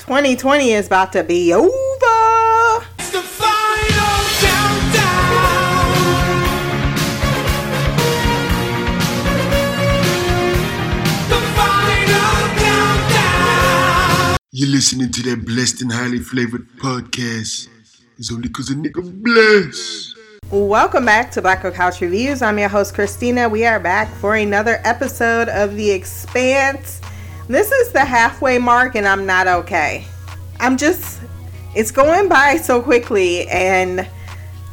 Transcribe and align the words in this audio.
2020 0.00 0.72
is 0.72 0.86
about 0.86 1.12
to 1.12 1.22
be 1.22 1.52
over. 1.52 1.68
It's 2.98 3.10
the 3.10 3.20
final 3.20 4.16
countdown. 4.40 5.04
The 11.28 11.40
final 11.54 12.48
countdown. 12.56 14.36
You're 14.52 14.70
listening 14.70 15.12
to 15.12 15.22
that 15.24 15.44
blessed 15.44 15.82
and 15.82 15.92
highly 15.92 16.20
flavored 16.20 16.66
podcast. 16.78 17.68
It's 18.16 18.32
only 18.32 18.48
cause 18.48 18.70
a 18.70 18.74
nigga 18.74 19.02
blessed. 19.22 20.16
Welcome 20.50 21.04
back 21.04 21.30
to 21.32 21.42
Black 21.42 21.60
Girl 21.60 21.72
Couch 21.72 22.00
Reviews. 22.00 22.40
I'm 22.40 22.58
your 22.58 22.70
host, 22.70 22.94
Christina. 22.94 23.50
We 23.50 23.66
are 23.66 23.78
back 23.78 24.08
for 24.14 24.34
another 24.34 24.80
episode 24.82 25.50
of 25.50 25.76
The 25.76 25.90
Expanse. 25.90 27.02
This 27.50 27.72
is 27.72 27.90
the 27.90 28.04
halfway 28.04 28.58
mark, 28.58 28.94
and 28.94 29.08
I'm 29.08 29.26
not 29.26 29.48
okay. 29.48 30.04
I'm 30.60 30.76
just, 30.76 31.20
it's 31.74 31.90
going 31.90 32.28
by 32.28 32.58
so 32.58 32.80
quickly, 32.80 33.48
and 33.48 34.08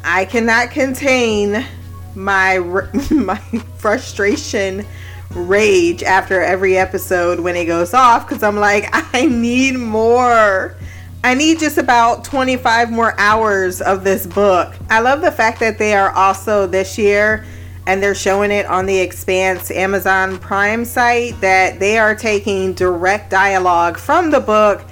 I 0.04 0.26
cannot 0.26 0.70
contain 0.70 1.66
my 2.14 2.58
my 3.10 3.38
frustration, 3.78 4.86
rage 5.30 6.04
after 6.04 6.40
every 6.40 6.76
episode 6.78 7.40
when 7.40 7.56
it 7.56 7.64
goes 7.64 7.94
off 7.94 8.28
because 8.28 8.44
I'm 8.44 8.54
like, 8.54 8.88
I 9.12 9.26
need 9.26 9.74
more. 9.74 10.76
I 11.24 11.34
need 11.34 11.58
just 11.58 11.78
about 11.78 12.22
25 12.22 12.92
more 12.92 13.18
hours 13.18 13.80
of 13.80 14.04
this 14.04 14.24
book. 14.24 14.72
I 14.88 15.00
love 15.00 15.20
the 15.20 15.32
fact 15.32 15.58
that 15.58 15.78
they 15.78 15.94
are 15.94 16.12
also 16.12 16.68
this 16.68 16.96
year 16.96 17.44
and 17.88 18.02
they're 18.02 18.14
showing 18.14 18.50
it 18.50 18.66
on 18.66 18.84
the 18.84 18.98
Expanse 18.98 19.70
Amazon 19.70 20.38
Prime 20.38 20.84
site 20.84 21.40
that 21.40 21.80
they 21.80 21.96
are 21.96 22.14
taking 22.14 22.74
direct 22.74 23.30
dialogue 23.30 23.96
from 23.96 24.30
the 24.30 24.38
book 24.38 24.84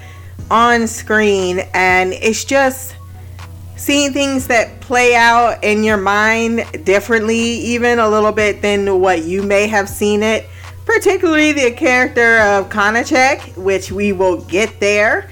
on 0.50 0.86
screen 0.86 1.60
and 1.74 2.14
it's 2.14 2.42
just 2.42 2.96
seeing 3.76 4.14
things 4.14 4.46
that 4.46 4.80
play 4.80 5.14
out 5.14 5.62
in 5.62 5.84
your 5.84 5.98
mind 5.98 6.64
differently 6.84 7.36
even 7.36 7.98
a 7.98 8.08
little 8.08 8.32
bit 8.32 8.62
than 8.62 8.98
what 8.98 9.24
you 9.24 9.42
may 9.42 9.66
have 9.66 9.90
seen 9.90 10.22
it 10.22 10.46
particularly 10.86 11.52
the 11.52 11.72
character 11.72 12.38
of 12.38 12.70
Konachek 12.70 13.58
which 13.58 13.92
we 13.92 14.12
will 14.12 14.40
get 14.44 14.80
there. 14.80 15.30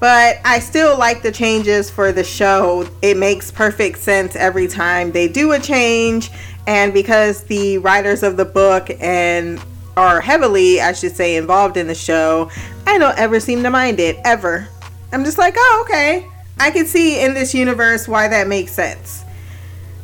But 0.00 0.38
I 0.44 0.58
still 0.58 0.98
like 0.98 1.22
the 1.22 1.32
changes 1.32 1.88
for 1.88 2.12
the 2.12 2.24
show. 2.24 2.86
It 3.00 3.16
makes 3.16 3.50
perfect 3.50 3.98
sense 3.98 4.36
every 4.36 4.66
time 4.66 5.12
they 5.12 5.28
do 5.28 5.52
a 5.52 5.58
change 5.58 6.30
and 6.66 6.92
because 6.92 7.44
the 7.44 7.78
writers 7.78 8.22
of 8.22 8.36
the 8.36 8.44
book 8.44 8.90
and 9.00 9.60
are 9.96 10.20
heavily, 10.20 10.80
I 10.80 10.92
should 10.92 11.14
say, 11.14 11.36
involved 11.36 11.76
in 11.76 11.86
the 11.86 11.94
show, 11.94 12.50
I 12.86 12.98
don't 12.98 13.16
ever 13.18 13.40
seem 13.40 13.62
to 13.62 13.70
mind 13.70 14.00
it 14.00 14.18
ever. 14.24 14.68
I'm 15.12 15.24
just 15.24 15.38
like, 15.38 15.54
oh, 15.56 15.84
okay. 15.84 16.26
I 16.58 16.70
can 16.70 16.86
see 16.86 17.20
in 17.20 17.34
this 17.34 17.54
universe 17.54 18.08
why 18.08 18.28
that 18.28 18.48
makes 18.48 18.72
sense. 18.72 19.24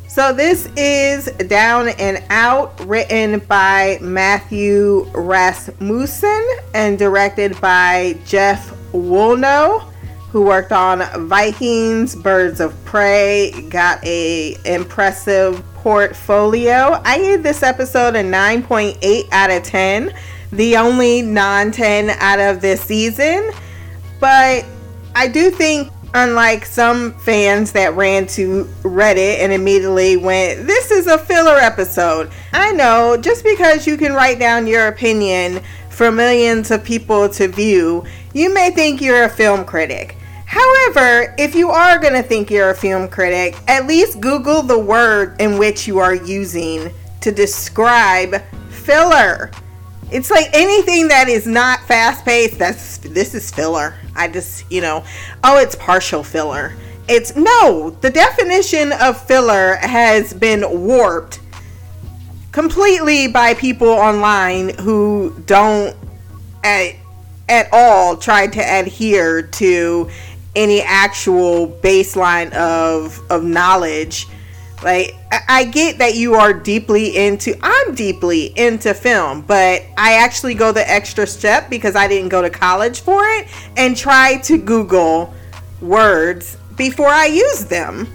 So 0.09 0.33
this 0.33 0.67
is 0.77 1.27
Down 1.47 1.91
and 1.91 2.23
Out, 2.31 2.85
written 2.87 3.39
by 3.41 3.99
Matthew 4.01 5.09
Rasmussen 5.15 6.49
and 6.75 6.99
directed 6.99 7.61
by 7.61 8.19
Jeff 8.27 8.71
Woolnough, 8.93 9.83
who 10.31 10.43
worked 10.43 10.73
on 10.73 11.29
Vikings, 11.29 12.17
Birds 12.17 12.59
of 12.59 12.75
Prey, 12.85 13.53
got 13.69 14.05
a 14.05 14.57
impressive 14.65 15.63
portfolio. 15.81 17.01
I 17.05 17.19
gave 17.19 17.43
this 17.43 17.63
episode 17.63 18.15
a 18.15 18.23
9.8 18.23 19.29
out 19.33 19.51
of 19.51 19.63
10, 19.63 20.13
the 20.53 20.77
only 20.77 21.23
non 21.23 21.73
10 21.73 22.11
out 22.11 22.39
of 22.39 22.61
this 22.61 22.83
season. 22.83 23.51
But 24.21 24.67
I 25.15 25.27
do 25.27 25.51
think, 25.51 25.91
unlike 26.13 26.67
some 26.67 27.19
fans 27.21 27.73
that 27.73 27.95
ran 27.95 28.27
to 28.27 28.65
Reddit 28.83 29.39
and 29.39 29.53
immediately 29.53 30.17
went, 30.19 30.67
This 30.67 30.91
is 30.91 31.07
a 31.07 31.17
filler 31.17 31.57
episode. 31.57 32.31
I 32.53 32.73
know, 32.73 33.17
just 33.17 33.43
because 33.43 33.87
you 33.87 33.97
can 33.97 34.13
write 34.13 34.39
down 34.39 34.67
your 34.67 34.89
opinion 34.89 35.63
for 35.89 36.13
millions 36.13 36.71
of 36.71 36.85
people 36.85 37.29
to 37.31 37.49
view, 37.49 38.05
you 38.35 38.53
may 38.53 38.71
think 38.71 39.01
you're 39.01 39.25
a 39.25 39.31
film 39.31 39.65
critic. 39.65 40.17
However, 40.51 41.33
if 41.39 41.55
you 41.55 41.71
are 41.71 42.01
going 42.01 42.15
to 42.15 42.25
think 42.25 42.51
you're 42.51 42.71
a 42.71 42.75
film 42.75 43.07
critic, 43.07 43.57
at 43.69 43.87
least 43.87 44.21
Google 44.21 44.63
the 44.63 44.77
word 44.77 45.41
in 45.41 45.59
which 45.59 45.87
you 45.87 45.99
are 46.01 46.13
using 46.13 46.93
to 47.21 47.31
describe 47.31 48.43
filler. 48.69 49.53
It's 50.11 50.29
like 50.29 50.49
anything 50.53 51.07
that 51.07 51.29
is 51.29 51.47
not 51.47 51.87
fast 51.87 52.25
paced, 52.25 52.59
that's 52.59 52.99
this 52.99 53.33
is 53.33 53.49
filler. 53.53 53.95
I 54.17 54.27
just, 54.27 54.69
you 54.73 54.81
know, 54.81 55.05
oh, 55.45 55.57
it's 55.59 55.77
partial 55.77 56.25
filler. 56.25 56.75
It's 57.09 57.37
no, 57.37 57.97
the 58.01 58.11
definition 58.11 58.91
of 59.01 59.25
filler 59.25 59.77
has 59.77 60.35
been 60.35 60.65
warped 60.85 61.39
completely 62.51 63.29
by 63.29 63.55
people 63.55 63.87
online 63.87 64.77
who 64.81 65.33
don't 65.47 65.97
at, 66.65 66.97
at 67.49 67.69
all 67.73 68.17
try 68.17 68.49
to 68.49 68.61
adhere 68.61 69.43
to 69.43 70.11
any 70.57 70.83
actual 70.83 71.69
baseline 71.69 72.53
of 72.53 73.21
of 73.31 73.45
knowledge. 73.45 74.27
Like 74.83 75.15
I, 75.31 75.65
get 75.65 75.99
that 75.99 76.15
you 76.15 76.35
are 76.35 76.53
deeply 76.53 77.17
into 77.17 77.55
i'm 77.63 77.95
deeply 77.95 78.47
into 78.59 78.95
film 78.95 79.43
but 79.43 79.83
i 79.97 80.15
actually 80.15 80.55
go 80.55 80.73
the 80.73 80.89
extra 80.91 81.27
step 81.27 81.69
because 81.69 81.95
i 81.95 82.09
didn't 82.09 82.31
go 82.31 82.43
to 82.43 82.51
college 82.51 83.01
for 83.01 83.23
it 83.25 83.47
and 83.77 83.97
try 83.97 84.39
to 84.39 84.59
google 84.59 85.35
words 85.81 86.57
before 86.77 87.09
i 87.09 87.27
use 87.27 87.65
them 87.67 88.09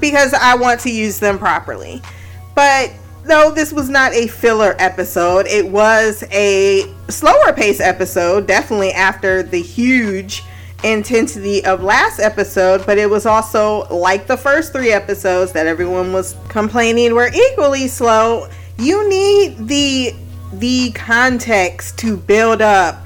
because 0.00 0.32
i 0.32 0.54
want 0.54 0.80
to 0.80 0.90
use 0.90 1.18
them 1.18 1.38
properly. 1.38 2.00
But 2.54 2.92
though 3.24 3.50
this 3.50 3.72
was 3.72 3.88
not 3.90 4.14
a 4.14 4.28
filler 4.28 4.76
episode 4.78 5.46
it 5.46 5.66
was 5.66 6.22
a 6.30 6.84
slower 7.08 7.52
pace 7.52 7.80
episode 7.80 8.46
definitely 8.46 8.92
after 8.92 9.42
the 9.42 9.60
huge 9.60 10.44
intensity 10.84 11.64
of 11.64 11.82
last 11.82 12.20
episode, 12.20 12.84
but 12.86 12.98
it 12.98 13.08
was 13.08 13.26
also 13.26 13.86
like 13.88 14.26
the 14.26 14.36
first 14.36 14.72
three 14.72 14.92
episodes 14.92 15.52
that 15.52 15.66
everyone 15.66 16.12
was 16.12 16.36
complaining 16.48 17.14
were 17.14 17.30
equally 17.32 17.88
slow. 17.88 18.48
You 18.78 19.08
need 19.08 19.68
the 19.68 20.14
the 20.52 20.92
context 20.92 21.98
to 21.98 22.16
build 22.16 22.62
up 22.62 23.04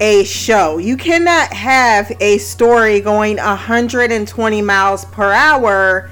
a 0.00 0.24
show. 0.24 0.78
You 0.78 0.96
cannot 0.96 1.52
have 1.52 2.10
a 2.20 2.38
story 2.38 3.00
going 3.00 3.36
120 3.36 4.62
miles 4.62 5.04
per 5.06 5.32
hour 5.32 6.10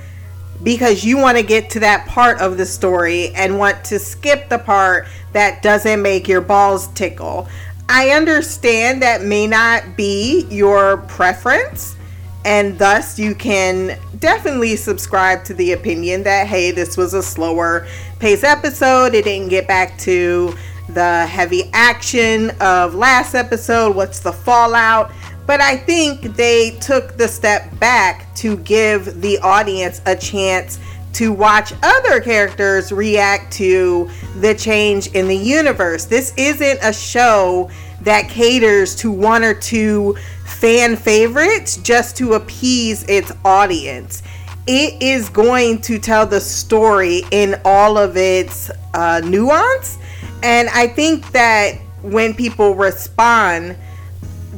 because 0.62 1.04
you 1.04 1.16
want 1.16 1.38
to 1.38 1.42
get 1.42 1.70
to 1.70 1.80
that 1.80 2.06
part 2.06 2.38
of 2.40 2.56
the 2.56 2.66
story 2.66 3.30
and 3.34 3.58
want 3.58 3.84
to 3.86 3.98
skip 3.98 4.48
the 4.48 4.58
part 4.58 5.08
that 5.32 5.62
doesn't 5.62 6.02
make 6.02 6.28
your 6.28 6.40
balls 6.40 6.88
tickle. 6.88 7.48
I 7.92 8.10
understand 8.10 9.02
that 9.02 9.22
may 9.22 9.48
not 9.48 9.96
be 9.96 10.46
your 10.48 10.98
preference, 11.08 11.96
and 12.44 12.78
thus 12.78 13.18
you 13.18 13.34
can 13.34 13.98
definitely 14.20 14.76
subscribe 14.76 15.42
to 15.46 15.54
the 15.54 15.72
opinion 15.72 16.22
that 16.22 16.46
hey, 16.46 16.70
this 16.70 16.96
was 16.96 17.14
a 17.14 17.22
slower 17.22 17.88
pace 18.20 18.44
episode. 18.44 19.14
It 19.14 19.24
didn't 19.24 19.48
get 19.48 19.66
back 19.66 19.98
to 19.98 20.54
the 20.90 21.26
heavy 21.26 21.64
action 21.72 22.50
of 22.60 22.94
last 22.94 23.34
episode. 23.34 23.96
What's 23.96 24.20
the 24.20 24.32
fallout? 24.32 25.10
But 25.48 25.60
I 25.60 25.76
think 25.76 26.36
they 26.36 26.78
took 26.80 27.16
the 27.16 27.26
step 27.26 27.76
back 27.80 28.32
to 28.36 28.56
give 28.58 29.20
the 29.20 29.36
audience 29.40 30.00
a 30.06 30.14
chance 30.14 30.78
to 31.14 31.32
watch 31.32 31.72
other 31.82 32.20
characters 32.20 32.92
react 32.92 33.52
to 33.54 34.08
the 34.36 34.54
change 34.54 35.08
in 35.08 35.28
the 35.28 35.36
universe. 35.36 36.04
This 36.04 36.32
isn't 36.36 36.78
a 36.82 36.92
show 36.92 37.70
that 38.02 38.28
caters 38.28 38.94
to 38.96 39.10
one 39.10 39.44
or 39.44 39.54
two 39.54 40.16
fan 40.46 40.96
favorites 40.96 41.76
just 41.78 42.16
to 42.18 42.34
appease 42.34 43.04
its 43.08 43.32
audience. 43.44 44.22
It 44.66 45.02
is 45.02 45.28
going 45.28 45.80
to 45.82 45.98
tell 45.98 46.26
the 46.26 46.40
story 46.40 47.22
in 47.30 47.60
all 47.64 47.98
of 47.98 48.16
its 48.16 48.70
uh, 48.94 49.20
nuance. 49.24 49.98
And 50.42 50.68
I 50.70 50.86
think 50.86 51.32
that 51.32 51.78
when 52.02 52.34
people 52.34 52.74
respond, 52.74 53.76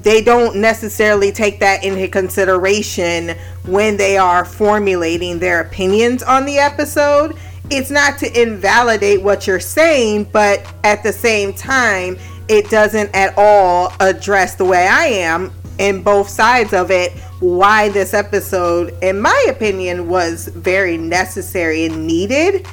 they 0.02 0.22
don't 0.22 0.56
necessarily 0.56 1.30
take 1.32 1.60
that 1.60 1.84
into 1.84 2.08
consideration 2.08 3.36
when 3.66 3.96
they 3.96 4.18
are 4.18 4.44
formulating 4.44 5.38
their 5.38 5.60
opinions 5.60 6.22
on 6.22 6.44
the 6.44 6.58
episode. 6.58 7.36
It's 7.70 7.90
not 7.90 8.18
to 8.18 8.40
invalidate 8.40 9.22
what 9.22 9.46
you're 9.46 9.60
saying, 9.60 10.24
but 10.24 10.66
at 10.84 11.02
the 11.02 11.12
same 11.12 11.52
time, 11.52 12.18
it 12.48 12.68
doesn't 12.68 13.14
at 13.14 13.34
all 13.36 13.92
address 14.00 14.56
the 14.56 14.64
way 14.64 14.88
I 14.88 15.06
am 15.06 15.52
in 15.78 16.02
both 16.02 16.28
sides 16.28 16.72
of 16.72 16.90
it 16.90 17.12
why 17.40 17.88
this 17.88 18.14
episode, 18.14 18.94
in 19.02 19.20
my 19.20 19.46
opinion, 19.48 20.08
was 20.08 20.48
very 20.48 20.96
necessary 20.96 21.86
and 21.86 22.06
needed. 22.06 22.66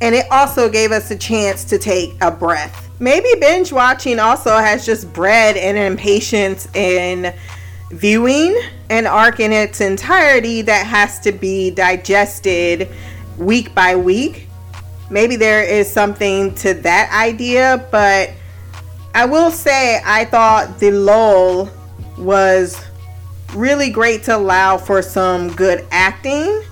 And 0.00 0.14
it 0.14 0.26
also 0.30 0.68
gave 0.68 0.90
us 0.90 1.10
a 1.10 1.16
chance 1.16 1.64
to 1.64 1.78
take 1.78 2.14
a 2.20 2.30
breath 2.30 2.85
maybe 2.98 3.28
binge 3.40 3.72
watching 3.72 4.18
also 4.18 4.56
has 4.56 4.86
just 4.86 5.12
bred 5.12 5.56
an 5.56 5.76
impatience 5.76 6.68
in 6.74 7.34
viewing 7.90 8.60
an 8.90 9.06
arc 9.06 9.40
in 9.40 9.52
its 9.52 9.80
entirety 9.80 10.62
that 10.62 10.86
has 10.86 11.20
to 11.20 11.32
be 11.32 11.70
digested 11.70 12.88
week 13.38 13.74
by 13.74 13.94
week. 13.94 14.48
Maybe 15.10 15.36
there 15.36 15.62
is 15.62 15.90
something 15.90 16.54
to 16.56 16.74
that 16.74 17.10
idea, 17.12 17.86
but 17.90 18.30
I 19.14 19.24
will 19.24 19.50
say 19.50 20.00
I 20.04 20.24
thought 20.24 20.78
the 20.78 20.90
lull 20.90 21.70
was 22.18 22.82
really 23.54 23.90
great 23.90 24.24
to 24.24 24.36
allow 24.36 24.76
for 24.76 25.00
some 25.00 25.54
good 25.54 25.86
acting 25.90 26.62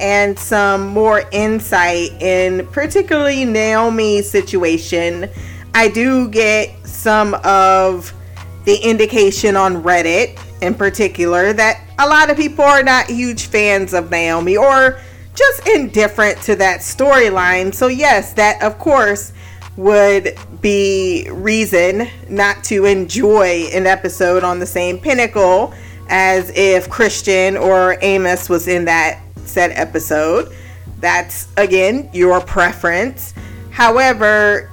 and 0.00 0.36
some 0.36 0.88
more 0.88 1.22
insight 1.30 2.10
in 2.20 2.66
particularly 2.68 3.44
Naomi's 3.44 4.28
situation. 4.28 5.30
I 5.74 5.88
do 5.88 6.28
get 6.28 6.86
some 6.86 7.34
of 7.44 8.12
the 8.64 8.76
indication 8.76 9.56
on 9.56 9.82
Reddit 9.82 10.40
in 10.62 10.74
particular 10.74 11.52
that 11.52 11.82
a 11.98 12.08
lot 12.08 12.30
of 12.30 12.36
people 12.36 12.64
are 12.64 12.82
not 12.82 13.06
huge 13.06 13.46
fans 13.46 13.92
of 13.92 14.10
Naomi 14.10 14.56
or 14.56 15.00
just 15.34 15.66
indifferent 15.68 16.40
to 16.42 16.56
that 16.56 16.80
storyline. 16.80 17.74
So, 17.74 17.88
yes, 17.88 18.32
that 18.34 18.62
of 18.62 18.78
course 18.78 19.32
would 19.76 20.38
be 20.60 21.28
reason 21.30 22.08
not 22.28 22.62
to 22.64 22.84
enjoy 22.84 23.68
an 23.72 23.86
episode 23.86 24.44
on 24.44 24.60
the 24.60 24.66
same 24.66 24.98
pinnacle 24.98 25.74
as 26.08 26.50
if 26.54 26.88
Chrisjen 26.88 27.60
or 27.60 27.98
Amos 28.00 28.48
was 28.48 28.68
in 28.68 28.84
that 28.84 29.20
said 29.44 29.72
episode. 29.72 30.54
That's 31.00 31.48
again 31.56 32.08
your 32.12 32.40
preference. 32.40 33.34
However, 33.70 34.70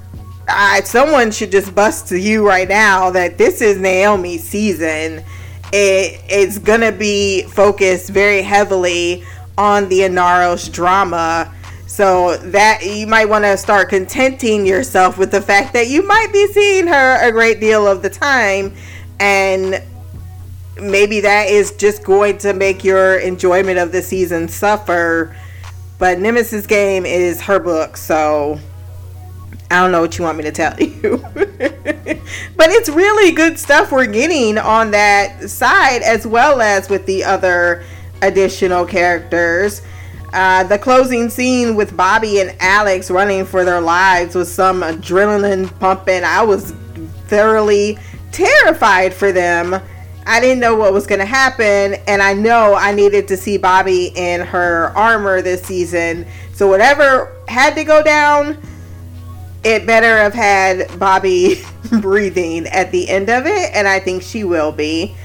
I, 0.54 0.82
someone 0.82 1.32
should 1.32 1.52
just 1.52 1.74
bust 1.74 2.08
to 2.10 2.20
you 2.20 2.48
right 2.48 2.68
now 2.68 3.12
that 3.12 3.38
this 3.38 3.62
is 3.62 3.78
Naomi's 3.78 4.44
season. 4.44 5.24
It, 5.74 6.22
it's 6.30 6.58
gonna 6.58 6.92
be 6.92 7.44
focused 7.44 8.10
very 8.10 8.42
heavily 8.42 9.24
on 9.58 9.90
the 9.90 10.00
Inaros 10.02 10.72
drama. 10.72 11.54
So 11.88 12.38
that 12.38 12.86
you 12.86 13.06
might 13.06 13.26
want 13.26 13.44
to 13.44 13.58
start 13.58 13.90
contenting 13.90 14.66
yourself 14.66 15.18
with 15.18 15.30
the 15.30 15.42
fact 15.42 15.74
that 15.74 15.90
you 15.90 16.08
might 16.08 16.32
be 16.32 16.48
seeing 16.48 16.88
her 16.88 17.18
a 17.22 17.34
great 17.34 17.60
deal 17.60 17.86
of 17.86 18.02
the 18.02 18.10
time 18.10 18.74
and 19.20 19.84
maybe 20.82 21.20
that 21.22 21.50
is 21.50 21.72
just 21.74 22.04
going 22.04 22.38
to 22.40 22.54
make 22.54 22.84
your 22.84 23.18
enjoyment 23.18 23.78
of 23.78 23.92
the 23.92 24.02
season 24.02 24.48
suffer. 24.48 25.36
But 26.00 26.20
Nemesis 26.20 26.66
Game 26.66 27.06
is 27.06 27.42
her 27.42 27.60
book, 27.60 27.98
so 27.98 28.60
I 29.72 29.82
don't 29.82 29.92
know 29.92 30.02
what 30.02 30.18
you 30.18 30.24
want 30.24 30.38
me 30.38 30.44
to 30.44 30.52
tell 30.52 30.78
you. 30.80 31.18
but 31.36 32.70
it's 32.70 32.90
really 32.90 33.32
good 33.32 33.58
stuff 33.58 33.92
we're 33.92 34.06
getting 34.06 34.58
on 34.58 34.92
that 34.92 35.50
side 35.50 36.02
as 36.02 36.28
well 36.28 36.62
as 36.62 36.90
with 36.90 37.06
the 37.06 37.24
other 37.24 37.84
additional 38.22 38.86
characters. 38.86 39.82
Uh, 40.34 40.64
the 40.64 40.78
closing 40.78 41.30
scene 41.30 41.76
with 41.76 41.96
Bobby 41.98 42.40
and 42.40 42.56
Alex 42.60 43.12
running 43.12 43.46
for 43.46 43.66
their 43.66 43.82
lives 43.82 44.36
with 44.36 44.48
some 44.48 44.82
adrenaline 44.82 45.78
pumping. 45.80 46.24
I 46.24 46.42
was 46.44 46.72
thoroughly 47.28 47.98
terrified 48.32 49.14
for 49.14 49.32
them 49.32 49.82
I 50.26 50.40
didn't 50.40 50.60
know 50.60 50.76
what 50.76 50.94
was 50.94 51.08
going 51.08 51.20
to 51.20 51.26
happen, 51.26 51.96
and 52.08 52.22
I 52.22 52.34
know 52.34 52.76
I 52.76 52.92
needed 52.92 53.28
to 53.30 53.38
see 53.38 53.58
Bobby 53.58 54.12
in 54.16 54.42
her 54.42 54.94
armor 54.96 55.42
this 55.42 55.64
season. 55.64 56.28
So 56.54 56.68
whatever 56.68 57.36
had 57.48 57.76
to 57.76 57.84
go 57.84 58.04
down, 58.04 58.62
it 59.64 59.86
better 59.86 60.18
have 60.18 60.34
had 60.34 61.00
Bobby 61.00 61.64
breathing 62.02 62.68
at 62.68 62.92
the 62.92 63.10
end 63.10 63.30
of 63.30 63.46
it, 63.46 63.72
and 63.74 63.88
I 63.88 64.00
think 64.00 64.24
she 64.24 64.44
will 64.44 64.72
be. 64.72 65.16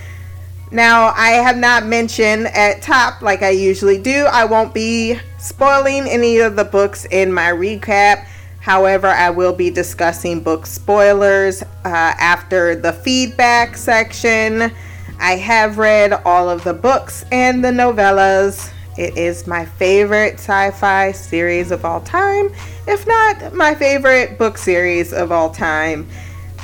Now, 0.71 1.13
I 1.17 1.31
have 1.31 1.57
not 1.57 1.87
mentioned 1.87 2.49
at 2.49 2.83
top 2.83 3.23
like 3.23 3.43
I 3.43 3.51
usually 3.51 3.99
do. 3.99 4.27
I 4.27 4.45
won't 4.45 4.75
be 4.75 5.19
spoiling 5.39 6.09
any 6.09 6.39
of 6.39 6.57
the 6.57 6.65
books 6.65 7.07
in 7.07 7.33
my 7.33 7.51
recap. 7.51 8.27
However, 8.61 9.07
I 9.07 9.31
will 9.31 9.53
be 9.53 9.71
discussing 9.71 10.41
book 10.41 10.67
spoilers 10.67 11.63
uh, 11.63 11.67
after 11.85 12.75
the 12.75 12.93
feedback 12.93 13.77
section. 13.77 14.73
I 15.21 15.37
have 15.37 15.79
read 15.79 16.13
all 16.25 16.51
of 16.51 16.65
the 16.65 16.75
books 16.75 17.25
and 17.31 17.65
the 17.65 17.71
novellas. 17.71 18.73
It 18.99 19.17
is 19.17 19.47
my 19.47 19.65
favorite 19.65 20.35
sci 20.35 20.71
fi 20.73 21.13
series 21.13 21.71
of 21.71 21.85
all 21.85 22.01
time, 22.01 22.51
if 22.87 23.07
not 23.07 23.55
my 23.55 23.75
favorite 23.75 24.39
book 24.39 24.59
series 24.59 25.13
of 25.13 25.33
all 25.33 25.51
time. 25.51 26.09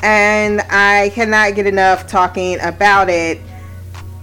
And 0.02 0.60
I 0.70 1.10
cannot 1.14 1.54
get 1.54 1.66
enough 1.66 2.06
talking 2.06 2.58
about 2.60 3.08
it. 3.08 3.40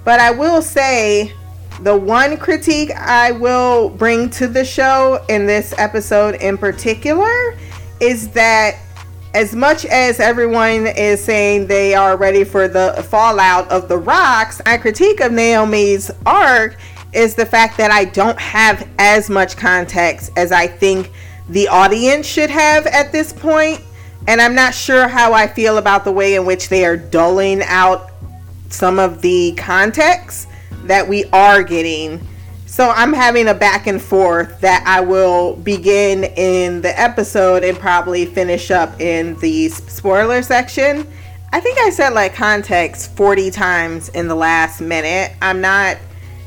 But 0.03 0.19
I 0.19 0.31
will 0.31 0.61
say 0.61 1.33
the 1.81 1.95
one 1.95 2.37
critique 2.37 2.91
I 2.91 3.31
will 3.31 3.89
bring 3.89 4.29
to 4.31 4.47
the 4.47 4.65
show 4.65 5.23
in 5.29 5.45
this 5.45 5.73
episode 5.77 6.35
in 6.35 6.57
particular 6.57 7.57
is 8.01 8.29
that 8.31 8.77
as 9.33 9.55
much 9.55 9.85
as 9.85 10.19
everyone 10.19 10.87
is 10.87 11.23
saying 11.23 11.67
they 11.67 11.93
are 11.93 12.17
ready 12.17 12.43
for 12.43 12.67
the 12.67 13.05
fallout 13.09 13.69
of 13.71 13.87
the 13.87 13.97
rocks, 13.97 14.61
my 14.65 14.77
critique 14.77 15.19
of 15.21 15.31
Naomi's 15.31 16.09
arc 16.25 16.77
is 17.13 17.35
the 17.35 17.45
fact 17.45 17.77
that 17.77 17.91
I 17.91 18.05
don't 18.05 18.39
have 18.39 18.87
as 18.97 19.29
much 19.29 19.55
context 19.55 20.31
as 20.35 20.51
I 20.51 20.67
think 20.67 21.11
the 21.49 21.67
audience 21.67 22.25
should 22.25 22.49
have 22.49 22.85
at 22.87 23.11
this 23.11 23.33
point. 23.33 23.81
And 24.27 24.41
I'm 24.41 24.55
not 24.55 24.73
sure 24.73 25.07
how 25.07 25.33
I 25.33 25.47
feel 25.47 25.77
about 25.77 26.03
the 26.03 26.11
way 26.11 26.35
in 26.35 26.45
which 26.45 26.69
they 26.69 26.85
are 26.85 26.97
dulling 26.97 27.61
out 27.63 28.11
some 28.69 28.99
of 28.99 29.21
the 29.21 29.53
context 29.57 30.47
that 30.83 31.07
we 31.07 31.25
are 31.25 31.63
getting 31.63 32.25
so 32.69 32.91
I'm 32.91 33.13
having 33.13 33.47
a 33.47 33.53
back 33.55 33.87
and 33.87 33.99
forth 33.99 34.61
that 34.61 34.83
I 34.85 35.01
will 35.01 35.55
begin 35.55 36.23
in 36.23 36.81
the 36.81 36.97
episode 36.97 37.63
and 37.63 37.75
probably 37.77 38.27
finish 38.27 38.69
up 38.69 39.01
in 39.01 39.37
the 39.39 39.69
spoiler 39.69 40.43
section. 40.43 41.07
I 41.51 41.59
think 41.61 41.79
I 41.79 41.89
said 41.89 42.13
like 42.13 42.35
context 42.35 43.17
40 43.17 43.49
times 43.49 44.09
in 44.09 44.27
the 44.27 44.35
last 44.35 44.81
minute. 44.81 45.35
I'm 45.41 45.61
not 45.61 45.97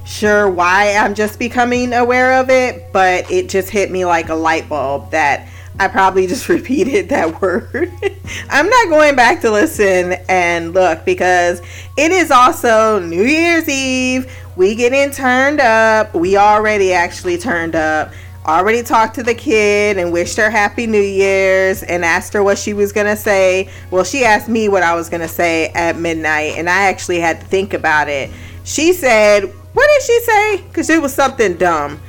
sure 0.04 0.50
why 0.50 0.94
I'm 0.94 1.14
just 1.14 1.38
becoming 1.38 1.92
aware 1.92 2.40
of 2.40 2.50
it, 2.50 2.92
but 2.92 3.30
it 3.30 3.48
just 3.48 3.70
hit 3.70 3.90
me 3.90 4.04
like 4.04 4.28
a 4.28 4.34
light 4.34 4.68
bulb 4.68 5.10
that 5.10 5.48
I 5.78 5.88
probably 5.88 6.26
just 6.26 6.48
repeated 6.48 7.08
that 7.08 7.40
word. 7.40 7.92
I'm 8.50 8.68
not 8.68 8.88
going 8.88 9.16
back 9.16 9.40
to 9.42 9.50
listen 9.50 10.14
and 10.28 10.74
look 10.74 11.04
because 11.04 11.60
it 11.96 12.12
is 12.12 12.30
also 12.30 12.98
New 13.00 13.24
Year's 13.24 13.68
Eve 13.68 14.30
we 14.54 14.74
getting 14.74 15.10
turned 15.10 15.60
up. 15.60 16.14
We 16.14 16.36
already 16.36 16.92
actually 16.92 17.38
turned 17.38 17.74
up. 17.74 18.12
Already 18.44 18.82
talked 18.82 19.14
to 19.14 19.22
the 19.22 19.34
kid 19.34 19.96
and 19.96 20.12
wished 20.12 20.36
her 20.36 20.50
happy 20.50 20.86
New 20.86 21.00
Year's 21.00 21.82
and 21.84 22.04
asked 22.04 22.32
her 22.32 22.42
what 22.42 22.58
she 22.58 22.74
was 22.74 22.92
gonna 22.92 23.16
say. 23.16 23.70
Well, 23.90 24.04
she 24.04 24.24
asked 24.24 24.48
me 24.48 24.68
what 24.68 24.82
I 24.82 24.94
was 24.94 25.08
gonna 25.08 25.28
say 25.28 25.68
at 25.68 25.96
midnight, 25.96 26.54
and 26.58 26.68
I 26.68 26.88
actually 26.88 27.20
had 27.20 27.40
to 27.40 27.46
think 27.46 27.72
about 27.72 28.08
it. 28.08 28.30
She 28.64 28.92
said, 28.92 29.52
What 29.72 29.88
did 29.94 30.02
she 30.02 30.20
say? 30.20 30.56
Because 30.68 30.90
it 30.90 31.00
was 31.00 31.14
something 31.14 31.56
dumb. 31.56 32.00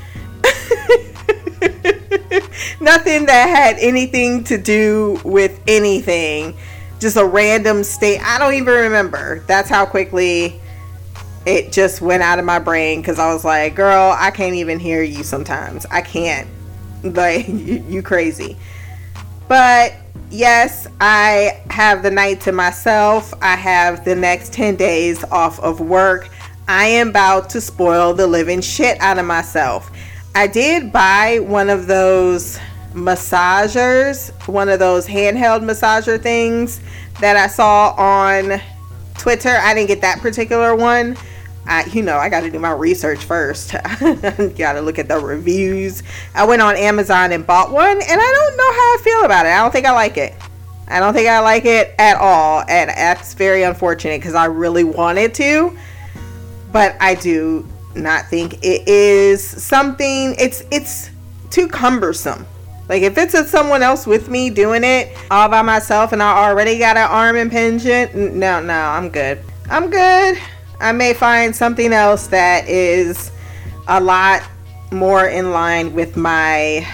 Nothing 2.82 3.26
that 3.28 3.48
had 3.48 3.78
anything 3.80 4.44
to 4.46 4.58
do 4.58 5.20
with 5.24 5.60
anything. 5.68 6.58
Just 7.00 7.18
a 7.18 7.26
random 7.26 7.84
state. 7.84 8.20
I 8.22 8.38
don't 8.40 8.54
even 8.56 8.74
remember. 8.74 9.44
That's 9.48 9.70
how 9.70 9.86
quickly 9.86 10.60
it 11.46 11.72
just 11.72 12.02
went 12.02 12.24
out 12.24 12.40
of 12.40 12.46
my 12.46 12.60
brain 12.60 13.02
because 13.02 13.20
I 13.20 13.34
was 13.34 13.44
like, 13.44 13.76
girl, 13.76 14.16
I 14.18 14.32
can't 14.32 14.56
even 14.56 14.80
hear 14.80 15.04
you 15.04 15.24
sometimes. 15.24 15.86
I 15.92 16.02
can't. 16.02 16.48
Like, 17.04 17.50
you, 17.50 17.84
you 17.86 18.02
crazy. 18.02 18.56
But 19.50 19.94
yes, 20.32 20.88
I 21.02 21.62
have 21.70 22.02
the 22.02 22.12
night 22.12 22.40
to 22.42 22.54
myself. 22.54 23.34
I 23.42 23.58
have 23.58 24.06
the 24.06 24.16
next 24.16 24.54
10 24.54 24.78
days 24.78 25.22
off 25.26 25.60
of 25.60 25.82
work. 25.82 26.30
I 26.68 26.86
am 26.86 27.10
about 27.10 27.50
to 27.52 27.62
spoil 27.62 28.14
the 28.14 28.28
living 28.28 28.62
shit 28.62 29.00
out 29.02 29.18
of 29.18 29.26
myself. 29.26 29.92
I 30.36 30.48
did 30.48 30.92
buy 30.92 31.40
one 31.40 31.70
of 31.70 31.88
those 31.88 32.58
massagers, 32.94 34.32
one 34.48 34.70
of 34.70 34.80
those 34.80 35.08
handheld 35.08 35.64
massager 35.64 36.22
things 36.22 36.82
that 37.20 37.38
I 37.38 37.48
saw 37.48 37.92
on 37.92 38.62
Twitter. 39.18 39.50
I 39.50 39.74
didn't 39.74 39.88
get 39.88 40.02
that 40.02 40.20
particular 40.20 40.76
one 40.76 41.18
I, 41.66 41.86
you 41.86 42.02
know, 42.02 42.18
I 42.18 42.30
got 42.30 42.42
to 42.42 42.50
do 42.50 42.60
my 42.60 42.72
research 42.72 43.24
first. 43.24 43.72
got 44.00 44.74
to 44.74 44.82
look 44.82 45.00
at 45.00 45.08
the 45.08 45.18
reviews. 45.18 46.04
I 46.36 46.46
went 46.46 46.62
on 46.62 46.76
Amazon 46.76 47.32
and 47.32 47.48
bought 47.48 47.72
one, 47.72 47.92
and 47.92 48.02
I 48.02 48.06
don't 48.06 48.58
know 48.58 48.72
how 48.72 48.80
I 48.80 48.98
feel 49.02 49.26
about 49.26 49.46
it. 49.46 49.50
I 49.50 49.58
don't 49.62 49.72
think 49.72 49.86
I 49.86 49.92
like 49.92 50.18
it. 50.18 50.34
I 50.90 51.00
don't 51.00 51.14
think 51.14 51.30
I 51.30 51.40
like 51.40 51.64
it 51.64 51.96
at 51.98 52.18
all, 52.18 52.64
and 52.68 52.90
that's 52.90 53.34
very 53.34 53.64
unfortunate 53.64 54.20
because 54.20 54.36
I 54.36 54.46
really 54.46 54.84
wanted 54.84 55.34
to, 55.36 55.78
but 56.74 56.98
I 57.00 57.16
do 57.16 57.66
not 57.96 58.26
think 58.26 58.56
it 58.56 58.88
is 58.88 59.42
something. 59.42 60.36
It's 60.38 60.64
it's 60.72 61.12
too 61.50 61.70
cumbersome. 61.70 62.46
Like 62.90 63.04
if 63.04 63.18
it's 63.18 63.50
someone 63.50 63.82
else 63.82 64.06
with 64.06 64.28
me 64.28 64.50
doing 64.50 64.84
it 64.84 65.16
all 65.32 65.48
by 65.48 65.62
myself, 65.62 66.12
and 66.12 66.22
I 66.22 66.50
already 66.50 66.78
got 66.78 66.98
an 66.98 67.10
arm 67.10 67.38
impingement, 67.38 68.14
no, 68.14 68.62
no, 68.62 68.74
I'm 68.74 69.10
good. 69.10 69.40
I'm 69.70 69.90
good. 69.90 70.38
I 70.82 70.92
may 70.92 71.14
find 71.14 71.56
something 71.56 71.94
else 71.94 72.28
that 72.28 72.68
is 72.68 73.32
a 73.88 74.02
lot 74.02 74.44
more 74.92 75.28
in 75.28 75.52
line 75.52 75.94
with 75.94 76.18
my 76.18 76.86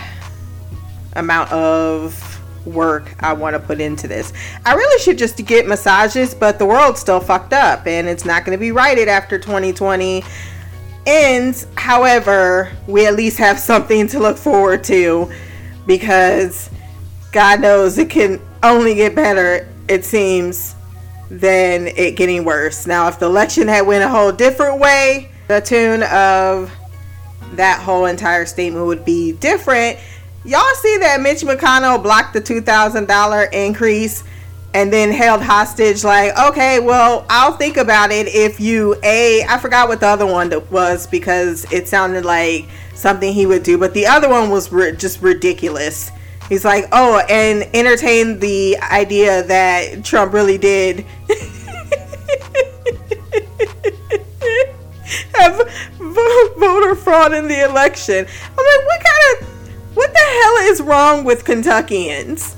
amount 1.13 1.51
of 1.51 2.28
work 2.65 3.15
I 3.19 3.33
want 3.33 3.55
to 3.55 3.59
put 3.59 3.79
into 3.79 4.07
this. 4.07 4.33
I 4.65 4.73
really 4.73 4.99
should 5.01 5.17
just 5.17 5.37
get 5.45 5.67
massages, 5.67 6.33
but 6.33 6.59
the 6.59 6.65
world's 6.65 6.99
still 6.99 7.19
fucked 7.19 7.53
up 7.53 7.87
and 7.87 8.07
it's 8.07 8.25
not 8.25 8.45
going 8.45 8.57
to 8.57 8.59
be 8.59 8.71
righted 8.71 9.07
after 9.07 9.39
2020 9.39 10.23
ends. 11.05 11.67
However, 11.75 12.71
we 12.87 13.05
at 13.05 13.15
least 13.15 13.37
have 13.37 13.59
something 13.59 14.07
to 14.07 14.19
look 14.19 14.37
forward 14.37 14.83
to 14.85 15.31
because 15.85 16.69
God 17.31 17.61
knows 17.61 17.97
it 17.97 18.09
can 18.09 18.41
only 18.63 18.95
get 18.95 19.15
better, 19.15 19.67
it 19.87 20.03
seems, 20.05 20.75
than 21.29 21.87
it 21.87 22.15
getting 22.15 22.43
worse. 22.43 22.87
Now, 22.87 23.07
if 23.07 23.19
the 23.19 23.25
election 23.25 23.67
had 23.67 23.85
went 23.85 24.03
a 24.03 24.09
whole 24.09 24.31
different 24.31 24.79
way, 24.79 25.31
the 25.47 25.61
tune 25.61 26.03
of 26.03 26.71
that 27.53 27.81
whole 27.81 28.05
entire 28.05 28.45
statement 28.45 28.85
would 28.85 29.05
be 29.05 29.31
different. 29.33 29.97
Y'all 30.45 30.75
see 30.75 30.97
that 30.97 31.19
Mitch 31.21 31.41
McConnell 31.41 32.01
blocked 32.01 32.33
the 32.33 32.41
$2,000 32.41 33.53
increase 33.53 34.23
and 34.73 34.93
then 34.93 35.11
held 35.11 35.41
hostage? 35.41 36.03
Like 36.03 36.37
okay 36.37 36.79
well 36.79 37.25
i'll 37.29 37.53
think 37.53 37.77
about 37.77 38.11
it 38.11 38.27
if 38.27 38.59
you 38.59 38.95
a 39.03 39.43
i 39.43 39.57
forgot 39.57 39.87
what 39.87 39.99
the 39.99 40.07
other 40.07 40.25
one 40.25 40.51
was 40.69 41.07
because 41.07 41.65
it 41.71 41.87
sounded 41.87 42.23
like 42.23 42.67
something 42.93 43.33
he 43.33 43.45
would 43.45 43.63
do 43.63 43.77
but 43.77 43.93
the 43.93 44.05
other 44.05 44.29
one 44.29 44.49
was 44.49 44.71
ri- 44.71 44.95
just 44.95 45.21
ridiculous. 45.21 46.11
He's 46.47 46.63
like 46.65 46.85
oh 46.91 47.19
and 47.29 47.69
entertain 47.75 48.39
the 48.39 48.77
idea 48.77 49.43
that 49.43 50.05
trump 50.05 50.33
really 50.33 50.57
did. 50.57 51.05
Have 55.33 55.57
voter 55.97 56.95
fraud 56.95 57.33
in 57.33 57.47
the 57.47 57.63
election. 57.63 58.25
I'm 58.25 58.55
like 58.55 58.85
what 58.85 59.08
the 60.19 60.41
hell 60.41 60.71
is 60.71 60.81
wrong 60.81 61.23
with 61.23 61.45
kentuckians 61.45 62.55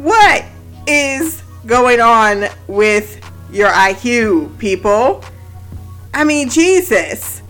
what 0.00 0.46
is 0.86 1.42
going 1.66 2.00
on 2.00 2.46
with 2.68 3.20
your 3.52 3.68
IQ, 3.68 4.56
people? 4.58 5.22
I 6.14 6.24
mean, 6.24 6.48
Jesus. 6.48 7.42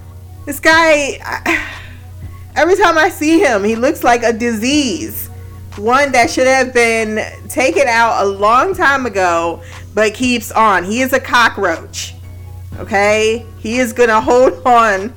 This 0.47 0.59
guy, 0.59 1.21
every 2.57 2.75
time 2.76 2.99
I 2.99 3.09
see 3.09 3.38
him, 3.38 3.62
he 3.62 3.76
looks 3.76 4.02
like 4.02 4.25
a 4.25 4.33
disease. 4.33 5.28
One 5.76 6.11
that 6.11 6.28
should 6.28 6.49
have 6.49 6.75
been 6.75 7.25
taken 7.49 7.87
out 7.87 8.25
a 8.25 8.26
long 8.26 8.75
time 8.75 9.07
ago, 9.07 9.62
but 9.95 10.12
keeps 10.12 10.50
on. 10.50 10.83
He 10.83 11.02
is 11.02 11.12
a 11.12 11.21
cockroach. 11.21 12.14
Okay? 12.80 13.47
He 13.61 13.78
is 13.78 13.92
gonna 13.92 14.21
hold 14.21 14.66
on, 14.66 15.14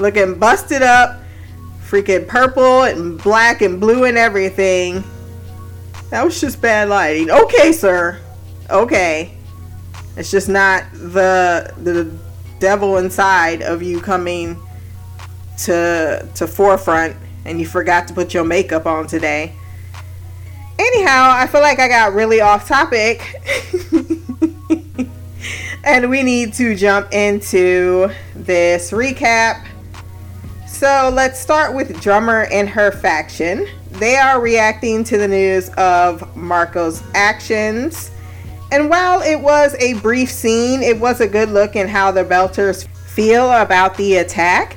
looking 0.00 0.38
busted 0.38 0.80
up, 0.80 1.21
freaking 1.92 2.26
purple 2.26 2.84
and 2.84 3.22
black 3.22 3.60
and 3.60 3.78
blue 3.78 4.04
and 4.04 4.16
everything 4.16 5.04
that 6.12 6.24
was 6.26 6.38
just 6.42 6.60
bad 6.60 6.90
lighting. 6.90 7.30
Okay, 7.30 7.72
sir. 7.72 8.20
Okay. 8.68 9.34
It's 10.14 10.30
just 10.30 10.46
not 10.46 10.84
the 10.92 11.72
the 11.78 12.12
devil 12.60 12.98
inside 12.98 13.62
of 13.62 13.82
you 13.82 13.98
coming 13.98 14.60
to 15.64 16.28
to 16.34 16.46
forefront 16.46 17.16
and 17.46 17.58
you 17.58 17.66
forgot 17.66 18.08
to 18.08 18.14
put 18.14 18.34
your 18.34 18.44
makeup 18.44 18.84
on 18.84 19.06
today. 19.06 19.54
Anyhow, 20.78 21.30
I 21.34 21.46
feel 21.46 21.62
like 21.62 21.78
I 21.78 21.88
got 21.88 22.12
really 22.12 22.42
off 22.42 22.68
topic. 22.68 23.34
and 25.84 26.10
we 26.10 26.22
need 26.22 26.52
to 26.54 26.74
jump 26.74 27.10
into 27.14 28.10
this 28.34 28.90
recap. 28.90 29.66
So 30.82 31.12
let's 31.14 31.38
start 31.38 31.74
with 31.74 32.00
Drummer 32.02 32.48
and 32.50 32.68
her 32.68 32.90
faction. 32.90 33.68
They 33.92 34.16
are 34.16 34.40
reacting 34.40 35.04
to 35.04 35.16
the 35.16 35.28
news 35.28 35.68
of 35.76 36.34
Marco's 36.34 37.04
actions. 37.14 38.10
And 38.72 38.90
while 38.90 39.22
it 39.22 39.36
was 39.36 39.76
a 39.78 39.94
brief 40.00 40.28
scene, 40.28 40.82
it 40.82 40.98
was 40.98 41.20
a 41.20 41.28
good 41.28 41.50
look 41.50 41.76
in 41.76 41.86
how 41.86 42.10
the 42.10 42.24
Belters 42.24 42.88
feel 42.88 43.48
about 43.52 43.96
the 43.96 44.16
attack. 44.16 44.76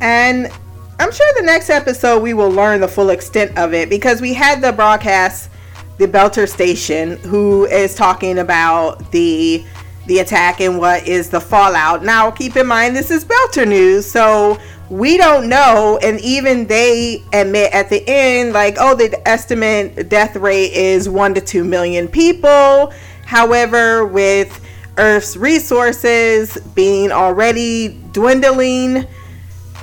And 0.00 0.50
I'm 0.98 1.12
sure 1.12 1.32
the 1.36 1.46
next 1.46 1.70
episode 1.70 2.20
we 2.20 2.34
will 2.34 2.50
learn 2.50 2.80
the 2.80 2.88
full 2.88 3.10
extent 3.10 3.56
of 3.56 3.72
it 3.72 3.88
because 3.88 4.20
we 4.20 4.34
had 4.34 4.60
the 4.60 4.72
broadcast, 4.72 5.50
the 5.98 6.08
Belter 6.08 6.48
station, 6.48 7.16
who 7.18 7.64
is 7.66 7.94
talking 7.94 8.40
about 8.40 9.12
the 9.12 9.64
the 10.06 10.20
attack 10.20 10.62
and 10.62 10.78
what 10.78 11.06
is 11.06 11.28
the 11.28 11.38
fallout. 11.38 12.02
Now, 12.02 12.30
keep 12.30 12.56
in 12.56 12.66
mind 12.66 12.96
this 12.96 13.10
is 13.10 13.26
Belter 13.26 13.68
news, 13.68 14.10
so 14.10 14.58
we 14.90 15.18
don't 15.18 15.48
know 15.48 15.98
and 16.02 16.18
even 16.20 16.66
they 16.66 17.22
admit 17.32 17.72
at 17.72 17.90
the 17.90 18.02
end 18.06 18.52
like 18.52 18.76
oh 18.78 18.94
the 18.94 19.28
estimate 19.28 20.08
death 20.08 20.34
rate 20.36 20.72
is 20.72 21.08
1 21.08 21.34
to 21.34 21.40
2 21.40 21.64
million 21.64 22.08
people. 22.08 22.92
However 23.26 24.06
with 24.06 24.64
earth's 24.96 25.36
resources 25.36 26.56
being 26.74 27.12
already 27.12 28.00
dwindling 28.12 29.06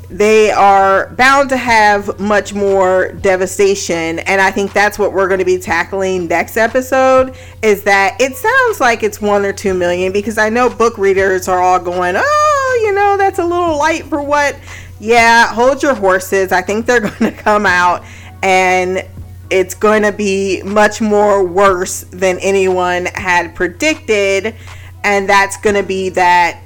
they 0.09 0.51
are 0.51 1.09
bound 1.15 1.49
to 1.49 1.57
have 1.57 2.19
much 2.19 2.53
more 2.53 3.11
devastation. 3.13 4.19
And 4.19 4.41
i 4.41 4.49
think 4.49 4.73
that's 4.73 4.97
what 4.97 5.13
we're 5.13 5.27
going 5.27 5.39
to 5.39 5.45
be 5.45 5.59
tackling 5.59 6.27
next 6.27 6.57
episode 6.57 7.35
is 7.61 7.83
that 7.83 8.17
it 8.19 8.35
sounds 8.35 8.79
like 8.79 9.03
it's 9.03 9.21
1 9.21 9.45
or 9.45 9.53
2 9.53 9.75
million 9.75 10.11
because 10.11 10.37
i 10.39 10.49
know 10.49 10.69
book 10.69 10.97
readers 10.97 11.47
are 11.47 11.61
all 11.61 11.79
going 11.79 12.15
oh 12.17 12.81
you 12.83 12.91
know 12.93 13.17
that's 13.17 13.39
a 13.39 13.45
little 13.45 13.77
light 13.77 14.03
for 14.05 14.21
what 14.21 14.57
yeah, 15.05 15.53
hold 15.53 15.83
your 15.83 15.93
horses. 15.93 16.51
I 16.51 16.61
think 16.61 16.85
they're 16.85 16.99
going 17.19 17.31
to 17.31 17.31
come 17.31 17.65
out 17.65 18.03
and 18.41 19.07
it's 19.49 19.75
going 19.75 20.01
to 20.01 20.11
be 20.11 20.63
much 20.63 21.01
more 21.01 21.45
worse 21.45 22.01
than 22.11 22.39
anyone 22.39 23.05
had 23.05 23.53
predicted 23.53 24.55
and 25.03 25.29
that's 25.29 25.57
going 25.57 25.75
to 25.75 25.83
be 25.83 26.09
that 26.09 26.59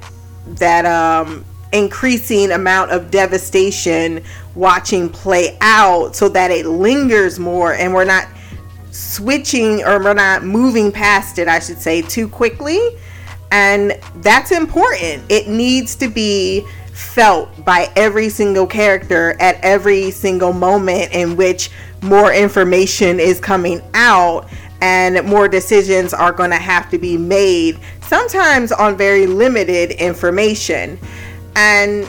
that 0.46 0.86
um 0.86 1.44
increasing 1.72 2.50
amount 2.52 2.90
of 2.90 3.10
devastation 3.10 4.24
watching 4.54 5.08
play 5.10 5.56
out 5.60 6.16
so 6.16 6.28
that 6.28 6.50
it 6.50 6.66
lingers 6.66 7.38
more 7.38 7.74
and 7.74 7.92
we're 7.92 8.04
not 8.04 8.26
switching 8.90 9.84
or 9.84 10.02
we're 10.02 10.14
not 10.14 10.42
moving 10.42 10.90
past 10.90 11.38
it 11.38 11.46
I 11.46 11.58
should 11.58 11.78
say 11.78 12.00
too 12.02 12.28
quickly 12.28 12.80
and 13.52 14.00
that's 14.16 14.52
important 14.52 15.22
it 15.28 15.48
needs 15.48 15.94
to 15.96 16.08
be 16.08 16.66
felt 17.00 17.64
by 17.64 17.90
every 17.96 18.28
single 18.28 18.66
character 18.66 19.36
at 19.40 19.58
every 19.62 20.10
single 20.10 20.52
moment 20.52 21.12
in 21.12 21.36
which 21.36 21.70
more 22.02 22.32
information 22.32 23.18
is 23.18 23.40
coming 23.40 23.80
out 23.94 24.48
and 24.80 25.26
more 25.26 25.48
decisions 25.48 26.14
are 26.14 26.32
going 26.32 26.50
to 26.50 26.56
have 26.56 26.88
to 26.90 26.98
be 26.98 27.16
made, 27.16 27.78
sometimes 28.02 28.72
on 28.72 28.96
very 28.96 29.26
limited 29.26 29.90
information. 29.92 30.98
And 31.56 32.08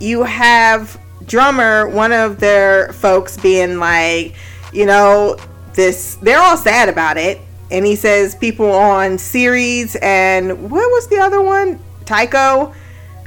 you 0.00 0.22
have 0.22 1.00
Drummer, 1.26 1.88
one 1.88 2.12
of 2.12 2.38
their 2.38 2.92
folks, 2.92 3.36
being 3.36 3.78
like, 3.78 4.34
you 4.72 4.86
know, 4.86 5.36
this, 5.74 6.16
they're 6.16 6.40
all 6.40 6.56
sad 6.56 6.88
about 6.88 7.16
it. 7.16 7.40
And 7.70 7.84
he 7.84 7.96
says 7.96 8.34
people 8.34 8.70
on 8.70 9.18
Ceres 9.18 9.96
and 10.00 10.70
what 10.70 10.88
was 10.90 11.08
the 11.08 11.18
other 11.18 11.42
one? 11.42 11.80
Tycho 12.04 12.72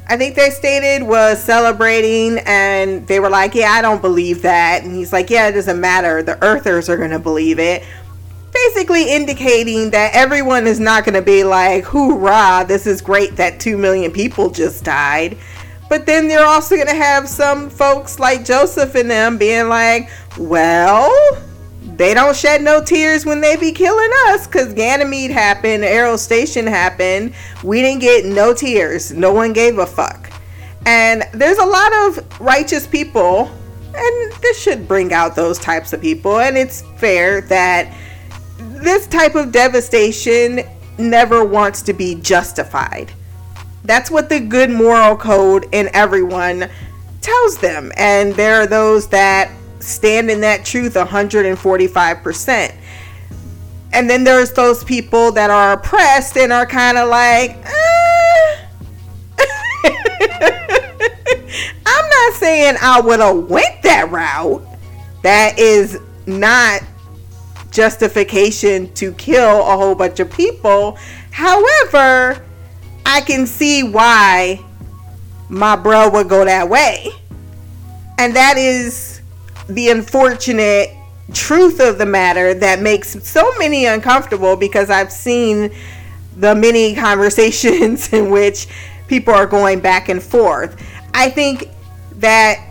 I 0.09 0.17
think 0.17 0.35
they 0.35 0.49
stated 0.49 1.05
was 1.05 1.41
celebrating 1.41 2.39
and 2.47 3.05
they 3.05 3.19
were 3.19 3.29
like, 3.29 3.53
Yeah, 3.53 3.71
I 3.71 3.83
don't 3.83 4.01
believe 4.01 4.41
that. 4.41 4.83
And 4.83 4.95
he's 4.95 5.13
like, 5.13 5.29
Yeah, 5.29 5.49
it 5.49 5.51
doesn't 5.51 5.79
matter. 5.79 6.23
The 6.23 6.43
Earthers 6.43 6.89
are 6.89 6.97
going 6.97 7.11
to 7.11 7.19
believe 7.19 7.59
it. 7.59 7.85
Basically 8.51 9.13
indicating 9.13 9.91
that 9.91 10.15
everyone 10.15 10.65
is 10.65 10.79
not 10.79 11.05
going 11.05 11.13
to 11.13 11.21
be 11.21 11.43
like, 11.43 11.83
Hoorah, 11.83 12.65
this 12.67 12.87
is 12.87 13.01
great 13.01 13.35
that 13.35 13.59
2 13.59 13.77
million 13.77 14.11
people 14.11 14.49
just 14.49 14.83
died. 14.83 15.37
But 15.89 16.07
then 16.07 16.27
they're 16.27 16.45
also 16.45 16.75
going 16.75 16.87
to 16.87 16.95
have 16.95 17.29
some 17.29 17.69
folks 17.69 18.17
like 18.17 18.43
Joseph 18.43 18.95
and 18.95 19.11
them 19.11 19.37
being 19.37 19.69
like, 19.69 20.09
Well, 20.39 21.11
they 21.99 22.13
don't 22.13 22.33
shed 22.33 22.61
no 22.61 22.81
tears 22.81 23.25
when 23.25 23.41
they 23.41 23.57
be 23.57 23.73
killing 23.73 24.09
us 24.27 24.47
because 24.47 24.73
Ganymede 24.73 25.31
happened, 25.31 25.83
Eros 25.83 26.21
Station 26.21 26.65
happened. 26.65 27.33
We 27.61 27.81
didn't 27.81 27.99
get 27.99 28.23
no 28.25 28.53
tears. 28.53 29.11
No 29.11 29.33
one 29.33 29.51
gave 29.51 29.79
a 29.79 29.85
fuck. 29.85 30.31
And 30.85 31.25
there's 31.33 31.57
a 31.57 31.65
lot 31.65 31.91
of 31.93 32.39
righteous 32.39 32.87
people, 32.87 33.51
and 33.93 34.33
this 34.41 34.57
should 34.57 34.87
bring 34.87 35.11
out 35.11 35.35
those 35.35 35.59
types 35.59 35.91
of 35.91 35.99
people. 35.99 36.39
And 36.39 36.57
it's 36.57 36.83
fair 36.95 37.41
that 37.41 37.93
this 38.57 39.05
type 39.05 39.35
of 39.35 39.51
devastation 39.51 40.61
never 40.97 41.43
wants 41.43 41.81
to 41.81 41.91
be 41.91 42.15
justified. 42.15 43.11
That's 43.83 44.09
what 44.09 44.29
the 44.29 44.39
good 44.39 44.69
moral 44.69 45.17
code 45.17 45.67
in 45.73 45.89
everyone 45.93 46.69
tells 47.19 47.57
them. 47.57 47.91
And 47.97 48.33
there 48.35 48.61
are 48.61 48.67
those 48.67 49.09
that 49.09 49.51
stand 49.79 50.29
in 50.29 50.41
that 50.41 50.65
truth 50.65 50.93
145%. 50.93 52.75
And 53.91 54.09
then 54.09 54.23
there's 54.23 54.53
those 54.53 54.83
people 54.83 55.31
that 55.31 55.49
are 55.49 55.73
oppressed 55.73 56.37
and 56.37 56.53
are 56.53 56.65
kind 56.65 56.97
of 56.97 57.09
like. 57.09 57.57
Uh. 57.65 58.55
I'm 61.85 62.09
not 62.09 62.33
saying 62.35 62.75
I 62.81 63.01
would 63.03 63.19
have 63.19 63.49
went 63.49 63.81
that 63.83 64.09
route. 64.11 64.65
That 65.23 65.57
is 65.57 65.99
not 66.27 66.81
justification 67.71 68.93
to 68.93 69.13
kill 69.13 69.59
a 69.61 69.77
whole 69.77 69.95
bunch 69.95 70.19
of 70.19 70.31
people. 70.31 70.97
However, 71.31 72.45
I 73.05 73.21
can 73.21 73.47
see 73.47 73.83
why 73.83 74.63
my 75.49 75.75
bro 75.75 76.09
would 76.09 76.29
go 76.29 76.45
that 76.45 76.69
way. 76.69 77.09
And 78.17 78.35
that 78.35 78.57
is 78.57 79.18
the 79.69 79.89
unfortunate 79.89 80.89
truth 81.33 81.79
of 81.79 81.97
the 81.97 82.05
matter 82.05 82.53
that 82.55 82.81
makes 82.81 83.23
so 83.23 83.51
many 83.57 83.85
uncomfortable 83.85 84.55
because 84.55 84.89
I've 84.89 85.11
seen 85.11 85.71
the 86.37 86.55
many 86.55 86.95
conversations 87.07 88.11
in 88.11 88.29
which 88.29 88.67
people 89.07 89.33
are 89.33 89.45
going 89.45 89.79
back 89.79 90.09
and 90.09 90.21
forth. 90.21 90.81
I 91.13 91.29
think 91.29 91.69
that 92.17 92.65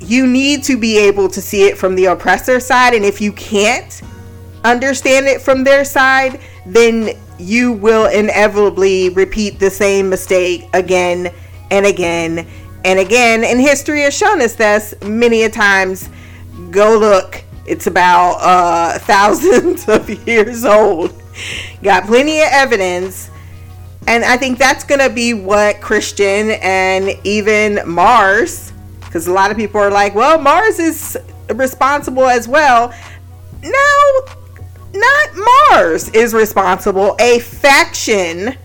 you 0.00 0.26
need 0.26 0.64
to 0.64 0.78
be 0.78 0.98
able 0.98 1.28
to 1.28 1.40
see 1.40 1.64
it 1.64 1.76
from 1.76 1.94
the 1.94 2.06
oppressor 2.06 2.58
side, 2.58 2.94
and 2.94 3.04
if 3.04 3.20
you 3.20 3.32
can't 3.32 4.00
understand 4.64 5.26
it 5.26 5.40
from 5.40 5.64
their 5.64 5.84
side, 5.84 6.40
then 6.66 7.18
you 7.38 7.72
will 7.72 8.06
inevitably 8.06 9.10
repeat 9.10 9.58
the 9.58 9.70
same 9.70 10.08
mistake 10.08 10.68
again 10.72 11.32
and 11.70 11.86
again 11.86 12.46
and 12.84 12.98
again. 12.98 13.44
And 13.44 13.60
history 13.60 14.02
has 14.02 14.14
shown 14.14 14.40
us 14.40 14.54
this 14.54 14.94
many 15.02 15.44
a 15.44 15.48
times. 15.48 16.08
Go 16.70 16.98
look. 16.98 17.42
It's 17.66 17.86
about 17.86 18.36
uh, 18.40 18.98
thousands 19.00 19.88
of 19.88 20.08
years 20.26 20.64
old. 20.64 21.14
Got 21.82 22.06
plenty 22.06 22.40
of 22.40 22.48
evidence. 22.50 23.30
And 24.06 24.24
I 24.24 24.36
think 24.36 24.58
that's 24.58 24.84
going 24.84 25.00
to 25.00 25.10
be 25.10 25.34
what 25.34 25.76
Chrisjen 25.76 26.58
and 26.62 27.18
even 27.24 27.80
Mars, 27.86 28.72
because 29.00 29.26
a 29.26 29.32
lot 29.32 29.50
of 29.50 29.56
people 29.56 29.80
are 29.80 29.90
like, 29.90 30.14
well, 30.14 30.40
Mars 30.40 30.78
is 30.78 31.18
responsible 31.54 32.26
as 32.26 32.48
well. 32.48 32.92
No, 33.62 34.20
not 34.94 35.28
Mars 35.70 36.08
is 36.10 36.34
responsible. 36.34 37.14
A 37.20 37.40
faction 37.40 38.56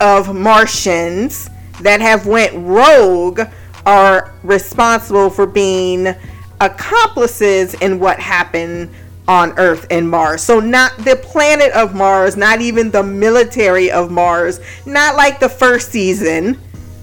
of 0.00 0.34
Martians 0.34 1.48
that 1.80 2.00
have 2.00 2.26
went 2.26 2.52
rogue 2.54 3.40
are 3.84 4.34
responsible 4.42 5.30
for 5.30 5.46
being 5.46 6.14
accomplices 6.62 7.74
in 7.74 7.98
what 7.98 8.20
happened 8.20 8.88
on 9.26 9.52
Earth 9.58 9.86
and 9.90 10.08
Mars. 10.08 10.42
So 10.42 10.60
not 10.60 10.96
the 10.98 11.16
planet 11.16 11.72
of 11.72 11.94
Mars, 11.94 12.36
not 12.36 12.60
even 12.60 12.90
the 12.90 13.02
military 13.02 13.90
of 13.90 14.10
Mars, 14.10 14.60
not 14.86 15.16
like 15.16 15.40
the 15.40 15.48
first 15.48 15.90
season, 15.90 16.58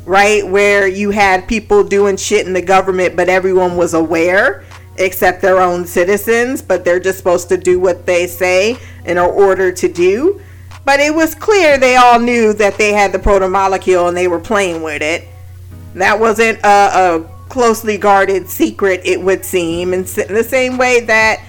right, 0.06 0.48
where 0.48 0.88
you 0.88 1.12
had 1.12 1.48
people 1.48 1.84
doing 1.84 2.18
shit 2.18 2.48
in 2.48 2.54
the 2.54 2.62
government 2.62 3.16
but 3.16 3.30
everyone 3.30 3.78
was 3.78 3.94
aware 3.94 4.64
except 4.98 5.42
their 5.42 5.60
own 5.60 5.86
citizens, 5.86 6.62
but 6.62 6.84
they're 6.84 7.00
just 7.00 7.18
supposed 7.18 7.48
to 7.50 7.58
do 7.58 7.80
what 7.80 8.06
they 8.06 8.28
say 8.28 8.78
in 9.06 9.18
order 9.18 9.72
to 9.72 9.88
do. 9.88 10.42
But 10.84 11.00
it 11.00 11.14
was 11.14 11.36
clear 11.36 11.78
they 11.78 11.96
all 11.96 12.20
knew 12.20 12.54
that 12.54 12.78
they 12.78 12.94
had 12.94 13.12
the 13.12 13.20
proto 13.20 13.48
molecule 13.48 14.08
and 14.08 14.18
they 14.18 14.28
were 14.28 14.40
playing 14.40 14.82
with 14.82 15.02
it. 15.02 15.28
That 15.94 16.20
wasn't 16.20 16.60
a, 16.64 16.68
a 16.68 17.39
closely 17.50 17.98
guarded 17.98 18.50
secret, 18.50 19.02
it 19.04 19.22
would 19.22 19.44
seem. 19.44 19.94
And 19.94 20.08
in 20.18 20.34
the 20.34 20.44
same 20.44 20.78
way 20.78 21.02
that, 21.02 21.44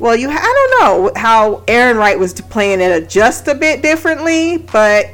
well, 0.00 0.14
you 0.14 0.28
I 0.30 0.34
don't 0.34 0.80
know 0.80 1.20
how 1.20 1.62
Errinwright 1.66 2.18
was 2.18 2.34
playing 2.34 2.80
it 2.80 3.08
just 3.08 3.48
a 3.48 3.54
bit 3.54 3.82
differently, 3.82 4.58
but 4.58 5.06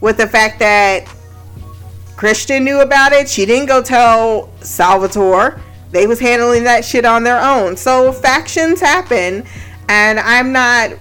with 0.00 0.16
the 0.16 0.26
fact 0.26 0.58
that 0.58 1.06
Chrisjen 2.16 2.62
knew 2.62 2.80
about 2.80 3.12
it, 3.12 3.28
she 3.28 3.46
didn't 3.46 3.66
go 3.66 3.82
tell 3.82 4.50
Salvatore. 4.60 5.60
They 5.90 6.06
was 6.06 6.18
handling 6.18 6.64
that 6.64 6.84
shit 6.84 7.04
on 7.04 7.22
their 7.22 7.40
own. 7.40 7.76
So 7.76 8.12
factions 8.12 8.80
happen, 8.80 9.44
and 9.88 10.18
I'm 10.18 10.52
not 10.52 10.92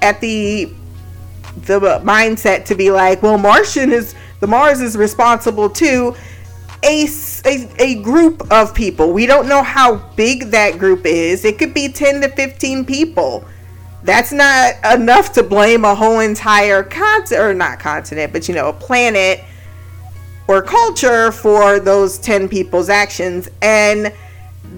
at 0.00 0.20
the 0.20 0.72
the 1.64 1.78
mindset 2.02 2.64
to 2.64 2.74
be 2.74 2.90
like, 2.90 3.22
well, 3.22 3.38
Martian 3.38 3.92
is 3.92 4.14
the 4.40 4.46
Mars 4.46 4.80
is 4.80 4.96
responsible 4.96 5.68
too. 5.68 6.16
A, 6.84 7.06
a, 7.44 7.68
a 7.78 8.02
group 8.02 8.50
of 8.50 8.74
people. 8.74 9.12
We 9.12 9.26
don't 9.26 9.48
know 9.48 9.62
how 9.62 9.96
big 10.16 10.46
that 10.50 10.78
group 10.78 11.06
is. 11.06 11.44
It 11.44 11.58
could 11.58 11.72
be 11.74 11.88
10 11.88 12.22
to 12.22 12.28
15 12.28 12.84
people. 12.84 13.44
That's 14.02 14.32
not 14.32 14.74
enough 14.92 15.32
to 15.34 15.44
blame 15.44 15.84
a 15.84 15.94
whole 15.94 16.18
entire 16.18 16.82
continent, 16.82 17.40
or 17.40 17.54
not 17.54 17.78
continent, 17.78 18.32
but 18.32 18.48
you 18.48 18.54
know, 18.54 18.68
a 18.68 18.72
planet 18.72 19.44
or 20.48 20.60
culture 20.60 21.30
for 21.30 21.78
those 21.78 22.18
10 22.18 22.48
people's 22.48 22.88
actions. 22.88 23.48
And 23.62 24.12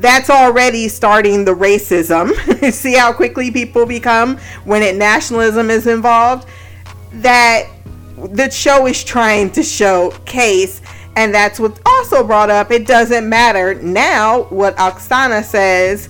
that's 0.00 0.28
already 0.28 0.88
starting 0.88 1.46
the 1.46 1.54
racism. 1.54 2.34
See 2.72 2.94
how 2.94 3.14
quickly 3.14 3.50
people 3.50 3.86
become 3.86 4.36
when 4.64 4.82
it 4.82 4.96
nationalism 4.96 5.70
is 5.70 5.86
involved? 5.86 6.46
that 7.14 7.68
the 8.16 8.50
show 8.50 8.86
is 8.86 9.04
trying 9.04 9.50
to 9.50 9.62
showcase 9.62 10.80
and 11.16 11.34
that's 11.34 11.60
what's 11.60 11.80
also 11.86 12.24
brought 12.24 12.50
up. 12.50 12.70
It 12.70 12.86
doesn't 12.86 13.28
matter. 13.28 13.74
Now 13.74 14.44
what 14.44 14.76
oksana 14.76 15.44
says 15.44 16.08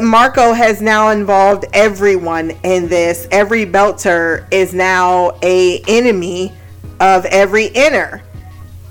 marco 0.00 0.52
has 0.52 0.80
now 0.80 1.10
involved 1.10 1.66
everyone 1.72 2.52
in 2.62 2.88
this. 2.88 3.26
Every 3.30 3.66
belter 3.66 4.46
is 4.50 4.72
now 4.72 5.36
a 5.42 5.82
enemy 5.88 6.52
of 7.00 7.24
every 7.26 7.66
inner. 7.66 8.22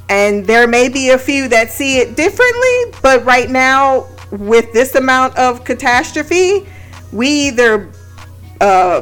And 0.10 0.46
there 0.46 0.68
may 0.68 0.90
be 0.90 1.10
a 1.12 1.18
few 1.18 1.48
that 1.48 1.72
see 1.72 1.98
it 2.00 2.16
differently 2.16 3.00
but 3.02 3.24
right 3.26 3.50
now 3.50 4.08
with 4.32 4.72
this 4.74 4.96
amount 4.96 5.38
of 5.38 5.64
catastrophe 5.64 6.68
we 7.12 7.48
either 7.48 7.92
uh, 8.62 9.02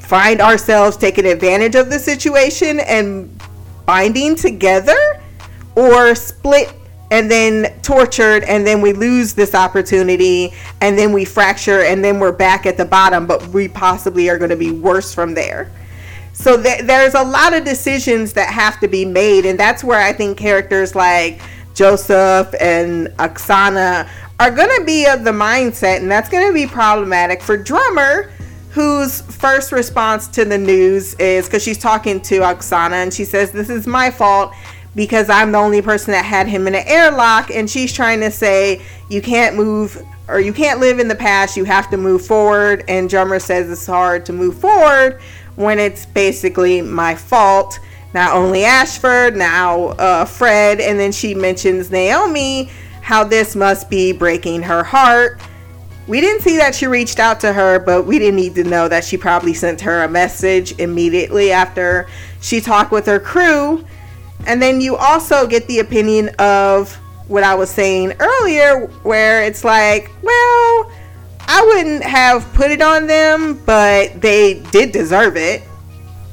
find 0.00 0.40
ourselves 0.40 0.96
taking 0.96 1.26
advantage 1.26 1.74
of 1.74 1.90
the 1.90 1.98
situation 1.98 2.80
and 2.80 3.40
binding 3.86 4.36
together 4.36 5.20
or 5.78 6.12
split 6.16 6.72
and 7.10 7.30
then 7.30 7.72
tortured 7.82 8.42
and 8.44 8.66
then 8.66 8.80
we 8.80 8.92
lose 8.92 9.32
this 9.32 9.54
opportunity 9.54 10.52
and 10.80 10.98
then 10.98 11.12
we 11.12 11.24
fracture 11.24 11.82
and 11.82 12.04
then 12.04 12.18
we're 12.18 12.32
back 12.32 12.66
at 12.66 12.76
the 12.76 12.84
bottom 12.84 13.26
but 13.26 13.46
we 13.48 13.68
possibly 13.68 14.28
are 14.28 14.36
going 14.36 14.50
to 14.50 14.56
be 14.56 14.72
worse 14.72 15.14
from 15.14 15.34
there. 15.34 15.70
So 16.32 16.60
th- 16.60 16.82
there's 16.82 17.14
a 17.14 17.22
lot 17.22 17.54
of 17.54 17.64
decisions 17.64 18.32
that 18.34 18.52
have 18.52 18.80
to 18.80 18.88
be 18.88 19.04
made 19.04 19.46
and 19.46 19.58
that's 19.58 19.82
where 19.82 20.00
i 20.00 20.12
think 20.12 20.36
characters 20.36 20.94
like 20.94 21.40
joseph 21.74 22.54
and 22.60 23.08
oksana 23.18 24.08
are 24.40 24.50
going 24.50 24.70
to 24.78 24.84
be 24.84 25.06
of 25.06 25.24
the 25.24 25.30
mindset 25.30 25.98
and 25.98 26.10
that's 26.10 26.28
going 26.28 26.46
to 26.46 26.52
be 26.52 26.66
problematic 26.66 27.42
for 27.42 27.56
drummer 27.56 28.30
whose 28.70 29.22
first 29.22 29.72
response 29.72 30.28
to 30.28 30.44
the 30.44 30.56
news 30.56 31.14
is 31.14 31.46
because 31.46 31.62
she's 31.62 31.78
talking 31.78 32.20
to 32.20 32.40
Oksana 32.40 32.92
and 32.92 33.12
she 33.12 33.24
says, 33.24 33.50
This 33.50 33.70
is 33.70 33.86
my 33.88 34.08
fault 34.10 34.52
because 34.98 35.30
I'm 35.30 35.52
the 35.52 35.58
only 35.58 35.80
person 35.80 36.10
that 36.10 36.24
had 36.24 36.48
him 36.48 36.66
in 36.66 36.74
an 36.74 36.82
airlock. 36.84 37.50
And 37.52 37.70
she's 37.70 37.92
trying 37.92 38.18
to 38.18 38.32
say, 38.32 38.82
You 39.08 39.22
can't 39.22 39.54
move 39.54 40.04
or 40.26 40.40
you 40.40 40.52
can't 40.52 40.80
live 40.80 40.98
in 40.98 41.06
the 41.06 41.14
past, 41.14 41.56
you 41.56 41.62
have 41.62 41.88
to 41.90 41.96
move 41.96 42.26
forward. 42.26 42.84
And 42.88 43.08
Drummer 43.08 43.38
says 43.38 43.70
it's 43.70 43.86
hard 43.86 44.26
to 44.26 44.32
move 44.32 44.58
forward 44.58 45.20
when 45.54 45.78
it's 45.78 46.04
basically 46.04 46.82
my 46.82 47.14
fault. 47.14 47.78
Not 48.12 48.34
only 48.34 48.64
Ashford, 48.64 49.36
now 49.36 49.90
uh, 50.00 50.24
Fred, 50.24 50.80
and 50.80 50.98
then 50.98 51.12
she 51.12 51.32
mentions 51.32 51.92
Naomi, 51.92 52.64
how 53.00 53.22
this 53.22 53.54
must 53.54 53.88
be 53.88 54.12
breaking 54.12 54.62
her 54.62 54.82
heart 54.82 55.40
we 56.08 56.22
didn't 56.22 56.40
see 56.40 56.56
that 56.56 56.74
she 56.74 56.86
reached 56.86 57.18
out 57.18 57.38
to 57.40 57.52
her, 57.52 57.78
but 57.78 58.06
we 58.06 58.18
didn't 58.18 58.36
need 58.36 58.54
to 58.54 58.64
know 58.64 58.88
that 58.88 59.04
she 59.04 59.18
probably 59.18 59.52
sent 59.52 59.82
her 59.82 60.04
a 60.04 60.08
message 60.08 60.72
immediately 60.78 61.52
after 61.52 62.08
she 62.40 62.62
talked 62.62 62.90
with 62.90 63.04
her 63.04 63.20
crew. 63.20 63.84
And 64.48 64.60
then 64.62 64.80
you 64.80 64.96
also 64.96 65.46
get 65.46 65.68
the 65.68 65.78
opinion 65.80 66.30
of 66.38 66.94
what 67.28 67.44
I 67.44 67.54
was 67.54 67.70
saying 67.70 68.14
earlier, 68.18 68.86
where 69.02 69.44
it's 69.44 69.62
like, 69.62 70.10
well, 70.22 70.90
I 71.46 71.62
wouldn't 71.66 72.02
have 72.02 72.50
put 72.54 72.70
it 72.70 72.80
on 72.80 73.06
them, 73.06 73.62
but 73.66 74.20
they 74.20 74.60
did 74.72 74.90
deserve 74.90 75.36
it. 75.36 75.62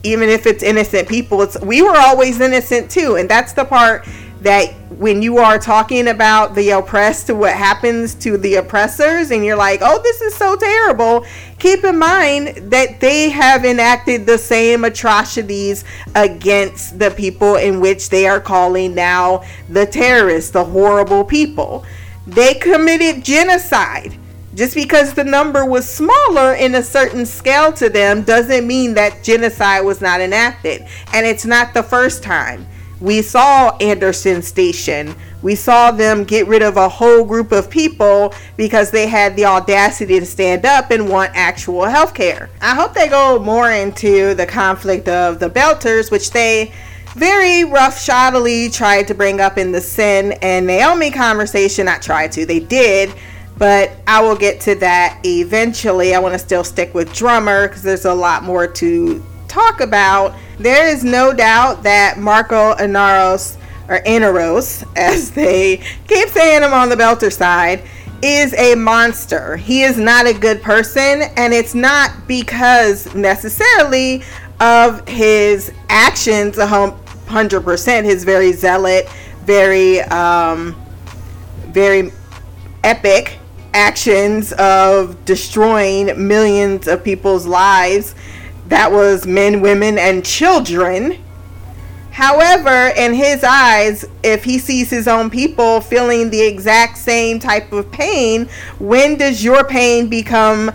Even 0.04 0.30
if 0.30 0.46
it's 0.46 0.64
innocent 0.64 1.10
people, 1.10 1.42
it's 1.42 1.60
we 1.62 1.82
were 1.82 1.98
always 1.98 2.40
innocent 2.40 2.90
too, 2.90 3.18
and 3.18 3.28
that's 3.28 3.54
the 3.54 3.66
part 3.66 4.08
that 4.46 4.74
when 4.92 5.22
you 5.22 5.38
are 5.40 5.60
talking 5.60 6.08
about 6.08 6.56
the 6.56 6.70
oppressed 6.70 7.28
to 7.28 7.36
what 7.36 7.54
happens 7.54 8.16
to 8.16 8.38
the 8.38 8.56
oppressors 8.56 9.32
and 9.32 9.44
you're 9.44 9.56
like 9.56 9.80
oh 9.82 10.00
this 10.04 10.22
is 10.22 10.34
so 10.36 10.56
terrible 10.56 11.26
keep 11.60 11.84
in 11.84 11.98
mind 11.98 12.50
that 12.72 13.00
they 13.00 13.30
have 13.30 13.66
enacted 13.66 14.26
the 14.26 14.38
same 14.38 14.84
atrocities 14.84 15.84
against 16.14 17.00
the 17.00 17.10
people 17.12 17.56
in 17.56 17.80
which 17.80 18.10
they 18.10 18.28
are 18.28 18.40
calling 18.40 18.94
now 18.94 19.44
the 19.70 19.86
terrorists 19.86 20.52
the 20.52 20.64
horrible 20.64 21.24
people. 21.24 21.84
They 22.28 22.54
committed 22.56 23.24
genocide. 23.24 24.18
Just 24.54 24.74
because 24.74 25.14
the 25.14 25.24
number 25.24 25.66
was 25.66 25.90
smaller 25.90 26.54
in 26.54 26.76
a 26.76 26.84
certain 26.84 27.26
scale 27.26 27.74
to 27.74 27.90
them 27.90 28.22
doesn't 28.22 28.66
mean 28.66 28.94
that 28.94 29.22
genocide 29.22 29.84
was 29.84 30.00
not 30.00 30.22
enacted. 30.22 30.86
And 31.14 31.26
it's 31.26 31.46
not 31.46 31.74
the 31.74 31.84
first 31.84 32.24
time 32.24 32.66
We 33.06 33.22
saw 33.22 33.78
Anderson 33.78 34.42
Station. 34.42 35.14
We 35.44 35.54
saw 35.54 35.92
them 35.92 36.24
get 36.24 36.48
rid 36.48 36.64
of 36.64 36.76
a 36.76 36.90
whole 36.90 37.24
group 37.24 37.52
of 37.52 37.70
people 37.70 38.34
because 38.58 38.90
they 38.90 39.06
had 39.06 39.36
the 39.36 39.46
audacity 39.46 40.20
to 40.20 40.26
stand 40.26 40.66
up 40.66 40.90
and 40.90 41.08
want 41.08 41.30
actual 41.36 41.86
health 41.86 42.16
care. 42.16 42.50
I 42.62 42.74
hope 42.74 42.96
they 42.96 43.08
go 43.08 43.38
more 43.38 43.70
into 43.70 44.34
the 44.34 44.48
conflict 44.48 45.08
of 45.08 45.40
the 45.40 45.52
Belters, 45.52 46.10
which 46.10 46.32
they 46.32 46.74
very 47.10 47.70
roughshoddily 47.70 48.74
tried 48.74 49.08
to 49.10 49.14
bring 49.14 49.40
up 49.40 49.60
in 49.60 49.72
the 49.72 49.82
Cyn 49.82 50.36
and 50.42 50.66
Naomi 50.66 51.12
conversation. 51.12 51.88
I 51.88 52.00
tried 52.00 52.32
to, 52.32 52.48
they 52.48 52.60
did, 52.60 53.14
but 53.56 53.92
I 54.08 54.20
will 54.20 54.36
get 54.36 54.60
to 54.62 54.74
that 54.80 55.20
eventually. 55.24 56.16
I 56.16 56.20
want 56.20 56.34
to 56.34 56.40
still 56.40 56.64
stick 56.64 56.96
with 56.96 57.14
drummer 57.14 57.68
because 57.68 57.84
there's 57.84 58.06
a 58.06 58.14
lot 58.16 58.42
more 58.42 58.66
to 58.66 59.24
talk 59.56 59.80
about. 59.80 60.36
There 60.60 60.88
is 60.88 61.04
no 61.04 61.34
doubt 61.34 61.84
that 61.84 62.18
Marco 62.18 62.76
Inaros, 62.76 63.56
or 63.88 64.00
Inaros, 64.02 64.86
as 64.96 65.32
they 65.32 65.78
keep 66.08 66.30
saying 66.30 66.62
him 66.62 66.74
on 66.74 66.90
the 66.90 66.96
Belter 66.96 67.32
side, 67.32 67.82
is 68.22 68.54
a 68.56 68.76
monster. 68.76 69.58
He 69.58 69.84
is 69.84 69.98
not 69.98 70.26
a 70.26 70.34
good 70.34 70.62
person, 70.62 71.24
and 71.38 71.54
it's 71.54 71.74
not 71.74 72.12
because 72.28 73.14
necessarily 73.16 74.24
of 74.60 75.08
his 75.08 75.72
actions, 75.90 76.58
a 76.58 76.66
100%, 76.66 78.04
his 78.04 78.24
very 78.24 78.52
zealot, 78.52 79.08
very, 79.44 80.02
um, 80.02 80.76
very 81.68 82.12
epic 82.84 83.38
actions 83.74 84.54
of 84.54 85.24
destroying 85.26 86.28
millions 86.28 86.88
of 86.88 87.04
people's 87.04 87.46
lives. 87.46 88.16
That 88.68 88.92
was 88.92 89.26
men, 89.26 89.62
women, 89.62 89.98
and 89.98 90.26
children. 90.26 91.24
However, 92.12 92.94
in 92.96 93.14
his 93.14 93.44
eyes, 93.44 94.06
if 94.24 94.46
he 94.46 94.58
sees 94.58 94.90
his 94.90 95.08
own 95.08 95.30
people 95.30 95.82
feeling 95.82 96.30
the 96.30 96.42
exact 96.42 96.98
same 96.98 97.40
type 97.40 97.74
of 97.74 97.92
pain, 97.92 98.48
when 98.80 99.18
does 99.18 99.44
your 99.44 99.66
pain 99.66 100.08
become 100.08 100.72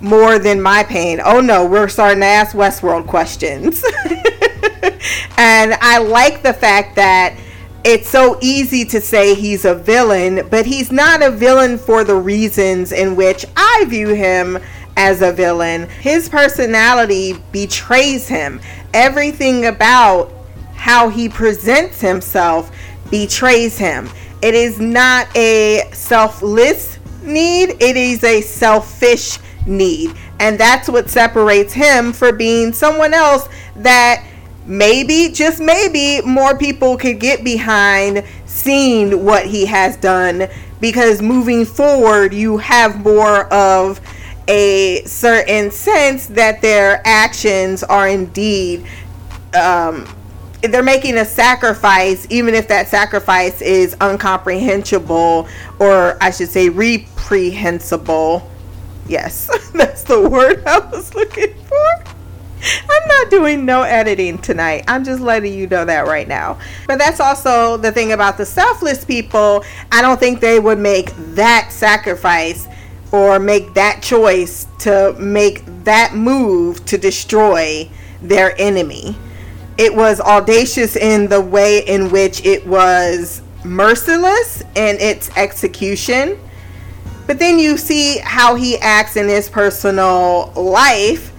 more 0.00 0.38
than 0.38 0.62
my 0.62 0.84
pain? 0.84 1.20
Oh 1.24 1.40
no, 1.40 1.66
we're 1.66 1.88
starting 1.88 2.20
to 2.20 2.26
ask 2.26 2.54
Westworld 2.54 3.08
questions. 3.08 3.82
and 5.36 5.74
I 5.80 5.98
like 5.98 6.42
the 6.42 6.52
fact 6.52 6.94
that 6.94 7.36
it's 7.82 8.08
so 8.08 8.38
easy 8.40 8.84
to 8.86 9.00
say 9.00 9.34
he's 9.34 9.64
a 9.64 9.74
villain, 9.74 10.46
but 10.48 10.64
he's 10.64 10.92
not 10.92 11.22
a 11.22 11.30
villain 11.30 11.76
for 11.76 12.04
the 12.04 12.14
reasons 12.14 12.92
in 12.92 13.16
which 13.16 13.44
I 13.56 13.84
view 13.88 14.08
him 14.14 14.58
as 14.96 15.22
a 15.22 15.32
villain. 15.32 15.88
His 16.00 16.28
personality 16.28 17.34
betrays 17.52 18.28
him. 18.28 18.60
Everything 18.92 19.66
about 19.66 20.32
how 20.74 21.08
he 21.08 21.28
presents 21.28 22.00
himself 22.00 22.70
betrays 23.10 23.78
him. 23.78 24.08
It 24.42 24.54
is 24.54 24.78
not 24.78 25.34
a 25.36 25.88
selfless 25.92 26.98
need, 27.22 27.70
it 27.80 27.96
is 27.96 28.22
a 28.22 28.40
selfish 28.42 29.38
need. 29.66 30.14
And 30.40 30.58
that's 30.58 30.88
what 30.88 31.08
separates 31.08 31.72
him 31.72 32.12
for 32.12 32.32
being 32.32 32.72
someone 32.72 33.14
else 33.14 33.48
that 33.76 34.26
maybe, 34.66 35.30
just 35.32 35.60
maybe, 35.60 36.20
more 36.26 36.56
people 36.58 36.96
could 36.96 37.20
get 37.20 37.44
behind 37.44 38.24
seeing 38.44 39.24
what 39.24 39.46
he 39.46 39.64
has 39.66 39.96
done 39.96 40.48
because 40.80 41.22
moving 41.22 41.64
forward, 41.64 42.34
you 42.34 42.58
have 42.58 43.02
more 43.02 43.52
of 43.52 44.00
a 44.48 45.02
certain 45.04 45.70
sense 45.70 46.26
that 46.28 46.60
their 46.60 47.00
actions 47.04 47.82
are 47.82 48.08
indeed. 48.08 48.86
Um, 49.54 50.06
they're 50.62 50.82
making 50.82 51.18
a 51.18 51.24
sacrifice, 51.24 52.26
even 52.30 52.54
if 52.54 52.68
that 52.68 52.88
sacrifice 52.88 53.60
is 53.60 53.96
uncomprehensible, 54.00 55.48
or 55.78 56.18
I 56.20 56.30
should 56.30 56.48
say, 56.48 56.68
reprehensible. 56.68 58.50
Yes, 59.06 59.50
that's 59.72 60.04
the 60.04 60.28
word 60.28 60.64
I 60.66 60.78
was 60.78 61.14
looking 61.14 61.54
for. 61.64 62.04
I'm 62.64 63.08
not 63.08 63.30
doing 63.30 63.66
no 63.66 63.82
editing 63.82 64.38
tonight. 64.38 64.84
I'm 64.88 65.04
just 65.04 65.20
letting 65.20 65.52
you 65.52 65.66
know 65.66 65.84
that 65.84 66.06
right 66.06 66.26
now. 66.26 66.58
But 66.86 66.98
that's 66.98 67.20
also 67.20 67.76
the 67.76 67.92
thing 67.92 68.12
about 68.12 68.38
the 68.38 68.46
selfless 68.46 69.04
people. 69.04 69.62
I 69.92 70.00
don't 70.00 70.18
think 70.18 70.40
they 70.40 70.60
would 70.60 70.78
make 70.78 71.10
that 71.34 71.68
sacrifice 71.70 72.66
or 73.14 73.38
make 73.38 73.74
that 73.74 74.02
choice 74.02 74.66
to 74.80 75.14
make 75.20 75.62
that 75.84 76.16
move 76.16 76.84
to 76.84 76.98
destroy 76.98 77.88
their 78.20 78.60
enemy. 78.60 79.14
It 79.78 79.94
was 79.94 80.20
audacious 80.20 80.96
in 80.96 81.28
the 81.28 81.40
way 81.40 81.84
in 81.86 82.10
which 82.10 82.44
it 82.44 82.66
was 82.66 83.40
merciless 83.64 84.62
in 84.74 84.96
its 84.98 85.30
execution. 85.36 86.40
But 87.28 87.38
then 87.38 87.60
you 87.60 87.78
see 87.78 88.18
how 88.18 88.56
he 88.56 88.78
acts 88.78 89.14
in 89.14 89.28
his 89.28 89.48
personal 89.48 90.52
life 90.56 91.32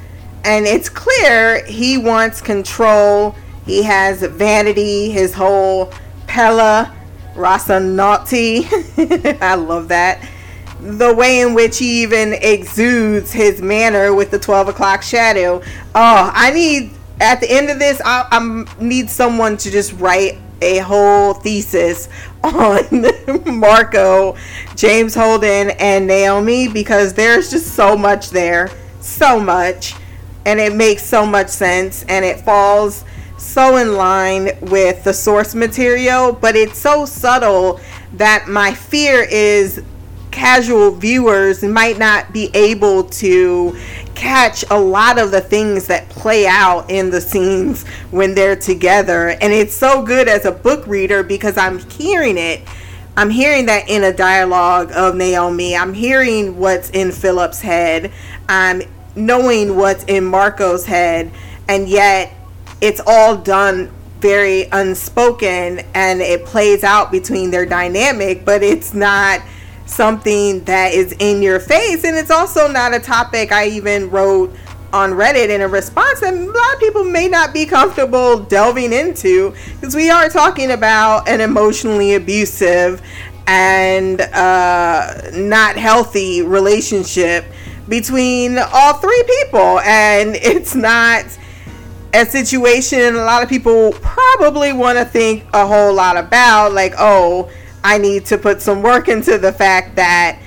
and 0.45 0.65
it's 0.65 0.88
clear 0.88 1.65
he 1.65 1.97
wants 1.97 2.39
control. 2.39 3.35
He 3.65 3.83
has 3.83 4.21
vanity, 4.21 5.11
his 5.11 5.33
whole 5.33 5.91
Pella 6.25 6.95
Rocinante. 7.33 8.63
I 9.41 9.55
love 9.55 9.89
that. 9.89 10.25
The 10.86 11.13
way 11.13 11.41
in 11.41 11.54
which 11.54 11.80
he 11.80 12.04
even 12.04 12.34
exudes 12.34 13.32
his 13.32 13.62
manner 13.62 14.13
with 14.13 14.32
the 14.32 14.39
12 14.39 14.69
o'clock 14.69 15.02
shadow. 15.02 15.62
Oh, 15.95 16.32
I 16.34 16.52
need, 16.52 16.91
at 17.19 17.39
the 17.41 17.50
end 17.50 17.69
of 17.69 17.80
this, 17.80 18.02
I, 18.06 18.28
I 18.32 18.65
need 18.84 19.10
someone 19.10 19.58
to 19.58 19.71
just 19.71 19.93
write 19.93 20.38
a 20.62 20.78
whole 20.80 21.34
thesis 21.34 22.08
on 22.43 23.06
Marco, 23.60 24.36
James 24.76 25.15
Holden, 25.15 25.71
and 25.71 26.08
Naomi 26.08 26.67
because 26.67 27.13
there's 27.13 27.50
just 27.50 27.74
so 27.76 27.98
much 27.98 28.30
there. 28.30 28.69
So 29.02 29.39
much 29.39 29.95
and 30.45 30.60
it 30.60 30.76
makes 30.76 31.04
so 31.04 31.26
much 31.26 31.50
sense 31.50 32.06
and 32.08 32.24
it 32.24 32.39
falls 32.41 33.04
so 33.38 33.78
in 33.78 33.95
line 33.95 34.52
with 34.62 35.04
the 35.04 35.13
source 35.13 35.54
material, 35.54 36.32
but 36.32 36.56
it's 36.56 36.80
so 36.80 37.06
subtle 37.06 37.80
that 38.13 38.48
my 38.48 38.74
fear 38.74 39.21
is 39.30 39.84
casual 40.36 40.91
viewers 40.91 41.63
might 41.63 41.98
not 41.98 42.34
be 42.34 42.52
able 42.54 43.06
to 43.06 43.74
catch 44.15 44.65
a 44.69 44.78
lot 44.78 45.17
of 45.17 45.32
the 45.32 45.39
things 45.39 45.88
that 45.88 46.10
play 46.10 46.45
out 46.45 46.89
in 46.91 47.10
the 47.10 47.21
scenes 47.21 47.88
when 48.12 48.36
they're 48.36 48.58
together. 48.58 49.30
And 49.30 49.54
it's 49.54 49.74
so 49.74 50.04
good 50.04 50.28
as 50.28 50.43
a 50.43 50.52
book 50.52 50.86
reader 50.88 51.24
because 51.24 51.56
I'm 51.56 51.80
hearing 51.89 52.38
it. 52.38 52.67
I'm 53.15 53.30
hearing 53.30 53.67
that 53.67 53.88
in 53.88 54.04
a 54.04 54.12
dialogue 54.12 54.91
of 54.91 55.15
Naomi. 55.15 55.74
I'm 55.74 55.93
hearing 55.93 56.58
what's 56.58 56.89
in 56.89 57.13
Philip's 57.13 57.62
head. 57.62 58.12
I'm 58.50 58.82
knowing 59.15 59.78
what's 59.78 60.04
in 60.04 60.26
Marco's 60.26 60.86
head, 60.86 61.32
and 61.69 61.88
yet 61.88 62.34
it's 62.82 63.00
all 63.08 63.38
done 63.38 63.89
very 64.19 64.63
unspoken 64.74 65.80
and 65.93 66.19
it 66.19 66.45
plays 66.45 66.84
out 66.84 67.10
between 67.12 67.52
their 67.52 67.65
dynamic, 67.65 68.43
but 68.43 68.63
it's 68.63 68.93
not 68.93 69.41
something 69.86 70.63
that 70.65 70.93
is 70.93 71.15
in 71.19 71.41
your 71.41 71.60
face. 71.60 72.04
And 72.04 72.17
it's 72.17 72.32
also 72.32 72.67
not 72.71 72.93
a 72.93 73.00
topic 73.00 73.52
I 73.52 73.67
even 73.67 74.10
wrote 74.10 74.54
on 74.93 75.12
Reddit 75.12 75.50
in 75.50 75.62
a 75.62 75.67
response 75.67 76.21
that 76.21 76.34
a 76.34 76.38
lot 76.38 76.74
of 76.74 76.80
people 76.80 77.04
may 77.04 77.28
not 77.28 77.54
be 77.54 77.65
comfortable 77.65 78.39
delving 78.39 78.93
into 78.93 79.54
because 79.80 79.95
we 79.95 80.10
are 80.10 80.30
talking 80.30 80.71
about 80.71 81.28
an 81.28 81.41
emotionally 81.41 82.15
abusive 82.15 83.02
and 83.48 84.21
uh, 84.21 85.13
not 85.34 85.76
healthy 85.76 86.41
relationship 86.41 87.45
between 87.88 88.58
all 88.58 88.93
three 88.95 89.24
people. 89.28 89.80
And 89.82 90.36
it's 90.36 90.76
not 90.76 91.26
a 92.13 92.26
situation 92.26 93.15
a 93.15 93.26
lot 93.26 93.43
of 93.43 93.50
people 93.50 93.91
probably 94.02 94.71
want 94.71 94.98
to 94.98 95.04
think 95.04 95.43
a 95.54 95.67
whole 95.67 95.93
lot 95.93 96.17
about. 96.17 96.71
Like, 96.71 96.93
oh, 96.98 97.52
I 97.86 98.00
need 98.00 98.26
to 98.26 98.39
put 98.39 98.63
some 98.63 98.82
work 98.82 99.08
into 99.10 99.38
the 99.38 99.54
fact 99.54 99.95
that 99.95 100.39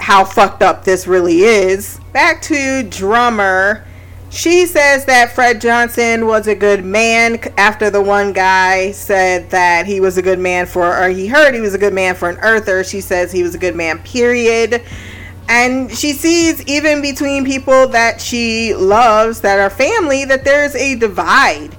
how 0.00 0.24
fucked 0.24 0.60
up 0.60 0.82
this 0.82 1.06
really 1.06 1.42
is. 1.42 2.00
Back 2.12 2.42
to 2.42 2.82
drummer. 2.82 3.86
She 4.28 4.66
says 4.66 5.04
that 5.04 5.32
Fred 5.32 5.60
Johnson 5.60 6.26
was 6.26 6.48
a 6.48 6.54
good 6.56 6.84
man 6.84 7.38
after 7.56 7.90
the 7.90 8.02
one 8.02 8.32
guy 8.32 8.90
said 8.90 9.50
that 9.50 9.86
he 9.86 10.00
was 10.00 10.18
a 10.18 10.22
good 10.22 10.40
man 10.40 10.66
for, 10.66 10.96
or 11.00 11.08
he 11.10 11.28
heard 11.28 11.54
he 11.54 11.60
was 11.60 11.74
a 11.74 11.78
good 11.78 11.94
man 11.94 12.16
for 12.16 12.28
an 12.28 12.38
earther. 12.38 12.82
She 12.82 13.00
says 13.00 13.30
he 13.30 13.44
was 13.44 13.54
a 13.54 13.58
good 13.58 13.76
man, 13.76 14.00
period. 14.00 14.82
And 15.48 15.96
she 15.96 16.12
sees, 16.12 16.60
even 16.66 17.02
between 17.02 17.44
people 17.44 17.86
that 17.88 18.20
she 18.20 18.74
loves, 18.74 19.42
that 19.42 19.60
are 19.60 19.70
family, 19.70 20.24
that 20.24 20.44
there's 20.44 20.74
a 20.74 20.96
divide 20.96 21.76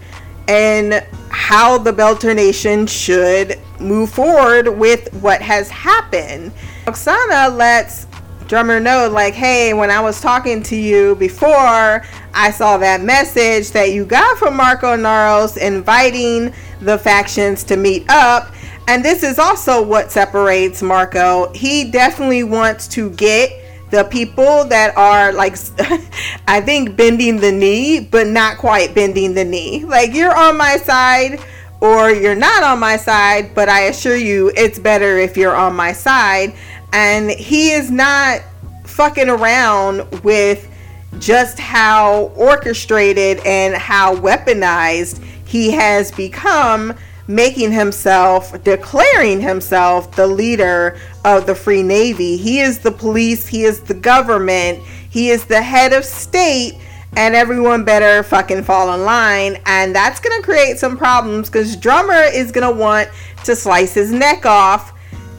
and 0.47 1.05
how 1.31 1.77
the 1.77 1.91
Belter 1.91 2.35
Nation 2.35 2.85
should 2.85 3.57
move 3.79 4.11
forward 4.11 4.67
with 4.67 5.11
what 5.15 5.41
has 5.41 5.69
happened. 5.69 6.51
Oksana 6.85 7.55
lets 7.55 8.05
drummer 8.47 8.81
know, 8.81 9.09
like, 9.09 9.33
hey, 9.33 9.73
when 9.73 9.89
I 9.89 10.01
was 10.01 10.19
talking 10.19 10.61
to 10.63 10.75
you 10.75 11.15
before, 11.15 12.03
I 12.33 12.51
saw 12.51 12.77
that 12.79 13.01
message 13.01 13.71
that 13.71 13.91
you 13.91 14.03
got 14.03 14.37
from 14.37 14.57
Marco 14.57 14.95
Inaros 14.95 15.57
inviting 15.57 16.53
the 16.81 16.97
factions 16.97 17.63
to 17.65 17.77
meet 17.77 18.09
up. 18.09 18.53
And 18.89 19.05
this 19.05 19.23
is 19.23 19.39
also 19.39 19.81
what 19.81 20.11
separates 20.11 20.81
Marco. 20.81 21.51
He 21.53 21.89
definitely 21.91 22.43
wants 22.43 22.89
to 22.89 23.11
get 23.11 23.51
the 23.91 24.05
people 24.05 24.65
that 24.65 24.97
are 24.97 25.33
like 25.33 25.57
I 26.47 26.61
think 26.61 26.95
bending 26.95 27.37
the 27.37 27.51
knee, 27.51 27.99
but 27.99 28.27
not 28.27 28.57
quite 28.57 28.95
bending 28.95 29.33
the 29.33 29.45
knee. 29.45 29.85
Like 29.85 30.13
you're 30.13 30.35
on 30.35 30.57
my 30.57 30.77
side 30.77 31.39
or 31.81 32.11
you're 32.11 32.35
not 32.35 32.63
on 32.63 32.79
my 32.79 32.95
side, 32.97 33.53
but 33.53 33.67
I 33.69 33.81
assure 33.85 34.15
you 34.15 34.51
it's 34.55 34.79
better 34.79 35.17
if 35.17 35.35
you're 35.35 35.55
on 35.55 35.75
my 35.75 35.91
side. 35.91 36.53
And 36.93 37.31
he 37.31 37.71
is 37.71 37.91
not 37.91 38.41
fucking 38.85 39.29
around 39.29 40.23
with 40.23 40.67
just 41.19 41.59
how 41.59 42.31
orchestrated 42.35 43.39
and 43.45 43.75
how 43.75 44.15
weaponized 44.15 45.21
he 45.45 45.71
has 45.71 46.11
become 46.11 46.95
making 47.35 47.71
himself, 47.71 48.61
declaring 48.63 49.41
himself 49.41 50.15
the 50.15 50.27
leader 50.27 50.99
of 51.23 51.45
the 51.45 51.55
Free 51.55 51.83
Navy. 51.83 52.37
He 52.37 52.59
is 52.59 52.79
the 52.79 52.91
police, 52.91 53.47
he 53.47 53.63
is 53.63 53.81
the 53.81 53.93
government, 53.93 54.83
he 55.09 55.29
is 55.29 55.45
the 55.45 55.61
head 55.61 55.93
of 55.93 56.03
state, 56.03 56.77
and 57.15 57.35
everyone 57.35 57.83
better 57.83 58.23
fucking 58.23 58.63
fall 58.63 58.93
in 58.93 59.03
line. 59.03 59.57
And 59.65 59.95
that's 59.95 60.19
gonna 60.19 60.41
create 60.41 60.77
some 60.77 60.97
problems 60.97 61.49
because 61.49 61.75
Drummer 61.75 62.23
is 62.33 62.51
gonna 62.51 62.71
want 62.71 63.09
to 63.45 63.55
slice 63.55 63.93
his 63.93 64.11
neck 64.11 64.45
off. 64.45 64.93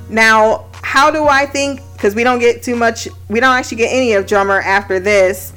Now, 0.09 0.66
how 0.83 1.11
do 1.11 1.26
I 1.26 1.46
think? 1.46 1.81
Because 1.92 2.14
we 2.14 2.24
don't 2.24 2.40
get 2.40 2.62
too 2.62 2.76
much, 2.76 3.09
we 3.28 3.40
don't 3.40 3.55
actually 3.55 3.78
get 3.78 3.92
any 3.92 4.14
of 4.14 4.26
Drummer 4.26 4.61
after 4.61 4.98
this 4.98 5.52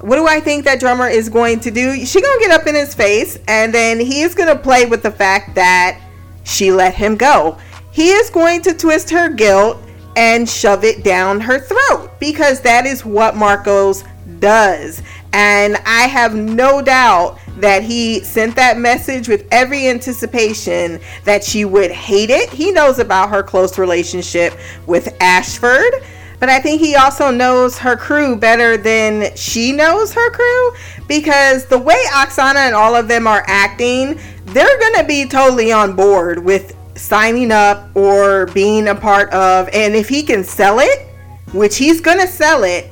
what 0.00 0.16
do 0.16 0.26
I 0.26 0.40
think 0.40 0.64
that 0.64 0.80
drummer 0.80 1.08
is 1.08 1.28
going 1.28 1.60
to 1.60 1.70
do? 1.70 2.04
She 2.04 2.20
gonna 2.20 2.40
get 2.40 2.50
up 2.50 2.66
in 2.66 2.74
his 2.74 2.94
face, 2.94 3.38
and 3.48 3.72
then 3.72 3.98
he 3.98 4.22
is 4.22 4.34
gonna 4.34 4.56
play 4.56 4.86
with 4.86 5.02
the 5.02 5.10
fact 5.10 5.54
that 5.54 6.00
she 6.44 6.72
let 6.72 6.94
him 6.94 7.16
go. 7.16 7.58
He 7.92 8.10
is 8.10 8.30
going 8.30 8.62
to 8.62 8.74
twist 8.74 9.10
her 9.10 9.28
guilt 9.28 9.78
and 10.16 10.48
shove 10.48 10.84
it 10.84 11.04
down 11.04 11.40
her 11.40 11.60
throat 11.60 12.10
because 12.18 12.60
that 12.62 12.86
is 12.86 13.04
what 13.04 13.36
Marcos 13.36 14.04
does. 14.38 15.02
And 15.32 15.76
I 15.84 16.06
have 16.06 16.34
no 16.34 16.80
doubt 16.80 17.38
that 17.58 17.82
he 17.82 18.20
sent 18.20 18.56
that 18.56 18.78
message 18.78 19.28
with 19.28 19.46
every 19.50 19.88
anticipation 19.88 21.00
that 21.24 21.44
she 21.44 21.64
would 21.64 21.90
hate 21.90 22.30
it. 22.30 22.50
He 22.50 22.70
knows 22.70 22.98
about 22.98 23.30
her 23.30 23.42
close 23.42 23.78
relationship 23.78 24.58
with 24.86 25.14
Ashford 25.20 25.94
but 26.38 26.48
I 26.48 26.60
think 26.60 26.80
he 26.80 26.96
also 26.96 27.30
knows 27.30 27.78
her 27.78 27.96
crew 27.96 28.36
better 28.36 28.76
than 28.76 29.34
she 29.36 29.72
knows 29.72 30.12
her 30.12 30.30
crew 30.30 30.72
because 31.08 31.66
the 31.66 31.78
way 31.78 32.02
Oksana 32.12 32.66
and 32.66 32.74
all 32.74 32.94
of 32.94 33.08
them 33.08 33.26
are 33.26 33.44
acting, 33.46 34.20
they're 34.46 34.78
going 34.78 34.94
to 34.96 35.04
be 35.04 35.26
totally 35.26 35.72
on 35.72 35.96
board 35.96 36.38
with 36.44 36.76
signing 36.94 37.52
up 37.52 37.94
or 37.96 38.46
being 38.46 38.88
a 38.88 38.94
part 38.94 39.32
of. 39.32 39.68
And 39.72 39.94
if 39.94 40.08
he 40.08 40.22
can 40.22 40.44
sell 40.44 40.78
it, 40.78 41.06
which 41.52 41.76
he's 41.76 42.00
going 42.00 42.20
to 42.20 42.26
sell 42.26 42.64
it, 42.64 42.90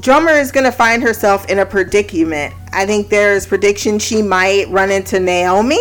Drummer 0.00 0.32
is 0.32 0.52
going 0.52 0.64
to 0.64 0.72
find 0.72 1.02
herself 1.02 1.46
in 1.48 1.60
a 1.60 1.66
predicament. 1.66 2.52
I 2.72 2.84
think 2.84 3.08
there's 3.08 3.46
prediction 3.46 3.98
she 3.98 4.20
might 4.20 4.68
run 4.68 4.90
into 4.90 5.18
Naomi. 5.18 5.80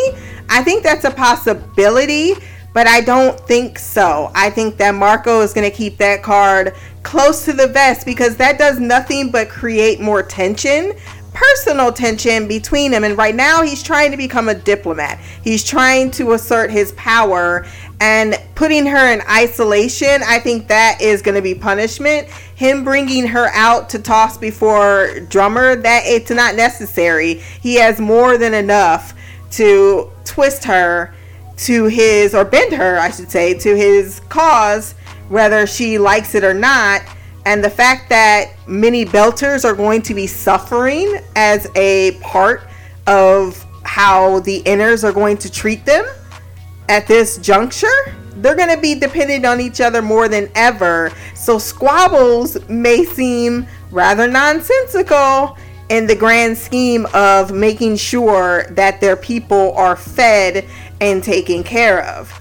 I 0.49 0.63
think 0.63 0.83
that's 0.83 1.03
a 1.03 1.11
possibility 1.11 2.35
but 2.75 2.87
I 2.87 2.99
don't 2.99 3.39
think 3.39 3.79
so. 3.79 4.29
I 4.35 4.49
think 4.49 4.75
that 4.79 4.93
Marco 4.93 5.39
is 5.39 5.53
going 5.53 5.63
to 5.63 5.75
keep 5.75 5.97
that 5.99 6.21
card 6.21 6.75
close 7.03 7.45
to 7.45 7.53
the 7.53 7.67
vest 7.67 8.05
because 8.05 8.35
that 8.35 8.59
does 8.59 8.81
nothing 8.81 9.31
but 9.31 9.47
create 9.47 10.01
more 10.01 10.21
tension, 10.21 10.91
personal 11.33 11.93
tension 11.93 12.49
between 12.49 12.91
them. 12.91 13.05
And 13.05 13.17
right 13.17 13.33
now, 13.33 13.61
he's 13.61 13.81
trying 13.81 14.11
to 14.11 14.17
become 14.17 14.49
a 14.49 14.53
diplomat. 14.53 15.21
He's 15.41 15.63
trying 15.63 16.11
to 16.11 16.33
assert 16.33 16.69
his 16.69 16.91
power 16.97 17.65
and 18.01 18.35
putting 18.55 18.85
her 18.87 19.13
in 19.13 19.21
isolation. 19.29 20.21
I 20.25 20.39
think 20.39 20.67
that 20.67 21.01
is 21.01 21.21
going 21.21 21.35
to 21.35 21.41
be 21.41 21.55
punishment. 21.55 22.27
Him 22.27 22.83
bringing 22.83 23.25
her 23.27 23.47
out 23.53 23.87
to 23.91 23.99
toss 23.99 24.37
before 24.37 25.21
drummer, 25.29 25.77
that 25.77 26.01
it's 26.05 26.29
not 26.29 26.55
necessary. 26.55 27.35
He 27.35 27.75
has 27.75 28.01
more 28.01 28.37
than 28.37 28.53
enough 28.53 29.13
to 29.51 30.11
twist 30.25 30.65
her 30.65 31.14
to 31.57 31.85
his, 31.85 32.35
or 32.35 32.45
bend 32.45 32.73
her, 32.73 32.97
I 32.97 33.11
should 33.11 33.31
say, 33.31 33.53
to 33.53 33.75
his 33.75 34.21
cause, 34.29 34.93
whether 35.29 35.65
she 35.65 35.97
likes 35.97 36.35
it 36.35 36.43
or 36.43 36.53
not. 36.53 37.01
And 37.45 37.63
the 37.63 37.69
fact 37.69 38.09
that 38.09 38.53
many 38.67 39.05
belters 39.05 39.63
are 39.65 39.75
going 39.75 40.01
to 40.03 40.13
be 40.13 40.27
suffering 40.27 41.19
as 41.35 41.69
a 41.75 42.13
part 42.21 42.67
of 43.07 43.63
how 43.83 44.39
the 44.39 44.63
inners 44.63 45.03
are 45.03 45.13
going 45.13 45.37
to 45.37 45.51
treat 45.51 45.85
them 45.85 46.05
at 46.89 47.07
this 47.07 47.37
juncture, 47.37 47.87
they're 48.37 48.55
going 48.55 48.73
to 48.73 48.81
be 48.81 48.95
dependent 48.95 49.45
on 49.45 49.61
each 49.61 49.79
other 49.79 50.01
more 50.01 50.27
than 50.27 50.49
ever. 50.55 51.11
So 51.35 51.57
squabbles 51.57 52.67
may 52.67 53.05
seem 53.05 53.67
rather 53.91 54.27
nonsensical 54.27 55.57
in 55.89 56.07
the 56.07 56.15
grand 56.15 56.57
scheme 56.57 57.05
of 57.13 57.53
making 57.53 57.95
sure 57.95 58.65
that 58.71 58.99
their 58.99 59.15
people 59.15 59.73
are 59.75 59.95
fed 59.95 60.67
and 61.01 61.23
taken 61.23 61.63
care 61.63 62.03
of. 62.03 62.31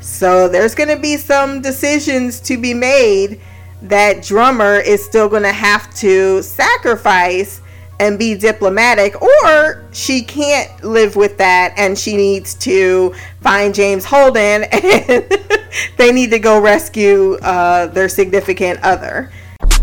So 0.00 0.48
there's 0.48 0.74
going 0.74 0.88
to 0.88 1.00
be 1.00 1.16
some 1.16 1.60
decisions 1.60 2.40
to 2.40 2.56
be 2.56 2.74
made 2.74 3.40
that 3.82 4.22
drummer 4.22 4.76
is 4.76 5.04
still 5.04 5.28
going 5.28 5.42
to 5.42 5.52
have 5.52 5.94
to 5.96 6.42
sacrifice 6.42 7.60
and 7.98 8.18
be 8.18 8.34
diplomatic 8.34 9.20
or 9.20 9.84
she 9.92 10.22
can't 10.22 10.82
live 10.82 11.16
with 11.16 11.36
that 11.36 11.74
and 11.76 11.98
she 11.98 12.16
needs 12.16 12.54
to 12.54 13.14
find 13.42 13.74
James 13.74 14.06
Holden 14.06 14.64
and 14.72 15.28
they 15.98 16.10
need 16.10 16.30
to 16.30 16.38
go 16.38 16.60
rescue 16.60 17.34
uh, 17.42 17.86
their 17.88 18.08
significant 18.08 18.80
other. 18.82 19.30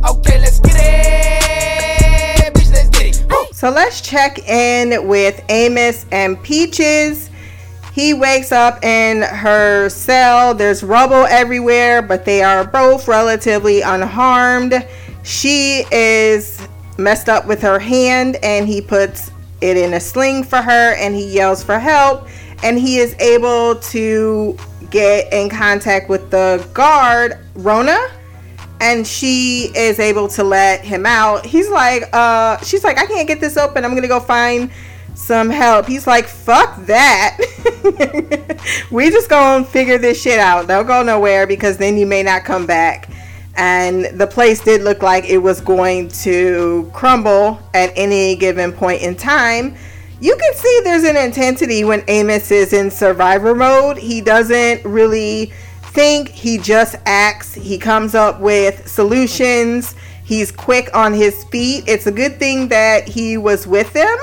Okay, 0.09 0.39
let's 0.39 0.59
get 0.59 0.75
it. 0.79 2.53
Bitch, 2.55 2.73
let's 2.73 2.89
get 2.89 3.29
it. 3.29 3.55
So 3.55 3.69
let's 3.69 4.01
check 4.01 4.39
in 4.49 5.07
with 5.07 5.43
Amos 5.49 6.07
and 6.11 6.41
Peaches. 6.41 7.29
He 7.97 8.13
wakes 8.13 8.51
up 8.51 8.83
in 8.85 9.23
her 9.23 9.89
cell. 9.89 10.53
There's 10.53 10.83
rubble 10.83 11.25
everywhere, 11.25 12.03
but 12.03 12.25
they 12.25 12.43
are 12.43 12.63
both 12.63 13.07
relatively 13.07 13.81
unharmed. 13.81 14.85
She 15.23 15.83
is 15.91 16.61
messed 16.99 17.27
up 17.27 17.47
with 17.47 17.59
her 17.63 17.79
hand, 17.79 18.35
and 18.43 18.67
he 18.67 18.81
puts 18.81 19.31
it 19.61 19.77
in 19.77 19.95
a 19.95 19.99
sling 19.99 20.43
for 20.43 20.61
her 20.61 20.93
and 20.93 21.15
he 21.15 21.25
yells 21.25 21.63
for 21.63 21.79
help. 21.79 22.27
And 22.61 22.77
he 22.77 22.99
is 22.99 23.15
able 23.15 23.77
to 23.77 24.55
get 24.91 25.33
in 25.33 25.49
contact 25.49 26.07
with 26.07 26.29
the 26.29 26.63
guard, 26.75 27.39
Rona, 27.55 27.97
and 28.79 29.07
she 29.07 29.71
is 29.75 29.97
able 29.97 30.27
to 30.27 30.43
let 30.43 30.85
him 30.85 31.07
out. 31.07 31.47
He's 31.47 31.71
like, 31.71 32.03
uh, 32.13 32.57
she's 32.59 32.83
like, 32.83 32.99
I 32.99 33.07
can't 33.07 33.27
get 33.27 33.39
this 33.39 33.57
open. 33.57 33.83
I'm 33.83 33.95
gonna 33.95 34.07
go 34.07 34.19
find 34.19 34.69
some 35.17 35.49
help. 35.49 35.87
He's 35.87 36.07
like, 36.07 36.27
fuck 36.27 36.77
that. 36.85 37.37
we 38.91 39.09
just 39.09 39.29
gonna 39.29 39.65
figure 39.65 39.97
this 39.97 40.21
shit 40.21 40.39
out. 40.39 40.67
Don't 40.67 40.85
go 40.85 41.03
nowhere 41.03 41.47
because 41.47 41.77
then 41.77 41.97
you 41.97 42.05
may 42.05 42.23
not 42.23 42.45
come 42.45 42.65
back. 42.65 43.09
And 43.55 44.05
the 44.19 44.27
place 44.27 44.61
did 44.61 44.83
look 44.83 45.01
like 45.01 45.25
it 45.25 45.39
was 45.39 45.59
going 45.59 46.09
to 46.09 46.89
crumble 46.93 47.59
at 47.73 47.91
any 47.95 48.35
given 48.35 48.71
point 48.71 49.01
in 49.01 49.15
time. 49.15 49.75
You 50.21 50.37
can 50.37 50.53
see 50.53 50.81
there's 50.83 51.03
an 51.03 51.17
intensity 51.17 51.83
when 51.83 52.03
Amos 52.07 52.51
is 52.51 52.71
in 52.71 52.91
survivor 52.91 53.55
mode. 53.55 53.97
He 53.97 54.21
doesn't 54.21 54.85
really 54.85 55.51
think, 55.81 56.29
he 56.29 56.59
just 56.59 56.95
acts. 57.07 57.55
He 57.55 57.79
comes 57.79 58.13
up 58.13 58.39
with 58.39 58.87
solutions. 58.87 59.95
He's 60.23 60.51
quick 60.51 60.95
on 60.95 61.13
his 61.13 61.43
feet. 61.45 61.85
It's 61.87 62.05
a 62.05 62.11
good 62.11 62.37
thing 62.37 62.67
that 62.67 63.07
he 63.07 63.37
was 63.37 63.65
with 63.65 63.91
them 63.93 64.17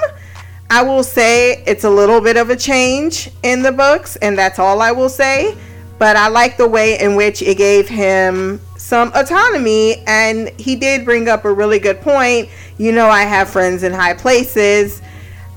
I 0.74 0.82
will 0.82 1.04
say 1.04 1.62
it's 1.68 1.84
a 1.84 1.88
little 1.88 2.20
bit 2.20 2.36
of 2.36 2.50
a 2.50 2.56
change 2.56 3.30
in 3.44 3.62
the 3.62 3.70
books, 3.70 4.16
and 4.16 4.36
that's 4.36 4.58
all 4.58 4.82
I 4.82 4.90
will 4.90 5.08
say. 5.08 5.56
But 6.00 6.16
I 6.16 6.26
like 6.26 6.56
the 6.56 6.66
way 6.66 6.98
in 6.98 7.14
which 7.14 7.42
it 7.42 7.58
gave 7.58 7.88
him 7.88 8.60
some 8.76 9.12
autonomy, 9.14 10.02
and 10.08 10.48
he 10.58 10.74
did 10.74 11.04
bring 11.04 11.28
up 11.28 11.44
a 11.44 11.52
really 11.52 11.78
good 11.78 12.00
point. 12.00 12.48
You 12.76 12.90
know, 12.90 13.06
I 13.06 13.22
have 13.22 13.48
friends 13.48 13.84
in 13.84 13.92
high 13.92 14.14
places, 14.14 15.00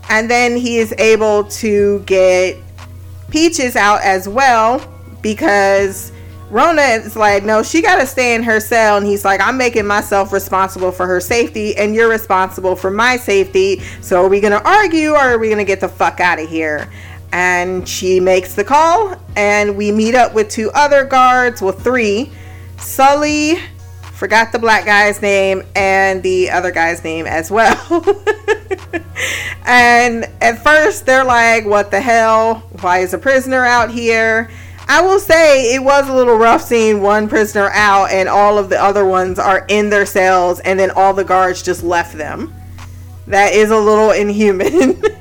and 0.08 0.30
then 0.30 0.56
he 0.56 0.78
is 0.78 0.94
able 1.00 1.46
to 1.46 2.02
get 2.02 2.58
Peaches 3.32 3.76
out 3.76 4.02
as 4.04 4.30
well 4.30 4.88
because 5.24 6.12
Rona 6.50 6.82
is 6.82 7.16
like, 7.16 7.44
no, 7.44 7.62
she 7.62 7.82
got 7.82 7.98
to 7.98 8.08
stay 8.08 8.34
in 8.34 8.44
her 8.44 8.60
cell. 8.60 8.98
And 8.98 9.06
he's 9.06 9.26
like, 9.26 9.42
I'm 9.42 9.58
making 9.58 9.86
myself 9.86 10.32
responsible 10.32 10.92
for 10.92 11.06
her 11.06 11.20
safety, 11.20 11.76
and 11.76 11.94
you're 11.94 12.10
responsible 12.10 12.76
for 12.76 12.90
my 12.90 13.18
safety. 13.18 13.82
So 14.02 14.24
are 14.24 14.30
we 14.30 14.40
going 14.40 14.54
to 14.54 14.68
argue 14.68 15.12
or 15.12 15.18
are 15.18 15.38
we 15.38 15.48
going 15.48 15.58
to 15.58 15.66
get 15.66 15.82
the 15.82 15.90
fuck 15.90 16.20
out 16.20 16.40
of 16.40 16.50
here? 16.50 16.90
And 17.34 17.88
she 17.88 18.20
makes 18.22 18.56
the 18.56 18.64
call, 18.64 19.20
and 19.36 19.76
we 19.76 19.92
meet 19.92 20.16
up 20.16 20.34
with 20.34 20.50
two 20.50 20.72
other 20.72 21.04
guards, 21.04 21.62
well, 21.62 21.74
three 21.74 22.32
Sully, 22.78 23.60
Forgot 24.18 24.52
the 24.52 24.58
black 24.58 24.84
guy's 24.84 25.22
name 25.22 25.62
and 25.76 26.24
the 26.24 26.50
other 26.50 26.72
guy's 26.72 27.04
name 27.04 27.28
as 27.28 27.52
well. 27.52 27.76
and 29.64 30.28
at 30.42 30.64
first, 30.64 31.06
they're 31.06 31.24
like, 31.24 31.68
What 31.68 31.92
the 31.92 32.02
hell? 32.02 32.64
Why 32.82 33.00
is 33.00 33.14
a 33.14 33.20
prisoner 33.20 33.64
out 33.64 33.92
here? 33.92 34.50
I 34.90 35.02
will 35.02 35.20
say 35.20 35.76
it 35.76 35.84
was 35.84 36.08
a 36.08 36.14
little 36.14 36.38
rough 36.38 36.64
seeing 36.64 37.02
one 37.02 37.28
prisoner 37.28 37.70
out 37.74 38.10
and 38.10 38.30
all 38.30 38.58
of 38.58 38.70
the 38.70 38.82
other 38.82 39.06
ones 39.06 39.38
are 39.38 39.66
in 39.68 39.90
their 39.90 40.06
cells 40.06 40.60
and 40.62 40.80
then 40.80 40.92
all 40.92 41.14
the 41.14 41.26
guards 41.26 41.62
just 41.62 41.84
left 41.84 42.18
them. 42.18 42.54
That 43.28 43.54
is 43.54 43.70
a 43.70 43.78
little 43.78 44.12
inhuman. 44.12 45.02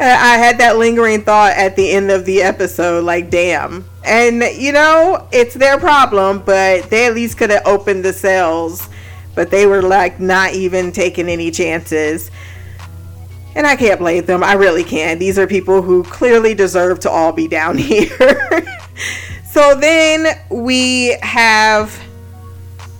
I 0.00 0.38
had 0.38 0.58
that 0.58 0.78
lingering 0.78 1.22
thought 1.22 1.56
at 1.56 1.74
the 1.74 1.90
end 1.90 2.10
of 2.10 2.24
the 2.24 2.42
episode, 2.42 3.04
like, 3.04 3.30
damn. 3.30 3.84
And, 4.04 4.42
you 4.56 4.72
know, 4.72 5.26
it's 5.32 5.54
their 5.54 5.78
problem, 5.78 6.38
but 6.38 6.88
they 6.88 7.06
at 7.06 7.14
least 7.14 7.36
could 7.36 7.50
have 7.50 7.66
opened 7.66 8.04
the 8.04 8.12
cells. 8.12 8.88
But 9.34 9.50
they 9.50 9.66
were, 9.66 9.82
like, 9.82 10.20
not 10.20 10.52
even 10.52 10.92
taking 10.92 11.28
any 11.28 11.50
chances. 11.50 12.30
And 13.54 13.66
I 13.66 13.76
can't 13.76 13.98
blame 13.98 14.24
them. 14.24 14.44
I 14.44 14.54
really 14.54 14.84
can't. 14.84 15.18
These 15.18 15.38
are 15.38 15.46
people 15.46 15.82
who 15.82 16.04
clearly 16.04 16.54
deserve 16.54 17.00
to 17.00 17.10
all 17.10 17.32
be 17.32 17.48
down 17.48 17.78
here. 17.78 18.66
so 19.44 19.74
then 19.74 20.38
we 20.50 21.16
have 21.22 21.98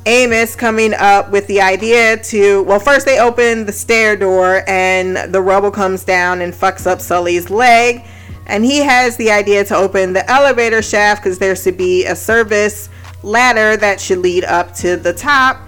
Amos 0.06 0.56
coming 0.56 0.94
up 0.94 1.30
with 1.30 1.46
the 1.48 1.61
idea 1.61 2.16
to, 2.16 2.62
well, 2.62 2.80
first 2.80 3.04
they 3.04 3.20
open 3.20 3.66
the 3.66 3.72
stair 3.72 4.16
door 4.16 4.62
and 4.66 5.32
the 5.34 5.42
rubble 5.42 5.70
comes 5.70 6.02
down 6.02 6.40
and 6.40 6.54
fucks 6.54 6.87
up 6.87 7.00
Sully's 7.00 7.50
leg. 7.50 8.04
And 8.46 8.64
he 8.64 8.78
has 8.78 9.18
the 9.18 9.30
idea 9.30 9.64
to 9.66 9.76
open 9.76 10.14
the 10.14 10.28
elevator 10.30 10.80
shaft 10.80 11.22
because 11.22 11.38
there's 11.38 11.62
to 11.64 11.72
be 11.72 12.06
a 12.06 12.16
service 12.16 12.88
ladder 13.22 13.76
that 13.76 14.00
should 14.00 14.18
lead 14.18 14.44
up 14.44 14.74
to 14.76 14.96
the 14.96 15.12
top. 15.12 15.67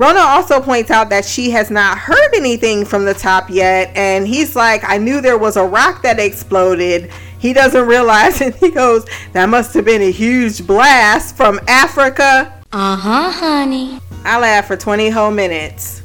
Rona 0.00 0.20
also 0.20 0.62
points 0.62 0.90
out 0.90 1.10
that 1.10 1.26
she 1.26 1.50
has 1.50 1.70
not 1.70 1.98
heard 1.98 2.34
anything 2.34 2.86
from 2.86 3.04
the 3.04 3.12
top 3.12 3.50
yet. 3.50 3.94
And 3.94 4.26
he's 4.26 4.56
like, 4.56 4.82
I 4.82 4.96
knew 4.96 5.20
there 5.20 5.36
was 5.36 5.58
a 5.58 5.64
rock 5.64 6.02
that 6.04 6.18
exploded. 6.18 7.10
He 7.38 7.52
doesn't 7.52 7.86
realize, 7.86 8.40
and 8.40 8.54
he 8.54 8.70
goes, 8.70 9.04
That 9.34 9.50
must 9.50 9.74
have 9.74 9.84
been 9.84 10.00
a 10.00 10.10
huge 10.10 10.66
blast 10.66 11.36
from 11.36 11.60
Africa. 11.68 12.50
Uh 12.72 12.96
huh, 12.96 13.30
honey. 13.30 14.00
I 14.24 14.40
laugh 14.40 14.68
for 14.68 14.76
20 14.78 15.10
whole 15.10 15.32
minutes. 15.32 16.00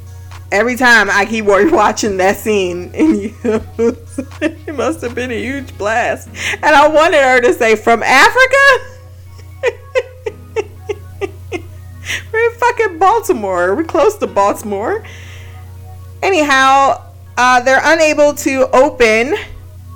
Every 0.51 0.75
time 0.75 1.09
I 1.09 1.25
keep 1.25 1.45
watching 1.71 2.17
that 2.17 2.35
scene, 2.35 2.91
and 2.93 3.21
you, 3.21 3.33
it 4.41 4.75
must 4.75 4.99
have 5.03 5.15
been 5.15 5.31
a 5.31 5.41
huge 5.41 5.77
blast. 5.77 6.27
And 6.55 6.75
I 6.75 6.89
wanted 6.89 7.23
her 7.23 7.39
to 7.39 7.53
say, 7.53 7.77
From 7.77 8.03
Africa? 8.03 8.94
We're 12.31 12.51
in 12.51 12.57
fucking 12.57 12.99
Baltimore. 12.99 13.75
We're 13.75 13.83
close 13.83 14.17
to 14.17 14.27
Baltimore. 14.27 15.03
Anyhow, 16.21 17.03
uh, 17.37 17.61
they're 17.61 17.81
unable 17.83 18.33
to 18.33 18.69
open 18.71 19.35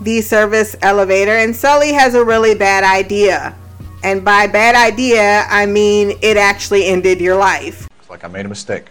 the 0.02 0.22
service 0.22 0.76
elevator, 0.82 1.36
and 1.38 1.56
Sully 1.56 1.94
has 1.94 2.16
a 2.16 2.24
really 2.24 2.56
bad 2.56 2.84
idea. 2.84 3.56
And 4.04 4.24
by 4.24 4.48
bad 4.48 4.76
idea, 4.76 5.46
I 5.50 5.66
mean 5.66 6.18
it 6.22 6.38
actually 6.38 6.86
ended 6.86 7.20
your 7.20 7.36
life. 7.36 7.88
It's 8.00 8.10
like 8.10 8.24
I 8.24 8.28
made 8.28 8.46
a 8.46 8.50
mistake. 8.50 8.86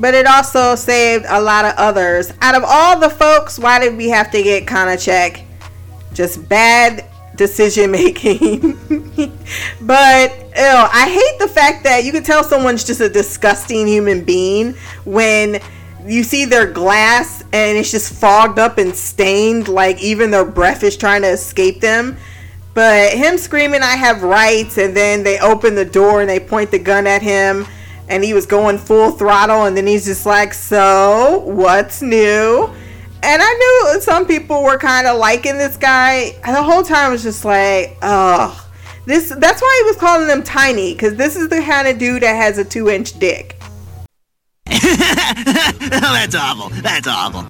But 0.00 0.14
it 0.14 0.26
also 0.26 0.74
saved 0.76 1.26
a 1.28 1.40
lot 1.40 1.66
of 1.66 1.74
others. 1.76 2.32
Out 2.40 2.54
of 2.54 2.64
all 2.66 2.98
the 2.98 3.10
folks, 3.10 3.58
why 3.58 3.78
did 3.78 3.96
we 3.96 4.08
have 4.08 4.30
to 4.30 4.42
get 4.42 4.66
Konachek? 4.66 5.44
Just 6.14 6.48
bad 6.48 7.04
decision 7.36 7.90
making. 7.90 8.60
but 9.82 10.32
ew, 10.56 10.86
I 10.92 11.08
hate 11.10 11.38
the 11.38 11.48
fact 11.48 11.84
that 11.84 12.04
you 12.04 12.12
can 12.12 12.22
tell 12.22 12.42
someone's 12.42 12.82
just 12.82 13.00
a 13.00 13.08
disgusting 13.08 13.86
human 13.86 14.24
being 14.24 14.74
when 15.04 15.60
you 16.06 16.22
see 16.22 16.44
their 16.44 16.70
glass 16.70 17.42
and 17.52 17.76
it's 17.76 17.90
just 17.90 18.12
fogged 18.12 18.58
up 18.58 18.78
and 18.78 18.96
stained 18.96 19.68
like 19.68 20.00
even 20.02 20.30
their 20.30 20.44
breath 20.44 20.82
is 20.82 20.96
trying 20.96 21.22
to 21.22 21.28
escape 21.28 21.80
them 21.80 22.16
but 22.72 23.12
him 23.12 23.36
screaming 23.36 23.82
i 23.82 23.96
have 23.96 24.22
rights 24.22 24.78
and 24.78 24.96
then 24.96 25.22
they 25.22 25.38
open 25.40 25.74
the 25.74 25.84
door 25.84 26.22
and 26.22 26.30
they 26.30 26.40
point 26.40 26.70
the 26.70 26.78
gun 26.78 27.06
at 27.06 27.20
him 27.20 27.66
and 28.10 28.22
he 28.24 28.34
was 28.34 28.46
going 28.46 28.76
full 28.76 29.12
throttle 29.12 29.64
and 29.64 29.76
then 29.76 29.86
he's 29.86 30.04
just 30.04 30.26
like 30.26 30.52
so 30.52 31.42
what's 31.46 32.02
new 32.02 32.68
and 33.22 33.42
i 33.42 33.52
knew 33.92 34.00
some 34.00 34.26
people 34.26 34.62
were 34.62 34.78
kind 34.78 35.06
of 35.06 35.18
liking 35.18 35.56
this 35.56 35.76
guy 35.76 36.32
and 36.44 36.54
the 36.54 36.62
whole 36.62 36.82
time 36.82 37.06
I 37.06 37.08
was 37.10 37.22
just 37.22 37.44
like 37.44 37.96
oh 38.02 38.68
this 39.06 39.34
that's 39.38 39.62
why 39.62 39.82
he 39.82 39.88
was 39.88 39.96
calling 39.96 40.28
him 40.28 40.42
tiny 40.42 40.92
because 40.92 41.14
this 41.14 41.36
is 41.36 41.48
the 41.48 41.60
kind 41.62 41.88
of 41.88 41.98
dude 41.98 42.22
that 42.22 42.34
has 42.34 42.58
a 42.58 42.64
two 42.64 42.88
inch 42.88 43.18
dick 43.18 43.60
oh, 44.72 46.12
That's 46.12 46.34
awful. 46.34 46.68
That's 46.80 47.06
awful. 47.06 47.48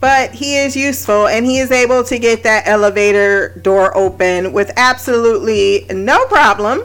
But 0.00 0.32
he 0.32 0.58
is 0.58 0.76
useful 0.76 1.28
and 1.28 1.46
he 1.46 1.58
is 1.58 1.70
able 1.70 2.04
to 2.04 2.18
get 2.18 2.42
that 2.42 2.66
elevator 2.66 3.58
door 3.62 3.96
open 3.96 4.52
with 4.52 4.70
absolutely 4.76 5.86
no 5.90 6.26
problem. 6.26 6.84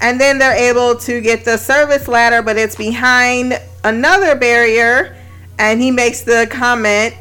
And 0.00 0.20
then 0.20 0.38
they're 0.38 0.56
able 0.56 0.96
to 0.96 1.20
get 1.20 1.44
the 1.44 1.56
service 1.56 2.08
ladder, 2.08 2.42
but 2.42 2.56
it's 2.56 2.76
behind 2.76 3.60
another 3.84 4.34
barrier. 4.34 5.16
And 5.58 5.80
he 5.80 5.90
makes 5.90 6.22
the 6.22 6.48
comment 6.50 7.14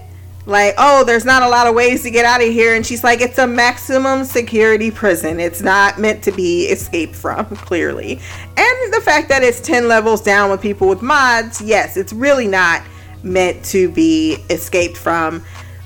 like, 0.46 0.74
oh, 0.78 1.04
there's 1.04 1.26
not 1.26 1.44
a 1.44 1.48
lot 1.48 1.68
of 1.68 1.76
ways 1.76 2.04
to 2.04 2.12
get 2.12 2.26
out 2.26 2.42
of 2.42 2.48
here. 2.48 2.76
And 2.76 2.86
she's 2.86 3.04
like, 3.04 3.22
it's 3.22 3.38
a 3.38 3.46
maximum 3.46 4.24
security 4.24 4.92
prison. 4.92 5.40
It's 5.40 5.62
not 5.62 6.00
meant 6.00 6.24
to 6.24 6.32
be 6.32 6.66
escaped 6.68 7.16
from, 7.16 7.46
clearly. 7.56 8.20
And 8.58 8.94
the 8.94 9.02
fact 9.04 9.30
that 9.30 9.44
it's 9.44 9.60
10 9.60 9.88
levels 9.88 10.22
down 10.22 10.50
with 10.50 10.62
people 10.62 10.88
with 10.88 11.02
mods, 11.02 11.62
yes, 11.62 11.98
it's 11.98 12.14
really 12.14 12.48
not 12.48 12.82
meant 13.24 13.64
to 13.66 13.92
be 13.92 14.38
escaped 14.50 14.98
from. 14.98 15.44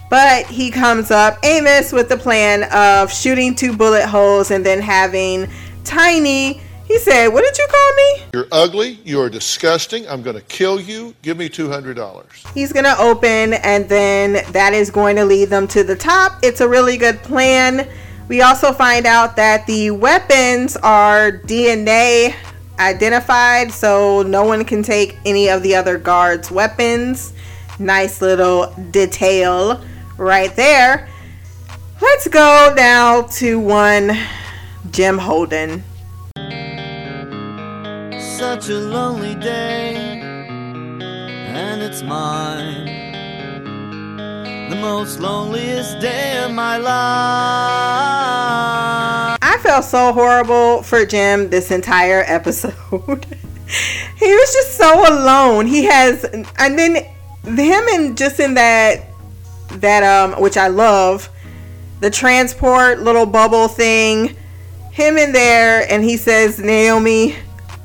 But 0.09 0.45
he 0.45 0.69
comes 0.69 1.09
up, 1.09 1.39
Amos, 1.43 1.91
with 1.91 2.07
the 2.07 2.17
plan 2.17 2.65
of 2.71 3.11
shooting 3.11 3.55
two 3.55 3.75
bullet 3.75 4.05
holes 4.05 4.51
and 4.51 4.63
then 4.63 4.79
having 4.79 5.49
Tiny 5.83 6.61
he 6.85 6.99
said, 6.99 7.29
What 7.29 7.43
did 7.43 7.57
you 7.57 7.67
call 7.69 7.93
me? 7.93 8.23
You're 8.33 8.47
ugly. 8.51 8.99
You 9.03 9.21
are 9.21 9.29
disgusting. 9.29 10.07
I'm 10.07 10.21
going 10.21 10.35
to 10.35 10.41
kill 10.43 10.79
you. 10.79 11.15
Give 11.21 11.37
me 11.37 11.49
$200. 11.49 12.53
He's 12.53 12.73
going 12.73 12.85
to 12.85 12.97
open, 12.99 13.53
and 13.53 13.87
then 13.87 14.43
that 14.51 14.73
is 14.73 14.91
going 14.91 15.15
to 15.15 15.25
lead 15.25 15.45
them 15.45 15.67
to 15.69 15.83
the 15.83 15.95
top. 15.95 16.39
It's 16.43 16.61
a 16.61 16.67
really 16.67 16.97
good 16.97 17.19
plan. 17.19 17.87
We 18.27 18.41
also 18.41 18.73
find 18.73 19.05
out 19.05 19.35
that 19.35 19.65
the 19.67 19.91
weapons 19.91 20.75
are 20.77 21.31
DNA 21.31 22.35
identified, 22.79 23.71
so 23.71 24.23
no 24.23 24.43
one 24.43 24.65
can 24.65 24.83
take 24.83 25.17
any 25.25 25.49
of 25.49 25.63
the 25.63 25.75
other 25.75 25.97
guards' 25.97 26.51
weapons. 26.51 27.33
Nice 27.79 28.21
little 28.21 28.73
detail 28.91 29.83
right 30.17 30.55
there. 30.55 31.09
Let's 32.01 32.27
go 32.27 32.73
now 32.75 33.23
to 33.23 33.59
one 33.59 34.17
Jim 34.91 35.17
Holden 35.17 35.83
such 38.43 38.67
a 38.69 38.77
lonely 38.77 39.35
day, 39.35 39.95
and 39.95 41.81
it's 41.81 42.03
mine. 42.03 42.85
The 44.69 44.75
most 44.75 45.21
loneliest 45.21 46.01
day 46.01 46.43
of 46.43 46.51
my 46.51 46.75
life. 46.75 46.89
I 49.41 49.57
felt 49.63 49.85
so 49.85 50.11
horrible 50.11 50.83
for 50.83 51.05
Jim 51.05 51.51
this 51.51 51.71
entire 51.71 52.25
episode. 52.27 52.73
he 54.17 54.35
was 54.35 54.53
just 54.53 54.75
so 54.75 54.91
alone. 55.07 55.65
He 55.65 55.85
has, 55.85 56.25
and 56.25 56.77
then 56.77 56.95
him 57.45 57.83
and 57.93 58.17
just 58.17 58.41
in 58.41 58.55
that, 58.55 59.05
that, 59.75 60.03
um, 60.03 60.41
which 60.41 60.57
I 60.57 60.67
love, 60.67 61.29
the 62.01 62.09
transport 62.09 62.99
little 62.99 63.25
bubble 63.25 63.69
thing, 63.69 64.35
him 64.91 65.17
in 65.17 65.31
there, 65.31 65.89
and 65.89 66.03
he 66.03 66.17
says, 66.17 66.59
Naomi, 66.59 67.37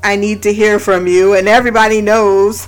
I 0.03 0.17
need 0.17 0.43
to 0.43 0.53
hear 0.53 0.79
from 0.79 1.07
you, 1.07 1.35
and 1.35 1.49
everybody 1.49 2.01
knows. 2.01 2.67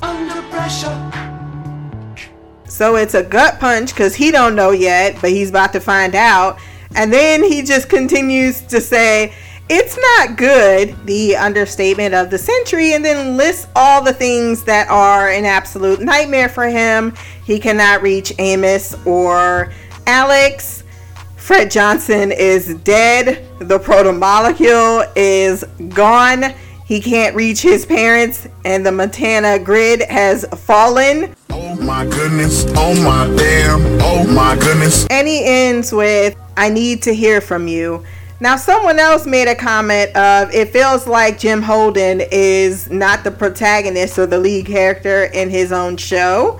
So 2.66 2.96
it's 2.96 3.14
a 3.14 3.22
gut 3.22 3.60
punch 3.60 3.90
because 3.90 4.14
he 4.14 4.30
don't 4.30 4.54
know 4.54 4.70
yet, 4.70 5.16
but 5.20 5.30
he's 5.30 5.50
about 5.50 5.72
to 5.74 5.80
find 5.80 6.14
out. 6.14 6.58
And 6.94 7.12
then 7.12 7.44
he 7.44 7.62
just 7.62 7.88
continues 7.88 8.62
to 8.62 8.80
say, 8.80 9.32
"It's 9.68 9.96
not 9.96 10.36
good," 10.36 10.96
the 11.06 11.36
understatement 11.36 12.14
of 12.14 12.30
the 12.30 12.38
century, 12.38 12.94
and 12.94 13.04
then 13.04 13.36
lists 13.36 13.66
all 13.76 14.02
the 14.02 14.12
things 14.12 14.64
that 14.64 14.88
are 14.88 15.28
an 15.28 15.44
absolute 15.44 16.00
nightmare 16.00 16.48
for 16.48 16.64
him. 16.66 17.14
He 17.44 17.58
cannot 17.58 18.02
reach 18.02 18.32
Amos 18.38 18.96
or 19.04 19.72
Alex. 20.06 20.82
Fred 21.36 21.70
Johnson 21.70 22.32
is 22.32 22.74
dead. 22.84 23.44
The 23.60 23.78
proto 23.78 24.12
molecule 24.12 25.04
is 25.16 25.64
gone. 25.88 26.54
He 26.90 27.00
can't 27.00 27.36
reach 27.36 27.62
his 27.62 27.86
parents, 27.86 28.48
and 28.64 28.84
the 28.84 28.90
Montana 28.90 29.60
grid 29.60 30.02
has 30.10 30.44
fallen. 30.66 31.36
Oh 31.48 31.76
my 31.76 32.04
goodness. 32.04 32.64
Oh 32.70 33.00
my 33.04 33.32
damn. 33.36 33.80
Oh 34.02 34.26
my 34.26 34.56
goodness. 34.56 35.06
And 35.06 35.28
he 35.28 35.44
ends 35.44 35.92
with, 35.92 36.36
I 36.56 36.68
need 36.68 37.00
to 37.04 37.14
hear 37.14 37.40
from 37.40 37.68
you. 37.68 38.04
Now, 38.40 38.56
someone 38.56 38.98
else 38.98 39.24
made 39.24 39.46
a 39.46 39.54
comment 39.54 40.16
of 40.16 40.52
it 40.52 40.70
feels 40.70 41.06
like 41.06 41.38
Jim 41.38 41.62
Holden 41.62 42.22
is 42.32 42.90
not 42.90 43.22
the 43.22 43.30
protagonist 43.30 44.18
or 44.18 44.26
the 44.26 44.40
lead 44.40 44.66
character 44.66 45.26
in 45.26 45.48
his 45.48 45.70
own 45.70 45.96
show. 45.96 46.58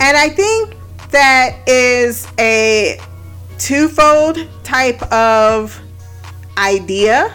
And 0.00 0.16
I 0.16 0.28
think 0.28 0.74
that 1.12 1.56
is 1.68 2.26
a 2.40 3.00
twofold 3.58 4.38
type 4.64 5.00
of 5.12 5.80
idea. 6.56 7.32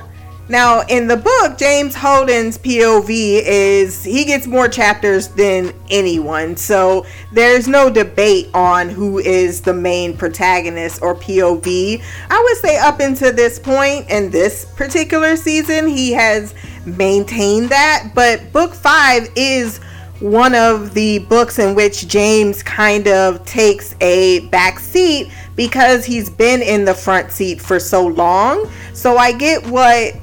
Now, 0.50 0.82
in 0.90 1.08
the 1.08 1.16
book, 1.16 1.58
James 1.58 1.96
Holden's 1.96 2.58
POV 2.58 3.42
is 3.46 4.04
he 4.04 4.26
gets 4.26 4.46
more 4.46 4.68
chapters 4.68 5.30
than 5.30 5.74
anyone. 5.90 6.58
So 6.58 7.06
there's 7.32 7.70
no 7.70 7.90
debate 7.90 8.50
on 8.54 8.90
who 8.90 9.20
is 9.20 9.62
the 9.62 9.74
main 9.74 10.18
protagonist 10.18 11.02
or 11.02 11.16
POV. 11.16 12.04
I 12.30 12.42
would 12.44 12.58
say, 12.58 12.78
up 12.78 13.00
until 13.00 13.32
this 13.34 13.58
point 13.58 14.10
in 14.10 14.32
this 14.32 14.66
particular 14.76 15.38
season, 15.38 15.88
he 15.88 16.12
has 16.12 16.54
maintained 16.86 17.70
that. 17.70 18.12
But 18.14 18.52
book 18.52 18.74
five 18.74 19.30
is 19.38 19.80
one 20.20 20.56
of 20.56 20.94
the 20.94 21.20
books 21.20 21.60
in 21.60 21.74
which 21.74 22.08
James 22.08 22.62
kind 22.64 23.08
of 23.08 23.46
takes 23.46 23.96
a 24.02 24.42
back 24.48 24.80
seat 24.80 25.32
because 25.56 26.06
he's 26.06 26.30
been 26.30 26.62
in 26.62 26.86
the 26.86 26.94
front 26.94 27.32
seat 27.32 27.62
for 27.62 27.80
so 27.80 28.08
long. 28.08 28.70
So 28.94 29.18
I 29.18 29.32
get 29.32 29.66
what 29.68 30.16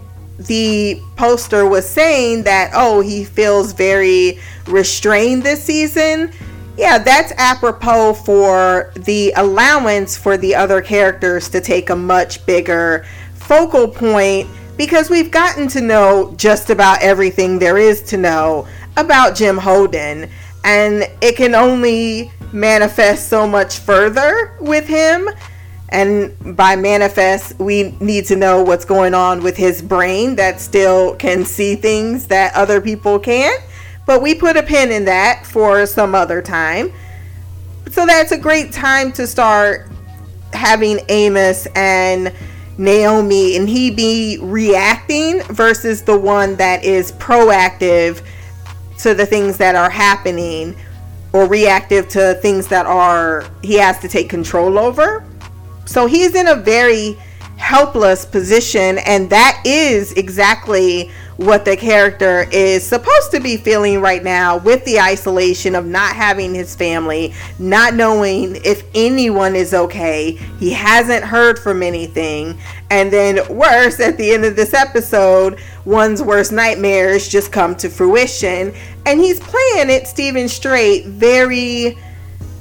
the 0.46 1.00
poster 1.16 1.68
was 1.68 1.88
saying 1.88 2.44
that, 2.44 2.70
oh, 2.74 3.00
he 3.00 3.24
feels 3.24 3.72
very 3.72 4.38
restrained 4.66 5.42
this 5.42 5.62
season. 5.62 6.32
Yeah, 6.76 6.98
that's 6.98 7.32
apropos 7.36 8.14
for 8.14 8.92
the 8.96 9.32
allowance 9.36 10.16
for 10.16 10.36
the 10.36 10.54
other 10.54 10.80
characters 10.80 11.48
to 11.50 11.60
take 11.60 11.90
a 11.90 11.96
much 11.96 12.44
bigger 12.46 13.04
focal 13.34 13.86
point 13.86 14.48
because 14.78 15.10
we've 15.10 15.30
gotten 15.30 15.68
to 15.68 15.82
know 15.82 16.32
just 16.38 16.70
about 16.70 17.02
everything 17.02 17.58
there 17.58 17.76
is 17.76 18.02
to 18.04 18.16
know 18.16 18.66
about 18.96 19.36
Jim 19.36 19.58
Holden, 19.58 20.30
and 20.64 21.04
it 21.20 21.36
can 21.36 21.54
only 21.54 22.32
manifest 22.52 23.28
so 23.28 23.46
much 23.46 23.78
further 23.78 24.56
with 24.58 24.86
him. 24.86 25.28
And 25.90 26.56
by 26.56 26.76
manifest, 26.76 27.58
we 27.58 27.94
need 28.00 28.26
to 28.26 28.36
know 28.36 28.62
what's 28.62 28.84
going 28.84 29.12
on 29.12 29.42
with 29.42 29.56
his 29.56 29.82
brain 29.82 30.36
that 30.36 30.60
still 30.60 31.16
can 31.16 31.44
see 31.44 31.74
things 31.74 32.28
that 32.28 32.54
other 32.54 32.80
people 32.80 33.18
can't. 33.18 33.62
But 34.06 34.22
we 34.22 34.34
put 34.34 34.56
a 34.56 34.62
pin 34.62 34.90
in 34.92 35.04
that 35.06 35.46
for 35.46 35.84
some 35.86 36.14
other 36.14 36.42
time. 36.42 36.92
So 37.90 38.06
that's 38.06 38.30
a 38.30 38.38
great 38.38 38.72
time 38.72 39.10
to 39.12 39.26
start 39.26 39.90
having 40.52 41.00
Amos 41.08 41.66
and 41.74 42.32
Naomi 42.78 43.56
and 43.56 43.68
he 43.68 43.90
be 43.90 44.38
reacting 44.40 45.42
versus 45.42 46.02
the 46.02 46.18
one 46.18 46.56
that 46.56 46.82
is 46.82 47.12
proactive 47.12 48.22
to 48.98 49.14
the 49.14 49.26
things 49.26 49.58
that 49.58 49.74
are 49.74 49.90
happening 49.90 50.74
or 51.32 51.46
reactive 51.46 52.08
to 52.08 52.34
things 52.34 52.68
that 52.68 52.86
are 52.86 53.44
he 53.62 53.74
has 53.74 53.98
to 54.00 54.08
take 54.08 54.30
control 54.30 54.78
over. 54.78 55.24
So 55.90 56.06
he's 56.06 56.36
in 56.36 56.46
a 56.46 56.54
very 56.54 57.18
helpless 57.56 58.24
position 58.24 58.98
and 58.98 59.28
that 59.30 59.60
is 59.66 60.12
exactly 60.12 61.10
what 61.36 61.64
the 61.64 61.76
character 61.76 62.46
is 62.52 62.86
supposed 62.86 63.32
to 63.32 63.40
be 63.40 63.56
feeling 63.56 64.00
right 64.00 64.22
now 64.22 64.58
with 64.58 64.84
the 64.84 65.00
isolation 65.00 65.74
of 65.74 65.86
not 65.86 66.14
having 66.14 66.54
his 66.54 66.76
family, 66.76 67.34
not 67.58 67.94
knowing 67.94 68.54
if 68.64 68.84
anyone 68.94 69.56
is 69.56 69.74
okay. 69.74 70.38
He 70.60 70.70
hasn't 70.70 71.24
heard 71.24 71.58
from 71.58 71.82
anything. 71.82 72.56
And 72.90 73.12
then, 73.12 73.40
worse, 73.48 73.98
at 73.98 74.16
the 74.16 74.30
end 74.30 74.44
of 74.44 74.54
this 74.54 74.74
episode, 74.74 75.58
one's 75.84 76.22
worst 76.22 76.52
nightmares 76.52 77.28
just 77.28 77.50
come 77.50 77.74
to 77.76 77.88
fruition. 77.88 78.72
And 79.06 79.18
he's 79.18 79.40
playing 79.40 79.90
it, 79.90 80.06
Steven 80.06 80.48
straight, 80.48 81.06
very 81.06 81.98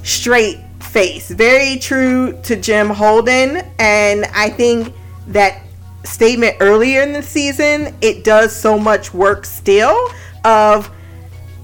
straight 0.02 0.58
face, 0.90 1.30
very 1.30 1.78
true 1.78 2.38
to 2.42 2.56
Jim 2.56 2.88
Holden. 2.88 3.62
And 3.78 4.24
I 4.34 4.50
think 4.50 4.92
that 5.28 5.62
statement 6.04 6.56
earlier 6.60 7.02
in 7.02 7.12
the 7.12 7.22
season, 7.22 7.94
it 8.00 8.24
does 8.24 8.54
so 8.54 8.78
much 8.78 9.14
work 9.14 9.44
still 9.44 10.10
of 10.44 10.90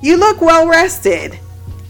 you 0.01 0.16
look 0.16 0.41
well 0.41 0.68
rested. 0.68 1.39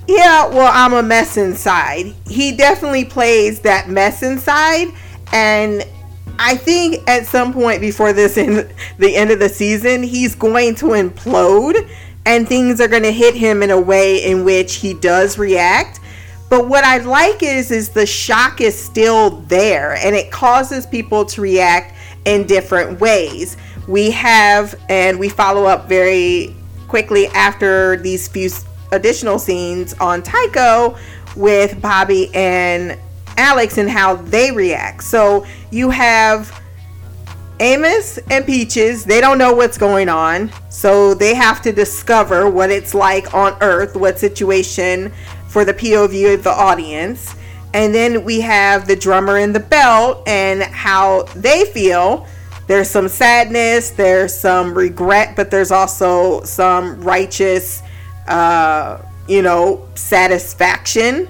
Yeah, 0.08 0.46
well, 0.46 0.70
I'm 0.72 0.92
a 0.92 1.02
mess 1.02 1.36
inside. 1.36 2.14
He 2.26 2.56
definitely 2.56 3.04
plays 3.04 3.60
that 3.60 3.88
mess 3.88 4.22
inside 4.22 4.88
and 5.32 5.84
I 6.38 6.56
think 6.56 7.08
at 7.08 7.26
some 7.26 7.52
point 7.52 7.80
before 7.80 8.12
this 8.12 8.36
in 8.36 8.70
the 8.98 9.16
end 9.16 9.30
of 9.30 9.38
the 9.38 9.48
season, 9.48 10.02
he's 10.02 10.34
going 10.34 10.74
to 10.76 10.86
implode 10.86 11.88
and 12.24 12.48
things 12.48 12.80
are 12.80 12.88
going 12.88 13.04
to 13.04 13.12
hit 13.12 13.34
him 13.34 13.62
in 13.62 13.70
a 13.70 13.80
way 13.80 14.24
in 14.24 14.44
which 14.44 14.76
he 14.76 14.94
does 14.94 15.38
react. 15.38 16.00
But 16.48 16.68
what 16.68 16.84
I 16.84 16.98
like 16.98 17.42
is 17.42 17.70
is 17.70 17.88
the 17.88 18.06
shock 18.06 18.60
is 18.60 18.80
still 18.80 19.30
there 19.42 19.94
and 19.94 20.14
it 20.14 20.30
causes 20.30 20.86
people 20.86 21.24
to 21.26 21.40
react 21.40 21.94
in 22.24 22.46
different 22.46 23.00
ways. 23.00 23.56
We 23.88 24.10
have, 24.12 24.74
and 24.88 25.18
we 25.18 25.28
follow 25.28 25.64
up 25.64 25.88
very 25.88 26.54
quickly 26.88 27.26
after 27.28 27.96
these 27.96 28.28
few 28.28 28.50
additional 28.92 29.38
scenes 29.38 29.94
on 29.94 30.22
Tycho 30.22 30.96
with 31.34 31.80
Bobby 31.80 32.30
and 32.34 32.98
Alex 33.36 33.78
and 33.78 33.90
how 33.90 34.16
they 34.16 34.50
react. 34.52 35.04
So 35.04 35.46
you 35.70 35.90
have 35.90 36.62
Amos 37.58 38.18
and 38.30 38.44
Peaches, 38.44 39.04
they 39.04 39.20
don't 39.20 39.38
know 39.38 39.52
what's 39.54 39.78
going 39.78 40.08
on. 40.08 40.50
So 40.68 41.14
they 41.14 41.34
have 41.34 41.62
to 41.62 41.72
discover 41.72 42.50
what 42.50 42.70
it's 42.70 42.94
like 42.94 43.32
on 43.34 43.56
Earth, 43.62 43.96
what 43.96 44.18
situation 44.18 45.12
for 45.48 45.64
the 45.64 45.74
POV 45.74 46.34
of 46.34 46.44
the 46.44 46.50
audience. 46.50 47.34
And 47.74 47.94
then 47.94 48.24
we 48.24 48.40
have 48.40 48.86
the 48.86 48.96
drummer 48.96 49.36
and 49.36 49.54
the 49.54 49.60
belt 49.60 50.26
and 50.26 50.62
how 50.62 51.24
they 51.34 51.64
feel. 51.66 52.26
There's 52.66 52.90
some 52.90 53.08
sadness, 53.08 53.90
there's 53.90 54.34
some 54.34 54.74
regret, 54.74 55.36
but 55.36 55.50
there's 55.50 55.70
also 55.70 56.42
some 56.42 57.00
righteous, 57.00 57.82
uh, 58.26 59.02
you 59.28 59.42
know, 59.42 59.86
satisfaction 59.94 61.28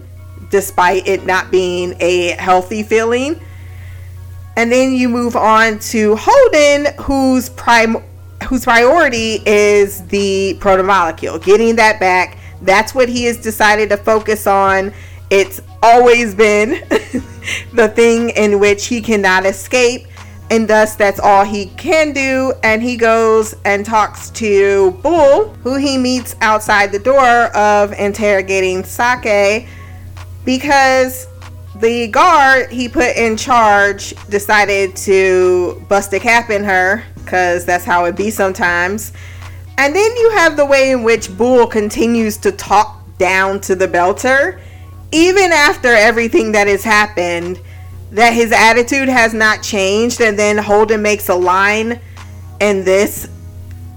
despite 0.50 1.06
it 1.06 1.26
not 1.26 1.50
being 1.50 1.96
a 2.00 2.30
healthy 2.38 2.82
feeling. 2.82 3.40
And 4.56 4.72
then 4.72 4.92
you 4.94 5.08
move 5.08 5.36
on 5.36 5.78
to 5.80 6.16
Holden, 6.16 6.94
whose 7.02 7.50
prime 7.50 7.96
whose 8.48 8.64
priority 8.64 9.42
is 9.44 10.06
the 10.06 10.56
protomolecule, 10.60 11.42
getting 11.42 11.76
that 11.76 11.98
back. 11.98 12.38
That's 12.62 12.94
what 12.94 13.08
he 13.08 13.24
has 13.24 13.36
decided 13.36 13.90
to 13.90 13.96
focus 13.96 14.46
on. 14.46 14.92
It's 15.30 15.60
always 15.82 16.34
been 16.34 16.70
the 17.72 17.92
thing 17.94 18.30
in 18.30 18.60
which 18.60 18.86
he 18.86 19.00
cannot 19.00 19.44
escape, 19.44 20.06
and 20.50 20.68
thus 20.68 20.94
that's 20.94 21.18
all 21.18 21.44
he 21.44 21.66
can 21.76 22.12
do. 22.12 22.52
And 22.62 22.82
he 22.82 22.96
goes 22.96 23.54
and 23.64 23.84
talks 23.84 24.30
to 24.30 24.92
Bull, 25.02 25.48
who 25.62 25.76
he 25.76 25.98
meets 25.98 26.36
outside 26.40 26.92
the 26.92 26.98
door 26.98 27.54
of 27.56 27.92
interrogating 27.92 28.84
Sakai, 28.84 29.68
because 30.44 31.26
the 31.80 32.08
guard 32.08 32.70
he 32.70 32.88
put 32.88 33.16
in 33.16 33.36
charge 33.36 34.14
decided 34.28 34.96
to 34.96 35.84
bust 35.88 36.12
a 36.12 36.20
cap 36.20 36.50
in 36.50 36.64
her, 36.64 37.02
because 37.16 37.64
that's 37.64 37.84
how 37.84 38.04
it 38.04 38.16
be 38.16 38.30
sometimes. 38.30 39.12
And 39.78 39.94
then 39.94 40.16
you 40.16 40.30
have 40.30 40.56
the 40.56 40.64
way 40.64 40.90
in 40.90 41.02
which 41.02 41.36
Bull 41.36 41.66
continues 41.66 42.36
to 42.38 42.52
talk 42.52 43.02
down 43.18 43.60
to 43.62 43.74
the 43.74 43.86
Belter 43.86 44.60
even 45.12 45.52
after 45.52 45.88
everything 45.88 46.52
that 46.52 46.66
has 46.66 46.84
happened, 46.84 47.60
that 48.10 48.32
his 48.32 48.52
attitude 48.52 49.08
has 49.08 49.32
not 49.32 49.62
changed. 49.62 50.20
And 50.20 50.38
then 50.38 50.58
Holden 50.58 51.02
makes 51.02 51.28
a 51.28 51.34
line 51.34 52.00
in 52.60 52.84
this 52.84 53.28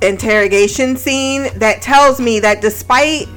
interrogation 0.01 0.95
scene 0.95 1.49
that 1.55 1.81
tells 1.81 2.19
me 2.19 2.39
that 2.39 2.61
despite, 2.61 3.27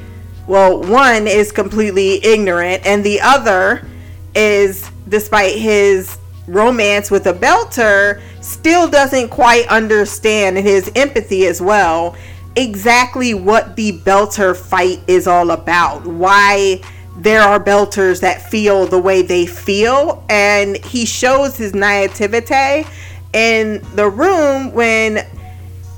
well, 0.47 0.83
one 0.83 1.27
is 1.27 1.51
completely 1.53 2.25
ignorant, 2.25 2.85
and 2.85 3.05
the 3.05 3.21
other 3.21 3.87
is, 4.35 4.89
despite 5.09 5.57
his 5.57 6.19
romance 6.47 7.11
with 7.11 7.27
a 7.27 7.33
belter, 7.33 8.21
still 8.41 8.89
doesn't 8.89 9.29
quite 9.29 9.67
understand 9.69 10.57
his 10.59 10.91
empathy 10.95 11.47
as 11.47 11.61
well 11.61 12.17
exactly 12.57 13.35
what 13.35 13.77
the 13.77 13.99
belter 14.01 14.57
fight 14.57 15.01
is 15.07 15.27
all 15.27 15.51
about. 15.51 16.07
Why 16.07 16.81
there 17.17 17.43
are 17.43 17.63
belters 17.63 18.21
that 18.21 18.51
feel 18.51 18.87
the 18.87 18.99
way 18.99 19.23
they 19.23 19.47
feel 19.47 20.25
and 20.29 20.77
he 20.85 21.05
shows 21.05 21.57
his 21.57 21.75
naivete 21.75 22.87
in 23.33 23.83
the 23.95 24.09
room 24.09 24.73
when 24.73 25.27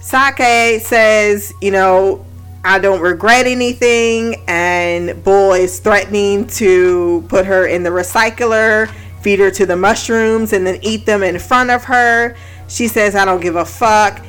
Sakai 0.01 0.81
says, 0.81 1.53
you 1.61 1.71
know, 1.71 2.25
I 2.67 2.79
don't 2.79 3.01
regret 3.01 3.47
anything, 3.47 4.43
and 4.49 5.23
Bull 5.23 5.53
is 5.53 5.81
threatening 5.81 6.47
to 6.49 7.25
put 7.29 7.45
her 7.45 7.67
in 7.67 7.83
the 7.83 7.91
recycler, 7.91 8.89
feed 9.21 9.39
her 9.41 9.51
to 9.51 9.67
the 9.67 9.77
mushrooms, 9.77 10.55
and 10.55 10.67
then 10.67 10.79
eat 10.83 11.05
them 11.05 11.23
in 11.23 11.39
front 11.39 11.71
of 11.71 11.85
her. 11.85 12.37
She 12.69 12.89
says, 12.89 13.15
I 13.15 13.27
don't 13.27 13.41
give 13.41 13.57
a 13.57 13.67
fuck. 13.67 14.25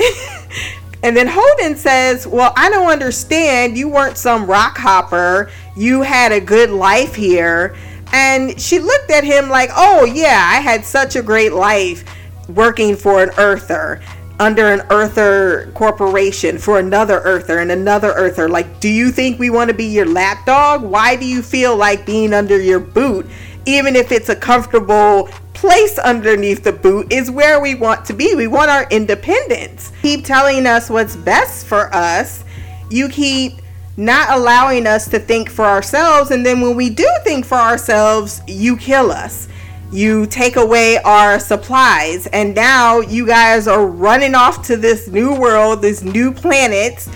and 1.06 1.16
then 1.16 1.28
Holden 1.30 1.76
says, 1.76 2.26
Well, 2.26 2.52
I 2.56 2.68
don't 2.68 2.90
understand. 2.90 3.78
You 3.78 3.88
weren't 3.88 4.18
some 4.18 4.44
rock 4.44 4.76
hopper. 4.76 5.52
You 5.76 6.02
had 6.02 6.32
a 6.32 6.40
good 6.40 6.70
life 6.70 7.14
here. 7.14 7.76
And 8.12 8.60
she 8.60 8.80
looked 8.80 9.12
at 9.12 9.22
him 9.22 9.48
like, 9.48 9.70
Oh, 9.76 10.04
yeah, 10.04 10.50
I 10.52 10.58
had 10.58 10.84
such 10.84 11.14
a 11.14 11.22
great 11.22 11.52
life 11.52 12.04
working 12.48 12.96
for 12.96 13.22
an 13.22 13.30
earther 13.38 14.00
under 14.40 14.66
an 14.66 14.82
earther 14.90 15.70
corporation 15.74 16.58
for 16.58 16.80
another 16.80 17.20
earther 17.20 17.60
and 17.60 17.72
another 17.72 18.12
earther 18.12 18.50
like 18.50 18.80
do 18.80 18.88
you 18.88 19.10
think 19.10 19.38
we 19.38 19.48
want 19.48 19.70
to 19.70 19.74
be 19.74 19.86
your 19.86 20.04
lapdog 20.04 20.82
why 20.82 21.16
do 21.16 21.24
you 21.24 21.40
feel 21.40 21.74
like 21.74 22.04
being 22.04 22.34
under 22.34 22.60
your 22.60 22.78
boot 22.78 23.26
even 23.64 23.96
if 23.96 24.12
it's 24.12 24.28
a 24.28 24.36
comfortable 24.36 25.30
place 25.56 25.98
underneath 25.98 26.62
the 26.62 26.72
boot 26.72 27.12
is 27.12 27.30
where 27.30 27.60
we 27.60 27.74
want 27.74 28.04
to 28.04 28.12
be. 28.12 28.34
We 28.34 28.46
want 28.46 28.70
our 28.70 28.86
independence. 28.90 29.90
Keep 30.02 30.24
telling 30.24 30.66
us 30.66 30.90
what's 30.90 31.16
best 31.16 31.66
for 31.66 31.92
us. 31.94 32.44
You 32.90 33.08
keep 33.08 33.62
not 33.96 34.30
allowing 34.30 34.86
us 34.86 35.08
to 35.08 35.18
think 35.18 35.48
for 35.50 35.64
ourselves 35.64 36.30
and 36.30 36.44
then 36.44 36.60
when 36.60 36.76
we 36.76 36.90
do 36.90 37.08
think 37.24 37.46
for 37.46 37.56
ourselves 37.56 38.42
you 38.46 38.76
kill 38.76 39.10
us. 39.10 39.48
You 39.90 40.26
take 40.26 40.56
away 40.56 40.98
our 40.98 41.38
supplies 41.40 42.26
and 42.28 42.54
now 42.54 43.00
you 43.00 43.26
guys 43.26 43.66
are 43.66 43.86
running 43.86 44.34
off 44.34 44.66
to 44.66 44.76
this 44.76 45.08
new 45.08 45.34
world 45.34 45.80
this 45.80 46.02
new 46.02 46.32
planet 46.32 47.08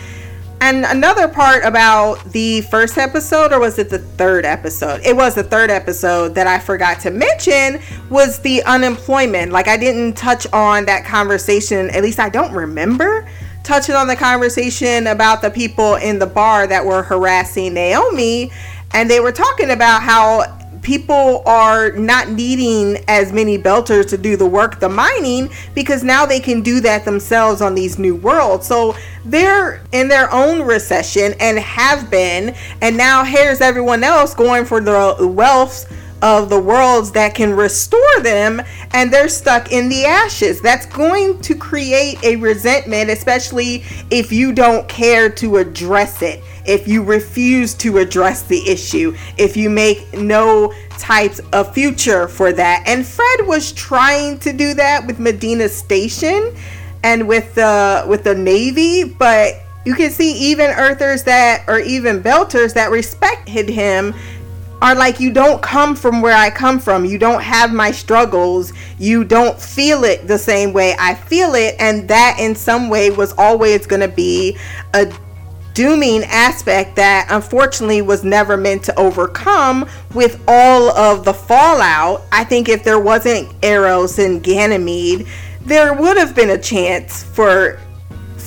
and 0.61 0.85
another 0.85 1.29
part 1.29 1.65
about 1.65 2.23
the 2.33 2.61
first 2.63 2.99
episode 2.99 3.53
or 3.53 3.61
was 3.61 3.79
it 3.79 3.91
the 3.91 3.99
third 3.99 4.45
episode? 4.45 5.01
It 5.05 5.17
was 5.17 5.35
the 5.35 5.43
third 5.43 5.71
episode 5.71 6.35
that 6.35 6.47
i 6.47 6.59
forgot 6.59 7.01
to 7.01 7.11
mention 7.11 7.81
was 8.11 8.39
the 8.41 8.63
unemployment. 8.65 9.53
Like 9.53 9.69
i 9.69 9.77
didn't 9.77 10.15
touch 10.17 10.47
on 10.53 10.85
that 10.87 11.05
conversation 11.05 11.91
at 11.91 12.03
least 12.03 12.19
i 12.19 12.29
don't 12.29 12.53
remember 12.53 13.29
touching 13.63 13.95
on 13.95 14.07
the 14.07 14.17
conversation 14.17 15.07
about 15.07 15.43
the 15.43 15.51
people 15.51 15.97
in 15.97 16.19
the 16.19 16.27
bar 16.27 16.67
that 16.67 16.85
were 16.85 17.03
harassing 17.03 17.75
naomi. 17.75 18.51
And 18.93 19.09
they 19.09 19.21
were 19.21 19.33
talking 19.33 19.71
about 19.71 20.03
how 20.03 20.60
people 20.83 21.43
are 21.47 21.93
not 21.93 22.31
needing 22.31 23.03
as 23.09 23.33
many 23.33 23.59
belters 23.59 24.09
to 24.09 24.18
do 24.18 24.37
the 24.37 24.47
work 24.47 24.81
the 24.81 24.89
mining 24.89 25.51
because 25.74 26.03
now 26.03 26.24
they 26.24 26.41
can 26.41 26.62
do 26.62 26.81
that 26.81 27.05
themselves 27.05 27.61
on 27.61 27.74
these 27.74 27.99
new 27.99 28.14
worlds. 28.16 28.66
So 28.66 28.97
they're 29.24 29.83
in 29.93 30.09
their 30.09 30.33
own 30.33 30.62
recession 30.62 31.35
and 31.41 31.59
have 31.59 32.11
been 32.11 32.55
and 32.81 32.97
now 32.97 33.24
here's 33.24 33.61
everyone 33.61 34.03
else 34.03 34.35
going 34.35 34.64
for 34.64 34.81
the 34.81 35.16
wealth 35.26 35.93
of 36.23 36.51
the 36.51 36.61
worlds 36.61 37.12
that 37.12 37.35
can 37.35 37.53
restore 37.53 38.21
them 38.21 38.62
and 38.93 39.12
they're 39.12 39.29
stuck 39.29 39.73
in 39.73 39.89
the 39.89 40.05
ashes. 40.05 40.61
That's 40.61 40.87
going 40.87 41.41
to 41.43 41.55
create 41.55 42.23
a 42.23 42.37
resentment, 42.37 43.11
especially 43.11 43.85
if 44.11 44.33
you 44.33 44.53
don't 44.53 44.89
care 44.89 45.31
to 45.31 45.57
address 45.59 46.23
it 46.23 46.43
if 46.66 46.87
you 46.87 47.03
refuse 47.03 47.75
to 47.75 47.99
address 47.99 48.43
the 48.43 48.68
issue, 48.68 49.16
if 49.39 49.57
you 49.57 49.71
make 49.71 50.12
no 50.12 50.73
types 50.99 51.41
of 51.53 51.73
future 51.75 52.29
for 52.29 52.53
that. 52.53 52.85
And 52.87 53.07
Fred 53.07 53.47
was 53.47 53.73
trying 53.73 54.39
to 54.41 54.53
do 54.53 54.75
that 54.75 55.07
with 55.07 55.18
Medina 55.18 55.68
Station 55.68 56.55
and 57.03 57.27
with 57.27 57.55
the 57.55 58.05
with 58.07 58.25
the 58.25 58.35
Navy, 58.35 59.05
but 59.05 59.55
you 59.85 59.95
can 59.95 60.11
see 60.11 60.33
even 60.51 60.71
Earthers 60.71 61.25
that 61.25 61.64
or 61.66 61.81
even 61.81 62.23
Belters 62.23 62.75
that 62.75 62.91
respected 62.91 63.68
him 63.68 64.14
are 64.83 64.95
like 64.95 65.20
you 65.20 65.33
don't 65.33 65.62
come 65.62 65.95
from 65.95 66.22
where 66.22 66.37
I 66.37 66.51
come 66.51 66.78
from. 66.78 67.05
You 67.05 67.18
don't 67.18 67.43
have 67.43 67.72
my 67.72 67.91
struggles. 67.91 68.72
You 68.99 69.24
don't 69.24 69.61
feel 69.61 70.05
it 70.05 70.26
the 70.26 70.39
same 70.39 70.72
way 70.72 70.95
I 70.99 71.14
feel 71.14 71.55
it 71.55 71.76
and 71.78 72.09
that 72.09 72.37
in 72.39 72.55
some 72.55 72.89
way 72.89 73.11
was 73.11 73.33
always 73.35 73.87
going 73.87 74.01
to 74.01 74.09
be 74.09 74.57
a 74.95 75.12
dooming 75.74 76.24
aspect 76.24 76.97
that 76.97 77.26
unfortunately 77.31 78.03
was 78.03 78.24
never 78.24 78.57
meant 78.57 78.83
to 78.85 78.99
overcome 78.99 79.89
with 80.14 80.43
all 80.49 80.91
of 80.91 81.24
the 81.24 81.33
fallout. 81.33 82.22
I 82.33 82.45
think 82.45 82.68
if 82.68 82.83
there 82.85 82.99
wasn't 82.99 83.53
Eros 83.64 84.18
and 84.18 84.43
Ganymede, 84.43 85.26
there 85.62 85.95
would 85.95 86.16
have 86.16 86.35
been 86.35 86.51
a 86.51 86.59
chance 86.59 87.22
for 87.22 87.78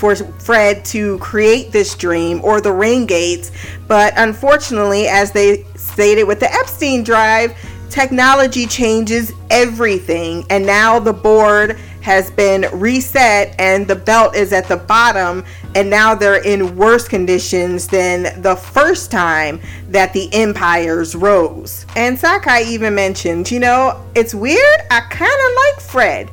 for 0.03 0.17
Fred 0.17 0.83
to 0.83 1.17
create 1.19 1.71
this 1.71 1.95
dream 1.95 2.41
or 2.43 2.59
the 2.59 2.73
ring 2.73 3.05
gates, 3.05 3.53
but 3.87 4.11
unfortunately, 4.17 5.07
as 5.07 5.31
they 5.31 5.63
stated 5.77 6.25
with 6.25 6.41
the 6.41 6.53
Epstein 6.53 7.05
drive, 7.05 7.55
technology 7.89 8.65
changes 8.65 9.31
everything, 9.49 10.45
and 10.49 10.65
now 10.65 10.99
the 10.99 11.13
board 11.13 11.79
has 12.01 12.29
been 12.31 12.65
reset 12.73 13.55
and 13.57 13.87
the 13.87 13.95
belt 13.95 14.35
is 14.35 14.51
at 14.51 14.67
the 14.67 14.75
bottom 14.75 15.41
and 15.73 15.89
now 15.89 16.13
they're 16.13 16.43
in 16.43 16.75
worse 16.75 17.07
conditions 17.07 17.87
than 17.87 18.41
the 18.41 18.57
first 18.57 19.09
time 19.09 19.61
that 19.87 20.11
the 20.11 20.27
empires 20.33 21.15
rose. 21.15 21.85
And 21.95 22.19
Sakai 22.19 22.67
even 22.67 22.93
mentioned, 22.93 23.49
you 23.49 23.61
know, 23.61 24.05
it's 24.15 24.35
weird, 24.35 24.81
I 24.91 24.99
kind 24.99 25.31
of 25.31 25.51
like 25.55 25.79
Fred. 25.79 26.29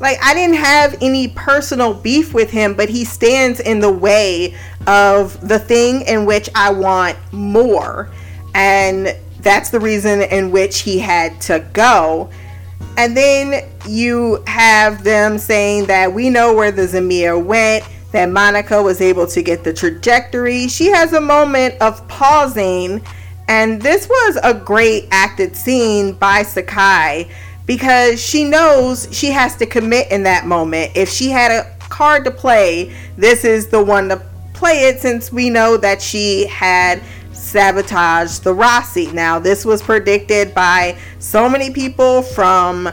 Like 0.00 0.18
I 0.22 0.32
didn't 0.32 0.56
have 0.56 0.96
any 1.02 1.28
personal 1.28 1.92
beef 1.92 2.32
with 2.32 2.50
him, 2.50 2.74
but 2.74 2.88
he 2.88 3.04
stands 3.04 3.60
in 3.60 3.80
the 3.80 3.92
way 3.92 4.56
of 4.86 5.46
the 5.46 5.58
thing 5.58 6.02
in 6.02 6.24
which 6.24 6.48
I 6.54 6.72
want 6.72 7.18
more. 7.32 8.10
And 8.54 9.14
that's 9.40 9.70
the 9.70 9.78
reason 9.78 10.22
in 10.22 10.50
which 10.50 10.80
he 10.80 10.98
had 10.98 11.40
to 11.42 11.60
go. 11.72 12.30
And 12.96 13.16
then 13.16 13.68
you 13.86 14.42
have 14.46 15.04
them 15.04 15.38
saying 15.38 15.86
that 15.86 16.12
we 16.12 16.30
know 16.30 16.54
where 16.54 16.72
the 16.72 16.82
Zmeya 16.82 17.42
went, 17.42 17.84
that 18.12 18.30
Monica 18.30 18.82
was 18.82 19.00
able 19.00 19.26
to 19.28 19.42
get 19.42 19.64
the 19.64 19.72
trajectory. 19.72 20.66
She 20.68 20.86
has 20.86 21.12
a 21.12 21.20
moment 21.20 21.76
of 21.80 22.06
pausing, 22.08 23.00
and 23.48 23.80
this 23.80 24.08
was 24.08 24.38
a 24.42 24.54
great 24.54 25.08
acted 25.10 25.56
scene 25.56 26.12
by 26.14 26.42
Sakai 26.42 27.30
because 27.66 28.20
she 28.20 28.44
knows 28.44 29.08
she 29.12 29.30
has 29.30 29.56
to 29.56 29.66
commit 29.66 30.10
in 30.10 30.22
that 30.24 30.46
moment. 30.46 30.92
If 30.94 31.08
she 31.08 31.30
had 31.30 31.50
a 31.50 31.76
card 31.88 32.24
to 32.24 32.30
play, 32.30 32.94
this 33.16 33.44
is 33.44 33.68
the 33.68 33.82
one 33.82 34.08
to 34.08 34.22
play 34.54 34.84
it 34.84 35.00
since 35.00 35.32
we 35.32 35.50
know 35.50 35.76
that 35.76 36.02
she 36.02 36.46
had 36.46 37.02
sabotaged 37.32 38.44
the 38.44 38.54
Roci. 38.54 39.12
Now, 39.12 39.38
this 39.38 39.64
was 39.64 39.82
predicted 39.82 40.54
by 40.54 40.98
so 41.18 41.48
many 41.48 41.70
people 41.70 42.22
from 42.22 42.90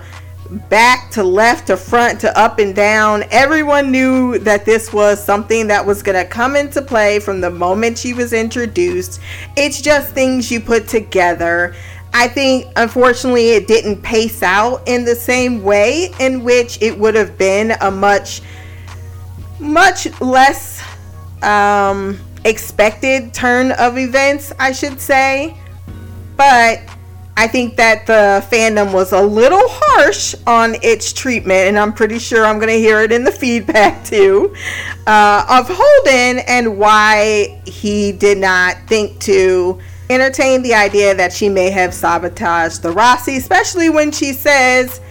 back 0.69 1.11
to 1.11 1.23
left 1.23 1.67
to 1.67 1.77
front 1.77 2.21
to 2.21 2.39
up 2.39 2.59
and 2.59 2.75
down. 2.75 3.23
Everyone 3.31 3.91
knew 3.91 4.39
that 4.39 4.65
this 4.65 4.93
was 4.93 5.23
something 5.23 5.67
that 5.67 5.85
was 5.85 6.01
going 6.01 6.17
to 6.17 6.29
come 6.29 6.55
into 6.55 6.81
play 6.81 7.19
from 7.19 7.41
the 7.41 7.49
moment 7.49 7.97
she 7.97 8.13
was 8.13 8.33
introduced. 8.33 9.19
It's 9.55 9.81
just 9.81 10.13
things 10.13 10.49
you 10.49 10.59
put 10.59 10.87
together. 10.87 11.75
I 12.13 12.27
think 12.27 12.71
unfortunately 12.75 13.49
it 13.51 13.67
didn't 13.67 14.01
pace 14.01 14.41
out 14.41 14.87
in 14.87 15.05
the 15.05 15.15
same 15.15 15.63
way 15.63 16.11
in 16.19 16.43
which 16.43 16.81
it 16.81 16.97
would 16.97 17.15
have 17.15 17.37
been 17.37 17.71
a 17.81 17.91
much 17.91 18.41
much 19.59 20.07
less 20.21 20.83
um 21.43 22.19
expected 22.45 23.33
turn 23.33 23.71
of 23.73 23.97
events, 23.97 24.53
I 24.59 24.71
should 24.71 24.99
say. 24.99 25.57
But 26.35 26.81
I 27.35 27.47
think 27.47 27.75
that 27.75 28.07
the 28.07 28.43
fandom 28.49 28.93
was 28.93 29.11
a 29.11 29.21
little 29.21 29.61
harsh 29.63 30.33
on 30.47 30.75
its 30.81 31.13
treatment, 31.13 31.67
and 31.67 31.77
I'm 31.77 31.93
pretty 31.93 32.17
sure 32.17 32.45
I'm 32.45 32.57
going 32.57 32.73
to 32.73 32.79
hear 32.79 33.01
it 33.01 33.11
in 33.11 33.23
the 33.23 33.31
feedback 33.43 34.03
too, 34.05 34.55
uh, 35.05 35.45
of 35.47 35.67
Holden 35.69 36.39
and 36.47 36.79
why 36.79 37.61
he 37.65 38.11
did 38.11 38.39
not 38.39 38.77
think 38.87 39.19
to 39.21 39.79
entertain 40.09 40.61
the 40.61 40.73
idea 40.73 41.13
that 41.15 41.33
she 41.33 41.49
may 41.49 41.69
have 41.69 41.93
sabotaged 41.93 42.81
the 42.81 42.91
Roci, 42.91 43.37
especially 43.37 43.89
when 43.89 44.11
she 44.11 44.33
says, 44.33 45.01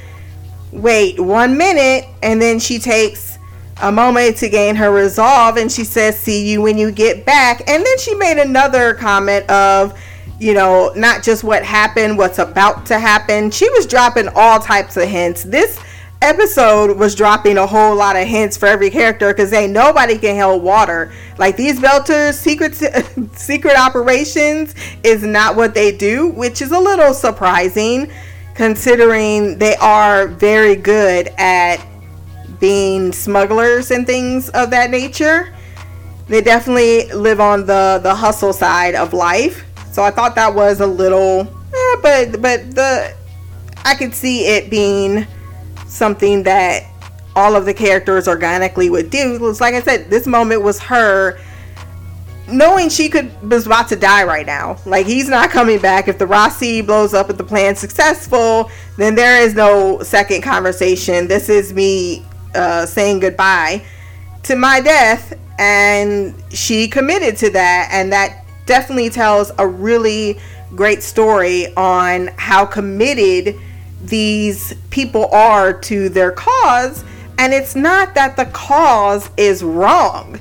wait 0.73 1.21
one 1.21 1.57
minute, 1.57 2.09
and 2.23 2.41
then 2.41 2.59
she 2.59 2.79
takes 2.79 3.37
a 3.83 3.93
moment 3.93 4.39
to 4.39 4.49
gain 4.49 4.75
her 4.75 4.91
resolve 4.91 5.59
and 5.59 5.71
she 5.71 5.85
says 5.85 6.19
see 6.19 6.51
you 6.51 6.63
when 6.63 6.79
you 6.79 6.91
get 6.91 7.27
back. 7.27 7.61
And 7.69 7.85
then 7.85 7.99
she 7.99 8.15
made 8.15 8.39
another 8.39 8.95
comment 8.95 9.49
of 9.51 9.99
you 10.39 10.53
know 10.53 10.93
not 10.95 11.23
just 11.23 11.45
what 11.45 11.65
happened 11.65 12.19
what's 12.19 12.39
about 12.39 12.87
to 12.87 12.99
happen. 12.99 13.51
She 13.51 13.69
was 13.71 13.87
dropping 13.87 14.29
all 14.35 14.59
types 14.59 14.97
of 14.97 15.09
hints. 15.09 15.45
This 15.45 15.79
episode 16.23 16.97
was 16.99 17.15
dropping 17.15 17.59
a 17.59 17.67
whole 17.67 17.95
lot 17.95 18.17
of 18.17 18.27
hints 18.27 18.57
for 18.57 18.67
every 18.67 18.91
character 18.91 19.29
because 19.29 19.53
ain't 19.53 19.73
nobody 19.73 20.19
can 20.19 20.41
hold 20.41 20.63
water 20.63 21.13
like 21.39 21.57
these 21.57 21.79
belters 21.79 22.35
secret 22.35 22.75
secret 23.37 23.77
operations 23.77 24.75
is 25.05 25.23
not 25.23 25.55
what 25.55 25.75
they 25.75 25.95
do 25.97 26.29
which 26.29 26.63
is 26.63 26.73
a 26.73 26.79
little 26.79 27.13
surprising 27.13 28.11
considering 28.57 29.59
they 29.59 29.77
are 29.77 30.27
very 30.27 30.75
good 30.75 31.29
at 31.37 31.77
being 32.59 33.13
smugglers 33.13 33.91
and 33.91 34.07
things 34.07 34.49
of 34.51 34.71
that 34.71 34.91
nature. 34.91 35.53
They 36.29 36.41
definitely 36.41 37.13
live 37.13 37.39
on 37.39 37.67
the 37.67 38.01
the 38.03 38.15
hustle 38.15 38.53
side 38.53 38.95
of 38.95 39.13
life. 39.13 39.65
So 39.93 40.03
I 40.03 40.11
thought 40.11 40.35
that 40.35 40.55
was 40.55 40.81
a 40.81 40.87
little, 40.87 41.43
eh, 41.43 41.97
but 42.03 42.43
but 42.43 42.75
the 42.75 43.15
I 43.85 43.95
could 43.95 44.15
see 44.15 44.47
it 44.47 44.71
being 44.71 45.27
something 45.97 46.45
that 46.45 46.85
all 47.35 47.55
of 47.55 47.67
the 47.67 47.75
characters 47.75 48.29
organically 48.29 48.89
would 48.89 49.11
do. 49.11 49.39
Like 49.61 49.75
I 49.75 49.83
said, 49.83 50.09
this 50.11 50.27
moment 50.27 50.63
was 50.63 50.79
her 50.81 51.39
knowing 52.49 52.89
she 52.89 53.09
could 53.09 53.51
was 53.51 53.67
about 53.67 53.89
to 53.89 53.97
die 53.97 54.25
right 54.25 54.47
now. 54.47 54.79
Like 54.87 55.07
he's 55.07 55.29
not 55.29 55.51
coming 55.51 55.79
back. 55.81 56.09
If 56.09 56.19
the 56.19 56.27
Roci 56.27 56.85
blows 56.85 57.13
up, 57.13 57.29
if 57.29 57.37
the 57.37 57.45
plan's 57.45 57.79
successful, 57.79 58.71
then 58.97 59.15
there 59.15 59.43
is 59.43 59.55
no 59.55 60.03
second 60.03 60.43
conversation. 60.43 61.27
This 61.27 61.49
is 61.49 61.73
me 61.73 62.25
uh, 62.55 62.87
saying 62.87 63.21
goodbye 63.21 63.85
to 64.45 64.57
my 64.57 64.81
death, 64.81 65.35
and 65.59 66.35
she 66.51 66.89
committed 66.89 67.37
to 67.39 67.51
that, 67.51 67.89
and 67.91 68.13
that 68.13 68.45
definitely 68.67 69.11
tells 69.11 69.51
a 69.59 69.67
really 69.67 70.39
great 70.75 71.03
story 71.03 71.75
on 71.75 72.29
how 72.37 72.65
committed 72.65 73.59
these 74.07 74.75
people 74.91 75.27
are 75.33 75.73
to 75.73 76.09
their 76.09 76.33
cause. 76.33 77.05
And 77.39 77.53
it's 77.53 77.77
not 77.77 78.15
that 78.15 78.37
the 78.37 78.47
cause 78.47 79.31
is 79.37 79.63
wrong 79.63 80.41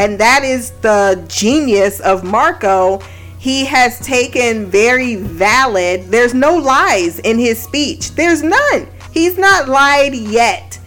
and 0.00 0.18
that 0.18 0.44
is 0.44 0.70
the 0.80 1.22
genius 1.28 2.00
of 2.00 2.24
Marco. 2.24 3.02
He 3.38 3.66
has 3.66 4.00
taken 4.00 4.64
very 4.64 5.16
valid, 5.16 6.06
there's 6.06 6.32
no 6.32 6.56
lies 6.56 7.18
in 7.18 7.38
his 7.38 7.62
speech. 7.62 8.12
There's 8.12 8.42
none. 8.42 8.88
He's 9.12 9.36
not 9.36 9.68
lied 9.68 10.14
yet. 10.14 10.78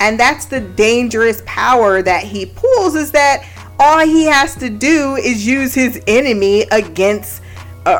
And 0.00 0.18
that's 0.18 0.46
the 0.46 0.60
dangerous 0.60 1.42
power 1.44 2.00
that 2.00 2.22
he 2.22 2.46
pulls 2.46 2.94
is 2.94 3.10
that 3.12 3.46
all 3.78 3.98
he 4.06 4.24
has 4.24 4.54
to 4.54 4.70
do 4.70 5.16
is 5.16 5.46
use 5.46 5.74
his 5.74 6.00
enemy 6.06 6.62
against 6.72 7.42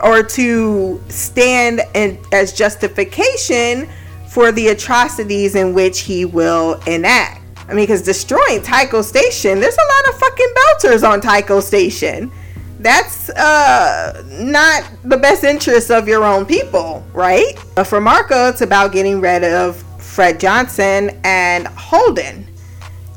or 0.03 0.22
to 0.22 1.01
stand 1.09 1.80
in, 1.95 2.18
as 2.32 2.53
justification 2.53 3.89
for 4.28 4.53
the 4.53 4.68
atrocities 4.68 5.55
in 5.55 5.72
which 5.72 6.01
he 6.01 6.24
will 6.24 6.80
enact. 6.87 7.43
I 7.68 7.74
mean, 7.74 7.84
because 7.84 8.03
destroying 8.03 8.62
Tycho 8.62 9.03
Station, 9.03 9.61
there's 9.61 9.76
a 9.76 10.05
lot 10.05 10.14
of 10.14 10.20
fucking 10.20 10.55
belters 10.57 11.09
on 11.09 11.20
Tycho 11.20 11.61
Station. 11.61 12.30
That's 12.78 13.30
uh, 13.30 14.22
not 14.28 14.91
the 15.05 15.16
best 15.16 15.43
interest 15.43 15.91
of 15.91 16.07
your 16.07 16.24
own 16.24 16.47
people, 16.47 17.05
right? 17.12 17.55
But 17.74 17.84
for 17.84 18.01
Marco, 18.01 18.49
it's 18.49 18.61
about 18.61 18.93
getting 18.93 19.20
rid 19.20 19.43
of 19.43 19.82
Fred 19.99 20.39
Johnson 20.39 21.18
and 21.24 21.66
Holden. 21.68 22.47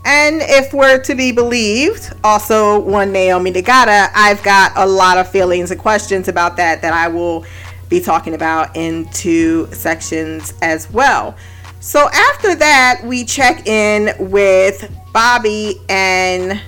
And 0.05 0.41
if 0.41 0.73
we're 0.73 1.01
to 1.03 1.15
be 1.15 1.31
believed, 1.31 2.13
also 2.23 2.79
one 2.79 3.11
Naomi 3.11 3.51
Nagata, 3.51 4.09
I've 4.15 4.41
got 4.43 4.71
a 4.75 4.85
lot 4.85 5.17
of 5.17 5.29
feelings 5.29 5.71
and 5.71 5.79
questions 5.79 6.27
about 6.27 6.57
that 6.57 6.81
that 6.81 6.93
I 6.93 7.07
will 7.07 7.45
be 7.89 7.99
talking 7.99 8.33
about 8.33 8.75
in 8.75 9.09
two 9.09 9.67
sections 9.73 10.53
as 10.61 10.89
well. 10.91 11.35
So 11.81 12.09
after 12.13 12.55
that, 12.55 13.01
we 13.03 13.23
check 13.23 13.67
in 13.67 14.13
with 14.31 14.91
Bobby 15.13 15.81
and 15.89 16.61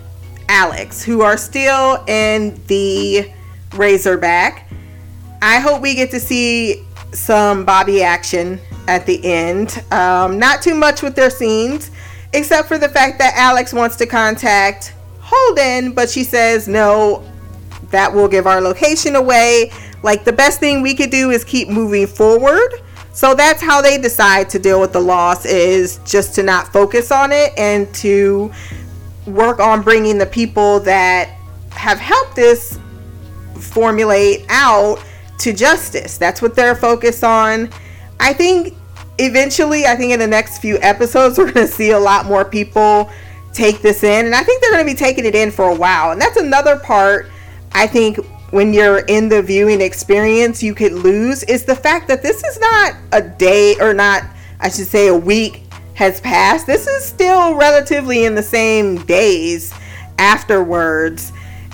Alex, 0.49 1.03
who 1.03 1.21
are 1.21 1.37
still 1.37 2.03
in 2.07 2.59
the 2.67 3.31
Razorback. 3.73 4.69
I 5.41 5.59
hope 5.59 5.81
we 5.81 5.95
get 5.95 6.11
to 6.11 6.19
see 6.19 6.85
some 7.13 7.65
Bobby 7.65 8.03
action 8.03 8.59
at 8.87 9.05
the 9.05 9.23
end. 9.23 9.83
Um, 9.91 10.39
not 10.39 10.61
too 10.61 10.75
much 10.75 11.01
with 11.01 11.15
their 11.15 11.29
scenes, 11.29 11.91
except 12.33 12.67
for 12.67 12.77
the 12.77 12.89
fact 12.89 13.19
that 13.19 13.33
Alex 13.35 13.73
wants 13.73 13.95
to 13.97 14.05
contact 14.05 14.93
Holden, 15.19 15.93
but 15.93 16.09
she 16.09 16.23
says 16.23 16.67
no, 16.67 17.23
that 17.89 18.13
will 18.13 18.27
give 18.27 18.47
our 18.47 18.61
location 18.61 19.15
away. 19.15 19.71
Like 20.03 20.23
the 20.23 20.33
best 20.33 20.59
thing 20.59 20.81
we 20.81 20.95
could 20.95 21.11
do 21.11 21.31
is 21.31 21.43
keep 21.43 21.69
moving 21.69 22.07
forward 22.07 22.81
so 23.13 23.35
that's 23.35 23.61
how 23.61 23.81
they 23.81 23.97
decide 23.97 24.49
to 24.51 24.59
deal 24.59 24.79
with 24.79 24.93
the 24.93 24.99
loss 24.99 25.45
is 25.45 25.99
just 26.05 26.33
to 26.35 26.43
not 26.43 26.71
focus 26.71 27.11
on 27.11 27.31
it 27.31 27.51
and 27.57 27.93
to 27.95 28.51
work 29.27 29.59
on 29.59 29.81
bringing 29.81 30.17
the 30.17 30.25
people 30.25 30.79
that 30.81 31.29
have 31.71 31.99
helped 31.99 32.39
us 32.39 32.79
formulate 33.55 34.45
out 34.49 35.03
to 35.39 35.51
justice. 35.51 36.17
That's 36.17 36.41
what 36.41 36.55
they're 36.55 36.75
focused 36.75 37.23
on. 37.23 37.69
I 38.19 38.33
think 38.33 38.75
eventually, 39.21 39.85
I 39.85 39.95
think 39.95 40.11
in 40.11 40.19
the 40.19 40.27
next 40.27 40.59
few 40.59 40.77
episodes, 40.81 41.37
we're 41.37 41.51
going 41.51 41.67
to 41.67 41.71
see 41.71 41.91
a 41.91 41.99
lot 41.99 42.25
more 42.25 42.43
people 42.45 43.09
take 43.53 43.81
this 43.81 44.03
in. 44.03 44.25
And 44.25 44.35
I 44.35 44.43
think 44.43 44.61
they're 44.61 44.71
going 44.71 44.85
to 44.85 44.91
be 44.91 44.97
taking 44.97 45.25
it 45.25 45.35
in 45.35 45.51
for 45.51 45.69
a 45.69 45.75
while. 45.75 46.11
And 46.11 46.21
that's 46.21 46.37
another 46.37 46.77
part 46.79 47.29
I 47.73 47.87
think 47.87 48.17
when 48.51 48.73
you're 48.73 48.99
in 48.99 49.29
the 49.29 49.41
viewing 49.41 49.79
experience 49.79 50.61
you 50.61 50.75
could 50.75 50.91
lose 50.91 51.43
is 51.43 51.63
the 51.63 51.75
fact 51.75 52.09
that 52.09 52.21
this 52.21 52.43
is 52.43 52.59
not 52.59 52.95
a 53.13 53.21
day 53.21 53.75
or 53.79 53.93
not 53.93 54.23
I 54.59 54.69
should 54.69 54.87
say 54.87 55.07
a 55.07 55.15
week 55.15 55.63
has 55.95 56.21
passed. 56.21 56.67
This 56.67 56.87
is 56.87 57.03
still 57.03 57.55
relatively 57.55 58.25
in 58.25 58.35
the 58.35 58.43
same 58.43 58.97
days 59.05 59.73
afterwards. 60.19 61.31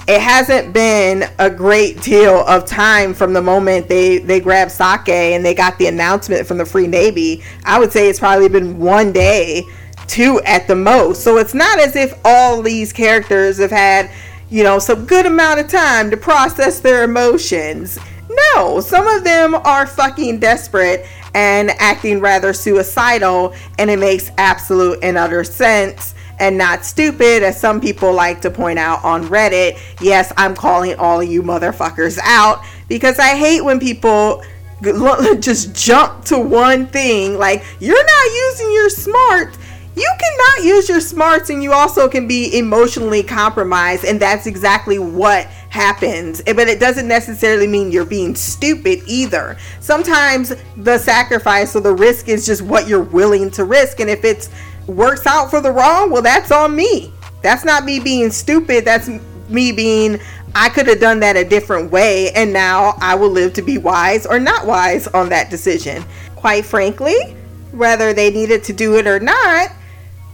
It 0.07 0.21
hasn't 0.21 0.73
been 0.73 1.25
a 1.37 1.49
great 1.49 2.01
deal 2.01 2.45
of 2.47 2.65
time 2.65 3.13
from 3.13 3.33
the 3.33 3.41
moment 3.41 3.89
they 3.89 4.19
they 4.19 4.39
grabbed 4.39 4.71
Sakai 4.71 5.33
and 5.33 5.45
they 5.45 5.53
got 5.53 5.77
the 5.77 5.87
announcement 5.87 6.47
from 6.47 6.57
the 6.57 6.65
Free 6.65 6.87
Navy. 6.87 7.43
I 7.65 7.77
would 7.77 7.91
say 7.91 8.09
it's 8.09 8.19
probably 8.19 8.47
been 8.47 8.79
one 8.79 9.11
day, 9.11 9.63
two 10.07 10.41
at 10.45 10.67
the 10.67 10.75
most. 10.75 11.23
So 11.23 11.37
it's 11.37 11.53
not 11.53 11.79
as 11.79 11.95
if 11.95 12.17
all 12.23 12.61
these 12.61 12.93
characters 12.93 13.57
have 13.57 13.71
had 13.71 14.09
you 14.49 14.63
know, 14.63 14.79
some 14.79 15.05
good 15.05 15.25
amount 15.25 15.59
of 15.59 15.67
time 15.67 16.09
to 16.11 16.17
process 16.17 16.79
their 16.79 17.03
emotions. 17.03 17.99
No, 18.29 18.79
some 18.79 19.07
of 19.07 19.23
them 19.23 19.55
are 19.55 19.85
fucking 19.85 20.39
desperate 20.39 21.05
and 21.33 21.71
acting 21.71 22.19
rather 22.19 22.53
suicidal, 22.53 23.53
and 23.77 23.89
it 23.89 23.99
makes 23.99 24.31
absolute 24.37 24.99
and 25.03 25.17
utter 25.17 25.43
sense 25.43 26.15
and 26.39 26.57
not 26.57 26.85
stupid, 26.85 27.43
as 27.43 27.59
some 27.59 27.81
people 27.81 28.13
like 28.13 28.41
to 28.41 28.51
point 28.51 28.79
out 28.79 29.03
on 29.03 29.25
Reddit. 29.25 29.79
Yes, 30.01 30.31
I'm 30.37 30.55
calling 30.55 30.95
all 30.95 31.23
you 31.23 31.41
motherfuckers 31.43 32.19
out 32.23 32.63
because 32.87 33.19
I 33.19 33.35
hate 33.35 33.61
when 33.61 33.79
people 33.79 34.43
just 35.39 35.75
jump 35.75 36.23
to 36.25 36.37
one 36.37 36.85
thing 36.85 37.35
like 37.35 37.63
you're 37.79 38.05
not 38.05 38.25
using 38.25 38.71
your 38.73 38.89
smart 38.91 39.57
you 39.97 40.13
cannot 40.19 40.63
use 40.63 40.87
your 40.87 41.01
smarts 41.01 41.49
and 41.49 41.63
you 41.63 41.73
also 41.73 42.07
can 42.07 42.27
be 42.27 42.55
emotionally 42.55 43.23
compromised 43.23 44.05
and 44.05 44.19
that's 44.19 44.45
exactly 44.45 44.99
what 44.99 45.47
happens. 45.69 46.39
Eh, 46.45 46.53
but 46.53 46.67
it 46.67 46.79
doesn't 46.79 47.07
necessarily 47.07 47.65
mean 47.65 47.91
you're 47.91 48.05
being 48.05 48.35
stupid 48.35 48.99
either. 49.07 49.57
Sometimes 49.79 50.53
the 50.77 50.99
sacrifice 50.99 51.75
or 51.75 51.79
the 51.79 51.95
risk 51.95 52.27
is 52.29 52.45
just 52.45 52.61
what 52.61 52.87
you're 52.87 53.01
willing 53.01 53.49
to 53.49 53.63
risk 53.63 53.99
and 53.99 54.07
if 54.07 54.23
it 54.23 54.47
works 54.87 55.25
out 55.25 55.49
for 55.49 55.61
the 55.61 55.71
wrong 55.71 56.11
well 56.11 56.21
that's 56.21 56.51
on 56.51 56.75
me 56.75 57.11
that's 57.41 57.65
not 57.65 57.83
me 57.83 57.99
being 57.99 58.31
stupid 58.31 58.85
that's 58.85 59.09
me 59.49 59.71
being 59.71 60.19
I 60.55 60.69
could 60.69 60.87
have 60.87 60.99
done 60.99 61.19
that 61.19 61.35
a 61.35 61.43
different 61.43 61.91
way 61.91 62.31
and 62.31 62.51
now 62.51 62.95
I 62.99 63.15
will 63.15 63.29
live 63.29 63.53
to 63.53 63.61
be 63.61 63.77
wise 63.77 64.25
or 64.25 64.39
not 64.39 64.65
wise 64.65 65.07
on 65.07 65.29
that 65.29 65.49
decision 65.49 66.03
quite 66.35 66.65
frankly 66.65 67.35
whether 67.71 68.13
they 68.13 68.31
needed 68.31 68.63
to 68.65 68.73
do 68.73 68.95
it 68.97 69.07
or 69.07 69.19
not 69.19 69.71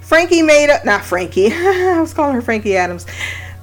Frankie 0.03 0.41
made 0.41 0.69
a 0.69 0.85
not 0.85 1.03
Frankie, 1.03 1.47
I 1.51 1.99
was 1.99 2.13
calling 2.13 2.35
her 2.35 2.41
Frankie 2.41 2.75
Adams. 2.75 3.05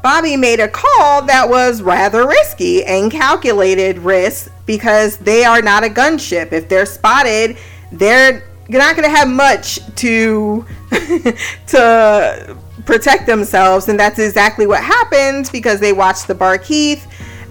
Bobby 0.03 0.36
made 0.36 0.61
a 0.61 0.68
call 0.68 1.22
that 1.22 1.49
was 1.49 1.82
rather 1.82 2.26
risky 2.26 2.82
and 2.84 3.12
calculated 3.12 3.99
risk 3.99 4.51
because 4.64 5.18
they 5.18 5.45
are 5.45 5.61
not 5.61 5.84
a 5.84 5.88
gunship. 5.88 6.53
If 6.53 6.68
they're 6.68 6.86
spotted, 6.86 7.59
they're 7.93 8.49
not 8.79 8.97
going 8.97 9.09
to 9.09 9.16
have 9.16 9.29
much 9.29 9.81
to 9.97 10.64
to 11.68 12.57
protect 12.87 13.27
themselves, 13.27 13.89
and 13.89 13.99
that's 13.99 14.18
exactly 14.18 14.66
what 14.66 14.83
happens 14.83 15.51
because 15.51 15.81
they 15.81 15.93
watch 15.93 16.27
the 16.27 16.35
Barkeith 16.35 17.07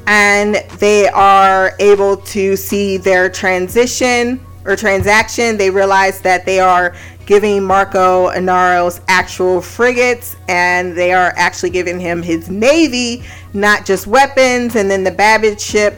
and 0.08 0.56
they 0.80 1.08
are 1.08 1.74
able 1.80 2.18
to 2.18 2.56
see 2.56 2.98
their 2.98 3.30
transition 3.30 4.44
or 4.66 4.76
transaction. 4.76 5.56
They 5.56 5.70
realize 5.70 6.20
that 6.22 6.46
they 6.46 6.60
are 6.60 6.96
giving 7.28 7.64
Marco 7.64 8.30
Inaro's 8.30 9.02
actual 9.08 9.62
frigates, 9.62 10.36
and 10.48 10.98
they 10.98 11.14
are 11.14 11.32
actually 11.36 11.70
giving 11.70 12.00
him 12.00 12.24
his 12.24 12.50
navy, 12.50 13.24
not 13.54 13.86
just 13.86 14.08
weapons. 14.08 14.76
And 14.76 14.90
then 14.90 15.04
the 15.04 15.12
Babbage 15.12 15.62
ship 15.62 15.96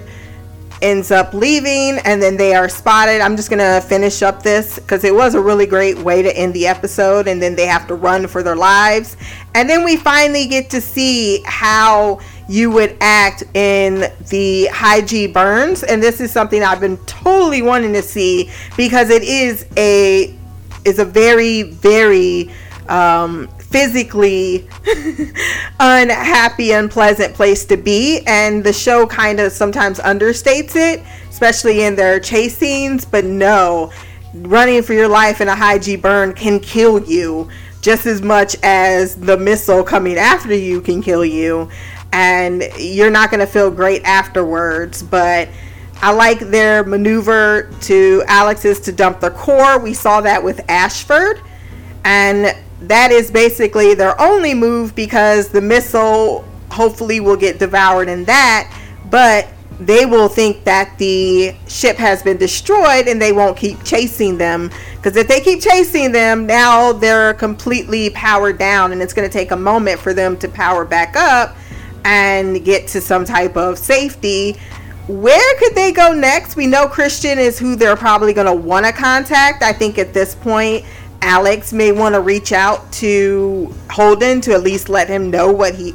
ends 0.81 1.11
up 1.11 1.33
leaving, 1.33 1.99
and 2.05 2.21
then 2.21 2.37
they 2.37 2.53
are 2.53 2.69
spotted. 2.69 3.21
I'm 3.21 3.35
just 3.35 3.49
gonna 3.49 3.81
finish 3.81 4.21
up 4.21 4.43
this 4.43 4.79
because 4.79 5.03
it 5.03 5.13
was 5.13 5.35
a 5.35 5.41
really 5.41 5.65
great 5.65 5.97
way 5.99 6.21
to 6.21 6.35
end 6.35 6.53
the 6.53 6.67
episode, 6.67 7.27
and 7.27 7.41
then 7.41 7.55
they 7.55 7.65
have 7.65 7.87
to 7.87 7.95
run 7.95 8.27
for 8.27 8.43
their 8.43 8.55
lives. 8.55 9.17
And 9.53 9.69
then 9.69 9.83
we 9.83 9.97
finally 9.97 10.47
get 10.47 10.69
to 10.71 10.81
see 10.81 11.43
how 11.45 12.19
you 12.47 12.69
would 12.69 12.97
act 12.99 13.43
in 13.53 14.11
the 14.29 14.65
high 14.67 14.99
G 14.99 15.25
burns 15.25 15.83
and 15.83 16.03
this 16.03 16.19
is 16.19 16.31
something 16.31 16.61
I've 16.63 16.81
been 16.81 16.97
totally 17.05 17.61
wanting 17.61 17.93
to 17.93 18.01
see 18.01 18.51
because 18.75 19.09
it 19.09 19.23
is 19.23 19.65
a 19.77 20.35
is 20.83 20.99
a 20.99 21.05
very 21.05 21.61
very 21.61 22.51
um, 22.89 23.47
physically 23.71 24.67
unhappy, 25.79 26.71
unpleasant 26.71 27.33
place 27.33 27.65
to 27.65 27.77
be. 27.77 28.21
And 28.27 28.63
the 28.63 28.73
show 28.73 29.07
kind 29.07 29.39
of 29.39 29.51
sometimes 29.51 29.99
understates 29.99 30.75
it, 30.75 31.01
especially 31.29 31.83
in 31.83 31.95
their 31.95 32.19
chase 32.19 32.57
scenes. 32.57 33.05
But 33.05 33.25
no, 33.25 33.91
running 34.33 34.83
for 34.83 34.93
your 34.93 35.07
life 35.07 35.41
in 35.41 35.47
a 35.47 35.55
high 35.55 35.79
G 35.79 35.95
burn 35.95 36.33
can 36.33 36.59
kill 36.59 37.03
you 37.03 37.49
just 37.81 38.05
as 38.05 38.21
much 38.21 38.55
as 38.61 39.15
the 39.15 39.37
missile 39.37 39.83
coming 39.83 40.17
after 40.17 40.53
you 40.53 40.81
can 40.81 41.01
kill 41.01 41.25
you. 41.25 41.69
And 42.13 42.63
you're 42.77 43.09
not 43.09 43.31
going 43.31 43.39
to 43.39 43.47
feel 43.47 43.71
great 43.71 44.03
afterwards. 44.03 45.01
But 45.01 45.49
I 46.01 46.11
like 46.11 46.39
their 46.39 46.83
maneuver 46.83 47.71
to 47.81 48.23
Alex's 48.27 48.79
to 48.81 48.91
dump 48.91 49.19
the 49.21 49.31
core. 49.31 49.79
We 49.79 49.93
saw 49.93 50.21
that 50.21 50.43
with 50.43 50.59
Ashford. 50.69 51.41
And 52.03 52.55
that 52.81 53.11
is 53.11 53.31
basically 53.31 53.93
their 53.93 54.19
only 54.19 54.53
move 54.53 54.95
because 54.95 55.49
the 55.49 55.61
missile 55.61 56.43
hopefully 56.69 57.19
will 57.19 57.35
get 57.37 57.59
devoured 57.59 58.09
in 58.09 58.25
that. 58.25 58.75
But 59.09 59.47
they 59.79 60.05
will 60.05 60.27
think 60.27 60.63
that 60.63 60.97
the 60.97 61.55
ship 61.67 61.97
has 61.97 62.21
been 62.21 62.37
destroyed 62.37 63.07
and 63.07 63.21
they 63.21 63.31
won't 63.31 63.57
keep 63.57 63.83
chasing 63.83 64.37
them. 64.37 64.71
Because 64.95 65.15
if 65.15 65.27
they 65.27 65.41
keep 65.41 65.61
chasing 65.61 66.11
them, 66.11 66.45
now 66.45 66.91
they're 66.93 67.33
completely 67.33 68.09
powered 68.11 68.57
down 68.57 68.91
and 68.91 69.01
it's 69.01 69.13
going 69.13 69.27
to 69.27 69.33
take 69.33 69.51
a 69.51 69.57
moment 69.57 69.99
for 69.99 70.13
them 70.13 70.37
to 70.37 70.47
power 70.47 70.85
back 70.85 71.15
up 71.15 71.55
and 72.05 72.63
get 72.63 72.87
to 72.87 73.01
some 73.01 73.25
type 73.25 73.55
of 73.57 73.77
safety 73.77 74.57
where 75.07 75.57
could 75.57 75.75
they 75.75 75.91
go 75.91 76.13
next? 76.13 76.55
We 76.55 76.67
know 76.67 76.87
Chrisjen 76.87 77.37
is 77.37 77.57
who 77.57 77.75
they're 77.75 77.95
probably 77.95 78.33
going 78.33 78.47
to 78.47 78.53
want 78.53 78.85
to 78.85 78.91
contact. 78.91 79.63
I 79.63 79.73
think 79.73 79.97
at 79.97 80.13
this 80.13 80.35
point, 80.35 80.85
Alex 81.21 81.71
may 81.71 81.91
want 81.91 82.15
to 82.15 82.21
reach 82.21 82.51
out 82.51 82.91
to 82.93 83.73
Holden 83.89 84.41
to 84.41 84.53
at 84.53 84.63
least 84.63 84.89
let 84.89 85.07
him 85.07 85.29
know 85.29 85.51
what 85.51 85.75
he 85.75 85.91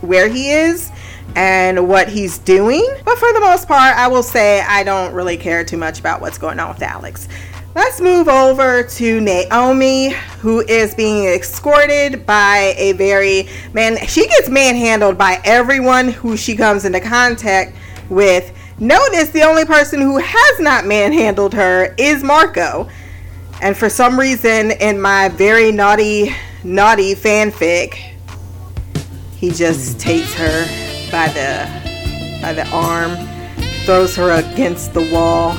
where 0.00 0.28
he 0.28 0.50
is 0.50 0.90
and 1.34 1.88
what 1.88 2.08
he's 2.08 2.38
doing. 2.38 2.86
But 3.04 3.18
for 3.18 3.32
the 3.32 3.40
most 3.40 3.66
part, 3.66 3.96
I 3.96 4.08
will 4.08 4.22
say 4.22 4.60
I 4.60 4.84
don't 4.84 5.12
really 5.12 5.36
care 5.36 5.64
too 5.64 5.76
much 5.76 5.98
about 5.98 6.20
what's 6.20 6.38
going 6.38 6.60
on 6.60 6.68
with 6.68 6.82
Alex. 6.82 7.28
Let's 7.74 8.00
move 8.00 8.28
over 8.28 8.82
to 8.82 9.20
Naomi, 9.20 10.10
who 10.40 10.60
is 10.60 10.94
being 10.94 11.26
escorted 11.26 12.24
by 12.24 12.74
a 12.76 12.92
very 12.92 13.48
man. 13.72 13.98
She 14.06 14.26
gets 14.26 14.48
manhandled 14.48 15.18
by 15.18 15.40
everyone 15.44 16.08
who 16.08 16.36
she 16.36 16.56
comes 16.56 16.84
into 16.84 17.00
contact 17.00 17.76
with 18.08 18.52
Notice 18.80 19.30
the 19.30 19.42
only 19.42 19.64
person 19.64 20.00
who 20.00 20.18
has 20.18 20.60
not 20.60 20.86
manhandled 20.86 21.52
her 21.54 21.94
is 21.98 22.22
Marco. 22.22 22.88
And 23.60 23.76
for 23.76 23.88
some 23.88 24.18
reason, 24.18 24.70
in 24.70 25.00
my 25.00 25.30
very 25.30 25.72
naughty, 25.72 26.34
naughty 26.62 27.14
fanfic, 27.14 27.94
he 29.36 29.50
just 29.50 29.98
takes 29.98 30.32
her 30.34 30.64
by 31.10 31.28
the 31.28 31.66
by 32.40 32.52
the 32.52 32.66
arm, 32.68 33.16
throws 33.84 34.14
her 34.14 34.30
against 34.30 34.94
the 34.94 35.10
wall, 35.12 35.52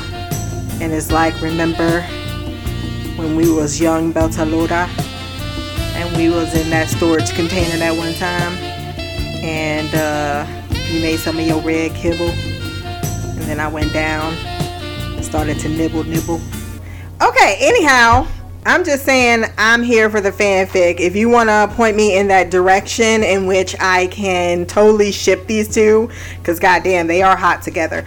and 0.80 0.93
is 0.93 1.12
like, 1.12 1.41
"Remember 1.41 2.02
when 3.18 3.36
we 3.36 3.52
was 3.52 3.82
young, 3.82 4.14
Beltalowda, 4.14 4.88
and 5.95 6.16
we 6.16 6.30
was 6.30 6.56
in 6.56 6.70
that 6.70 6.88
storage 6.88 7.34
container 7.34 7.78
that 7.80 7.97
one 7.97 8.14
time, 8.14 8.54
and 9.43 9.93
uh, 9.93 10.47
you 10.89 11.02
made 11.02 11.20
some 11.20 11.38
of 11.38 11.45
your 11.45 11.62
red 11.62 11.93
kibble." 11.95 12.30
And 12.30 13.41
then 13.41 13.60
I 13.60 13.68
went 13.68 13.91
down, 13.91 14.34
and 15.16 15.26
started 15.26 15.60
to 15.60 15.70
nibble, 15.70 16.06
nibble. 16.06 16.39
Okay, 17.22 17.58
anyhow, 17.60 18.26
I'm 18.66 18.86
just 18.86 19.04
saying 19.04 19.44
I'm 19.58 19.84
here 19.84 20.10
for 20.10 20.22
the 20.22 20.32
fanfic. 20.32 21.02
If 21.02 21.18
you 21.18 21.28
want 21.28 21.50
to 21.50 21.70
point 21.76 21.98
me 21.98 22.18
in 22.18 22.30
that 22.30 22.50
direction 22.50 23.24
in 23.24 23.46
which 23.46 23.76
I 23.82 24.08
can 24.08 24.66
totally 24.66 25.12
ship 25.12 25.46
these 25.46 25.74
two, 25.74 26.10
because 26.38 26.60
goddamn, 26.60 27.08
they 27.08 27.22
are 27.22 27.36
hot 27.36 27.62
together. 27.62 28.06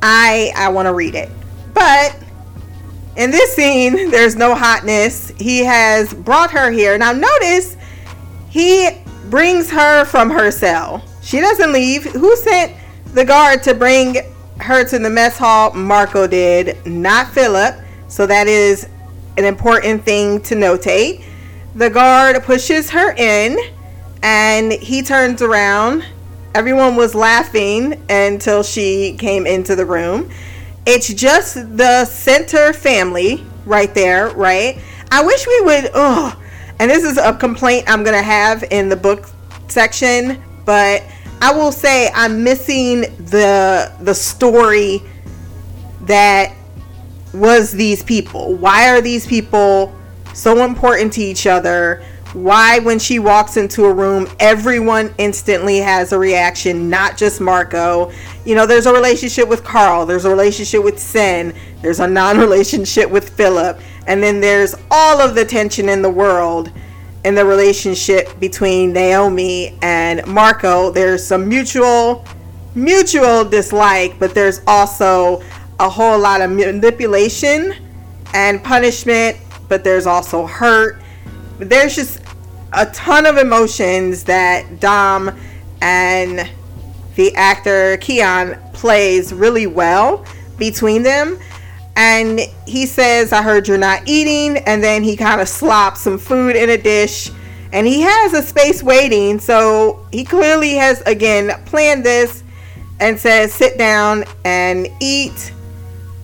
I 0.00 0.52
I 0.56 0.68
want 0.70 0.86
to 0.86 0.94
read 0.94 1.14
it. 1.14 1.28
But 1.74 2.16
in 3.16 3.30
this 3.30 3.54
scene, 3.54 4.10
there's 4.10 4.36
no 4.36 4.54
hotness. 4.54 5.32
He 5.38 5.58
has 5.58 6.14
brought 6.14 6.50
her 6.52 6.70
here. 6.70 6.96
Now 6.96 7.12
notice 7.12 7.76
he 8.48 8.88
brings 9.28 9.70
her 9.70 10.06
from 10.06 10.30
her 10.30 10.50
cell. 10.50 11.04
She 11.20 11.40
doesn't 11.40 11.72
leave. 11.74 12.04
Who 12.04 12.34
sent 12.36 12.72
the 13.12 13.24
guard 13.24 13.62
to 13.64 13.74
bring 13.74 14.16
her 14.60 14.82
to 14.84 14.98
the 14.98 15.10
mess 15.10 15.36
hall. 15.36 15.74
Marco 15.74 16.26
did, 16.26 16.86
not 16.86 17.28
Philip. 17.32 17.82
So 18.08 18.26
that 18.26 18.46
is 18.46 18.88
an 19.36 19.44
important 19.44 20.04
thing 20.04 20.40
to 20.42 20.54
notate. 20.54 21.24
The 21.74 21.90
guard 21.90 22.42
pushes 22.42 22.90
her 22.90 23.12
in 23.12 23.58
and 24.22 24.72
he 24.72 25.02
turns 25.02 25.42
around. 25.42 26.04
Everyone 26.54 26.96
was 26.96 27.14
laughing 27.14 28.02
until 28.08 28.62
she 28.62 29.16
came 29.18 29.46
into 29.46 29.76
the 29.76 29.84
room. 29.84 30.30
It's 30.86 31.12
just 31.12 31.76
the 31.76 32.04
center 32.06 32.72
family 32.72 33.44
right 33.66 33.92
there, 33.92 34.30
right? 34.30 34.78
I 35.10 35.24
wish 35.24 35.46
we 35.46 35.60
would, 35.62 35.90
oh, 35.94 36.40
and 36.78 36.90
this 36.90 37.04
is 37.04 37.18
a 37.18 37.34
complaint 37.34 37.84
I'm 37.88 38.04
going 38.04 38.16
to 38.16 38.22
have 38.22 38.64
in 38.70 38.88
the 38.88 38.96
book 38.96 39.28
section, 39.68 40.42
but 40.64 41.02
I 41.42 41.52
will 41.52 41.72
say 41.72 42.10
I'm 42.14 42.42
missing 42.42 43.02
the 43.26 43.92
the 44.00 44.14
story 44.14 45.02
that 46.02 46.55
was 47.38 47.72
these 47.72 48.02
people. 48.02 48.54
Why 48.54 48.88
are 48.90 49.00
these 49.00 49.26
people 49.26 49.94
so 50.34 50.64
important 50.64 51.12
to 51.14 51.20
each 51.20 51.46
other? 51.46 52.04
Why, 52.32 52.80
when 52.80 52.98
she 52.98 53.18
walks 53.18 53.56
into 53.56 53.84
a 53.84 53.92
room, 53.92 54.28
everyone 54.40 55.14
instantly 55.16 55.78
has 55.78 56.12
a 56.12 56.18
reaction, 56.18 56.90
not 56.90 57.16
just 57.16 57.40
Marco. 57.40 58.12
You 58.44 58.54
know, 58.54 58.66
there's 58.66 58.86
a 58.86 58.92
relationship 58.92 59.48
with 59.48 59.64
Carl, 59.64 60.04
there's 60.04 60.24
a 60.24 60.30
relationship 60.30 60.84
with 60.84 60.96
Cyn, 60.96 61.56
there's 61.80 62.00
a 62.00 62.06
non 62.06 62.38
relationship 62.38 63.10
with 63.10 63.30
Philip, 63.30 63.80
and 64.06 64.22
then 64.22 64.40
there's 64.40 64.74
all 64.90 65.20
of 65.20 65.34
the 65.34 65.44
tension 65.44 65.88
in 65.88 66.02
the 66.02 66.10
world 66.10 66.70
in 67.24 67.34
the 67.34 67.44
relationship 67.44 68.38
between 68.38 68.92
Naomi 68.92 69.76
and 69.82 70.24
Marco. 70.26 70.90
There's 70.90 71.26
some 71.26 71.48
mutual 71.48 72.24
mutual 72.76 73.44
dislike, 73.44 74.18
but 74.18 74.34
there's 74.34 74.60
also 74.66 75.42
a 75.78 75.88
whole 75.88 76.18
lot 76.18 76.40
of 76.40 76.50
manipulation 76.50 77.74
and 78.34 78.62
punishment, 78.62 79.36
but 79.68 79.84
there's 79.84 80.06
also 80.06 80.46
hurt. 80.46 81.00
There's 81.58 81.94
just 81.94 82.20
a 82.72 82.86
ton 82.86 83.26
of 83.26 83.36
emotions 83.36 84.24
that 84.24 84.80
Dom 84.80 85.38
and 85.80 86.50
the 87.14 87.34
actor 87.34 87.96
Keon 87.98 88.58
plays 88.72 89.32
really 89.32 89.66
well 89.66 90.24
between 90.58 91.02
them 91.02 91.38
and 91.96 92.40
he 92.66 92.84
says, 92.84 93.32
I 93.32 93.42
heard 93.42 93.66
you're 93.66 93.78
not 93.78 94.02
eating. 94.06 94.58
And 94.64 94.84
then 94.84 95.02
he 95.02 95.16
kind 95.16 95.40
of 95.40 95.48
slops 95.48 96.02
some 96.02 96.18
food 96.18 96.54
in 96.54 96.68
a 96.70 96.76
dish. 96.76 97.30
And 97.72 97.86
he 97.86 98.02
has 98.02 98.34
a 98.34 98.42
space 98.42 98.82
waiting. 98.82 99.40
So 99.40 100.06
he 100.12 100.22
clearly 100.22 100.74
has, 100.74 101.00
again, 101.02 101.50
planned 101.64 102.04
this 102.04 102.44
and 103.00 103.18
says, 103.18 103.52
sit 103.52 103.78
down 103.78 104.24
and 104.44 104.88
eat. 105.00 105.52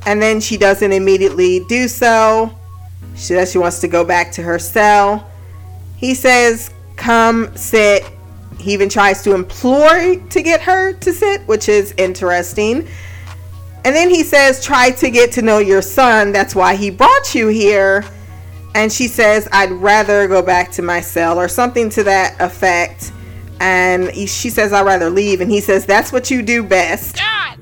And 0.07 0.20
then 0.20 0.40
she 0.40 0.57
doesn't 0.57 0.92
immediately 0.92 1.61
do 1.66 1.88
so. 1.88 2.50
She 3.14 3.34
says 3.34 3.53
she 3.53 3.59
wants 3.59 3.80
to 3.80 3.88
go 3.88 4.05
back 4.05 4.32
to 4.32 4.42
her 4.42 4.59
cell. 4.59 5.30
He 5.96 6.14
says, 6.14 6.70
come 6.96 7.55
sit. 7.57 8.05
He 8.59 8.72
even 8.72 8.88
tries 8.88 9.22
to 9.22 9.34
implore 9.34 10.16
to 10.16 10.42
get 10.42 10.61
her 10.62 10.92
to 10.92 11.12
sit, 11.12 11.42
which 11.46 11.68
is 11.68 11.94
interesting. 11.96 12.88
And 13.84 13.96
then 13.96 14.09
he 14.09 14.22
says, 14.22 14.64
Try 14.64 14.90
to 14.92 15.11
get 15.11 15.32
to 15.32 15.42
know 15.42 15.59
your 15.59 15.82
son. 15.82 16.30
That's 16.32 16.55
why 16.55 16.76
he 16.76 16.90
brought 16.90 17.34
you 17.34 17.48
here. 17.48 18.05
And 18.74 18.92
she 18.92 19.09
says, 19.09 19.48
I'd 19.53 19.72
rather 19.72 20.28
go 20.28 20.40
back 20.42 20.70
to 20.72 20.82
my 20.82 21.00
cell 21.00 21.38
or 21.38 21.48
something 21.48 21.90
to 21.90 22.05
that 22.05 22.40
effect. 22.40 23.12
And 23.61 24.11
he, 24.11 24.26
she 24.26 24.50
says, 24.50 24.72
I'd 24.72 24.86
rather 24.86 25.11
leave. 25.11 25.40
And 25.40 25.50
he 25.50 25.61
says, 25.61 25.84
That's 25.84 26.12
what 26.12 26.30
you 26.30 26.42
do 26.42 26.62
best. 26.62 27.16
God 27.16 27.59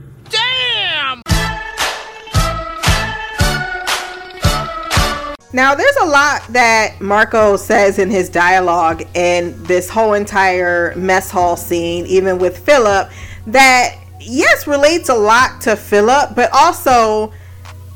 Now, 5.52 5.74
there's 5.74 5.96
a 5.96 6.06
lot 6.06 6.46
that 6.50 7.00
Marco 7.00 7.56
says 7.56 7.98
in 7.98 8.08
his 8.08 8.28
dialogue 8.28 9.02
in 9.14 9.60
this 9.64 9.90
whole 9.90 10.14
entire 10.14 10.94
mess 10.94 11.30
hall 11.30 11.56
scene, 11.56 12.06
even 12.06 12.38
with 12.38 12.58
Philip, 12.58 13.10
that 13.48 13.96
yes, 14.20 14.66
relates 14.66 15.08
a 15.08 15.14
lot 15.14 15.60
to 15.62 15.74
Philip, 15.74 16.36
but 16.36 16.50
also 16.52 17.32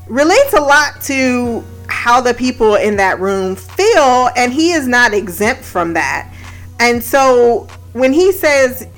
relates 0.08 0.52
a 0.52 0.60
lot 0.60 1.00
to 1.02 1.62
how 1.88 2.20
the 2.20 2.34
people 2.34 2.74
in 2.74 2.96
that 2.96 3.20
room 3.20 3.54
feel, 3.54 4.30
and 4.36 4.52
he 4.52 4.72
is 4.72 4.88
not 4.88 5.14
exempt 5.14 5.62
from 5.62 5.92
that. 5.94 6.32
And 6.80 7.02
so 7.02 7.68
when 7.92 8.12
he 8.12 8.32
says 8.32 8.88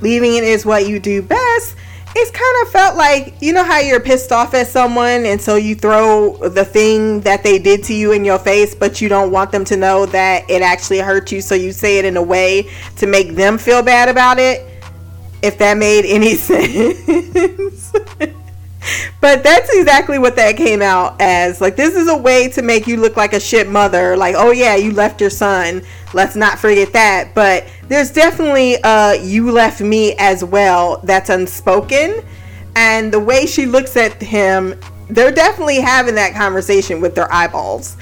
leaving 0.00 0.34
it 0.34 0.44
is 0.44 0.64
what 0.64 0.88
you 0.88 0.98
do 0.98 1.20
best, 1.22 1.76
it's 2.14 2.30
kind 2.30 2.56
of 2.62 2.72
felt 2.72 2.96
like 2.96 3.34
you 3.40 3.52
know 3.52 3.64
how 3.64 3.78
you're 3.78 4.00
pissed 4.00 4.32
off 4.32 4.54
at 4.54 4.66
someone 4.66 5.24
and 5.24 5.40
so 5.40 5.56
you 5.56 5.74
throw 5.74 6.36
the 6.48 6.64
thing 6.64 7.20
that 7.20 7.42
they 7.42 7.58
did 7.58 7.82
to 7.84 7.94
you 7.94 8.12
in 8.12 8.24
your 8.24 8.38
face 8.38 8.74
but 8.74 9.00
you 9.00 9.08
don't 9.08 9.30
want 9.30 9.50
them 9.50 9.64
to 9.64 9.76
know 9.76 10.06
that 10.06 10.48
it 10.50 10.62
actually 10.62 10.98
hurt 10.98 11.32
you 11.32 11.40
so 11.40 11.54
you 11.54 11.72
say 11.72 11.98
it 11.98 12.04
in 12.04 12.16
a 12.16 12.22
way 12.22 12.68
to 12.96 13.06
make 13.06 13.34
them 13.34 13.58
feel 13.58 13.82
bad 13.82 14.08
about 14.08 14.38
it? 14.38 14.66
If 15.42 15.58
that 15.58 15.76
made 15.76 16.04
any 16.04 16.34
sense 16.36 17.92
but 19.20 19.42
that's 19.42 19.72
exactly 19.72 20.18
what 20.18 20.36
that 20.36 20.56
came 20.56 20.82
out 20.82 21.20
as. 21.20 21.60
Like 21.60 21.76
this 21.76 21.94
is 21.94 22.08
a 22.08 22.16
way 22.16 22.48
to 22.50 22.62
make 22.62 22.86
you 22.86 22.96
look 22.96 23.16
like 23.16 23.32
a 23.32 23.40
shit 23.40 23.68
mother. 23.68 24.16
Like 24.16 24.34
oh 24.36 24.50
yeah 24.50 24.74
you 24.76 24.92
left 24.92 25.20
your 25.20 25.30
son. 25.30 25.82
Let's 26.12 26.36
not 26.36 26.58
forget 26.58 26.92
that. 26.92 27.34
But 27.34 27.66
there's 27.88 28.10
definitely 28.10 28.82
uh 28.82 29.12
you 29.12 29.50
left 29.50 29.80
me 29.80 30.14
as 30.18 30.44
well 30.44 31.00
that's 31.04 31.30
unspoken. 31.30 32.22
And 32.74 33.12
the 33.12 33.20
way 33.20 33.46
she 33.46 33.66
looks 33.66 33.96
at 33.96 34.20
him 34.20 34.78
they're 35.08 35.32
definitely 35.32 35.80
having 35.80 36.14
that 36.14 36.34
conversation 36.34 37.00
with 37.00 37.14
their 37.14 37.32
eyeballs. 37.32 37.96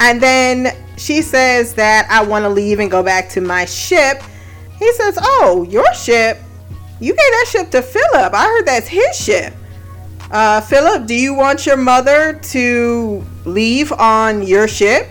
And 0.00 0.20
then 0.20 0.76
she 0.96 1.22
says 1.22 1.72
that 1.74 2.06
i 2.10 2.22
want 2.22 2.42
to 2.44 2.48
leave 2.48 2.80
and 2.80 2.90
go 2.90 3.02
back 3.02 3.28
to 3.30 3.40
my 3.40 3.64
ship. 3.64 4.22
He 4.78 4.92
says 4.92 5.18
oh 5.20 5.66
your 5.68 5.92
ship? 5.94 6.38
You 6.98 7.12
gave 7.12 7.16
that 7.16 7.46
ship 7.48 7.70
to 7.70 7.80
philip. 7.80 8.34
I 8.34 8.44
heard 8.44 8.66
that's 8.66 8.88
his 8.88 9.16
ship 9.16 9.54
uh, 10.30 10.60
Philip, 10.60 11.06
do 11.06 11.14
you 11.14 11.34
want 11.34 11.66
your 11.66 11.76
mother 11.76 12.34
to 12.34 13.24
leave 13.44 13.92
on 13.92 14.42
your 14.42 14.68
ship? 14.68 15.08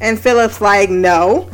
And 0.00 0.18
Philip's 0.18 0.60
like, 0.60 0.90
no. 0.90 1.50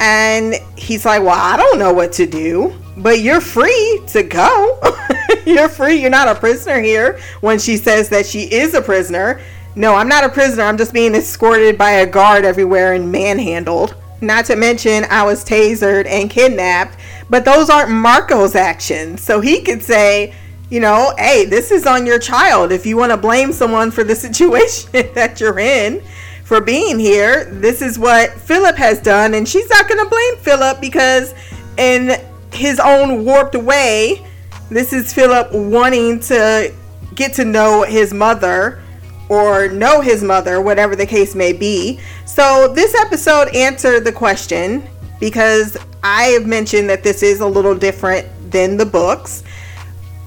And 0.00 0.54
he's 0.76 1.04
like, 1.04 1.22
well, 1.22 1.38
I 1.38 1.56
don't 1.56 1.78
know 1.78 1.92
what 1.92 2.12
to 2.14 2.26
do, 2.26 2.76
but 2.96 3.20
you're 3.20 3.40
free 3.40 4.02
to 4.08 4.24
go. 4.24 4.80
you're 5.46 5.68
free. 5.68 6.00
You're 6.00 6.10
not 6.10 6.28
a 6.28 6.34
prisoner 6.34 6.80
here. 6.80 7.20
When 7.40 7.58
she 7.58 7.76
says 7.76 8.08
that 8.08 8.26
she 8.26 8.52
is 8.52 8.74
a 8.74 8.82
prisoner. 8.82 9.40
No, 9.76 9.94
I'm 9.94 10.08
not 10.08 10.24
a 10.24 10.28
prisoner. 10.28 10.64
I'm 10.64 10.76
just 10.76 10.92
being 10.92 11.14
escorted 11.14 11.78
by 11.78 11.92
a 11.92 12.06
guard 12.06 12.44
everywhere 12.44 12.94
and 12.94 13.10
manhandled. 13.10 13.94
Not 14.20 14.44
to 14.46 14.56
mention, 14.56 15.04
I 15.04 15.22
was 15.24 15.44
tasered 15.44 16.06
and 16.06 16.28
kidnapped. 16.28 16.98
But 17.30 17.44
those 17.44 17.70
aren't 17.70 17.90
Marco's 17.90 18.54
actions. 18.54 19.22
So 19.22 19.40
he 19.40 19.62
could 19.62 19.82
say, 19.82 20.34
you 20.72 20.80
know, 20.80 21.12
hey, 21.18 21.44
this 21.44 21.70
is 21.70 21.86
on 21.86 22.06
your 22.06 22.18
child. 22.18 22.72
If 22.72 22.86
you 22.86 22.96
want 22.96 23.12
to 23.12 23.18
blame 23.18 23.52
someone 23.52 23.90
for 23.90 24.04
the 24.04 24.16
situation 24.26 24.90
that 25.14 25.38
you're 25.38 25.58
in 25.58 26.02
for 26.44 26.62
being 26.62 26.98
here, 26.98 27.44
this 27.44 27.82
is 27.82 27.98
what 27.98 28.30
Philip 28.30 28.76
has 28.76 28.98
done. 28.98 29.34
And 29.34 29.46
she's 29.46 29.68
not 29.68 29.86
going 29.86 30.02
to 30.02 30.08
blame 30.08 30.36
Philip 30.38 30.80
because, 30.80 31.34
in 31.76 32.18
his 32.54 32.80
own 32.80 33.26
warped 33.26 33.54
way, 33.54 34.26
this 34.70 34.94
is 34.94 35.12
Philip 35.12 35.52
wanting 35.52 36.20
to 36.20 36.72
get 37.14 37.34
to 37.34 37.44
know 37.44 37.82
his 37.82 38.14
mother 38.14 38.80
or 39.28 39.68
know 39.68 40.00
his 40.00 40.24
mother, 40.24 40.62
whatever 40.62 40.96
the 40.96 41.04
case 41.04 41.34
may 41.34 41.52
be. 41.52 42.00
So, 42.24 42.72
this 42.72 42.94
episode 42.94 43.54
answered 43.54 44.04
the 44.04 44.12
question 44.12 44.88
because 45.20 45.76
I 46.02 46.28
have 46.28 46.46
mentioned 46.46 46.88
that 46.88 47.02
this 47.02 47.22
is 47.22 47.40
a 47.40 47.46
little 47.46 47.74
different 47.74 48.26
than 48.50 48.78
the 48.78 48.86
books 48.86 49.44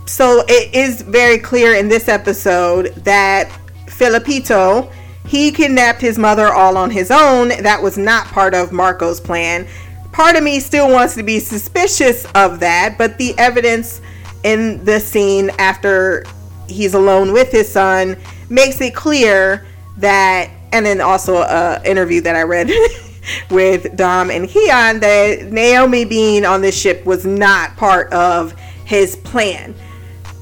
so 0.05 0.43
it 0.47 0.73
is 0.73 1.01
very 1.01 1.37
clear 1.37 1.75
in 1.75 1.87
this 1.87 2.07
episode 2.07 2.93
that 2.95 3.49
Filipito 3.87 4.91
he 5.27 5.51
kidnapped 5.51 6.01
his 6.01 6.17
mother 6.17 6.53
all 6.53 6.77
on 6.77 6.91
his 6.91 7.09
own. 7.09 7.49
That 7.49 7.81
was 7.81 7.97
not 7.97 8.27
part 8.27 8.53
of 8.53 8.71
Marco's 8.71 9.19
plan. 9.19 9.67
Part 10.11 10.35
of 10.35 10.43
me 10.43 10.59
still 10.59 10.89
wants 10.91 11.15
to 11.15 11.23
be 11.23 11.39
suspicious 11.39 12.25
of 12.35 12.59
that, 12.59 12.95
but 12.97 13.17
the 13.17 13.37
evidence 13.37 14.01
in 14.43 14.83
the 14.85 14.99
scene 14.99 15.49
after 15.57 16.23
he's 16.67 16.93
alone 16.93 17.33
with 17.33 17.51
his 17.51 17.69
son 17.69 18.15
makes 18.49 18.79
it 18.81 18.93
clear 18.93 19.65
that 19.97 20.51
and 20.71 20.85
then 20.85 21.01
also 21.01 21.37
a 21.37 21.81
interview 21.83 22.21
that 22.21 22.35
I 22.35 22.43
read 22.43 22.69
with 23.49 23.97
Dom 23.97 24.29
and 24.29 24.47
Keon 24.47 24.99
that 24.99 25.51
Naomi 25.51 26.05
being 26.05 26.45
on 26.45 26.61
this 26.61 26.79
ship 26.79 27.05
was 27.05 27.25
not 27.25 27.75
part 27.77 28.11
of 28.13 28.53
his 28.85 29.15
plan 29.15 29.73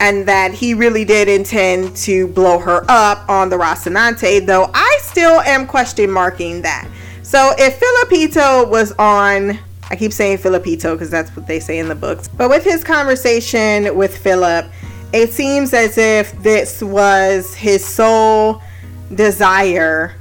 and 0.04 0.26
that 0.26 0.54
he 0.54 0.74
really 0.74 1.06
did 1.06 1.30
intend 1.30 1.95
to 1.95 2.28
blow 2.28 2.60
her 2.60 2.84
up 2.89 3.24
on 3.30 3.47
the 3.47 3.56
Rocinante, 3.56 4.45
though 4.45 4.70
I 4.74 4.99
still 5.01 5.39
am 5.39 5.66
question 5.66 6.12
marking 6.12 6.62
that. 6.64 6.89
So 7.22 7.54
if 7.58 7.80
Filipito 7.80 8.70
was 8.70 8.91
on, 8.99 9.58
I 9.89 9.95
keep 9.95 10.12
saying 10.12 10.39
Filipito 10.39 10.91
because 10.91 11.10
that's 11.10 11.34
what 11.38 11.47
they 11.47 11.62
say 11.62 11.80
in 11.80 11.88
the 11.88 11.95
books, 11.95 12.28
but 12.28 12.49
with 12.49 12.66
his 12.66 12.84
conversation 12.84 13.95
with 13.95 14.18
Philip, 14.18 14.66
it 15.14 15.32
seems 15.32 15.74
as 15.74 15.97
if 15.97 16.38
this 16.43 16.84
was 16.84 17.54
his 17.54 17.86
sole 17.86 18.62
desire 19.16 20.16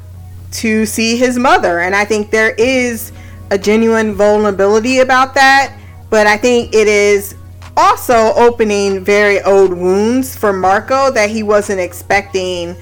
to 0.52 0.86
see 0.86 1.16
his 1.16 1.36
mother. 1.40 1.80
And 1.80 1.96
I 1.96 2.04
think 2.04 2.30
there 2.30 2.52
is 2.52 3.10
a 3.50 3.58
genuine 3.58 4.14
vulnerability 4.14 5.00
about 5.00 5.34
that, 5.34 5.76
but 6.08 6.28
I 6.28 6.36
think 6.36 6.72
it 6.72 6.86
is 6.86 7.34
also 7.76 8.32
opening 8.34 9.04
very 9.04 9.40
old 9.42 9.72
wounds 9.72 10.36
for 10.36 10.52
Marco 10.52 11.10
that 11.10 11.30
he 11.30 11.42
wasn't 11.42 11.80
expecting 11.80 12.76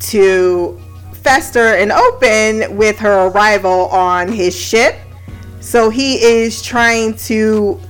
to 0.00 0.80
fester 1.12 1.74
and 1.74 1.90
open 1.92 2.76
with 2.76 2.98
her 2.98 3.26
arrival 3.28 3.88
on 3.88 4.30
his 4.30 4.56
ship. 4.56 4.96
So 5.60 5.90
he 5.90 6.22
is 6.22 6.62
trying 6.62 7.16
to 7.16 7.80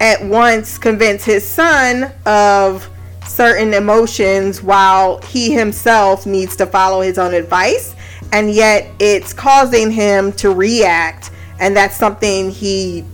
at 0.00 0.24
once 0.24 0.78
convince 0.78 1.24
his 1.24 1.46
son 1.46 2.12
of 2.26 2.88
certain 3.26 3.72
emotions 3.72 4.62
while 4.62 5.18
he 5.22 5.52
himself 5.52 6.26
needs 6.26 6.54
to 6.56 6.66
follow 6.66 7.00
his 7.00 7.18
own 7.18 7.34
advice. 7.34 7.94
And 8.32 8.50
yet 8.50 8.90
it's 8.98 9.32
causing 9.32 9.90
him 9.90 10.32
to 10.32 10.50
react. 10.50 11.30
And 11.60 11.76
that's 11.76 11.96
something 11.96 12.50
he 12.50 13.04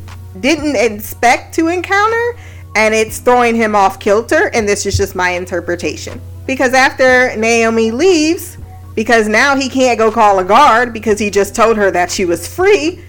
didn't 0.40 0.76
expect 0.76 1.54
to 1.54 1.68
encounter 1.68 2.36
and 2.74 2.94
it's 2.94 3.18
throwing 3.18 3.54
him 3.54 3.74
off 3.74 3.98
kilter 3.98 4.50
and 4.54 4.68
this 4.68 4.86
is 4.86 4.96
just 4.96 5.14
my 5.14 5.30
interpretation. 5.30 6.20
Because 6.46 6.74
after 6.74 7.36
naomi 7.36 7.90
leaves 7.90 8.58
because 8.94 9.28
now 9.28 9.56
he 9.56 9.68
can't 9.68 9.98
go 9.98 10.10
call 10.10 10.38
a 10.38 10.44
guard 10.44 10.92
because 10.92 11.18
he 11.18 11.30
just 11.30 11.54
told 11.54 11.76
her 11.76 11.90
that 11.90 12.10
she 12.10 12.24
was 12.24 12.46
free 12.46 13.04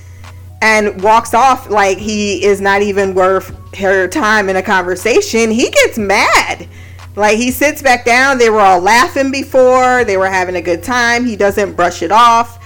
and 0.61 1.01
walks 1.01 1.34
off 1.34 1.69
like 1.69 1.97
he 1.97 2.43
is 2.43 2.59
not 2.59 2.82
even 2.82 3.13
worth 3.13 3.55
her 3.75 4.07
time 4.07 4.49
in 4.49 4.57
a 4.57 4.61
conversation 4.61 5.51
he 5.51 5.69
gets 5.69 5.97
mad. 5.97 6.67
Like 7.15 7.38
he 7.38 7.51
sits 7.51 7.82
back 7.82 8.05
down. 8.05 8.38
They 8.38 8.49
were 8.49 8.61
all 8.61 8.80
laughing 8.80 9.32
before. 9.32 10.05
They 10.05 10.15
were 10.15 10.30
having 10.30 10.55
a 10.55 10.61
good 10.61 10.84
time. 10.84 11.25
He 11.25 11.36
doesn't 11.36 11.73
brush 11.73 12.01
it 12.01 12.11
off 12.11 12.59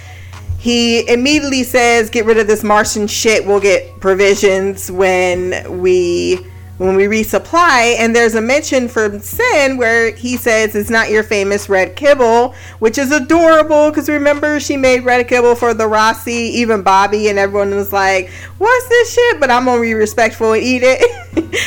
he 0.63 1.05
immediately 1.09 1.63
says, 1.63 2.09
"Get 2.09 2.23
rid 2.23 2.37
of 2.37 2.47
this 2.47 2.63
Martian 2.63 3.05
shit. 3.05 3.45
We'll 3.45 3.59
get 3.59 3.99
provisions 3.99 4.89
when 4.89 5.81
we 5.81 6.39
when 6.77 6.95
we 6.95 7.03
resupply." 7.03 7.97
And 7.99 8.15
there's 8.15 8.33
a 8.33 8.39
mention 8.39 8.87
from 8.87 9.19
Cyn 9.19 9.77
where 9.77 10.11
he 10.11 10.37
says, 10.37 10.73
"It's 10.73 10.89
not 10.89 11.09
your 11.09 11.21
famous 11.21 11.67
red 11.67 11.97
kibble," 11.97 12.55
which 12.79 12.97
is 12.97 13.11
adorable 13.11 13.89
because 13.89 14.07
remember 14.07 14.57
she 14.61 14.77
made 14.77 15.03
red 15.03 15.27
kibble 15.27 15.55
for 15.55 15.73
the 15.73 15.83
Roci, 15.83 16.51
even 16.51 16.81
Bobby, 16.81 17.27
and 17.27 17.37
everyone 17.37 17.75
was 17.75 17.91
like, 17.91 18.29
"What's 18.57 18.87
this 18.87 19.11
shit?" 19.11 19.41
But 19.41 19.51
I'm 19.51 19.65
gonna 19.65 19.81
be 19.81 19.93
respectful 19.93 20.53
and 20.53 20.63
eat 20.63 20.83
it. 20.85 21.01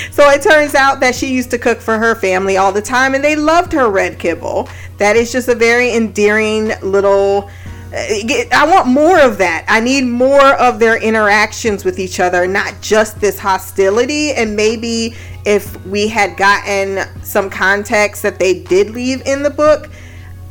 so 0.11 0.27
it 0.31 0.41
turns 0.41 0.75
out 0.75 1.01
that 1.01 1.15
she 1.15 1.27
used 1.27 1.51
to 1.51 1.59
cook 1.59 1.83
for 1.83 1.99
her 1.99 2.15
family 2.15 2.57
all 2.57 2.73
the 2.73 2.81
time, 2.81 3.15
and 3.15 3.23
they 3.23 3.37
loved 3.37 3.75
her 3.75 3.91
red 3.91 4.19
kibble. 4.19 4.71
That 4.97 5.17
is 5.17 5.31
just 5.31 5.49
a 5.49 5.55
very 5.55 5.93
endearing 5.93 6.73
little 6.81 7.51
I 7.97 8.67
want 8.69 8.89
more 8.89 9.19
of 9.19 9.39
that. 9.39 9.65
I 9.69 9.81
need 9.81 10.03
more 10.05 10.55
of 10.57 10.79
their 10.79 11.01
interactions 11.01 11.83
with 11.83 11.99
each 11.99 12.21
other, 12.21 12.47
not 12.47 12.75
just 12.83 13.21
this 13.21 13.39
hostility. 13.39 14.33
And 14.33 14.55
maybe 14.55 15.15
if 15.47 15.85
we 15.87 16.07
had 16.07 16.37
gotten 16.37 17.07
some 17.23 17.49
context 17.49 18.23
that 18.23 18.39
they 18.39 18.63
did 18.63 18.91
leave 18.91 19.23
in 19.27 19.43
the 19.43 19.51
book, 19.51 19.89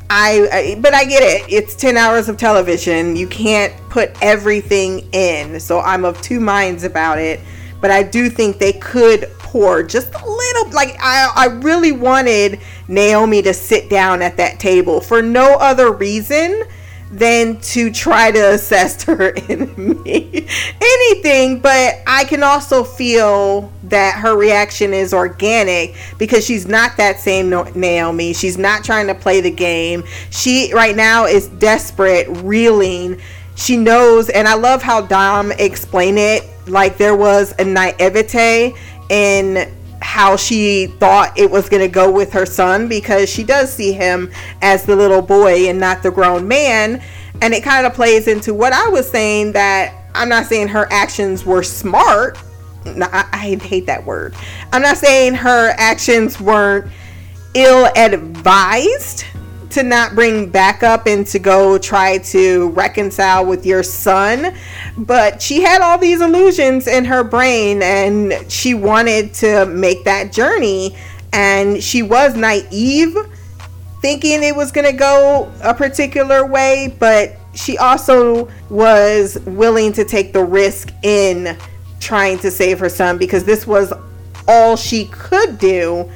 I, 0.09 0.47
I, 0.51 0.79
but 0.79 0.95
I 0.95 1.05
get 1.05 1.21
it. 1.21 1.51
It's 1.51 1.75
10 1.75 1.97
hours 1.97 2.29
of 2.29 2.37
television. 2.37 3.15
You 3.15 3.27
can't 3.27 3.73
put 3.89 4.11
everything 4.23 5.07
in. 5.11 5.59
So 5.59 5.79
I'm 5.79 6.03
of 6.03 6.19
two 6.21 6.39
minds 6.39 6.83
about 6.83 7.19
it. 7.19 7.39
But 7.79 7.91
I 7.91 8.01
do 8.01 8.29
think 8.29 8.57
they 8.57 8.73
could 8.73 9.29
pour 9.37 9.83
just 9.83 10.13
a 10.15 10.25
little 10.25 10.71
like 10.71 10.95
I 10.99 11.31
I 11.35 11.45
really 11.61 11.91
wanted 11.91 12.59
Naomi 12.87 13.43
to 13.43 13.53
sit 13.53 13.89
down 13.89 14.23
at 14.23 14.37
that 14.37 14.59
table 14.59 15.01
for 15.01 15.21
no 15.21 15.55
other 15.55 15.91
reason 15.91 16.63
than 17.15 17.59
to 17.61 17.91
try 17.91 18.29
to 18.29 18.53
assess 18.53 19.03
her 19.05 19.33
enemy. 19.49 20.47
Anything, 20.81 21.59
but 21.59 21.95
I 22.05 22.25
can 22.27 22.43
also 22.43 22.83
feel 22.83 23.71
that 23.83 24.19
her 24.19 24.35
reaction 24.35 24.93
is 24.93 25.13
organic 25.13 25.95
because 26.17 26.45
she's 26.45 26.67
not 26.67 26.97
that 26.97 27.19
same 27.19 27.49
Naomi. 27.49 28.33
She's 28.33 28.57
not 28.57 28.83
trying 28.83 29.07
to 29.07 29.15
play 29.15 29.39
the 29.39 29.51
game. 29.51 30.03
She 30.29 30.73
right 30.73 30.95
now 30.95 31.25
is 31.25 31.47
desperate, 31.47 32.27
reeling. 32.43 33.21
She 33.55 33.77
knows, 33.77 34.29
and 34.29 34.47
I 34.47 34.55
love 34.55 34.81
how 34.81 35.01
Dom 35.01 35.53
explained 35.53 36.19
it. 36.19 36.43
Like 36.67 36.97
there 36.97 37.15
was 37.15 37.53
a 37.59 37.63
naivete 37.63 38.73
in 39.09 39.73
how 40.05 40.35
she 40.35 40.85
thought 40.85 41.35
it 41.35 41.49
was 41.49 41.67
going 41.67 41.81
to 41.81 41.89
go 41.89 42.11
with 42.11 42.31
her 42.31 42.45
son 42.45 42.87
because 42.87 43.27
she 43.27 43.43
does 43.43 43.73
see 43.73 43.91
him 43.91 44.31
as 44.61 44.85
the 44.85 44.95
little 44.95 45.21
boy 45.21 45.67
and 45.67 45.79
not 45.79 46.03
the 46.03 46.11
grown 46.11 46.47
man. 46.47 47.01
And 47.41 47.55
it 47.55 47.63
kind 47.63 47.87
of 47.87 47.93
plays 47.95 48.27
into 48.27 48.53
what 48.53 48.71
I 48.71 48.87
was 48.87 49.09
saying 49.09 49.53
that 49.53 49.93
I'm 50.13 50.29
not 50.29 50.45
saying 50.45 50.67
her 50.69 50.87
actions 50.91 51.43
were 51.43 51.63
smart. 51.63 52.37
No, 52.85 53.07
I, 53.11 53.27
I 53.33 53.37
hate 53.57 53.87
that 53.87 54.05
word. 54.05 54.35
I'm 54.71 54.83
not 54.83 54.97
saying 54.97 55.33
her 55.33 55.73
actions 55.75 56.39
weren't 56.39 56.89
ill 57.55 57.89
advised 57.95 59.25
to 59.71 59.83
not 59.83 60.15
bring 60.15 60.49
backup 60.49 61.07
and 61.07 61.25
to 61.27 61.39
go 61.39 61.77
try 61.77 62.17
to 62.19 62.69
reconcile 62.69 63.45
with 63.45 63.65
your 63.65 63.83
son. 63.83 64.55
But 64.97 65.41
she 65.41 65.61
had 65.61 65.81
all 65.81 65.97
these 65.97 66.21
illusions 66.21 66.87
in 66.87 67.05
her 67.05 67.23
brain 67.23 67.81
and 67.81 68.51
she 68.51 68.73
wanted 68.73 69.33
to 69.35 69.65
make 69.65 70.03
that 70.05 70.31
journey. 70.31 70.95
And 71.33 71.83
she 71.83 72.01
was 72.01 72.35
naive, 72.35 73.15
thinking 74.01 74.43
it 74.43 74.55
was 74.55 74.71
going 74.71 74.89
to 74.89 74.97
go 74.97 75.51
a 75.61 75.73
particular 75.73 76.45
way, 76.45 76.95
but 76.99 77.35
she 77.53 77.77
also 77.77 78.49
was 78.69 79.37
willing 79.45 79.93
to 79.93 80.05
take 80.05 80.33
the 80.33 80.43
risk 80.43 80.91
in 81.03 81.57
trying 81.99 82.37
to 82.39 82.51
save 82.51 82.79
her 82.79 82.89
son 82.89 83.17
because 83.17 83.43
this 83.45 83.65
was 83.65 83.91
all 84.47 84.75
she 84.75 85.05
could 85.05 85.57
do 85.57 86.09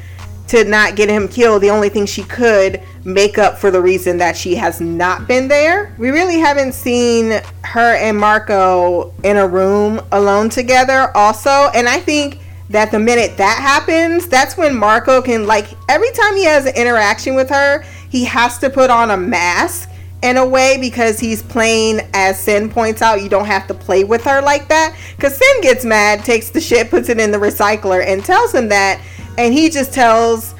to 0.49 0.63
not 0.63 0.95
get 0.95 1.09
him 1.09 1.27
killed. 1.27 1.61
The 1.61 1.69
only 1.69 1.89
thing 1.89 2.05
she 2.05 2.23
could 2.23 2.81
make 3.05 3.37
up 3.37 3.57
for 3.57 3.69
the 3.69 3.81
reason 3.81 4.17
that 4.17 4.35
she 4.35 4.55
has 4.55 4.81
not 4.81 5.27
been 5.27 5.47
there. 5.47 5.93
We 5.97 6.09
really 6.09 6.39
haven't 6.39 6.73
seen 6.73 7.41
her 7.63 7.95
and 7.95 8.17
Marco 8.17 9.13
in 9.23 9.37
a 9.37 9.47
room 9.47 10.01
alone 10.11 10.49
together, 10.49 11.15
also. 11.15 11.69
And 11.75 11.87
I 11.87 11.99
think 11.99 12.39
that 12.69 12.91
the 12.91 12.99
minute 12.99 13.37
that 13.37 13.59
happens, 13.59 14.27
that's 14.27 14.57
when 14.57 14.75
Marco 14.75 15.21
can, 15.21 15.45
like, 15.45 15.67
every 15.87 16.11
time 16.11 16.35
he 16.35 16.45
has 16.45 16.65
an 16.65 16.75
interaction 16.75 17.35
with 17.35 17.49
her, 17.49 17.83
he 18.09 18.25
has 18.25 18.57
to 18.59 18.69
put 18.71 18.89
on 18.89 19.11
a 19.11 19.17
mask 19.17 19.89
in 20.23 20.37
a 20.37 20.45
way 20.45 20.77
because 20.79 21.19
he's 21.19 21.41
playing 21.43 22.01
as 22.13 22.43
Cyn 22.43 22.71
points 22.71 23.01
out 23.01 23.21
you 23.21 23.29
don't 23.29 23.45
have 23.45 23.67
to 23.67 23.73
play 23.73 24.03
with 24.03 24.23
her 24.25 24.41
like 24.41 24.67
that 24.67 24.93
because 25.15 25.39
Cyn 25.39 25.61
gets 25.61 25.85
mad 25.85 26.25
takes 26.25 26.49
the 26.49 26.59
shit 26.59 26.89
puts 26.89 27.07
it 27.07 27.21
in 27.21 27.31
the 27.31 27.37
recycler 27.37 28.05
and 28.05 28.25
tells 28.25 28.53
him 28.53 28.67
that 28.67 29.01
and 29.39 29.53
he 29.53 29.69
just 29.69 29.93
tells 29.93 30.53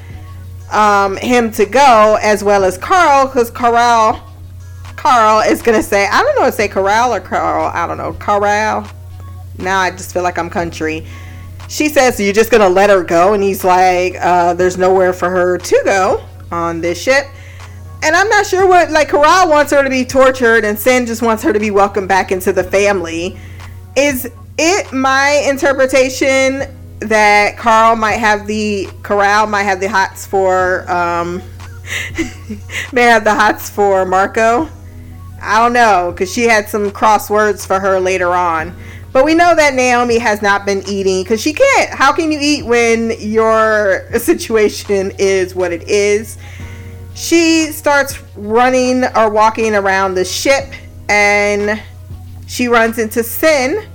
um, 0.72 1.16
him 1.18 1.50
to 1.52 1.66
go 1.66 2.18
as 2.22 2.42
well 2.42 2.64
as 2.64 2.78
Carl 2.78 3.26
because 3.26 3.50
Carl 3.50 4.26
Carl 4.96 5.40
is 5.40 5.60
gonna 5.60 5.82
say 5.82 6.06
I 6.06 6.22
don't 6.22 6.40
know 6.40 6.46
if 6.46 6.54
say 6.54 6.66
Corral 6.66 7.12
or 7.12 7.20
Carl 7.20 7.70
I 7.74 7.86
don't 7.86 7.98
know 7.98 8.14
Corral. 8.14 8.90
Now 9.58 9.80
I 9.80 9.90
just 9.90 10.12
feel 10.14 10.22
like 10.22 10.38
I'm 10.38 10.48
country. 10.48 11.06
She 11.68 11.88
says 11.88 12.18
you're 12.18 12.32
just 12.32 12.50
gonna 12.50 12.68
let 12.68 12.88
her 12.88 13.04
go 13.04 13.34
and 13.34 13.42
he's 13.42 13.64
like 13.64 14.16
uh, 14.18 14.54
there's 14.54 14.78
nowhere 14.78 15.12
for 15.12 15.28
her 15.28 15.58
to 15.58 15.82
go 15.84 16.24
on 16.50 16.80
this 16.80 17.00
ship. 17.00 17.26
And 18.02 18.16
I'm 18.16 18.30
not 18.30 18.46
sure 18.46 18.66
what 18.66 18.90
like 18.90 19.10
Corral 19.10 19.50
wants 19.50 19.72
her 19.72 19.82
to 19.82 19.90
be 19.90 20.06
tortured 20.06 20.64
and 20.64 20.78
Cyn 20.78 21.06
just 21.06 21.20
wants 21.20 21.42
her 21.42 21.52
to 21.52 21.60
be 21.60 21.70
welcomed 21.70 22.08
back 22.08 22.32
into 22.32 22.50
the 22.50 22.64
family. 22.64 23.38
Is 23.94 24.30
it 24.56 24.92
my 24.92 25.44
interpretation 25.46 26.79
that 27.00 27.56
Carl 27.56 27.96
might 27.96 28.16
have 28.18 28.46
the 28.46 28.86
Karal 29.02 29.48
might 29.48 29.64
have 29.64 29.80
the 29.80 29.88
hots 29.88 30.26
for 30.26 30.90
um 30.90 31.42
may 32.92 33.02
have 33.02 33.24
the 33.24 33.34
hots 33.34 33.70
for 33.70 34.04
Marco? 34.04 34.68
I 35.42 35.58
don't 35.58 35.72
know 35.72 36.12
because 36.12 36.32
she 36.32 36.42
had 36.42 36.68
some 36.68 36.90
crosswords 36.90 37.66
for 37.66 37.80
her 37.80 37.98
later 37.98 38.30
on. 38.34 38.76
But 39.12 39.24
we 39.24 39.34
know 39.34 39.56
that 39.56 39.74
Naomi 39.74 40.18
has 40.18 40.40
not 40.40 40.64
been 40.64 40.82
eating 40.86 41.24
because 41.24 41.40
she 41.40 41.52
can't. 41.52 41.90
How 41.90 42.12
can 42.12 42.30
you 42.30 42.38
eat 42.40 42.64
when 42.64 43.12
your 43.18 44.06
situation 44.18 45.12
is 45.18 45.54
what 45.54 45.72
it 45.72 45.88
is? 45.88 46.38
she 47.20 47.66
starts 47.66 48.18
running 48.34 49.04
or 49.16 49.28
walking 49.28 49.74
around 49.74 50.14
the 50.14 50.24
ship 50.24 50.72
and 51.08 51.80
she 52.46 52.66
runs 52.66 52.98
into 52.98 53.20
Cyn, 53.20 53.86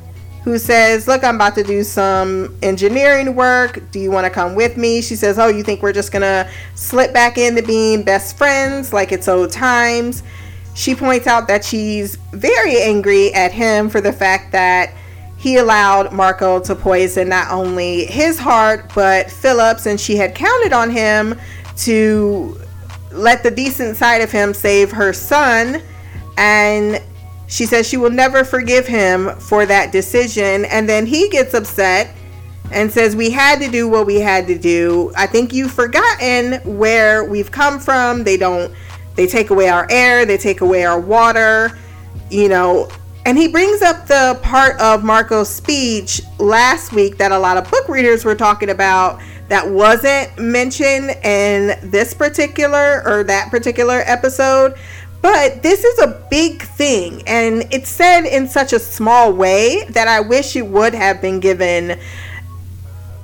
who 0.45 0.59
says, 0.59 1.07
Look, 1.07 1.23
I'm 1.23 1.35
about 1.35 1.55
to 1.55 1.63
do 1.63 1.83
some 1.83 2.55
engineering 2.61 3.35
work. 3.35 3.81
Do 3.91 3.99
you 3.99 4.11
want 4.11 4.25
to 4.25 4.29
come 4.29 4.53
with 4.53 4.77
me? 4.77 5.01
She 5.01 5.15
says, 5.15 5.39
Oh, 5.39 5.47
you 5.47 5.63
think 5.63 5.81
we're 5.81 5.91
just 5.91 6.11
going 6.11 6.21
to 6.21 6.47
slip 6.75 7.11
back 7.11 7.39
into 7.39 7.63
being 7.63 8.03
best 8.03 8.37
friends 8.37 8.93
like 8.93 9.11
it's 9.11 9.27
old 9.27 9.51
times? 9.51 10.21
She 10.75 10.93
points 10.93 11.25
out 11.25 11.47
that 11.47 11.65
she's 11.65 12.17
very 12.31 12.79
angry 12.79 13.33
at 13.33 13.51
him 13.51 13.89
for 13.89 14.01
the 14.01 14.13
fact 14.13 14.51
that 14.51 14.93
he 15.35 15.57
allowed 15.57 16.13
Marco 16.13 16.59
to 16.59 16.75
poison 16.75 17.27
not 17.29 17.51
only 17.51 18.05
his 18.05 18.37
heart, 18.37 18.91
but 18.93 19.31
Philip's, 19.31 19.87
and 19.87 19.99
she 19.99 20.15
had 20.15 20.35
counted 20.35 20.73
on 20.73 20.91
him 20.91 21.39
to 21.77 22.59
let 23.11 23.41
the 23.41 23.49
decent 23.49 23.97
side 23.97 24.21
of 24.21 24.31
him 24.31 24.53
save 24.53 24.91
her 24.91 25.11
son. 25.11 25.81
And 26.37 27.01
she 27.47 27.65
says 27.65 27.87
she 27.87 27.97
will 27.97 28.09
never 28.09 28.43
forgive 28.43 28.87
him 28.87 29.35
for 29.39 29.65
that 29.65 29.91
decision. 29.91 30.65
And 30.65 30.89
then 30.89 31.05
he 31.05 31.29
gets 31.29 31.53
upset 31.53 32.15
and 32.71 32.91
says, 32.91 33.15
We 33.15 33.29
had 33.29 33.59
to 33.61 33.69
do 33.69 33.87
what 33.87 34.05
we 34.05 34.19
had 34.19 34.47
to 34.47 34.57
do. 34.57 35.11
I 35.15 35.27
think 35.27 35.53
you've 35.53 35.71
forgotten 35.71 36.53
where 36.77 37.23
we've 37.23 37.51
come 37.51 37.79
from. 37.79 38.23
They 38.23 38.37
don't, 38.37 38.73
they 39.15 39.27
take 39.27 39.49
away 39.49 39.69
our 39.69 39.87
air, 39.89 40.25
they 40.25 40.37
take 40.37 40.61
away 40.61 40.85
our 40.85 40.99
water, 40.99 41.77
you 42.29 42.49
know. 42.49 42.89
And 43.25 43.37
he 43.37 43.47
brings 43.47 43.81
up 43.81 44.05
the 44.05 44.39
part 44.43 44.79
of 44.79 45.03
Marco's 45.03 45.49
speech 45.49 46.21
last 46.37 46.93
week 46.93 47.17
that 47.17 47.31
a 47.31 47.39
lot 47.39 47.57
of 47.57 47.69
book 47.71 47.89
readers 47.89 48.23
were 48.23 48.35
talking 48.35 48.69
about 48.69 49.19
that 49.47 49.67
wasn't 49.67 50.37
mentioned 50.37 51.11
in 51.23 51.77
this 51.89 52.13
particular 52.13 53.01
or 53.05 53.23
that 53.23 53.49
particular 53.49 54.03
episode. 54.05 54.75
But 55.25 55.63
this 55.63 55.83
is 55.83 55.97
a 55.97 56.23
big 56.29 56.61
thing, 56.61 57.23
and 57.25 57.67
it's 57.71 57.89
said 57.89 58.25
in 58.25 58.47
such 58.47 58.73
a 58.73 58.79
small 58.79 59.33
way 59.33 59.83
that 59.85 60.07
I 60.07 60.19
wish 60.19 60.55
it 60.55 60.67
would 60.67 60.93
have 60.93 61.19
been 61.19 61.39
given 61.39 61.99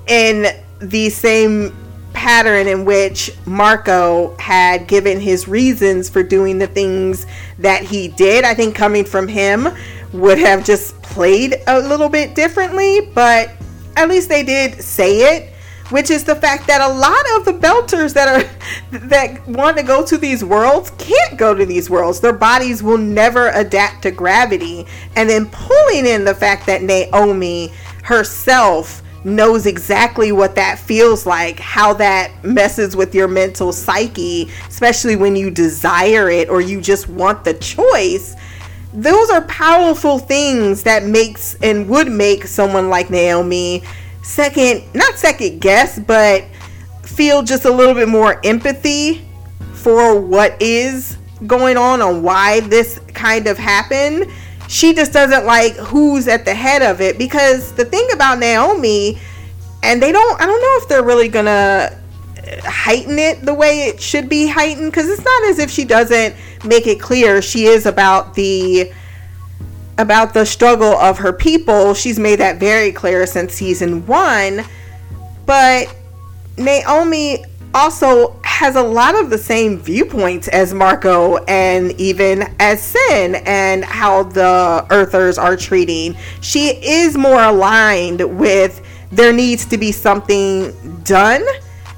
in 0.07 0.47
the 0.79 1.11
same 1.11 1.75
pattern 2.13 2.67
in 2.67 2.85
which 2.85 3.31
Marco 3.45 4.35
had 4.37 4.87
given 4.87 5.19
his 5.19 5.47
reasons 5.47 6.09
for 6.09 6.23
doing 6.23 6.57
the 6.57 6.65
things 6.65 7.27
that 7.59 7.83
he 7.83 8.07
did. 8.07 8.45
I 8.45 8.55
think 8.55 8.73
coming 8.73 9.05
from 9.05 9.27
him 9.27 9.67
would 10.11 10.39
have 10.39 10.65
just 10.65 10.99
played 11.03 11.61
a 11.67 11.79
little 11.81 12.09
bit 12.09 12.33
differently, 12.33 13.11
but 13.13 13.51
at 13.95 14.09
least 14.09 14.27
they 14.27 14.41
did 14.41 14.81
say 14.81 15.37
it 15.37 15.50
which 15.91 16.09
is 16.09 16.23
the 16.23 16.35
fact 16.35 16.67
that 16.67 16.81
a 16.81 16.93
lot 16.93 17.23
of 17.37 17.45
the 17.45 17.67
belters 17.67 18.13
that 18.13 18.27
are 18.27 18.97
that 19.09 19.45
want 19.47 19.77
to 19.77 19.83
go 19.83 20.05
to 20.05 20.17
these 20.17 20.43
worlds 20.43 20.91
can't 20.97 21.37
go 21.37 21.53
to 21.53 21.65
these 21.65 21.89
worlds. 21.89 22.19
Their 22.19 22.33
bodies 22.33 22.81
will 22.81 22.97
never 22.97 23.49
adapt 23.49 24.03
to 24.03 24.11
gravity. 24.11 24.85
And 25.15 25.29
then 25.29 25.49
pulling 25.49 26.05
in 26.05 26.25
the 26.25 26.33
fact 26.33 26.65
that 26.67 26.81
Naomi 26.81 27.71
herself 28.03 29.01
knows 29.23 29.65
exactly 29.65 30.31
what 30.31 30.55
that 30.55 30.79
feels 30.79 31.25
like, 31.25 31.59
how 31.59 31.93
that 31.93 32.31
messes 32.43 32.95
with 32.95 33.13
your 33.13 33.27
mental 33.27 33.71
psyche, 33.71 34.49
especially 34.67 35.15
when 35.15 35.35
you 35.35 35.51
desire 35.51 36.29
it 36.29 36.49
or 36.49 36.61
you 36.61 36.81
just 36.81 37.07
want 37.07 37.43
the 37.43 37.53
choice. 37.55 38.35
Those 38.93 39.29
are 39.29 39.41
powerful 39.43 40.19
things 40.19 40.83
that 40.83 41.03
makes 41.03 41.55
and 41.61 41.87
would 41.87 42.09
make 42.11 42.45
someone 42.45 42.89
like 42.89 43.09
Naomi 43.09 43.83
second, 44.21 44.83
not 44.93 45.17
second 45.17 45.59
guess, 45.59 45.99
but 45.99 46.45
feel 47.03 47.43
just 47.43 47.65
a 47.65 47.71
little 47.71 47.93
bit 47.93 48.07
more 48.07 48.39
empathy 48.45 49.25
for 49.73 50.19
what 50.19 50.59
is 50.61 51.17
going 51.47 51.77
on 51.77 52.01
and 52.01 52.23
why 52.23 52.59
this 52.61 52.99
kind 53.13 53.47
of 53.47 53.57
happened. 53.57 54.27
She 54.67 54.93
just 54.93 55.11
doesn't 55.11 55.45
like 55.45 55.73
who's 55.73 56.27
at 56.27 56.45
the 56.45 56.53
head 56.53 56.81
of 56.81 57.01
it 57.01 57.17
because 57.17 57.73
the 57.73 57.85
thing 57.85 58.07
about 58.13 58.39
Naomi, 58.39 59.19
and 59.83 60.01
they 60.01 60.11
don't, 60.11 60.41
I 60.41 60.45
don't 60.45 60.61
know 60.61 60.83
if 60.83 60.87
they're 60.87 61.03
really 61.03 61.27
gonna 61.27 61.89
uh, 62.37 62.61
heighten 62.63 63.19
it 63.19 63.41
the 63.45 63.53
way 63.53 63.87
it 63.87 63.99
should 63.99 64.29
be 64.29 64.47
heightened 64.47 64.91
because 64.91 65.09
it's 65.09 65.23
not 65.23 65.43
as 65.45 65.59
if 65.59 65.69
she 65.69 65.83
doesn't 65.83 66.35
make 66.63 66.87
it 66.87 66.99
clear 66.99 67.41
she 67.41 67.65
is 67.65 67.85
about 67.85 68.33
the 68.35 68.91
about 69.97 70.33
the 70.33 70.45
struggle 70.45 70.93
of 70.97 71.17
her 71.19 71.33
people. 71.33 71.93
She's 71.93 72.19
made 72.19 72.39
that 72.39 72.59
very 72.59 72.91
clear 72.91 73.25
since 73.25 73.53
season 73.53 74.05
one. 74.07 74.63
But 75.45 75.93
Naomi 76.57 77.43
also 77.73 78.39
has 78.43 78.75
a 78.75 78.81
lot 78.81 79.15
of 79.15 79.29
the 79.29 79.37
same 79.37 79.79
viewpoints 79.79 80.47
as 80.49 80.73
Marco 80.73 81.37
and 81.45 81.91
even 81.93 82.43
as 82.59 82.93
Cyn 82.93 83.41
and 83.45 83.83
how 83.83 84.23
the 84.23 84.85
Earthers 84.89 85.37
are 85.37 85.55
treating. 85.55 86.15
She 86.41 86.69
is 86.69 87.17
more 87.17 87.41
aligned 87.41 88.37
with 88.39 88.85
there 89.11 89.33
needs 89.33 89.65
to 89.65 89.77
be 89.77 89.91
something 89.91 90.71
done. 91.03 91.43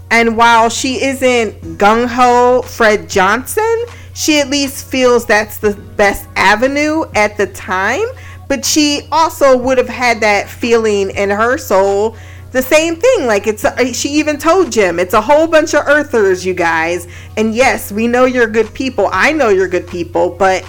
And 0.10 0.38
while 0.38 0.70
she 0.70 1.04
isn't 1.04 1.78
gung 1.78 2.08
ho 2.08 2.62
Fred 2.64 3.10
Johnson, 3.10 3.86
she 4.14 4.40
at 4.40 4.50
least 4.50 4.86
feels 4.86 5.26
that's 5.26 5.58
the 5.58 5.74
best 5.96 6.28
avenue 6.36 7.06
at 7.16 7.38
the 7.38 7.48
time. 7.48 8.06
But 8.48 8.66
she 8.66 9.08
also 9.12 9.58
would 9.58 9.78
have 9.78 9.90
had 9.90 10.22
that 10.22 10.50
feeling 10.50 11.10
in 11.12 11.30
her 11.30 11.58
soul 11.58 12.16
the 12.52 12.62
same 12.62 12.96
thing. 12.96 13.26
Like 13.26 13.48
it's 13.48 13.66
she 13.98 14.10
even 14.10 14.38
told 14.38 14.72
Jim, 14.72 15.00
it's 15.00 15.14
a 15.14 15.22
whole 15.22 15.48
bunch 15.48 15.74
of 15.74 15.88
earthers, 15.88 16.46
you 16.46 16.54
guys. 16.54 17.08
And 17.36 17.54
yes, 17.54 17.92
we 17.92 18.08
know 18.08 18.26
you're 18.26 18.48
good 18.48 18.74
people. 18.74 19.10
I 19.12 19.34
know 19.34 19.50
you're 19.50 19.68
good 19.68 19.88
people, 19.88 20.30
but 20.30 20.64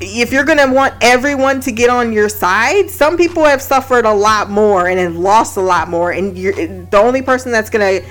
if 0.00 0.32
you're 0.32 0.44
going 0.44 0.58
to 0.58 0.72
want 0.72 0.94
everyone 1.00 1.60
to 1.62 1.72
get 1.72 1.90
on 1.90 2.12
your 2.12 2.28
side, 2.28 2.88
some 2.88 3.16
people 3.16 3.44
have 3.44 3.60
suffered 3.60 4.04
a 4.04 4.12
lot 4.12 4.48
more 4.48 4.86
and 4.86 4.98
have 5.00 5.16
lost 5.16 5.56
a 5.56 5.60
lot 5.60 5.88
more 5.88 6.12
and 6.12 6.38
you're 6.38 6.54
the 6.54 6.98
only 6.98 7.20
person 7.20 7.50
that's 7.50 7.68
going 7.68 8.02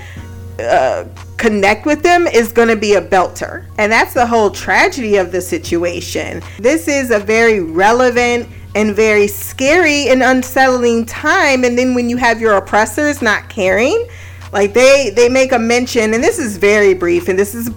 to 0.57 0.65
uh, 0.65 1.05
connect 1.37 1.85
with 1.85 2.03
them 2.03 2.27
is 2.27 2.51
going 2.51 2.67
to 2.67 2.75
be 2.75 2.95
a 2.95 3.01
belter. 3.01 3.65
And 3.77 3.91
that's 3.91 4.13
the 4.13 4.25
whole 4.25 4.49
tragedy 4.49 5.17
of 5.17 5.31
the 5.31 5.41
situation. 5.41 6.41
This 6.59 6.87
is 6.87 7.11
a 7.11 7.19
very 7.19 7.59
relevant 7.59 8.49
and 8.75 8.95
very 8.95 9.27
scary 9.27 10.09
and 10.09 10.21
unsettling 10.21 11.05
time 11.05 11.63
and 11.63 11.77
then 11.77 11.95
when 11.95 12.09
you 12.09 12.17
have 12.17 12.39
your 12.39 12.57
oppressors 12.57 13.23
not 13.23 13.49
caring 13.49 14.07
like 14.51 14.73
they 14.73 15.09
they 15.15 15.29
make 15.29 15.51
a 15.51 15.57
mention 15.57 16.13
and 16.13 16.23
this 16.23 16.37
is 16.37 16.57
very 16.57 16.93
brief 16.93 17.27
and 17.27 17.39
this 17.39 17.55
is 17.55 17.69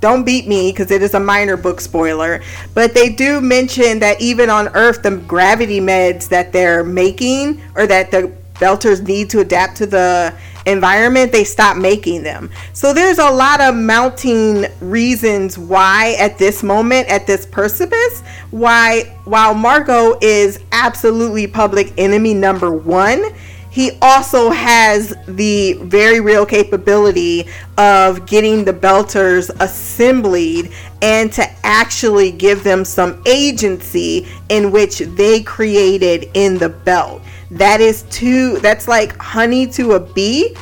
don't 0.00 0.24
beat 0.24 0.48
me 0.48 0.72
because 0.72 0.90
it 0.90 1.02
is 1.02 1.12
a 1.12 1.20
minor 1.20 1.56
book 1.56 1.82
spoiler 1.82 2.40
but 2.72 2.94
they 2.94 3.10
do 3.10 3.42
mention 3.42 3.98
that 3.98 4.18
even 4.18 4.48
on 4.48 4.68
earth 4.68 5.02
the 5.02 5.16
gravity 5.28 5.80
meds 5.80 6.28
that 6.28 6.50
they're 6.50 6.82
making 6.82 7.60
or 7.74 7.86
that 7.86 8.10
the 8.10 8.32
belters 8.54 9.06
need 9.06 9.28
to 9.28 9.40
adapt 9.40 9.76
to 9.76 9.84
the 9.84 10.34
environment 10.66 11.32
they 11.32 11.44
stop 11.44 11.76
making 11.76 12.22
them 12.22 12.50
so 12.72 12.92
there's 12.92 13.18
a 13.18 13.30
lot 13.30 13.60
of 13.60 13.74
mounting 13.74 14.66
reasons 14.80 15.56
why 15.58 16.16
at 16.18 16.38
this 16.38 16.62
moment 16.62 17.08
at 17.08 17.26
this 17.26 17.46
precipice 17.46 18.20
why 18.50 19.02
while 19.24 19.54
marco 19.54 20.18
is 20.20 20.60
absolutely 20.72 21.46
public 21.46 21.92
enemy 21.96 22.34
number 22.34 22.72
one 22.72 23.32
he 23.76 23.90
also 24.00 24.48
has 24.48 25.14
the 25.28 25.74
very 25.74 26.18
real 26.18 26.46
capability 26.46 27.46
of 27.76 28.24
getting 28.24 28.64
the 28.64 28.72
belters 28.72 29.50
assembled 29.60 30.68
and 31.02 31.30
to 31.34 31.46
actually 31.62 32.32
give 32.32 32.64
them 32.64 32.86
some 32.86 33.22
agency 33.26 34.26
in 34.48 34.72
which 34.72 35.00
they 35.00 35.42
created 35.42 36.30
in 36.32 36.56
the 36.56 36.70
belt. 36.70 37.20
That 37.50 37.80
is 37.80 38.02
too 38.04 38.58
that's 38.58 38.88
like 38.88 39.16
honey 39.18 39.66
to 39.68 39.92
a 39.92 40.00
bee 40.00 40.56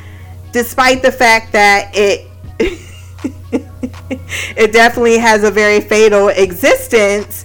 despite 0.52 1.02
the 1.02 1.10
fact 1.10 1.52
that 1.52 1.90
it 1.94 2.28
it 4.56 4.72
definitely 4.72 5.18
has 5.18 5.44
a 5.44 5.50
very 5.50 5.80
fatal 5.80 6.28
existence. 6.28 7.44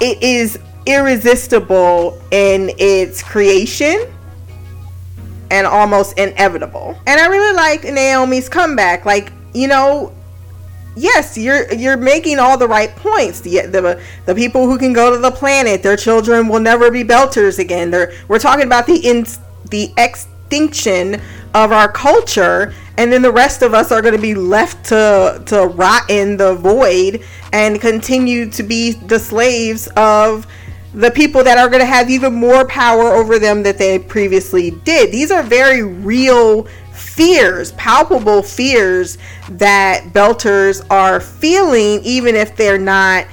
It 0.00 0.22
is 0.22 0.58
irresistible 0.86 2.20
in 2.30 2.70
its 2.78 3.22
creation 3.22 4.10
and 5.50 5.66
almost 5.66 6.18
inevitable. 6.18 6.98
And 7.06 7.20
I 7.20 7.26
really 7.26 7.54
like 7.54 7.84
Naomi's 7.84 8.48
comeback. 8.48 9.04
Like, 9.04 9.32
you 9.54 9.68
know, 9.68 10.12
yes, 10.98 11.38
you're 11.38 11.72
you're 11.72 11.96
making 11.96 12.38
all 12.38 12.58
the 12.58 12.68
right 12.68 12.94
points. 12.96 13.40
The, 13.40 13.62
the 13.62 14.02
the 14.26 14.34
people 14.34 14.66
who 14.66 14.78
can 14.78 14.92
go 14.92 15.10
to 15.10 15.18
the 15.18 15.30
planet, 15.30 15.82
their 15.82 15.96
children 15.96 16.48
will 16.48 16.60
never 16.60 16.90
be 16.90 17.04
belters 17.04 17.58
again. 17.58 17.90
They're, 17.90 18.12
we're 18.28 18.38
talking 18.38 18.66
about 18.66 18.86
the 18.86 18.96
in, 18.96 19.26
the 19.70 19.92
extinction 19.96 21.20
of 21.54 21.72
our 21.72 21.90
culture 21.90 22.74
and 22.98 23.12
then 23.12 23.22
the 23.22 23.32
rest 23.32 23.62
of 23.62 23.74
us 23.74 23.92
are 23.92 24.02
going 24.02 24.14
to 24.14 24.20
be 24.20 24.34
left 24.34 24.86
to 24.86 25.42
to 25.46 25.66
rot 25.66 26.10
in 26.10 26.36
the 26.36 26.54
void 26.54 27.24
and 27.52 27.80
continue 27.80 28.50
to 28.50 28.62
be 28.62 28.92
the 28.92 29.18
slaves 29.18 29.88
of 29.96 30.46
the 30.94 31.10
people 31.10 31.44
that 31.44 31.58
are 31.58 31.68
going 31.68 31.80
to 31.80 31.86
have 31.86 32.10
even 32.10 32.34
more 32.34 32.66
power 32.66 33.14
over 33.14 33.38
them 33.38 33.62
that 33.62 33.78
they 33.78 33.98
previously 33.98 34.70
did. 34.70 35.12
These 35.12 35.30
are 35.30 35.42
very 35.42 35.82
real 35.82 36.66
fears, 37.18 37.72
palpable 37.72 38.44
fears 38.44 39.18
that 39.50 40.04
belters 40.12 40.86
are 40.88 41.18
feeling, 41.18 42.00
even 42.04 42.36
if 42.36 42.54
they're 42.54 42.78
not 42.78 43.26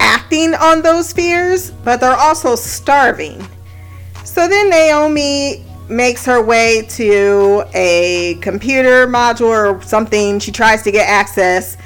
acting 0.00 0.54
on 0.54 0.82
those 0.82 1.14
fears, 1.14 1.70
but 1.70 1.98
they're 1.98 2.12
also 2.12 2.54
starving. 2.54 3.40
So 4.22 4.46
then 4.46 4.68
Naomi 4.68 5.64
makes 5.88 6.26
her 6.26 6.42
way 6.42 6.82
to 6.90 7.64
a 7.72 8.36
computer 8.42 9.06
module 9.06 9.78
or 9.78 9.80
something. 9.80 10.38
She 10.38 10.52
tries 10.52 10.82
to 10.82 10.92
get 10.92 11.08
access 11.08 11.78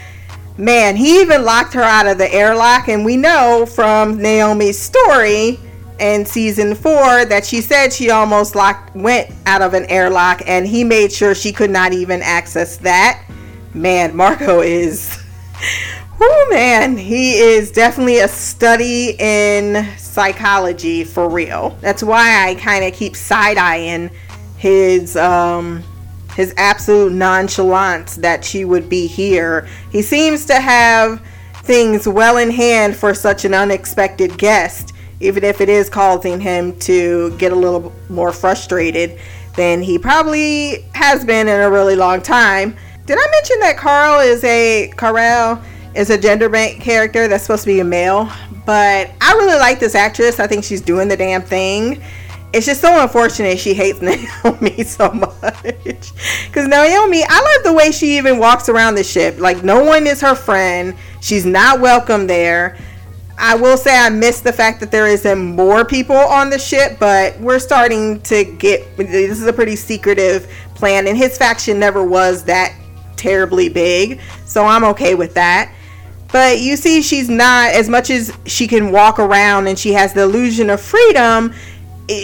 man, 0.59 0.97
he 0.97 1.21
even 1.21 1.45
locked 1.45 1.73
her 1.75 1.83
out 1.83 2.09
of 2.09 2.19
the 2.19 2.35
airlock. 2.35 2.89
And 2.89 3.05
we 3.05 3.17
know 3.17 3.67
from 3.67 4.21
Naomi's 4.21 4.79
story 4.79 5.61
in 6.01 6.25
season 6.25 6.75
four 6.75 7.25
that 7.25 7.45
she 7.45 7.61
said 7.61 7.93
she 7.93 8.11
almost 8.11 8.55
locked 8.55 8.95
went 8.97 9.31
out 9.47 9.63
of 9.63 9.75
an 9.75 9.85
airlock 9.87 10.43
and 10.47 10.67
he 10.67 10.85
made 10.85 11.13
sure 11.13 11.35
she 11.35 11.53
could 11.53 11.71
not 11.71 11.93
even 11.93 12.23
access 12.23 12.77
that. 12.79 13.25
Man, 13.75 14.17
Marco 14.17 14.61
is 14.61 15.19
Oh 16.23 16.49
man, 16.51 16.99
he 16.99 17.39
is 17.39 17.71
definitely 17.71 18.19
a 18.19 18.29
study 18.29 19.17
in 19.19 19.89
psychology 19.97 21.03
for 21.03 21.31
real. 21.31 21.79
That's 21.81 22.03
why 22.03 22.47
I 22.47 22.57
kind 22.57 22.85
of 22.85 22.93
keep 22.93 23.17
side 23.17 23.57
eyeing 23.57 24.11
his 24.59 25.17
um 25.17 25.83
his 26.37 26.53
absolute 26.59 27.13
nonchalance 27.13 28.17
that 28.17 28.45
she 28.45 28.67
would 28.67 28.89
be 28.89 29.07
here. 29.07 29.67
He 29.91 30.03
seems 30.03 30.45
to 30.47 30.61
have 30.61 31.25
things 31.63 32.07
well 32.07 32.37
in 32.37 32.51
hand 32.51 32.97
for 32.97 33.15
such 33.15 33.45
an 33.47 33.55
unexpected 33.55 34.37
guest, 34.37 34.93
even 35.21 35.45
if 35.45 35.61
it 35.61 35.69
is 35.69 35.89
causing 35.89 36.41
him 36.41 36.79
to 36.81 37.37
get 37.37 37.53
a 37.53 37.55
little 37.55 37.93
more 38.09 38.33
frustrated 38.33 39.19
than 39.57 39.83
he 39.83 39.99
probably 39.99 40.83
has 40.95 41.25
been 41.25 41.49
in 41.49 41.61
a 41.61 41.71
really 41.71 41.97
long 41.97 42.21
time. 42.23 42.77
Did 43.07 43.19
I 43.19 43.27
mention 43.31 43.61
that 43.61 43.77
Carl 43.77 44.21
is 44.21 44.43
a 44.45 44.93
Carl 44.97 45.63
is 45.95 46.11
a 46.11 46.19
gender 46.19 46.49
bank 46.49 46.81
character 46.81 47.29
that's 47.29 47.45
supposed 47.45 47.65
to 47.65 47.67
be 47.67 47.81
a 47.81 47.85
male? 47.85 48.31
But 48.65 49.11
I 49.21 49.33
really 49.35 49.59
like 49.59 49.81
this 49.81 49.95
actress. 49.95 50.39
I 50.39 50.47
think 50.47 50.65
she's 50.65 50.81
doing 50.81 51.09
the 51.09 51.17
damn 51.17 51.43
thing 51.43 52.03
it's 52.53 52.67
just 52.67 52.81
so 52.81 53.01
unfortunate 53.01 53.59
she 53.59 53.75
hates 53.75 54.01
Naomi 54.03 54.83
so 54.83 55.11
much. 55.11 55.33
Because 55.63 56.67
Naomi, 56.67 57.23
I 57.27 57.55
love 57.57 57.65
the 57.65 57.73
way 57.73 57.93
she 57.93 58.17
even 58.17 58.39
walks 58.39 58.69
around 58.69 58.97
the 58.97 59.05
ship. 59.05 59.39
Like, 59.39 59.63
no 59.63 59.85
one 59.85 60.07
is 60.07 60.21
her 60.21 60.35
friend. 60.35 60.95
She's 61.21 61.47
not 61.47 61.81
welcome 61.81 62.27
there. 62.27 62.77
I 63.41 63.55
will 63.55 63.79
say 63.79 63.97
I 63.99 64.11
miss 64.11 64.41
the 64.41 64.53
fact 64.53 64.81
that 64.81 64.91
there 64.91 65.07
isn't 65.07 65.39
more 65.39 65.85
people 65.85 66.15
on 66.15 66.51
the 66.51 66.59
ship, 66.59 66.99
but 67.01 67.41
we're 67.41 67.59
starting 67.59 68.21
to 68.23 68.45
get. 68.45 68.97
This 68.97 69.41
is 69.41 69.47
a 69.47 69.53
pretty 69.53 69.77
secretive 69.77 70.47
plan, 70.75 71.07
and 71.07 71.17
his 71.17 71.39
faction 71.39 71.79
never 71.79 72.05
was 72.05 72.45
that 72.45 72.75
terribly 73.17 73.69
big. 73.69 74.21
So 74.45 74.67
I'm 74.67 74.85
okay 74.85 75.15
with 75.15 75.35
that. 75.35 75.73
But 76.33 76.61
you 76.61 76.77
see, 76.77 77.03
she's 77.03 77.29
not, 77.29 77.73
as 77.73 77.89
much 77.89 78.11
as 78.11 78.33
she 78.47 78.69
can 78.69 78.93
walk 78.93 79.19
around 79.19 79.67
and 79.67 79.79
she 79.79 79.93
has 79.95 80.13
the 80.13 80.23
illusion 80.23 80.71
of 80.71 80.81
freedom, 80.81 81.53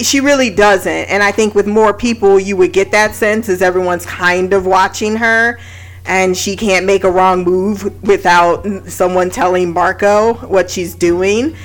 she 0.02 0.20
really 0.20 0.50
doesn't. 0.50 1.10
And 1.10 1.22
I 1.22 1.32
think 1.32 1.54
with 1.54 1.66
more 1.66 1.92
people, 1.92 2.38
you 2.38 2.56
would 2.56 2.72
get 2.72 2.92
that 2.92 3.14
sense 3.14 3.48
as 3.48 3.62
everyone's 3.62 4.06
kind 4.06 4.52
of 4.52 4.66
watching 4.66 5.16
her. 5.16 5.58
And 6.06 6.36
she 6.36 6.56
can't 6.56 6.86
make 6.86 7.04
a 7.04 7.10
wrong 7.10 7.44
move 7.44 8.02
without 8.02 8.64
someone 8.86 9.30
telling 9.30 9.72
Marco 9.72 10.34
what 10.34 10.70
she's 10.70 10.94
doing 10.94 11.56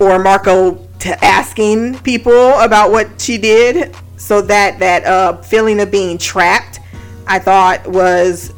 or 0.00 0.18
Marco 0.18 0.74
t- 0.98 1.10
asking 1.22 1.98
people 2.00 2.58
about 2.58 2.90
what 2.90 3.20
she 3.20 3.38
did. 3.38 3.94
So 4.16 4.40
that 4.42 4.78
that 4.78 5.04
uh, 5.04 5.42
feeling 5.42 5.80
of 5.80 5.90
being 5.90 6.18
trapped, 6.18 6.80
I 7.26 7.38
thought 7.38 7.86
was 7.86 8.52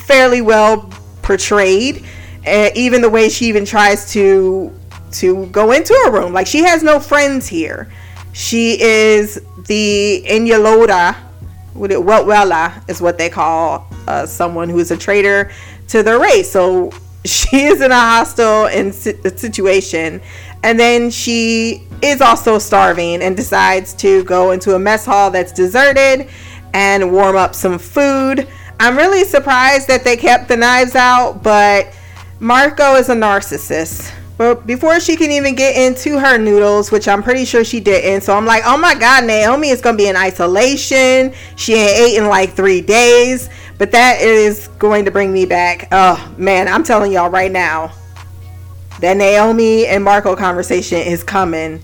fairly 0.00 0.40
well 0.42 0.90
portrayed. 1.22 2.04
Uh, 2.46 2.70
even 2.74 3.00
the 3.00 3.10
way 3.10 3.28
she 3.28 3.46
even 3.46 3.64
tries 3.64 4.12
to 4.12 4.72
to 5.12 5.46
go 5.46 5.72
into 5.72 5.94
a 6.06 6.10
room, 6.10 6.32
like 6.32 6.46
she 6.46 6.64
has 6.64 6.82
no 6.82 6.98
friends 6.98 7.46
here 7.46 7.88
she 8.32 8.80
is 8.80 9.40
the 9.66 10.24
Inyaloda, 10.26 11.16
Welwela 11.74 12.88
is 12.88 13.00
what 13.00 13.18
they 13.18 13.28
call 13.28 13.86
uh, 14.06 14.26
someone 14.26 14.68
who 14.68 14.78
is 14.78 14.90
a 14.90 14.96
traitor 14.96 15.50
to 15.88 16.02
the 16.02 16.18
race. 16.18 16.50
So 16.50 16.92
she 17.24 17.64
is 17.64 17.80
in 17.80 17.92
a 17.92 18.00
hostile 18.00 18.66
in- 18.66 18.92
situation, 18.92 20.20
and 20.62 20.78
then 20.78 21.10
she 21.10 21.86
is 22.02 22.20
also 22.20 22.58
starving 22.58 23.22
and 23.22 23.36
decides 23.36 23.94
to 23.94 24.24
go 24.24 24.50
into 24.50 24.74
a 24.74 24.78
mess 24.78 25.04
hall 25.06 25.30
that's 25.30 25.52
deserted 25.52 26.28
and 26.74 27.12
warm 27.12 27.36
up 27.36 27.54
some 27.54 27.78
food. 27.78 28.48
I'm 28.80 28.96
really 28.96 29.24
surprised 29.24 29.86
that 29.88 30.02
they 30.02 30.16
kept 30.16 30.48
the 30.48 30.56
knives 30.56 30.96
out, 30.96 31.42
but 31.42 31.94
Marco 32.40 32.96
is 32.96 33.08
a 33.08 33.14
narcissist. 33.14 34.12
But 34.42 34.66
before 34.66 34.98
she 34.98 35.14
can 35.14 35.30
even 35.30 35.54
get 35.54 35.76
into 35.76 36.18
her 36.18 36.36
noodles, 36.36 36.90
which 36.90 37.06
I'm 37.06 37.22
pretty 37.22 37.44
sure 37.44 37.62
she 37.62 37.78
didn't, 37.78 38.22
so 38.22 38.36
I'm 38.36 38.44
like, 38.44 38.64
oh 38.66 38.76
my 38.76 38.96
god, 38.96 39.22
Naomi 39.24 39.68
is 39.68 39.80
gonna 39.80 39.96
be 39.96 40.08
in 40.08 40.16
isolation. 40.16 41.32
She 41.54 41.74
ain't 41.74 41.96
ate 41.96 42.18
in 42.18 42.26
like 42.26 42.50
three 42.50 42.80
days. 42.80 43.48
But 43.78 43.92
that 43.92 44.20
is 44.20 44.66
going 44.80 45.04
to 45.04 45.12
bring 45.12 45.32
me 45.32 45.46
back. 45.46 45.86
Oh 45.92 46.34
man, 46.38 46.66
I'm 46.66 46.82
telling 46.82 47.12
y'all 47.12 47.30
right 47.30 47.52
now, 47.52 47.92
that 48.98 49.16
Naomi 49.16 49.86
and 49.86 50.02
Marco 50.02 50.34
conversation 50.34 50.98
is 50.98 51.22
coming 51.22 51.80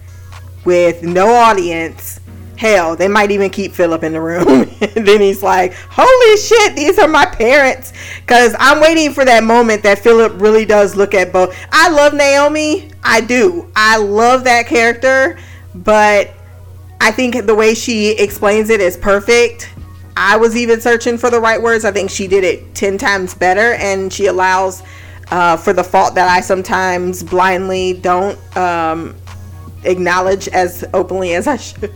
with 0.65 1.05
no 1.05 1.33
audience 1.33 2.19
Hell, 2.59 2.97
they 2.97 3.07
might 3.07 3.31
even 3.31 3.51
keep 3.51 3.73
Philip 3.73 4.03
in 4.03 4.13
the 4.13 4.21
room. 4.21 4.49
and 4.81 5.07
then 5.07 5.21
he's 5.21 5.45
like, 5.45 5.75
Holy 5.75 6.37
shit, 6.37 6.75
these 6.75 6.99
are 6.99 7.07
my 7.07 7.25
parents. 7.25 7.93
Because 8.21 8.57
I'm 8.59 8.81
waiting 8.81 9.13
for 9.13 9.25
that 9.25 9.45
moment 9.45 9.85
that 9.85 10.01
Philip 10.01 10.41
really 10.41 10.65
does 10.65 10.97
look 10.97 11.15
at 11.15 11.33
both. 11.33 11.57
I 11.71 11.89
love 11.89 12.15
Naomi. 12.15 12.91
I 13.05 13.21
do. 13.21 13.71
I 13.77 13.99
love 13.99 14.43
that 14.45 14.67
character. 14.67 15.39
But 15.73 16.33
I 17.01 17.13
think 17.13 17.47
the 17.47 17.55
way 17.55 17.75
she 17.75 18.11
explains 18.11 18.71
it 18.71 18.81
is 18.81 18.97
perfect. 18.97 19.71
I 20.17 20.37
was 20.37 20.57
even 20.57 20.81
searching 20.81 21.17
for 21.17 21.31
the 21.31 21.39
right 21.39 21.63
words. 21.63 21.85
I 21.85 21.93
think 21.93 22.11
she 22.11 22.27
did 22.27 22.43
it 22.43 22.75
10 22.75 22.99
times 22.99 23.35
better. 23.35 23.75
And 23.75 24.13
she 24.13 24.27
allows 24.27 24.83
uh, 25.31 25.57
for 25.57 25.73
the 25.73 25.85
fault 25.85 26.17
that 26.17 26.29
I 26.29 26.41
sometimes 26.41 27.23
blindly 27.23 27.93
don't 27.93 28.37
um, 28.57 29.15
acknowledge 29.89 30.49
as 30.49 30.85
openly 30.95 31.35
as 31.35 31.47
I 31.47 31.57
should. 31.57 31.91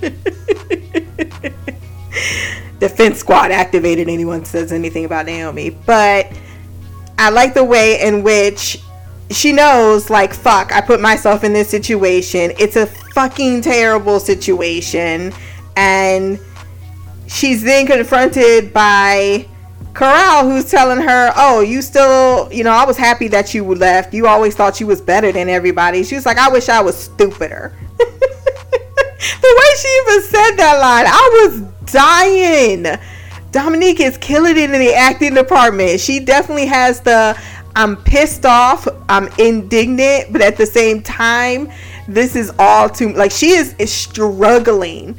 Defense 2.80 3.18
Squad 3.18 3.50
activated. 3.52 4.08
Anyone 4.08 4.44
says 4.44 4.72
anything 4.72 5.04
about 5.04 5.26
Naomi, 5.26 5.70
but 5.70 6.26
I 7.18 7.30
like 7.30 7.54
the 7.54 7.64
way 7.64 8.00
in 8.00 8.22
which 8.22 8.80
she 9.30 9.52
knows, 9.52 10.10
like, 10.10 10.34
fuck, 10.34 10.72
I 10.72 10.80
put 10.80 11.00
myself 11.00 11.44
in 11.44 11.52
this 11.52 11.68
situation. 11.68 12.52
It's 12.58 12.76
a 12.76 12.86
fucking 12.86 13.62
terrible 13.62 14.18
situation, 14.18 15.32
and 15.76 16.40
she's 17.28 17.62
then 17.62 17.86
confronted 17.86 18.72
by 18.72 19.46
Karal, 19.92 20.42
who's 20.44 20.70
telling 20.70 21.00
her, 21.00 21.32
"Oh, 21.36 21.60
you 21.60 21.82
still, 21.82 22.52
you 22.52 22.64
know, 22.64 22.70
I 22.70 22.84
was 22.84 22.96
happy 22.96 23.28
that 23.28 23.52
you 23.54 23.64
left. 23.64 24.14
You 24.14 24.26
always 24.26 24.54
thought 24.54 24.80
you 24.80 24.86
was 24.86 25.00
better 25.00 25.32
than 25.32 25.48
everybody." 25.48 26.02
She 26.02 26.14
was 26.14 26.26
like, 26.26 26.38
"I 26.38 26.48
wish 26.48 26.68
I 26.68 26.80
was 26.80 26.96
stupider." 26.96 27.76
the 27.98 28.06
way 29.58 29.76
she 29.80 29.88
even 30.06 30.22
said 30.22 30.56
that 30.56 30.78
line, 30.80 31.06
I 31.06 31.44
was 31.44 31.60
dying. 31.92 32.86
Dominique 33.50 34.00
is 34.00 34.16
killing 34.16 34.56
it 34.56 34.70
in 34.70 34.72
the 34.72 34.94
acting 34.94 35.34
department. 35.34 36.00
She 36.00 36.20
definitely 36.20 36.66
has 36.66 37.00
the 37.00 37.38
I'm 37.74 37.96
pissed 37.96 38.44
off, 38.44 38.86
I'm 39.08 39.28
indignant, 39.38 40.32
but 40.32 40.42
at 40.42 40.56
the 40.56 40.66
same 40.66 41.02
time, 41.02 41.70
this 42.08 42.36
is 42.36 42.52
all 42.58 42.88
too 42.88 43.12
like 43.12 43.30
she 43.30 43.50
is, 43.50 43.74
is 43.78 43.92
struggling 43.92 45.18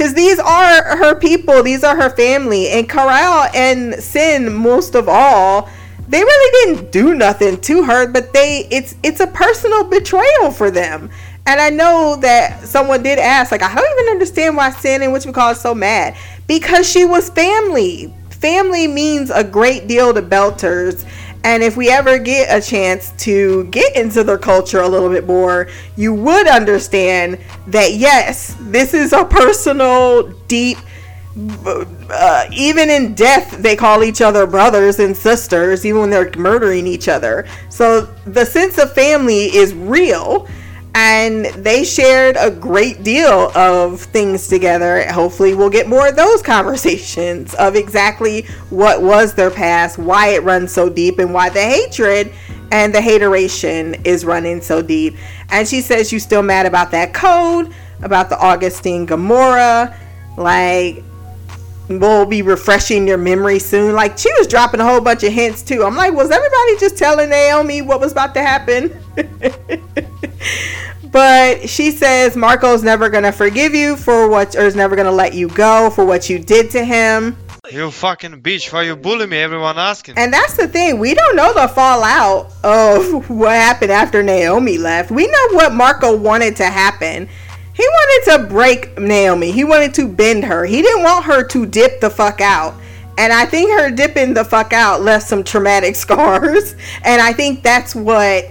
because 0.00 0.14
these 0.14 0.38
are 0.38 0.96
her 0.96 1.14
people, 1.14 1.62
these 1.62 1.84
are 1.84 1.94
her 1.94 2.08
family, 2.08 2.70
and 2.70 2.88
Karal 2.88 3.54
and 3.54 3.92
Cyn 3.92 4.50
most 4.50 4.94
of 4.94 5.10
all. 5.10 5.68
They 6.08 6.22
really 6.22 6.74
didn't 6.74 6.90
do 6.90 7.14
nothing 7.14 7.60
to 7.60 7.82
her, 7.82 8.06
but 8.10 8.32
they 8.32 8.66
it's 8.70 8.94
it's 9.02 9.20
a 9.20 9.26
personal 9.26 9.84
betrayal 9.84 10.52
for 10.52 10.70
them. 10.70 11.10
And 11.44 11.60
I 11.60 11.68
know 11.68 12.16
that 12.22 12.66
someone 12.66 13.02
did 13.02 13.18
ask, 13.18 13.52
like, 13.52 13.62
I 13.62 13.74
don't 13.74 14.00
even 14.00 14.12
understand 14.12 14.56
why 14.56 14.70
Cyn 14.70 15.02
and 15.02 15.12
which 15.12 15.26
we 15.26 15.32
call 15.32 15.50
is 15.50 15.60
so 15.60 15.74
mad. 15.74 16.16
Because 16.46 16.90
she 16.90 17.04
was 17.04 17.28
family. 17.28 18.10
Family 18.30 18.88
means 18.88 19.30
a 19.30 19.44
great 19.44 19.86
deal 19.86 20.14
to 20.14 20.22
Belters 20.22 21.04
and 21.44 21.62
if 21.62 21.76
we 21.76 21.90
ever 21.90 22.18
get 22.18 22.54
a 22.54 22.64
chance 22.64 23.12
to 23.18 23.64
get 23.64 23.96
into 23.96 24.22
their 24.22 24.38
culture 24.38 24.80
a 24.80 24.88
little 24.88 25.08
bit 25.08 25.26
more, 25.26 25.68
you 25.96 26.12
would 26.12 26.46
understand 26.46 27.38
that 27.68 27.94
yes, 27.94 28.56
this 28.60 28.92
is 28.92 29.12
a 29.12 29.24
personal, 29.24 30.28
deep, 30.48 30.78
uh, 32.10 32.46
even 32.52 32.90
in 32.90 33.14
death, 33.14 33.56
they 33.58 33.74
call 33.74 34.04
each 34.04 34.20
other 34.20 34.46
brothers 34.46 34.98
and 34.98 35.16
sisters, 35.16 35.86
even 35.86 36.02
when 36.02 36.10
they're 36.10 36.30
murdering 36.36 36.86
each 36.86 37.08
other. 37.08 37.46
So 37.70 38.02
the 38.26 38.44
sense 38.44 38.78
of 38.78 38.92
family 38.92 39.44
is 39.44 39.72
real 39.72 40.46
and 40.94 41.46
they 41.46 41.84
shared 41.84 42.36
a 42.38 42.50
great 42.50 43.02
deal 43.02 43.50
of 43.54 44.00
things 44.00 44.48
together. 44.48 45.10
Hopefully, 45.12 45.54
we'll 45.54 45.70
get 45.70 45.88
more 45.88 46.08
of 46.08 46.16
those 46.16 46.42
conversations 46.56 47.54
of 47.54 47.76
exactly 47.76 48.42
what 48.70 49.02
was 49.02 49.34
their 49.34 49.50
past, 49.50 49.98
why 49.98 50.28
it 50.28 50.42
runs 50.42 50.72
so 50.72 50.88
deep, 50.88 51.18
and 51.18 51.32
why 51.32 51.48
the 51.48 51.62
hatred 51.62 52.32
and 52.72 52.94
the 52.94 53.00
hateration 53.00 53.94
is 54.04 54.24
running 54.24 54.60
so 54.60 54.82
deep. 54.82 55.16
And 55.50 55.66
she 55.66 55.80
says, 55.80 56.12
You 56.12 56.18
still 56.18 56.42
mad 56.42 56.66
about 56.66 56.90
that 56.92 57.14
code, 57.14 57.72
about 58.02 58.28
the 58.28 58.36
Augustín 58.36 59.06
Gamarra? 59.06 59.96
Like, 60.36 61.04
we'll 61.98 62.26
be 62.26 62.42
refreshing 62.42 63.08
your 63.08 63.18
memory 63.18 63.58
soon. 63.58 63.94
Like, 63.94 64.18
she 64.18 64.32
was 64.38 64.46
dropping 64.46 64.80
a 64.80 64.84
whole 64.84 65.00
bunch 65.00 65.24
of 65.24 65.32
hints 65.32 65.62
too. 65.62 65.82
I'm 65.84 65.96
like, 65.96 66.12
Was 66.12 66.30
everybody 66.30 66.78
just 66.78 66.96
telling 66.96 67.30
Naomi 67.30 67.82
what 67.82 68.00
was 68.00 68.12
about 68.12 68.34
to 68.34 68.42
happen? 68.42 68.94
but 71.10 71.68
she 71.68 71.90
says 71.90 72.36
Marco's 72.36 72.82
never 72.82 73.08
gonna 73.08 73.32
forgive 73.32 73.74
you 73.74 73.96
for 73.96 74.28
what, 74.28 74.54
or 74.54 74.62
is 74.62 74.76
never 74.76 74.94
gonna 74.94 75.10
let 75.10 75.34
you 75.34 75.48
go 75.48 75.90
for 75.90 76.04
what 76.04 76.30
you 76.30 76.38
did 76.38 76.70
to 76.70 76.84
him. 76.84 77.36
You 77.70 77.90
fucking 77.92 78.42
bitch! 78.42 78.72
Why 78.72 78.82
you 78.82 78.96
bully 78.96 79.26
me? 79.26 79.36
Everyone 79.38 79.78
asking. 79.78 80.18
And 80.18 80.32
that's 80.32 80.56
the 80.56 80.66
thing. 80.66 80.98
We 80.98 81.14
don't 81.14 81.36
know 81.36 81.52
the 81.52 81.68
fallout 81.68 82.50
of 82.64 83.30
what 83.30 83.52
happened 83.52 83.92
after 83.92 84.22
Naomi 84.22 84.76
left. 84.76 85.10
We 85.10 85.26
know 85.28 85.48
what 85.52 85.72
Marco 85.72 86.16
wanted 86.16 86.56
to 86.56 86.64
happen. 86.64 87.28
He 87.80 87.88
wanted 87.88 88.32
to 88.32 88.44
break 88.52 88.98
Naomi. 88.98 89.50
He 89.52 89.64
wanted 89.64 89.94
to 89.94 90.06
bend 90.06 90.44
her. 90.44 90.66
He 90.66 90.82
didn't 90.82 91.02
want 91.02 91.24
her 91.24 91.42
to 91.44 91.64
dip 91.64 91.98
the 92.02 92.10
fuck 92.10 92.42
out. 92.42 92.74
And 93.16 93.32
I 93.32 93.46
think 93.46 93.70
her 93.70 93.90
dipping 93.90 94.34
the 94.34 94.44
fuck 94.44 94.74
out 94.74 95.00
left 95.00 95.26
some 95.26 95.42
traumatic 95.42 95.96
scars. 96.04 96.74
And 97.04 97.22
I 97.22 97.32
think 97.32 97.62
that's 97.62 97.94
what 97.94 98.50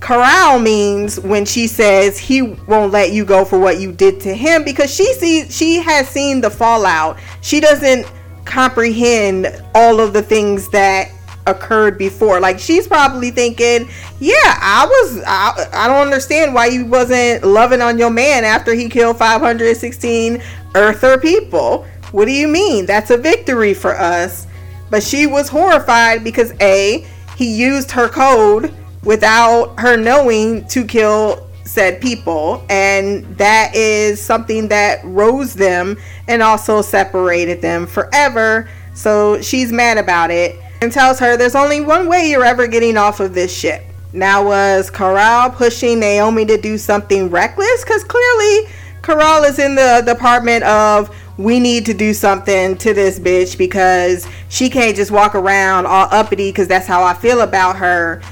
Karal 0.00 0.60
means 0.60 1.20
when 1.20 1.44
she 1.44 1.68
says 1.68 2.18
he 2.18 2.42
won't 2.42 2.90
let 2.90 3.12
you 3.12 3.24
go 3.24 3.44
for 3.44 3.60
what 3.60 3.78
you 3.78 3.92
did 3.92 4.20
to 4.22 4.34
him 4.34 4.64
because 4.64 4.92
she 4.92 5.12
sees 5.12 5.56
she 5.56 5.76
has 5.76 6.08
seen 6.08 6.40
the 6.40 6.50
fallout. 6.50 7.20
She 7.40 7.60
doesn't 7.60 8.04
comprehend 8.44 9.62
all 9.76 10.00
of 10.00 10.12
the 10.12 10.22
things 10.22 10.68
that 10.70 11.12
occurred 11.46 11.98
before. 11.98 12.40
Like 12.40 12.58
she's 12.58 12.86
probably 12.86 13.30
thinking, 13.30 13.88
"Yeah, 14.20 14.34
I 14.44 14.86
was 14.86 15.22
I, 15.26 15.68
I 15.72 15.88
don't 15.88 16.02
understand 16.06 16.54
why 16.54 16.66
you 16.66 16.86
wasn't 16.86 17.44
loving 17.44 17.80
on 17.80 17.98
your 17.98 18.10
man 18.10 18.44
after 18.44 18.74
he 18.74 18.88
killed 18.88 19.18
516 19.18 20.42
earther 20.74 21.18
people. 21.18 21.86
What 22.12 22.26
do 22.26 22.32
you 22.32 22.48
mean? 22.48 22.86
That's 22.86 23.10
a 23.10 23.16
victory 23.16 23.74
for 23.74 23.96
us." 23.96 24.46
But 24.90 25.02
she 25.02 25.26
was 25.26 25.48
horrified 25.48 26.22
because 26.22 26.52
A, 26.60 27.06
he 27.36 27.56
used 27.56 27.90
her 27.90 28.08
code 28.08 28.72
without 29.02 29.78
her 29.78 29.96
knowing 29.96 30.66
to 30.68 30.84
kill 30.84 31.44
said 31.64 32.00
people 32.00 32.64
and 32.68 33.24
that 33.38 33.74
is 33.74 34.20
something 34.20 34.68
that 34.68 35.00
rose 35.04 35.54
them 35.54 35.96
and 36.28 36.42
also 36.42 36.82
separated 36.82 37.60
them 37.62 37.86
forever 37.86 38.68
so 38.92 39.40
she's 39.40 39.72
mad 39.72 39.96
about 39.98 40.30
it 40.30 40.56
and 40.80 40.92
tells 40.92 41.18
her 41.18 41.36
there's 41.36 41.54
only 41.54 41.80
one 41.80 42.08
way 42.08 42.30
you're 42.30 42.44
ever 42.44 42.66
getting 42.66 42.96
off 42.96 43.20
of 43.20 43.34
this 43.34 43.54
ship. 43.54 43.84
Now 44.12 44.44
was 44.44 44.90
Karal 44.90 45.54
pushing 45.54 45.98
Naomi 45.98 46.44
to 46.46 46.56
do 46.56 46.78
something 46.78 47.30
reckless? 47.30 47.84
Because 47.84 48.04
clearly 48.04 48.68
Karal 49.02 49.48
is 49.48 49.58
in 49.58 49.74
the 49.74 50.02
department 50.06 50.64
of 50.64 51.14
we 51.36 51.58
need 51.58 51.84
to 51.86 51.94
do 51.94 52.14
something 52.14 52.76
to 52.78 52.94
this 52.94 53.18
bitch 53.18 53.58
because 53.58 54.28
she 54.48 54.70
can't 54.70 54.94
just 54.94 55.10
walk 55.10 55.34
around 55.34 55.86
all 55.86 56.06
uppity 56.12 56.50
because 56.50 56.68
that's 56.68 56.86
how 56.86 57.02
I 57.02 57.14
feel 57.14 57.40
about 57.40 57.76
her. 57.76 58.22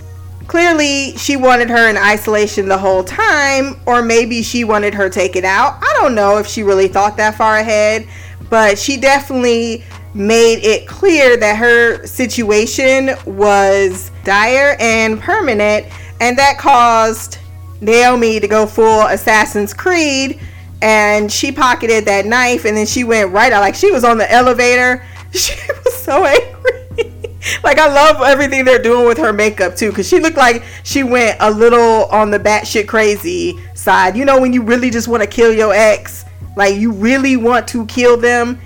Clearly 0.46 1.16
she 1.16 1.36
wanted 1.36 1.68
her 1.68 1.88
in 1.90 1.96
isolation 1.96 2.68
the 2.68 2.78
whole 2.78 3.02
time 3.02 3.80
or 3.86 4.02
maybe 4.02 4.42
she 4.42 4.64
wanted 4.64 4.94
her 4.94 5.08
taken 5.08 5.44
out. 5.44 5.78
I 5.82 5.92
don't 6.00 6.14
know 6.14 6.38
if 6.38 6.46
she 6.46 6.62
really 6.62 6.88
thought 6.88 7.16
that 7.16 7.34
far 7.34 7.56
ahead 7.56 8.06
but 8.52 8.78
she 8.78 8.98
definitely 8.98 9.82
made 10.14 10.64
it 10.64 10.86
clear 10.86 11.36
that 11.36 11.56
her 11.56 12.06
situation 12.06 13.10
was 13.24 14.10
dire 14.24 14.76
and 14.78 15.20
permanent 15.20 15.86
and 16.20 16.36
that 16.38 16.58
caused 16.58 17.38
naomi 17.80 18.38
to 18.38 18.46
go 18.46 18.66
full 18.66 19.06
assassin's 19.06 19.72
creed 19.72 20.38
and 20.82 21.32
she 21.32 21.50
pocketed 21.50 22.04
that 22.04 22.26
knife 22.26 22.64
and 22.64 22.76
then 22.76 22.86
she 22.86 23.04
went 23.04 23.32
right 23.32 23.52
out 23.52 23.60
like 23.60 23.74
she 23.74 23.90
was 23.90 24.04
on 24.04 24.18
the 24.18 24.30
elevator 24.30 25.04
she 25.32 25.54
was 25.84 25.94
so 25.94 26.24
angry 26.24 26.82
like 27.64 27.78
I 27.78 27.92
love 27.92 28.22
everything 28.22 28.64
they're 28.64 28.82
doing 28.82 29.06
with 29.06 29.18
her 29.18 29.32
makeup 29.32 29.76
too, 29.76 29.90
because 29.90 30.08
she 30.08 30.20
looked 30.20 30.36
like 30.36 30.62
she 30.84 31.02
went 31.02 31.36
a 31.40 31.50
little 31.50 32.06
on 32.06 32.30
the 32.30 32.38
batshit 32.38 32.88
crazy 32.88 33.58
side. 33.74 34.16
You 34.16 34.24
know 34.24 34.40
when 34.40 34.52
you 34.52 34.62
really 34.62 34.90
just 34.90 35.08
want 35.08 35.22
to 35.22 35.26
kill 35.26 35.52
your 35.52 35.72
ex, 35.72 36.24
like 36.56 36.76
you 36.76 36.92
really 36.92 37.36
want 37.36 37.66
to 37.68 37.86
kill 37.86 38.16
them, 38.16 38.60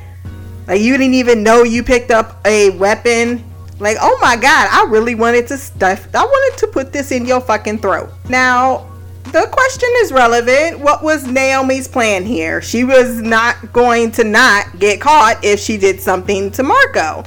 like 0.67 0.81
you 0.81 0.97
didn't 0.97 1.15
even 1.15 1.43
know 1.43 1.63
you 1.63 1.83
picked 1.83 2.11
up 2.11 2.41
a 2.45 2.71
weapon. 2.71 3.45
Like 3.79 3.99
oh 4.01 4.19
my 4.21 4.37
god, 4.37 4.69
I 4.71 4.87
really 4.91 5.15
wanted 5.15 5.47
to 5.49 5.59
stuff. 5.59 6.09
I 6.15 6.25
wanted 6.25 6.59
to 6.61 6.67
put 6.69 6.93
this 6.93 7.13
in 7.13 7.27
your 7.27 7.41
fucking 7.41 7.79
throat. 7.79 8.11
Now 8.29 8.87
the 9.25 9.49
question 9.51 9.89
is 9.97 10.13
relevant. 10.13 10.81
What 10.81 11.03
was 11.03 11.27
Naomi's 11.27 11.89
plan 11.89 12.25
here? 12.25 12.63
She 12.63 12.85
was 12.85 13.21
not 13.21 13.73
going 13.73 14.13
to 14.13 14.25
not 14.25 14.79
get 14.79 15.01
caught 15.01 15.45
if 15.45 15.61
she 15.61 15.77
did 15.77 16.01
something 16.01 16.51
to 16.53 16.63
Marco. 16.63 17.25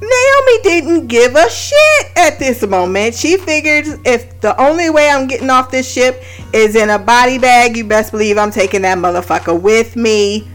Naomi 0.00 0.62
didn't 0.62 1.06
give 1.08 1.34
a 1.36 1.48
shit 1.50 2.16
at 2.16 2.38
this 2.38 2.66
moment. 2.66 3.14
She 3.14 3.36
figured 3.36 3.86
if 4.06 4.40
the 4.40 4.58
only 4.60 4.90
way 4.90 5.10
I'm 5.10 5.26
getting 5.26 5.50
off 5.50 5.70
this 5.70 5.90
ship 5.90 6.22
is 6.54 6.74
in 6.74 6.88
a 6.88 6.98
body 6.98 7.38
bag, 7.38 7.76
you 7.76 7.84
best 7.84 8.10
believe 8.10 8.38
I'm 8.38 8.50
taking 8.50 8.82
that 8.82 8.98
motherfucker 8.98 9.60
with 9.60 9.96
me. 9.96 10.48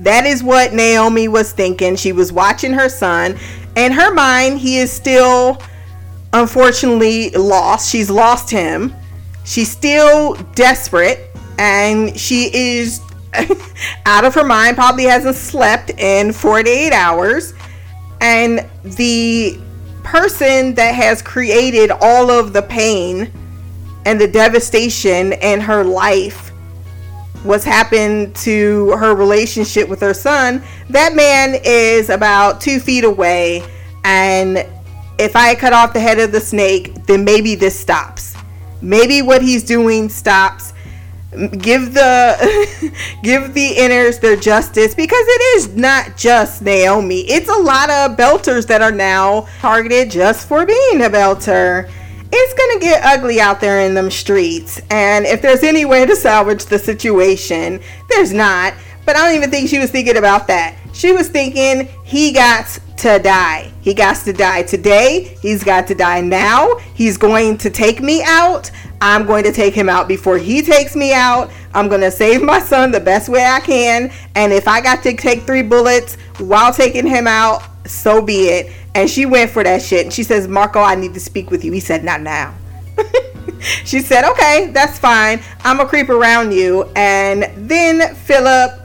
That 0.00 0.26
is 0.26 0.42
what 0.42 0.72
Naomi 0.72 1.28
was 1.28 1.52
thinking. 1.52 1.96
She 1.96 2.12
was 2.12 2.32
watching 2.32 2.72
her 2.72 2.88
son. 2.88 3.38
In 3.76 3.92
her 3.92 4.12
mind, 4.12 4.58
he 4.58 4.78
is 4.78 4.92
still 4.92 5.60
unfortunately 6.32 7.30
lost. 7.30 7.90
She's 7.90 8.10
lost 8.10 8.50
him. 8.50 8.94
She's 9.44 9.70
still 9.70 10.34
desperate 10.54 11.30
and 11.58 12.18
she 12.18 12.50
is 12.52 13.00
out 14.06 14.24
of 14.24 14.34
her 14.34 14.44
mind, 14.44 14.76
probably 14.76 15.04
hasn't 15.04 15.36
slept 15.36 15.90
in 15.90 16.32
48 16.32 16.92
hours. 16.92 17.54
And 18.20 18.66
the 18.82 19.58
person 20.02 20.74
that 20.74 20.94
has 20.94 21.22
created 21.22 21.90
all 21.90 22.30
of 22.30 22.52
the 22.52 22.62
pain 22.62 23.30
and 24.04 24.20
the 24.20 24.28
devastation 24.28 25.32
in 25.34 25.60
her 25.60 25.84
life 25.84 26.45
what's 27.46 27.64
happened 27.64 28.34
to 28.36 28.90
her 28.92 29.14
relationship 29.14 29.88
with 29.88 30.00
her 30.00 30.14
son 30.14 30.62
that 30.90 31.14
man 31.14 31.58
is 31.64 32.10
about 32.10 32.60
two 32.60 32.78
feet 32.80 33.04
away 33.04 33.62
and 34.04 34.58
if 35.18 35.34
i 35.36 35.54
cut 35.54 35.72
off 35.72 35.92
the 35.92 36.00
head 36.00 36.18
of 36.18 36.32
the 36.32 36.40
snake 36.40 36.94
then 37.06 37.24
maybe 37.24 37.54
this 37.54 37.78
stops 37.78 38.34
maybe 38.82 39.22
what 39.22 39.42
he's 39.42 39.62
doing 39.62 40.08
stops 40.08 40.72
give 41.58 41.92
the 41.92 42.92
give 43.22 43.52
the 43.54 43.74
inners 43.76 44.20
their 44.20 44.36
justice 44.36 44.94
because 44.94 45.24
it 45.26 45.56
is 45.56 45.76
not 45.76 46.16
just 46.16 46.62
Naomi. 46.62 47.20
It's 47.28 47.48
a 47.48 47.56
lot 47.56 47.90
of 47.90 48.16
belters 48.16 48.66
that 48.68 48.82
are 48.82 48.92
now 48.92 49.46
targeted 49.60 50.10
just 50.10 50.48
for 50.48 50.64
being 50.64 51.02
a 51.02 51.10
belter. 51.10 51.90
It's 52.38 52.52
gonna 52.52 52.80
get 52.80 53.02
ugly 53.02 53.40
out 53.40 53.60
there 53.62 53.80
in 53.80 53.94
them 53.94 54.10
streets, 54.10 54.78
and 54.90 55.24
if 55.24 55.40
there's 55.40 55.62
any 55.62 55.86
way 55.86 56.04
to 56.04 56.14
salvage 56.14 56.66
the 56.66 56.78
situation, 56.78 57.80
there's 58.10 58.32
not. 58.34 58.74
But 59.06 59.16
I 59.16 59.24
don't 59.24 59.36
even 59.36 59.50
think 59.50 59.70
she 59.70 59.78
was 59.78 59.90
thinking 59.90 60.18
about 60.18 60.46
that. 60.48 60.76
She 60.92 61.12
was 61.12 61.28
thinking 61.28 61.88
he 62.04 62.32
got 62.32 62.78
to 62.98 63.18
die. 63.18 63.72
He 63.80 63.94
got 63.94 64.16
to 64.16 64.34
die 64.34 64.64
today. 64.64 65.36
He's 65.40 65.64
got 65.64 65.86
to 65.86 65.94
die 65.94 66.20
now. 66.20 66.76
He's 66.94 67.16
going 67.16 67.56
to 67.58 67.70
take 67.70 68.02
me 68.02 68.22
out. 68.24 68.70
I'm 69.00 69.24
going 69.24 69.44
to 69.44 69.52
take 69.52 69.74
him 69.74 69.88
out 69.88 70.06
before 70.06 70.36
he 70.36 70.60
takes 70.60 70.94
me 70.94 71.14
out. 71.14 71.50
I'm 71.72 71.88
going 71.88 72.00
to 72.00 72.10
save 72.10 72.42
my 72.42 72.58
son 72.58 72.90
the 72.90 73.00
best 73.00 73.28
way 73.30 73.44
I 73.46 73.60
can. 73.60 74.12
And 74.34 74.52
if 74.52 74.68
I 74.68 74.80
got 74.82 75.02
to 75.04 75.16
take 75.16 75.42
three 75.42 75.62
bullets 75.62 76.16
while 76.38 76.72
taking 76.72 77.06
him 77.06 77.26
out, 77.26 77.62
so 77.88 78.22
be 78.22 78.48
it. 78.48 78.72
And 78.94 79.08
she 79.08 79.26
went 79.26 79.50
for 79.50 79.62
that 79.64 79.82
shit. 79.82 80.04
And 80.04 80.12
she 80.12 80.22
says, 80.22 80.48
Marco, 80.48 80.80
I 80.80 80.94
need 80.94 81.14
to 81.14 81.20
speak 81.20 81.50
with 81.50 81.64
you. 81.64 81.72
He 81.72 81.80
said, 81.80 82.04
Not 82.04 82.20
now. 82.20 82.54
she 83.84 84.00
said, 84.00 84.24
Okay, 84.30 84.70
that's 84.72 84.98
fine. 84.98 85.40
I'm 85.64 85.78
to 85.78 85.86
creep 85.86 86.08
around 86.08 86.52
you. 86.52 86.90
And 86.96 87.68
then 87.68 88.14
Philip, 88.14 88.80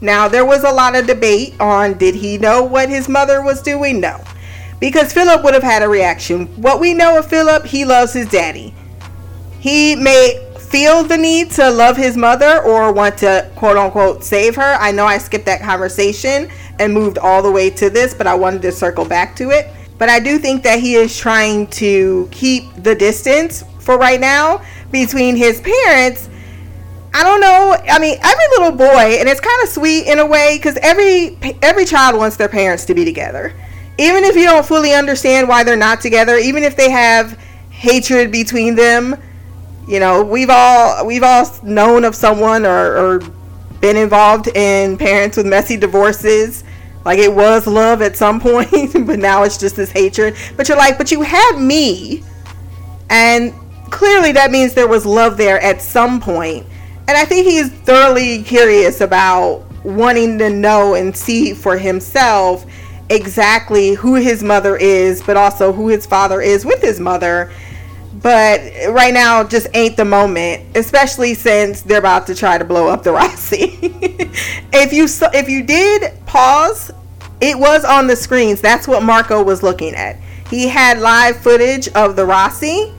now 0.00 0.28
there 0.28 0.44
was 0.44 0.64
a 0.64 0.70
lot 0.70 0.96
of 0.96 1.06
debate 1.06 1.54
on 1.60 1.98
did 1.98 2.14
he 2.14 2.38
know 2.38 2.62
what 2.62 2.88
his 2.88 3.08
mother 3.08 3.42
was 3.42 3.62
doing? 3.62 4.00
No. 4.00 4.22
Because 4.80 5.12
Philip 5.12 5.44
would 5.44 5.54
have 5.54 5.62
had 5.62 5.82
a 5.82 5.88
reaction. 5.88 6.46
What 6.60 6.80
we 6.80 6.92
know 6.92 7.18
of 7.18 7.26
Philip, 7.26 7.66
he 7.66 7.84
loves 7.84 8.12
his 8.12 8.28
daddy 8.28 8.74
he 9.62 9.94
may 9.94 10.44
feel 10.58 11.04
the 11.04 11.16
need 11.16 11.52
to 11.52 11.70
love 11.70 11.96
his 11.96 12.16
mother 12.16 12.60
or 12.62 12.92
want 12.92 13.16
to 13.18 13.48
quote 13.54 13.76
unquote 13.76 14.24
save 14.24 14.56
her. 14.56 14.76
I 14.80 14.90
know 14.90 15.06
I 15.06 15.18
skipped 15.18 15.46
that 15.46 15.60
conversation 15.60 16.50
and 16.78 16.92
moved 16.92 17.18
all 17.18 17.42
the 17.42 17.50
way 17.50 17.70
to 17.70 17.90
this, 17.90 18.14
but 18.14 18.26
I 18.26 18.34
wanted 18.34 18.62
to 18.62 18.72
circle 18.72 19.04
back 19.04 19.36
to 19.36 19.50
it. 19.50 19.68
But 19.98 20.08
I 20.08 20.18
do 20.18 20.38
think 20.38 20.62
that 20.64 20.80
he 20.80 20.94
is 20.94 21.16
trying 21.16 21.68
to 21.68 22.28
keep 22.32 22.64
the 22.82 22.94
distance 22.94 23.64
for 23.78 23.98
right 23.98 24.20
now 24.20 24.62
between 24.90 25.36
his 25.36 25.60
parents. 25.60 26.28
I 27.14 27.22
don't 27.22 27.40
know. 27.40 27.76
I 27.88 27.98
mean, 27.98 28.18
every 28.22 28.44
little 28.58 28.72
boy, 28.72 29.18
and 29.18 29.28
it's 29.28 29.40
kind 29.40 29.62
of 29.62 29.68
sweet 29.68 30.06
in 30.06 30.18
a 30.18 30.26
way 30.26 30.56
because 30.58 30.76
every 30.82 31.38
every 31.62 31.84
child 31.84 32.16
wants 32.16 32.36
their 32.36 32.48
parents 32.48 32.84
to 32.86 32.94
be 32.94 33.04
together, 33.04 33.52
even 33.98 34.24
if 34.24 34.34
you 34.34 34.44
don't 34.44 34.64
fully 34.64 34.94
understand 34.94 35.48
why 35.48 35.62
they're 35.62 35.76
not 35.76 36.00
together, 36.00 36.36
even 36.36 36.62
if 36.62 36.74
they 36.76 36.90
have 36.90 37.38
hatred 37.70 38.32
between 38.32 38.74
them 38.74 39.16
you 39.86 39.98
know 39.98 40.22
we've 40.22 40.50
all 40.50 41.04
we've 41.04 41.22
all 41.22 41.46
known 41.62 42.04
of 42.04 42.14
someone 42.14 42.64
or, 42.64 42.96
or 42.96 43.22
been 43.82 43.98
involved 43.98 44.48
in 44.48 44.96
parents 44.96 45.36
with 45.36 45.44
messy 45.44 45.76
divorces. 45.76 46.64
Like 47.04 47.18
it 47.18 47.34
was 47.34 47.66
love 47.66 48.00
at 48.00 48.16
some 48.16 48.40
point 48.48 48.92
but 49.06 49.18
now 49.18 49.42
it's 49.42 49.58
just 49.58 49.76
this 49.76 49.90
hatred. 49.90 50.36
But 50.56 50.68
you're 50.68 50.78
like 50.78 50.96
but 50.96 51.12
you 51.12 51.20
had 51.20 51.58
me. 51.58 52.24
And 53.10 53.52
clearly 53.90 54.32
that 54.32 54.50
means 54.50 54.72
there 54.72 54.88
was 54.88 55.04
love 55.04 55.36
there 55.36 55.60
at 55.60 55.82
some 55.82 56.18
point. 56.18 56.66
and 57.08 57.16
i 57.18 57.24
think 57.24 57.46
he's 57.46 57.70
thoroughly 57.70 58.42
curious 58.42 59.00
about 59.02 59.64
wanting 59.84 60.38
to 60.38 60.48
know 60.48 60.94
and 60.94 61.14
see 61.14 61.52
for 61.52 61.76
himself 61.76 62.64
exactly 63.10 63.92
who 63.94 64.14
his 64.14 64.42
mother 64.42 64.76
is 64.76 65.22
but 65.22 65.36
also 65.36 65.72
who 65.72 65.88
his 65.88 66.06
father 66.06 66.40
is 66.40 66.64
with 66.64 66.80
his 66.80 66.98
mother 67.00 67.52
but 68.20 68.60
right 68.90 69.14
now 69.14 69.42
just 69.42 69.66
ain't 69.72 69.96
the 69.96 70.04
moment 70.04 70.76
especially 70.76 71.32
since 71.32 71.80
they're 71.80 71.98
about 71.98 72.26
to 72.26 72.34
try 72.34 72.58
to 72.58 72.64
blow 72.64 72.88
up 72.88 73.02
the 73.02 73.10
Roci 73.12 73.78
if 74.72 74.92
you 74.92 75.06
if 75.32 75.48
you 75.48 75.62
did 75.62 76.12
pause 76.26 76.90
it 77.42 77.58
was 77.58 77.84
on 77.84 78.06
the 78.06 78.14
screens. 78.14 78.60
That's 78.60 78.86
what 78.86 79.02
marco 79.02 79.42
was 79.42 79.64
looking 79.64 79.96
at. 79.96 80.16
He 80.48 80.68
had 80.68 81.00
live 81.00 81.36
footage 81.36 81.88
of 81.88 82.14
the 82.14 82.22
Roci 82.22 82.94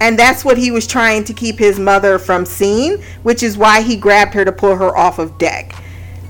and 0.00 0.18
that's 0.18 0.44
what 0.44 0.58
he 0.58 0.72
was 0.72 0.86
trying 0.86 1.22
to 1.24 1.32
keep 1.32 1.58
his 1.58 1.78
mother 1.78 2.18
from 2.18 2.44
seeing 2.44 3.00
which 3.22 3.42
is 3.42 3.56
why 3.56 3.82
he 3.82 3.96
grabbed 3.96 4.34
her 4.34 4.44
to 4.44 4.52
pull 4.52 4.74
her 4.76 4.96
off 4.96 5.18
of 5.18 5.38
deck. 5.38 5.74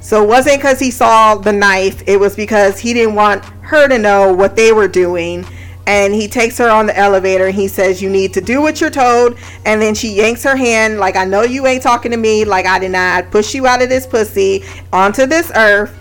So 0.00 0.22
it 0.22 0.28
wasn't 0.28 0.58
because 0.58 0.78
he 0.78 0.90
saw 0.90 1.36
the 1.36 1.52
knife 1.52 2.02
it 2.06 2.18
was 2.18 2.36
because 2.36 2.78
he 2.78 2.92
didn't 2.92 3.14
want 3.14 3.44
her 3.62 3.88
to 3.88 3.98
know 3.98 4.32
what 4.32 4.56
they 4.56 4.72
were 4.72 4.88
doing 4.88 5.46
and 5.86 6.14
he 6.14 6.28
takes 6.28 6.56
her 6.58 6.70
on 6.70 6.86
the 6.86 6.96
elevator 6.96 7.46
and 7.46 7.54
he 7.54 7.68
says 7.68 8.00
you 8.00 8.08
need 8.08 8.32
to 8.34 8.40
do 8.40 8.62
what 8.62 8.80
you're 8.80 8.90
told. 8.90 9.36
And 9.64 9.80
then 9.80 9.94
she 9.94 10.08
yanks 10.08 10.42
her 10.44 10.56
hand 10.56 10.98
like 10.98 11.16
i 11.16 11.24
know 11.24 11.42
you 11.42 11.66
ain't 11.66 11.82
talking 11.82 12.10
to 12.10 12.16
me. 12.16 12.44
Like 12.44 12.66
i 12.66 12.78
did 12.78 12.90
not 12.90 13.30
push 13.30 13.54
you 13.54 13.66
out 13.66 13.82
of 13.82 13.88
this 13.88 14.06
pussy 14.06 14.64
onto 14.92 15.26
this 15.26 15.50
earth. 15.54 15.96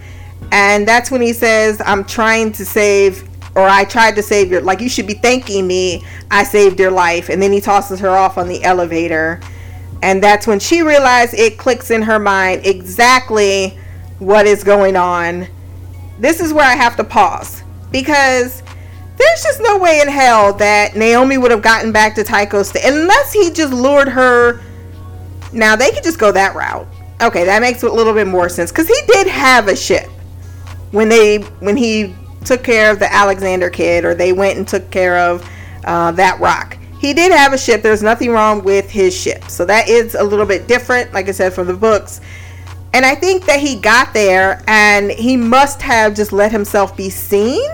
And 0.51 0.87
that's 0.87 1.11
when 1.11 1.21
he 1.21 1.33
says 1.33 1.81
i'm 1.85 2.05
trying 2.05 2.51
to 2.53 2.65
save 2.65 3.27
or 3.55 3.67
i 3.67 3.83
tried 3.83 4.15
to 4.15 4.23
save 4.23 4.49
your 4.49 4.61
like 4.61 4.79
you 4.79 4.89
should 4.89 5.07
be 5.07 5.15
thanking 5.15 5.67
me. 5.67 6.05
I 6.31 6.43
saved 6.43 6.79
your 6.79 6.91
life. 6.91 7.29
And 7.29 7.41
then 7.41 7.51
he 7.51 7.59
tosses 7.59 7.99
her 7.99 8.09
off 8.09 8.37
on 8.37 8.47
the 8.47 8.63
elevator. 8.63 9.41
And 10.01 10.21
that's 10.21 10.47
when 10.47 10.59
she 10.59 10.81
realized 10.81 11.33
it 11.33 11.57
clicks 11.57 11.89
in 11.91 12.01
her 12.01 12.19
mind 12.19 12.65
exactly 12.65 13.77
what 14.19 14.45
is 14.45 14.63
going 14.63 14.95
on. 14.95 15.47
This 16.19 16.39
is 16.39 16.53
where 16.53 16.65
i 16.65 16.75
have 16.75 16.95
to 16.95 17.03
pause 17.03 17.63
because 17.91 18.63
there's 19.17 19.43
just 19.43 19.61
no 19.61 19.77
way 19.77 20.01
in 20.01 20.07
hell 20.07 20.53
that 20.53 20.95
Naomi 20.95 21.37
would 21.37 21.51
have 21.51 21.61
gotten 21.61 21.91
back 21.91 22.15
to 22.15 22.23
Tycho 22.23 22.63
State 22.63 22.85
unless 22.85 23.31
he 23.31 23.51
just 23.51 23.73
lured 23.73 24.09
her. 24.09 24.61
Now 25.51 25.75
they 25.75 25.91
could 25.91 26.03
just 26.03 26.19
go 26.19 26.31
that 26.31 26.55
route. 26.55 26.87
Okay, 27.21 27.45
that 27.45 27.61
makes 27.61 27.83
a 27.83 27.89
little 27.89 28.13
bit 28.13 28.27
more 28.27 28.49
sense 28.49 28.71
because 28.71 28.87
he 28.87 28.99
did 29.07 29.27
have 29.27 29.67
a 29.67 29.75
ship 29.75 30.09
when 30.91 31.09
they 31.09 31.37
when 31.59 31.77
he 31.77 32.15
took 32.43 32.63
care 32.63 32.91
of 32.91 32.99
the 32.99 33.11
Alexander 33.11 33.69
kid 33.69 34.03
or 34.03 34.13
they 34.15 34.33
went 34.33 34.57
and 34.57 34.67
took 34.67 34.89
care 34.89 35.17
of 35.17 35.47
uh, 35.85 36.11
that 36.13 36.39
rock. 36.39 36.77
He 36.99 37.13
did 37.13 37.31
have 37.31 37.53
a 37.53 37.57
ship. 37.57 37.81
There's 37.81 38.03
nothing 38.03 38.31
wrong 38.31 38.63
with 38.63 38.89
his 38.89 39.15
ship. 39.15 39.43
So 39.49 39.65
that 39.65 39.89
is 39.89 40.15
a 40.15 40.23
little 40.23 40.45
bit 40.45 40.67
different, 40.67 41.13
like 41.13 41.27
I 41.27 41.31
said, 41.31 41.53
from 41.53 41.67
the 41.67 41.73
books. 41.73 42.21
And 42.93 43.05
I 43.05 43.15
think 43.15 43.45
that 43.45 43.59
he 43.59 43.77
got 43.79 44.13
there 44.13 44.63
and 44.67 45.11
he 45.11 45.35
must 45.35 45.81
have 45.81 46.15
just 46.15 46.31
let 46.31 46.51
himself 46.51 46.95
be 46.95 47.09
seen 47.09 47.69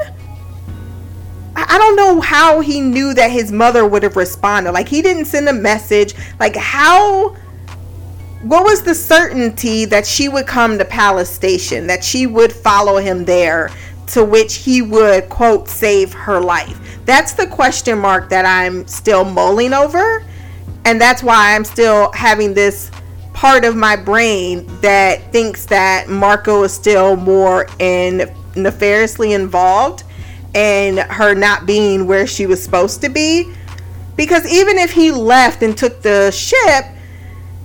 I 1.56 1.78
don't 1.78 1.96
know 1.96 2.22
how 2.22 2.60
he 2.60 2.82
knew 2.82 3.14
that 3.14 3.32
his 3.32 3.52
mother 3.52 3.86
would 3.86 4.04
have 4.04 4.16
responded. 4.16 4.72
Like 4.72 4.88
he 4.88 5.02
didn't 5.02 5.26
send 5.26 5.50
a 5.50 5.54
message. 5.54 6.16
Like 6.40 6.56
how 6.56 7.36
what 8.44 8.64
was 8.64 8.84
the 8.84 8.96
certainty 8.96 9.86
that 9.86 10.06
she 10.06 10.30
would 10.30 10.48
come 10.48 10.78
to 10.78 10.86
Pallas 10.86 11.30
Station, 11.30 11.88
that 11.88 12.04
she 12.04 12.26
would 12.26 12.54
follow 12.54 12.98
him 12.98 13.26
there, 13.26 13.70
to 14.08 14.24
which 14.24 14.56
he 14.56 14.82
would 14.82 15.28
quote 15.30 15.68
save 15.68 16.14
her 16.14 16.40
life? 16.40 16.80
That's 17.06 17.34
the 17.34 17.48
question 17.48 18.00
mark 18.00 18.30
that 18.30 18.46
I'm 18.46 18.88
still 18.88 19.26
mulling 19.26 19.74
over. 19.74 20.24
And 20.86 21.02
that's 21.02 21.22
why 21.22 21.54
I'm 21.54 21.66
still 21.66 22.12
having 22.14 22.54
this 22.54 22.92
part 23.34 23.66
of 23.66 23.76
my 23.76 23.96
brain 23.96 24.66
that 24.82 25.32
thinks 25.32 25.66
that 25.66 26.08
Marco 26.08 26.64
is 26.64 26.74
still 26.74 27.18
more 27.18 27.68
in 27.80 28.34
nefariously 28.56 29.34
involved 29.34 30.04
and 30.56 31.00
her 31.00 31.36
not 31.36 31.66
being 31.66 32.08
where 32.08 32.26
she 32.28 32.46
was 32.46 32.64
supposed 32.64 33.02
to 33.02 33.10
be. 33.10 33.54
Because 34.16 34.46
even 34.52 34.78
if 34.78 34.92
he 34.92 35.12
left 35.12 35.64
and 35.64 35.78
took 35.78 36.02
the 36.02 36.32
ship, 36.32 36.86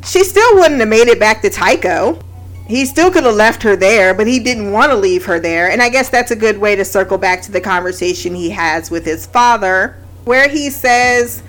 she 0.05 0.23
still 0.23 0.55
wouldn't 0.57 0.81
have 0.81 0.89
made 0.89 1.09
it 1.09 1.19
back 1.19 1.43
to 1.43 1.51
Tycho. 1.51 2.19
he 2.67 2.87
still 2.87 3.11
could 3.11 3.25
have 3.25 3.35
left 3.35 3.63
her 3.63 3.77
there, 3.77 4.15
but 4.15 4.27
he 4.27 4.39
didn't 4.41 4.73
want 4.73 4.91
to 4.91 4.97
leave 4.97 5.25
her 5.27 5.39
there. 5.39 5.71
And 5.71 5.83
I 5.83 5.89
guess 5.89 6.09
that's 6.09 6.31
a 6.31 6.37
good 6.37 6.59
way 6.59 6.77
to 6.77 6.85
circle 6.85 7.19
back 7.19 7.43
to 7.43 7.53
the 7.53 7.61
conversation 7.61 8.35
he 8.35 8.51
has 8.51 8.91
with 8.91 9.05
his 9.05 9.27
father, 9.27 9.97
where 10.25 10.49
he 10.49 10.71
says, 10.71 11.43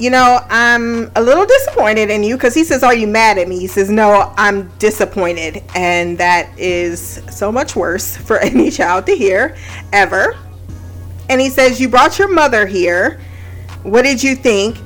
You 0.00 0.08
know, 0.08 0.40
I'm 0.48 1.12
a 1.14 1.20
little 1.20 1.44
disappointed 1.44 2.08
in 2.08 2.22
you 2.22 2.34
because 2.34 2.54
he 2.54 2.64
says, 2.64 2.82
Are 2.82 2.94
you 2.94 3.06
mad 3.06 3.36
at 3.36 3.48
me? 3.48 3.58
He 3.58 3.66
says, 3.66 3.90
No, 3.90 4.32
I'm 4.38 4.70
disappointed. 4.78 5.62
And 5.74 6.16
that 6.16 6.58
is 6.58 7.20
so 7.30 7.52
much 7.52 7.76
worse 7.76 8.16
for 8.16 8.38
any 8.40 8.70
child 8.70 9.04
to 9.06 9.14
hear 9.14 9.58
ever. 9.92 10.38
And 11.28 11.38
he 11.38 11.50
says, 11.50 11.78
You 11.78 11.90
brought 11.90 12.18
your 12.18 12.28
mother 12.28 12.64
here. 12.64 13.20
What 13.82 14.02
did 14.02 14.22
you 14.22 14.34
think? 14.34 14.78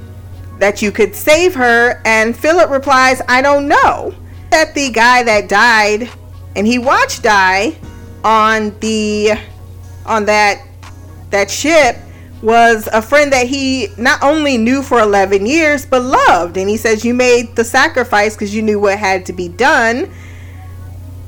That 0.59 0.82
you 0.82 0.91
could 0.91 1.15
save 1.15 1.55
her? 1.55 2.03
And 2.05 2.36
Philip 2.36 2.69
replies, 2.69 3.23
I 3.28 3.41
don't 3.41 3.69
know 3.69 4.12
that 4.51 4.74
the 4.74 4.91
guy 4.91 5.23
that 5.23 5.49
died 5.49 6.11
and 6.57 6.66
he 6.66 6.78
watched 6.78 7.23
die 7.23 7.77
on 8.24 8.77
the 8.81 9.35
on 10.07 10.24
that 10.24 10.66
that 11.31 11.49
ship 11.49 11.99
was 12.45 12.87
a 12.93 13.01
friend 13.01 13.33
that 13.33 13.47
he 13.47 13.89
not 13.97 14.23
only 14.23 14.59
knew 14.59 14.83
for 14.83 15.01
11 15.01 15.47
years 15.47 15.87
but 15.87 16.03
loved. 16.03 16.59
And 16.59 16.69
he 16.69 16.77
says 16.77 17.05
you 17.05 17.15
made 17.15 17.57
the 17.57 17.65
sacrifice 17.65 18.35
because 18.35 18.55
you 18.55 18.61
knew 18.61 18.79
what 18.79 18.99
had 18.99 19.25
to 19.27 19.33
be 19.33 19.49
done. 19.49 20.12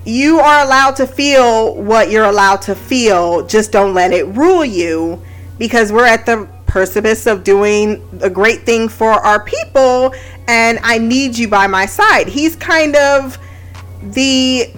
You 0.05 0.39
are 0.39 0.65
allowed 0.65 0.97
to 0.97 1.07
feel 1.07 1.75
what 1.75 2.11
you're 2.11 2.27
allowed 2.27 2.63
to 2.63 2.75
feel. 2.75 3.47
Just 3.47 3.73
don't 3.73 3.95
let 3.95 4.13
it 4.13 4.27
rule 4.27 4.65
you 4.65 5.21
because 5.59 5.91
we're 5.91 6.05
at 6.07 6.27
the 6.27 6.47
precipice 6.67 7.27
of 7.27 7.43
doing 7.43 8.07
a 8.21 8.29
great 8.29 8.67
thing 8.67 8.87
for 8.87 9.13
our 9.13 9.43
people 9.43 10.15
and 10.49 10.79
I 10.83 10.99
need 10.99 11.39
you 11.39 11.49
by 11.49 11.67
my 11.67 11.87
side. 11.87 12.29
He's 12.29 12.57
kind 12.57 12.95
of 12.95 13.39
the 14.03 14.71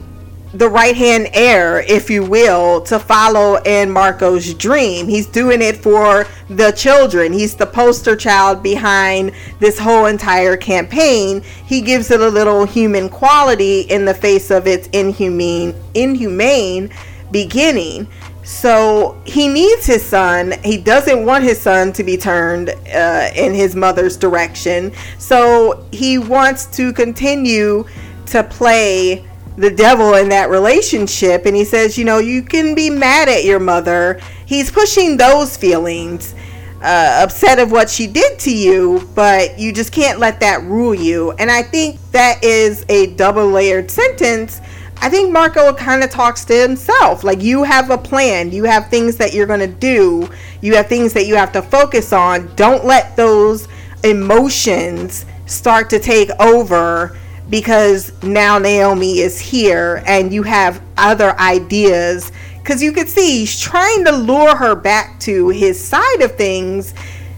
the 0.58 0.68
right 0.68 0.96
hand 0.96 1.28
heir, 1.34 1.82
if 1.82 2.10
you 2.10 2.24
will, 2.24 2.80
to 2.80 2.98
follow 2.98 3.62
in 3.62 3.88
Marco's 3.88 4.52
dream. 4.54 5.06
He's 5.06 5.26
doing 5.26 5.62
it 5.62 5.76
for 5.76 6.26
the 6.50 6.72
children. 6.72 7.32
He's 7.32 7.54
the 7.54 7.66
poster 7.66 8.16
child 8.16 8.60
behind 8.60 9.32
this 9.60 9.78
whole 9.78 10.06
entire 10.06 10.56
campaign. 10.56 11.42
He 11.64 11.80
gives 11.80 12.10
it 12.10 12.20
a 12.20 12.28
little 12.28 12.64
human 12.64 13.08
quality 13.08 13.82
in 13.82 14.04
the 14.04 14.14
face 14.14 14.50
of 14.50 14.66
its 14.66 14.88
inhumane 14.88 15.76
inhumane 15.94 16.90
beginning. 17.30 18.08
So 18.42 19.20
he 19.26 19.46
needs 19.46 19.86
his 19.86 20.04
son. 20.04 20.54
He 20.64 20.76
doesn't 20.76 21.24
want 21.24 21.44
his 21.44 21.60
son 21.60 21.92
to 21.92 22.02
be 22.02 22.16
turned 22.16 22.70
uh, 22.70 23.30
in 23.36 23.54
his 23.54 23.76
mother's 23.76 24.16
direction. 24.16 24.92
So 25.18 25.86
he 25.92 26.18
wants 26.18 26.66
to 26.78 26.92
continue 26.92 27.84
to 28.26 28.42
play 28.42 29.27
the 29.58 29.70
devil 29.70 30.14
in 30.14 30.28
that 30.30 30.50
relationship. 30.50 31.44
And 31.44 31.54
he 31.54 31.64
says, 31.64 31.98
you 31.98 32.04
know, 32.04 32.18
you 32.18 32.42
can 32.42 32.74
be 32.74 32.88
mad 32.88 33.28
at 33.28 33.44
your 33.44 33.58
mother. 33.58 34.20
He's 34.46 34.70
pushing 34.70 35.16
those 35.16 35.56
feelings, 35.56 36.34
uh, 36.82 37.20
upset 37.22 37.58
of 37.58 37.70
what 37.70 37.90
she 37.90 38.06
did 38.06 38.38
to 38.40 38.54
you, 38.54 39.08
but 39.14 39.58
you 39.58 39.72
just 39.72 39.92
can't 39.92 40.18
let 40.18 40.40
that 40.40 40.62
rule 40.62 40.94
you. 40.94 41.32
And 41.32 41.50
I 41.50 41.62
think 41.62 41.98
that 42.12 42.42
is 42.42 42.84
a 42.88 43.14
double 43.14 43.48
layered 43.48 43.90
sentence 43.90 44.60
I 45.00 45.08
think 45.08 45.32
Marco 45.32 45.72
kind 45.74 46.02
of 46.02 46.10
talks 46.10 46.44
to 46.46 46.54
himself. 46.54 47.22
Like, 47.22 47.40
you 47.40 47.62
have 47.62 47.90
a 47.90 47.98
plan, 47.98 48.50
you 48.50 48.64
have 48.64 48.88
things 48.88 49.16
that 49.18 49.32
you're 49.32 49.46
going 49.46 49.60
to 49.60 49.66
do, 49.68 50.28
you 50.60 50.74
have 50.74 50.88
things 50.88 51.12
that 51.12 51.26
you 51.26 51.36
have 51.36 51.52
to 51.52 51.62
focus 51.62 52.12
on. 52.12 52.52
Don't 52.56 52.84
let 52.84 53.16
those 53.16 53.68
emotions 54.02 55.24
start 55.46 55.88
to 55.90 56.00
take 56.00 56.30
over 56.40 57.16
because 57.50 58.12
now 58.22 58.58
Naomi 58.58 59.20
is 59.20 59.40
here 59.40 60.02
and 60.06 60.32
you 60.32 60.42
have 60.42 60.82
other 60.96 61.38
ideas. 61.38 62.30
Because 62.58 62.82
you 62.82 62.92
could 62.92 63.08
see 63.08 63.40
he's 63.40 63.58
trying 63.58 64.04
to 64.04 64.12
lure 64.12 64.54
her 64.54 64.74
back 64.74 65.18
to 65.20 65.48
his 65.48 65.82
side 65.82 66.20
of 66.20 66.36
things, 66.36 66.92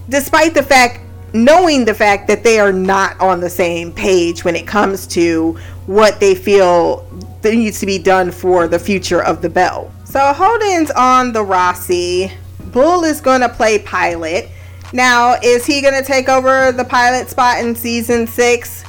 despite 0.09 0.53
the 0.53 0.63
fact, 0.63 0.99
knowing 1.33 1.85
the 1.85 1.93
fact 1.93 2.27
that 2.27 2.43
they 2.43 2.59
are 2.59 2.73
not 2.73 3.19
on 3.21 3.39
the 3.39 3.49
same 3.49 3.93
page 3.93 4.43
when 4.43 4.55
it 4.55 4.67
comes 4.67 5.07
to 5.07 5.57
what 5.85 6.19
they 6.19 6.35
feel 6.35 7.07
that 7.41 7.53
needs 7.53 7.79
to 7.79 7.85
be 7.85 7.97
done 7.97 8.31
for 8.31 8.67
the 8.67 8.77
future 8.77 9.23
of 9.23 9.41
the 9.41 9.49
Belle. 9.49 9.91
So 10.03 10.19
Holden's 10.33 10.91
on 10.91 11.31
the 11.31 11.39
Roci. 11.39 12.31
Bull 12.71 13.05
is 13.05 13.21
going 13.21 13.41
to 13.41 13.49
play 13.49 13.79
pilot. 13.79 14.49
Now, 14.93 15.35
is 15.41 15.65
he 15.65 15.81
going 15.81 15.93
to 15.93 16.03
take 16.03 16.27
over 16.27 16.73
the 16.73 16.83
pilot 16.83 17.29
spot 17.29 17.59
in 17.59 17.75
season 17.75 18.27
six? 18.27 18.83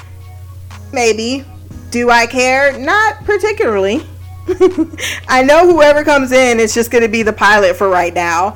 Maybe. 0.92 1.44
Do 1.90 2.10
I 2.10 2.26
care? 2.26 2.78
Not 2.78 3.24
particularly. 3.24 4.06
I 5.28 5.42
know 5.42 5.70
whoever 5.70 6.04
comes 6.04 6.32
in 6.32 6.58
is 6.58 6.74
just 6.74 6.90
going 6.90 7.02
to 7.02 7.08
be 7.08 7.22
the 7.22 7.32
pilot 7.32 7.76
for 7.76 7.88
right 7.88 8.12
now. 8.12 8.54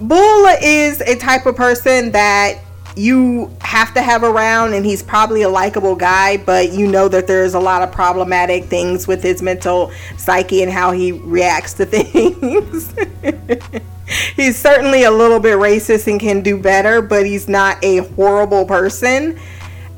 Bull 0.00 0.46
is 0.62 1.00
a 1.00 1.16
type 1.16 1.46
of 1.46 1.56
person 1.56 2.12
that 2.12 2.58
you 2.96 3.54
have 3.60 3.94
to 3.94 4.02
have 4.02 4.22
around 4.22 4.74
and 4.74 4.84
he's 4.84 5.02
probably 5.02 5.42
a 5.42 5.48
likable 5.48 5.94
guy 5.94 6.36
but 6.36 6.72
you 6.72 6.86
know 6.86 7.08
that 7.08 7.26
there's 7.26 7.54
a 7.54 7.58
lot 7.58 7.80
of 7.80 7.90
problematic 7.90 8.64
things 8.64 9.06
with 9.06 9.22
his 9.22 9.40
mental 9.40 9.90
psyche 10.18 10.62
and 10.62 10.70
how 10.70 10.90
he 10.92 11.12
reacts 11.12 11.72
to 11.72 11.86
things 11.86 12.94
he's 14.36 14.58
certainly 14.58 15.04
a 15.04 15.10
little 15.10 15.40
bit 15.40 15.56
racist 15.56 16.06
and 16.06 16.20
can 16.20 16.42
do 16.42 16.60
better 16.60 17.00
but 17.00 17.24
he's 17.24 17.48
not 17.48 17.82
a 17.82 17.98
horrible 17.98 18.66
person 18.66 19.38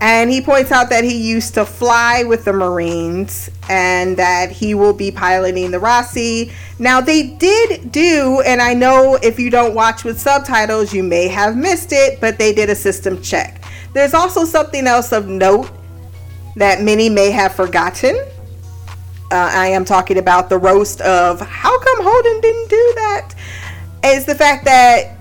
and 0.00 0.30
he 0.30 0.40
points 0.40 0.72
out 0.72 0.90
that 0.90 1.04
he 1.04 1.16
used 1.16 1.54
to 1.54 1.64
fly 1.64 2.24
with 2.24 2.44
the 2.44 2.52
Marines 2.52 3.48
and 3.68 4.16
that 4.16 4.50
he 4.50 4.74
will 4.74 4.92
be 4.92 5.10
piloting 5.10 5.70
the 5.70 5.78
Roci. 5.78 6.52
Now, 6.78 7.00
they 7.00 7.28
did 7.28 7.92
do, 7.92 8.42
and 8.44 8.60
I 8.60 8.74
know 8.74 9.18
if 9.22 9.38
you 9.38 9.50
don't 9.50 9.74
watch 9.74 10.04
with 10.04 10.20
subtitles, 10.20 10.92
you 10.92 11.02
may 11.02 11.28
have 11.28 11.56
missed 11.56 11.92
it, 11.92 12.20
but 12.20 12.38
they 12.38 12.52
did 12.52 12.68
a 12.70 12.74
system 12.74 13.22
check. 13.22 13.62
There's 13.92 14.14
also 14.14 14.44
something 14.44 14.86
else 14.86 15.12
of 15.12 15.28
note 15.28 15.70
that 16.56 16.82
many 16.82 17.08
may 17.08 17.30
have 17.30 17.54
forgotten. 17.54 18.16
Uh, 19.30 19.50
I 19.52 19.68
am 19.68 19.84
talking 19.84 20.18
about 20.18 20.48
the 20.48 20.58
roast 20.58 21.00
of 21.00 21.40
how 21.40 21.78
come 21.78 22.04
Holden 22.04 22.40
didn't 22.40 22.68
do 22.68 22.92
that. 22.96 23.34
Is 24.04 24.26
the 24.26 24.34
fact 24.34 24.64
that 24.66 25.16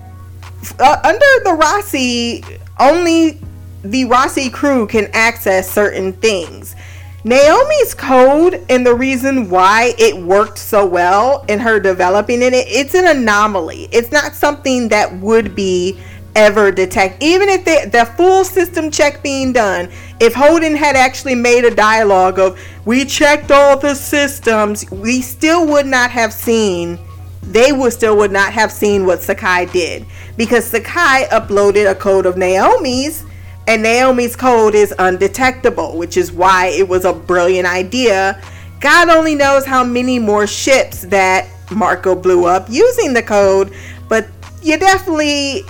uh, 0.78 1.00
under 1.04 1.18
the 1.44 1.56
Roci, 1.58 2.60
only 2.78 3.40
the 3.84 4.04
Roci 4.04 4.50
crew 4.50 4.86
can 4.86 5.08
access 5.12 5.70
certain 5.70 6.14
things. 6.14 6.74
Naomi's 7.22 7.94
code 7.94 8.64
and 8.68 8.86
the 8.86 8.94
reason 8.94 9.48
why 9.48 9.94
it 9.98 10.16
worked 10.16 10.58
so 10.58 10.84
well 10.84 11.44
in 11.48 11.58
her 11.58 11.78
developing 11.80 12.42
in 12.42 12.52
it, 12.52 12.66
it's 12.68 12.94
an 12.94 13.06
anomaly. 13.06 13.88
It's 13.92 14.10
not 14.10 14.34
something 14.34 14.88
that 14.88 15.14
would 15.20 15.54
be 15.54 15.98
ever 16.34 16.70
detect. 16.72 17.22
Even 17.22 17.48
if 17.48 17.64
they, 17.64 17.86
the 17.86 18.04
full 18.16 18.44
system 18.44 18.90
check 18.90 19.22
being 19.22 19.52
done, 19.52 19.90
if 20.20 20.34
Holden 20.34 20.74
had 20.74 20.96
actually 20.96 21.34
made 21.34 21.64
a 21.64 21.74
dialogue 21.74 22.38
of 22.38 22.60
we 22.84 23.04
checked 23.04 23.50
all 23.50 23.78
the 23.78 23.94
systems, 23.94 24.90
we 24.90 25.22
still 25.22 25.66
would 25.66 25.86
not 25.86 26.10
have 26.10 26.32
seen. 26.32 26.98
They 27.42 27.72
would 27.72 27.92
still 27.92 28.16
would 28.16 28.32
not 28.32 28.52
have 28.52 28.72
seen 28.72 29.06
what 29.06 29.22
Sakai 29.22 29.66
did 29.66 30.06
because 30.36 30.64
Sakai 30.64 31.26
uploaded 31.30 31.90
a 31.90 31.94
code 31.94 32.26
of 32.26 32.36
Naomi's 32.36 33.24
and 33.66 33.82
Naomi's 33.82 34.36
code 34.36 34.74
is 34.74 34.94
undetectable, 34.98 35.96
which 35.96 36.16
is 36.16 36.30
why 36.30 36.66
it 36.66 36.88
was 36.88 37.04
a 37.04 37.12
brilliant 37.12 37.66
idea. 37.66 38.40
God 38.80 39.08
only 39.08 39.34
knows 39.34 39.64
how 39.64 39.82
many 39.82 40.18
more 40.18 40.46
ships 40.46 41.02
that 41.02 41.48
Marco 41.70 42.14
blew 42.14 42.44
up 42.44 42.66
using 42.68 43.14
the 43.14 43.22
code, 43.22 43.72
but 44.08 44.28
you 44.62 44.78
definitely 44.78 45.62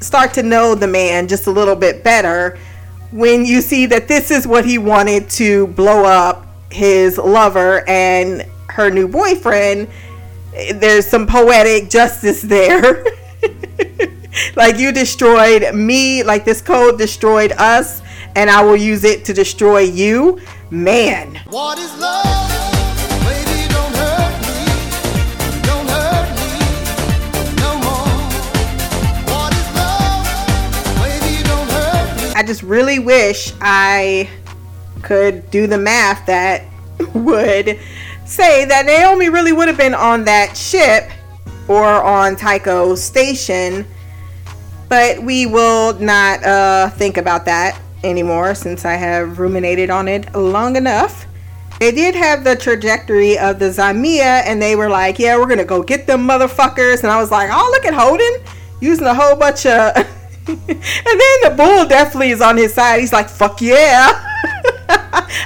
start 0.00 0.34
to 0.34 0.42
know 0.42 0.74
the 0.74 0.86
man 0.86 1.26
just 1.28 1.46
a 1.46 1.50
little 1.50 1.74
bit 1.74 2.04
better 2.04 2.58
when 3.10 3.44
you 3.44 3.60
see 3.60 3.86
that 3.86 4.06
this 4.06 4.30
is 4.30 4.46
what 4.46 4.64
he 4.64 4.76
wanted 4.76 5.30
to 5.30 5.68
blow 5.68 6.04
up 6.04 6.46
his 6.70 7.16
lover 7.16 7.88
and 7.88 8.42
her 8.68 8.90
new 8.90 9.08
boyfriend. 9.08 9.88
There's 10.74 11.06
some 11.06 11.26
poetic 11.26 11.88
justice 11.88 12.42
there. 12.42 13.04
like 14.56 14.78
you 14.78 14.92
destroyed 14.92 15.74
me, 15.74 16.22
like 16.22 16.44
this 16.44 16.60
code 16.60 16.98
destroyed 16.98 17.52
us, 17.52 18.02
and 18.36 18.50
I 18.50 18.62
will 18.62 18.76
use 18.76 19.04
it 19.04 19.24
to 19.26 19.34
destroy 19.34 19.80
you. 19.80 20.40
Man. 20.70 21.40
What 21.48 21.78
is 21.78 21.90
love? 21.98 22.24
Baby, 23.24 23.68
don't 23.68 23.94
hurt 23.96 24.34
me. 24.42 24.66
Don't 25.62 25.88
hurt 25.88 26.28
me 26.36 26.50
no 27.56 27.74
more. 27.78 28.18
What 29.32 29.52
is 29.54 29.68
love? 29.74 30.26
Baby, 31.02 31.42
don't 31.44 31.70
hurt 31.70 32.16
me. 32.22 32.32
I 32.34 32.42
just 32.46 32.62
really 32.62 32.98
wish 32.98 33.54
I 33.62 34.28
could 35.02 35.50
do 35.50 35.66
the 35.66 35.78
math 35.78 36.26
that 36.26 36.64
would 37.14 37.78
say 38.26 38.66
that 38.66 38.84
Naomi 38.84 39.30
really 39.30 39.52
would 39.52 39.68
have 39.68 39.78
been 39.78 39.94
on 39.94 40.24
that 40.24 40.54
ship 40.54 41.10
or 41.66 41.86
on 41.86 42.36
Tycho 42.36 42.94
station 42.94 43.86
but 44.88 45.22
we 45.22 45.46
will 45.46 45.94
not 45.94 46.42
uh, 46.44 46.90
think 46.90 47.16
about 47.16 47.44
that 47.44 47.80
anymore 48.04 48.54
since 48.54 48.84
I 48.84 48.94
have 48.94 49.38
ruminated 49.38 49.90
on 49.90 50.08
it 50.08 50.34
long 50.34 50.76
enough. 50.76 51.26
They 51.80 51.92
did 51.92 52.14
have 52.14 52.42
the 52.42 52.56
trajectory 52.56 53.38
of 53.38 53.58
the 53.58 53.66
Zmeya, 53.66 54.42
and 54.44 54.60
they 54.60 54.74
were 54.74 54.88
like, 54.88 55.18
"Yeah, 55.18 55.36
we're 55.36 55.46
gonna 55.46 55.64
go 55.64 55.82
get 55.82 56.06
them 56.06 56.26
motherfuckers." 56.26 57.02
And 57.02 57.12
I 57.12 57.20
was 57.20 57.30
like, 57.30 57.50
"Oh, 57.52 57.70
look 57.72 57.84
at 57.84 57.94
Holden 57.94 58.32
using 58.80 59.06
a 59.06 59.14
whole 59.14 59.36
bunch 59.36 59.64
of." 59.64 59.94
and 60.48 60.58
then 60.58 61.36
the 61.44 61.54
bull 61.56 61.86
definitely 61.86 62.30
is 62.30 62.40
on 62.40 62.56
his 62.56 62.74
side. 62.74 62.98
He's 62.98 63.12
like, 63.12 63.28
"Fuck 63.28 63.60
yeah!" 63.60 64.24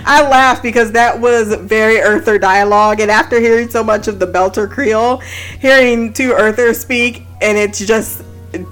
I 0.05 0.27
laughed 0.28 0.62
because 0.62 0.93
that 0.93 1.20
was 1.20 1.55
very 1.55 2.01
Earther 2.01 2.39
dialogue, 2.39 3.01
and 3.01 3.10
after 3.10 3.39
hearing 3.39 3.69
so 3.69 3.85
much 3.85 4.09
of 4.09 4.19
the 4.19 4.27
Belter 4.27 4.70
Creole, 4.70 5.19
hearing 5.60 6.14
two 6.14 6.32
Earthers 6.32 6.81
speak, 6.81 7.27
and 7.43 7.59
it's 7.59 7.85
just 7.85 8.23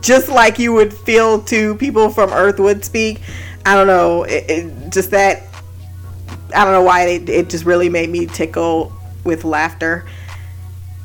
just 0.00 0.28
like 0.28 0.58
you 0.58 0.72
would 0.72 0.92
feel 0.92 1.40
to 1.42 1.74
people 1.76 2.10
from 2.10 2.30
Earth 2.30 2.58
would 2.58 2.84
speak. 2.84 3.20
I 3.64 3.74
don't 3.74 3.86
know, 3.86 4.24
it, 4.24 4.50
it, 4.50 4.92
just 4.92 5.10
that. 5.10 5.42
I 6.54 6.64
don't 6.64 6.72
know 6.72 6.82
why 6.82 7.06
it, 7.06 7.28
it 7.28 7.50
just 7.50 7.64
really 7.64 7.88
made 7.88 8.10
me 8.10 8.26
tickle 8.26 8.92
with 9.24 9.44
laughter. 9.44 10.04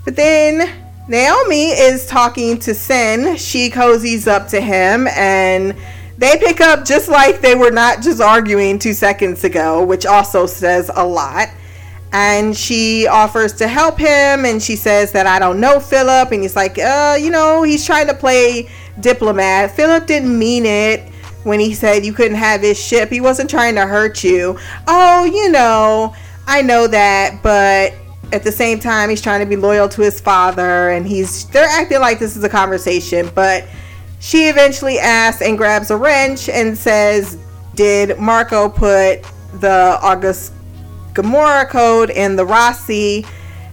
But 0.04 0.16
then 0.16 0.70
Naomi 1.08 1.68
is 1.68 2.08
talking 2.08 2.58
to 2.60 2.72
Cyn. 2.72 3.38
She 3.38 3.70
cozies 3.70 4.28
up 4.28 4.48
to 4.50 4.62
him 4.62 5.08
and 5.10 5.76
they 6.18 6.38
pick 6.38 6.62
up 6.62 6.86
just 6.86 7.10
like 7.10 7.42
they 7.42 7.56
were 7.56 7.72
not 7.72 8.02
just 8.02 8.22
arguing 8.22 8.80
two 8.80 8.94
seconds 8.94 9.44
ago, 9.44 9.84
which 9.84 10.06
also 10.06 10.46
says 10.46 10.90
a 10.96 11.06
lot. 11.06 11.50
And 12.18 12.56
she 12.56 13.08
offers 13.08 13.52
to 13.56 13.68
help 13.68 14.00
him 14.00 14.46
and 14.46 14.64
she 14.64 14.78
says 14.78 15.12
that 15.12 15.28
I 15.28 15.38
don't 15.38 15.60
know 15.60 15.82
Philip. 15.82 16.32
And 16.32 16.42
he's 16.42 16.56
like, 16.56 16.80
uh, 16.80 17.18
you 17.20 17.30
know, 17.30 17.62
he's 17.64 17.86
trying 17.86 18.08
to 18.08 18.14
play 18.14 18.70
diplomat. 19.02 19.72
Philip 19.72 20.08
didn't 20.08 20.40
mean 20.40 20.66
it 20.66 21.10
when 21.44 21.60
he 21.60 21.74
said 21.74 22.06
you 22.06 22.14
couldn't 22.14 22.38
have 22.38 22.62
his 22.62 22.80
ship. 22.80 23.10
He 23.10 23.20
wasn't 23.20 23.50
trying 23.50 23.76
to 23.76 23.86
hurt 23.86 24.24
you. 24.24 24.58
Oh, 24.88 25.26
you 25.26 25.52
know, 25.52 26.16
I 26.48 26.62
know 26.62 26.88
that, 26.88 27.44
but 27.44 27.94
at 28.32 28.44
the 28.44 28.52
same 28.52 28.80
time 28.80 29.10
he's 29.10 29.22
trying 29.22 29.42
to 29.42 29.46
be 29.46 29.58
loyal 29.58 29.90
to 29.90 30.02
his 30.02 30.22
father 30.22 30.92
and 30.92 31.06
he's 31.06 31.50
they're 31.50 31.68
acting 31.68 32.00
like 32.00 32.20
this 32.20 32.38
is 32.38 32.46
a 32.46 32.50
conversation, 32.50 33.30
but 33.36 33.66
she 34.22 34.48
eventually 34.48 35.00
asks 35.00 35.42
and 35.42 35.58
grabs 35.58 35.92
a 35.92 35.98
wrench 35.98 36.48
and 36.48 36.78
says, 36.78 37.38
"Did 37.76 38.18
Marco 38.18 38.70
put 38.70 39.22
the 39.60 40.00
August 40.02 40.54
Gamarra 41.16 41.68
code 41.70 42.10
in 42.12 42.36
the 42.36 42.46
Roci?" 42.46 43.26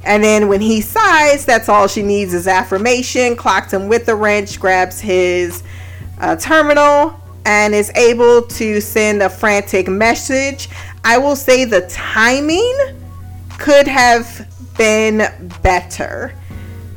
And 0.05 0.24
then 0.24 0.48
when 0.48 0.60
he 0.60 0.81
sighs, 0.81 1.44
that's 1.44 1.69
all 1.69 1.86
she 1.86 2.02
needs 2.02 2.35
is 2.35 2.48
affirmation. 2.48 3.36
Clocks 3.36 3.73
him 3.73 3.89
with 3.89 4.06
the 4.06 4.16
wrench, 4.16 4.59
grabs 4.59 5.01
his 5.01 5.62
uh, 6.19 6.36
terminal, 6.36 7.20
and 7.44 7.74
is 7.74 7.90
able 7.94 8.43
to 8.43 8.81
send 8.81 9.23
a 9.23 9.31
frantic 9.31 9.89
message. 9.89 10.69
I 11.05 11.19
will 11.19 11.36
say 11.36 11.64
the 11.64 11.82
timing 11.82 12.77
could 13.59 13.86
have 13.86 14.48
been 14.77 15.23
better. 15.62 16.35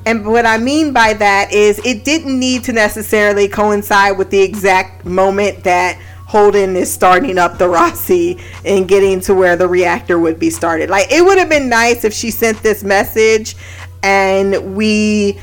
And 0.07 0.25
what 0.25 0.45
I 0.45 0.59
mean 0.59 0.93
by 0.93 1.13
that 1.13 1.51
is 1.51 1.79
it 1.83 2.05
didn't 2.05 2.39
need 2.39 2.63
to 2.65 2.73
necessarily 2.73 3.47
coincide 3.47 4.17
with 4.17 4.29
the 4.29 4.41
exact 4.41 5.05
moment 5.05 5.63
that 5.63 5.99
Holden 6.35 6.75
is 6.75 6.91
starting 6.91 7.37
up 7.37 7.57
the 7.57 7.63
Roci 7.63 8.41
and 8.65 8.89
getting 8.89 9.21
to 9.21 9.33
where 9.33 9.55
the 9.55 9.69
reactor 9.69 10.19
would 10.19 10.37
be 10.37 10.49
started. 10.49 10.89
Like 10.89 11.09
it 11.09 11.23
would 11.23 11.37
have 11.37 11.47
been 11.47 11.69
nice 11.69 12.03
if 12.03 12.13
she 12.13 12.29
sent 12.29 12.61
this 12.61 12.83
message 12.83 13.55
and 14.03 14.75
we 14.75 15.39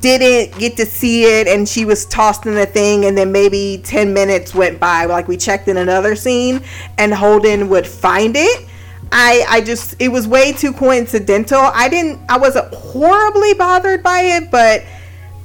didn't 0.00 0.58
get 0.58 0.76
to 0.78 0.86
see 0.86 1.22
it 1.22 1.46
and 1.46 1.68
she 1.68 1.84
was 1.84 2.04
tossed 2.06 2.46
in 2.46 2.56
the 2.56 2.66
thing 2.66 3.04
and 3.04 3.16
then 3.16 3.30
maybe 3.30 3.80
10 3.84 4.12
minutes 4.12 4.56
went 4.56 4.80
by 4.80 5.04
like 5.04 5.28
we 5.28 5.36
checked 5.36 5.68
in 5.68 5.76
another 5.76 6.16
scene 6.16 6.60
and 6.98 7.14
Holden 7.14 7.68
would 7.68 7.86
find 7.86 8.34
it. 8.36 8.66
I 9.12 9.46
I 9.48 9.60
just 9.60 9.94
it 10.00 10.08
was 10.08 10.26
way 10.26 10.50
too 10.50 10.72
coincidental. 10.72 11.60
I 11.60 11.88
didn't 11.88 12.18
I 12.28 12.38
wasn't 12.38 12.74
horribly 12.74 13.54
bothered 13.54 14.02
by 14.02 14.22
it, 14.22 14.50
but 14.50 14.82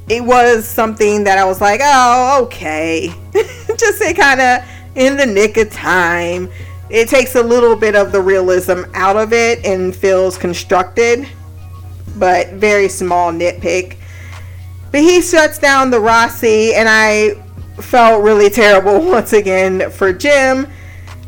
it 0.07 0.25
was 0.25 0.67
something 0.67 1.25
that 1.25 1.37
I 1.37 1.45
was 1.45 1.61
like, 1.61 1.79
"Oh, 1.83 2.45
okay." 2.45 3.13
just 3.33 4.01
it 4.01 4.17
kind 4.17 4.41
of 4.41 4.78
in 4.95 5.17
the 5.17 5.25
nick 5.25 5.57
of 5.57 5.71
time. 5.71 6.49
It 6.89 7.07
takes 7.07 7.35
a 7.35 7.43
little 7.43 7.75
bit 7.75 7.95
of 7.95 8.11
the 8.11 8.21
realism 8.21 8.83
out 8.93 9.15
of 9.15 9.33
it 9.33 9.63
and 9.65 9.95
feels 9.95 10.37
constructed, 10.37 11.27
but 12.17 12.49
very 12.53 12.89
small 12.89 13.31
nitpick. 13.31 13.97
But 14.91 15.01
he 15.01 15.21
shuts 15.21 15.59
down 15.59 15.91
the 15.91 15.99
Roci, 15.99 16.73
and 16.73 16.89
I 16.89 17.35
felt 17.81 18.23
really 18.23 18.49
terrible 18.49 19.05
once 19.11 19.33
again 19.33 19.89
for 19.91 20.11
Jim 20.11 20.67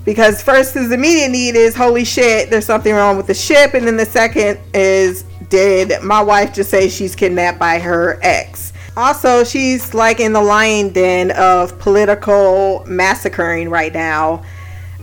because 0.03 0.41
first 0.41 0.73
his 0.73 0.91
immediate 0.91 1.29
need 1.29 1.55
is 1.55 1.75
holy 1.75 2.03
shit, 2.03 2.49
there's 2.49 2.65
something 2.65 2.93
wrong 2.93 3.17
with 3.17 3.27
the 3.27 3.33
ship, 3.33 3.73
and 3.73 3.85
then 3.85 3.97
the 3.97 4.05
second 4.05 4.59
is 4.73 5.23
did 5.49 6.01
my 6.01 6.21
wife 6.21 6.53
just 6.53 6.69
say 6.69 6.87
she's 6.89 7.15
kidnapped 7.15 7.59
by 7.59 7.77
her 7.77 8.17
ex? 8.21 8.70
Also, 8.97 9.43
she's 9.43 9.93
like 9.93 10.19
in 10.19 10.33
the 10.33 10.41
lion 10.41 10.91
den 10.91 11.31
of 11.31 11.77
political 11.79 12.83
massacring 12.87 13.69
right 13.69 13.93
now. 13.93 14.43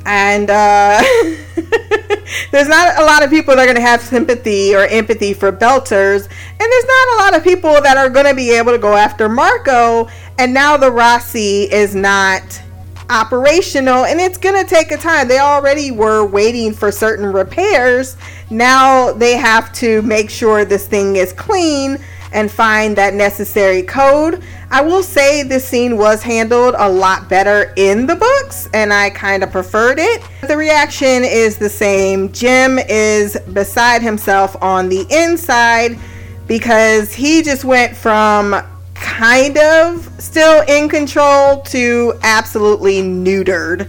And 0.04 0.50
uh, 0.50 1.02
there's 2.50 2.68
not 2.68 2.98
a 2.98 3.04
lot 3.04 3.24
of 3.24 3.30
people 3.30 3.56
that 3.56 3.62
are 3.62 3.66
going 3.66 3.76
to 3.76 3.82
have 3.82 4.00
sympathy 4.00 4.74
or 4.74 4.86
empathy 4.86 5.34
for 5.34 5.52
Belters. 5.52 6.24
And 6.24 6.58
there's 6.58 6.84
not 6.84 7.08
a 7.08 7.16
lot 7.18 7.36
of 7.36 7.44
people 7.44 7.80
that 7.82 7.96
are 7.96 8.10
going 8.10 8.26
to 8.26 8.34
be 8.34 8.50
able 8.50 8.72
to 8.72 8.78
go 8.78 8.94
after 8.94 9.28
Marco. 9.28 10.08
And 10.38 10.52
now 10.52 10.76
the 10.76 10.90
Roci 10.90 11.68
is 11.70 11.94
not 11.94 12.62
operational 13.10 14.04
and 14.04 14.20
it's 14.20 14.36
going 14.36 14.62
to 14.62 14.68
take 14.68 14.90
a 14.90 14.96
time. 14.98 15.28
They 15.28 15.38
already 15.38 15.90
were 15.90 16.26
waiting 16.26 16.74
for 16.74 16.92
certain 16.92 17.32
repairs. 17.32 18.16
Now 18.50 19.12
they 19.12 19.36
have 19.36 19.72
to 19.74 20.02
make 20.02 20.28
sure 20.28 20.64
this 20.64 20.86
thing 20.86 21.16
is 21.16 21.32
clean 21.32 21.98
and 22.32 22.50
find 22.50 22.96
that 22.96 23.14
necessary 23.14 23.82
code. 23.82 24.42
I 24.70 24.82
will 24.82 25.02
say 25.02 25.42
this 25.42 25.66
scene 25.66 25.96
was 25.96 26.22
handled 26.22 26.74
a 26.76 26.88
lot 26.88 27.28
better 27.28 27.72
in 27.76 28.06
the 28.06 28.16
books 28.16 28.68
and 28.74 28.92
I 28.92 29.10
kind 29.10 29.42
of 29.42 29.50
preferred 29.50 29.98
it. 29.98 30.22
The 30.46 30.56
reaction 30.56 31.24
is 31.24 31.56
the 31.56 31.70
same. 31.70 32.30
Jim 32.32 32.78
is 32.78 33.38
beside 33.52 34.02
himself 34.02 34.60
on 34.62 34.88
the 34.88 35.06
inside 35.10 35.98
because 36.46 37.14
he 37.14 37.42
just 37.42 37.64
went 37.64 37.96
from 37.96 38.56
kind 38.94 39.56
of 39.56 40.10
still 40.20 40.62
in 40.68 40.88
control 40.88 41.62
to 41.62 42.14
absolutely 42.22 43.02
neutered 43.02 43.88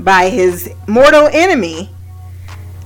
by 0.00 0.28
his 0.28 0.70
mortal 0.86 1.28
enemy. 1.32 1.90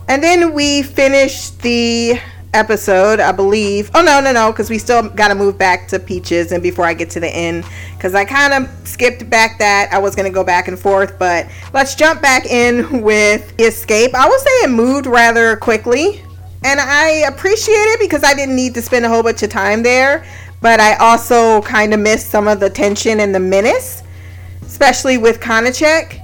And 0.08 0.22
then 0.22 0.52
we 0.52 0.82
finish 0.82 1.50
the 1.50 2.20
episode, 2.54 3.20
I 3.20 3.32
believe. 3.32 3.90
Oh 3.94 4.02
no, 4.02 4.20
no, 4.20 4.32
no, 4.32 4.52
because 4.52 4.70
we 4.70 4.78
still 4.78 5.08
got 5.10 5.28
to 5.28 5.34
move 5.34 5.58
back 5.58 5.88
to 5.88 5.98
Peaches 5.98 6.52
and 6.52 6.62
before 6.62 6.86
I 6.86 6.94
get 6.94 7.10
to 7.10 7.20
the 7.20 7.28
end, 7.28 7.64
because 7.96 8.14
I 8.14 8.24
kind 8.24 8.54
of 8.54 8.88
skipped 8.88 9.28
back 9.28 9.58
that 9.58 9.90
I 9.92 9.98
was 9.98 10.14
gonna 10.14 10.30
go 10.30 10.44
back 10.44 10.68
and 10.68 10.78
forth, 10.78 11.18
but 11.18 11.46
let's 11.72 11.94
jump 11.94 12.22
back 12.22 12.46
in 12.46 13.02
with 13.02 13.52
Escape. 13.60 14.14
I 14.14 14.28
will 14.28 14.38
say 14.38 14.50
it 14.64 14.70
moved 14.70 15.06
rather 15.06 15.56
quickly, 15.56 16.22
and 16.62 16.80
I 16.80 17.24
appreciate 17.28 17.74
it 17.74 18.00
because 18.00 18.24
I 18.24 18.32
didn't 18.34 18.56
need 18.56 18.74
to 18.74 18.82
spend 18.82 19.04
a 19.04 19.08
whole 19.08 19.22
bunch 19.22 19.42
of 19.42 19.50
time 19.50 19.82
there, 19.82 20.24
but 20.60 20.80
I 20.80 20.94
also 20.94 21.60
kind 21.62 21.92
of 21.92 22.00
missed 22.00 22.30
some 22.30 22.48
of 22.48 22.60
the 22.60 22.70
tension 22.70 23.20
and 23.20 23.34
the 23.34 23.40
menace, 23.40 24.02
especially 24.62 25.18
with 25.18 25.40
Konachek. 25.40 26.20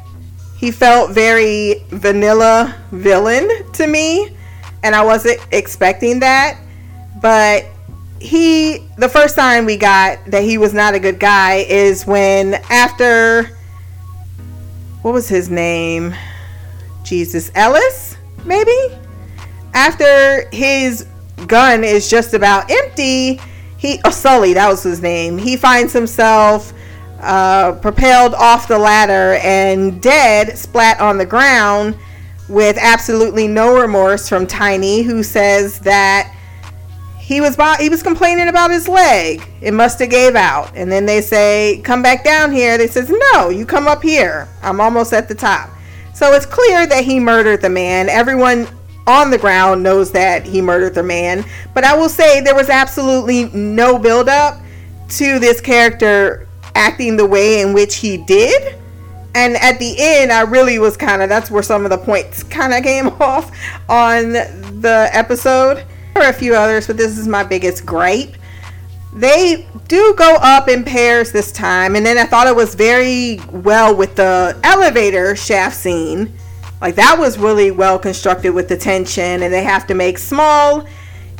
He 0.56 0.70
felt 0.70 1.10
very 1.12 1.84
vanilla 1.88 2.76
villain 2.92 3.48
to 3.72 3.86
me 3.86 4.36
and 4.82 4.94
I 4.94 5.04
wasn't 5.04 5.40
expecting 5.52 6.20
that. 6.20 6.58
But 7.20 7.66
he, 8.20 8.86
the 8.96 9.08
first 9.08 9.34
sign 9.34 9.66
we 9.66 9.76
got 9.76 10.24
that 10.26 10.42
he 10.42 10.58
was 10.58 10.74
not 10.74 10.94
a 10.94 10.98
good 10.98 11.18
guy 11.18 11.56
is 11.68 12.06
when 12.06 12.54
after, 12.70 13.56
what 15.02 15.12
was 15.12 15.28
his 15.28 15.48
name? 15.50 16.14
Jesus 17.02 17.50
Ellis, 17.54 18.16
maybe? 18.44 18.76
After 19.72 20.48
his 20.50 21.06
gun 21.46 21.84
is 21.84 22.10
just 22.10 22.34
about 22.34 22.70
empty, 22.70 23.40
he, 23.78 24.00
oh, 24.04 24.10
Sully, 24.10 24.52
that 24.54 24.68
was 24.68 24.82
his 24.82 25.00
name. 25.00 25.38
He 25.38 25.56
finds 25.56 25.92
himself 25.92 26.74
uh, 27.20 27.72
propelled 27.80 28.34
off 28.34 28.68
the 28.68 28.78
ladder 28.78 29.38
and 29.42 30.00
dead, 30.02 30.58
splat 30.58 31.00
on 31.00 31.16
the 31.18 31.26
ground 31.26 31.96
with 32.50 32.76
absolutely 32.78 33.46
no 33.46 33.80
remorse 33.80 34.28
from 34.28 34.46
Tiny, 34.46 35.02
who 35.02 35.22
says 35.22 35.78
that 35.80 36.34
he 37.16 37.40
was 37.40 37.56
he 37.78 37.88
was 37.88 38.02
complaining 38.02 38.48
about 38.48 38.72
his 38.72 38.88
leg. 38.88 39.48
It 39.60 39.72
must 39.72 40.00
have 40.00 40.10
gave 40.10 40.34
out, 40.34 40.72
and 40.74 40.90
then 40.90 41.06
they 41.06 41.20
say, 41.20 41.80
"Come 41.84 42.02
back 42.02 42.24
down 42.24 42.50
here." 42.50 42.76
They 42.76 42.88
says, 42.88 43.08
"No, 43.32 43.50
you 43.50 43.64
come 43.64 43.86
up 43.86 44.02
here. 44.02 44.48
I'm 44.62 44.80
almost 44.80 45.12
at 45.12 45.28
the 45.28 45.34
top." 45.34 45.70
So 46.12 46.32
it's 46.34 46.44
clear 46.44 46.86
that 46.86 47.04
he 47.04 47.20
murdered 47.20 47.62
the 47.62 47.70
man. 47.70 48.08
Everyone 48.08 48.66
on 49.06 49.30
the 49.30 49.38
ground 49.38 49.82
knows 49.82 50.10
that 50.10 50.44
he 50.44 50.60
murdered 50.60 50.94
the 50.94 51.04
man, 51.04 51.44
but 51.72 51.84
I 51.84 51.96
will 51.96 52.08
say 52.08 52.40
there 52.40 52.54
was 52.56 52.68
absolutely 52.68 53.44
no 53.54 53.96
build 53.96 54.28
up 54.28 54.60
to 55.10 55.38
this 55.38 55.60
character 55.60 56.48
acting 56.74 57.16
the 57.16 57.26
way 57.26 57.60
in 57.60 57.72
which 57.72 57.96
he 57.96 58.16
did 58.16 58.79
And 59.34 59.56
at 59.56 59.78
the 59.78 59.94
end, 59.98 60.32
I 60.32 60.42
really 60.42 60.78
was 60.78 60.96
kind 60.96 61.22
of 61.22 61.28
that's 61.28 61.50
where 61.50 61.62
some 61.62 61.84
of 61.84 61.90
the 61.90 61.98
points 61.98 62.42
kind 62.42 62.72
of 62.72 62.82
came 62.82 63.08
off 63.20 63.56
on 63.88 64.32
the 64.32 65.08
episode. 65.12 65.84
There 66.14 66.24
are 66.24 66.30
a 66.30 66.34
few 66.34 66.54
others, 66.54 66.86
but 66.86 66.96
this 66.96 67.16
is 67.16 67.28
my 67.28 67.44
biggest 67.44 67.86
gripe. 67.86 68.34
They 69.12 69.66
do 69.88 70.14
go 70.16 70.36
up 70.40 70.68
in 70.68 70.84
pairs 70.84 71.32
this 71.32 71.50
time, 71.50 71.96
and 71.96 72.06
then 72.06 72.16
I 72.16 72.24
thought 72.24 72.46
it 72.46 72.54
was 72.54 72.74
very 72.74 73.40
well 73.50 73.94
with 73.94 74.16
the 74.16 74.58
elevator 74.62 75.34
shaft 75.34 75.76
scene. 75.76 76.32
Like 76.80 76.94
that 76.94 77.16
was 77.18 77.38
really 77.38 77.70
well 77.70 77.98
constructed 77.98 78.50
with 78.50 78.68
the 78.68 78.76
tension, 78.76 79.42
and 79.42 79.52
they 79.52 79.64
have 79.64 79.86
to 79.88 79.94
make 79.94 80.18
small. 80.18 80.86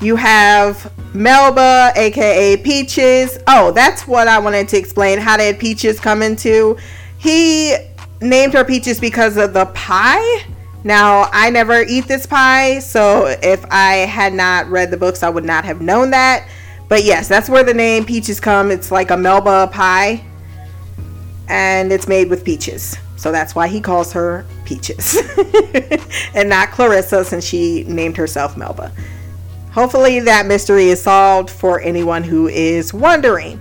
You 0.00 0.16
have 0.16 0.92
Melba, 1.14 1.92
aka 1.94 2.56
Peaches. 2.56 3.38
Oh, 3.46 3.70
that's 3.70 4.06
what 4.06 4.28
I 4.28 4.38
wanted 4.38 4.68
to 4.68 4.78
explain. 4.78 5.18
How 5.18 5.36
did 5.36 5.58
Peaches 5.58 6.00
come 6.00 6.22
into? 6.22 6.76
He 7.20 7.76
named 8.22 8.54
her 8.54 8.64
Peaches 8.64 8.98
because 8.98 9.36
of 9.36 9.52
the 9.52 9.66
pie. 9.66 10.46
Now, 10.84 11.28
I 11.32 11.50
never 11.50 11.82
eat 11.82 12.08
this 12.08 12.24
pie, 12.24 12.78
so 12.78 13.26
if 13.42 13.62
I 13.70 13.96
had 13.96 14.32
not 14.32 14.70
read 14.70 14.90
the 14.90 14.96
books, 14.96 15.22
I 15.22 15.28
would 15.28 15.44
not 15.44 15.66
have 15.66 15.82
known 15.82 16.10
that. 16.12 16.48
But 16.88 17.04
yes, 17.04 17.28
that's 17.28 17.50
where 17.50 17.62
the 17.62 17.74
name 17.74 18.06
Peaches 18.06 18.40
come. 18.40 18.70
It's 18.70 18.90
like 18.90 19.10
a 19.10 19.18
Melba 19.18 19.68
pie, 19.70 20.24
and 21.46 21.92
it's 21.92 22.08
made 22.08 22.30
with 22.30 22.42
peaches. 22.42 22.96
So 23.16 23.30
that's 23.30 23.54
why 23.54 23.68
he 23.68 23.82
calls 23.82 24.14
her 24.14 24.46
Peaches, 24.64 25.18
and 26.34 26.48
not 26.48 26.70
Clarissa, 26.70 27.22
since 27.26 27.44
she 27.44 27.84
named 27.84 28.16
herself 28.16 28.56
Melba. 28.56 28.92
Hopefully, 29.72 30.20
that 30.20 30.46
mystery 30.46 30.88
is 30.88 31.02
solved 31.02 31.50
for 31.50 31.80
anyone 31.80 32.22
who 32.24 32.48
is 32.48 32.94
wondering. 32.94 33.60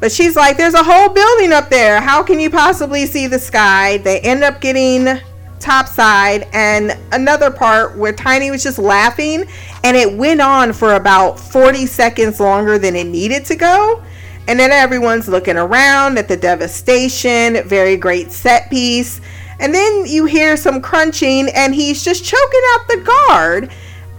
But 0.00 0.12
she's 0.12 0.36
like, 0.36 0.56
there's 0.56 0.74
a 0.74 0.82
whole 0.82 1.08
building 1.08 1.52
up 1.52 1.70
there. 1.70 2.00
How 2.00 2.22
can 2.22 2.38
you 2.38 2.50
possibly 2.50 3.06
see 3.06 3.26
the 3.26 3.38
sky? 3.38 3.98
They 3.98 4.20
end 4.20 4.44
up 4.44 4.60
getting 4.60 5.20
topside 5.60 6.46
and 6.52 6.96
another 7.12 7.50
part 7.50 7.96
where 7.96 8.12
Tiny 8.12 8.50
was 8.50 8.62
just 8.62 8.78
laughing 8.78 9.46
and 9.82 9.96
it 9.96 10.12
went 10.12 10.42
on 10.42 10.74
for 10.74 10.94
about 10.94 11.40
40 11.40 11.86
seconds 11.86 12.38
longer 12.38 12.78
than 12.78 12.94
it 12.94 13.06
needed 13.06 13.46
to 13.46 13.56
go. 13.56 14.02
And 14.46 14.60
then 14.60 14.72
everyone's 14.72 15.26
looking 15.26 15.56
around 15.56 16.18
at 16.18 16.28
the 16.28 16.36
devastation, 16.36 17.66
very 17.66 17.96
great 17.96 18.30
set 18.30 18.68
piece. 18.68 19.22
And 19.58 19.74
then 19.74 20.04
you 20.04 20.26
hear 20.26 20.56
some 20.58 20.82
crunching 20.82 21.48
and 21.48 21.74
he's 21.74 22.04
just 22.04 22.24
choking 22.24 22.60
out 22.74 22.88
the 22.88 22.96
guard. 22.98 23.70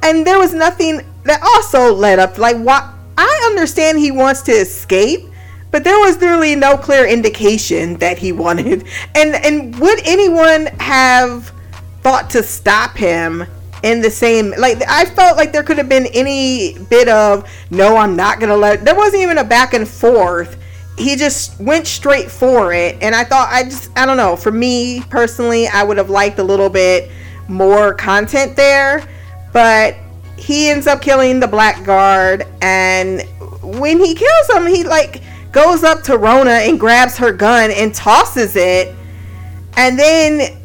And 0.01 0.25
there 0.25 0.39
was 0.39 0.53
nothing 0.53 1.01
that 1.23 1.41
also 1.43 1.93
led 1.93 2.17
up 2.17 2.39
like 2.39 2.57
what 2.57 2.85
I 3.17 3.43
understand 3.51 3.99
he 3.99 4.11
wants 4.11 4.41
to 4.43 4.51
escape, 4.51 5.29
but 5.75 5.83
there 5.83 5.99
was 5.99 6.17
really 6.21 6.55
no 6.55 6.77
clear 6.77 7.05
indication 7.05 7.95
that 7.95 8.17
he 8.17 8.31
wanted. 8.31 8.87
And 9.13 9.35
and 9.35 9.77
would 9.77 9.99
anyone 10.05 10.67
have 10.79 11.51
thought 11.99 12.29
to 12.29 12.43
stop 12.43 12.95
him 12.95 13.43
in 13.83 13.99
the 13.99 14.09
same 14.09 14.53
like 14.57 14.81
I 14.87 15.03
felt 15.03 15.35
like 15.35 15.51
there 15.51 15.63
could 15.63 15.77
have 15.77 15.89
been 15.89 16.05
any 16.13 16.79
bit 16.89 17.09
of 17.09 17.51
no, 17.71 17.97
I'm 17.97 18.15
not 18.15 18.39
gonna 18.39 18.55
let. 18.55 18.85
There 18.85 18.95
wasn't 18.95 19.23
even 19.23 19.37
a 19.37 19.43
back 19.43 19.73
and 19.73 19.85
forth. 19.85 20.57
He 20.97 21.17
just 21.17 21.59
went 21.59 21.87
straight 21.87 22.31
for 22.31 22.71
it, 22.71 22.95
and 23.01 23.13
I 23.13 23.25
thought 23.25 23.49
I 23.51 23.63
just 23.63 23.89
I 23.97 24.05
don't 24.05 24.15
know. 24.15 24.37
For 24.37 24.53
me 24.53 25.01
personally, 25.09 25.67
I 25.67 25.83
would 25.83 25.97
have 25.97 26.09
liked 26.09 26.39
a 26.39 26.43
little 26.43 26.69
bit 26.69 27.11
more 27.49 27.93
content 27.93 28.55
there, 28.55 29.05
but 29.51 29.97
he 30.37 30.69
ends 30.69 30.87
up 30.87 31.01
killing 31.01 31.41
the 31.41 31.47
blackguard 31.47 32.47
and 32.61 33.27
when 33.61 33.99
he 33.99 34.13
kills 34.13 34.49
him 34.53 34.67
he 34.67 34.83
like 34.83 35.21
goes 35.55 35.85
up 35.85 36.03
to 36.03 36.17
rona 36.17 36.51
and 36.51 36.77
grabs 36.77 37.17
her 37.17 37.31
gun 37.31 37.71
and 37.71 37.95
tosses 37.95 38.57
it. 38.57 38.93
And 39.77 39.97
then 39.97 40.61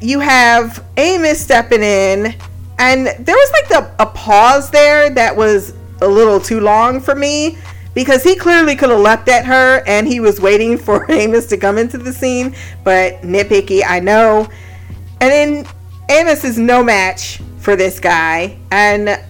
you 0.00 0.20
have 0.20 0.84
amos 0.96 1.40
stepping 1.40 1.82
in. 1.82 2.32
And 2.78 3.06
there 3.06 3.34
was 3.34 3.52
like 3.52 3.68
the, 3.68 3.94
a 4.00 4.06
pause 4.06 4.70
there 4.70 5.10
that 5.10 5.36
was 5.36 5.74
a 6.00 6.08
little 6.08 6.40
too 6.40 6.60
long 6.60 7.00
for 7.00 7.16
me 7.16 7.58
because 7.94 8.22
he 8.22 8.36
clearly 8.36 8.76
could 8.76 8.90
have 8.90 9.00
leapt 9.00 9.28
at 9.28 9.44
her 9.44 9.82
and 9.88 10.06
he 10.06 10.20
was 10.20 10.40
waiting 10.40 10.78
for 10.78 11.10
amos 11.10 11.46
to 11.46 11.56
come 11.56 11.76
into 11.76 11.98
the 11.98 12.12
scene. 12.12 12.54
But 12.84 13.22
nitpicky 13.22 13.82
i 13.84 13.98
know. 13.98 14.48
And 15.20 15.30
then 15.32 15.66
amos 16.08 16.44
is 16.44 16.58
no 16.58 16.80
match 16.84 17.40
for 17.58 17.74
this 17.74 17.98
guy. 17.98 18.56
And 18.70 19.20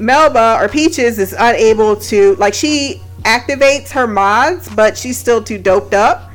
melba 0.00 0.58
or 0.60 0.68
peaches 0.68 1.20
is 1.20 1.36
unable 1.38 1.94
to 1.94 2.34
like 2.36 2.54
she 2.54 3.00
activates 3.24 3.90
her 3.90 4.06
mods 4.06 4.68
but 4.74 4.96
she's 4.96 5.18
still 5.18 5.42
too 5.42 5.58
doped 5.58 5.94
up 5.94 6.30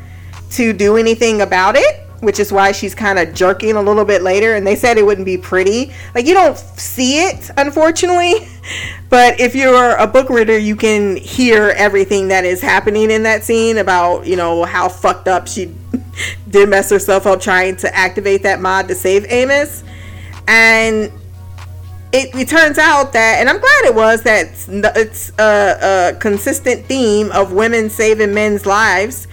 to 0.49 0.73
do 0.73 0.97
anything 0.97 1.41
about 1.41 1.75
it 1.75 2.05
which 2.25 2.39
is 2.39 2.51
why 2.51 2.71
she's 2.71 2.95
kind 2.95 3.19
of 3.19 3.33
jerking 3.33 3.75
a 3.75 3.81
little 3.81 4.05
bit 4.05 4.21
later. 4.21 4.55
And 4.55 4.65
they 4.65 4.75
said 4.75 4.97
it 4.97 5.05
wouldn't 5.05 5.25
be 5.25 5.37
pretty. 5.37 5.93
Like 6.13 6.25
you 6.25 6.33
don't 6.33 6.57
see 6.57 7.19
it 7.19 7.49
unfortunately. 7.57 8.47
But 9.07 9.39
if 9.39 9.53
you're 9.53 9.95
a 9.95 10.07
book 10.07 10.29
reader 10.29 10.57
you 10.57 10.75
can 10.75 11.15
hear 11.15 11.69
everything 11.77 12.29
that 12.29 12.43
is 12.43 12.61
happening 12.61 13.11
in 13.11 13.21
that 13.23 13.43
scene 13.43 13.77
about 13.77 14.25
you 14.25 14.35
know 14.35 14.65
how 14.65 14.89
fucked 14.89 15.27
up 15.27 15.47
she 15.47 15.73
did 16.49 16.67
mess 16.69 16.89
herself 16.89 17.27
up 17.27 17.39
trying 17.39 17.75
to 17.77 17.95
activate 17.95 18.41
that 18.43 18.59
mod 18.59 18.87
to 18.87 18.95
save 18.95 19.25
amos. 19.31 19.83
And 20.47 21.11
it, 22.15 22.33
it 22.33 22.47
turns 22.47 22.77
out 22.77 23.11
that, 23.11 23.39
and 23.39 23.49
I'm 23.49 23.59
glad 23.59 23.85
it 23.85 23.93
was 23.93 24.21
that 24.23 24.47
it's, 24.95 25.31
a, 25.37 26.13
a 26.13 26.17
consistent 26.19 26.85
theme 26.85 27.29
of 27.33 27.51
women 27.51 27.89
saving 27.89 28.33
men's 28.33 28.65
lives. 28.65 29.27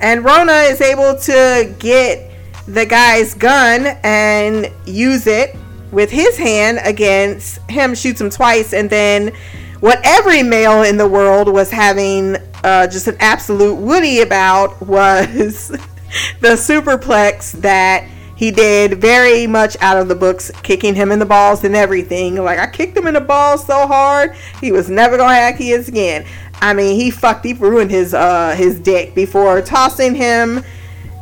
And 0.00 0.22
Rona 0.22 0.52
is 0.52 0.82
able 0.82 1.18
to 1.18 1.74
get 1.78 2.30
the 2.68 2.84
guy's 2.84 3.32
gun 3.32 3.98
and 4.02 4.70
use 4.84 5.26
it 5.26 5.56
with 5.92 6.10
his 6.10 6.36
hand 6.36 6.78
against 6.84 7.58
him, 7.70 7.94
shoots 7.94 8.20
him 8.20 8.28
twice, 8.28 8.74
and 8.74 8.90
then 8.90 9.32
what 9.80 9.98
every 10.04 10.42
male 10.42 10.82
in 10.82 10.98
the 10.98 11.08
world 11.08 11.50
was 11.50 11.70
having 11.70 12.36
uh, 12.64 12.86
just 12.86 13.08
an 13.08 13.16
absolute 13.20 13.76
woody 13.76 14.20
about 14.20 14.78
was 14.82 15.68
the 16.40 16.50
superplex 16.50 17.52
that 17.62 18.06
he 18.36 18.50
did 18.50 19.00
very 19.00 19.46
much 19.46 19.76
out 19.80 19.96
of 19.96 20.08
the 20.08 20.14
books, 20.14 20.50
kicking 20.62 20.94
him 20.94 21.10
in 21.10 21.18
the 21.18 21.26
balls 21.26 21.64
and 21.64 21.74
everything. 21.74 22.36
Like 22.36 22.58
I 22.58 22.66
kicked 22.66 22.96
him 22.96 23.06
in 23.06 23.14
the 23.14 23.20
balls 23.20 23.66
so 23.66 23.86
hard, 23.86 24.36
he 24.60 24.70
was 24.70 24.88
never 24.88 25.16
gonna 25.16 25.34
have 25.34 25.56
kids 25.56 25.88
again. 25.88 26.24
I 26.60 26.74
mean, 26.74 26.98
he 27.00 27.10
fucked, 27.10 27.44
he 27.44 27.52
ruined 27.54 27.90
his 27.90 28.14
uh 28.14 28.54
his 28.56 28.78
dick 28.78 29.14
before 29.14 29.60
tossing 29.62 30.14
him. 30.14 30.62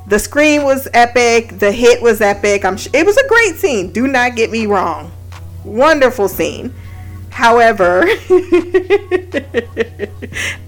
The 0.06 0.18
scream 0.18 0.64
was 0.64 0.86
epic. 0.92 1.58
The 1.58 1.72
hit 1.72 2.02
was 2.02 2.20
epic. 2.20 2.64
I'm. 2.64 2.76
Sh- 2.76 2.88
it 2.92 3.06
was 3.06 3.16
a 3.16 3.26
great 3.26 3.54
scene. 3.56 3.90
Do 3.90 4.06
not 4.06 4.36
get 4.36 4.50
me 4.50 4.66
wrong. 4.66 5.10
Wonderful 5.64 6.28
scene. 6.28 6.74
However, 7.30 8.02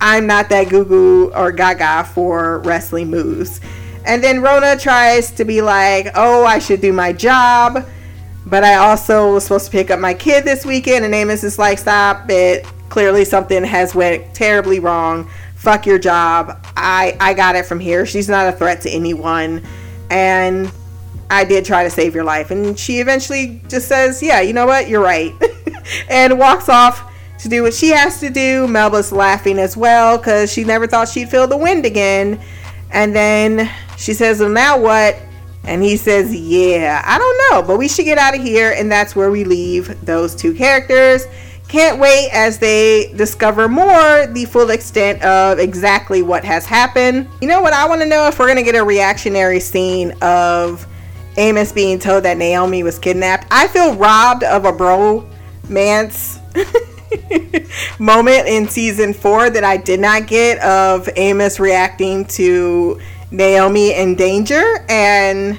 I'm 0.01 0.27
not 0.27 0.49
that 0.49 0.67
goo 0.69 0.85
goo 0.85 1.31
or 1.33 1.53
gaga 1.53 2.05
for 2.05 2.61
wrestling 2.61 3.11
moves. 3.11 3.61
And 4.07 4.23
then 4.23 4.41
Rona 4.41 4.79
tries 4.79 5.33
to 5.33 5.45
be 5.45 5.61
like, 5.61 6.13
oh, 6.15 6.45
I 6.45 6.61
should 6.61 6.81
do 6.81 6.93
my 6.93 7.13
job. 7.13 7.85
But 8.47 8.63
I 8.63 8.77
also 8.77 9.35
was 9.35 9.43
supposed 9.43 9.67
to 9.67 9.73
pick 9.73 9.91
up 9.91 9.99
my 9.99 10.15
kid 10.15 10.45
this 10.45 10.65
weekend. 10.65 11.05
And 11.05 11.13
Amos 11.13 11.43
is 11.43 11.59
like, 11.59 11.79
stop 11.79 12.31
it. 12.31 12.65
Clearly 12.89 13.25
something 13.25 13.65
has 13.65 13.97
went 13.97 14.33
terribly 14.33 14.79
wrong. 14.79 15.29
Fuck 15.57 15.87
your 15.87 15.99
job. 15.99 16.65
I, 16.77 17.17
I 17.19 17.35
got 17.35 17.57
it 17.57 17.67
from 17.67 17.81
here. 17.81 18.07
She's 18.07 18.29
not 18.29 18.47
a 18.47 18.57
threat 18.57 18.81
to 18.83 18.91
anyone. 18.91 19.67
And 20.09 20.71
I 21.29 21.43
did 21.43 21.65
try 21.65 21.83
to 21.83 21.91
save 21.91 22.15
your 22.15 22.23
life. 22.23 22.53
And 22.53 22.79
she 22.79 23.01
eventually 23.01 23.61
just 23.67 23.89
says, 23.89 24.23
yeah, 24.23 24.41
you 24.41 24.53
know 24.53 24.67
what? 24.67 24.89
You're 24.89 25.03
right. 25.03 25.35
and 26.09 26.39
walks 26.39 26.69
off 26.69 27.13
to 27.41 27.49
do 27.49 27.65
what 27.65 27.75
she 27.75 27.89
has 27.89 28.21
to 28.21 28.31
do. 28.31 28.69
Melba's 28.69 29.11
laughing 29.11 29.59
as 29.59 29.77
well 29.77 30.17
because 30.17 30.53
she 30.53 30.63
never 30.63 30.87
thought 30.87 31.09
she'd 31.09 31.29
feel 31.29 31.49
the 31.49 31.57
wind 31.57 31.85
again. 31.85 32.41
And 32.93 33.15
then 33.15 33.69
she 33.97 34.15
says, 34.15 34.41
Well, 34.41 34.51
now 34.51 34.79
what? 34.79 35.17
And 35.65 35.83
he 35.83 35.97
says, 35.97 36.35
Yeah, 36.35 37.03
I 37.05 37.19
don't 37.19 37.51
know, 37.51 37.67
but 37.67 37.79
we 37.79 37.89
should 37.89 38.05
get 38.05 38.19
out 38.19 38.37
of 38.37 38.43
here. 38.43 38.73
And 38.77 38.91
that's 38.91 39.17
where 39.17 39.31
we 39.31 39.45
leave 39.45 40.05
those 40.05 40.35
two 40.35 40.55
characters. 40.55 41.27
Can't 41.69 41.99
wait 41.99 42.31
as 42.33 42.59
they 42.59 43.13
discover 43.17 43.69
more 43.69 44.29
the 44.29 44.45
full 44.45 44.71
extent 44.71 45.23
of 45.25 45.59
exactly 45.59 46.23
what 46.23 46.45
has 46.45 46.65
happened. 46.65 47.29
You 47.41 47.49
know 47.49 47.61
what? 47.61 47.73
I 47.73 47.89
want 47.89 48.03
to 48.03 48.07
know 48.07 48.29
if 48.29 48.39
we're 48.39 48.47
going 48.47 48.57
to 48.57 48.63
get 48.63 48.77
a 48.77 48.85
reactionary 48.85 49.59
scene 49.59 50.13
of 50.23 50.87
Amos 51.37 51.73
being 51.73 51.99
told 51.99 52.23
that 52.23 52.37
Naomi 52.39 52.85
was 52.85 53.01
kidnapped. 53.01 53.49
I 53.51 53.67
feel 53.67 53.97
robbed 53.97 54.45
of 54.45 54.65
a 54.65 54.73
bromance 54.73 56.41
moment 57.99 58.47
in 58.47 58.69
season 58.69 59.13
four 59.13 59.51
that 59.51 59.65
I 59.65 59.77
did 59.77 59.99
not 59.99 60.29
get 60.29 60.59
of 60.61 61.09
Amos 61.17 61.59
reacting 61.59 62.27
to 62.27 63.01
Naomi 63.31 63.95
in 63.95 64.15
danger. 64.15 64.85
And 64.89 65.59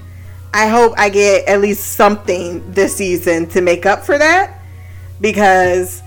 I 0.53 0.67
hope 0.67 0.93
I 0.97 1.09
get 1.09 1.47
at 1.47 1.61
least 1.61 1.93
something 1.93 2.71
this 2.71 2.95
season 2.95 3.47
to 3.49 3.61
make 3.61 3.85
up 3.85 4.05
for 4.05 4.17
that 4.17 4.61
because 5.21 6.01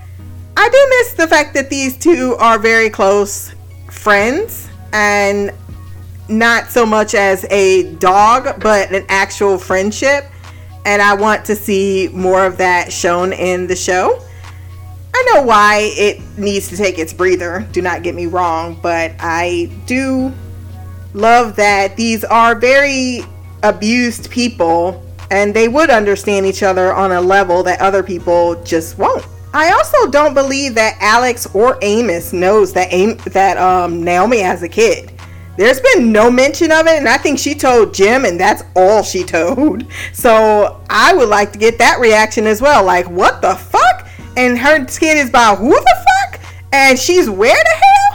I 0.57 0.69
do 0.69 0.87
miss 0.89 1.13
the 1.13 1.27
fact 1.27 1.53
that 1.53 1.69
these 1.69 1.97
two 1.97 2.35
are 2.39 2.59
very 2.59 2.89
close 2.89 3.53
friends 3.89 4.69
and 4.93 5.51
not 6.27 6.69
so 6.69 6.85
much 6.85 7.13
as 7.13 7.45
a 7.49 7.93
dog, 7.95 8.61
but 8.61 8.91
an 8.91 9.05
actual 9.09 9.57
friendship. 9.57 10.25
And 10.85 11.01
I 11.01 11.13
want 11.13 11.45
to 11.45 11.55
see 11.55 12.09
more 12.11 12.45
of 12.45 12.57
that 12.57 12.91
shown 12.91 13.33
in 13.33 13.67
the 13.67 13.75
show. 13.75 14.21
I 15.13 15.31
know 15.33 15.43
why 15.43 15.91
it 15.95 16.19
needs 16.37 16.69
to 16.69 16.77
take 16.77 16.97
its 16.97 17.13
breather, 17.13 17.67
do 17.71 17.81
not 17.81 18.01
get 18.01 18.15
me 18.15 18.25
wrong, 18.25 18.79
but 18.81 19.13
I 19.19 19.69
do 19.85 20.33
love 21.13 21.55
that 21.55 21.95
these 21.97 22.23
are 22.23 22.55
very 22.55 23.21
abused 23.63 24.29
people 24.31 25.03
and 25.29 25.53
they 25.53 25.67
would 25.67 25.89
understand 25.89 26.45
each 26.45 26.61
other 26.61 26.93
on 26.93 27.11
a 27.11 27.21
level 27.21 27.63
that 27.63 27.79
other 27.79 28.03
people 28.03 28.61
just 28.63 28.97
won't. 28.97 29.25
I 29.53 29.71
also 29.71 30.09
don't 30.09 30.33
believe 30.33 30.75
that 30.75 30.97
Alex 30.99 31.47
or 31.53 31.77
Amos 31.81 32.31
knows 32.33 32.73
that 32.73 32.91
Am- 32.91 33.17
that 33.27 33.57
um, 33.57 34.03
Naomi 34.03 34.39
has 34.39 34.63
a 34.63 34.69
kid. 34.69 35.11
There's 35.57 35.81
been 35.81 36.11
no 36.11 36.31
mention 36.31 36.71
of 36.71 36.87
it, 36.87 36.97
and 36.97 37.09
I 37.09 37.17
think 37.17 37.37
she 37.37 37.53
told 37.53 37.93
Jim, 37.93 38.23
and 38.25 38.39
that's 38.39 38.63
all 38.75 39.03
she 39.03 39.23
told. 39.37 39.85
So 40.13 40.81
I 40.89 41.13
would 41.13 41.29
like 41.29 41.51
to 41.53 41.59
get 41.59 41.77
that 41.79 41.99
reaction 41.99 42.47
as 42.47 42.61
well. 42.61 42.83
Like, 42.85 43.09
what 43.09 43.41
the 43.41 43.55
fuck? 43.55 44.07
And 44.37 44.57
her 44.57 44.85
kid 44.85 45.17
is 45.17 45.29
by 45.29 45.55
who 45.55 45.71
the 45.71 46.05
fuck? 46.31 46.41
And 46.71 46.97
she's 46.97 47.29
where 47.29 47.53
the 47.53 47.69
hell? 47.69 48.10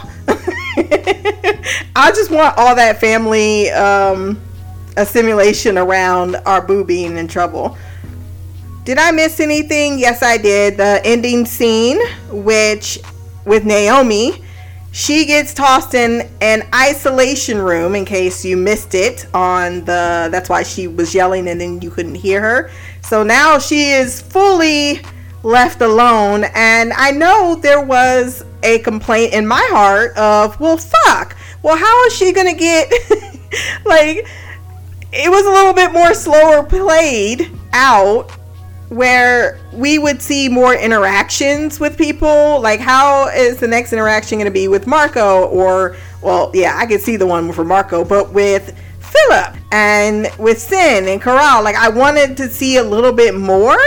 I 1.96 2.12
just 2.14 2.30
want 2.30 2.56
all 2.58 2.76
that 2.76 3.00
family 3.00 3.70
um, 3.70 4.40
assimilation 4.96 5.78
around 5.78 6.36
our 6.46 6.60
boo 6.60 6.84
being 6.84 7.16
in 7.16 7.28
trouble. 7.28 7.78
Did 8.84 8.98
I 8.98 9.10
miss 9.10 9.40
anything? 9.40 9.98
Yes, 9.98 10.22
I 10.22 10.36
did. 10.36 10.76
The 10.76 11.00
ending 11.04 11.46
scene, 11.46 11.98
which 12.30 12.98
with 13.44 13.64
Naomi, 13.64 14.44
she 14.92 15.24
gets 15.24 15.52
tossed 15.54 15.94
in 15.94 16.28
an 16.40 16.68
isolation 16.74 17.58
room 17.58 17.94
in 17.94 18.04
case 18.04 18.44
you 18.44 18.56
missed 18.56 18.94
it 18.94 19.26
on 19.34 19.80
the 19.80 20.28
that's 20.30 20.48
why 20.48 20.62
she 20.62 20.88
was 20.88 21.14
yelling 21.14 21.48
and 21.48 21.60
then 21.60 21.80
you 21.82 21.90
couldn't 21.90 22.14
hear 22.14 22.40
her. 22.40 22.70
So 23.02 23.22
now 23.22 23.58
she 23.58 23.90
is 23.90 24.20
fully 24.20 25.00
left 25.42 25.80
alone 25.80 26.44
and 26.54 26.92
I 26.94 27.10
know 27.10 27.56
there 27.56 27.82
was 27.82 28.44
a 28.66 28.78
complaint 28.80 29.32
in 29.32 29.46
my 29.46 29.66
heart 29.70 30.16
of, 30.16 30.58
well 30.60 30.76
fuck. 30.76 31.36
Well, 31.62 31.76
how 31.76 32.04
is 32.06 32.14
she 32.14 32.32
going 32.32 32.52
to 32.52 32.58
get 32.58 32.90
like 33.84 34.26
it 35.12 35.30
was 35.30 35.46
a 35.46 35.50
little 35.50 35.72
bit 35.72 35.92
more 35.92 36.12
slower 36.12 36.62
played 36.62 37.50
out 37.72 38.30
where 38.88 39.58
we 39.72 39.98
would 39.98 40.22
see 40.22 40.48
more 40.48 40.74
interactions 40.74 41.80
with 41.80 41.98
people. 41.98 42.60
Like, 42.60 42.80
how 42.80 43.28
is 43.28 43.58
the 43.58 43.66
next 43.66 43.92
interaction 43.92 44.38
going 44.38 44.46
to 44.46 44.52
be 44.52 44.68
with 44.68 44.86
Marco? 44.86 45.46
Or, 45.46 45.96
well, 46.22 46.50
yeah, 46.54 46.76
I 46.76 46.86
could 46.86 47.00
see 47.00 47.16
the 47.16 47.26
one 47.26 47.52
for 47.52 47.64
Marco, 47.64 48.04
but 48.04 48.32
with 48.32 48.78
Philip 49.00 49.56
and 49.72 50.28
with 50.38 50.58
Cyn 50.58 51.12
and 51.12 51.20
Karal. 51.20 51.64
Like, 51.64 51.76
I 51.76 51.88
wanted 51.88 52.36
to 52.36 52.48
see 52.48 52.76
a 52.76 52.84
little 52.84 53.12
bit 53.12 53.34
more. 53.34 53.78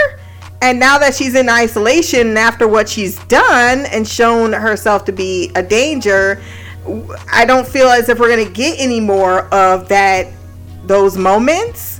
And 0.62 0.80
now 0.80 0.98
that 0.98 1.16
she's 1.16 1.36
in 1.36 1.50
isolation 1.50 2.36
after 2.38 2.68
what 2.68 2.90
she's 2.90 3.18
done 3.26 3.86
and 3.88 4.08
shown 4.08 4.54
herself 4.54 5.06
to 5.06 5.12
be 5.12 5.52
a 5.56 5.64
danger, 5.64 6.42
I 7.32 7.46
don't 7.46 7.68
feel 7.68 7.88
as 7.88 8.10
if 8.10 8.20
we're 8.20 8.34
going 8.36 8.46
to 8.46 8.54
get 8.54 8.80
any 8.80 9.00
more 9.00 9.44
of 9.54 9.88
that 9.90 10.28
those 10.86 11.18
moments 11.18 12.00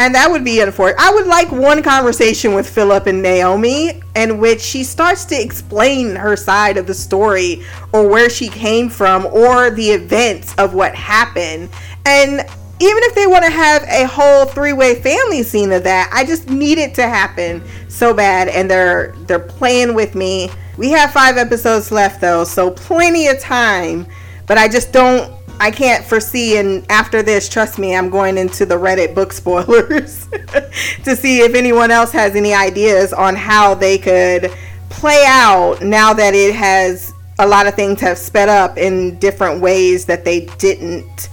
and 0.00 0.14
that 0.14 0.30
would 0.30 0.44
be 0.44 0.60
unfortunate. 0.60 0.98
I 0.98 1.12
would 1.12 1.26
like 1.26 1.52
one 1.52 1.82
conversation 1.82 2.54
with 2.54 2.66
Philip 2.66 3.06
and 3.06 3.22
Naomi 3.22 4.00
in 4.16 4.38
which 4.38 4.62
she 4.62 4.82
starts 4.82 5.26
to 5.26 5.38
explain 5.38 6.16
her 6.16 6.36
side 6.36 6.78
of 6.78 6.86
the 6.86 6.94
story 6.94 7.62
or 7.92 8.08
where 8.08 8.30
she 8.30 8.48
came 8.48 8.88
from 8.88 9.26
or 9.26 9.68
the 9.68 9.90
events 9.90 10.54
of 10.56 10.72
what 10.72 10.94
happened. 10.94 11.68
And 12.06 12.48
even 12.82 13.02
if 13.04 13.14
they 13.14 13.26
want 13.26 13.44
to 13.44 13.50
have 13.50 13.82
a 13.84 14.06
whole 14.06 14.46
three-way 14.46 14.94
family 15.00 15.42
scene 15.42 15.70
of 15.70 15.84
that, 15.84 16.10
I 16.12 16.24
just 16.24 16.48
need 16.48 16.78
it 16.78 16.94
to 16.94 17.02
happen 17.02 17.62
so 17.88 18.14
bad 18.14 18.48
and 18.48 18.70
they're 18.70 19.14
they're 19.26 19.38
playing 19.38 19.94
with 19.94 20.14
me. 20.14 20.50
We 20.78 20.90
have 20.92 21.12
5 21.12 21.36
episodes 21.36 21.92
left 21.92 22.22
though, 22.22 22.44
so 22.44 22.70
plenty 22.70 23.28
of 23.28 23.38
time, 23.38 24.06
but 24.46 24.56
I 24.56 24.66
just 24.66 24.92
don't 24.92 25.30
I 25.62 25.70
can't 25.70 26.02
foresee, 26.02 26.56
and 26.56 26.90
after 26.90 27.22
this, 27.22 27.46
trust 27.46 27.78
me, 27.78 27.94
I'm 27.94 28.08
going 28.08 28.38
into 28.38 28.64
the 28.64 28.76
Reddit 28.76 29.14
book 29.14 29.30
spoilers 29.34 30.26
to 31.04 31.14
see 31.14 31.40
if 31.40 31.54
anyone 31.54 31.90
else 31.90 32.10
has 32.12 32.34
any 32.34 32.54
ideas 32.54 33.12
on 33.12 33.36
how 33.36 33.74
they 33.74 33.98
could 33.98 34.50
play 34.88 35.22
out 35.26 35.82
now 35.82 36.14
that 36.14 36.34
it 36.34 36.54
has 36.54 37.12
a 37.38 37.46
lot 37.46 37.66
of 37.66 37.74
things 37.74 38.00
have 38.00 38.18
sped 38.18 38.48
up 38.48 38.78
in 38.78 39.18
different 39.18 39.60
ways 39.60 40.06
that 40.06 40.24
they 40.24 40.46
didn't. 40.58 41.28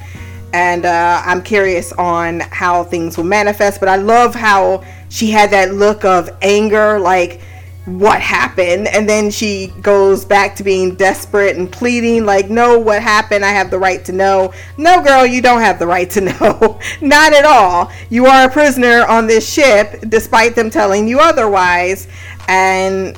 And 0.53 0.85
uh, 0.85 1.21
I'm 1.25 1.41
curious 1.41 1.91
on 1.93 2.39
how 2.39 2.83
things 2.83 3.17
will 3.17 3.25
manifest. 3.25 3.79
But 3.79 3.89
I 3.89 3.97
love 3.97 4.33
how 4.33 4.83
she 5.09 5.29
had 5.29 5.51
that 5.51 5.73
look 5.73 6.05
of 6.05 6.29
anger, 6.41 6.99
like, 6.99 7.41
what 7.87 8.19
happened? 8.19 8.87
And 8.87 9.07
then 9.07 9.31
she 9.31 9.67
goes 9.81 10.25
back 10.25 10.57
to 10.57 10.63
being 10.63 10.95
desperate 10.95 11.55
and 11.55 11.71
pleading 11.71 12.25
like 12.25 12.49
no 12.49 12.77
what 12.77 13.01
happened? 13.01 13.45
I 13.45 13.51
have 13.51 13.71
the 13.71 13.79
right 13.79 14.03
to 14.05 14.11
know. 14.11 14.53
No 14.77 15.01
girl 15.01 15.25
you 15.25 15.41
don't 15.41 15.61
have 15.61 15.79
the 15.79 15.87
right 15.87 16.09
to 16.09 16.21
know. 16.39 16.79
Not 17.01 17.33
at 17.33 17.45
all. 17.45 17.89
You 18.09 18.25
are 18.25 18.47
a 18.47 18.51
prisoner 18.51 19.05
on 19.07 19.25
this 19.25 19.49
ship 19.49 20.01
despite 20.09 20.53
them 20.53 20.69
telling 20.69 21.07
you 21.07 21.19
otherwise. 21.19 22.09
And 22.49 23.17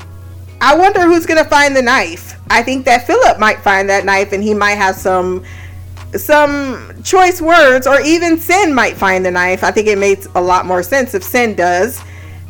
i 0.61 0.75
wonder 0.75 1.01
who's 1.01 1.25
to 1.25 1.49
find 1.49 1.75
the 1.75 1.81
knife. 1.81 2.39
I 2.51 2.61
think 2.61 2.85
that 2.85 3.07
philip 3.07 3.39
might 3.39 3.59
find 3.61 3.89
that 3.89 4.05
knife 4.05 4.33
and 4.33 4.43
he 4.43 4.53
might 4.53 4.75
have 4.75 4.95
some 4.95 5.43
some 6.15 7.01
choice 7.03 7.41
words 7.41 7.85
or 7.85 8.01
even 8.01 8.37
Cyn 8.37 8.73
might 8.73 8.97
find 8.97 9.23
the 9.23 9.29
knife 9.29 9.63
i 9.63 9.69
think 9.69 9.87
it 9.87 9.97
makes 9.97 10.27
a 10.35 10.41
lot 10.41 10.65
more 10.65 10.81
sense 10.81 11.13
if 11.13 11.23
Cyn 11.23 11.55
does 11.55 12.01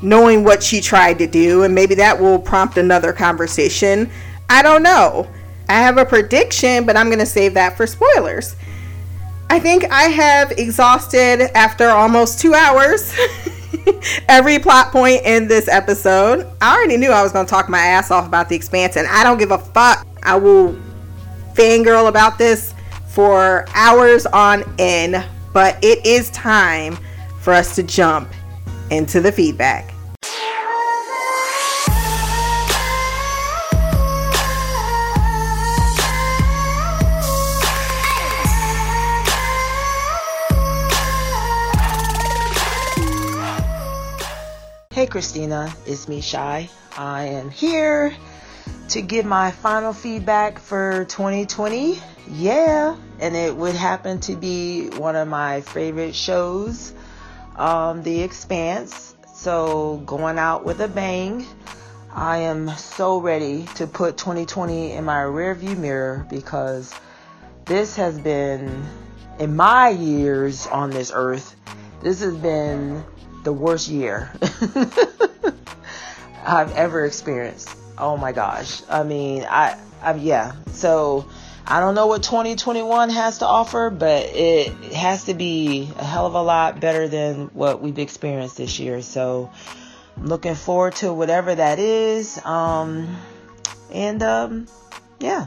knowing 0.02 0.44
what 0.44 0.64
she 0.64 0.82
tried 0.82 1.20
to 1.20 1.28
do, 1.28 1.64
and 1.64 1.74
maybe 1.76 1.96
that 1.96 2.20
will 2.20 2.40
prompt 2.40 2.78
another 2.78 3.14
conversation. 3.14 4.10
I 4.50 4.62
don't 4.62 4.84
know. 4.84 5.28
I 5.68 5.74
have 5.74 5.98
a 5.98 6.06
prediction, 6.06 6.86
but 6.86 6.98
I'm 6.98 7.08
going 7.08 7.20
to 7.20 7.26
save 7.26 7.54
that 7.56 7.78
for 7.78 7.86
spoilers. 7.86 8.56
I 9.50 9.60
think 9.60 9.86
I 9.92 10.04
have 10.04 10.52
exhausted 10.52 11.56
after 11.56 11.90
almost 11.90 12.40
two 12.40 12.54
hours 12.54 13.16
every 14.28 14.60
plot 14.60 14.92
point 14.92 15.22
in 15.26 15.48
this 15.48 15.68
episode. 15.68 16.48
I 16.62 16.76
already 16.76 16.98
knew 16.98 17.12
I 17.12 17.24
was 17.24 17.32
going 17.32 17.46
to 17.46 17.50
talk 17.50 17.68
my 17.68 17.80
ass 17.80 18.12
off 18.12 18.28
about 18.28 18.50
the 18.50 18.56
expanse, 18.56 18.96
and 18.96 19.08
I 19.08 19.24
don't 19.24 19.38
give 19.38 19.52
a 19.52 19.58
fuck. 19.58 20.08
I 20.24 20.36
will 20.38 20.78
fangirl 21.54 22.08
about 22.08 22.38
this 22.38 22.74
for 23.10 23.66
hours 23.74 24.26
on 24.28 24.64
end, 24.80 25.24
but 25.54 25.84
it 25.84 26.06
is 26.06 26.30
time 26.32 26.98
for 27.42 27.54
us 27.54 27.76
to 27.76 27.84
jump 27.84 28.30
into 28.92 29.20
the 29.20 29.32
feedback. 29.32 29.94
Hey 44.92 45.08
Christina, 45.08 45.74
it's 45.86 46.10
me 46.10 46.20
Shy. 46.20 46.70
I 46.98 47.24
am 47.24 47.50
here 47.50 48.14
to 48.90 49.02
give 49.02 49.26
my 49.26 49.50
final 49.50 49.94
feedback 49.94 50.60
for 50.60 51.06
2020. 51.06 52.00
Yeah, 52.32 52.96
and 53.20 53.36
it 53.36 53.56
would 53.56 53.74
happen 53.74 54.20
to 54.22 54.36
be 54.36 54.90
one 54.90 55.16
of 55.16 55.28
my 55.28 55.62
favorite 55.62 56.14
shows, 56.14 56.94
um, 57.56 58.04
The 58.04 58.22
Expanse. 58.22 59.16
So 59.34 60.04
going 60.06 60.38
out 60.38 60.64
with 60.64 60.80
a 60.82 60.88
bang. 60.88 61.46
I 62.14 62.40
am 62.40 62.70
so 62.70 63.20
ready 63.20 63.66
to 63.76 63.88
put 63.88 64.18
2020 64.18 64.92
in 64.92 65.06
my 65.06 65.22
rearview 65.22 65.78
mirror 65.78 66.28
because 66.30 66.94
this 67.66 67.96
has 67.96 68.20
been, 68.20 68.84
in 69.40 69.56
my 69.56 69.90
years 69.90 70.68
on 70.68 70.90
this 70.90 71.12
earth, 71.14 71.56
this 72.02 72.22
has 72.22 72.36
been 72.36 73.04
the 73.44 73.54
worst 73.54 73.88
year 73.88 74.32
I've 76.46 76.76
ever 76.76 77.06
experienced. 77.06 77.70
Oh 77.98 78.18
my 78.18 78.34
gosh. 78.34 78.82
I 78.90 79.04
mean, 79.04 79.46
I, 79.50 79.80
I 80.02 80.16
yeah. 80.16 80.54
So 80.72 81.30
I 81.72 81.80
don't 81.80 81.94
know 81.94 82.08
what 82.08 82.24
2021 82.24 83.12
has 83.12 83.38
to 83.38 83.46
offer, 83.46 83.92
but 83.92 84.26
it 84.26 84.74
has 84.94 85.26
to 85.26 85.36
be 85.36 85.88
a 86.00 86.04
hell 86.04 86.26
of 86.26 86.34
a 86.34 86.42
lot 86.42 86.80
better 86.80 87.08
than 87.08 87.50
what 87.50 87.80
we've 87.80 88.00
experienced 88.00 88.58
this 88.58 88.80
year. 88.80 89.04
So 89.04 89.52
looking 90.18 90.56
forward 90.56 90.96
to 90.96 91.14
whatever 91.14 91.54
that 91.54 91.78
is. 91.78 92.44
Um, 92.44 93.16
and 93.94 94.24
um, 94.24 94.68
yeah, 95.20 95.46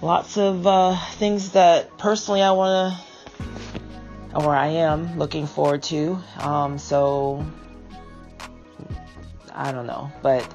lots 0.00 0.36
of 0.36 0.66
uh, 0.66 0.96
things 1.12 1.52
that 1.52 1.96
personally 1.98 2.42
I 2.42 2.50
want 2.50 2.94
to 2.94 3.12
or 4.34 4.56
I 4.56 4.68
am 4.68 5.18
looking 5.18 5.46
forward 5.46 5.84
to. 5.84 6.18
Um, 6.38 6.78
so 6.78 7.46
I 9.54 9.70
don't 9.70 9.86
know, 9.86 10.10
but 10.20 10.52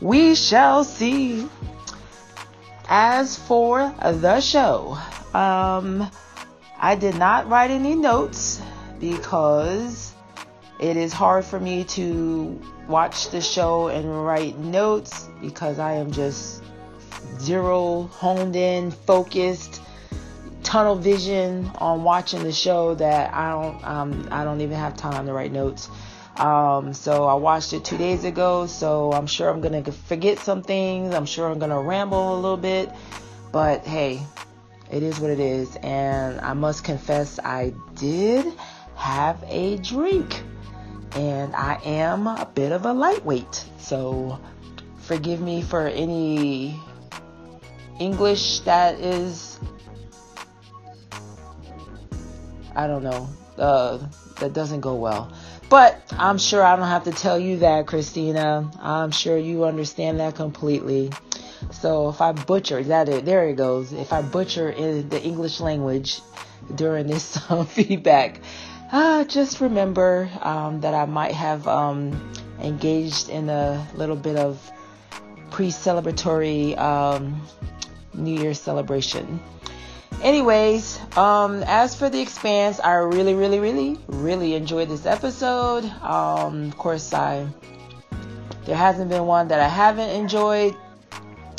we 0.00 0.34
shall 0.34 0.82
see. 0.82 1.48
As 2.88 3.36
for 3.36 3.94
the 4.02 4.40
show, 4.40 4.98
Um, 5.34 6.08
I 6.80 6.94
did 6.94 7.16
not 7.16 7.48
write 7.48 7.70
any 7.70 7.94
notes 7.94 8.62
because 9.00 10.12
it 10.78 10.96
is 10.96 11.12
hard 11.12 11.44
for 11.44 11.58
me 11.58 11.84
to 11.84 12.60
watch 12.88 13.30
the 13.30 13.40
show 13.40 13.88
and 13.88 14.24
write 14.24 14.58
notes 14.58 15.28
because 15.40 15.78
I 15.78 15.94
am 15.94 16.12
just 16.12 16.62
zero 17.40 18.08
honed 18.12 18.54
in, 18.54 18.90
focused, 18.90 19.80
tunnel 20.62 20.94
vision 20.96 21.70
on 21.78 22.04
watching 22.04 22.42
the 22.42 22.52
show 22.52 22.94
that 22.94 23.32
I 23.34 23.50
don't 23.50 23.84
um, 23.84 24.28
I 24.30 24.44
don't 24.44 24.60
even 24.60 24.76
have 24.76 24.96
time 24.96 25.26
to 25.26 25.32
write 25.32 25.52
notes. 25.52 25.88
Um, 26.36 26.92
so 26.92 27.24
I 27.24 27.34
watched 27.34 27.72
it 27.72 27.84
two 27.84 27.96
days 27.96 28.24
ago, 28.24 28.66
so 28.66 29.12
I'm 29.12 29.26
sure 29.26 29.48
I'm 29.48 29.60
gonna 29.60 29.84
forget 29.84 30.38
some 30.40 30.62
things. 30.62 31.14
I'm 31.14 31.26
sure 31.26 31.48
I'm 31.48 31.58
gonna 31.58 31.80
ramble 31.80 32.34
a 32.34 32.38
little 32.40 32.56
bit, 32.56 32.90
but 33.52 33.86
hey, 33.86 34.20
it 34.90 35.02
is 35.02 35.20
what 35.20 35.30
it 35.30 35.38
is. 35.38 35.76
And 35.76 36.40
I 36.40 36.54
must 36.54 36.82
confess, 36.82 37.38
I 37.38 37.72
did 37.94 38.52
have 38.96 39.42
a 39.46 39.76
drink, 39.78 40.42
and 41.14 41.54
I 41.54 41.80
am 41.84 42.26
a 42.26 42.48
bit 42.52 42.72
of 42.72 42.84
a 42.84 42.92
lightweight. 42.92 43.64
So 43.78 44.40
forgive 45.02 45.40
me 45.40 45.62
for 45.62 45.86
any 45.86 46.80
English 48.00 48.60
that 48.60 48.98
is, 48.98 49.60
I 52.74 52.88
don't 52.88 53.04
know, 53.04 53.28
uh, 53.56 53.98
that 54.40 54.52
doesn't 54.52 54.80
go 54.80 54.96
well. 54.96 55.32
But 55.74 56.00
I'm 56.12 56.38
sure 56.38 56.62
I 56.62 56.76
don't 56.76 56.86
have 56.86 57.02
to 57.02 57.10
tell 57.10 57.36
you 57.36 57.56
that, 57.56 57.88
Christina. 57.88 58.70
I'm 58.78 59.10
sure 59.10 59.36
you 59.36 59.64
understand 59.64 60.20
that 60.20 60.36
completely. 60.36 61.10
So 61.72 62.08
if 62.10 62.20
I 62.20 62.30
butcher 62.30 62.80
that, 62.84 63.08
it 63.08 63.24
there 63.24 63.48
it 63.48 63.56
goes. 63.56 63.92
If 63.92 64.12
I 64.12 64.22
butcher 64.22 64.70
in 64.70 65.08
the 65.08 65.20
English 65.20 65.58
language 65.58 66.20
during 66.76 67.08
this 67.08 67.36
feedback, 67.70 68.40
uh, 68.92 69.24
just 69.24 69.60
remember 69.60 70.30
um, 70.42 70.80
that 70.82 70.94
I 70.94 71.06
might 71.06 71.34
have 71.34 71.66
um, 71.66 72.32
engaged 72.60 73.28
in 73.28 73.48
a 73.48 73.84
little 73.96 74.14
bit 74.14 74.36
of 74.36 74.70
pre-celebratory 75.50 76.78
um, 76.78 77.42
New 78.14 78.40
Year 78.40 78.54
celebration. 78.54 79.40
Anyways, 80.24 80.98
um, 81.18 81.62
as 81.64 81.94
for 81.94 82.08
the 82.08 82.18
expanse, 82.18 82.80
I 82.80 82.94
really, 82.94 83.34
really, 83.34 83.58
really, 83.58 83.98
really 84.06 84.54
enjoyed 84.54 84.88
this 84.88 85.04
episode. 85.04 85.84
Um, 86.00 86.68
of 86.68 86.78
course, 86.78 87.12
I 87.12 87.46
there 88.64 88.74
hasn't 88.74 89.10
been 89.10 89.26
one 89.26 89.48
that 89.48 89.60
I 89.60 89.68
haven't 89.68 90.08
enjoyed, 90.08 90.74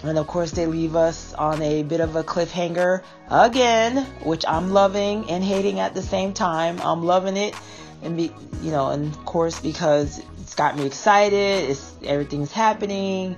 and 0.03 0.17
of 0.17 0.25
course, 0.25 0.49
they 0.49 0.65
leave 0.65 0.95
us 0.95 1.35
on 1.35 1.61
a 1.61 1.83
bit 1.83 1.99
of 1.99 2.15
a 2.15 2.23
cliffhanger 2.23 3.03
again, 3.29 4.03
which 4.23 4.43
I'm 4.47 4.71
loving 4.71 5.29
and 5.29 5.43
hating 5.43 5.79
at 5.79 5.93
the 5.93 6.01
same 6.01 6.33
time. 6.33 6.81
I'm 6.81 7.03
loving 7.03 7.37
it, 7.37 7.53
and 8.01 8.17
be, 8.17 8.31
you 8.63 8.71
know, 8.71 8.89
and 8.89 9.13
of 9.13 9.25
course, 9.25 9.59
because 9.59 10.19
it's 10.41 10.55
got 10.55 10.75
me 10.75 10.87
excited. 10.87 11.69
It's 11.69 11.93
everything's 12.03 12.51
happening, 12.51 13.35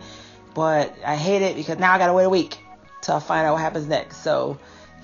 but 0.53 0.95
I 1.05 1.17
hate 1.17 1.41
it 1.41 1.57
because 1.57 1.79
now 1.79 1.91
I 1.91 1.97
gotta 1.97 2.13
wait 2.13 2.23
a 2.23 2.29
week 2.29 2.57
till 3.01 3.15
I 3.15 3.19
find 3.19 3.45
out 3.45 3.55
what 3.55 3.61
happens 3.61 3.87
next. 3.87 4.23
So 4.23 4.57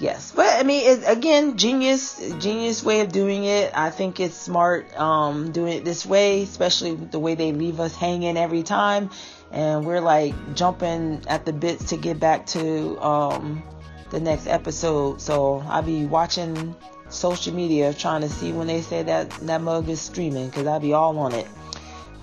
yes 0.04 0.34
but 0.36 0.60
i 0.60 0.64
mean 0.64 0.84
it, 0.86 1.04
again 1.08 1.58
genius 1.58 2.20
genius 2.40 2.84
way 2.84 3.00
of 3.00 3.12
doing 3.12 3.46
it. 3.46 3.72
I 3.74 3.90
think 3.90 4.20
it's 4.20 4.36
smart 4.36 4.94
um 5.00 5.54
doing 5.54 5.74
it 5.78 5.86
this 5.86 6.06
way 6.06 6.44
especially 6.44 6.96
the 6.96 7.20
way 7.20 7.36
they 7.36 7.54
leave 7.54 7.80
us 7.80 7.96
hanging 7.96 8.38
every 8.38 8.64
time. 8.64 9.10
And 9.52 9.86
we're 9.86 10.02
like 10.02 10.34
jumping 10.56 11.22
at 11.28 11.46
the 11.46 11.54
bits 11.54 11.90
to 11.90 11.98
get 11.98 12.20
back 12.20 12.48
to 12.48 13.00
um 13.00 13.64
the 14.12 14.20
next 14.20 14.48
episode. 14.48 15.22
So 15.22 15.64
i'll 15.68 15.84
be 15.84 16.06
watching 16.06 16.76
social 17.10 17.54
media 17.54 17.94
trying 17.94 18.22
to 18.22 18.30
see 18.30 18.52
when 18.52 18.68
they 18.68 18.82
say 18.82 19.04
that 19.04 19.30
that 19.48 19.62
mug 19.62 19.88
is 19.88 20.02
streaming 20.02 20.50
because 20.50 20.68
i'll 20.68 20.82
be 20.82 20.94
all 20.94 21.18
on 21.18 21.34
it. 21.34 21.48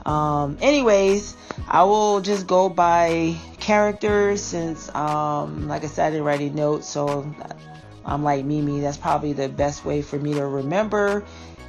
Um 0.05 0.59
anyways 0.61 1.35
i 1.69 1.82
will 1.85 2.20
just 2.20 2.47
go 2.47 2.69
by 2.69 3.36
characters 3.59 4.43
since 4.43 4.93
um 4.94 5.69
like 5.69 5.85
i 5.85 5.86
said 5.86 6.07
i 6.07 6.11
didn't 6.11 6.24
write 6.24 6.40
any 6.40 6.51
notes 6.51 6.89
so 6.89 7.23
i'm 8.05 8.22
like 8.22 8.44
mimi 8.44 8.81
that's 8.81 8.97
probably 8.97 9.32
the 9.32 9.48
best 9.48 9.85
way 9.85 10.02
for 10.02 10.18
me 10.18 10.35
to 10.35 10.47
remember 10.47 11.24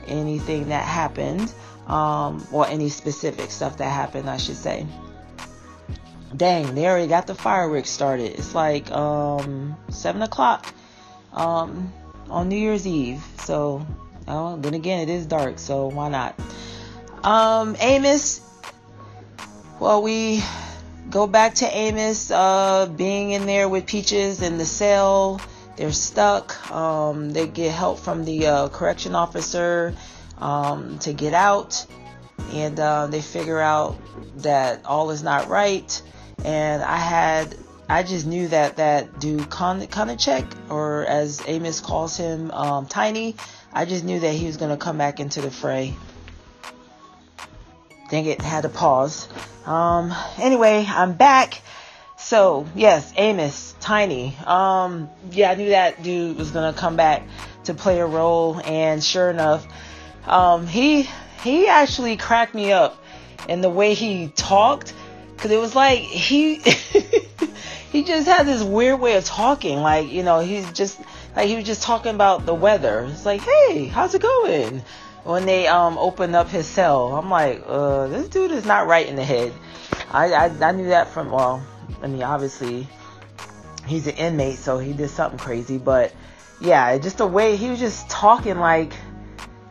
anything 0.07 0.69
that 0.69 0.85
happened 0.85 1.53
um 1.87 2.45
or 2.51 2.67
any 2.67 2.89
specific 2.89 3.51
stuff 3.51 3.77
that 3.77 3.89
happened 3.89 4.29
i 4.29 4.37
should 4.37 4.55
say. 4.55 4.85
Dang 6.35 6.75
they 6.75 6.87
already 6.87 7.07
got 7.07 7.27
the 7.27 7.35
fireworks 7.35 7.89
started. 7.89 8.33
It's 8.39 8.55
like 8.55 8.89
um 8.91 9.75
seven 9.89 10.21
o'clock 10.21 10.73
um 11.33 11.91
on 12.29 12.47
new 12.47 12.55
year's 12.57 12.87
eve. 12.87 13.21
So 13.39 13.85
oh 14.27 14.55
then 14.57 14.73
again 14.73 15.01
it 15.01 15.09
is 15.09 15.25
dark 15.25 15.59
so 15.59 15.87
why 15.87 16.09
not? 16.09 16.39
Um 17.23 17.75
amos 17.79 18.41
well 19.79 20.01
we 20.01 20.41
go 21.09 21.27
back 21.27 21.55
to 21.55 21.65
Amos 21.65 22.31
uh, 22.31 22.85
being 22.95 23.31
in 23.31 23.45
there 23.45 23.67
with 23.67 23.85
Peaches 23.85 24.41
in 24.41 24.57
the 24.57 24.65
cell. 24.65 25.41
They're 25.77 25.91
stuck. 25.91 26.72
Um, 26.72 27.31
they 27.31 27.48
get 27.48 27.72
help 27.72 27.99
from 27.99 28.26
the 28.26 28.48
uh, 28.48 28.69
correction 28.69 29.15
officer 29.15 29.95
um, 30.38 30.99
to 30.99 31.14
get 31.14 31.34
out, 31.34 31.85
and 32.53 32.80
uh, 32.80 33.07
they 33.07 33.22
figure 33.22 33.60
out 33.60 33.98
that 34.38 34.85
all 34.85 35.11
is 35.11 35.23
not 35.23 35.48
right. 35.48 36.02
And 36.43 36.81
I 36.81 36.98
had, 36.98 37.56
I 37.88 38.03
just 38.03 38.26
knew 38.26 38.48
that 38.49 38.77
that 38.77 39.19
dude 39.19 39.49
Kon- 39.49 39.88
Konachek, 39.88 40.52
or 40.69 41.06
as 41.06 41.41
Amos 41.48 41.80
calls 41.80 42.18
him, 42.18 42.52
um, 42.52 42.88
Tiny. 42.88 43.35
I 43.73 43.85
just 43.85 44.03
knew 44.03 44.19
that 44.19 44.34
he 44.34 44.48
was 44.48 44.57
gonna 44.57 44.77
come 44.77 44.98
back 44.98 45.19
into 45.19 45.41
the 45.41 45.52
fray. 45.52 45.95
Dang 48.10 48.26
it, 48.26 48.41
had 48.41 48.64
to 48.64 48.69
pause. 48.69 49.30
Um, 49.65 50.14
anyway, 50.38 50.85
I'm 50.88 51.14
back. 51.14 51.61
So, 52.31 52.65
yes, 52.75 53.11
Amos, 53.17 53.75
Tiny. 53.81 54.33
Um, 54.45 55.09
yeah, 55.31 55.51
I 55.51 55.55
knew 55.55 55.71
that 55.71 56.01
dude 56.01 56.37
was 56.37 56.51
gonna 56.51 56.71
come 56.71 56.95
back 56.95 57.23
to 57.65 57.73
play 57.73 57.99
a 57.99 58.05
role, 58.05 58.61
and 58.63 59.03
sure 59.03 59.29
enough, 59.29 59.67
um, 60.25 60.65
he 60.65 61.09
he 61.43 61.67
actually 61.67 62.15
cracked 62.15 62.55
me 62.55 62.71
up 62.71 63.03
in 63.49 63.59
the 63.59 63.69
way 63.69 63.95
he 63.95 64.29
talked, 64.29 64.93
cause 65.35 65.51
it 65.51 65.59
was 65.59 65.75
like 65.75 65.99
he 65.99 66.55
he 67.91 68.05
just 68.05 68.29
had 68.29 68.45
this 68.45 68.63
weird 68.63 69.01
way 69.01 69.17
of 69.17 69.25
talking, 69.25 69.81
like 69.81 70.09
you 70.09 70.23
know, 70.23 70.39
he's 70.39 70.71
just 70.71 71.01
like 71.35 71.49
he 71.49 71.57
was 71.57 71.65
just 71.65 71.83
talking 71.83 72.15
about 72.15 72.45
the 72.45 72.55
weather. 72.55 73.09
It's 73.11 73.25
like, 73.25 73.41
hey, 73.41 73.87
how's 73.87 74.15
it 74.15 74.21
going? 74.21 74.81
when 75.25 75.45
they 75.45 75.67
um 75.67 75.97
opened 75.97 76.37
up 76.37 76.47
his 76.47 76.65
cell. 76.65 77.13
I'm 77.13 77.29
like, 77.29 77.61
uh, 77.67 78.07
this 78.07 78.29
dude 78.29 78.51
is 78.51 78.65
not 78.65 78.87
right 78.87 79.05
in 79.05 79.17
the 79.17 79.25
head. 79.25 79.51
I, 80.09 80.31
I 80.31 80.45
I 80.45 80.71
knew 80.71 80.87
that 80.87 81.09
from 81.09 81.29
well, 81.29 81.61
I 82.01 82.07
mean 82.07 82.23
obviously 82.23 82.88
he's 83.85 84.07
an 84.07 84.15
inmate, 84.15 84.57
so 84.57 84.77
he 84.77 84.93
did 84.93 85.09
something 85.09 85.39
crazy, 85.39 85.77
but 85.77 86.13
yeah, 86.59 86.97
just 86.97 87.18
the 87.18 87.27
way 87.27 87.55
he 87.55 87.69
was 87.69 87.80
just 87.80 88.09
talking 88.09 88.57
like 88.59 88.93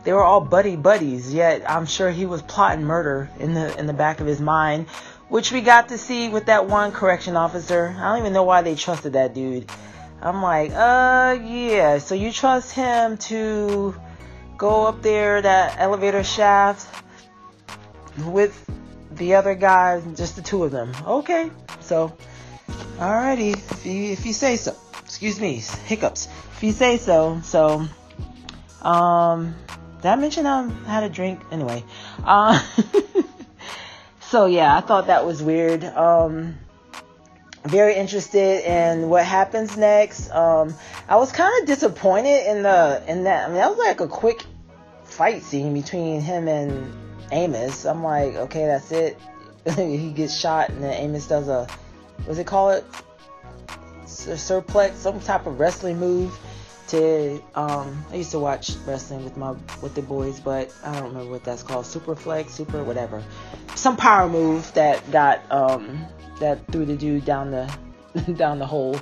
they 0.03 0.13
were 0.13 0.23
all 0.23 0.41
buddy 0.41 0.75
buddies. 0.75 1.33
Yet 1.33 1.69
I'm 1.69 1.85
sure 1.85 2.11
he 2.11 2.25
was 2.25 2.41
plotting 2.41 2.83
murder 2.83 3.29
in 3.39 3.53
the 3.53 3.77
in 3.77 3.87
the 3.87 3.93
back 3.93 4.19
of 4.19 4.27
his 4.27 4.41
mind, 4.41 4.87
which 5.29 5.51
we 5.51 5.61
got 5.61 5.89
to 5.89 5.97
see 5.97 6.29
with 6.29 6.47
that 6.47 6.67
one 6.67 6.91
correction 6.91 7.35
officer. 7.35 7.95
I 7.97 8.09
don't 8.09 8.19
even 8.19 8.33
know 8.33 8.43
why 8.43 8.61
they 8.61 8.75
trusted 8.75 9.13
that 9.13 9.33
dude. 9.33 9.69
I'm 10.21 10.41
like, 10.41 10.71
uh, 10.71 11.39
yeah. 11.43 11.97
So 11.97 12.13
you 12.15 12.31
trust 12.31 12.73
him 12.73 13.17
to 13.17 13.95
go 14.57 14.85
up 14.85 15.01
there 15.01 15.41
that 15.41 15.79
elevator 15.79 16.23
shaft 16.23 17.03
with 18.25 18.69
the 19.13 19.35
other 19.35 19.55
guys, 19.55 20.03
just 20.15 20.35
the 20.35 20.41
two 20.41 20.63
of 20.63 20.71
them. 20.71 20.91
Okay, 21.05 21.51
so 21.79 22.15
alrighty, 22.97 23.53
if 23.53 23.85
you 23.85 24.11
if 24.11 24.25
you 24.25 24.33
say 24.33 24.57
so. 24.57 24.75
Excuse 25.03 25.41
me, 25.41 25.61
hiccups. 25.85 26.29
If 26.55 26.63
you 26.63 26.71
say 26.71 26.97
so, 26.97 27.41
so 27.43 27.85
um, 28.81 29.55
did 29.97 30.07
I 30.07 30.15
mention 30.15 30.45
I 30.45 30.69
had 30.85 31.03
a 31.03 31.09
drink 31.09 31.41
anyway? 31.51 31.83
Uh, 32.23 32.61
so 34.21 34.45
yeah, 34.45 34.77
I 34.77 34.81
thought 34.81 35.07
that 35.07 35.25
was 35.25 35.43
weird. 35.43 35.83
Um, 35.83 36.57
very 37.65 37.95
interested 37.95 38.63
in 38.65 39.09
what 39.09 39.25
happens 39.25 39.77
next. 39.77 40.31
Um, 40.31 40.73
I 41.07 41.17
was 41.17 41.31
kind 41.31 41.61
of 41.61 41.67
disappointed 41.67 42.49
in 42.49 42.63
the 42.63 43.03
in 43.07 43.25
that. 43.25 43.45
I 43.45 43.47
mean, 43.47 43.57
that 43.57 43.69
was 43.69 43.77
like 43.77 43.99
a 43.99 44.07
quick 44.07 44.43
fight 45.03 45.43
scene 45.43 45.73
between 45.73 46.21
him 46.21 46.47
and 46.47 46.91
Amos. 47.31 47.85
I'm 47.85 48.03
like, 48.03 48.35
okay, 48.35 48.65
that's 48.65 48.91
it. 48.91 49.17
he 49.75 50.11
gets 50.11 50.37
shot, 50.37 50.69
and 50.69 50.83
then 50.83 50.93
Amos 50.93 51.27
does 51.27 51.47
a 51.47 51.67
what's 52.25 52.39
it 52.39 52.47
call 52.47 52.71
it? 52.71 52.85
Surplex, 54.05 54.95
some 54.95 55.19
type 55.19 55.45
of 55.45 55.59
wrestling 55.59 55.99
move. 55.99 56.37
To 56.87 57.41
um, 57.55 58.03
I 58.11 58.15
used 58.15 58.31
to 58.31 58.39
watch 58.39 58.73
wrestling 58.85 59.23
with 59.23 59.37
my 59.37 59.51
with 59.81 59.95
the 59.95 60.01
boys, 60.01 60.39
but 60.41 60.73
I 60.83 60.93
don't 60.93 61.09
remember 61.09 61.31
what 61.31 61.43
that's 61.43 61.63
called. 61.63 61.85
Superflex, 61.85 62.49
super 62.49 62.83
whatever. 62.83 63.23
Some 63.75 63.95
power 63.95 64.27
move 64.27 64.71
that 64.73 65.09
got 65.09 65.49
um 65.51 66.05
that 66.39 66.67
threw 66.67 66.85
the 66.85 66.97
dude 66.97 67.23
down 67.23 67.51
the 67.51 67.73
down 68.35 68.59
the 68.59 68.65
hole. 68.65 68.99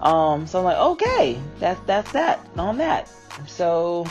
Um, 0.00 0.46
so 0.46 0.60
I'm 0.60 0.64
like, 0.64 0.78
okay, 0.78 1.38
that's 1.58 1.80
that's 1.80 2.12
that 2.12 2.40
on 2.56 2.78
that. 2.78 3.10
So 3.46 4.06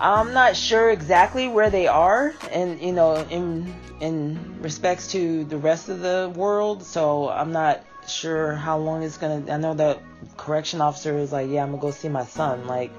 I'm 0.00 0.32
not 0.32 0.56
sure 0.56 0.90
exactly 0.90 1.48
where 1.48 1.70
they 1.70 1.88
are, 1.88 2.32
and 2.52 2.80
you 2.80 2.92
know, 2.92 3.16
in 3.30 3.74
in 4.00 4.60
respects 4.62 5.10
to 5.12 5.44
the 5.44 5.58
rest 5.58 5.88
of 5.88 6.00
the 6.00 6.32
world. 6.36 6.84
So 6.84 7.28
I'm 7.28 7.50
not 7.50 7.84
sure 8.06 8.54
how 8.54 8.78
long 8.78 9.02
it's 9.02 9.18
gonna. 9.18 9.52
I 9.52 9.56
know 9.58 9.74
the 9.74 9.98
correction 10.36 10.80
officer 10.80 11.16
is 11.18 11.32
like, 11.32 11.50
yeah, 11.50 11.62
I'm 11.62 11.70
gonna 11.70 11.82
go 11.82 11.90
see 11.90 12.08
my 12.08 12.24
son. 12.24 12.68
Like, 12.68 12.92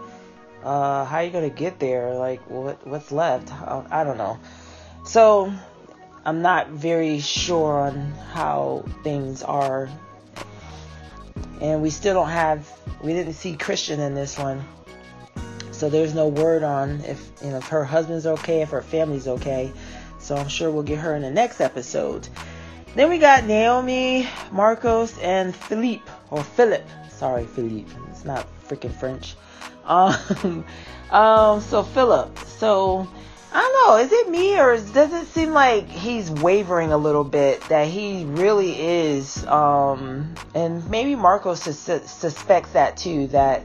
uh, 0.63 1.05
how 1.05 1.17
are 1.17 1.23
you 1.23 1.31
gonna 1.31 1.49
get 1.49 1.79
there? 1.79 2.15
Like, 2.15 2.41
what 2.49 2.85
what's 2.85 3.11
left? 3.13 3.51
I, 3.53 3.85
I 3.89 4.03
don't 4.03 4.17
know. 4.17 4.37
So 5.05 5.53
I'm 6.25 6.41
not 6.41 6.69
very 6.69 7.19
sure 7.19 7.79
on 7.79 8.11
how 8.33 8.83
things 9.03 9.41
are, 9.41 9.89
and 11.61 11.81
we 11.81 11.91
still 11.91 12.13
don't 12.13 12.29
have. 12.29 12.69
We 13.01 13.13
didn't 13.13 13.33
see 13.33 13.55
Chrisjen 13.55 13.99
in 13.99 14.15
this 14.15 14.37
one. 14.37 14.65
So 15.79 15.89
there's 15.89 16.13
no 16.13 16.27
word 16.27 16.61
on 16.61 16.99
if 17.05 17.31
you 17.41 17.51
know 17.51 17.57
if 17.59 17.67
her 17.69 17.85
husband's 17.85 18.25
okay, 18.27 18.63
if 18.63 18.69
her 18.71 18.81
family's 18.81 19.29
okay. 19.29 19.71
So 20.19 20.35
I'm 20.35 20.49
sure 20.49 20.69
we'll 20.69 20.83
get 20.83 20.99
her 20.99 21.15
in 21.15 21.21
the 21.21 21.31
next 21.31 21.61
episode. 21.61 22.27
Then 22.95 23.09
we 23.09 23.17
got 23.17 23.45
Naomi, 23.45 24.27
Marcos, 24.51 25.17
and 25.19 25.55
Philippe 25.55 26.03
or 26.31 26.43
Philip. 26.43 26.85
Sorry, 27.09 27.45
Philippe. 27.45 27.89
It's 28.09 28.25
not 28.25 28.45
freaking 28.67 28.91
French. 28.91 29.35
Um, 29.85 30.65
um, 31.11 31.61
so 31.61 31.83
Philip. 31.83 32.37
So 32.39 33.07
I 33.53 33.61
don't 33.61 33.87
know. 33.87 34.03
Is 34.03 34.11
it 34.11 34.29
me 34.29 34.59
or 34.59 34.75
does 34.75 35.13
it 35.13 35.27
seem 35.27 35.51
like 35.51 35.87
he's 35.87 36.29
wavering 36.29 36.91
a 36.91 36.97
little 36.97 37.23
bit? 37.23 37.61
That 37.69 37.87
he 37.87 38.25
really 38.25 38.77
is, 38.77 39.45
um, 39.45 40.35
and 40.53 40.89
maybe 40.89 41.15
Marcos 41.15 41.61
sus- 41.61 42.11
suspects 42.11 42.71
that 42.71 42.97
too. 42.97 43.27
That 43.27 43.63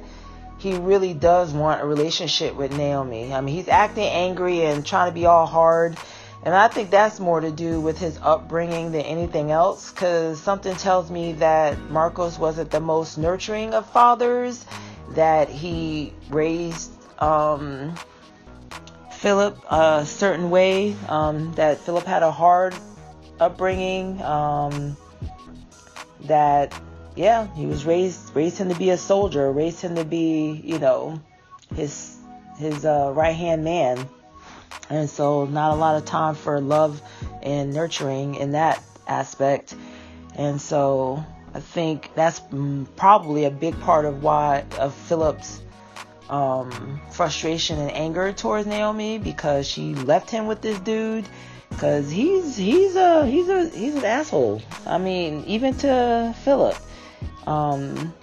he 0.65 0.79
really 0.79 1.13
does 1.13 1.53
want 1.53 1.83
a 1.83 1.85
relationship 1.85 2.57
with 2.57 2.75
Naomi. 2.75 3.35
I 3.35 3.43
mean, 3.43 3.55
he's 3.55 3.69
acting 3.69 4.05
angry 4.05 4.65
and 4.65 4.85
trying 4.85 5.11
to 5.11 5.15
be 5.15 5.27
all 5.27 5.45
hard. 5.45 5.99
And 6.43 6.55
I 6.55 6.69
think 6.69 6.91
that's 6.91 7.21
more 7.21 7.39
to 7.39 7.51
do 7.51 7.83
with 7.83 7.99
his 7.99 8.19
upbringing 8.23 8.91
than 8.91 9.03
anything 9.03 9.51
else. 9.51 9.93
Because 9.93 10.41
something 10.41 10.75
tells 10.77 11.11
me 11.11 11.35
that 11.35 11.79
Marcos 11.91 12.39
wasn't 12.39 12.71
the 12.71 12.81
most 12.81 13.19
nurturing 13.19 13.75
of 13.75 13.89
fathers, 13.91 14.65
that 15.11 15.51
he 15.51 16.15
raised 16.31 16.93
um, 17.19 17.95
Philip 19.19 19.59
a 19.71 20.07
certain 20.07 20.49
way, 20.49 20.97
um, 21.11 21.53
that 21.57 21.77
Philip 21.77 22.05
had 22.05 22.23
a 22.23 22.31
hard 22.31 22.75
upbringing, 23.39 24.23
um, 24.23 24.97
that 26.23 26.73
yeah, 27.17 27.47
he 27.55 27.67
was 27.67 27.85
raised 27.85 28.35
raised 28.35 28.59
him 28.59 28.69
to 28.69 28.75
be 28.75 28.91
a 28.91 28.97
soldier, 28.97 29.51
raised 29.53 29.81
him 29.81 29.95
to 29.97 30.05
be, 30.05 30.61
you 30.65 30.79
know, 30.79 31.21
his 31.75 32.17
his 32.59 32.85
uh, 32.85 33.13
right 33.15 33.35
hand 33.35 33.65
man, 33.65 34.09
and 34.91 35.09
so 35.09 35.45
not 35.45 35.73
a 35.73 35.77
lot 35.77 35.97
of 35.97 36.05
time 36.05 36.35
for 36.35 36.61
love 36.61 37.01
and 37.43 37.73
nurturing 37.73 38.35
in 38.35 38.53
that 38.53 38.83
aspect, 39.07 39.75
and 40.37 40.61
so 40.61 41.25
I 41.55 41.61
think 41.61 42.11
that's 42.17 42.41
probably 42.97 43.45
a 43.45 43.51
big 43.51 43.79
part 43.81 44.05
of 44.07 44.23
why 44.23 44.65
of 44.79 44.93
Philip's 44.93 45.63
um, 46.29 47.01
frustration 47.13 47.79
and 47.79 47.93
anger 47.93 48.33
towards 48.33 48.67
Naomi 48.67 49.19
because 49.19 49.69
she 49.69 49.95
left 49.95 50.31
him 50.31 50.47
with 50.47 50.61
this 50.61 50.79
dude. 50.81 51.29
Cause 51.79 52.09
he's 52.09 52.57
he's 52.57 52.95
a 52.95 53.27
he's 53.27 53.49
a 53.49 53.69
he's 53.69 53.97
an 53.97 54.05
asshole. 54.05 54.63
I 54.87 54.99
mean, 54.99 55.43
even 55.47 55.75
to 55.79 56.33
Philip. 56.45 56.77
Um, 57.47 58.15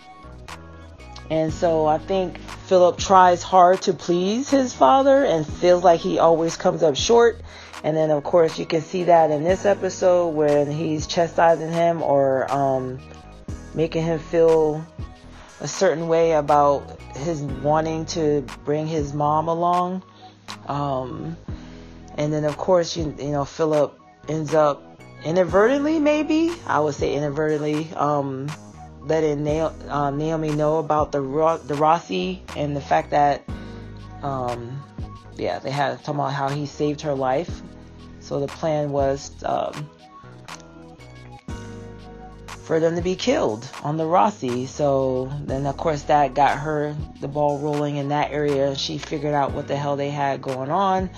and 1.30 1.54
so 1.54 1.86
I 1.86 1.98
think 1.98 2.40
Philip 2.68 2.98
tries 2.98 3.42
hard 3.42 3.82
to 3.84 3.94
please 3.94 4.50
his 4.50 4.74
father 4.74 5.24
and 5.24 5.48
feels 5.48 5.84
like 5.84 6.00
he 6.00 6.20
always 6.20 6.58
comes 6.58 6.84
up 6.84 6.96
short. 6.96 7.42
And 7.84 7.98
then, 7.98 8.12
of 8.12 8.24
course, 8.24 8.60
you 8.60 8.66
can 8.66 8.82
see 8.82 9.06
that 9.06 9.32
in 9.32 9.44
this 9.44 9.66
episode 9.66 10.30
when 10.30 10.70
he's 10.70 11.08
chastising 11.08 11.72
him 11.72 12.04
or 12.04 12.52
um, 12.52 13.00
making 13.74 14.04
him 14.04 14.20
feel 14.20 14.86
a 15.62 15.68
certain 15.68 16.08
way 16.08 16.34
about 16.34 17.00
his 17.16 17.42
wanting 17.42 18.06
to 18.08 18.46
bring 18.66 18.88
his 18.88 19.14
mom 19.14 19.48
along. 19.48 20.04
Um, 20.68 21.38
and 22.18 22.34
then, 22.34 22.44
of 22.44 22.58
course, 22.58 22.96
you, 22.98 23.16
you 23.18 23.32
know, 23.32 23.46
Philip 23.46 23.98
ends 24.28 24.54
up 24.54 25.02
inadvertently, 25.24 26.00
maybe 26.00 26.52
I 26.68 26.80
would 26.80 26.96
say 26.96 27.14
inadvertently, 27.14 27.92
um, 27.96 28.50
letting 29.02 29.48
uh, 29.48 30.12
Naomi 30.12 30.52
know 30.52 30.78
about 30.78 31.12
the 31.12 31.20
the 31.66 31.74
Roci 31.76 32.40
and 32.56 32.76
the 32.76 32.82
fact 32.82 33.12
that, 33.12 33.44
um, 34.22 34.82
yeah, 35.36 35.60
they 35.60 35.72
had 35.72 35.98
talking 36.00 36.16
about 36.16 36.34
how 36.34 36.50
he 36.50 36.66
saved 36.66 37.02
her 37.02 37.14
life. 37.14 37.62
So 38.20 38.40
the 38.40 38.48
plan 38.48 38.92
was 38.92 39.32
um, 39.44 39.90
for 42.48 42.80
them 42.80 42.96
to 42.96 43.02
be 43.02 43.16
killed 43.16 43.68
on 43.84 43.98
the 43.98 44.04
Roci. 44.06 44.68
So 44.68 45.32
then, 45.46 45.66
of 45.66 45.76
course, 45.78 46.04
that 46.04 46.36
got 46.36 46.60
her 46.60 46.96
the 47.20 47.28
ball 47.28 47.58
rolling 47.60 47.98
in 47.98 48.10
that 48.10 48.32
area. 48.32 48.76
She 48.76 48.98
figured 49.00 49.34
out 49.34 49.54
what 49.54 49.68
the 49.68 49.76
hell 49.76 49.96
they 49.96 50.12
had 50.12 50.42
going 50.42 50.70
on, 50.70 51.10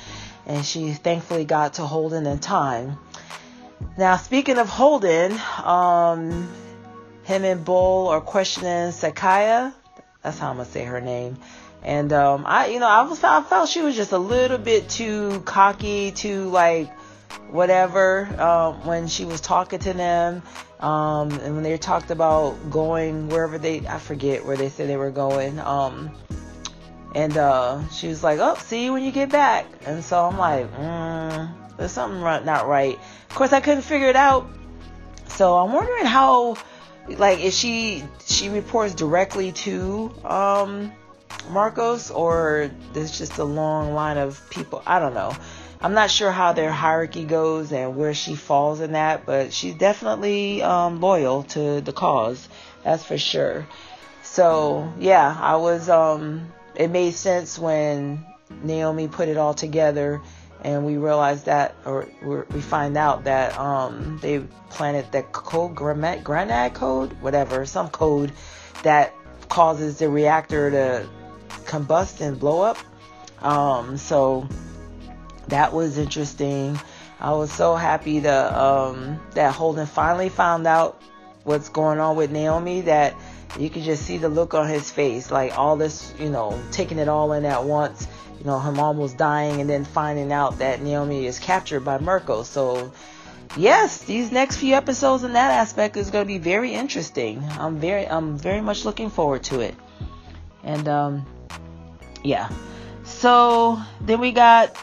and 0.46 0.66
she 0.66 0.94
thankfully 0.94 1.46
got 1.46 1.74
to 1.76 1.86
Holden 1.86 2.26
in 2.26 2.40
time. 2.40 2.98
Now, 3.98 4.16
speaking 4.16 4.58
of 4.58 4.70
Holden, 4.70 5.38
um, 5.64 6.50
him 7.24 7.44
and 7.44 7.64
Bull 7.64 8.08
are 8.08 8.22
questioning 8.22 8.92
Sakaya. 8.92 9.74
That's 10.22 10.40
how 10.40 10.50
I'm 10.50 10.58
gonna 10.58 10.70
say 10.70 10.84
her 10.86 11.02
name. 11.02 11.38
And 11.82 12.14
um, 12.14 12.46
I, 12.46 12.68
you 12.68 12.80
know, 12.80 12.88
I 12.88 13.02
was 13.04 13.24
I 13.24 13.42
felt 13.42 13.70
she 13.70 13.82
was 13.82 13.96
just 13.96 14.12
a 14.12 14.18
little 14.18 14.58
bit 14.58 14.90
too 14.90 15.42
cocky, 15.42 16.12
too 16.12 16.50
like 16.50 16.92
whatever 17.50 18.26
um, 18.42 18.86
when 18.86 19.08
she 19.08 19.26
was 19.26 19.42
talking 19.42 19.80
to 19.80 19.94
them. 19.94 20.42
Um, 20.80 21.32
and 21.32 21.56
when 21.56 21.64
they 21.64 21.78
talked 21.78 22.12
about 22.12 22.70
going 22.70 23.30
wherever 23.30 23.58
they, 23.58 23.88
I 23.88 24.00
forget 24.00 24.46
where 24.46 24.58
they 24.58 24.70
said 24.70 24.90
they 24.90 24.98
were 24.98 25.12
going. 25.12 25.60
Um, 25.60 26.12
and 27.16 27.38
uh, 27.38 27.88
she 27.90 28.08
was 28.08 28.24
like, 28.24 28.40
"Oh, 28.40 28.56
see 28.56 28.86
you 28.86 28.94
when 28.94 29.04
you 29.04 29.12
get 29.12 29.30
back." 29.30 29.66
And 29.86 30.04
so 30.04 30.26
I'm 30.26 30.38
like, 30.38 30.72
mm, 30.74 31.78
"There's 31.78 31.92
something 31.92 32.22
not 32.22 32.68
right." 32.68 32.98
Of 33.30 33.36
course, 33.36 33.54
I 33.54 33.62
couldn't 33.62 33.84
figure 33.84 34.08
it 34.08 34.16
out. 34.16 34.50
So 35.28 35.58
I'm 35.58 35.74
wondering 35.74 36.06
how, 36.06 36.58
like, 37.08 37.40
if 37.40 37.54
she 37.54 38.04
she 38.26 38.50
reports 38.50 38.94
directly 38.94 39.52
to 39.52 40.12
um, 40.24 40.92
Marcos, 41.50 42.12
or 42.12 42.72
there's 42.94 43.18
just 43.18 43.38
a 43.38 43.44
long 43.44 43.94
line 43.94 44.18
of 44.18 44.42
people. 44.50 44.82
I 44.86 45.00
don't 45.00 45.14
know. 45.14 45.36
I'm 45.82 45.94
not 45.94 46.10
sure 46.10 46.32
how 46.32 46.54
their 46.54 46.72
hierarchy 46.72 47.26
goes 47.26 47.74
and 47.74 47.98
where 47.98 48.14
she 48.14 48.36
falls 48.36 48.80
in 48.80 48.94
that, 48.94 49.26
but 49.26 49.52
she's 49.52 49.76
definitely 49.76 50.62
um, 50.62 51.02
loyal 51.02 51.44
to 51.44 51.82
the 51.82 51.92
cause. 51.92 52.48
That's 52.84 53.04
for 53.04 53.18
sure. 53.18 53.68
So 54.22 54.92
yeah, 55.00 55.38
I 55.40 55.58
was. 55.58 55.90
Um, 55.90 56.52
it 56.76 56.90
made 56.90 57.14
sense 57.14 57.60
when 57.60 58.26
Naomi 58.64 59.08
put 59.08 59.28
it 59.28 59.38
all 59.38 59.54
together, 59.54 60.22
and 60.64 60.86
we 60.86 60.98
realize 60.98 61.44
that, 61.44 61.76
or 61.86 62.08
we're- 62.22 62.62
find 62.62 62.98
out 62.98 63.26
that 63.26 63.58
um, 63.60 64.20
they 64.22 64.40
planted 64.70 65.12
that 65.12 65.32
code, 65.32 65.76
Granad 65.76 66.74
code, 66.74 67.14
whatever, 67.22 67.66
some 67.66 67.90
code 67.90 68.32
that 68.84 69.14
causes 69.50 70.00
the 70.00 70.10
reactor 70.10 70.72
to 70.72 71.10
combust 71.66 72.22
and 72.22 72.40
blow 72.40 72.62
up. 72.62 72.78
Um, 73.42 73.98
so 73.98 74.48
that 75.50 75.74
was 75.74 75.98
interesting. 75.98 76.80
I 77.20 77.34
was 77.34 77.52
so 77.52 77.76
happy 77.76 78.22
to 78.22 78.62
um, 78.62 79.20
that 79.32 79.54
Holden 79.54 79.86
finally 79.86 80.30
found 80.30 80.68
out 80.68 81.02
what's 81.44 81.70
going 81.70 82.00
on 82.00 82.16
with 82.16 82.32
Naomi. 82.32 82.82
That 82.82 83.16
you 83.60 83.70
could 83.70 83.84
just 83.84 84.04
see 84.04 84.18
the 84.18 84.30
look 84.30 84.54
on 84.54 84.68
his 84.68 84.92
face, 84.92 85.30
like 85.32 85.58
all 85.58 85.76
this, 85.76 86.14
you 86.20 86.30
know, 86.30 86.60
taking 86.72 86.98
it 87.00 87.08
all 87.08 87.34
in 87.34 87.46
at 87.46 87.64
once. 87.64 88.08
You 88.44 88.50
know, 88.50 88.60
her 88.60 88.74
mom 88.74 88.98
was 88.98 89.14
dying, 89.14 89.62
and 89.62 89.70
then 89.70 89.86
finding 89.86 90.34
out 90.34 90.60
that 90.60 90.82
Naomi 90.82 91.26
is 91.26 91.40
captured 91.40 91.80
by 91.86 91.98
Mirko. 91.98 92.44
So, 92.44 92.92
yes, 93.56 94.04
these 94.04 94.34
next 94.34 94.58
few 94.58 94.76
episodes 94.76 95.24
in 95.24 95.32
that 95.32 95.52
aspect 95.52 95.96
is 95.96 96.10
going 96.10 96.26
to 96.26 96.28
be 96.28 96.40
very 96.40 96.74
interesting. 96.74 97.42
I'm 97.52 97.80
very, 97.80 98.06
I'm 98.06 98.38
very 98.38 98.60
much 98.60 98.84
looking 98.84 99.10
forward 99.10 99.44
to 99.46 99.62
it. 99.62 99.76
And 100.62 100.90
um, 100.90 101.26
yeah. 102.22 102.50
So 103.06 103.80
then 104.02 104.20
we 104.20 104.34
got 104.34 104.76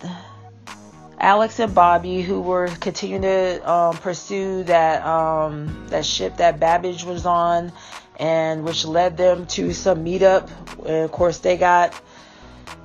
Alex 1.19 1.59
and 1.59 1.74
Bobby, 1.74 2.23
who 2.23 2.41
were 2.41 2.69
continuing 2.81 3.23
to 3.23 3.70
um, 3.70 3.97
pursue 3.99 4.62
that 4.65 5.05
um, 5.05 5.87
that 5.89 6.07
ship 6.07 6.39
that 6.39 6.59
Babbage 6.59 7.05
was 7.05 7.27
on, 7.27 7.73
and 8.19 8.65
which 8.65 8.87
led 8.87 9.19
them 9.19 9.47
to 9.49 9.74
some 9.74 10.03
meetup. 10.03 10.49
And 10.78 11.05
of 11.05 11.12
course, 11.12 11.39
they 11.39 11.59
got 11.59 12.01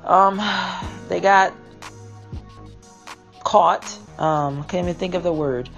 um, 0.05 0.41
they 1.09 1.19
got 1.19 1.53
caught. 3.43 3.85
Um, 4.17 4.63
can't 4.63 4.85
even 4.87 4.95
think 4.95 5.13
of 5.15 5.23
the 5.23 5.33
word. 5.33 5.69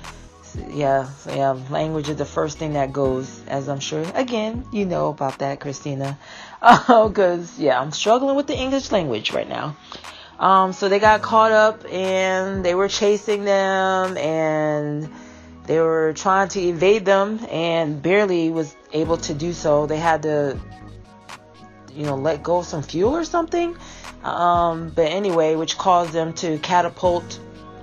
yeah, 0.70 1.10
yeah, 1.28 1.52
language 1.70 2.10
is 2.10 2.18
the 2.18 2.26
first 2.26 2.58
thing 2.58 2.74
that 2.74 2.94
goes, 2.94 3.42
as 3.48 3.68
I'm 3.70 3.80
sure, 3.80 4.04
again, 4.16 4.66
you 4.72 4.86
know 4.86 5.10
about 5.10 5.40
that, 5.40 5.60
Christina. 5.60 6.18
Oh, 6.60 7.08
Because, 7.08 7.60
yeah, 7.60 7.80
I'm 7.80 7.92
struggling 7.92 8.36
with 8.36 8.48
the 8.48 8.58
English 8.58 8.92
language 8.92 9.32
right 9.32 9.48
now. 9.48 9.78
Um, 10.40 10.74
so 10.74 10.90
they 10.90 10.98
got 11.00 11.22
caught 11.22 11.52
up 11.52 11.86
and 11.92 12.66
they 12.66 12.74
were 12.74 12.88
chasing 12.88 13.44
them 13.44 14.18
and 14.18 15.08
they 15.66 15.80
were 15.80 16.14
trying 16.14 16.48
to 16.50 16.62
evade 16.62 17.06
them 17.06 17.40
and 17.50 18.02
barely 18.02 18.50
was 18.50 18.76
able 18.92 19.18
to 19.18 19.34
do 19.34 19.54
so. 19.54 19.86
They 19.86 19.98
had 19.98 20.24
to, 20.24 20.60
you 21.98 22.06
know, 22.06 22.16
let 22.16 22.44
go 22.44 22.60
of 22.60 22.66
some 22.66 22.84
fuel 22.84 23.16
or 23.16 23.26
something. 23.26 23.76
Um, 24.24 24.90
but 24.90 25.08
anyway, 25.12 25.56
which 25.56 25.78
caused 25.78 26.14
them 26.14 26.34
to 26.36 26.58
catapult 26.60 27.40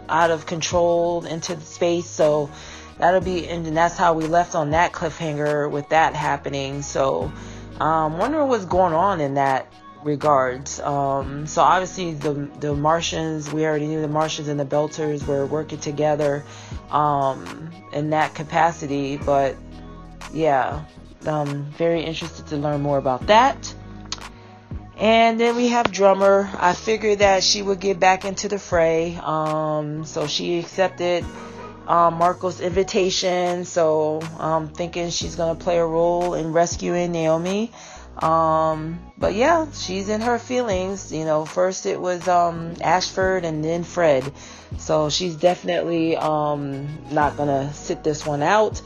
out 0.09 0.31
of 0.31 0.47
control 0.47 1.24
into 1.24 1.55
the 1.55 1.65
space. 1.65 2.07
So 2.07 2.51
that'll 2.99 3.20
be, 3.20 3.49
and 3.49 3.77
that's 3.77 3.97
how 3.97 4.15
we 4.15 4.27
left 4.27 4.55
on 4.55 4.70
that 4.70 4.93
cliffhanger 4.93 5.70
with 5.70 5.89
that 5.91 6.15
happening. 6.15 6.82
So, 6.82 7.32
um, 7.81 8.19
wondering 8.19 8.49
what's 8.49 8.66
going 8.66 8.95
on 8.95 9.20
in 9.20 9.35
that 9.35 9.73
regards. 10.05 10.81
Um, 10.81 11.47
so 11.47 11.62
obviously 11.62 12.15
the 12.15 12.49
the 12.61 12.74
Martians, 12.74 13.53
we 13.53 13.65
already 13.65 13.86
knew 13.86 14.01
the 14.01 14.09
Martians 14.09 14.49
and 14.49 14.61
the 14.61 14.65
Belters 14.65 15.27
were 15.27 15.47
working 15.47 15.78
together 15.78 16.45
um, 16.91 17.70
in 17.93 18.11
that 18.11 18.35
capacity. 18.35 19.16
But 19.16 19.57
yeah, 20.32 20.85
um, 21.27 21.65
very 21.78 22.03
interested 22.03 22.47
to 22.49 22.57
learn 22.57 22.82
more 22.82 22.99
about 22.99 23.27
that. 23.27 23.74
And 24.98 25.40
then 25.40 25.56
we 25.56 25.68
have 25.68 25.90
drummer. 25.90 26.48
I 26.56 26.72
figured 26.72 27.18
that 27.18 27.42
she 27.42 27.62
would 27.62 27.80
get 27.80 27.98
back 27.98 28.24
into 28.24 28.48
the 28.48 28.58
fray. 28.58 29.18
Um, 29.20 30.04
so 30.04 30.26
she 30.26 30.58
accepted 30.58 31.24
um, 31.88 32.14
Marco's 32.14 32.60
invitation. 32.60 33.64
So 33.64 34.22
I'm 34.38 34.68
thinking 34.68 35.10
she's 35.10 35.34
gonna 35.36 35.58
play 35.58 35.78
a 35.78 35.86
role 35.86 36.34
in 36.34 36.52
rescuing 36.52 37.12
Naomi. 37.12 37.72
Um, 38.18 39.00
but 39.18 39.34
yeah, 39.34 39.66
she's 39.72 40.08
in 40.08 40.20
her 40.20 40.38
feelings. 40.38 41.12
You 41.12 41.24
know, 41.24 41.44
first 41.44 41.86
it 41.86 42.00
was 42.00 42.28
um, 42.28 42.74
Ashford 42.80 43.44
and 43.44 43.64
then 43.64 43.82
Fred. 43.82 44.32
So 44.78 45.10
she's 45.10 45.34
definitely 45.34 46.16
um, 46.16 46.86
not 47.12 47.36
gonna 47.36 47.72
sit 47.74 48.04
this 48.04 48.24
one 48.24 48.42
out. 48.42 48.80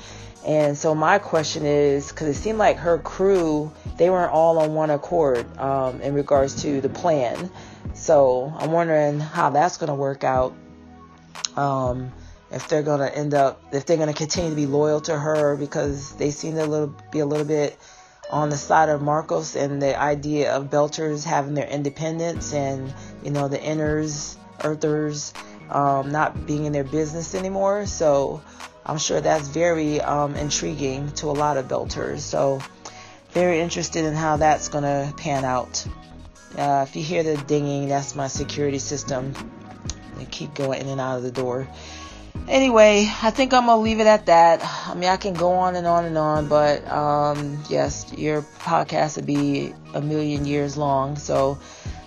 And 0.48 0.78
so 0.78 0.94
my 0.94 1.18
question 1.18 1.66
is, 1.66 2.08
because 2.08 2.28
it 2.28 2.40
seemed 2.40 2.56
like 2.56 2.78
her 2.78 2.96
crew, 2.96 3.70
they 3.98 4.08
weren't 4.08 4.32
all 4.32 4.58
on 4.58 4.72
one 4.72 4.88
accord 4.88 5.46
um, 5.58 6.00
in 6.00 6.14
regards 6.14 6.62
to 6.62 6.80
the 6.80 6.88
plan. 6.88 7.50
So 7.92 8.50
I'm 8.56 8.72
wondering 8.72 9.20
how 9.20 9.50
that's 9.50 9.76
going 9.76 9.88
to 9.88 9.94
work 9.94 10.24
out. 10.24 10.54
Um, 11.54 12.10
if 12.50 12.66
they're 12.66 12.82
going 12.82 13.00
to 13.00 13.14
end 13.14 13.34
up, 13.34 13.62
if 13.72 13.84
they're 13.84 13.98
going 13.98 14.08
to 14.08 14.16
continue 14.16 14.48
to 14.48 14.56
be 14.56 14.64
loyal 14.64 15.02
to 15.02 15.18
her 15.18 15.54
because 15.54 16.14
they 16.14 16.30
seem 16.30 16.54
to 16.54 16.64
little, 16.64 16.94
be 17.12 17.18
a 17.18 17.26
little 17.26 17.44
bit 17.44 17.76
on 18.30 18.48
the 18.48 18.56
side 18.56 18.88
of 18.88 19.02
Marcos 19.02 19.54
and 19.54 19.82
the 19.82 20.00
idea 20.00 20.56
of 20.56 20.70
Belters 20.70 21.24
having 21.24 21.52
their 21.52 21.68
independence 21.68 22.54
and, 22.54 22.94
you 23.22 23.30
know, 23.30 23.48
the 23.48 23.58
inners, 23.58 24.36
earthers, 24.64 25.34
um, 25.68 26.10
not 26.10 26.46
being 26.46 26.64
in 26.64 26.72
their 26.72 26.84
business 26.84 27.34
anymore. 27.34 27.84
So 27.84 28.40
I'm 28.88 28.98
sure 28.98 29.20
that's 29.20 29.48
very 29.48 30.00
um, 30.00 30.34
intriguing 30.34 31.12
to 31.12 31.26
a 31.26 31.32
lot 31.32 31.58
of 31.58 31.68
Belters. 31.68 32.20
So 32.20 32.60
very 33.30 33.60
interested 33.60 34.04
in 34.04 34.14
how 34.14 34.38
that's 34.38 34.68
going 34.68 34.84
to 34.84 35.12
pan 35.16 35.44
out. 35.44 35.86
Uh, 36.56 36.86
if 36.88 36.96
you 36.96 37.02
hear 37.02 37.22
the 37.22 37.36
dinging, 37.36 37.88
that's 37.88 38.16
my 38.16 38.26
security 38.26 38.78
system. 38.78 39.34
They 40.16 40.24
keep 40.24 40.54
going 40.54 40.80
in 40.80 40.88
and 40.88 41.00
out 41.00 41.18
of 41.18 41.22
the 41.22 41.30
door. 41.30 41.68
Anyway, 42.48 43.06
I 43.22 43.30
think 43.30 43.52
I'm 43.52 43.66
gonna 43.66 43.80
leave 43.82 44.00
it 44.00 44.06
at 44.06 44.26
that. 44.26 44.64
I 44.88 44.94
mean, 44.94 45.10
I 45.10 45.18
can 45.18 45.34
go 45.34 45.52
on 45.52 45.76
and 45.76 45.86
on 45.86 46.06
and 46.06 46.16
on, 46.16 46.48
but 46.48 46.86
um, 46.88 47.62
yes, 47.68 48.10
your 48.16 48.40
podcast 48.40 49.16
would 49.16 49.26
be 49.26 49.74
a 49.92 50.00
million 50.00 50.46
years 50.46 50.76
long, 50.76 51.16
so 51.16 51.58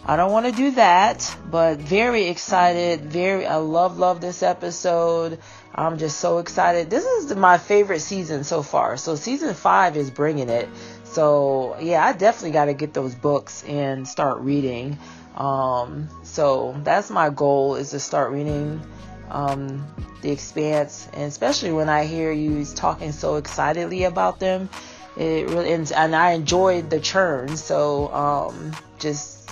I 0.04 0.16
don't 0.16 0.32
want 0.32 0.48
to 0.48 0.52
do 0.52 0.72
that. 0.72 1.36
But 1.52 1.78
very 1.78 2.26
excited. 2.26 3.02
Very, 3.02 3.46
I 3.46 3.58
love 3.58 4.00
love 4.00 4.20
this 4.20 4.42
episode. 4.42 5.38
I'm 5.74 5.98
just 5.98 6.20
so 6.20 6.40
excited. 6.40 6.90
This 6.90 7.06
is 7.06 7.36
my 7.36 7.58
favorite 7.58 8.02
season 8.02 8.44
so 8.44 8.62
far. 8.62 8.98
So 8.98 9.16
season 9.16 9.54
five 9.54 9.96
is 9.96 10.12
bringing 10.12 10.50
it. 10.50 10.68
So 11.04 11.78
yeah, 11.80 12.06
I 12.06 12.14
definitely 12.14 12.52
got 12.52 12.66
to 12.66 12.74
get 12.74 12.94
those 12.94 13.16
books 13.16 13.64
and 13.64 14.08
start 14.08 14.40
reading. 14.40 14.98
Um, 15.36 16.10
so 16.24 16.76
that's 16.84 17.10
my 17.10 17.30
goal 17.30 17.76
is 17.76 17.92
to 17.92 18.00
start 18.00 18.32
reading 18.32 18.82
um, 19.30 19.88
the 20.22 20.32
Expanse, 20.32 21.08
and 21.14 21.24
especially 21.24 21.72
when 21.72 21.90
I 21.90 22.06
hear 22.06 22.32
you 22.32 22.66
talking 22.66 23.12
so 23.12 23.36
excitedly 23.36 24.04
about 24.04 24.40
them. 24.40 24.70
It 25.18 25.50
really 25.50 25.74
and, 25.74 25.92
and 25.92 26.16
I 26.16 26.32
enjoyed 26.32 26.90
the 26.90 27.00
churn. 27.00 27.58
So 27.58 28.14
um, 28.14 28.76
just 29.00 29.50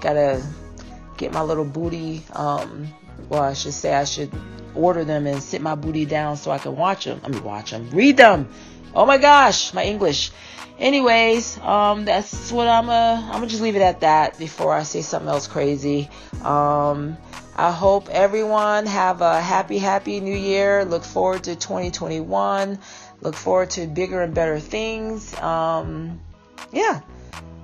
gotta 0.00 0.42
get 1.16 1.32
my 1.32 1.42
little 1.42 1.64
booty. 1.64 2.24
Um, 2.32 2.88
well, 3.28 3.42
I 3.42 3.54
should 3.54 3.74
say 3.74 3.94
I 3.94 4.04
should 4.04 4.30
order 4.74 5.04
them 5.04 5.26
and 5.26 5.42
sit 5.42 5.60
my 5.62 5.74
booty 5.74 6.04
down 6.04 6.36
so 6.36 6.50
I 6.50 6.58
can 6.58 6.76
watch 6.76 7.04
them. 7.04 7.20
I 7.24 7.28
mean, 7.28 7.42
watch 7.42 7.70
them, 7.70 7.88
read 7.90 8.16
them. 8.16 8.48
Oh 8.94 9.06
my 9.06 9.18
gosh, 9.18 9.74
my 9.74 9.84
English. 9.84 10.30
Anyways, 10.78 11.58
um, 11.60 12.04
that's 12.04 12.52
what 12.52 12.68
I'm 12.68 12.90
uh, 12.90 13.22
I'm 13.26 13.32
gonna 13.32 13.46
just 13.46 13.62
leave 13.62 13.76
it 13.76 13.82
at 13.82 14.00
that 14.00 14.38
before 14.38 14.74
I 14.74 14.82
say 14.82 15.00
something 15.00 15.28
else 15.28 15.46
crazy. 15.46 16.10
Um, 16.42 17.16
I 17.56 17.70
hope 17.72 18.10
everyone 18.10 18.84
have 18.84 19.22
a 19.22 19.40
happy, 19.40 19.78
happy 19.78 20.20
new 20.20 20.36
year. 20.36 20.84
Look 20.84 21.02
forward 21.02 21.44
to 21.44 21.56
2021. 21.56 22.78
Look 23.22 23.34
forward 23.34 23.70
to 23.70 23.86
bigger 23.86 24.20
and 24.20 24.34
better 24.34 24.60
things. 24.60 25.34
Um, 25.40 26.20
yeah. 26.72 27.00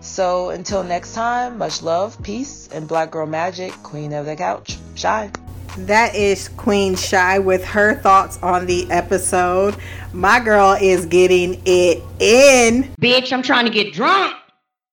So 0.03 0.51
until 0.51 0.83
next 0.83 1.15
time, 1.15 1.59
much 1.59 1.81
love, 1.81 2.21
peace, 2.25 2.69
and 2.73 2.89
Black 2.89 3.13
Girl 3.13 3.27
Magic, 3.27 3.73
Queen 3.85 4.13
of 4.13 4.27
the 4.27 4.35
Couch. 4.35 4.77
Shy. 4.97 5.31
That 5.79 6.15
is 6.15 6.49
Queen 6.49 6.97
Shy 6.97 7.39
with 7.39 7.65
her 7.65 7.95
thoughts 7.95 8.39
on 8.43 8.67
the 8.67 8.91
episode. 8.91 9.77
My 10.13 10.41
girl 10.41 10.73
is 10.73 11.07
getting 11.07 11.63
it 11.65 12.03
in. 12.19 12.91
Bitch, 13.01 13.33
I'm 13.33 13.43
trying 13.43 13.65
to 13.65 13.71
get 13.71 13.93
drunk. 13.93 14.35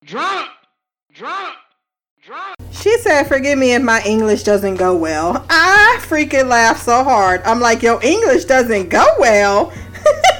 Drunk. 0.06 0.48
Drunk. 1.11 1.56
Drunk. 2.23 2.56
She 2.72 2.95
said, 2.99 3.23
Forgive 3.23 3.57
me 3.57 3.73
if 3.73 3.81
my 3.81 4.02
English 4.06 4.44
doesn't 4.44 4.76
go 4.76 4.95
well. 4.95 5.44
I 5.49 5.98
freaking 6.02 6.48
laughed 6.48 6.84
so 6.84 7.03
hard. 7.03 7.41
I'm 7.44 7.60
like, 7.60 7.81
Yo, 7.81 7.99
English 8.02 8.45
doesn't 8.45 8.90
go 8.90 9.06
well. 9.18 9.73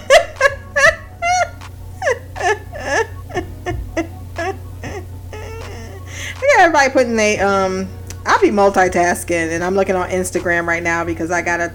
everybody 6.60 6.92
putting 6.92 7.16
they 7.16 7.40
um 7.40 7.88
I'll 8.26 8.42
be 8.42 8.50
multitasking 8.50 9.52
and 9.52 9.64
I'm 9.64 9.76
looking 9.76 9.96
on 9.96 10.10
Instagram 10.10 10.68
right 10.68 10.84
now 10.84 11.06
because 11.06 11.32
I 11.32 11.42
got 11.42 11.62
a 11.62 11.74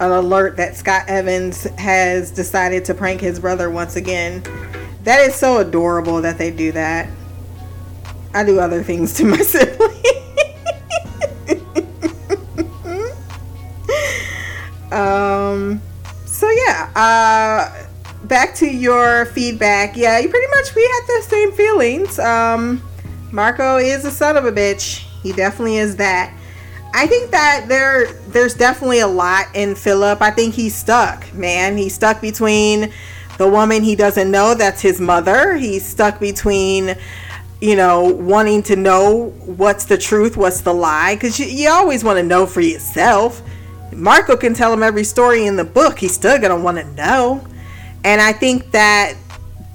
an 0.00 0.12
alert 0.12 0.56
that 0.58 0.76
Scott 0.76 1.04
Evans 1.08 1.64
has 1.78 2.30
decided 2.30 2.84
to 2.84 2.94
prank 2.94 3.20
his 3.20 3.40
brother 3.40 3.68
once 3.68 3.96
again. 3.96 4.44
That 5.02 5.20
is 5.20 5.34
so 5.34 5.58
adorable 5.58 6.22
that 6.22 6.38
they 6.38 6.52
do 6.52 6.70
that. 6.72 7.08
I 8.32 8.44
do 8.44 8.60
other 8.60 8.82
things 8.82 9.14
to 9.14 9.24
my 9.28 9.38
siblings. 9.38 9.96
um 14.92 15.80
so 16.26 16.48
yeah, 16.50 16.90
uh 16.94 17.86
back 18.26 18.54
to 18.56 18.66
your 18.66 19.24
feedback. 19.26 19.96
Yeah, 19.96 20.18
you 20.18 20.28
pretty 20.28 20.46
much 20.54 20.74
we 20.74 20.82
had 20.82 21.06
the 21.06 21.22
same 21.26 21.52
feelings. 21.52 22.18
Um 22.18 22.82
Marco 23.32 23.76
is 23.76 24.04
a 24.04 24.10
son 24.10 24.36
of 24.36 24.44
a 24.44 24.52
bitch. 24.52 25.04
He 25.22 25.32
definitely 25.32 25.76
is 25.76 25.96
that. 25.96 26.34
I 26.94 27.06
think 27.06 27.30
that 27.30 27.66
there 27.68 28.12
there's 28.28 28.54
definitely 28.54 29.00
a 29.00 29.06
lot 29.06 29.46
in 29.54 29.74
Philip. 29.74 30.22
I 30.22 30.30
think 30.30 30.54
he's 30.54 30.74
stuck, 30.74 31.32
man. 31.34 31.76
He's 31.76 31.94
stuck 31.94 32.20
between 32.20 32.92
the 33.36 33.48
woman 33.48 33.82
he 33.82 33.94
doesn't 33.94 34.30
know 34.30 34.54
that's 34.54 34.80
his 34.80 35.00
mother. 35.00 35.54
He's 35.56 35.84
stuck 35.84 36.18
between 36.18 36.96
you 37.60 37.74
know, 37.74 38.04
wanting 38.04 38.62
to 38.64 38.76
know 38.76 39.30
what's 39.44 39.84
the 39.84 39.98
truth, 39.98 40.36
what's 40.36 40.60
the 40.60 40.72
lie, 40.72 41.16
because 41.16 41.40
you, 41.40 41.46
you 41.46 41.68
always 41.68 42.04
want 42.04 42.16
to 42.16 42.22
know 42.22 42.46
for 42.46 42.60
yourself. 42.60 43.42
Marco 43.92 44.36
can 44.36 44.54
tell 44.54 44.72
him 44.72 44.82
every 44.82 45.04
story 45.04 45.46
in 45.46 45.56
the 45.56 45.64
book. 45.64 45.98
He's 45.98 46.14
still 46.14 46.38
going 46.38 46.56
to 46.56 46.62
want 46.62 46.78
to 46.78 46.84
know. 46.92 47.44
And 48.04 48.20
I 48.20 48.32
think 48.32 48.70
that 48.70 49.14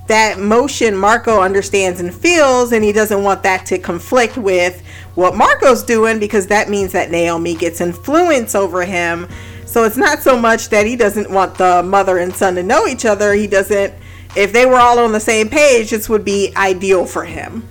that 0.07 0.39
motion 0.39 0.95
Marco 0.95 1.41
understands 1.41 1.99
and 1.99 2.13
feels, 2.13 2.71
and 2.71 2.83
he 2.83 2.91
doesn't 2.91 3.23
want 3.23 3.43
that 3.43 3.65
to 3.67 3.79
conflict 3.79 4.37
with 4.37 4.83
what 5.15 5.35
Marco's 5.35 5.83
doing 5.83 6.19
because 6.19 6.47
that 6.47 6.69
means 6.69 6.91
that 6.91 7.09
Naomi 7.11 7.55
gets 7.55 7.79
influence 7.79 8.55
over 8.55 8.83
him. 8.83 9.27
So 9.65 9.85
it's 9.85 9.97
not 9.97 10.19
so 10.19 10.37
much 10.37 10.69
that 10.69 10.85
he 10.85 10.95
doesn't 10.95 11.31
want 11.31 11.57
the 11.57 11.81
mother 11.83 12.17
and 12.17 12.33
son 12.33 12.55
to 12.55 12.63
know 12.63 12.85
each 12.85 13.05
other. 13.05 13.33
He 13.33 13.47
doesn't, 13.47 13.93
if 14.35 14.51
they 14.51 14.65
were 14.65 14.75
all 14.77 14.99
on 14.99 15.13
the 15.13 15.19
same 15.19 15.49
page, 15.49 15.91
this 15.91 16.09
would 16.09 16.25
be 16.25 16.53
ideal 16.55 17.05
for 17.05 17.23
him. 17.23 17.67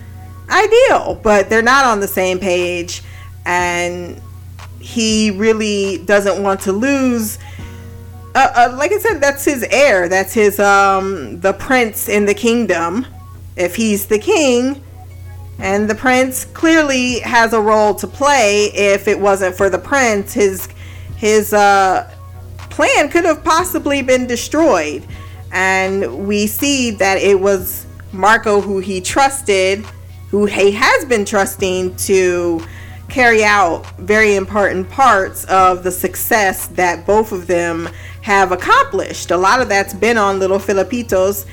Ideal, 0.48 1.20
but 1.22 1.48
they're 1.48 1.62
not 1.62 1.84
on 1.84 2.00
the 2.00 2.08
same 2.08 2.38
page, 2.38 3.02
and 3.44 4.20
he 4.80 5.30
really 5.30 5.98
doesn't 6.04 6.42
want 6.42 6.60
to 6.62 6.72
lose 6.72 7.38
uh, 8.34 8.52
uh, 8.54 8.76
like 8.76 8.92
I 8.92 8.98
said, 8.98 9.20
that's 9.20 9.44
his 9.44 9.64
heir. 9.70 10.08
That's 10.08 10.32
his 10.32 10.58
um 10.58 11.40
the 11.40 11.52
prince 11.52 12.08
in 12.08 12.24
the 12.24 12.34
kingdom. 12.34 13.06
If 13.56 13.76
he's 13.76 14.06
the 14.06 14.18
king, 14.18 14.82
and 15.58 15.88
the 15.88 15.94
prince 15.94 16.44
clearly 16.46 17.20
has 17.20 17.52
a 17.52 17.60
role 17.60 17.94
to 17.96 18.06
play. 18.06 18.70
If 18.74 19.08
it 19.08 19.18
wasn't 19.18 19.56
for 19.56 19.68
the 19.68 19.78
prince, 19.78 20.32
his 20.32 20.68
his 21.16 21.52
uh 21.52 22.10
plan 22.70 23.10
could 23.10 23.24
have 23.24 23.44
possibly 23.44 24.02
been 24.02 24.26
destroyed. 24.26 25.06
And 25.52 26.26
we 26.26 26.46
see 26.46 26.90
that 26.92 27.18
it 27.18 27.38
was 27.38 27.86
Marco 28.12 28.60
who 28.62 28.78
he 28.78 29.00
trusted, 29.02 29.84
who 30.30 30.46
he 30.46 30.72
has 30.72 31.04
been 31.04 31.26
trusting 31.26 31.94
to 31.96 32.64
carry 33.08 33.44
out 33.44 33.86
very 33.98 34.36
important 34.36 34.88
parts 34.88 35.44
of 35.44 35.84
the 35.84 35.90
success 35.90 36.68
that 36.68 37.04
both 37.06 37.30
of 37.30 37.46
them 37.46 37.86
have 38.22 38.52
accomplished. 38.52 39.30
A 39.30 39.36
lot 39.36 39.60
of 39.60 39.68
that's 39.68 39.94
been 39.94 40.16
on 40.16 40.38
little 40.38 40.58
Filipito's 40.58 41.46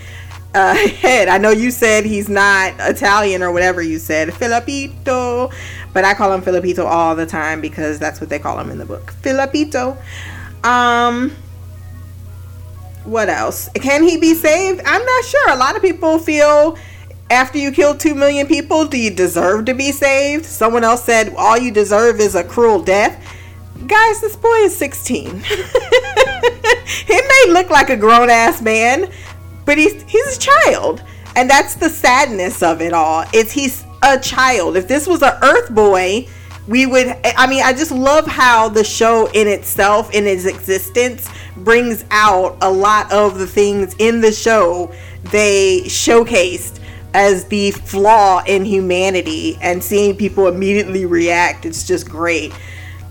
uh, 0.53 0.75
head. 0.87 1.27
I 1.27 1.37
know 1.37 1.51
you 1.51 1.71
said 1.71 2.05
he's 2.05 2.29
not 2.29 2.73
Italian 2.79 3.43
or 3.43 3.51
whatever 3.51 3.81
you 3.81 3.99
said, 3.99 4.29
Filipito, 4.29 5.53
but 5.93 6.05
I 6.05 6.13
call 6.13 6.33
him 6.33 6.41
Filipito 6.41 6.85
all 6.85 7.15
the 7.15 7.25
time 7.25 7.61
because 7.61 7.99
that's 7.99 8.21
what 8.21 8.29
they 8.29 8.39
call 8.39 8.59
him 8.59 8.69
in 8.69 8.77
the 8.77 8.85
book. 8.85 9.13
Filipito. 9.21 9.97
Um, 10.63 11.35
what 13.03 13.29
else? 13.29 13.69
Can 13.75 14.03
he 14.03 14.17
be 14.17 14.33
saved? 14.33 14.81
I'm 14.85 15.05
not 15.05 15.25
sure. 15.25 15.51
A 15.51 15.55
lot 15.55 15.75
of 15.75 15.81
people 15.81 16.19
feel 16.19 16.77
after 17.31 17.57
you 17.57 17.71
kill 17.71 17.95
2 17.95 18.15
million 18.15 18.47
people, 18.47 18.85
do 18.85 18.97
you 18.97 19.11
deserve 19.11 19.65
to 19.65 19.73
be 19.73 19.91
saved? 19.91 20.45
Someone 20.45 20.83
else 20.83 21.03
said 21.03 21.33
all 21.37 21.57
you 21.57 21.71
deserve 21.71 22.19
is 22.19 22.35
a 22.35 22.43
cruel 22.43 22.81
death. 22.81 23.28
Guys, 23.89 24.21
this 24.21 24.35
boy 24.35 24.55
is 24.57 24.77
16. 24.77 25.39
he 27.07 27.15
may 27.15 27.45
look 27.47 27.71
like 27.71 27.89
a 27.89 27.97
grown 27.97 28.29
ass 28.29 28.61
man, 28.61 29.11
but 29.65 29.79
he's 29.79 30.03
he's 30.03 30.37
a 30.37 30.39
child. 30.39 31.03
And 31.35 31.49
that's 31.49 31.73
the 31.73 31.89
sadness 31.89 32.61
of 32.61 32.81
it 32.81 32.93
all. 32.93 33.25
It's 33.33 33.51
he's 33.51 33.83
a 34.03 34.19
child. 34.19 34.77
If 34.77 34.87
this 34.87 35.07
was 35.07 35.23
an 35.23 35.33
earth 35.41 35.73
boy, 35.73 36.27
we 36.67 36.85
would 36.85 37.17
I 37.35 37.47
mean, 37.47 37.63
I 37.63 37.73
just 37.73 37.91
love 37.91 38.27
how 38.27 38.69
the 38.69 38.83
show 38.83 39.25
in 39.31 39.47
itself 39.47 40.13
in 40.13 40.27
its 40.27 40.45
existence 40.45 41.27
brings 41.57 42.05
out 42.11 42.59
a 42.61 42.71
lot 42.71 43.11
of 43.11 43.39
the 43.39 43.47
things 43.47 43.95
in 43.97 44.21
the 44.21 44.31
show 44.31 44.93
they 45.31 45.81
showcased 45.85 46.79
as 47.15 47.45
the 47.45 47.71
flaw 47.71 48.43
in 48.45 48.65
humanity 48.65 49.57
and 49.61 49.83
seeing 49.83 50.15
people 50.15 50.47
immediately 50.47 51.07
react 51.07 51.65
it's 51.65 51.85
just 51.87 52.07
great 52.07 52.53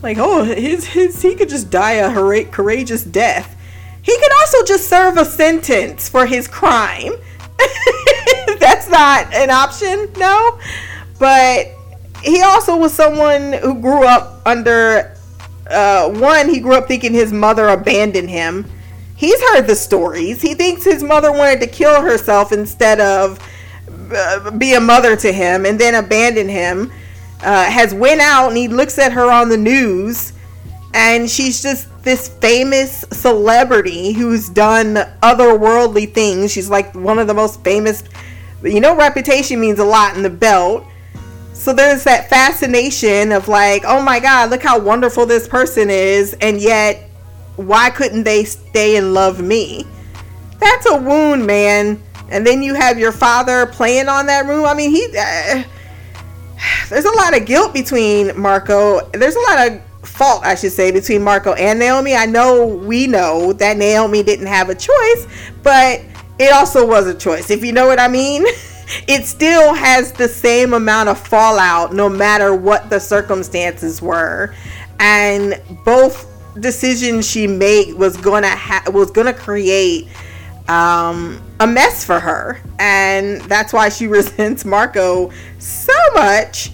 like 0.03 0.19
oh 0.19 0.45
his, 0.45 0.87
his 0.87 1.21
he 1.21 1.35
could 1.35 1.49
just 1.49 1.71
die 1.71 1.93
a 1.93 2.45
courageous 2.45 3.05
death. 3.05 3.57
He 4.03 4.17
could 4.19 4.33
also 4.41 4.65
just 4.65 4.89
serve 4.89 5.17
a 5.17 5.25
sentence 5.25 6.09
for 6.09 6.27
his 6.27 6.49
crime. 6.49 7.13
That's 8.59 8.89
not 8.89 9.33
an 9.35 9.51
option 9.51 10.09
no? 10.17 10.59
But 11.19 11.69
he 12.23 12.43
also 12.43 12.77
was 12.77 12.93
someone 12.93 13.53
who 13.55 13.81
grew 13.81 14.05
up 14.05 14.43
under 14.47 15.17
uh, 15.69 16.09
one 16.11 16.49
he 16.49 16.61
grew 16.61 16.75
up 16.75 16.89
thinking 16.89 17.13
his 17.13 17.33
mother 17.33 17.69
abandoned 17.69 18.31
him. 18.31 18.67
He's 19.17 19.41
heard 19.51 19.67
the 19.67 19.75
stories. 19.75 20.41
He 20.41 20.55
thinks 20.55 20.85
his 20.85 21.03
mother 21.03 21.33
wanted 21.33 21.61
to 21.61 21.67
kill 21.67 22.01
herself 22.01 22.53
instead 22.53 23.01
of 23.01 23.41
uh, 24.15 24.51
be 24.53 24.75
a 24.75 24.81
mother 24.81 25.17
to 25.17 25.33
him 25.33 25.67
and 25.67 25.79
then 25.79 25.95
abandon 25.95 26.49
him 26.49 26.91
uh, 27.41 27.65
has 27.71 27.95
went 27.95 28.21
out 28.21 28.49
and 28.49 28.57
he 28.57 28.69
looks 28.69 28.99
at 28.99 29.13
her 29.13 29.31
on 29.31 29.49
the 29.49 29.57
news 29.57 30.33
and 30.95 31.31
she's 31.31 31.63
just 31.63 31.87
this 32.03 32.29
famous 32.29 33.05
celebrity 33.13 34.13
who's 34.13 34.49
done 34.49 34.95
otherworldly 35.23 36.13
things. 36.13 36.51
She's 36.53 36.71
like 36.71 36.95
one 36.95 37.19
of 37.19 37.27
the 37.27 37.35
most 37.35 37.63
famous 37.63 38.03
you 38.65 38.81
know 38.81 38.97
reputation 38.97 39.61
means 39.61 39.79
a 39.79 39.85
lot 39.85 40.17
in 40.17 40.23
the 40.23 40.31
belt. 40.31 40.85
So 41.53 41.73
there's 41.73 42.05
that 42.05 42.31
fascination 42.31 43.33
of 43.33 43.49
like 43.49 43.85
oh 43.87 44.03
my 44.03 44.21
god 44.21 44.51
look 44.51 44.63
how 44.63 44.79
wonderful 44.79 45.27
this 45.27 45.47
person 45.47 45.91
is 45.91 46.35
and 46.41 46.61
yet 46.61 47.11
why 47.57 47.91
couldn't 47.91 48.25
they 48.25 48.45
stay 48.45 48.97
and 48.97 49.15
love 49.15 49.41
me? 49.41 49.85
That's 50.59 50.87
a 50.87 50.97
wound 50.97 51.47
man. 51.47 52.03
And 52.31 52.47
then 52.47 52.63
you 52.63 52.75
have 52.75 52.99
your 52.99 53.13
father 53.13 53.67
playing 53.67 54.09
on 54.09 54.27
that 54.27 54.47
room 54.47 54.65
i 54.65 54.75
mean 54.75 54.91
he 54.91 55.07
uh, 55.19 55.63
there's 56.89 57.05
a 57.05 57.17
lot 57.17 57.37
of 57.37 57.47
guilt 57.47 57.73
between 57.73 58.39
marco. 58.39 59.09
There's 59.11 59.37
a 59.37 59.41
lot 59.41 59.69
of 59.69 59.83
fault 60.03 60.43
i 60.45 60.55
should 60.55 60.73
say 60.73 60.91
between 60.91 61.23
marco 61.23 61.53
and 61.55 61.79
naomi. 61.79 62.15
I 62.15 62.27
know 62.27 62.67
we 62.67 63.07
know 63.07 63.53
that 63.55 63.77
naomi 63.77 64.23
didn't 64.23 64.47
have 64.47 64.69
a 64.71 64.75
choice 64.75 65.27
but 65.63 66.01
it 66.39 66.53
also 66.53 66.87
was 66.87 67.07
a 67.07 67.15
choice 67.15 67.51
if 67.51 67.65
you 67.65 67.73
know 67.73 67.87
what 67.87 68.01
i 68.01 68.09
mean. 68.09 68.45
It 69.07 69.27
still 69.27 69.75
has 69.75 70.13
the 70.13 70.29
same 70.29 70.73
amount 70.73 71.11
of 71.11 71.19
fallout 71.19 71.93
no 71.93 72.09
matter 72.09 72.55
what 72.55 72.89
the 72.89 72.99
circumstances 72.99 74.01
were. 74.01 74.55
And 74.99 75.61
both 75.85 76.27
decisions 76.59 77.29
she 77.29 77.47
made 77.47 77.95
was 77.95 78.17
gonna 78.17 78.49
ha- 78.49 78.85
was 78.91 79.11
gonna 79.11 79.35
create 79.35 80.09
um, 80.69 81.41
a 81.61 81.67
mess 81.67 82.05
for 82.05 82.21
her 82.21 82.61
and 82.79 83.41
that's 83.43 83.73
why 83.73 83.89
she 83.89 84.07
resents 84.19 84.65
marco 84.65 85.31
so 85.59 85.93
much. 86.15 86.71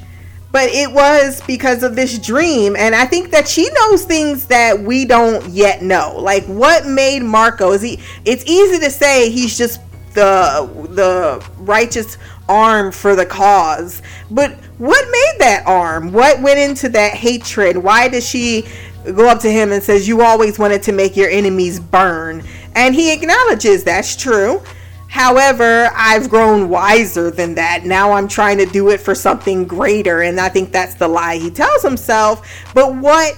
But 0.53 0.69
it 0.69 0.93
was 0.93 1.43
because 1.49 1.83
of 1.83 1.97
this 1.97 2.17
dream 2.17 2.77
and 2.77 2.95
i 2.95 3.07
think 3.07 3.33
that 3.33 3.49
she 3.49 3.69
knows 3.71 4.05
things 4.05 4.47
that 4.47 4.79
we 4.79 5.05
don't 5.05 5.49
yet 5.49 5.83
know. 5.83 6.17
Like 6.17 6.45
what 6.45 6.87
made 6.87 7.23
marco 7.23 7.73
is 7.73 7.83
he 7.83 8.01
it's 8.25 8.45
easy 8.47 8.79
to 8.79 8.91
say 8.91 9.31
he's 9.31 9.59
just 9.59 9.81
the 10.15 10.71
the 10.91 11.45
righteous 11.59 12.19
arm 12.49 12.93
for 12.93 13.17
the 13.17 13.27
cause 13.27 14.01
but 14.31 14.53
what 14.79 15.05
made 15.11 15.41
that 15.41 15.65
arm? 15.67 16.13
What 16.13 16.41
went 16.41 16.59
into 16.59 16.89
that 16.91 17.15
hatred? 17.15 17.77
Why 17.77 18.09
does 18.09 18.27
she 18.29 18.67
go 19.05 19.29
up 19.29 19.41
to 19.41 19.51
him 19.51 19.71
and 19.73 19.83
says 19.83 20.09
you 20.09 20.23
always 20.23 20.59
wanted 20.59 20.83
to 20.85 20.93
make 20.93 21.17
your 21.17 21.29
enemies 21.29 21.79
burn 21.79 22.43
and 22.75 22.95
he 22.95 23.13
acknowledges 23.13 23.85
that's 23.85 24.17
true 24.17 24.63
however 25.09 25.91
i've 25.95 26.29
grown 26.29 26.69
wiser 26.69 27.31
than 27.31 27.55
that 27.55 27.85
now 27.85 28.13
i'm 28.13 28.29
trying 28.29 28.59
to 28.59 28.67
do 28.67 28.91
it 28.91 29.01
for 29.01 29.15
something 29.15 29.65
greater 29.65 30.23
and 30.23 30.41
i 30.41 30.49
think 30.49 30.73
that's 30.73 30.95
the 30.95 31.07
lie 31.07 31.37
he 31.37 31.51
tells 31.51 31.83
himself 31.83 32.65
but 32.75 32.95
what 32.97 33.35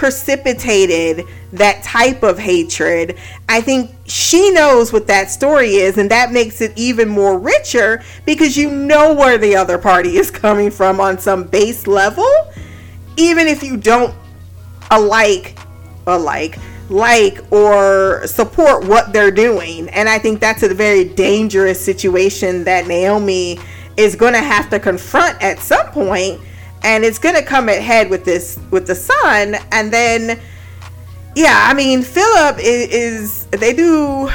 precipitated 0.00 1.26
that 1.52 1.82
type 1.82 2.22
of 2.22 2.38
hatred. 2.38 3.18
I 3.50 3.60
think 3.60 3.94
she 4.06 4.50
knows 4.50 4.94
what 4.94 5.06
that 5.08 5.30
story 5.30 5.74
is, 5.74 5.98
and 5.98 6.10
that 6.10 6.32
makes 6.32 6.62
it 6.62 6.72
even 6.74 7.06
more 7.06 7.38
richer 7.38 8.02
because 8.24 8.56
you 8.56 8.70
know 8.70 9.14
where 9.14 9.36
the 9.36 9.56
other 9.56 9.76
party 9.76 10.16
is 10.16 10.30
coming 10.30 10.70
from 10.70 11.00
on 11.00 11.18
some 11.18 11.44
base 11.44 11.86
level, 11.86 12.26
even 13.18 13.46
if 13.46 13.62
you 13.62 13.76
don't 13.76 14.14
alike, 14.90 15.58
alike, 16.06 16.58
like 16.90 17.40
or 17.52 18.26
support 18.26 18.86
what 18.86 19.12
they're 19.12 19.30
doing. 19.30 19.88
And 19.90 20.08
I 20.08 20.18
think 20.18 20.40
that's 20.40 20.62
a 20.62 20.74
very 20.74 21.04
dangerous 21.04 21.82
situation 21.82 22.64
that 22.64 22.86
Naomi 22.86 23.58
is 23.96 24.16
going 24.16 24.32
to 24.32 24.40
have 24.40 24.68
to 24.70 24.78
confront 24.78 25.40
at 25.42 25.58
some 25.58 25.86
point 25.88 26.40
and 26.82 27.04
it's 27.04 27.18
going 27.18 27.34
to 27.34 27.42
come 27.42 27.68
at 27.68 27.82
head 27.82 28.08
with 28.08 28.24
this 28.24 28.58
with 28.70 28.86
the 28.86 28.94
son 28.94 29.56
and 29.72 29.92
then 29.92 30.40
yeah 31.34 31.66
i 31.68 31.74
mean 31.74 32.02
philip 32.02 32.56
is, 32.58 32.88
is, 32.88 33.46
they 33.46 33.72
do 33.72 34.30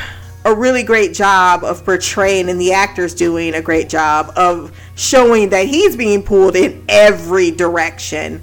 a 0.45 0.53
really 0.53 0.83
great 0.83 1.13
job 1.13 1.63
of 1.63 1.83
portraying 1.83 2.49
and 2.49 2.61
the 2.61 2.71
actors 2.71 3.15
doing 3.15 3.55
a 3.55 3.61
great 3.61 3.89
job 3.89 4.31
of 4.35 4.71
showing 4.95 5.49
that 5.49 5.65
he's 5.65 5.95
being 5.95 6.21
pulled 6.21 6.55
in 6.55 6.83
every 6.87 7.49
direction 7.49 8.41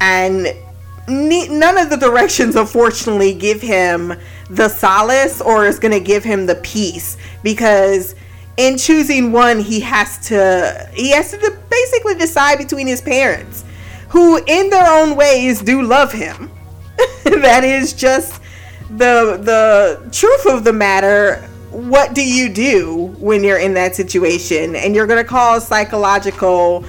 and 0.00 0.46
ne- 1.08 1.48
none 1.48 1.78
of 1.78 1.90
the 1.90 1.96
directions 1.96 2.56
unfortunately 2.56 3.34
give 3.34 3.60
him 3.60 4.14
the 4.50 4.68
solace 4.68 5.40
or 5.40 5.66
is 5.66 5.78
going 5.78 5.92
to 5.92 6.00
give 6.00 6.24
him 6.24 6.46
the 6.46 6.56
peace 6.56 7.16
because 7.42 8.14
in 8.56 8.78
choosing 8.78 9.32
one 9.32 9.58
he 9.58 9.80
has 9.80 10.18
to 10.28 10.88
he 10.94 11.10
has 11.10 11.30
to 11.32 11.58
basically 11.70 12.14
decide 12.14 12.58
between 12.58 12.86
his 12.86 13.00
parents 13.00 13.64
who 14.14 14.36
in 14.46 14.70
their 14.70 14.86
own 14.86 15.16
ways 15.16 15.60
do 15.60 15.82
love 15.82 16.12
him. 16.12 16.50
That 17.24 17.64
is 17.64 17.92
just 17.92 18.40
the 18.90 19.38
the 19.42 20.08
truth 20.12 20.46
of 20.46 20.62
the 20.62 20.72
matter. 20.72 21.42
What 21.70 22.14
do 22.14 22.22
you 22.22 22.48
do 22.48 23.14
when 23.18 23.42
you're 23.42 23.58
in 23.58 23.74
that 23.74 23.96
situation? 23.96 24.76
And 24.76 24.94
you're 24.94 25.08
going 25.08 25.22
to 25.22 25.28
cause 25.28 25.66
psychological 25.66 26.84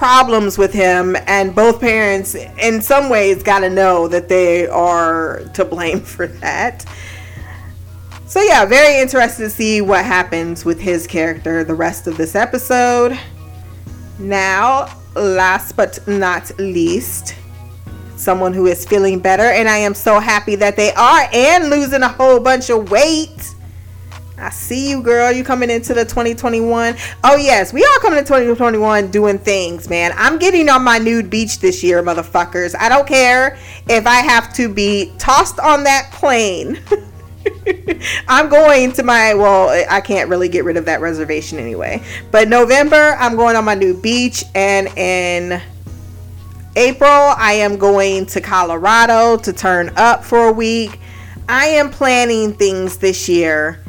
problems 0.00 0.56
with 0.56 0.72
him 0.72 1.14
and 1.26 1.54
both 1.54 1.78
parents 1.78 2.34
in 2.34 2.80
some 2.80 3.10
ways 3.10 3.42
got 3.42 3.60
to 3.60 3.68
know 3.68 4.08
that 4.08 4.30
they 4.30 4.66
are 4.66 5.42
to 5.52 5.62
blame 5.62 6.00
for 6.14 6.26
that 6.26 6.86
so 8.30 8.40
yeah, 8.40 8.64
very 8.64 9.00
interested 9.00 9.42
to 9.42 9.50
see 9.50 9.80
what 9.80 10.04
happens 10.04 10.64
with 10.64 10.80
his 10.80 11.04
character 11.08 11.64
the 11.64 11.74
rest 11.74 12.06
of 12.06 12.16
this 12.16 12.36
episode. 12.36 13.18
Now, 14.20 14.96
last 15.16 15.74
but 15.74 15.98
not 16.06 16.56
least, 16.56 17.34
someone 18.14 18.52
who 18.52 18.68
is 18.68 18.86
feeling 18.86 19.18
better, 19.18 19.42
and 19.42 19.68
I 19.68 19.78
am 19.78 19.94
so 19.94 20.20
happy 20.20 20.54
that 20.54 20.76
they 20.76 20.92
are 20.92 21.28
and 21.32 21.70
losing 21.70 22.02
a 22.04 22.08
whole 22.08 22.38
bunch 22.38 22.70
of 22.70 22.92
weight. 22.92 23.56
I 24.40 24.48
see 24.50 24.88
you, 24.88 25.02
girl. 25.02 25.30
You 25.30 25.44
coming 25.44 25.68
into 25.68 25.92
the 25.92 26.04
2021. 26.04 26.96
Oh, 27.24 27.36
yes. 27.36 27.72
We 27.72 27.84
are 27.84 27.98
coming 28.00 28.18
to 28.18 28.24
2021 28.24 29.10
doing 29.10 29.38
things, 29.38 29.90
man. 29.90 30.12
I'm 30.16 30.38
getting 30.38 30.68
on 30.70 30.82
my 30.82 30.98
nude 30.98 31.28
beach 31.28 31.58
this 31.58 31.84
year, 31.84 32.02
motherfuckers. 32.02 32.74
I 32.78 32.88
don't 32.88 33.06
care 33.06 33.58
if 33.88 34.06
I 34.06 34.20
have 34.20 34.52
to 34.54 34.72
be 34.72 35.12
tossed 35.18 35.60
on 35.60 35.84
that 35.84 36.10
plane. 36.12 36.80
I'm 38.28 38.48
going 38.48 38.92
to 38.92 39.02
my, 39.02 39.34
well, 39.34 39.68
I 39.90 40.00
can't 40.00 40.30
really 40.30 40.48
get 40.48 40.64
rid 40.64 40.78
of 40.78 40.86
that 40.86 41.02
reservation 41.02 41.58
anyway. 41.58 42.02
But 42.30 42.48
November, 42.48 43.16
I'm 43.18 43.36
going 43.36 43.56
on 43.56 43.64
my 43.66 43.74
new 43.74 43.94
beach. 43.94 44.44
And 44.54 44.88
in 44.96 45.60
April, 46.76 47.10
I 47.10 47.54
am 47.54 47.76
going 47.76 48.24
to 48.26 48.40
Colorado 48.40 49.36
to 49.36 49.52
turn 49.52 49.92
up 49.96 50.24
for 50.24 50.48
a 50.48 50.52
week. 50.52 50.98
I 51.46 51.66
am 51.66 51.90
planning 51.90 52.54
things 52.54 52.96
this 52.98 53.28
year 53.28 53.84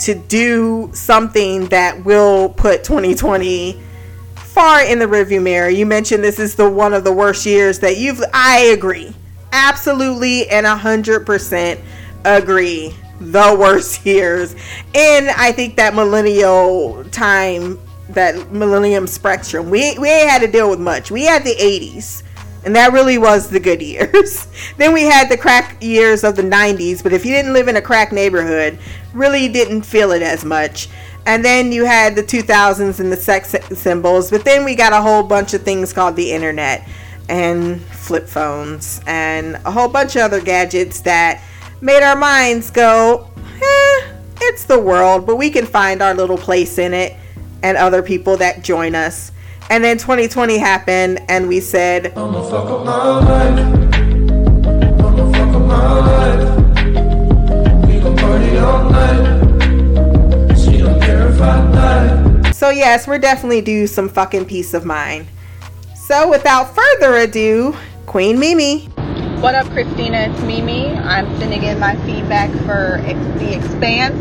to 0.00 0.14
do 0.14 0.90
something 0.92 1.66
that 1.66 2.04
will 2.04 2.48
put 2.48 2.84
2020 2.84 3.80
far 4.34 4.82
in 4.82 4.98
the 4.98 5.06
rearview 5.06 5.42
mirror. 5.42 5.68
You 5.68 5.86
mentioned 5.86 6.24
this 6.24 6.38
is 6.38 6.54
the 6.56 6.68
one 6.68 6.92
of 6.92 7.04
the 7.04 7.12
worst 7.12 7.46
years 7.46 7.78
that 7.80 7.96
you've 7.96 8.22
I 8.34 8.60
agree. 8.72 9.14
Absolutely 9.52 10.48
and 10.48 10.66
a 10.66 10.76
100% 10.76 11.80
agree. 12.24 12.94
The 13.20 13.56
worst 13.58 14.04
years. 14.06 14.54
And 14.94 15.30
I 15.30 15.52
think 15.52 15.76
that 15.76 15.94
millennial 15.94 17.04
time, 17.04 17.78
that 18.10 18.50
millennium 18.50 19.06
spectrum, 19.06 19.70
we, 19.70 19.98
we 19.98 20.10
ain't 20.10 20.30
had 20.30 20.40
to 20.40 20.48
deal 20.50 20.68
with 20.68 20.80
much. 20.80 21.10
We 21.10 21.24
had 21.24 21.44
the 21.44 21.54
80s. 21.54 22.22
And 22.64 22.76
that 22.76 22.92
really 22.92 23.16
was 23.18 23.48
the 23.48 23.60
good 23.60 23.80
years. 23.82 24.46
then 24.76 24.92
we 24.92 25.04
had 25.04 25.28
the 25.28 25.36
crack 25.36 25.76
years 25.80 26.24
of 26.24 26.36
the 26.36 26.42
90s, 26.42 27.02
but 27.02 27.12
if 27.12 27.24
you 27.24 27.32
didn't 27.32 27.52
live 27.52 27.68
in 27.68 27.76
a 27.76 27.82
crack 27.82 28.12
neighborhood, 28.12 28.78
really 29.12 29.48
didn't 29.48 29.82
feel 29.82 30.12
it 30.12 30.22
as 30.22 30.44
much. 30.44 30.88
And 31.26 31.44
then 31.44 31.70
you 31.72 31.84
had 31.84 32.16
the 32.16 32.22
2000s 32.22 32.98
and 33.00 33.12
the 33.12 33.16
sex 33.16 33.54
symbols, 33.78 34.30
but 34.30 34.44
then 34.44 34.64
we 34.64 34.74
got 34.74 34.92
a 34.92 35.00
whole 35.00 35.22
bunch 35.22 35.54
of 35.54 35.62
things 35.62 35.92
called 35.92 36.16
the 36.16 36.32
internet 36.32 36.88
and 37.28 37.80
flip 37.82 38.26
phones 38.26 39.00
and 39.06 39.56
a 39.64 39.70
whole 39.70 39.88
bunch 39.88 40.16
of 40.16 40.22
other 40.22 40.40
gadgets 40.40 41.00
that 41.02 41.42
made 41.80 42.02
our 42.02 42.16
minds 42.16 42.70
go, 42.70 43.30
eh, 43.62 44.12
it's 44.40 44.64
the 44.64 44.78
world, 44.78 45.26
but 45.26 45.36
we 45.36 45.50
can 45.50 45.66
find 45.66 46.02
our 46.02 46.14
little 46.14 46.38
place 46.38 46.78
in 46.78 46.94
it 46.94 47.16
and 47.62 47.76
other 47.76 48.02
people 48.02 48.36
that 48.38 48.62
join 48.62 48.94
us. 48.94 49.32
And 49.68 49.84
then 49.84 49.98
2020 49.98 50.58
happened, 50.58 51.20
and 51.28 51.46
we 51.46 51.60
said, 51.60 52.12
So, 62.60 62.68
yes, 62.68 63.06
we're 63.08 63.18
definitely 63.18 63.62
due 63.62 63.86
some 63.86 64.08
fucking 64.08 64.44
peace 64.44 64.74
of 64.74 64.84
mind. 64.84 65.26
So, 65.94 66.28
without 66.28 66.74
further 66.74 67.16
ado, 67.16 67.74
Queen 68.04 68.38
Mimi. 68.38 68.84
What 69.40 69.54
up, 69.54 69.66
Christina? 69.68 70.28
It's 70.30 70.42
Mimi. 70.42 70.88
I'm 70.88 71.26
sending 71.38 71.62
in 71.62 71.78
my 71.78 71.96
feedback 72.04 72.50
for 72.66 73.00
The 73.38 73.56
Expanse. 73.56 74.20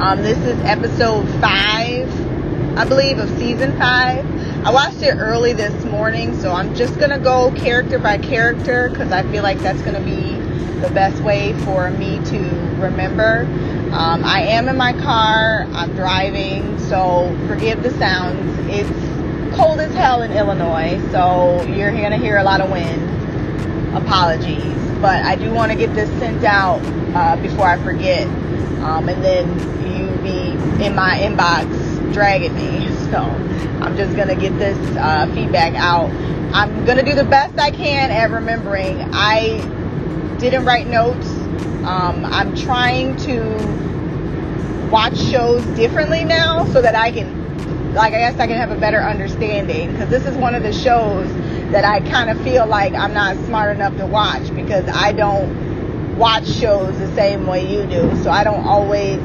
Um, 0.00 0.22
this 0.22 0.38
is 0.38 0.58
episode 0.60 1.28
five, 1.40 2.08
I 2.78 2.84
believe, 2.84 3.18
of 3.18 3.28
season 3.38 3.76
five. 3.78 4.24
I 4.64 4.70
watched 4.70 5.02
it 5.02 5.16
early 5.16 5.52
this 5.52 5.84
morning, 5.86 6.38
so 6.38 6.52
I'm 6.52 6.74
just 6.76 7.00
gonna 7.00 7.18
go 7.18 7.50
character 7.56 7.98
by 7.98 8.18
character 8.18 8.90
because 8.90 9.10
I 9.10 9.22
feel 9.32 9.42
like 9.42 9.58
that's 9.58 9.82
gonna 9.82 10.00
be 10.00 10.36
the 10.80 10.90
best 10.94 11.20
way 11.22 11.52
for 11.64 11.90
me 11.90 12.20
to 12.26 12.38
remember. 12.78 13.46
Um, 13.92 14.24
I 14.24 14.40
am 14.40 14.68
in 14.68 14.76
my 14.78 14.94
car. 14.94 15.66
I'm 15.72 15.94
driving, 15.94 16.78
so 16.78 17.36
forgive 17.46 17.82
the 17.82 17.90
sounds. 17.98 18.58
It's 18.70 19.56
cold 19.56 19.80
as 19.80 19.92
hell 19.94 20.22
in 20.22 20.32
Illinois, 20.32 20.98
so 21.10 21.62
you're 21.64 21.92
gonna 21.92 22.16
hear 22.16 22.38
a 22.38 22.42
lot 22.42 22.62
of 22.62 22.70
wind 22.70 23.12
apologies. 23.94 24.64
But 25.02 25.24
I 25.24 25.36
do 25.36 25.52
want 25.52 25.72
to 25.72 25.76
get 25.76 25.94
this 25.94 26.08
sent 26.18 26.42
out 26.42 26.80
uh, 27.14 27.36
before 27.42 27.66
I 27.66 27.76
forget. 27.82 28.26
Um, 28.82 29.10
and 29.10 29.22
then 29.22 29.48
you 29.86 30.08
be 30.22 30.84
in 30.84 30.94
my 30.94 31.18
inbox 31.18 32.12
dragging 32.12 32.54
me. 32.54 32.88
So 33.12 33.18
I'm 33.18 33.94
just 33.94 34.16
to 34.28 34.34
get 34.34 34.58
this 34.58 34.78
uh, 34.96 35.30
feedback 35.34 35.74
out. 35.74 36.08
I'm 36.54 36.86
to 36.96 37.04
do 37.04 37.14
the 37.14 37.24
best 37.24 37.58
I 37.58 37.70
can 37.70 38.10
at 38.10 38.30
remembering. 38.30 39.02
I 39.12 39.58
didn't 40.38 40.64
write 40.64 40.86
notes. 40.86 41.41
Um, 41.84 42.24
I'm 42.24 42.54
trying 42.56 43.16
to 43.18 44.90
watch 44.90 45.16
shows 45.16 45.64
differently 45.76 46.24
now 46.24 46.64
so 46.66 46.82
that 46.82 46.94
I 46.94 47.10
can, 47.10 47.94
like, 47.94 48.12
I 48.12 48.18
guess 48.18 48.38
I 48.38 48.46
can 48.46 48.56
have 48.56 48.70
a 48.70 48.78
better 48.78 48.98
understanding. 48.98 49.92
Because 49.92 50.08
this 50.08 50.26
is 50.26 50.36
one 50.36 50.54
of 50.54 50.62
the 50.62 50.72
shows 50.72 51.28
that 51.72 51.84
I 51.84 52.00
kind 52.08 52.30
of 52.30 52.40
feel 52.42 52.66
like 52.66 52.94
I'm 52.94 53.14
not 53.14 53.36
smart 53.46 53.74
enough 53.74 53.96
to 53.96 54.06
watch 54.06 54.54
because 54.54 54.86
I 54.88 55.12
don't 55.12 56.16
watch 56.18 56.46
shows 56.46 56.98
the 56.98 57.12
same 57.14 57.46
way 57.46 57.66
you 57.66 57.86
do. 57.86 58.22
So 58.22 58.30
I 58.30 58.44
don't 58.44 58.64
always 58.64 59.18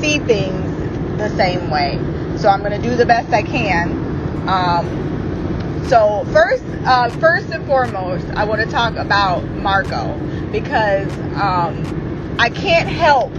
see 0.00 0.18
things 0.18 1.18
the 1.18 1.28
same 1.36 1.70
way. 1.70 1.98
So 2.36 2.48
I'm 2.48 2.60
going 2.60 2.80
to 2.80 2.88
do 2.88 2.96
the 2.96 3.06
best 3.06 3.32
I 3.32 3.42
can. 3.42 4.48
Um, 4.48 5.17
so 5.86 6.24
first, 6.32 6.64
uh, 6.84 7.08
first 7.18 7.50
and 7.50 7.64
foremost, 7.66 8.26
I 8.36 8.44
want 8.44 8.60
to 8.60 8.66
talk 8.66 8.96
about 8.96 9.44
Marco 9.50 10.18
because 10.50 11.10
um, 11.36 12.36
I 12.38 12.50
can't 12.50 12.88
help 12.88 13.32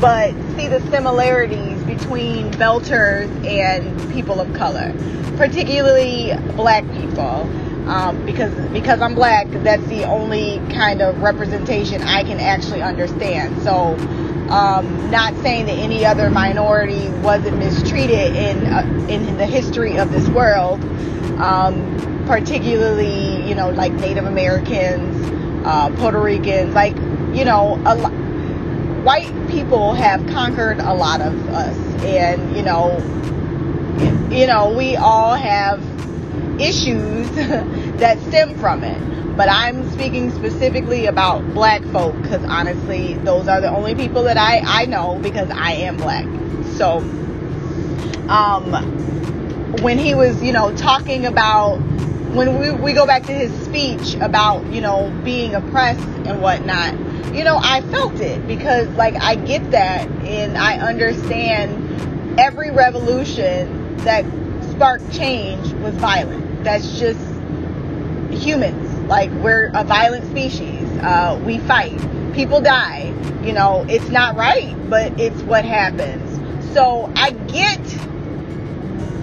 but 0.00 0.32
see 0.56 0.68
the 0.68 0.80
similarities 0.90 1.80
between 1.84 2.50
Belters 2.52 3.28
and 3.46 4.12
people 4.12 4.40
of 4.40 4.52
color, 4.54 4.92
particularly 5.36 6.32
black 6.56 6.84
people 6.92 7.48
um, 7.86 8.24
because 8.24 8.52
because 8.70 9.00
I'm 9.00 9.14
black, 9.14 9.48
that's 9.64 9.84
the 9.86 10.04
only 10.04 10.58
kind 10.72 11.02
of 11.02 11.20
representation 11.20 12.02
I 12.02 12.22
can 12.22 12.38
actually 12.38 12.80
understand. 12.82 13.60
So, 13.62 13.94
um, 14.50 15.10
not 15.10 15.34
saying 15.42 15.66
that 15.66 15.78
any 15.78 16.04
other 16.04 16.30
minority 16.30 17.08
wasn't 17.22 17.58
mistreated 17.58 18.36
in 18.36 18.66
uh, 18.66 19.06
in 19.08 19.36
the 19.36 19.46
history 19.46 19.98
of 19.98 20.12
this 20.12 20.28
world, 20.28 20.82
um, 21.40 22.24
particularly 22.26 23.48
you 23.48 23.54
know 23.54 23.70
like 23.70 23.92
Native 23.94 24.26
Americans, 24.26 25.66
uh, 25.66 25.90
Puerto 25.96 26.20
Ricans, 26.20 26.74
like 26.74 26.94
you 27.34 27.44
know 27.44 27.74
lo- 27.84 29.02
white 29.02 29.32
people 29.48 29.92
have 29.92 30.24
conquered 30.28 30.78
a 30.78 30.94
lot 30.94 31.20
of 31.20 31.48
us, 31.48 31.76
and 32.04 32.56
you 32.56 32.62
know 32.62 32.96
you 34.30 34.46
know 34.46 34.72
we 34.72 34.94
all 34.94 35.34
have 35.34 35.82
issues 36.60 37.30
that 37.98 38.18
stem 38.28 38.54
from 38.58 38.84
it. 38.84 39.36
But 39.36 39.48
I'm 39.48 39.90
speaking 39.92 40.30
specifically 40.32 41.06
about 41.06 41.54
black 41.54 41.82
folk 41.84 42.14
because 42.20 42.44
honestly, 42.44 43.14
those 43.14 43.48
are 43.48 43.60
the 43.60 43.70
only 43.70 43.94
people 43.94 44.24
that 44.24 44.36
I, 44.36 44.60
I 44.64 44.84
know 44.84 45.18
because 45.22 45.50
I 45.50 45.72
am 45.72 45.96
black. 45.96 46.24
So, 46.76 46.98
um, 48.28 48.72
when 49.80 49.98
he 49.98 50.14
was, 50.14 50.42
you 50.42 50.52
know, 50.52 50.76
talking 50.76 51.24
about, 51.24 51.76
when 52.34 52.58
we, 52.58 52.70
we 52.70 52.92
go 52.92 53.06
back 53.06 53.24
to 53.24 53.32
his 53.32 53.52
speech 53.64 54.14
about, 54.16 54.66
you 54.66 54.80
know, 54.80 55.10
being 55.24 55.54
oppressed 55.54 56.00
and 56.26 56.42
whatnot, 56.42 56.94
you 57.34 57.44
know, 57.44 57.58
I 57.60 57.80
felt 57.90 58.20
it 58.20 58.46
because, 58.46 58.88
like, 58.96 59.14
I 59.16 59.36
get 59.36 59.70
that 59.70 60.06
and 60.24 60.58
I 60.58 60.78
understand 60.78 62.38
every 62.38 62.70
revolution 62.70 63.96
that 63.98 64.24
sparked 64.72 65.12
change 65.12 65.72
was 65.74 65.94
violent. 65.94 66.64
That's 66.64 66.98
just 66.98 67.20
humans. 68.30 68.90
Like 69.08 69.30
we're 69.30 69.70
a 69.74 69.84
violent 69.84 70.24
species. 70.26 70.88
Uh, 70.98 71.40
we 71.44 71.58
fight. 71.58 71.98
People 72.34 72.60
die. 72.60 73.14
You 73.44 73.52
know, 73.52 73.84
it's 73.88 74.08
not 74.08 74.36
right, 74.36 74.74
but 74.88 75.18
it's 75.20 75.40
what 75.42 75.64
happens. 75.64 76.30
So 76.74 77.12
I 77.16 77.30
get, 77.30 77.80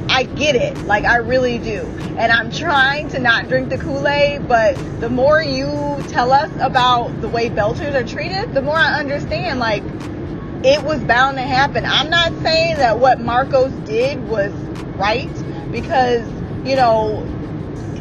I 0.10 0.24
get 0.24 0.56
it. 0.56 0.78
Like 0.86 1.06
I 1.06 1.18
really 1.18 1.58
do. 1.58 1.86
And 2.18 2.32
I'm 2.32 2.52
trying 2.52 3.08
to 3.10 3.20
not 3.20 3.48
drink 3.48 3.70
the 3.70 3.78
Kool-Aid, 3.78 4.48
but 4.48 4.76
the 5.00 5.10
more 5.10 5.42
you 5.42 5.66
tell 6.10 6.34
us 6.34 6.52
about 6.60 7.22
the 7.22 7.30
way 7.30 7.50
Belters 7.50 7.96
are 7.96 8.06
treated, 8.06 8.54
the 8.54 8.62
more 8.62 8.76
I 8.76 9.00
understand. 9.00 9.60
Like 9.60 9.84
it 10.64 10.84
was 10.84 11.00
bound 11.04 11.38
to 11.38 11.44
happen. 11.44 11.86
I'm 11.86 12.10
not 12.10 12.32
saying 12.42 12.78
that 12.78 13.00
what 13.00 13.22
Marcos 13.22 13.72
did 13.86 14.28
was 14.28 14.52
right 14.98 15.30
because 15.72 16.28
you 16.68 16.76
know 16.76 17.26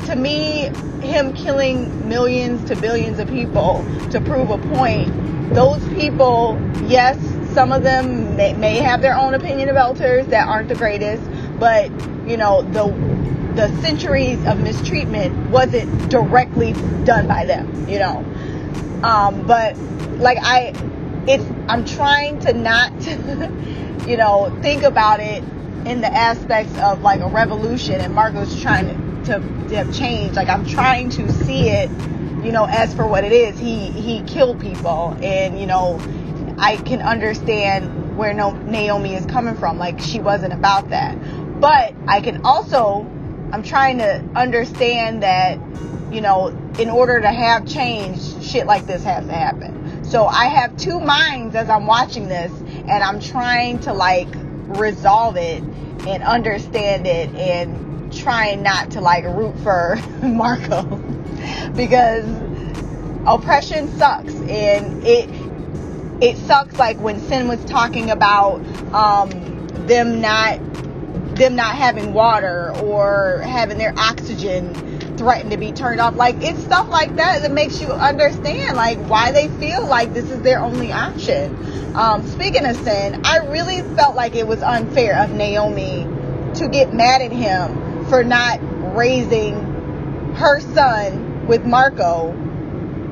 to 0.06 0.16
me 0.16 0.70
him 1.01 1.32
killing 1.35 2.09
millions 2.09 2.66
to 2.68 2.76
billions 2.76 3.18
of 3.18 3.28
people 3.28 3.85
to 4.10 4.20
prove 4.20 4.51
a 4.51 4.59
point 4.74 5.09
those 5.55 5.86
people 5.90 6.59
yes 6.86 7.16
some 7.55 7.70
of 7.70 7.82
them 7.82 8.35
may, 8.36 8.52
may 8.55 8.78
have 8.78 9.01
their 9.01 9.16
own 9.16 9.35
opinion 9.35 9.68
of 9.68 9.76
belters 9.76 10.26
that 10.30 10.48
aren't 10.48 10.68
the 10.68 10.74
greatest 10.74 11.22
but 11.60 11.89
you 12.26 12.36
know 12.36 12.62
the 12.72 12.89
the 13.59 13.68
centuries 13.82 14.39
of 14.47 14.60
mistreatment 14.60 15.51
wasn't 15.51 16.09
directly 16.09 16.74
done 17.05 17.26
by 17.26 17.44
them, 17.44 17.89
you 17.89 17.98
know. 17.98 18.18
Um, 19.02 19.44
but 19.48 19.76
like 20.20 20.39
I, 20.40 20.72
it's 21.28 21.44
I'm 21.68 21.84
trying 21.84 22.40
to 22.40 22.52
not, 22.52 22.92
you 24.09 24.16
know, 24.16 24.56
think 24.62 24.82
about 24.82 25.20
it 25.20 25.44
in 25.86 26.00
the 26.00 26.12
aspects 26.12 26.76
of 26.78 27.02
like 27.02 27.20
a 27.20 27.28
revolution, 27.28 28.00
and 28.00 28.14
Marco's 28.14 28.60
trying 28.60 28.86
to, 29.24 29.34
to 29.68 29.76
have 29.76 29.94
change. 29.94 30.36
Like 30.36 30.48
I'm 30.48 30.66
trying 30.66 31.10
to 31.10 31.30
see 31.44 31.68
it, 31.68 31.90
you 32.44 32.52
know, 32.52 32.64
as 32.64 32.94
for 32.94 33.06
what 33.06 33.24
it 33.24 33.32
is. 33.32 33.59
He 33.59 33.90
he 33.90 34.22
killed 34.22 34.60
people, 34.60 35.16
and 35.22 35.60
you 35.60 35.66
know, 35.66 36.00
I 36.59 36.76
can 36.76 37.02
understand 37.02 38.16
where 38.16 38.32
no, 38.32 38.52
Naomi 38.52 39.14
is 39.14 39.26
coming 39.26 39.55
from. 39.56 39.78
Like 39.78 40.00
she 40.00 40.20
wasn't 40.20 40.55
about 40.55 40.90
that, 40.90 41.16
but 41.60 41.94
I 42.06 42.20
can 42.20 42.44
also 42.44 43.06
I'm 43.52 43.62
trying 43.62 43.98
to 43.98 44.22
understand 44.34 45.22
that, 45.22 45.59
you 46.12 46.20
know, 46.20 46.48
in 46.78 46.90
order 46.90 47.20
to 47.20 47.28
have 47.28 47.66
change, 47.66 48.20
shit 48.44 48.66
like 48.66 48.86
this 48.86 49.02
has 49.05 49.26
to 49.26 49.32
happen. 49.32 49.88
So 50.09 50.26
I 50.26 50.47
have 50.47 50.74
two 50.78 51.01
minds 51.01 51.55
as 51.55 51.68
I'm 51.68 51.86
watching 51.86 52.28
this, 52.28 52.51
and 52.51 53.05
I'm 53.05 53.20
trying 53.20 53.78
to 53.80 53.93
like 53.93 54.28
resolve 54.68 55.36
it 55.36 55.62
and 55.62 56.22
understand 56.22 57.06
it 57.06 57.28
and 57.35 58.10
trying 58.10 58.62
not 58.62 58.93
to 58.93 59.02
like 59.02 59.24
root 59.24 59.59
for 59.59 59.98
Marco. 60.22 60.97
Because 61.76 62.24
oppression 63.26 63.89
sucks 63.98 64.32
and 64.32 65.06
it 65.06 65.28
it 66.22 66.39
sucks 66.39 66.78
like 66.78 66.98
when 66.98 67.20
Cyn 67.20 67.47
was 67.47 67.62
talking 67.66 68.10
about 68.10 68.60
um, 68.94 69.28
them 69.86 70.22
not 70.22 70.59
them 71.36 71.55
not 71.55 71.74
having 71.74 72.14
water 72.14 72.74
or 72.78 73.43
having 73.44 73.76
their 73.76 73.93
oxygen 73.98 74.97
threatened 75.18 75.50
to 75.50 75.58
be 75.58 75.72
turned 75.72 76.00
off. 76.00 76.14
Like 76.16 76.36
it's 76.42 76.60
stuff 76.60 76.88
like 76.88 77.16
that 77.16 77.42
that 77.42 77.52
makes 77.52 77.80
you 77.80 77.88
understand 77.88 78.76
like 78.76 78.98
why 79.08 79.32
they 79.32 79.48
feel 79.48 79.86
like 79.86 80.14
this 80.14 80.30
is 80.30 80.40
their 80.42 80.60
only 80.60 80.92
option. 80.92 81.54
Um, 81.94 82.26
speaking 82.26 82.64
of 82.64 82.76
Cyn, 82.78 83.24
I 83.24 83.38
really 83.48 83.82
felt 83.96 84.14
like 84.14 84.34
it 84.36 84.46
was 84.46 84.62
unfair 84.62 85.18
of 85.22 85.30
Naomi 85.30 86.06
to 86.54 86.68
get 86.68 86.94
mad 86.94 87.20
at 87.20 87.32
him 87.32 88.06
for 88.06 88.24
not 88.24 88.60
raising 88.96 89.54
her 90.34 90.60
son 90.60 91.46
with 91.46 91.64
Marco 91.64 92.32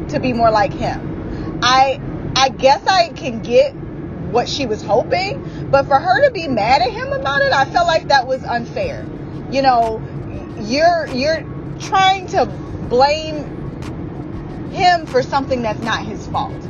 to 0.09 0.21
be 0.21 0.33
more 0.33 0.51
like 0.51 0.73
him. 0.73 1.59
I 1.63 2.01
I 2.37 2.51
guess 2.51 2.87
I 2.87 3.09
can 3.09 3.43
get 3.43 3.75
what 4.31 4.49
she 4.49 4.67
was 4.67 4.83
hoping, 4.83 5.69
but 5.71 5.87
for 5.87 5.99
her 5.99 6.27
to 6.27 6.31
be 6.31 6.47
mad 6.47 6.83
at 6.83 6.91
him 6.91 7.13
about 7.13 7.43
it, 7.43 7.53
I 7.53 7.65
felt 7.65 7.87
like 7.87 8.09
that 8.09 8.27
was 8.27 8.45
unfair. 8.45 9.05
You 9.51 9.63
know, 9.63 10.03
you're 10.61 11.07
you're 11.09 11.56
trying 11.81 12.27
to 12.29 12.47
blame 12.89 13.57
him 14.71 15.07
for 15.07 15.23
something 15.23 15.63
that's 15.63 15.81
not 15.81 16.05
his 16.05 16.27
fault. 16.29 16.61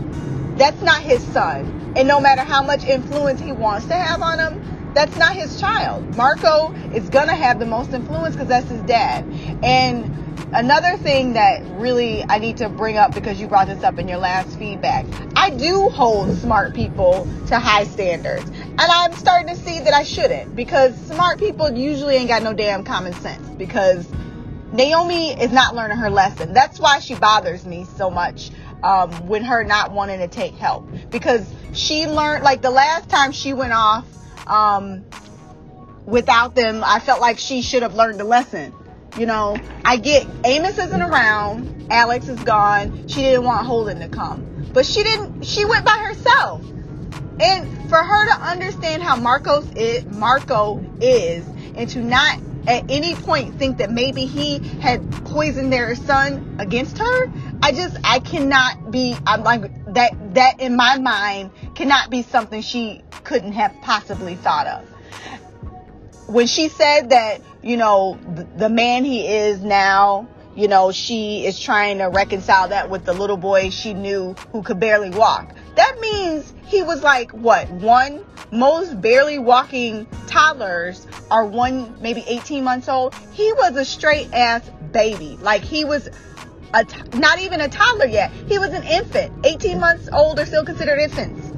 That's 0.56 0.80
not 0.82 1.02
his 1.02 1.22
son. 1.28 1.92
And 1.96 2.08
no 2.08 2.20
matter 2.20 2.42
how 2.42 2.62
much 2.62 2.84
influence 2.84 3.40
he 3.40 3.52
wants 3.52 3.86
to 3.86 3.94
have 3.94 4.22
on 4.22 4.38
him, 4.38 4.92
that's 4.94 5.16
not 5.16 5.34
his 5.34 5.60
child. 5.60 6.16
Marco 6.16 6.72
is 6.94 7.10
going 7.10 7.28
to 7.28 7.34
have 7.34 7.58
the 7.58 7.66
most 7.66 7.92
influence 7.92 8.34
because 8.34 8.48
that's 8.48 8.68
his 8.68 8.80
dad. 8.82 9.24
And 9.62 10.04
another 10.54 10.96
thing 10.96 11.34
that 11.34 11.62
really 11.78 12.24
I 12.24 12.38
need 12.38 12.56
to 12.58 12.70
bring 12.70 12.96
up 12.96 13.14
because 13.14 13.38
you 13.38 13.46
brought 13.46 13.66
this 13.66 13.82
up 13.82 13.98
in 13.98 14.08
your 14.08 14.18
last 14.18 14.58
feedback. 14.58 15.04
I 15.36 15.50
do 15.50 15.90
hold 15.90 16.34
smart 16.38 16.74
people 16.74 17.28
to 17.48 17.58
high 17.58 17.84
standards. 17.84 18.48
And 18.48 18.80
I'm 18.80 19.12
starting 19.12 19.54
to 19.54 19.60
see 19.60 19.80
that 19.80 19.92
I 19.92 20.02
shouldn't 20.02 20.56
because 20.56 20.96
smart 21.06 21.38
people 21.38 21.70
usually 21.70 22.16
ain't 22.16 22.28
got 22.28 22.42
no 22.42 22.54
damn 22.54 22.82
common 22.82 23.12
sense 23.14 23.46
because 23.50 24.06
Naomi 24.72 25.30
is 25.30 25.52
not 25.52 25.74
learning 25.74 25.96
her 25.98 26.10
lesson. 26.10 26.52
That's 26.52 26.80
why 26.80 26.98
she 26.98 27.14
bothers 27.14 27.64
me 27.64 27.84
so 27.96 28.10
much 28.10 28.50
um, 28.82 29.10
when 29.26 29.44
her 29.44 29.64
not 29.64 29.92
wanting 29.92 30.18
to 30.18 30.28
take 30.28 30.54
help 30.54 30.88
because 31.10 31.48
she 31.72 32.06
learned 32.06 32.44
like 32.44 32.62
the 32.62 32.70
last 32.70 33.08
time 33.08 33.32
she 33.32 33.52
went 33.52 33.72
off 33.72 34.04
um, 34.46 35.04
without 36.04 36.54
them, 36.54 36.82
I 36.84 37.00
felt 37.00 37.20
like 37.20 37.38
she 37.38 37.62
should 37.62 37.82
have 37.82 37.94
learned 37.94 38.20
the 38.20 38.24
lesson. 38.24 38.72
You 39.18 39.26
know, 39.26 39.56
I 39.84 39.96
get 39.96 40.26
Amos 40.44 40.78
isn't 40.78 41.00
around, 41.00 41.86
Alex 41.90 42.28
is 42.28 42.40
gone. 42.42 43.08
She 43.08 43.22
didn't 43.22 43.44
want 43.44 43.66
Holden 43.66 44.00
to 44.00 44.08
come, 44.08 44.68
but 44.72 44.84
she 44.84 45.02
didn't. 45.02 45.44
She 45.44 45.64
went 45.64 45.86
by 45.86 45.96
herself, 45.98 46.62
and 47.40 47.88
for 47.88 47.96
her 47.96 48.26
to 48.26 48.34
understand 48.42 49.02
how 49.02 49.16
Marcos 49.16 49.66
is, 49.74 50.04
Marco 50.04 50.84
is, 51.00 51.46
and 51.76 51.88
to 51.88 52.00
not 52.00 52.38
at 52.68 52.90
any 52.90 53.14
point 53.14 53.58
think 53.58 53.78
that 53.78 53.90
maybe 53.90 54.26
he 54.26 54.58
had 54.80 55.10
poisoned 55.24 55.72
their 55.72 55.94
son 55.94 56.56
against 56.58 56.98
her, 56.98 57.32
I 57.62 57.72
just 57.72 57.96
I 58.04 58.18
cannot 58.20 58.90
be. 58.90 59.16
I'm 59.26 59.42
like 59.42 59.62
that. 59.94 60.34
That 60.34 60.60
in 60.60 60.76
my 60.76 60.98
mind 60.98 61.50
cannot 61.74 62.10
be 62.10 62.22
something 62.22 62.62
she 62.62 63.02
couldn't 63.24 63.52
have 63.52 63.74
possibly 63.82 64.34
thought 64.34 64.66
of 64.66 64.88
when 66.26 66.46
she 66.46 66.68
said 66.68 67.10
that, 67.10 67.40
you 67.62 67.76
know, 67.76 68.18
the, 68.34 68.44
the 68.56 68.68
man 68.68 69.04
he 69.04 69.26
is 69.26 69.60
now, 69.60 70.28
you 70.54 70.68
know, 70.68 70.92
she 70.92 71.44
is 71.44 71.58
trying 71.58 71.98
to 71.98 72.04
reconcile 72.04 72.68
that 72.68 72.90
with 72.90 73.04
the 73.04 73.12
little 73.12 73.36
boy 73.36 73.70
she 73.70 73.94
knew 73.94 74.34
who 74.52 74.62
could 74.62 74.80
barely 74.80 75.10
walk. 75.10 75.54
That 75.76 75.98
means 76.00 76.52
he 76.66 76.82
was 76.82 77.02
like, 77.02 77.30
what, 77.32 77.70
one? 77.70 78.24
Most 78.50 79.00
barely 79.00 79.38
walking 79.38 80.06
toddlers 80.26 81.06
are 81.30 81.44
one, 81.44 82.00
maybe 82.00 82.24
18 82.26 82.64
months 82.64 82.88
old. 82.88 83.14
He 83.32 83.52
was 83.52 83.76
a 83.76 83.84
straight 83.84 84.32
ass 84.32 84.68
baby. 84.92 85.38
Like 85.42 85.62
he 85.62 85.84
was 85.84 86.08
a 86.72 86.84
t- 86.84 87.18
not 87.18 87.40
even 87.40 87.60
a 87.60 87.68
toddler 87.68 88.06
yet. 88.06 88.30
He 88.48 88.58
was 88.58 88.72
an 88.72 88.84
infant. 88.84 89.32
18 89.44 89.78
months 89.78 90.08
old 90.12 90.38
are 90.38 90.46
still 90.46 90.64
considered 90.64 90.98
infants. 90.98 91.52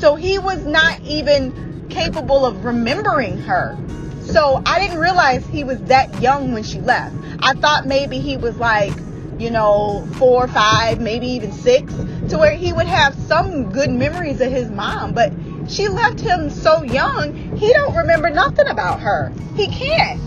So 0.00 0.14
he 0.14 0.38
was 0.38 0.64
not 0.64 1.00
even 1.02 1.86
capable 1.90 2.46
of 2.46 2.64
remembering 2.64 3.36
her. 3.38 3.76
So 4.22 4.62
I 4.64 4.78
didn't 4.80 4.98
realize 4.98 5.44
he 5.46 5.62
was 5.64 5.80
that 5.82 6.22
young 6.22 6.52
when 6.52 6.62
she 6.62 6.80
left. 6.80 7.14
I 7.40 7.52
thought 7.52 7.86
maybe 7.86 8.18
he 8.18 8.36
was 8.36 8.56
like, 8.56 8.94
you 9.38 9.50
know, 9.50 10.06
four 10.14 10.46
five, 10.48 11.00
maybe 11.00 11.26
even 11.28 11.52
six, 11.52 11.92
to 12.28 12.38
where 12.38 12.54
he 12.54 12.72
would 12.72 12.86
have 12.86 13.14
some 13.14 13.70
good 13.70 13.90
memories 13.90 14.40
of 14.40 14.50
his 14.50 14.70
mom. 14.70 15.12
But 15.12 15.32
she 15.68 15.88
left 15.88 16.20
him 16.20 16.50
so 16.50 16.82
young, 16.82 17.56
he 17.56 17.72
don't 17.72 17.94
remember 17.96 18.30
nothing 18.30 18.68
about 18.68 19.00
her. 19.00 19.32
He 19.56 19.68
can't. 19.68 20.20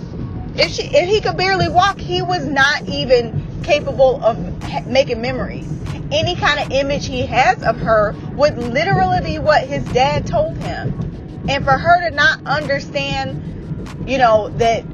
If 0.58 0.72
she, 0.72 0.84
if 0.84 1.10
he 1.10 1.22
could 1.22 1.38
barely 1.38 1.68
walk, 1.68 2.00
he 2.00 2.22
was 2.22 2.46
not 2.46 2.88
even 2.88 3.46
capable 3.64 4.24
of 4.24 4.38
ha- 4.64 4.84
making 4.86 5.22
memories. 5.22 5.68
Any 6.12 6.36
kind 6.36 6.60
of 6.60 6.72
image 6.72 7.08
he 7.08 7.26
has 7.26 7.62
of 7.64 7.78
her 7.78 8.16
would 8.34 8.58
literally 8.58 9.22
be 9.22 9.40
what 9.40 9.66
his 9.66 9.84
dad 9.86 10.28
told 10.28 10.58
him. 10.58 10.94
And 11.50 11.64
for 11.66 11.72
her 11.72 12.10
to 12.10 12.16
not 12.16 12.46
understand, 12.46 14.08
you 14.08 14.18
know, 14.18 14.50
that 14.58 14.86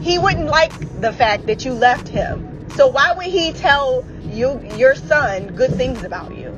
he 0.00 0.18
wouldn't 0.18 0.46
like 0.46 1.00
the 1.00 1.12
fact 1.12 1.46
that 1.46 1.64
you 1.64 1.72
left 1.72 2.08
him. 2.08 2.53
So 2.76 2.88
why 2.88 3.12
would 3.12 3.26
he 3.26 3.52
tell 3.52 4.04
you 4.22 4.60
your 4.76 4.94
son 4.94 5.54
good 5.54 5.74
things 5.74 6.02
about 6.02 6.36
you? 6.36 6.50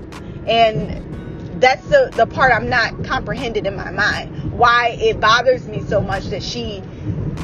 And 0.47 1.61
that's 1.61 1.87
the, 1.89 2.11
the 2.15 2.27
part 2.27 2.53
I'm 2.53 2.69
not 2.69 3.05
comprehended 3.05 3.67
in 3.67 3.77
my 3.77 3.91
mind. 3.91 4.53
Why 4.53 4.97
it 5.01 5.21
bothers 5.21 5.67
me 5.67 5.83
so 5.83 6.01
much 6.01 6.25
that 6.27 6.43
she 6.43 6.83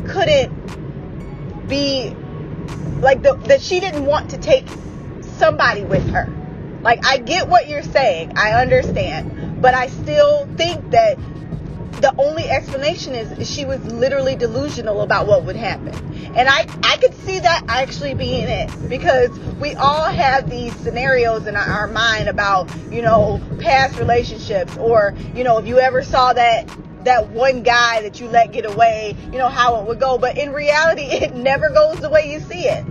couldn't 0.07 1.69
be 1.69 2.15
like 3.01 3.23
the, 3.23 3.35
that 3.49 3.61
she 3.61 3.81
didn't 3.81 4.07
want 4.07 4.31
to 4.31 4.39
take 4.39 4.67
somebody 5.39 5.85
with 5.85 6.09
her. 6.11 6.33
Like 6.83 7.05
I 7.05 7.19
get 7.19 7.49
what 7.49 7.69
you're 7.69 7.83
saying. 7.83 8.37
I 8.37 8.53
understand. 8.53 9.61
But 9.61 9.75
I 9.75 9.89
still 9.89 10.47
think 10.57 10.91
that 10.91 11.19
the 12.01 12.15
only 12.19 12.49
explanation 12.49 13.15
is 13.15 13.49
she 13.49 13.65
was 13.65 13.83
literally 13.85 14.37
delusional 14.37 15.03
about 15.03 15.27
what 15.27 15.45
would 15.45 15.57
happen. 15.57 15.95
And 16.35 16.49
I, 16.49 16.67
I 16.83 16.97
could 16.97 17.15
see 17.15 17.39
that 17.41 17.65
actually 17.69 18.15
being 18.15 18.49
it 18.49 18.71
because 18.89 19.31
we 19.61 19.75
all 19.75 20.05
have 20.05 20.49
these 20.49 20.75
scenarios 20.77 21.47
in 21.47 21.57
our, 21.57 21.83
mind 21.93 22.29
about, 22.29 22.71
you 22.91 23.03
know, 23.03 23.41
past 23.61 23.99
relationships 23.99 24.77
or, 24.79 25.15
you 25.35 25.45
know, 25.45 25.59
if 25.59 25.67
you 25.67 25.79
ever 25.79 26.03
saw 26.03 26.33
that 26.33 26.69
that 27.05 27.29
one 27.31 27.63
guy 27.63 28.03
that 28.03 28.21
you 28.21 28.29
let 28.29 28.53
get 28.53 28.65
away, 28.65 29.17
you 29.33 29.39
know, 29.39 29.49
how 29.49 29.81
it 29.81 29.89
would 29.89 30.01
go. 30.01 30.19
But 30.19 30.39
in 30.39 30.53
reality, 30.53 31.03
it 31.11 31.35
never 31.35 31.71
goes 31.71 31.99
the 32.01 32.09
way 32.09 32.31
you 32.31 32.41
see 32.41 32.67
it. 32.67 32.85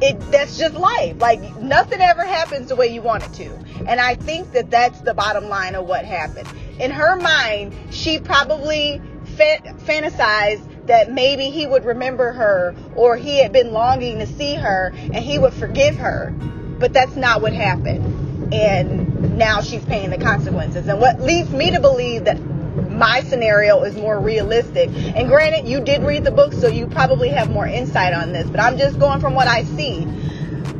It 0.00 0.20
that's 0.30 0.58
just 0.58 0.74
life. 0.74 1.20
Like 1.20 1.56
nothing 1.60 2.00
ever 2.00 2.24
happens 2.24 2.68
the 2.68 2.76
way 2.76 2.88
you 2.88 3.02
want 3.02 3.24
it 3.24 3.32
to. 3.34 3.58
And 3.86 4.00
I 4.00 4.14
think 4.14 4.52
that 4.52 4.70
that's 4.70 5.00
the 5.00 5.14
bottom 5.14 5.48
line 5.48 5.74
of 5.74 5.86
what 5.86 6.04
happened. 6.04 6.48
In 6.78 6.90
her 6.90 7.16
mind, 7.16 7.74
she 7.90 8.18
probably 8.18 9.00
fa- 9.36 9.74
fantasized 9.84 10.86
that 10.86 11.12
maybe 11.12 11.50
he 11.50 11.66
would 11.66 11.84
remember 11.84 12.32
her 12.32 12.74
or 12.94 13.16
he 13.16 13.38
had 13.38 13.52
been 13.52 13.72
longing 13.72 14.18
to 14.18 14.26
see 14.26 14.54
her 14.54 14.92
and 14.94 15.16
he 15.16 15.38
would 15.38 15.54
forgive 15.54 15.96
her. 15.96 16.34
But 16.78 16.92
that's 16.92 17.16
not 17.16 17.40
what 17.40 17.52
happened. 17.52 18.52
And 18.52 19.38
now 19.38 19.60
she's 19.60 19.84
paying 19.84 20.10
the 20.10 20.18
consequences. 20.18 20.86
And 20.88 21.00
what 21.00 21.20
leads 21.20 21.50
me 21.50 21.70
to 21.70 21.80
believe 21.80 22.24
that 22.24 22.36
my 22.74 23.22
scenario 23.22 23.82
is 23.82 23.94
more 23.96 24.18
realistic. 24.18 24.90
And 25.16 25.28
granted, 25.28 25.68
you 25.68 25.80
did 25.80 26.02
read 26.02 26.24
the 26.24 26.30
book, 26.30 26.52
so 26.52 26.68
you 26.68 26.86
probably 26.86 27.28
have 27.28 27.50
more 27.50 27.66
insight 27.66 28.12
on 28.12 28.32
this. 28.32 28.48
But 28.48 28.60
I'm 28.60 28.78
just 28.78 28.98
going 28.98 29.20
from 29.20 29.34
what 29.34 29.48
I 29.48 29.64
see. 29.64 30.02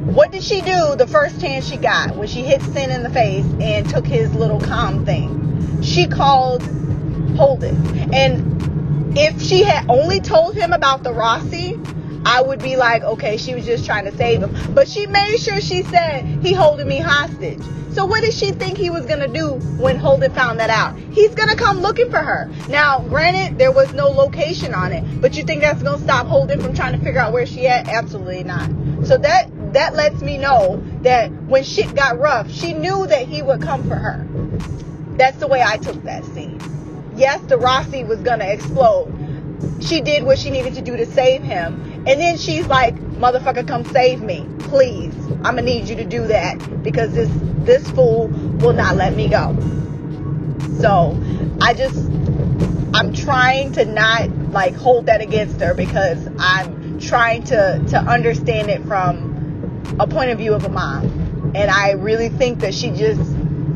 What 0.04 0.30
did 0.32 0.42
she 0.42 0.60
do 0.60 0.96
the 0.96 1.06
first 1.06 1.40
chance 1.40 1.66
she 1.66 1.76
got 1.76 2.16
when 2.16 2.28
she 2.28 2.42
hit 2.42 2.60
Cyn 2.60 2.94
in 2.94 3.02
the 3.02 3.10
face 3.10 3.46
and 3.60 3.88
took 3.88 4.06
his 4.06 4.34
little 4.34 4.60
calm 4.60 5.04
thing? 5.04 5.82
She 5.82 6.06
called 6.06 6.62
Holden. 7.36 8.12
And 8.12 9.16
if 9.16 9.40
she 9.40 9.62
had 9.62 9.88
only 9.88 10.20
told 10.20 10.54
him 10.54 10.72
about 10.72 11.02
the 11.02 11.10
Roci, 11.10 11.80
I 12.24 12.42
would 12.42 12.62
be 12.62 12.76
like, 12.76 13.02
okay, 13.02 13.36
she 13.36 13.55
was 13.55 13.64
just 13.64 13.84
trying 13.84 14.05
to 14.05 14.16
save 14.16 14.42
him. 14.42 14.74
But 14.74 14.88
she 14.88 15.06
made 15.06 15.38
sure 15.38 15.60
she 15.60 15.82
said, 15.82 16.24
he 16.42 16.52
holding 16.52 16.88
me 16.88 16.98
hostage. 16.98 17.60
So 17.94 18.05
what 18.06 18.22
did 18.22 18.34
she 18.34 18.51
think 18.51 18.76
he 18.76 18.90
was 18.90 19.06
gonna 19.06 19.28
do 19.28 19.52
when 19.78 19.98
Holden 19.98 20.32
found 20.32 20.59
that 20.59 20.68
out? 20.68 20.98
He's 21.12 21.32
gonna 21.32 21.55
come 21.55 21.78
looking 21.78 22.10
for 22.10 22.18
her. 22.18 22.51
Now, 22.68 22.98
granted, 22.98 23.56
there 23.56 23.70
was 23.70 23.92
no 23.92 24.09
location 24.09 24.74
on 24.74 24.92
it, 24.92 25.05
but 25.20 25.36
you 25.36 25.44
think 25.44 25.60
that's 25.60 25.80
gonna 25.80 26.02
stop 26.02 26.26
Holden 26.26 26.60
from 26.60 26.74
trying 26.74 26.98
to 26.98 27.05
figure 27.05 27.20
out 27.20 27.32
where 27.32 27.46
she 27.46 27.68
at? 27.68 27.88
Absolutely 27.88 28.42
not. 28.42 28.68
So 29.06 29.16
that 29.18 29.48
that 29.74 29.94
lets 29.94 30.22
me 30.22 30.38
know 30.38 30.82
that 31.02 31.30
when 31.44 31.62
shit 31.62 31.94
got 31.94 32.18
rough, 32.18 32.51
she 32.51 32.72
knew 32.72 33.06
that 33.06 33.28
he 33.28 33.42
would 33.42 33.62
come 33.62 33.86
for 33.88 33.94
her. 33.94 34.26
That's 35.16 35.36
the 35.36 35.46
way 35.46 35.62
I 35.62 35.76
took 35.76 36.02
that 36.02 36.24
scene. 36.24 36.60
Yes, 37.16 37.40
the 37.42 37.56
Roci 37.56 38.06
was 38.06 38.20
gonna 38.20 38.46
explode. 38.46 39.12
She 39.80 40.01
did 40.01 40.24
what 40.24 40.38
she 40.38 40.51
needed 40.51 40.74
to 40.74 40.82
do 40.82 40.96
to 40.96 41.06
save 41.06 41.42
him. 41.42 41.93
And 42.06 42.20
then 42.20 42.36
she's 42.36 42.66
like, 42.66 42.94
motherfucker, 42.97 43.66
come 43.66 43.85
save 43.86 44.20
me. 44.20 44.47
Please. 44.60 45.14
I'm 45.44 45.56
gonna 45.56 45.62
need 45.62 45.89
you 45.89 45.97
to 45.97 46.05
do 46.05 46.26
that 46.26 46.82
because 46.82 47.12
this 47.12 47.31
this 47.64 47.90
fool 47.90 48.28
will 48.60 48.72
not 48.72 48.97
let 48.97 49.14
me 49.14 49.28
go. 49.28 49.56
So 50.81 51.18
I 51.60 51.74
just 51.74 51.97
I'm 52.94 53.12
trying 53.12 53.72
to 53.72 53.85
not 53.85 54.28
like 54.51 54.74
hold 54.74 55.06
that 55.06 55.20
against 55.20 55.60
her 55.60 55.74
because 55.74 56.28
I'm 56.39 57.01
trying 57.01 57.44
to 57.44 57.82
to 57.89 57.98
understand 57.98 58.70
it 58.70 58.85
from 58.85 59.97
a 59.98 60.06
point 60.06 60.31
of 60.31 60.39
view 60.39 60.55
of 60.55 60.64
a 60.64 60.68
mom. 60.68 61.52
And 61.55 61.70
I 61.70 61.93
really 61.93 62.28
think 62.28 62.60
that 62.60 62.74
she 62.74 62.90
just 62.90 63.20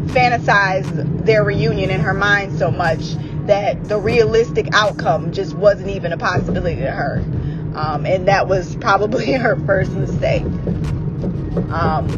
fantasized 0.09 1.25
their 1.25 1.45
reunion 1.45 1.91
in 1.91 2.01
her 2.01 2.15
mind 2.15 2.59
so 2.59 2.71
much 2.71 3.15
that 3.47 3.89
the 3.89 3.99
realistic 3.99 4.69
outcome 4.73 5.33
just 5.33 5.55
wasn't 5.55 5.89
even 5.89 6.13
a 6.13 6.19
possibility 6.19 6.81
to 6.81 6.91
her. 6.91 7.25
Um, 7.75 8.07
and 8.07 8.29
that 8.29 8.49
was 8.49 8.77
probably 8.77 9.33
her 9.33 9.57
first 9.67 9.93
mistake. 9.93 10.43
Um, 11.71 12.09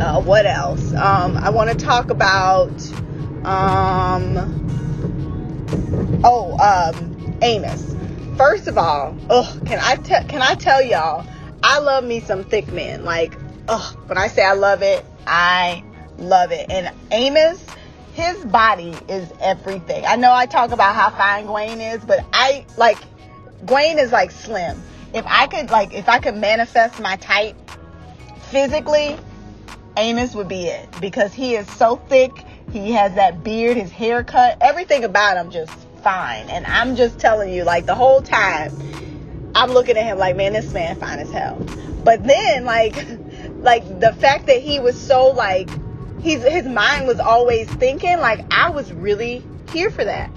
uh, 0.00 0.20
what 0.20 0.46
else? 0.46 0.92
Um, 0.94 1.36
I 1.36 1.50
want 1.50 1.70
to 1.70 1.76
talk 1.76 2.10
about. 2.10 2.70
Um, 3.44 4.60
oh, 6.24 6.56
um, 6.58 7.38
Amos. 7.42 7.94
First 8.36 8.66
of 8.66 8.78
all, 8.78 9.16
can 9.66 9.78
I 9.80 9.96
te- 9.96 10.26
can 10.28 10.42
I 10.42 10.54
tell 10.54 10.82
y'all? 10.82 11.26
I 11.62 11.78
love 11.78 12.04
me 12.04 12.20
some 12.20 12.44
thick 12.44 12.72
men. 12.72 13.04
Like, 13.04 13.34
when 14.06 14.18
I 14.18 14.28
say 14.28 14.44
I 14.44 14.54
love 14.54 14.82
it, 14.82 15.04
I 15.26 15.84
love 16.18 16.50
it. 16.50 16.70
And 16.70 16.94
Amos, 17.10 17.64
his 18.14 18.44
body 18.46 18.94
is 19.08 19.30
everything. 19.40 20.04
I 20.06 20.16
know 20.16 20.32
I 20.32 20.46
talk 20.46 20.72
about 20.72 20.94
how 20.94 21.10
fine 21.10 21.46
Gwen 21.46 21.80
is, 21.80 22.04
but 22.04 22.24
I 22.32 22.66
like 22.76 22.98
Gwen 23.66 23.98
is 23.98 24.12
like 24.12 24.30
slim. 24.30 24.82
If 25.14 25.24
I 25.26 25.46
could 25.46 25.70
like 25.70 25.92
if 25.92 26.08
I 26.08 26.18
could 26.18 26.36
manifest 26.36 27.00
my 27.00 27.16
type 27.16 27.56
physically, 28.50 29.16
Amos 29.96 30.34
would 30.34 30.48
be 30.48 30.66
it 30.66 30.88
because 31.00 31.32
he 31.32 31.54
is 31.54 31.70
so 31.72 31.96
thick. 32.08 32.32
He 32.72 32.92
has 32.92 33.14
that 33.14 33.44
beard, 33.44 33.76
his 33.76 33.90
haircut, 33.90 34.58
everything 34.60 35.04
about 35.04 35.36
him 35.36 35.50
just 35.50 35.72
fine. 36.02 36.48
And 36.48 36.66
I'm 36.66 36.96
just 36.96 37.18
telling 37.18 37.52
you, 37.52 37.64
like 37.64 37.86
the 37.86 37.94
whole 37.94 38.22
time, 38.22 38.72
I'm 39.54 39.70
looking 39.70 39.96
at 39.96 40.04
him 40.04 40.18
like, 40.18 40.36
man, 40.36 40.54
this 40.54 40.72
man 40.72 40.98
fine 40.98 41.18
as 41.18 41.30
hell. 41.30 41.56
But 42.04 42.24
then, 42.24 42.64
like, 42.64 42.94
like 43.58 44.00
the 44.00 44.12
fact 44.14 44.46
that 44.46 44.60
he 44.60 44.80
was 44.80 45.00
so 45.00 45.28
like, 45.28 45.68
he's 46.20 46.42
his 46.42 46.66
mind 46.66 47.06
was 47.06 47.20
always 47.20 47.68
thinking. 47.74 48.18
Like 48.18 48.44
I 48.52 48.70
was 48.70 48.92
really 48.92 49.44
here 49.72 49.90
for 49.90 50.04
that. 50.04 50.30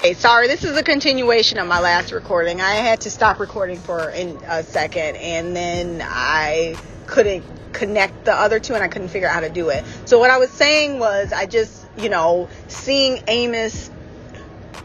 Hey, 0.00 0.14
sorry, 0.14 0.46
this 0.46 0.62
is 0.62 0.76
a 0.76 0.82
continuation 0.84 1.58
of 1.58 1.66
my 1.66 1.80
last 1.80 2.12
recording. 2.12 2.60
I 2.60 2.74
had 2.74 3.00
to 3.00 3.10
stop 3.10 3.40
recording 3.40 3.80
for 3.80 4.10
a 4.10 4.62
second, 4.62 5.16
and 5.16 5.56
then 5.56 6.00
I 6.04 6.76
couldn't 7.08 7.44
connect 7.72 8.24
the 8.24 8.32
other 8.32 8.60
two, 8.60 8.74
and 8.74 8.84
I 8.84 8.86
couldn't 8.86 9.08
figure 9.08 9.26
out 9.26 9.34
how 9.34 9.40
to 9.40 9.50
do 9.50 9.70
it. 9.70 9.84
So 10.04 10.20
what 10.20 10.30
I 10.30 10.38
was 10.38 10.50
saying 10.50 11.00
was, 11.00 11.32
I 11.32 11.46
just, 11.46 11.84
you 11.96 12.10
know, 12.10 12.48
seeing 12.68 13.24
Amos 13.26 13.90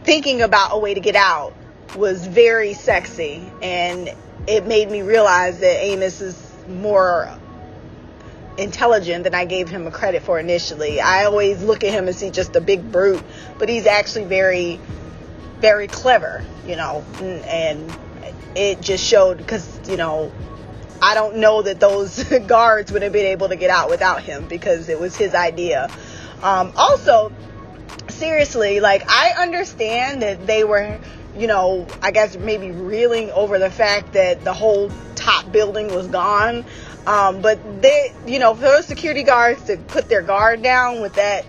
thinking 0.04 0.42
about 0.42 0.70
a 0.72 0.80
way 0.80 0.96
to 0.96 1.00
get 1.00 1.16
out 1.16 1.54
was 1.96 2.26
very 2.26 2.74
sexy, 2.74 3.48
and 3.62 4.10
it 4.48 4.66
made 4.66 4.90
me 4.90 5.04
realize 5.04 5.60
that 5.60 5.84
Amos 5.84 6.22
is 6.22 6.42
more 6.68 7.32
intelligent 8.58 9.26
than 9.26 9.36
I 9.36 9.46
gave 9.46 9.70
him 9.70 9.86
a 9.86 9.92
credit 9.92 10.24
for 10.24 10.40
initially. 10.40 11.00
I 11.00 11.26
always 11.26 11.62
look 11.62 11.84
at 11.84 11.92
him 11.92 12.08
and 12.08 12.16
see 12.16 12.32
just 12.32 12.56
a 12.56 12.62
big 12.62 12.92
brute, 12.92 13.24
but 13.60 13.70
he's 13.70 13.86
actually 13.86 14.26
very, 14.26 14.80
very 15.64 15.88
clever, 15.88 16.44
you 16.68 16.76
know, 16.76 17.06
and 17.22 17.90
it 18.54 18.82
just 18.82 19.02
showed 19.02 19.38
because, 19.38 19.80
you 19.90 19.96
know, 19.96 20.30
I 21.02 21.14
don't 21.16 21.38
know 21.38 21.62
that 21.62 21.80
those 21.80 22.22
guards 22.48 22.92
would 22.92 23.02
have 23.02 23.14
been 23.14 23.28
able 23.28 23.48
to 23.48 23.56
get 23.56 23.70
out 23.70 23.90
without 23.90 24.22
him 24.22 24.46
because 24.50 24.90
it 24.90 25.00
was 25.00 25.16
his 25.16 25.34
idea. 25.34 25.90
Um, 26.42 26.74
also, 26.76 27.32
seriously, 28.10 28.82
like, 28.82 29.10
I 29.10 29.42
understand 29.42 30.22
that 30.22 30.46
they 30.46 30.66
were, 30.66 31.00
you 31.38 31.48
know, 31.48 31.88
I 32.02 32.12
guess 32.12 32.36
maybe 32.36 32.72
reeling 32.72 33.32
over 33.32 33.58
the 33.58 33.72
fact 33.72 34.12
that 34.14 34.44
the 34.44 34.54
whole 34.54 34.92
top 35.16 35.50
building 35.50 35.96
was 35.96 36.08
gone. 36.08 36.66
Um, 37.08 37.42
but 37.42 37.82
they, 37.82 38.14
you 38.28 38.40
know, 38.40 38.54
for 38.54 38.64
those 38.64 38.86
security 38.86 39.24
guards 39.24 39.64
to 39.64 39.78
put 39.78 40.10
their 40.10 40.24
guard 40.24 40.62
down 40.62 41.02
with 41.02 41.14
that 41.14 41.46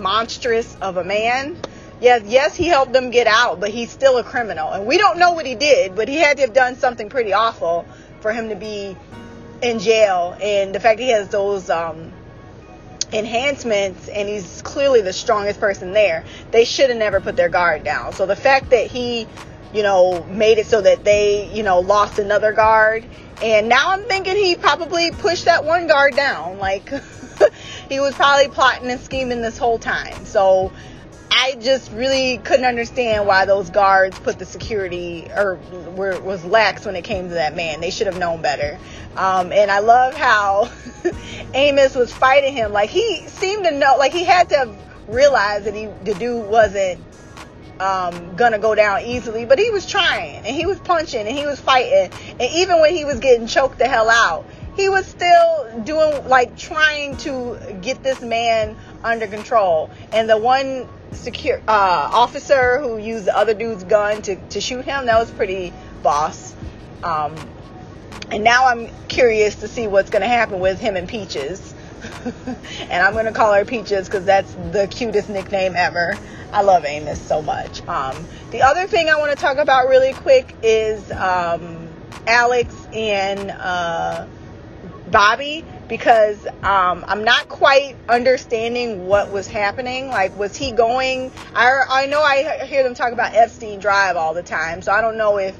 monstrous 0.00 0.76
of 0.76 0.98
a 0.98 1.04
man, 1.04 1.56
yes, 2.00 2.22
yes, 2.26 2.56
he 2.56 2.66
helped 2.66 2.92
them 2.92 3.10
get 3.10 3.26
out, 3.26 3.60
but 3.60 3.70
he's 3.70 3.90
still 3.90 4.18
a 4.18 4.24
criminal. 4.24 4.70
And 4.70 4.86
we 4.86 4.98
don't 4.98 5.18
know 5.18 5.32
what 5.32 5.46
he 5.46 5.54
did, 5.54 5.96
but 5.96 6.08
he 6.08 6.16
had 6.16 6.36
to 6.38 6.42
have 6.42 6.52
done 6.52 6.76
something 6.76 7.08
pretty 7.08 7.32
awful 7.32 7.86
for 8.20 8.32
him 8.32 8.48
to 8.48 8.56
be 8.56 8.96
in 9.62 9.78
jail. 9.78 10.36
And 10.40 10.74
the 10.74 10.80
fact 10.80 11.00
he 11.00 11.10
has 11.10 11.28
those, 11.28 11.70
um, 11.70 12.12
enhancements 13.12 14.08
and 14.08 14.28
he's 14.28 14.62
clearly 14.62 15.00
the 15.00 15.12
strongest 15.12 15.60
person 15.60 15.92
there, 15.92 16.24
they 16.50 16.64
should 16.64 16.90
have 16.90 16.98
never 16.98 17.20
put 17.20 17.36
their 17.36 17.48
guard 17.48 17.84
down. 17.84 18.12
So 18.12 18.26
the 18.26 18.36
fact 18.36 18.70
that 18.70 18.88
he, 18.88 19.26
you 19.72 19.82
know, 19.82 20.24
made 20.24 20.58
it 20.58 20.66
so 20.66 20.80
that 20.80 21.04
they, 21.04 21.50
you 21.52 21.62
know, 21.62 21.80
lost 21.80 22.18
another 22.18 22.52
guard. 22.52 23.04
And 23.42 23.68
now 23.68 23.92
I'm 23.92 24.04
thinking 24.04 24.36
he 24.36 24.56
probably 24.56 25.10
pushed 25.10 25.44
that 25.44 25.64
one 25.64 25.86
guard 25.86 26.16
down. 26.16 26.58
Like, 26.58 26.90
he 27.88 28.00
was 28.00 28.14
probably 28.14 28.48
plotting 28.48 28.90
and 28.90 29.00
scheming 29.00 29.42
this 29.42 29.58
whole 29.58 29.78
time. 29.78 30.24
So 30.24 30.72
I 31.30 31.56
just 31.60 31.92
really 31.92 32.38
couldn't 32.38 32.64
understand 32.64 33.26
why 33.26 33.44
those 33.44 33.70
guards 33.70 34.18
put 34.18 34.38
the 34.38 34.44
security 34.44 35.28
or 35.34 35.58
were 35.96 36.20
was 36.20 36.44
lax 36.44 36.84
when 36.84 36.96
it 36.96 37.04
came 37.04 37.28
to 37.28 37.34
that 37.34 37.54
man. 37.54 37.80
They 37.80 37.90
should 37.90 38.06
have 38.06 38.18
known 38.18 38.42
better. 38.42 38.78
Um, 39.16 39.52
and 39.52 39.70
I 39.70 39.80
love 39.80 40.14
how 40.14 40.70
Amos 41.54 41.94
was 41.94 42.12
fighting 42.12 42.52
him. 42.52 42.72
Like 42.72 42.90
he 42.90 43.26
seemed 43.28 43.64
to 43.64 43.70
know, 43.70 43.96
like 43.96 44.12
he 44.12 44.24
had 44.24 44.48
to 44.50 44.74
realize 45.08 45.64
that 45.64 45.74
he 45.74 45.86
the 46.04 46.14
dude 46.18 46.48
wasn't 46.48 47.00
um, 47.80 48.36
gonna 48.36 48.58
go 48.58 48.74
down 48.74 49.02
easily, 49.02 49.44
but 49.44 49.58
he 49.58 49.70
was 49.70 49.86
trying 49.86 50.36
and 50.36 50.46
he 50.46 50.66
was 50.66 50.78
punching 50.80 51.26
and 51.26 51.36
he 51.36 51.46
was 51.46 51.60
fighting. 51.60 52.10
And 52.40 52.52
even 52.54 52.80
when 52.80 52.94
he 52.94 53.04
was 53.04 53.20
getting 53.20 53.46
choked 53.46 53.78
the 53.78 53.88
hell 53.88 54.08
out, 54.10 54.46
he 54.76 54.88
was 54.88 55.06
still 55.06 55.82
doing 55.84 56.28
like 56.28 56.56
trying 56.56 57.16
to 57.18 57.58
get 57.80 58.02
this 58.02 58.20
man 58.20 58.76
under 59.02 59.26
control. 59.26 59.90
And 60.12 60.28
the 60.28 60.36
one 60.36 60.88
secure 61.16 61.60
uh, 61.68 62.10
officer 62.12 62.80
who 62.80 62.98
used 62.98 63.24
the 63.24 63.36
other 63.36 63.54
dude's 63.54 63.84
gun 63.84 64.22
to, 64.22 64.36
to 64.36 64.60
shoot 64.60 64.84
him, 64.84 65.06
that 65.06 65.18
was 65.18 65.30
pretty 65.30 65.72
boss. 66.02 66.54
Um, 67.02 67.34
and 68.30 68.42
now 68.42 68.66
I'm 68.66 68.88
curious 69.08 69.56
to 69.56 69.68
see 69.68 69.86
what's 69.86 70.10
gonna 70.10 70.28
happen 70.28 70.60
with 70.60 70.80
him 70.80 70.96
and 70.96 71.08
Peaches. 71.08 71.74
and 72.80 73.02
I'm 73.02 73.14
gonna 73.14 73.32
call 73.32 73.52
her 73.54 73.64
Peaches 73.64 74.06
because 74.06 74.24
that's 74.24 74.52
the 74.72 74.88
cutest 74.90 75.28
nickname 75.28 75.74
ever. 75.76 76.16
I 76.52 76.62
love 76.62 76.84
Amos 76.84 77.20
so 77.20 77.42
much. 77.42 77.86
Um, 77.86 78.26
the 78.50 78.62
other 78.62 78.86
thing 78.86 79.08
I 79.08 79.18
want 79.18 79.36
to 79.36 79.36
talk 79.36 79.58
about 79.58 79.88
really 79.88 80.12
quick 80.12 80.54
is 80.62 81.10
um, 81.12 81.88
Alex 82.26 82.74
and 82.92 83.50
uh, 83.50 84.26
Bobbie 85.10 85.64
because 85.88 86.46
um, 86.62 87.04
I'm 87.06 87.24
not 87.24 87.48
quite 87.48 87.96
understanding 88.08 89.06
what 89.06 89.32
was 89.32 89.46
happening. 89.46 90.08
Like, 90.08 90.36
was 90.38 90.56
he 90.56 90.72
going? 90.72 91.32
I 91.54 91.82
I 91.88 92.06
know 92.06 92.22
I 92.22 92.64
hear 92.66 92.82
them 92.82 92.94
talk 92.94 93.12
about 93.12 93.34
Epstein 93.34 93.80
Drive 93.80 94.16
all 94.16 94.34
the 94.34 94.42
time, 94.42 94.82
so 94.82 94.92
I 94.92 95.00
don't 95.00 95.16
know 95.16 95.38
if 95.38 95.56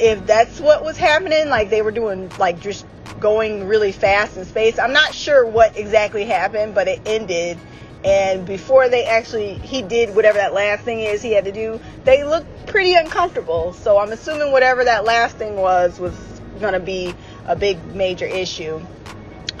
if 0.00 0.26
that's 0.26 0.60
what 0.60 0.84
was 0.84 0.96
happening. 0.96 1.48
Like 1.48 1.70
they 1.70 1.82
were 1.82 1.92
doing 1.92 2.30
like 2.38 2.60
just 2.60 2.86
going 3.18 3.66
really 3.68 3.92
fast 3.92 4.36
in 4.36 4.44
space. 4.44 4.78
I'm 4.78 4.92
not 4.92 5.14
sure 5.14 5.46
what 5.46 5.76
exactly 5.76 6.24
happened, 6.24 6.74
but 6.74 6.88
it 6.88 7.02
ended 7.06 7.58
And 8.04 8.46
before 8.46 8.88
they 8.88 9.04
actually, 9.04 9.54
he 9.54 9.82
did 9.82 10.14
whatever 10.14 10.38
that 10.38 10.54
last 10.54 10.84
thing 10.84 11.00
is 11.00 11.20
he 11.20 11.32
had 11.32 11.44
to 11.44 11.52
do, 11.52 11.78
they 12.04 12.24
looked 12.24 12.66
pretty 12.66 12.94
uncomfortable. 12.94 13.74
So 13.74 13.98
I'm 13.98 14.10
assuming 14.10 14.52
whatever 14.52 14.84
that 14.84 15.04
last 15.04 15.36
thing 15.36 15.56
was 15.56 16.00
was 16.00 16.14
to 16.60 16.80
be 16.80 17.14
a 17.50 17.56
big 17.56 17.84
major 17.96 18.26
issue. 18.26 18.80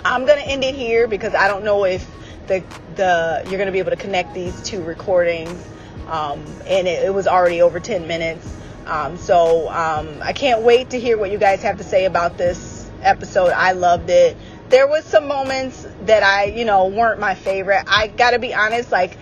I'm 0.04 0.24
to 0.38 0.46
end 0.46 0.62
it 0.62 0.76
here 0.76 1.08
because 1.08 1.34
I 1.34 1.48
don't 1.48 1.64
know 1.64 1.84
if 1.84 2.08
the 2.46 2.62
the 2.94 3.42
you're 3.46 3.56
to 3.66 3.72
be 3.72 3.80
able 3.80 3.90
to 3.90 3.96
connect 3.96 4.32
these 4.32 4.62
two 4.62 4.82
recordings. 4.82 5.66
Um, 6.06 6.44
and 6.66 6.88
it, 6.88 7.04
it 7.04 7.14
was 7.14 7.26
already 7.26 7.62
over 7.62 7.78
10 7.80 8.06
minutes. 8.06 8.56
Um, 8.86 9.16
so 9.16 9.68
um, 9.68 10.20
I 10.22 10.32
can't 10.32 10.62
wait 10.62 10.90
to 10.90 11.00
hear 11.00 11.18
what 11.18 11.30
you 11.30 11.38
guys 11.38 11.62
have 11.62 11.78
to 11.78 11.84
say 11.84 12.04
about 12.04 12.38
this 12.38 12.90
episode. 13.02 13.50
I 13.50 13.72
loved 13.72 14.10
it. 14.10 14.36
There 14.68 14.86
was 14.86 15.04
some 15.04 15.26
moments 15.28 15.86
that 16.02 16.22
I, 16.22 16.44
you 16.44 16.64
know, 16.64 16.86
weren't 16.86 17.20
my 17.20 17.34
favorite. 17.34 17.84
I 17.86 18.08
got 18.08 18.32
to 18.32 18.38
be 18.38 18.54
honest, 18.54 18.90
like 18.90 19.16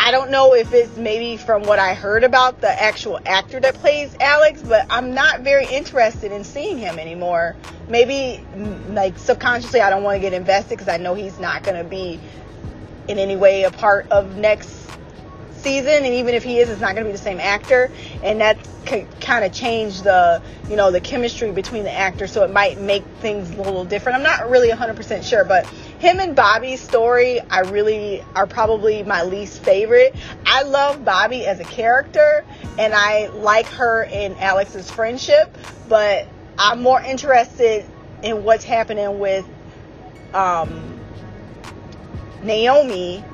I 0.00 0.10
don't 0.10 0.30
know 0.30 0.54
if 0.54 0.72
it's 0.72 0.96
maybe 0.96 1.36
from 1.36 1.64
what 1.64 1.78
I 1.78 1.92
heard 1.92 2.24
about 2.24 2.60
the 2.60 2.70
actual 2.70 3.18
actor 3.26 3.60
that 3.60 3.74
plays 3.74 4.16
Alex, 4.20 4.62
but 4.62 4.86
I'm 4.88 5.12
not 5.12 5.40
very 5.40 5.66
interested 5.66 6.32
in 6.32 6.44
seeing 6.44 6.78
him 6.78 6.98
anymore. 6.98 7.56
Maybe 7.88 8.42
mm, 8.54 8.94
like 8.94 9.18
subconsciously 9.18 9.80
I 9.80 9.90
don't 9.90 10.04
want 10.04 10.16
to 10.16 10.20
get 10.20 10.32
invested 10.32 10.78
because 10.78 10.88
I 10.88 10.96
know 10.96 11.14
he's 11.14 11.38
not 11.38 11.62
going 11.62 11.76
to 11.76 11.88
be 11.88 12.20
in 13.08 13.18
any 13.18 13.36
way 13.36 13.64
a 13.64 13.70
part 13.70 14.08
of 14.10 14.36
next 14.36 14.87
season 15.58 16.04
and 16.04 16.14
even 16.14 16.34
if 16.34 16.42
he 16.42 16.58
is 16.58 16.68
it's 16.68 16.80
not 16.80 16.94
going 16.94 17.04
to 17.04 17.08
be 17.08 17.12
the 17.12 17.22
same 17.22 17.40
actor. 17.40 17.90
And 18.22 18.40
that 18.40 18.58
could 18.86 19.06
kind 19.20 19.44
of 19.44 19.52
change 19.52 20.02
the 20.02 20.42
you 20.68 20.76
know 20.76 20.90
the 20.90 21.00
chemistry 21.00 21.50
between 21.52 21.84
the 21.84 21.92
actors 21.92 22.32
so 22.32 22.42
it 22.42 22.50
might 22.50 22.80
make 22.80 23.04
things 23.20 23.50
a 23.50 23.56
little 23.62 23.84
different. 23.84 24.16
I'm 24.16 24.22
not 24.22 24.48
really 24.48 24.70
100% 24.70 25.22
sure 25.22 25.44
but 25.44 25.66
him 25.98 26.20
and 26.20 26.36
bobby's 26.36 26.80
story 26.80 27.40
i 27.50 27.60
really 27.60 28.24
are 28.34 28.46
probably 28.46 29.02
my 29.02 29.22
least 29.24 29.62
favorite. 29.62 30.14
I 30.46 30.62
love 30.62 31.04
bobby 31.04 31.44
as 31.44 31.60
a 31.60 31.64
character 31.64 32.44
and 32.78 32.94
i 32.94 33.26
like 33.28 33.66
her 33.66 34.04
and 34.04 34.38
alex's 34.38 34.90
friendship 34.90 35.56
but 35.88 36.26
i'm 36.58 36.80
more 36.82 37.00
interested 37.00 37.84
in 38.22 38.44
what's 38.44 38.64
happening 38.64 39.18
with 39.18 39.46
um, 40.34 41.00
naomi 42.42 43.24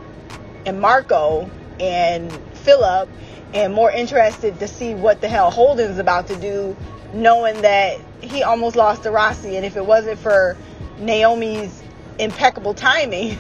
and 0.67 0.81
marco 0.81 1.51
and 1.81 2.33
Filip 2.55 3.09
and 3.53 3.73
more 3.73 3.91
interested 3.91 4.59
to 4.59 4.69
see 4.69 4.95
what 4.95 5.21
the 5.21 5.29
hell 5.29 5.51
Holden's 5.51 5.99
about 5.99 6.27
to 6.29 6.37
do, 6.37 6.77
knowing 7.13 7.63
that 7.63 8.01
he 8.21 8.43
almost 8.43 8.75
lost 8.77 9.05
to 9.05 9.11
Roci. 9.11 9.57
And 9.57 9.65
if 9.65 9.77
it 9.77 9.87
wasn't 9.87 10.19
for 10.19 10.57
Naomi's 10.99 11.83
impeccable 12.19 12.75
timing, 12.75 13.39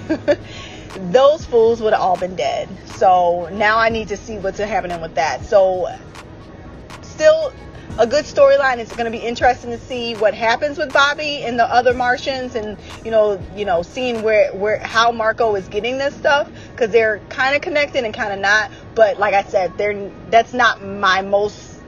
those 0.96 1.44
fools 1.44 1.80
would 1.82 1.92
have 1.92 2.02
all 2.02 2.16
been 2.16 2.36
dead. 2.36 2.68
So 2.96 3.48
now 3.52 3.78
I 3.78 3.88
need 3.88 4.08
to 4.08 4.16
see 4.16 4.38
what's 4.38 4.58
happening 4.58 5.00
with 5.00 5.16
that. 5.16 5.44
So 5.44 5.88
still 7.02 7.52
a 7.98 8.06
good 8.06 8.24
storyline. 8.24 8.78
It's 8.78 8.94
going 8.94 9.10
to 9.10 9.16
be 9.16 9.24
interesting 9.24 9.70
to 9.70 9.78
see 9.78 10.14
what 10.14 10.34
happens 10.34 10.78
with 10.78 10.92
Bobbie 10.92 11.42
and 11.42 11.58
the 11.58 11.64
other 11.64 11.94
Martians, 11.94 12.54
and 12.54 12.76
you 13.04 13.10
know, 13.10 13.40
you 13.54 13.64
know, 13.64 13.82
seeing 13.82 14.22
where 14.22 14.52
where 14.52 14.78
how 14.78 15.12
Marco 15.12 15.54
is 15.54 15.68
getting 15.68 15.98
this 15.98 16.14
stuff 16.14 16.50
because 16.72 16.90
they're 16.90 17.20
kind 17.28 17.54
of 17.54 17.62
connected 17.62 18.04
and 18.04 18.12
kind 18.12 18.32
of 18.32 18.40
not. 18.40 18.70
But 18.94 19.18
like 19.18 19.34
I 19.34 19.44
said, 19.44 19.76
they're 19.78 20.10
that's 20.30 20.52
not 20.52 20.84
my 20.84 21.22
most 21.22 21.80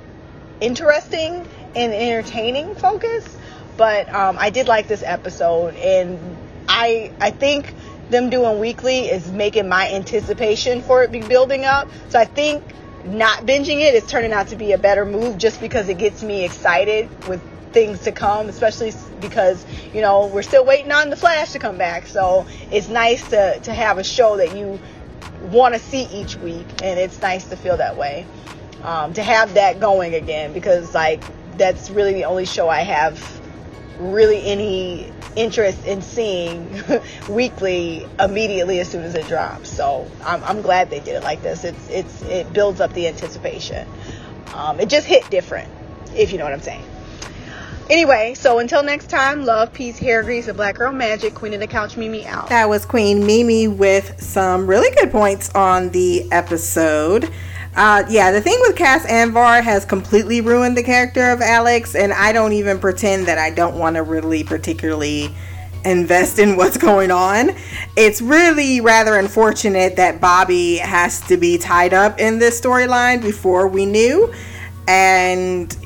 interesting 0.61 1.47
and 1.74 1.93
entertaining 1.93 2.74
focus. 2.77 3.37
But 3.77 4.09
um, 4.15 4.37
I 4.39 4.51
did 4.51 4.69
like 4.69 4.89
this 4.89 5.03
episode, 5.03 5.74
and 5.74 6.19
I 6.69 7.12
I 7.20 7.31
think 7.31 7.74
them 8.11 8.31
doing 8.31 8.61
weekly 8.61 9.07
is 9.07 9.31
making 9.33 9.69
my 9.69 9.91
anticipation 9.91 10.83
for 10.83 11.03
it 11.03 11.11
be 11.11 11.20
building 11.20 11.65
up. 11.65 11.89
So 12.09 12.20
I 12.20 12.24
think 12.24 12.62
not 13.07 13.47
binging 13.47 13.81
it, 13.81 13.95
is 13.95 14.07
turning 14.07 14.33
out 14.33 14.49
to 14.49 14.57
be 14.57 14.73
a 14.73 14.78
better 14.78 15.05
move 15.05 15.39
just 15.39 15.61
because 15.61 15.89
it 15.89 15.99
gets 15.99 16.23
me 16.23 16.45
excited 16.45 17.09
with 17.27 17.41
things 17.73 18.01
to 18.05 18.12
come, 18.12 18.49
especially 18.49 18.93
because, 19.20 19.65
you 19.93 20.01
know, 20.01 20.27
we're 20.27 20.43
still 20.43 20.65
waiting 20.65 20.93
on 20.93 21.11
the 21.11 21.16
Flash 21.16 21.53
to 21.53 21.59
come 21.59 21.78
back. 21.78 22.07
So 22.07 22.47
it's 22.70 22.89
nice 22.89 23.28
to, 23.31 23.59
to 23.61 23.73
have 23.73 23.99
a 23.99 24.05
show 24.05 24.37
that 24.39 24.57
you 24.57 24.81
want 25.51 25.74
to 25.74 25.81
see 25.81 26.05
each 26.05 26.37
week, 26.37 26.66
and 26.83 26.99
it's 26.99 27.20
nice 27.20 27.45
to 27.49 27.57
feel 27.57 27.77
that 27.77 27.97
way. 27.97 28.27
Um, 28.83 29.15
to 29.15 29.23
have 29.23 29.55
that 29.55 29.81
going 29.81 30.15
again 30.15 30.53
because, 30.53 30.95
like, 30.95 31.23
that's 31.59 31.91
really 31.91 32.12
the 32.12 32.24
only 32.24 32.45
show 32.45 32.69
I 32.69 32.83
have 32.83 33.19
really 33.98 34.43
any 34.44 35.12
interest 35.36 35.85
in 35.86 36.02
seeing 36.02 36.82
weekly 37.28 38.06
immediately 38.18 38.81
as 38.81 38.89
soon 38.89 39.02
as 39.02 39.14
it 39.14 39.27
drops. 39.27 39.70
So 39.70 40.10
I'm, 40.24 40.43
I'm 40.44 40.62
glad 40.62 40.90
they 40.90 41.01
did 41.01 41.16
it 41.16 41.23
like 41.23 41.43
this. 41.43 41.64
It's 41.64 41.89
it's 41.89 42.23
it 42.23 42.52
builds 42.52 42.81
up 42.81 42.93
the 42.93 43.09
anticipation. 43.09 43.89
Um, 44.55 44.81
it 44.81 44.89
just 44.89 45.06
hit 45.06 45.28
different, 45.31 45.70
if 46.14 46.32
you 46.32 46.39
know 46.39 46.44
what 46.44 46.52
I'm 46.52 46.60
saying. 46.60 46.85
Anyway, 47.89 48.35
so 48.35 48.59
until 48.59 48.82
next 48.82 49.09
time, 49.10 49.44
love, 49.44 49.73
peace, 49.73 49.97
hair 49.97 50.24
grease, 50.24 50.48
and 50.48 50.56
black 50.56 50.74
girl 50.74 50.93
magic. 50.93 51.35
Queen 51.35 51.55
of 51.55 51.60
the 51.60 51.68
couch, 51.68 51.97
Mimi 51.97 52.27
out. 52.27 52.48
That 52.48 52.68
was 52.68 52.85
Queen 52.85 53.24
Mimi 53.24 53.68
with 53.68 54.20
some 54.20 54.66
really 54.66 54.93
good 54.97 55.12
points 55.12 55.55
on 55.55 55.90
the 55.90 56.31
episode. 56.32 57.31
Uh, 57.77 58.03
yeah, 58.09 58.32
the 58.32 58.40
thing 58.40 58.59
with 58.62 58.74
Cas 58.74 59.05
Anvar 59.05 59.62
has 59.62 59.85
completely 59.85 60.40
ruined 60.40 60.78
the 60.78 60.82
character 60.82 61.31
of 61.31 61.43
Alex, 61.43 61.94
and 61.94 62.11
I 62.11 62.32
don't 62.32 62.53
even 62.55 62.78
pretend 62.78 63.27
that 63.27 63.36
I 63.36 63.51
don't 63.51 63.77
want 63.77 63.97
to 63.97 64.03
really 64.03 64.43
particularly 64.43 65.28
invest 65.85 66.39
in 66.39 66.57
what's 66.57 66.78
going 66.78 67.10
on. 67.10 67.50
It's 67.94 68.23
really 68.23 68.81
rather 68.81 69.18
unfortunate 69.18 69.97
that 69.97 70.23
Bobbie 70.23 70.78
has 70.78 71.20
to 71.28 71.36
be 71.36 71.59
tied 71.59 71.92
up 71.92 72.18
in 72.18 72.39
this 72.39 72.59
storyline 72.59 73.20
before 73.20 73.68
we 73.68 73.84
knew, 73.84 74.33
and 74.89 75.76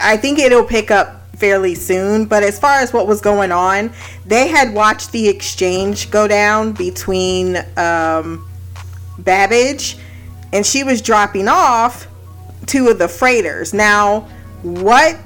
I 0.00 0.16
think 0.16 0.40
it'll 0.40 0.64
pick 0.64 0.90
up 0.90 1.28
fairly 1.36 1.76
soon. 1.76 2.24
But 2.24 2.42
as 2.42 2.58
far 2.58 2.80
as 2.80 2.92
what 2.92 3.06
was 3.06 3.20
going 3.20 3.52
on, 3.52 3.92
they 4.26 4.48
had 4.48 4.74
watched 4.74 5.12
the 5.12 5.28
exchange 5.28 6.10
go 6.10 6.26
down 6.26 6.72
between 6.72 7.56
um, 7.76 8.48
Babbage 9.16 9.96
and 10.52 10.64
she 10.64 10.84
was 10.84 11.00
dropping 11.02 11.48
off 11.48 12.06
two 12.66 12.88
of 12.88 12.98
the 12.98 13.08
freighters. 13.08 13.72
Now, 13.72 14.28
what 14.62 15.18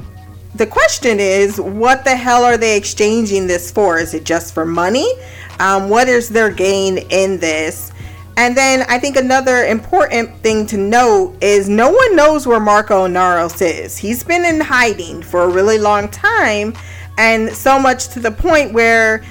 the 0.55 0.67
question 0.67 1.19
is, 1.19 1.61
what 1.61 2.05
the 2.05 2.15
hell 2.15 2.45
are 2.45 2.57
they 2.57 2.77
exchanging 2.77 3.47
this 3.47 3.71
for? 3.71 3.99
Is 3.99 4.15
it 4.15 4.25
just 4.25 4.55
for 4.55 4.65
money? 4.65 5.13
Um, 5.59 5.89
what 5.89 6.09
is 6.09 6.29
their 6.29 6.51
gain 6.51 6.99
in 7.11 7.39
this? 7.39 7.93
And 8.37 8.57
then 8.57 8.85
I 8.89 8.99
think 8.99 9.17
another 9.17 9.65
important 9.65 10.37
thing 10.39 10.67
to 10.67 10.77
note 10.77 11.37
is 11.41 11.69
no 11.69 11.91
one 11.91 12.17
knows 12.17 12.47
where 12.47 12.59
Marco 12.59 13.07
Inaros 13.07 13.63
is. 13.63 13.97
He's 13.97 14.25
been 14.25 14.45
in 14.45 14.61
hiding 14.61 15.23
for 15.23 15.43
a 15.43 15.49
really 15.49 15.79
long 15.79 16.09
time, 16.09 16.75
and 17.17 17.51
so 17.51 17.79
much 17.79 18.09
to 18.09 18.21
the 18.21 18.33
point 18.33 18.73
where 18.73 19.25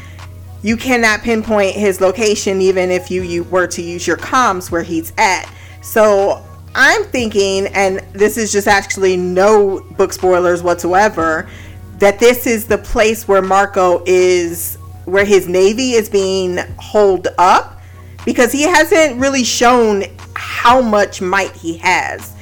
you 0.62 0.78
cannot 0.78 1.22
pinpoint 1.22 1.76
his 1.76 2.00
location 2.00 2.62
even 2.62 2.90
if 2.90 3.12
you, 3.12 3.22
you 3.22 3.44
were 3.44 3.68
to 3.68 3.82
use 3.82 4.08
your 4.08 4.16
comms 4.16 4.72
where 4.72 4.84
he's 4.84 5.12
at. 5.18 5.52
So 5.84 6.44
I'm 6.74 7.04
thinking, 7.04 7.68
and 7.68 8.00
this 8.14 8.38
is 8.38 8.52
just 8.52 8.68
actually 8.68 9.16
no 9.18 9.82
book 9.98 10.14
spoilers 10.14 10.64
whatsoever, 10.64 11.48
that 12.00 12.20
this 12.20 12.48
is 12.48 12.66
the 12.66 12.78
place 12.80 13.28
where 13.28 13.42
Marco 13.42 14.02
is, 14.06 14.78
where 15.06 15.26
his 15.26 15.48
navy 15.48 15.92
is 15.92 16.10
being 16.10 16.58
holed 16.78 17.28
up 17.38 17.82
because 18.26 18.52
he 18.52 18.64
hasn't 18.64 19.20
really 19.20 19.44
shown 19.44 20.04
how 20.36 20.82
much 20.82 21.22
might 21.22 21.52
he 21.52 21.78
has. 21.78 22.33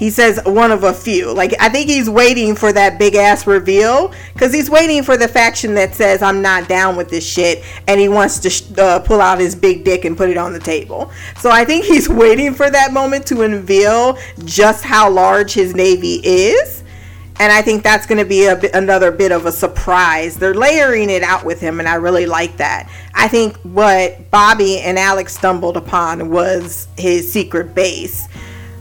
He 0.00 0.08
says 0.08 0.40
one 0.46 0.72
of 0.72 0.82
a 0.82 0.94
few. 0.94 1.30
Like, 1.30 1.52
I 1.60 1.68
think 1.68 1.90
he's 1.90 2.08
waiting 2.08 2.56
for 2.56 2.72
that 2.72 2.98
big 2.98 3.14
ass 3.14 3.46
reveal 3.46 4.14
because 4.32 4.50
he's 4.50 4.70
waiting 4.70 5.02
for 5.02 5.18
the 5.18 5.28
faction 5.28 5.74
that 5.74 5.94
says, 5.94 6.22
I'm 6.22 6.40
not 6.40 6.70
down 6.70 6.96
with 6.96 7.10
this 7.10 7.24
shit, 7.24 7.62
and 7.86 8.00
he 8.00 8.08
wants 8.08 8.38
to 8.38 8.48
sh- 8.48 8.62
uh, 8.78 9.00
pull 9.00 9.20
out 9.20 9.38
his 9.38 9.54
big 9.54 9.84
dick 9.84 10.06
and 10.06 10.16
put 10.16 10.30
it 10.30 10.38
on 10.38 10.54
the 10.54 10.58
table. 10.58 11.10
So 11.36 11.50
I 11.50 11.66
think 11.66 11.84
he's 11.84 12.08
waiting 12.24 12.54
for 12.54 12.70
that 12.70 12.94
moment 12.94 13.26
to 13.26 13.42
unveil 13.42 14.16
just 14.46 14.84
how 14.84 15.10
large 15.10 15.52
his 15.52 15.74
navy 15.74 16.14
is. 16.24 16.82
And 17.38 17.52
I 17.52 17.60
think 17.60 17.82
that's 17.82 18.06
going 18.06 18.18
to 18.18 18.24
be 18.24 18.46
another 18.46 19.10
bit 19.10 19.32
of 19.32 19.44
a 19.44 19.52
surprise. 19.52 20.36
They're 20.36 20.54
layering 20.54 21.10
it 21.10 21.22
out 21.22 21.44
with 21.44 21.60
him, 21.60 21.78
and 21.78 21.86
I 21.86 21.96
really 21.96 22.24
like 22.24 22.56
that. 22.56 22.90
I 23.12 23.28
think 23.28 23.54
what 23.58 24.30
Bobbie 24.30 24.80
and 24.80 24.98
Alex 24.98 25.36
stumbled 25.36 25.76
upon 25.76 26.30
was 26.30 26.88
his 26.96 27.30
secret 27.30 27.74
base, 27.74 28.28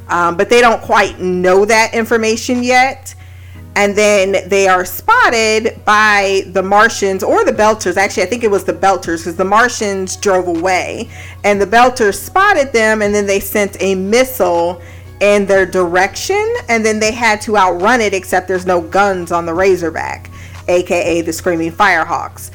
um, 0.09 0.37
but 0.37 0.49
they 0.49 0.61
don't 0.61 0.81
quite 0.81 1.19
know 1.19 1.65
that 1.65 1.93
information 1.93 2.63
yet. 2.63 3.15
And 3.75 3.95
then 3.95 4.49
they 4.49 4.67
are 4.67 4.83
spotted 4.83 5.79
by 5.85 6.41
the 6.47 6.63
Martians 6.63 7.23
or 7.23 7.45
the 7.45 7.51
Belters. 7.51 7.97
Actually, 7.97 8.23
I 8.23 8.25
think 8.25 8.43
it 8.43 8.51
was 8.51 8.65
the 8.65 8.73
Belters 8.73 9.19
because 9.19 9.37
the 9.37 9.45
Martians 9.45 10.17
drove 10.17 10.47
away, 10.47 11.09
and 11.43 11.61
the 11.61 11.67
Belters 11.67 12.15
spotted 12.15 12.73
them, 12.73 13.01
and 13.01 13.13
then 13.13 13.25
they 13.25 13.39
sent 13.39 13.81
a 13.81 13.95
missile 13.95 14.81
in 15.21 15.45
their 15.45 15.65
direction, 15.65 16.53
and 16.67 16.85
then 16.85 16.99
they 16.99 17.11
had 17.11 17.41
to 17.41 17.57
outrun 17.57 18.01
it, 18.01 18.13
except 18.13 18.47
there's 18.47 18.65
no 18.65 18.81
guns 18.81 19.31
on 19.31 19.45
the 19.45 19.53
Razorback, 19.53 20.29
aka 20.67 21.21
the 21.21 21.31
Screaming 21.31 21.71
Firehawks. 21.71 22.51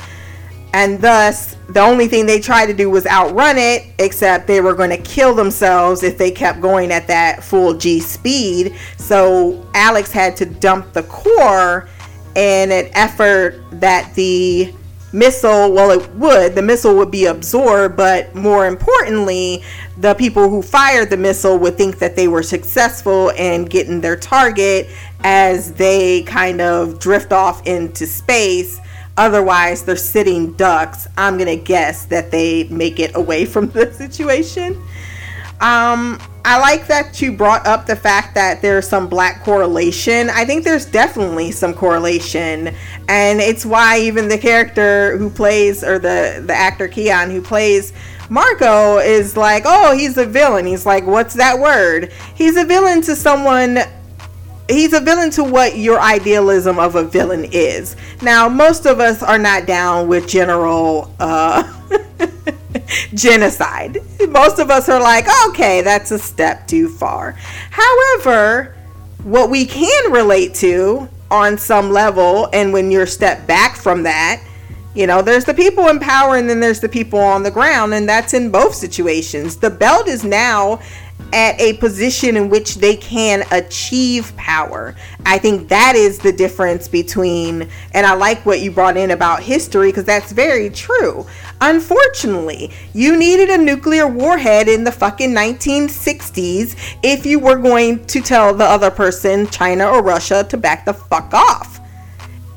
And 0.75 1.01
thus 1.01 1.57
the 1.69 1.81
only 1.81 2.09
thing 2.09 2.27
they 2.27 2.41
tried 2.41 2.67
to 2.67 2.75
do 2.75 2.91
was 2.91 3.07
outrun 3.07 3.57
it 3.57 3.87
except 4.01 4.49
they 4.49 4.61
were 4.61 4.75
going 4.75 4.91
to 4.91 4.99
kill 4.99 5.33
themselves 5.33 6.03
if 6.03 6.19
they 6.19 6.33
kept 6.33 6.61
going 6.61 6.91
at 6.91 7.07
that 7.07 7.45
full 7.45 7.75
g 7.75 8.01
speed. 8.01 8.75
So 8.99 9.65
alex 9.73 10.11
had 10.11 10.37
to 10.39 10.47
dump 10.47 10.93
the 10.93 11.05
core 11.05 11.89
in 12.35 12.73
an 12.73 12.91
effort 12.95 13.63
that 13.71 14.13
the 14.17 14.75
missile 15.13 15.73
well 15.73 15.93
it 15.93 16.11
would 16.17 16.57
the 16.57 16.63
missile 16.63 16.97
would 16.97 17.13
be 17.13 17.27
absorbed 17.27 17.97
but 17.97 18.35
more 18.35 18.67
importantly 18.67 19.63
the 19.99 20.13
people 20.15 20.51
who 20.51 20.61
fired 20.61 21.09
the 21.09 21.17
missile 21.17 21.57
would 21.57 21.77
think 21.77 22.01
that 22.01 22.17
they 22.17 22.27
were 22.27 22.43
successful 22.43 23.29
in 23.31 23.65
getting 23.65 24.01
their 24.01 24.17
target 24.17 24.89
as 25.21 25.73
they 25.75 26.25
kind 26.25 26.61
of 26.61 26.99
drift 26.99 27.33
off 27.33 27.65
into 27.65 28.09
space 28.09 28.81
Otherwise, 29.17 29.85
they're 29.85 29.97
sitting 29.97 30.53
ducks. 30.55 31.07
I'm 31.17 31.39
gonna 31.39 31.57
guess 31.57 32.07
that 32.07 32.31
they 32.31 32.65
make 32.65 32.99
it 32.99 33.15
away 33.15 33.45
from 33.47 33.69
the 33.69 33.93
situation. 33.93 34.81
Um, 35.61 36.21
I 36.45 36.59
like 36.59 36.89
that 36.89 37.23
you 37.23 37.33
brought 37.33 37.67
up 37.67 37.87
the 37.87 37.97
fact 37.97 38.35
that 38.35 38.61
there's 38.61 38.87
some 38.87 39.09
black 39.09 39.43
correlation. 39.45 40.29
I 40.29 40.45
think 40.45 40.65
there's 40.65 40.85
definitely 40.85 41.53
some 41.53 41.73
correlation, 41.73 42.75
and 43.09 43.41
it's 43.41 43.65
why 43.65 44.01
even 44.01 44.29
the 44.29 44.37
character 44.37 45.17
who 45.17 45.31
plays, 45.31 45.83
or 45.83 45.99
the 45.99 46.43
the 46.45 46.53
actor 46.53 46.89
Keon 46.89 47.31
who 47.31 47.41
plays 47.41 47.95
Marco, 48.29 48.99
is 48.99 49.37
like, 49.37 49.63
oh, 49.65 49.97
he's 49.97 50.19
a 50.19 50.27
villain. 50.27 50.67
He's 50.67 50.85
like, 50.85 51.07
what's 51.07 51.35
that 51.35 51.59
word? 51.59 52.13
He's 52.35 52.57
a 52.57 52.65
villain 52.65 53.01
to 53.03 53.17
someone 53.17 53.79
he's 54.69 54.93
a 54.93 55.01
villain 55.01 55.31
to 55.33 55.45
what 55.45 55.77
your 55.77 56.01
idealism 56.01 56.79
of 56.79 56.95
a 56.95 57.05
villain 57.05 57.45
is. 57.53 57.97
Now, 58.23 58.49
most 58.49 58.87
of 58.87 59.01
us 59.01 59.23
are 59.23 59.39
not 59.39 59.67
down 59.67 60.09
with 60.09 60.29
general 60.29 61.15
uh, 61.21 61.63
genocide. 63.15 63.99
Most 64.29 64.59
of 64.59 64.71
us 64.71 64.89
are 64.89 65.01
like, 65.01 65.27
okay, 65.49 65.83
that's 65.83 66.11
a 66.11 66.19
step 66.19 66.67
too 66.67 66.89
far. 66.89 67.33
However, 67.71 68.75
what 69.23 69.51
we 69.51 69.67
can 69.67 70.13
relate 70.13 70.55
to 70.57 71.09
on 71.31 71.59
some 71.59 71.91
level, 71.91 72.49
and 72.53 72.73
when 72.73 72.91
you're 72.91 73.07
step 73.07 73.47
back 73.47 73.77
from 73.77 74.03
that, 74.05 74.43
you 74.95 75.09
know, 75.09 75.23
there's 75.23 75.45
the 75.45 75.55
people 75.55 75.89
in 75.89 75.99
power 75.99 76.37
and 76.37 76.49
then 76.49 76.61
there's 76.61 76.79
the 76.79 76.89
people 76.89 77.19
on 77.19 77.43
the 77.43 77.51
ground, 77.51 77.95
and 77.95 78.09
that's 78.09 78.33
in 78.33 78.51
both 78.51 78.75
situations. 78.75 79.57
The 79.57 79.71
belt 79.71 80.07
is 80.07 80.23
now 80.23 80.81
at 81.33 81.61
a 81.61 81.73
position 81.75 82.37
in 82.37 82.49
which 82.49 82.77
they 82.77 82.95
can 82.95 83.45
achieve 83.51 84.35
power. 84.37 84.95
I 85.27 85.39
think 85.39 85.69
that 85.69 85.97
is 85.97 86.19
the 86.19 86.33
difference 86.33 86.87
between, 86.87 87.69
and 87.93 88.07
I 88.07 88.15
like 88.15 88.47
what 88.47 88.61
you 88.61 88.71
brought 88.71 88.97
in 88.97 89.11
about 89.11 89.43
history 89.43 89.91
because 89.91 90.05
that's 90.05 90.31
very 90.31 90.71
true. 90.71 91.27
Unfortunately, 91.61 92.71
you 92.93 93.17
needed 93.17 93.51
a 93.51 93.59
nuclear 93.59 94.07
warhead 94.07 94.69
in 94.69 94.85
the 94.85 94.93
fucking 94.93 95.31
1960s 95.31 96.77
if 97.03 97.27
you 97.27 97.41
were 97.41 97.59
going 97.59 98.05
to 98.07 98.21
tell 98.21 98.55
the 98.55 98.65
other 98.65 98.91
person, 98.91 99.49
China 99.49 99.89
or 99.89 100.03
Russia, 100.05 100.47
to 100.51 100.57
back 100.57 100.85
the 100.85 100.95
fuck 100.95 101.35
off. 101.35 101.81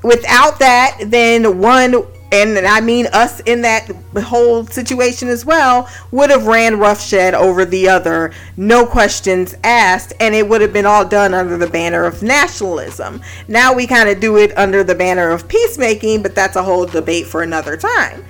Without 0.04 0.60
that, 0.60 1.00
then 1.08 1.58
one 1.58 2.06
and 2.32 2.58
I 2.58 2.82
mean 2.82 3.08
us 3.08 3.40
in 3.42 3.62
that 3.62 3.90
whole 4.18 4.66
situation 4.66 5.30
as 5.30 5.46
well, 5.46 5.90
would 6.12 6.30
have 6.30 6.46
ran 6.46 6.78
roughshed 6.78 7.14
over 7.14 7.64
the 7.64 7.88
other, 7.88 8.34
no 8.58 8.86
questions 8.86 9.56
asked, 9.64 10.14
and 10.20 10.36
it 10.36 10.48
would 10.48 10.62
have 10.62 10.74
been 10.74 10.86
all 10.86 11.06
done 11.06 11.34
under 11.34 11.58
the 11.58 11.68
banner 11.68 12.04
of 12.06 12.24
nationalism. 12.24 13.22
Now 13.48 13.74
we 13.74 13.88
kind 13.88 14.10
of 14.10 14.20
do 14.20 14.38
it 14.38 14.58
under 14.58 14.84
the 14.84 14.96
banner 14.96 15.30
of 15.30 15.48
peacemaking, 15.48 16.22
but 16.22 16.36
that's 16.36 16.56
a 16.56 16.64
whole 16.64 16.86
debate 16.86 17.28
for 17.28 17.44
another 17.44 17.78
time. 17.78 18.26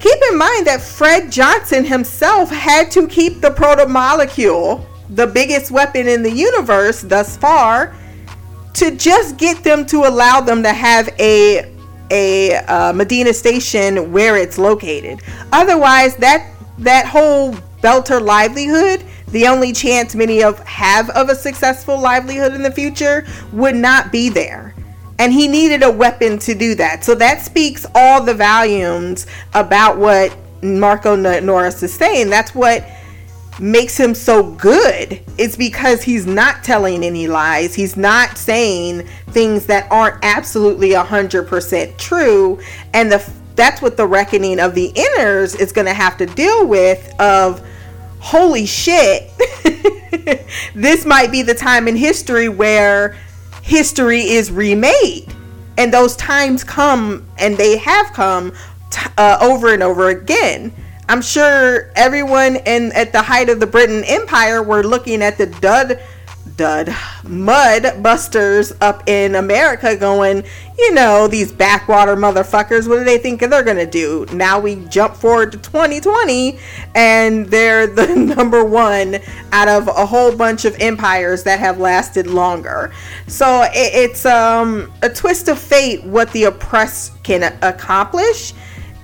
Keep 0.00 0.18
in 0.30 0.36
mind 0.36 0.66
that 0.66 0.82
Fred 0.82 1.30
Johnson 1.30 1.84
himself 1.84 2.50
had 2.50 2.90
to 2.90 3.06
keep 3.06 3.40
the 3.40 3.50
protomolecule, 3.50 4.84
the 5.10 5.28
biggest 5.28 5.70
weapon 5.70 6.08
in 6.08 6.22
the 6.22 6.30
universe 6.30 7.02
thus 7.02 7.36
far, 7.36 7.94
to 8.74 8.96
just 8.96 9.36
get 9.36 9.62
them 9.62 9.86
to 9.86 9.98
allow 10.04 10.40
them 10.40 10.62
to 10.62 10.72
have 10.72 11.08
a 11.20 11.71
a 12.12 12.56
uh, 12.56 12.92
Medina 12.92 13.32
station 13.32 14.12
where 14.12 14.36
it's 14.36 14.58
located. 14.58 15.20
Otherwise, 15.50 16.14
that 16.16 16.48
that 16.78 17.06
whole 17.06 17.54
Belter 17.82 18.22
livelihood, 18.22 19.04
the 19.28 19.46
only 19.46 19.72
chance 19.72 20.14
many 20.14 20.42
of 20.42 20.58
have 20.60 21.10
of 21.10 21.28
a 21.28 21.34
successful 21.34 22.00
livelihood 22.00 22.54
in 22.54 22.62
the 22.62 22.70
future, 22.70 23.26
would 23.52 23.74
not 23.74 24.12
be 24.12 24.28
there. 24.28 24.74
And 25.18 25.32
he 25.32 25.48
needed 25.48 25.82
a 25.82 25.90
weapon 25.90 26.38
to 26.40 26.54
do 26.54 26.74
that. 26.76 27.04
So 27.04 27.14
that 27.16 27.40
speaks 27.40 27.86
all 27.94 28.22
the 28.22 28.34
volumes 28.34 29.26
about 29.54 29.98
what 29.98 30.36
Marco 30.62 31.16
Norris 31.16 31.82
is 31.82 31.92
saying. 31.92 32.30
That's 32.30 32.54
what 32.54 32.84
makes 33.60 33.98
him 33.98 34.14
so 34.14 34.42
good 34.42 35.20
is 35.38 35.56
because 35.56 36.02
he's 36.02 36.26
not 36.26 36.64
telling 36.64 37.04
any 37.04 37.26
lies. 37.26 37.74
He's 37.74 37.96
not 37.96 38.38
saying 38.38 39.06
things 39.28 39.66
that 39.66 39.90
aren't 39.90 40.24
absolutely 40.24 40.90
100% 40.90 41.98
true. 41.98 42.60
And 42.92 43.12
the 43.12 43.32
that's 43.54 43.82
what 43.82 43.96
the 43.96 44.06
reckoning 44.06 44.58
of 44.58 44.74
the 44.74 44.90
inners 44.92 45.58
is 45.60 45.72
going 45.72 45.86
to 45.86 45.92
have 45.92 46.16
to 46.16 46.26
deal 46.26 46.66
with 46.66 47.14
of 47.20 47.62
holy 48.18 48.66
shit. 48.66 49.30
this 50.74 51.04
might 51.04 51.30
be 51.30 51.42
the 51.42 51.54
time 51.54 51.86
in 51.88 51.96
history 51.96 52.48
where 52.48 53.18
history 53.62 54.22
is 54.22 54.50
remade. 54.50 55.34
And 55.78 55.92
those 55.92 56.16
times 56.16 56.64
come 56.64 57.26
and 57.38 57.56
they 57.56 57.78
have 57.78 58.12
come 58.12 58.52
t- 58.90 59.10
uh, 59.18 59.38
over 59.40 59.72
and 59.72 59.82
over 59.82 60.08
again. 60.08 60.72
I'm 61.12 61.20
sure 61.20 61.90
everyone 61.94 62.56
in 62.56 62.90
at 62.92 63.12
the 63.12 63.20
height 63.20 63.50
of 63.50 63.60
the 63.60 63.66
Britain 63.66 64.02
Empire 64.06 64.62
were 64.62 64.82
looking 64.82 65.20
at 65.20 65.36
the 65.36 65.44
dud 65.44 66.00
dud 66.56 66.88
mud 67.22 68.02
busters 68.02 68.72
up 68.80 69.06
in 69.06 69.34
America 69.34 69.94
going, 69.94 70.42
you 70.78 70.94
know, 70.94 71.28
these 71.28 71.52
backwater 71.52 72.16
motherfuckers, 72.16 72.88
what 72.88 72.96
do 72.96 73.04
they 73.04 73.18
think 73.18 73.40
they're 73.40 73.62
gonna 73.62 73.84
do? 73.84 74.24
Now 74.32 74.58
we 74.58 74.76
jump 74.86 75.14
forward 75.14 75.52
to 75.52 75.58
2020 75.58 76.58
and 76.94 77.44
they're 77.44 77.86
the 77.86 78.06
number 78.36 78.64
one 78.64 79.18
out 79.52 79.68
of 79.68 79.88
a 79.88 80.06
whole 80.06 80.34
bunch 80.34 80.64
of 80.64 80.74
empires 80.80 81.42
that 81.42 81.58
have 81.58 81.78
lasted 81.78 82.26
longer. 82.26 82.90
So 83.26 83.64
it, 83.64 83.70
it's 83.74 84.24
um, 84.24 84.90
a 85.02 85.10
twist 85.10 85.48
of 85.48 85.58
fate 85.58 86.04
what 86.04 86.32
the 86.32 86.44
oppressed 86.44 87.22
can 87.22 87.54
accomplish 87.60 88.54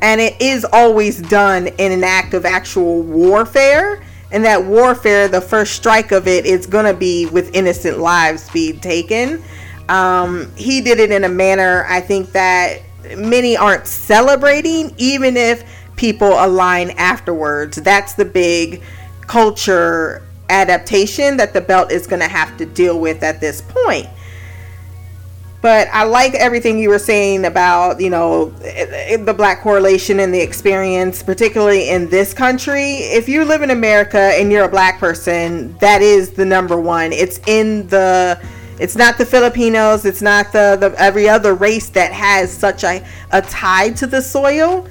and 0.03 0.21
it 0.21 0.41
is 0.41 0.65
always 0.73 1.21
done 1.23 1.67
in 1.67 1.93
an 1.93 2.05
act 2.05 2.35
of 2.35 2.45
actual 2.45 3.03
warfare. 3.03 4.03
And 4.31 4.45
that 4.45 4.65
warfare 4.65 5.27
the 5.27 5.41
first 5.41 5.75
strike 5.75 6.13
of 6.13 6.29
it 6.29 6.45
is 6.45 6.67
going 6.67 6.85
to 6.85 6.95
be 6.95 7.27
with 7.27 7.55
innocent 7.55 7.99
lives 7.99 8.49
being 8.51 8.79
taken. 8.79 9.43
Um, 9.89 10.53
he 10.55 10.83
did 10.83 11.01
it 11.01 11.11
in 11.11 11.25
a 11.25 11.31
manner 11.31 11.87
i 11.89 11.99
think 11.99 12.33
that 12.33 12.83
many 13.17 13.57
aren't 13.57 13.87
celebrating 13.87 14.93
even 14.99 15.35
if 15.35 15.65
people 15.99 16.29
align 16.29 16.91
afterwards. 16.93 17.77
That's 17.77 18.15
the 18.15 18.25
big 18.25 18.83
culture 19.23 20.23
adaptation 20.49 21.37
that 21.37 21.53
the 21.53 21.61
belt 21.61 21.93
is 21.93 22.07
going 22.07 22.23
to 22.23 22.29
have 22.29 22.57
to 22.57 22.65
deal 22.65 22.99
with 22.99 23.23
at 23.23 23.41
this 23.41 23.61
point 23.61 24.07
but 25.61 25.89
I 25.89 26.05
like 26.05 26.35
everything 26.35 26.79
you 26.79 26.89
were 26.89 27.01
saying 27.01 27.45
about, 27.45 28.01
you 28.01 28.11
know, 28.11 28.51
the 28.51 29.35
black 29.37 29.61
correlation 29.61 30.21
and 30.21 30.33
the 30.33 30.41
experience, 30.41 31.23
particularly 31.23 31.89
in 31.89 32.09
this 32.09 32.33
country. 32.33 32.95
If 32.95 33.29
you 33.29 33.45
live 33.45 33.63
in 33.63 33.71
America 33.71 34.19
and 34.19 34.53
you're 34.53 34.67
a 34.67 34.69
black 34.69 35.01
person, 35.01 35.77
that 35.79 36.01
is 36.01 36.31
the 36.31 36.45
number 36.45 36.81
one. 36.81 37.13
It's 37.13 37.41
in 37.47 37.89
the 37.89 38.41
it's 38.79 38.95
not 38.95 39.19
the 39.19 39.27
Filipinos, 39.27 40.05
it's 40.05 40.23
not 40.23 40.53
the, 40.53 40.77
the 40.79 40.95
every 41.01 41.29
other 41.29 41.55
race 41.55 41.89
that 41.91 42.13
has 42.13 42.53
such 42.53 42.85
a, 42.85 43.05
a 43.33 43.43
tie 43.43 43.91
to 43.91 44.07
the 44.07 44.23
soil. 44.23 44.87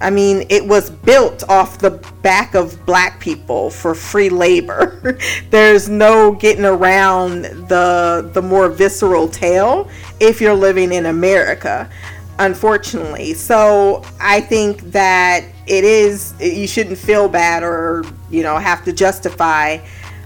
I 0.00 0.10
mean, 0.10 0.46
it 0.48 0.64
was 0.64 0.90
built 0.90 1.48
off 1.48 1.78
the 1.78 1.90
back 2.22 2.54
of 2.54 2.84
black 2.86 3.20
people 3.20 3.70
for 3.70 3.94
free 3.94 4.28
labor. 4.28 5.18
There's 5.50 5.88
no 5.88 6.32
getting 6.32 6.64
around 6.64 7.42
the 7.68 8.30
the 8.32 8.42
more 8.42 8.68
visceral 8.68 9.28
tale 9.28 9.88
if 10.20 10.40
you're 10.40 10.54
living 10.54 10.92
in 10.92 11.06
America, 11.06 11.90
unfortunately. 12.38 13.34
So, 13.34 14.04
I 14.20 14.40
think 14.40 14.80
that 14.92 15.44
it 15.66 15.84
is 15.84 16.34
you 16.40 16.66
shouldn't 16.66 16.98
feel 16.98 17.28
bad 17.28 17.62
or, 17.62 18.04
you 18.30 18.42
know, 18.42 18.56
have 18.56 18.84
to 18.84 18.92
justify 18.92 19.78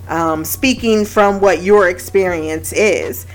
um, 0.08 0.44
speaking 0.44 1.04
from 1.04 1.40
what 1.40 1.62
your 1.62 1.88
experience 1.88 2.72
is. 2.72 3.26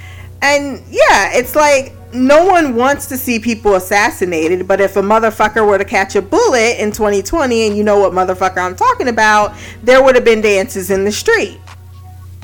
And 0.41 0.83
yeah, 0.90 1.32
it's 1.33 1.56
like 1.56 1.93
no 2.13 2.45
one 2.45 2.75
wants 2.75 3.07
to 3.07 3.17
see 3.17 3.39
people 3.39 3.75
assassinated, 3.75 4.67
but 4.67 4.79
if 4.79 4.95
a 4.95 5.01
motherfucker 5.01 5.67
were 5.67 5.77
to 5.77 5.85
catch 5.85 6.15
a 6.15 6.21
bullet 6.21 6.81
in 6.81 6.91
2020 6.91 7.67
and 7.67 7.77
you 7.77 7.83
know 7.83 7.99
what 7.99 8.13
motherfucker 8.13 8.57
I'm 8.57 8.75
talking 8.75 9.09
about, 9.09 9.55
there 9.83 10.03
would 10.03 10.15
have 10.15 10.25
been 10.25 10.41
dances 10.41 10.89
in 10.89 11.03
the 11.03 11.11
street. 11.11 11.59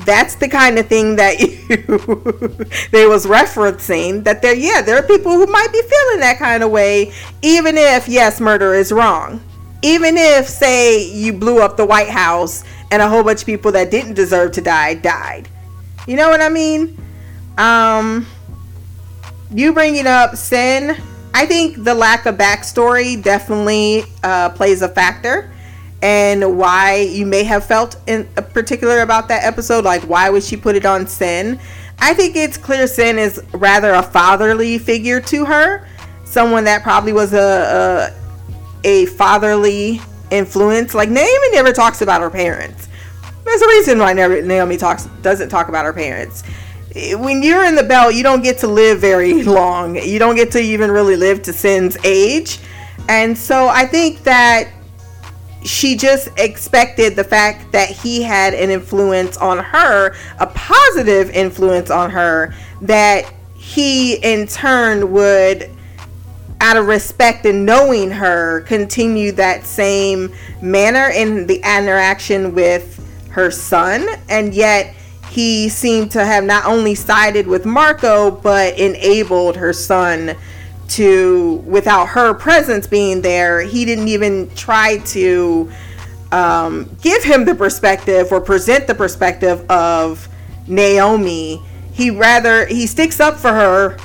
that's 0.06 0.35
the 0.35 0.48
kind 0.48 0.77
of 0.77 0.88
thing 0.88 1.16
that 1.16 1.40
you 1.40 1.48
they 2.92 3.06
was 3.08 3.25
referencing 3.25 4.24
that 4.24 4.42
there 4.42 4.53
yeah 4.53 4.82
there 4.82 4.98
are 4.98 5.03
people 5.03 5.32
who 5.32 5.45
might 5.48 5.72
be 5.72 5.82
feeling 5.82 6.19
that 6.19 6.38
kind 6.38 6.61
of 6.61 6.69
way 6.72 7.11
even 7.42 7.77
if 7.77 8.08
yes 8.08 8.42
murder 8.42 8.74
is 8.74 8.92
wrong. 8.92 9.42
Even 9.82 10.16
if 10.17 10.48
say 10.48 11.09
you 11.09 11.33
blew 11.33 11.61
up 11.61 11.75
the 11.75 11.85
white 11.85 12.09
house 12.09 12.64
and 12.90 13.01
a 13.01 13.08
whole 13.08 13.24
bunch 13.24 13.42
of 13.42 13.45
people 13.45 13.72
that 13.72 13.92
didn't 13.92 14.14
deserve 14.14 14.51
to 14.53 14.61
die 14.61 14.93
died. 14.93 15.50
You 16.08 16.16
know 16.16 16.30
what 16.30 16.42
i 16.42 16.50
mean? 16.50 16.98
Um 17.58 18.27
you 19.54 19.74
bringing 19.74 20.08
up 20.08 20.32
Cyn 20.32 21.00
i 21.34 21.46
think 21.46 21.84
the 21.84 21.94
lack 21.94 22.26
of 22.26 22.36
backstory 22.36 23.22
definitely 23.22 24.04
uh, 24.24 24.50
plays 24.50 24.82
a 24.82 24.90
factor 24.90 25.52
and 26.04 26.58
why 26.58 26.98
you 26.98 27.26
may 27.26 27.44
have 27.44 27.66
felt 27.66 27.96
in 28.08 28.28
uh, 28.36 28.42
particular 28.42 29.02
about 29.02 29.30
that 29.30 29.44
episode 29.44 29.86
like 29.86 30.02
why 30.04 30.30
would 30.30 30.44
she 30.44 30.58
put 30.58 30.76
it 30.76 30.86
on 30.86 31.06
Cyn? 31.06 31.60
I 32.00 32.14
think 32.14 32.36
it's 32.36 32.58
clear 32.58 32.84
Cyn 32.84 33.18
is 33.18 33.42
rather 33.54 33.94
a 33.94 34.04
fatherly 34.04 34.78
figure 34.78 35.22
to 35.22 35.46
her 35.46 35.88
someone 36.26 36.66
that 36.66 36.84
probably 36.84 37.14
was 37.14 37.34
a 37.34 38.12
a, 38.84 38.84
a 38.88 39.06
fatherly 39.06 40.02
influence. 40.30 40.94
Like 40.94 41.10
naomi 41.10 41.52
never 41.52 41.72
talks 41.72 42.02
about 42.02 42.20
her 42.20 42.30
parents. 42.30 42.90
There's 43.46 43.62
a 43.62 43.68
reason 43.68 44.00
why 44.00 44.14
naomi 44.14 44.76
talks 44.76 45.06
doesn't 45.22 45.50
talk 45.50 45.70
about 45.70 45.86
her 45.86 45.94
parents 45.94 46.44
when 46.96 47.42
you're 47.42 47.66
in 47.66 47.76
the 47.76 47.84
belt 47.84 48.14
you 48.14 48.24
don't 48.24 48.44
get 48.44 48.58
to 48.60 48.68
live 48.68 49.00
very 49.00 49.44
long 49.44 49.96
you 49.96 50.20
don't 50.20 50.36
get 50.36 50.52
to 50.52 50.60
even 50.60 50.92
really 50.92 51.16
live 51.16 51.42
to 51.42 51.54
Cyn's 51.54 51.98
age 52.04 52.60
and 53.10 53.38
so 53.38 53.68
i 53.68 53.86
think 53.86 54.24
that 54.24 54.72
she 55.64 55.96
just 55.96 56.30
expected 56.38 57.16
the 57.16 57.24
fact 57.24 57.72
that 57.72 57.90
he 57.90 58.22
had 58.22 58.54
an 58.54 58.70
influence 58.70 59.38
on 59.38 59.60
her, 59.60 60.16
a 60.40 60.48
positive 60.48 61.30
influence 61.30 61.90
on 61.90 62.10
her, 62.12 62.54
that 62.82 63.32
he 63.56 64.16
in 64.16 64.48
turn 64.48 65.12
would, 65.12 65.70
out 66.62 66.78
of 66.78 66.88
respect 66.88 67.46
and 67.46 67.66
knowing 67.66 68.12
her, 68.12 68.62
continue 68.62 69.32
that 69.34 69.66
same 69.66 70.34
manner 70.62 71.10
in 71.10 71.48
the 71.48 71.58
interaction 71.58 72.54
with 72.54 73.00
her 73.30 73.52
son. 73.52 74.08
And 74.30 74.54
yet, 74.54 74.96
he 75.34 75.68
seemed 75.68 76.12
to 76.12 76.24
have 76.24 76.44
not 76.44 76.64
only 76.66 76.94
sided 76.94 77.48
with 77.48 77.66
Marco, 77.66 78.30
but 78.30 78.78
enabled 78.78 79.58
her 79.58 79.74
son 79.74 80.36
to 80.90 81.56
without 81.66 82.10
her 82.10 82.36
presence 82.36 82.86
being 82.86 83.22
there 83.22 83.62
he 83.62 83.84
didn't 83.84 84.10
even 84.10 84.48
try 84.53 84.98
to 84.98 85.72
um, 86.32 86.88
give 87.02 87.24
him 87.24 87.45
the 87.45 87.56
perspective 87.56 88.32
or 88.32 88.42
present 88.42 88.86
the 88.86 88.94
perspective 88.94 89.68
of 89.72 90.28
naomi. 90.68 91.60
He 91.94 92.12
rather 92.12 92.68
he 92.68 92.86
sticks 92.86 93.20
up 93.20 93.38
for 93.38 93.52
her 93.52 93.98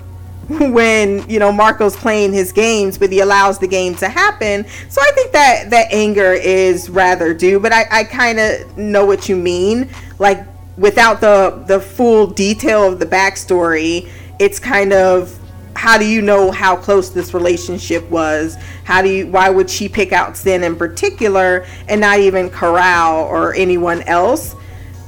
when 0.48 1.28
you 1.28 1.39
know 1.39 1.52
marco's 1.52 1.94
playing 1.94 2.32
his 2.32 2.52
games 2.52 2.97
but 2.97 3.12
he 3.12 3.20
allows 3.20 3.58
the 3.58 3.68
game 3.68 3.94
to 3.97 4.08
happen. 4.08 4.65
So 4.89 5.02
i 5.02 5.10
think 5.15 5.32
that 5.32 5.68
that 5.70 5.92
anger 5.92 6.32
is 6.32 6.89
rather 6.89 7.34
due 7.34 7.60
but 7.60 7.73
i, 7.74 7.84
I 7.90 8.05
kind 8.05 8.39
of 8.39 8.78
know 8.78 9.05
what 9.05 9.28
you 9.28 9.36
mean. 9.36 9.90
Like 10.18 10.47
without 10.78 11.20
the 11.20 11.62
the 11.66 11.81
full 11.81 12.26
detail 12.26 12.90
of 12.90 12.98
the 12.98 13.07
backstory 13.07 14.08
it's 14.39 14.58
kind 14.58 14.92
of 14.92 15.36
how 15.74 15.97
do 15.97 16.05
you 16.05 16.20
know 16.20 16.50
how 16.50 16.74
close 16.74 17.10
this 17.10 17.32
relationship 17.32 18.08
was? 18.10 18.57
How 18.82 19.00
do 19.00 19.08
you 19.08 19.28
why 19.28 19.48
would 19.48 19.70
she 19.70 19.89
pick 19.89 20.12
out 20.12 20.32
Cyn 20.32 20.65
in 20.65 20.74
particular 20.74 21.66
and 21.86 22.00
not 22.00 22.18
even 22.18 22.50
Karal 22.50 23.24
or 23.26 23.55
anyone 23.55 24.02
else? 24.02 24.57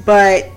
But 0.05 0.49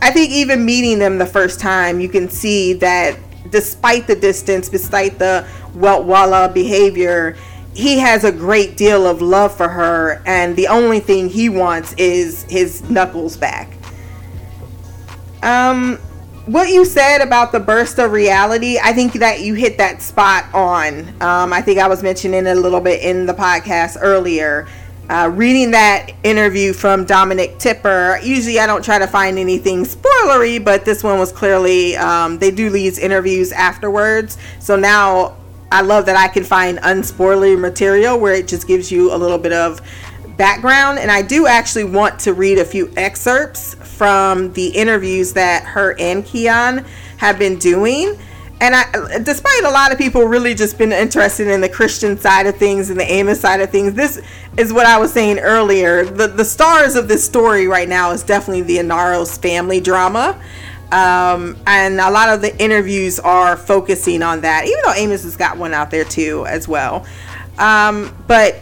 I 0.00 0.10
think 0.10 0.32
even 0.32 0.64
meeting 0.64 0.98
them 0.98 1.18
the 1.18 1.26
first 1.26 1.60
time, 1.60 2.00
you 2.00 2.08
can 2.08 2.30
see 2.30 2.72
that 2.74 3.18
despite 3.50 4.06
the 4.06 4.16
distance, 4.16 4.70
despite 4.70 5.18
the 5.18 5.46
welt 5.74 6.06
walla 6.06 6.48
behavior, 6.48 7.36
he 7.74 7.98
has 7.98 8.24
a 8.24 8.32
great 8.32 8.78
deal 8.78 9.06
of 9.06 9.20
love 9.20 9.54
for 9.54 9.68
her, 9.68 10.22
and 10.24 10.56
the 10.56 10.68
only 10.68 10.98
thing 10.98 11.28
he 11.28 11.50
wants 11.50 11.92
is 11.94 12.44
his 12.44 12.88
knuckles 12.88 13.36
back. 13.36 13.77
Um, 15.42 15.98
what 16.46 16.70
you 16.70 16.84
said 16.84 17.20
about 17.20 17.52
the 17.52 17.60
burst 17.60 17.98
of 17.98 18.12
reality, 18.12 18.78
I 18.82 18.92
think 18.92 19.12
that 19.14 19.40
you 19.40 19.54
hit 19.54 19.76
that 19.78 20.00
spot 20.00 20.46
on. 20.54 21.08
Um, 21.20 21.52
I 21.52 21.60
think 21.60 21.78
I 21.78 21.88
was 21.88 22.02
mentioning 22.02 22.46
it 22.46 22.56
a 22.56 22.60
little 22.60 22.80
bit 22.80 23.02
in 23.02 23.26
the 23.26 23.34
podcast 23.34 23.98
earlier. 24.00 24.66
Uh, 25.10 25.30
reading 25.32 25.70
that 25.70 26.10
interview 26.22 26.72
from 26.72 27.04
Dominique 27.04 27.58
Tipper, 27.58 28.18
usually 28.22 28.58
I 28.58 28.66
don't 28.66 28.84
try 28.84 28.98
to 28.98 29.06
find 29.06 29.38
anything 29.38 29.84
spoilery, 29.84 30.62
but 30.62 30.84
this 30.84 31.02
one 31.02 31.18
was 31.18 31.32
clearly, 31.32 31.96
um, 31.96 32.38
they 32.38 32.50
do 32.50 32.68
these 32.70 32.98
interviews 32.98 33.52
afterwards. 33.52 34.36
So 34.58 34.76
now 34.76 35.36
I 35.70 35.82
love 35.82 36.06
that 36.06 36.16
I 36.16 36.28
can 36.28 36.44
find 36.44 36.78
unspoilery 36.78 37.58
material 37.58 38.18
where 38.18 38.32
it 38.32 38.48
just 38.48 38.66
gives 38.66 38.90
you 38.90 39.12
a 39.14 39.16
little 39.16 39.38
bit 39.38 39.52
of 39.52 39.80
background. 40.38 40.98
And 40.98 41.10
I 41.10 41.20
do 41.20 41.46
actually 41.46 41.84
want 41.84 42.18
to 42.20 42.32
read 42.32 42.58
a 42.58 42.64
few 42.64 42.90
excerpts 42.96 43.74
from 43.74 44.52
the 44.54 44.68
interviews 44.68 45.34
that 45.34 45.64
her 45.64 45.94
and 45.98 46.24
Keon 46.24 46.86
have 47.18 47.38
been 47.38 47.58
doing. 47.58 48.18
And 48.60 48.74
I, 48.74 49.18
despite 49.22 49.64
a 49.64 49.70
lot 49.70 49.92
of 49.92 49.98
people 49.98 50.24
really 50.24 50.54
just 50.54 50.78
been 50.78 50.92
interested 50.92 51.46
in 51.46 51.60
the 51.60 51.68
Chrisjen 51.68 52.18
side 52.18 52.46
of 52.46 52.56
things 52.56 52.90
and 52.90 52.98
the 52.98 53.04
Amos 53.04 53.40
side 53.40 53.60
of 53.60 53.70
things, 53.70 53.94
this 53.94 54.20
is 54.56 54.72
what 54.72 54.86
I 54.86 54.98
was 54.98 55.12
saying 55.12 55.38
earlier. 55.38 56.04
The 56.04 56.26
the 56.26 56.44
stars 56.44 56.96
of 56.96 57.06
this 57.06 57.24
story 57.24 57.68
right 57.68 57.88
now 57.88 58.10
is 58.10 58.24
definitely 58.24 58.62
the 58.62 58.78
Inaros 58.78 59.40
family 59.40 59.80
drama. 59.80 60.40
Um, 60.90 61.56
and 61.66 62.00
a 62.00 62.10
lot 62.10 62.30
of 62.30 62.40
the 62.40 62.56
interviews 62.60 63.20
are 63.20 63.56
focusing 63.56 64.22
on 64.22 64.40
that, 64.40 64.66
even 64.66 64.80
though 64.84 64.94
Amos 64.94 65.22
has 65.22 65.36
got 65.36 65.56
one 65.58 65.74
out 65.74 65.90
there 65.90 66.04
too 66.04 66.44
as 66.46 66.66
well. 66.66 67.06
Um, 67.58 68.16
but 68.26 68.56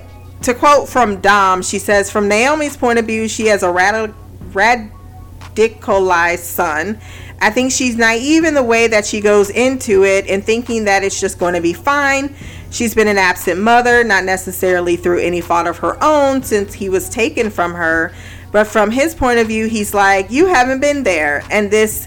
to 0.47 0.55
quote 0.55 0.89
from 0.89 1.21
Dom, 1.21 1.61
she 1.61 1.81
says, 1.81 2.09
From 2.11 2.29
Naomi's 2.29 2.77
point 2.77 3.01
of 3.01 3.07
view, 3.07 3.27
she 3.29 3.47
has 3.47 3.65
a 3.65 3.71
rad- 3.71 4.15
radicalized 4.53 6.39
son. 6.39 7.01
I 7.41 7.51
think 7.51 7.73
she's 7.73 7.97
naive 7.97 8.45
in 8.45 8.55
the 8.55 8.63
way 8.63 8.87
that 8.87 9.05
she 9.05 9.21
goes 9.21 9.51
into 9.51 10.05
it 10.05 10.29
and 10.29 10.43
thinking 10.45 10.85
that 10.85 11.03
it's 11.03 11.21
just 11.21 11.41
going 11.41 11.55
to 11.55 11.61
be 11.61 11.73
fine. 11.73 12.35
She's 12.71 12.95
been 12.95 13.09
an 13.09 13.19
absent 13.19 13.61
mother, 13.61 14.05
not 14.05 14.23
necessarily 14.23 14.97
through 14.97 15.19
any 15.19 15.41
fault 15.41 15.67
of 15.67 15.79
her 15.79 16.03
own 16.03 16.45
since 16.45 16.73
he 16.73 16.89
was 16.89 17.09
taken 17.09 17.51
from 17.51 17.75
her. 17.75 18.15
But 18.53 18.69
from 18.69 18.93
his 18.93 19.17
point 19.17 19.41
of 19.41 19.49
view, 19.49 19.67
he's 19.67 19.95
like, 19.95 20.31
You 20.31 20.47
haven't 20.47 20.81
been 20.81 21.03
there. 21.03 21.43
And 21.51 21.73
this 21.73 22.07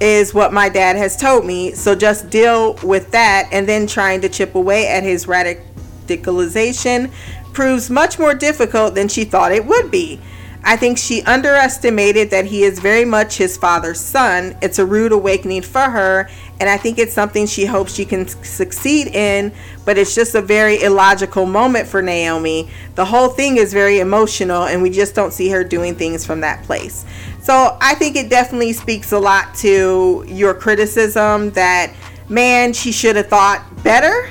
is 0.00 0.32
what 0.32 0.52
my 0.52 0.68
dad 0.68 0.94
has 0.94 1.16
told 1.16 1.44
me. 1.44 1.72
So 1.74 1.96
just 1.96 2.30
deal 2.30 2.74
with 2.84 3.10
that 3.10 3.48
and 3.50 3.68
then 3.68 3.88
trying 3.88 4.20
to 4.20 4.28
chip 4.28 4.54
away 4.54 4.86
at 4.86 5.02
his 5.02 5.26
radicalization 5.26 7.10
proves 7.52 7.90
much 7.90 8.18
more 8.18 8.34
difficult 8.34 8.94
than 8.94 9.08
she 9.08 9.24
thought 9.24 9.52
it 9.52 9.66
would 9.66 9.90
be. 9.90 10.20
I 10.64 10.76
think 10.76 10.96
she 10.96 11.22
underestimated 11.22 12.30
that 12.30 12.44
he 12.44 12.62
is 12.62 12.78
very 12.78 13.04
much 13.04 13.36
his 13.36 13.56
father's 13.56 13.98
son. 13.98 14.56
It's 14.62 14.78
a 14.78 14.86
rude 14.86 15.10
awakening 15.10 15.62
for 15.62 15.80
her, 15.80 16.30
and 16.60 16.70
I 16.70 16.76
think 16.76 16.98
it's 16.98 17.12
something 17.12 17.46
she 17.46 17.66
hopes 17.66 17.92
she 17.92 18.04
can 18.04 18.28
succeed 18.28 19.08
in, 19.08 19.52
but 19.84 19.98
it's 19.98 20.14
just 20.14 20.36
a 20.36 20.40
very 20.40 20.80
illogical 20.80 21.46
moment 21.46 21.88
for 21.88 22.00
Naomi. 22.00 22.70
The 22.94 23.04
whole 23.04 23.28
thing 23.28 23.56
is 23.56 23.72
very 23.72 23.98
emotional, 23.98 24.64
and 24.64 24.80
we 24.80 24.90
just 24.90 25.16
don't 25.16 25.32
see 25.32 25.48
her 25.48 25.64
doing 25.64 25.96
things 25.96 26.24
from 26.24 26.40
that 26.42 26.62
place. 26.62 27.04
So 27.42 27.76
I 27.80 27.96
think 27.96 28.14
it 28.14 28.30
definitely 28.30 28.72
speaks 28.72 29.10
a 29.10 29.18
lot 29.18 29.56
to 29.56 30.24
your 30.28 30.54
criticism 30.54 31.50
that, 31.50 31.92
man, 32.28 32.72
she 32.72 32.92
should 32.92 33.16
have 33.16 33.26
thought 33.26 33.64
better. 33.82 34.30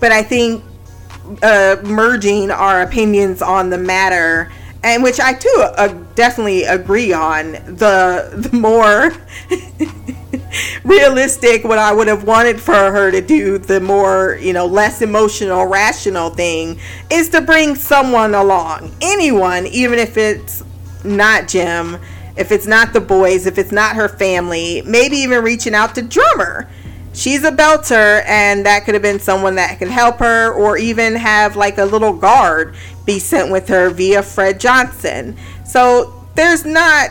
But 0.00 0.10
I 0.10 0.24
think 0.24 0.64
uh, 1.42 1.76
merging 1.84 2.50
our 2.50 2.82
opinions 2.82 3.42
on 3.42 3.70
the 3.70 3.78
matter 3.78 4.50
and 4.82 5.02
which 5.02 5.20
I 5.20 5.34
too 5.34 5.54
uh, 5.76 5.88
definitely 6.14 6.64
agree 6.64 7.12
on. 7.12 7.52
The 7.52 8.30
the 8.34 8.56
more 8.56 9.12
realistic, 10.84 11.64
what 11.64 11.78
I 11.78 11.92
would 11.92 12.08
have 12.08 12.24
wanted 12.24 12.60
for 12.60 12.72
her 12.72 13.10
to 13.10 13.20
do, 13.20 13.58
the 13.58 13.80
more 13.80 14.38
you 14.40 14.52
know, 14.52 14.66
less 14.66 15.02
emotional, 15.02 15.66
rational 15.66 16.30
thing 16.30 16.78
is 17.10 17.28
to 17.30 17.40
bring 17.40 17.74
someone 17.74 18.34
along, 18.34 18.94
anyone, 19.02 19.66
even 19.66 19.98
if 19.98 20.16
it's 20.16 20.64
not 21.04 21.48
Jim, 21.48 21.98
if 22.36 22.50
it's 22.50 22.66
not 22.66 22.92
the 22.92 23.00
boys, 23.00 23.46
if 23.46 23.58
it's 23.58 23.72
not 23.72 23.96
her 23.96 24.08
family, 24.08 24.82
maybe 24.86 25.16
even 25.16 25.44
reaching 25.44 25.74
out 25.74 25.94
to 25.94 26.02
drummer. 26.02 26.68
She's 27.12 27.42
a 27.44 27.50
belter, 27.50 28.22
and 28.26 28.64
that 28.66 28.84
could 28.84 28.94
have 28.94 29.02
been 29.02 29.18
someone 29.18 29.56
that 29.56 29.78
could 29.78 29.88
help 29.88 30.18
her, 30.18 30.52
or 30.52 30.78
even 30.78 31.16
have 31.16 31.56
like 31.56 31.78
a 31.78 31.84
little 31.84 32.12
guard 32.12 32.74
be 33.04 33.18
sent 33.18 33.50
with 33.50 33.68
her 33.68 33.90
via 33.90 34.22
Fred 34.22 34.60
Johnson. 34.60 35.36
So 35.64 36.24
there's 36.34 36.64
not 36.64 37.10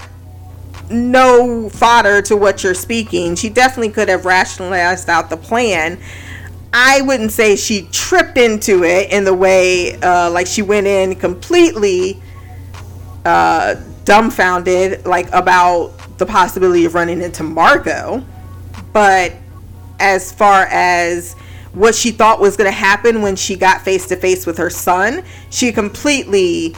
no 0.90 1.70
fodder 1.70 2.22
to 2.24 2.36
what 2.36 2.64
you're 2.64 2.74
speaking. 2.74 3.36
She 3.36 3.50
definitely 3.50 3.92
could 3.92 4.10
have 4.10 4.26
rationalized 4.26 5.10
out 5.10 5.30
the 5.30 5.38
plan. 5.38 6.00
I 6.72 7.02
wouldn't 7.02 7.32
say 7.32 7.56
she 7.56 7.88
tripped 7.92 8.38
into 8.38 8.84
it 8.84 9.12
in 9.12 9.24
the 9.24 9.34
way 9.34 9.96
uh, 10.02 10.30
like 10.32 10.48
she 10.48 10.62
went 10.62 10.88
in 10.88 11.16
completely 11.16 12.22
uh, 13.26 13.76
dumbfounded, 14.06 15.06
like 15.06 15.32
about 15.32 15.94
the 16.18 16.26
possibility 16.26 16.86
of 16.86 16.94
running 16.94 17.22
into 17.22 17.44
Marco, 17.44 18.24
but 18.94 19.34
as 20.00 20.32
far 20.32 20.66
as 20.70 21.34
what 21.74 21.94
she 21.94 22.12
thought 22.12 22.40
was 22.40 22.58
going 22.58 22.70
to 22.70 22.76
happen 22.76 23.22
when 23.22 23.36
she 23.36 23.56
got 23.56 23.82
face 23.82 24.08
to 24.08 24.16
face 24.16 24.46
with 24.46 24.58
her 24.58 24.70
son, 24.70 25.24
she 25.50 25.72
completely 25.72 26.76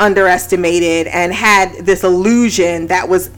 underestimated 0.00 1.06
and 1.06 1.32
had 1.32 1.72
this 1.86 2.02
illusion 2.02 2.88
that 2.88 3.08
was, 3.08 3.30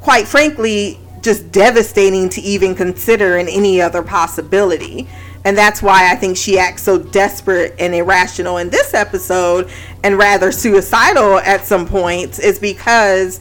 quite 0.00 0.26
frankly, 0.26 0.98
just 1.22 1.52
devastating 1.52 2.28
to 2.30 2.40
even 2.40 2.74
consider 2.74 3.36
in 3.36 3.48
any 3.48 3.80
other 3.80 4.02
possibility. 4.02 5.06
And 5.44 5.56
that's 5.56 5.80
why 5.82 6.10
I 6.10 6.16
think 6.16 6.36
she 6.36 6.58
acts 6.58 6.82
so 6.82 6.98
desperate 6.98 7.74
and 7.78 7.94
irrational 7.94 8.58
in 8.58 8.70
this 8.70 8.92
episode 8.92 9.70
and 10.02 10.18
rather 10.18 10.52
suicidal 10.52 11.38
at 11.38 11.64
some 11.64 11.86
points, 11.86 12.38
is 12.38 12.58
because 12.58 13.40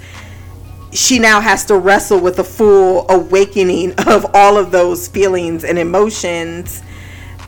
she 0.91 1.19
now 1.19 1.39
has 1.39 1.65
to 1.65 1.77
wrestle 1.77 2.19
with 2.19 2.39
a 2.39 2.43
full 2.43 3.09
awakening 3.09 3.93
of 4.07 4.25
all 4.33 4.57
of 4.57 4.71
those 4.71 5.07
feelings 5.07 5.63
and 5.63 5.77
emotions. 5.77 6.81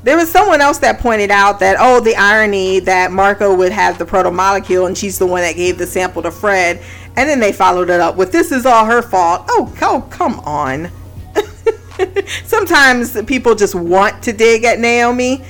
There 0.03 0.17
was 0.17 0.31
someone 0.31 0.61
else 0.61 0.79
that 0.79 0.99
pointed 0.99 1.29
out 1.29 1.59
that, 1.59 1.77
oh, 1.79 1.99
the 1.99 2.15
irony 2.15 2.79
that 2.79 3.11
Marco 3.11 3.55
would 3.55 3.71
have 3.71 3.97
the 3.99 4.05
proto 4.05 4.31
molecule 4.31 4.87
and 4.87 4.97
she's 4.97 5.19
the 5.19 5.27
one 5.27 5.41
that 5.41 5.55
gave 5.55 5.77
the 5.77 5.85
sample 5.85 6.23
to 6.23 6.31
Fred. 6.31 6.81
And 7.15 7.29
then 7.29 7.39
they 7.39 7.51
followed 7.51 7.89
it 7.89 7.99
up 7.99 8.15
with, 8.15 8.31
this 8.31 8.51
is 8.51 8.65
all 8.65 8.85
her 8.85 9.01
fault. 9.01 9.45
Oh, 9.49 9.73
oh 9.81 10.07
come 10.09 10.39
on. 10.39 10.89
Sometimes 12.45 13.21
people 13.23 13.53
just 13.53 13.75
want 13.75 14.23
to 14.23 14.33
dig 14.33 14.63
at 14.63 14.79
Naomi, 14.79 15.43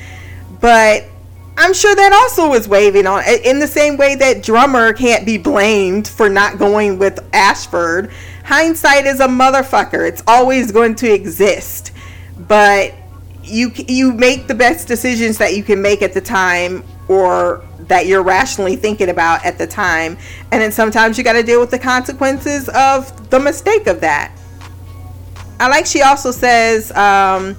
but 0.60 1.06
I'm 1.58 1.74
sure 1.74 1.94
that 1.94 2.14
also 2.14 2.50
was 2.50 2.68
waving 2.68 3.06
on 3.08 3.24
in 3.44 3.60
the 3.60 3.68
same 3.68 3.98
way 3.98 4.16
that 4.16 4.42
drummer 4.42 4.94
can't 4.94 5.26
be 5.26 5.38
blamed 5.38 6.08
for 6.08 6.30
not 6.30 6.58
going 6.58 6.98
with 6.98 7.20
Ashford. 7.34 8.12
Hindsight 8.46 9.06
is 9.06 9.20
a 9.20 9.28
motherfucker. 9.28 10.08
It's 10.08 10.24
always 10.28 10.72
going 10.72 10.96
to 10.96 11.12
exist. 11.12 11.92
But 12.48 12.94
you 13.44 13.72
you 13.88 14.14
make 14.14 14.48
the 14.48 14.56
best 14.56 14.88
decisions 14.88 15.38
that 15.40 15.56
you 15.56 15.64
can 15.64 15.82
make 15.82 16.02
at 16.02 16.14
the 16.14 16.22
time 16.22 16.84
or 17.08 17.64
that 17.82 18.06
you're 18.06 18.24
rationally 18.24 18.76
thinking 18.76 19.10
about 19.10 19.46
at 19.46 19.58
the 19.58 19.68
time. 19.68 20.18
And 20.52 20.62
then 20.62 20.72
sometimes 20.72 21.18
you 21.18 21.24
got 21.24 21.34
to 21.34 21.44
deal 21.44 21.60
with 21.60 21.72
the 21.72 21.80
consequences 21.80 22.70
of 22.70 23.30
the 23.30 23.40
mistake 23.40 23.88
of 23.88 24.02
that. 24.02 24.32
I 25.60 25.68
like 25.68 25.86
she 25.86 26.02
also 26.02 26.32
says 26.32 26.92
um, 26.94 27.56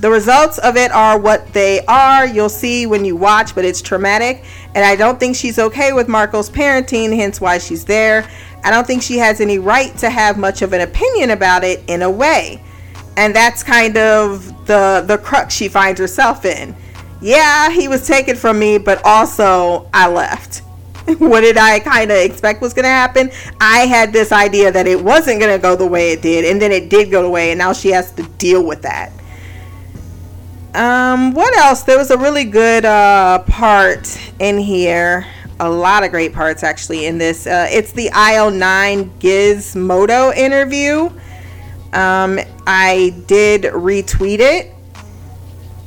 the 0.00 0.10
results 0.10 0.56
of 0.58 0.76
it 0.76 0.90
are 0.92 1.18
what 1.18 1.52
they 1.52 1.84
are. 1.84 2.26
You'll 2.26 2.48
see 2.48 2.86
when 2.86 3.04
you 3.04 3.16
watch, 3.16 3.54
but 3.54 3.64
it's 3.64 3.82
traumatic. 3.82 4.44
And 4.74 4.84
I 4.84 4.96
don't 4.96 5.20
think 5.20 5.36
she's 5.36 5.58
okay 5.58 5.92
with 5.92 6.08
Marco's 6.08 6.48
parenting, 6.48 7.14
hence 7.14 7.40
why 7.40 7.58
she's 7.58 7.84
there. 7.84 8.26
I 8.64 8.70
don't 8.70 8.86
think 8.86 9.02
she 9.02 9.18
has 9.18 9.40
any 9.40 9.58
right 9.58 9.96
to 9.98 10.08
have 10.08 10.38
much 10.38 10.62
of 10.62 10.72
an 10.72 10.80
opinion 10.80 11.30
about 11.30 11.64
it 11.64 11.82
in 11.86 12.02
a 12.02 12.10
way. 12.10 12.62
And 13.16 13.34
that's 13.34 13.62
kind 13.62 13.98
of 13.98 14.66
the 14.66 15.04
the 15.06 15.18
crux 15.18 15.54
she 15.54 15.68
finds 15.68 16.00
herself 16.00 16.44
in. 16.44 16.74
Yeah, 17.20 17.70
he 17.70 17.86
was 17.88 18.06
taken 18.06 18.36
from 18.36 18.58
me, 18.58 18.78
but 18.78 19.04
also 19.04 19.88
I 19.92 20.08
left. 20.08 20.58
what 21.18 21.40
did 21.40 21.58
I 21.58 21.80
kind 21.80 22.10
of 22.10 22.16
expect 22.16 22.62
was 22.62 22.72
going 22.72 22.84
to 22.84 22.88
happen? 22.88 23.30
I 23.60 23.80
had 23.80 24.12
this 24.12 24.32
idea 24.32 24.72
that 24.72 24.86
it 24.86 25.02
wasn't 25.02 25.40
going 25.40 25.52
to 25.54 25.60
go 25.60 25.76
the 25.76 25.86
way 25.86 26.12
it 26.12 26.22
did, 26.22 26.44
and 26.46 26.62
then 26.62 26.72
it 26.72 26.88
did 26.88 27.10
go 27.10 27.22
the 27.22 27.28
way, 27.28 27.50
and 27.50 27.58
now 27.58 27.72
she 27.74 27.90
has 27.90 28.12
to 28.12 28.22
deal 28.38 28.64
with 28.64 28.80
that. 28.82 29.12
Um, 30.74 31.34
what 31.34 31.56
else? 31.56 31.82
There 31.82 31.98
was 31.98 32.10
a 32.10 32.18
really 32.18 32.44
good 32.44 32.84
uh, 32.84 33.40
part 33.40 34.18
in 34.38 34.58
here. 34.58 35.26
A 35.58 35.68
lot 35.68 36.04
of 36.04 36.10
great 36.10 36.32
parts 36.32 36.62
actually 36.62 37.06
in 37.06 37.18
this. 37.18 37.46
Uh, 37.46 37.66
it's 37.70 37.92
the 37.92 38.08
IO9 38.10 39.10
Gizmodo 39.18 40.34
interview. 40.34 41.10
Um, 41.92 42.38
I 42.66 43.14
did 43.26 43.62
retweet 43.62 44.38
it. 44.38 44.72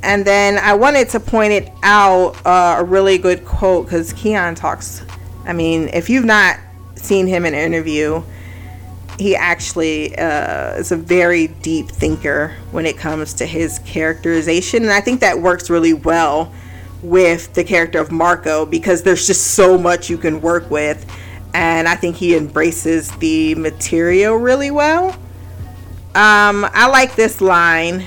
And 0.02 0.22
then 0.22 0.58
I 0.58 0.74
wanted 0.74 1.08
to 1.10 1.20
point 1.20 1.54
it 1.54 1.72
out 1.82 2.36
uh, 2.44 2.76
a 2.78 2.84
really 2.84 3.16
good 3.16 3.46
quote 3.46 3.86
because 3.86 4.12
Keon 4.12 4.54
talks. 4.54 5.02
I 5.46 5.54
mean, 5.54 5.88
if 5.88 6.10
you've 6.10 6.26
not 6.26 6.58
seen 6.96 7.26
him 7.26 7.46
in 7.46 7.54
an 7.54 7.60
interview, 7.60 8.22
he 9.18 9.36
actually 9.36 10.16
uh, 10.18 10.74
is 10.74 10.92
a 10.92 10.96
very 10.96 11.48
deep 11.48 11.88
thinker 11.88 12.54
when 12.72 12.86
it 12.86 12.96
comes 12.96 13.34
to 13.34 13.46
his 13.46 13.78
characterization. 13.80 14.82
And 14.82 14.92
I 14.92 15.00
think 15.00 15.20
that 15.20 15.40
works 15.40 15.70
really 15.70 15.94
well 15.94 16.52
with 17.02 17.52
the 17.54 17.62
character 17.62 18.00
of 18.00 18.10
Marco 18.10 18.66
because 18.66 19.02
there's 19.02 19.26
just 19.26 19.54
so 19.54 19.78
much 19.78 20.10
you 20.10 20.18
can 20.18 20.40
work 20.40 20.70
with. 20.70 21.06
And 21.52 21.86
I 21.86 21.94
think 21.94 22.16
he 22.16 22.36
embraces 22.36 23.12
the 23.18 23.54
material 23.54 24.36
really 24.36 24.70
well. 24.70 25.10
Um, 26.16 26.66
I 26.72 26.88
like 26.88 27.14
this 27.14 27.40
line. 27.40 28.04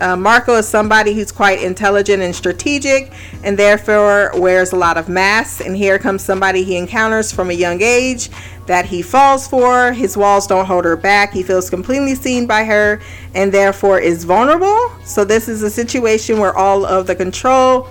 Uh, 0.00 0.16
Marco 0.16 0.54
is 0.54 0.68
somebody 0.68 1.12
who's 1.12 1.32
quite 1.32 1.60
intelligent 1.60 2.22
and 2.22 2.34
strategic 2.34 3.12
and 3.42 3.58
therefore 3.58 4.30
wears 4.36 4.72
a 4.72 4.76
lot 4.76 4.96
of 4.96 5.08
masks. 5.08 5.60
And 5.60 5.76
here 5.76 5.98
comes 5.98 6.22
somebody 6.22 6.62
he 6.62 6.76
encounters 6.76 7.32
from 7.32 7.50
a 7.50 7.54
young 7.54 7.82
age 7.82 8.30
that 8.68 8.84
he 8.84 9.02
falls 9.02 9.48
for. 9.48 9.92
His 9.92 10.16
walls 10.16 10.46
don't 10.46 10.66
hold 10.66 10.84
her 10.84 10.96
back. 10.96 11.32
He 11.32 11.42
feels 11.42 11.68
completely 11.68 12.14
seen 12.14 12.46
by 12.46 12.64
her 12.64 13.00
and 13.34 13.52
therefore 13.52 13.98
is 13.98 14.24
vulnerable. 14.24 14.92
So, 15.04 15.24
this 15.24 15.48
is 15.48 15.62
a 15.62 15.70
situation 15.70 16.38
where 16.38 16.56
all 16.56 16.86
of 16.86 17.06
the 17.06 17.16
control. 17.16 17.88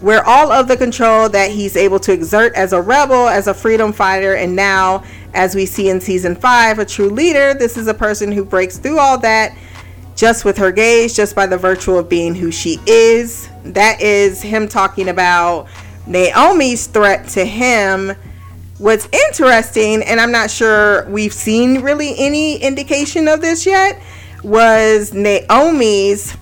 Where 0.00 0.24
all 0.26 0.50
of 0.50 0.66
the 0.66 0.78
control 0.78 1.28
that 1.28 1.50
he's 1.50 1.76
able 1.76 2.00
to 2.00 2.12
exert 2.12 2.54
as 2.54 2.72
a 2.72 2.80
rebel, 2.80 3.28
as 3.28 3.48
a 3.48 3.52
freedom 3.54 3.92
fighter, 3.92 4.34
and 4.34 4.56
now, 4.56 5.04
as 5.34 5.54
we 5.54 5.66
see 5.66 5.90
in 5.90 6.00
season 6.00 6.34
five, 6.34 6.78
a 6.78 6.86
true 6.86 7.10
leader. 7.10 7.52
This 7.52 7.76
is 7.76 7.86
a 7.86 7.92
person 7.92 8.32
who 8.32 8.42
breaks 8.42 8.78
through 8.78 8.98
all 8.98 9.18
that 9.18 9.54
just 10.16 10.44
with 10.44 10.56
her 10.56 10.72
gaze, 10.72 11.14
just 11.14 11.34
by 11.34 11.46
the 11.46 11.56
virtue 11.58 11.96
of 11.96 12.08
being 12.08 12.34
who 12.34 12.50
she 12.50 12.78
is. 12.86 13.48
That 13.62 14.00
is 14.00 14.40
him 14.40 14.68
talking 14.68 15.08
about 15.08 15.68
Naomi's 16.06 16.86
threat 16.86 17.28
to 17.28 17.44
him. 17.44 18.12
What's 18.80 19.06
interesting, 19.12 20.02
and 20.04 20.18
I'm 20.18 20.32
not 20.32 20.50
sure 20.50 21.06
we've 21.10 21.34
seen 21.34 21.82
really 21.82 22.14
any 22.16 22.56
indication 22.56 23.28
of 23.28 23.42
this 23.42 23.66
yet, 23.66 24.00
was 24.42 25.12
Naomi's 25.12 26.34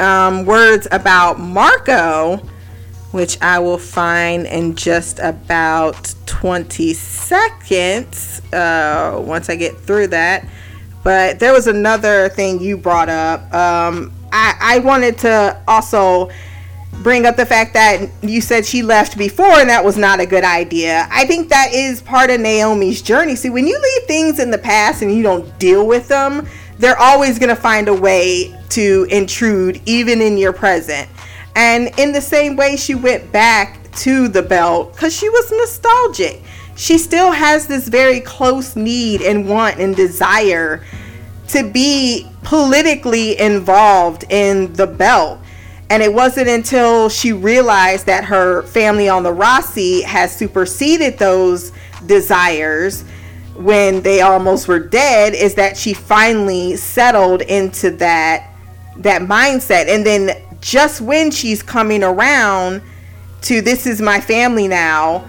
um, 0.00 0.44
words 0.44 0.88
about 0.90 1.38
Marco, 1.38 2.38
which 3.12 3.40
I 3.40 3.60
will 3.60 3.78
find 3.78 4.44
in 4.48 4.74
just 4.74 5.20
about 5.20 6.16
20 6.26 6.92
seconds 6.94 8.42
uh, 8.52 9.22
once 9.24 9.48
I 9.48 9.54
get 9.54 9.78
through 9.78 10.08
that. 10.08 10.48
But 11.04 11.38
there 11.38 11.52
was 11.52 11.68
another 11.68 12.28
thing 12.28 12.60
you 12.60 12.76
brought 12.76 13.08
up. 13.08 13.42
Um, 13.54 14.12
I, 14.32 14.56
I 14.60 14.78
wanted 14.80 15.16
to 15.18 15.62
also 15.68 16.30
bring 17.02 17.26
up 17.26 17.36
the 17.36 17.46
fact 17.46 17.74
that 17.74 18.08
you 18.22 18.40
said 18.40 18.66
she 18.66 18.82
left 18.82 19.16
before 19.16 19.60
and 19.60 19.68
that 19.68 19.84
was 19.84 19.96
not 19.96 20.20
a 20.20 20.26
good 20.26 20.44
idea. 20.44 21.06
I 21.10 21.26
think 21.26 21.48
that 21.48 21.72
is 21.72 22.02
part 22.02 22.30
of 22.30 22.40
Naomi's 22.40 23.02
journey. 23.02 23.36
See, 23.36 23.50
when 23.50 23.66
you 23.66 23.80
leave 23.80 24.02
things 24.06 24.38
in 24.38 24.50
the 24.50 24.58
past 24.58 25.02
and 25.02 25.12
you 25.12 25.22
don't 25.22 25.58
deal 25.58 25.86
with 25.86 26.08
them, 26.08 26.46
they're 26.78 26.98
always 26.98 27.38
going 27.38 27.54
to 27.54 27.60
find 27.60 27.88
a 27.88 27.94
way 27.94 28.54
to 28.70 29.06
intrude 29.10 29.80
even 29.86 30.20
in 30.20 30.36
your 30.38 30.52
present. 30.52 31.08
And 31.54 31.90
in 31.98 32.12
the 32.12 32.20
same 32.20 32.56
way, 32.56 32.76
she 32.76 32.94
went 32.94 33.32
back 33.32 33.90
to 33.96 34.28
the 34.28 34.42
belt 34.42 34.92
because 34.92 35.14
she 35.14 35.28
was 35.28 35.50
nostalgic. 35.50 36.42
She 36.76 36.98
still 36.98 37.32
has 37.32 37.66
this 37.66 37.88
very 37.88 38.20
close 38.20 38.76
need 38.76 39.22
and 39.22 39.48
want 39.48 39.80
and 39.80 39.96
desire 39.96 40.84
to 41.48 41.68
be 41.68 42.30
politically 42.44 43.38
involved 43.40 44.24
in 44.30 44.72
the 44.74 44.86
belt. 44.86 45.40
And 45.90 46.02
it 46.02 46.12
wasn't 46.12 46.48
until 46.48 47.08
she 47.08 47.32
realized 47.32 48.06
that 48.06 48.24
her 48.24 48.62
family 48.64 49.08
on 49.08 49.22
the 49.22 49.32
Roci 49.32 50.02
has 50.04 50.34
superseded 50.34 51.18
those 51.18 51.72
desires 52.06 53.04
when 53.54 54.02
they 54.02 54.20
almost 54.20 54.68
were 54.68 54.78
dead 54.78 55.34
is 55.34 55.54
that 55.54 55.76
she 55.76 55.92
finally 55.92 56.76
settled 56.76 57.42
into 57.42 57.90
that 57.90 58.50
that 58.98 59.22
mindset. 59.22 59.88
And 59.88 60.04
then 60.04 60.30
just 60.60 61.00
when 61.00 61.30
she's 61.30 61.62
coming 61.62 62.02
around 62.02 62.82
to 63.42 63.60
this 63.62 63.86
is 63.86 64.00
my 64.00 64.20
family 64.20 64.66
now 64.66 65.24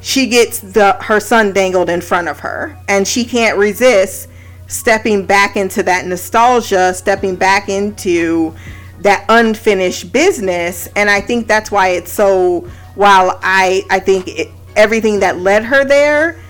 she 0.00 0.28
gets 0.28 0.60
the 0.60 0.96
her 1.00 1.20
son 1.20 1.52
dangled 1.52 1.88
in 1.88 2.00
front 2.00 2.28
of 2.28 2.40
her. 2.40 2.76
And 2.88 3.06
she 3.06 3.24
can't 3.24 3.56
resist 3.58 4.28
stepping 4.66 5.26
back 5.26 5.56
into 5.56 5.82
that 5.82 6.06
nostalgia 6.06 6.94
stepping 6.94 7.36
back 7.36 7.68
into 7.68 8.54
that 9.02 9.24
unfinished 9.28 10.12
business 10.12 10.88
and 10.96 11.10
i 11.10 11.20
think 11.20 11.46
that's 11.46 11.70
why 11.70 11.88
it's 11.88 12.12
so 12.12 12.60
while 12.94 13.38
i 13.42 13.82
i 13.90 13.98
think 13.98 14.26
it, 14.28 14.48
everything 14.76 15.20
that 15.20 15.38
led 15.38 15.64
her 15.64 15.84
there 15.84 16.40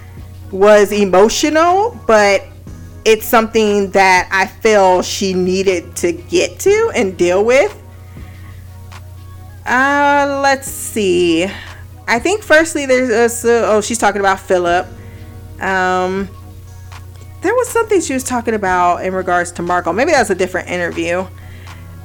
was 0.51 0.93
emotional 0.93 1.99
but 2.07 2.45
it's 3.05 3.27
something 3.27 3.91
that 3.91 4.29
i 4.31 4.47
feel 4.47 5.03
she 5.03 5.33
needed 5.33 5.95
to 5.97 6.13
get 6.13 6.59
to 6.59 6.93
and 6.95 7.17
deal 7.17 7.45
with 7.45 7.77
uh 9.67 10.41
let's 10.43 10.69
see 10.69 11.45
i 12.07 12.19
think 12.19 12.43
firstly 12.43 12.87
there's 12.87 13.45
a, 13.45 13.67
oh 13.67 13.81
she's 13.81 13.99
talking 13.99 14.21
about 14.21 14.39
Filip 14.39 14.87
um 15.61 16.29
there 17.43 17.55
was 17.55 17.69
something 17.69 18.01
she 18.01 18.15
was 18.15 18.25
talking 18.25 18.55
about 18.55 19.05
in 19.05 19.13
regards 19.13 19.51
to 19.53 19.63
Marco. 19.63 19.93
Maybe 19.93 20.13
that's 20.13 20.31
a 20.31 20.35
different 20.35 20.69
interview. 20.69 21.27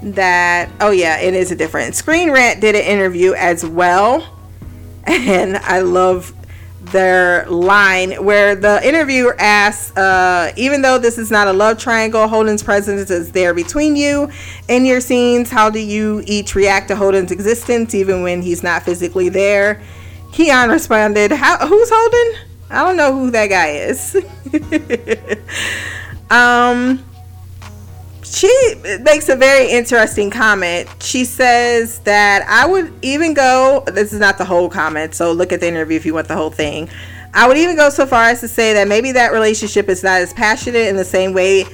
That 0.01 0.69
oh 0.80 0.92
yeah, 0.92 1.19
it 1.19 1.34
is 1.34 1.51
a 1.51 1.56
different. 1.56 1.95
Screen 1.95 2.32
Rant 2.32 2.61
did 2.61 2.76
an 2.76 2.84
interview 2.84 3.34
as 3.34 3.66
well, 3.66 4.38
and 5.06 5.58
I 5.58 5.80
love 5.80 6.34
their 6.92 7.45
line 7.50 8.11
where 8.24 8.56
the 8.56 8.85
interviewer 8.88 9.35
asks, 9.40 9.95
uh, 9.98 10.51
even 10.56 10.82
though 10.82 10.98
this 10.98 11.17
is 11.17 11.32
not 11.32 11.48
a 11.48 11.53
love 11.53 11.77
triangle, 11.77 12.27
Holden's 12.27 12.64
presence 12.64 13.09
is 13.09 13.32
there 13.32 13.53
between 13.53 13.95
you 13.95 14.30
in 14.67 14.85
your 14.85 15.01
scenes. 15.01 15.50
How 15.50 15.69
do 15.69 15.80
you 15.80 16.24
each 16.26 16.56
react 16.56 16.88
to 16.90 16.95
Holden's 16.95 17.32
existence, 17.32 17.93
even 17.93 18.22
when 18.22 18.42
he's 18.42 18.64
not 18.64 18.84
physically 18.84 19.30
there? 19.30 19.82
Keon 20.32 20.69
responded, 20.69 21.32
How, 21.32 21.67
Who's 21.67 21.90
Holden? 21.92 22.42
I 22.69 22.84
don't 22.84 22.98
know 22.98 23.14
who 23.14 23.32
that 23.32 23.48
guy 23.48 23.69
is. 23.69 24.16
um, 26.30 27.03
she 28.31 28.73
makes 29.01 29.30
a 29.30 29.35
very 29.35 29.69
interesting 29.69 30.30
comment. 30.30 30.89
She 30.99 31.25
says 31.25 31.99
that 31.99 32.45
I 32.47 32.67
would 32.67 32.93
even 33.01 33.33
go, 33.33 33.83
this 33.88 34.14
is 34.14 34.19
not 34.19 34.38
the 34.38 34.45
whole 34.45 34.69
comment, 34.69 35.15
so 35.15 35.31
look 35.31 35.51
at 35.51 35.59
the 35.59 35.67
interview 35.67 35.97
if 35.97 36.06
you 36.06 36.14
want 36.14 36.27
the 36.27 36.35
whole 36.35 36.49
thing. 36.49 36.89
I 37.33 37.47
would 37.47 37.57
even 37.57 37.75
go 37.75 37.89
so 37.89 38.06
far 38.06 38.25
as 38.25 38.39
to 38.41 38.47
say 38.47 38.73
that 38.73 38.88
maybe 38.88 39.11
that 39.14 39.31
relationship 39.31 39.89
is 39.89 40.03
not 40.03 40.22
as 40.22 40.33
passionate 40.33 40.88
in 40.88 40.95
the 40.95 41.06
same 41.06 41.33
way 41.33 41.65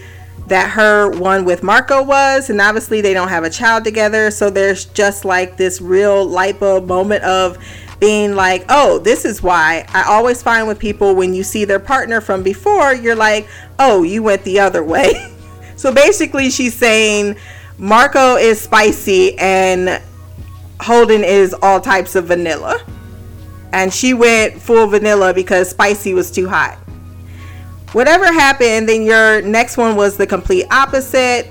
that 0.47 0.69
her 0.71 1.09
one 1.09 1.45
with 1.45 1.63
Marco 1.63 2.03
was, 2.03 2.49
and 2.49 2.59
obviously 2.59 3.01
they 3.01 3.13
don't 3.13 3.29
have 3.29 3.43
a 3.43 3.49
child 3.49 3.83
together, 3.83 4.29
so 4.29 4.49
there's 4.49 4.85
just 4.85 5.25
like 5.25 5.57
this 5.57 5.79
real 5.79 6.25
light 6.25 6.59
bulb 6.59 6.87
moment 6.87 7.23
of 7.23 7.57
being 7.99 8.35
like, 8.35 8.65
oh, 8.67 8.99
this 8.99 9.23
is 9.23 9.41
why 9.41 9.85
I 9.93 10.03
always 10.03 10.43
find 10.43 10.67
with 10.67 10.79
people 10.79 11.15
when 11.15 11.33
you 11.33 11.43
see 11.43 11.63
their 11.63 11.79
partner 11.79 12.19
from 12.19 12.43
before, 12.43 12.93
you're 12.93 13.15
like, 13.15 13.47
oh, 13.79 14.03
you 14.03 14.21
went 14.21 14.43
the 14.43 14.59
other 14.59 14.83
way. 14.83 15.13
so 15.75 15.93
basically, 15.93 16.49
she's 16.49 16.73
saying 16.73 17.35
Marco 17.77 18.35
is 18.35 18.61
spicy 18.61 19.37
and 19.37 20.01
Holden 20.79 21.23
is 21.23 21.55
all 21.61 21.79
types 21.79 22.15
of 22.15 22.25
vanilla. 22.25 22.83
And 23.71 23.91
she 23.91 24.13
went 24.13 24.61
full 24.61 24.87
vanilla 24.87 25.33
because 25.33 25.69
spicy 25.69 26.13
was 26.13 26.29
too 26.29 26.47
hot. 26.47 26.77
Whatever 27.93 28.25
happened, 28.25 28.89
then 28.89 29.03
your 29.03 29.41
next 29.41 29.77
one 29.77 29.95
was 29.95 30.17
the 30.17 30.27
complete 30.27 30.65
opposite. 30.71 31.47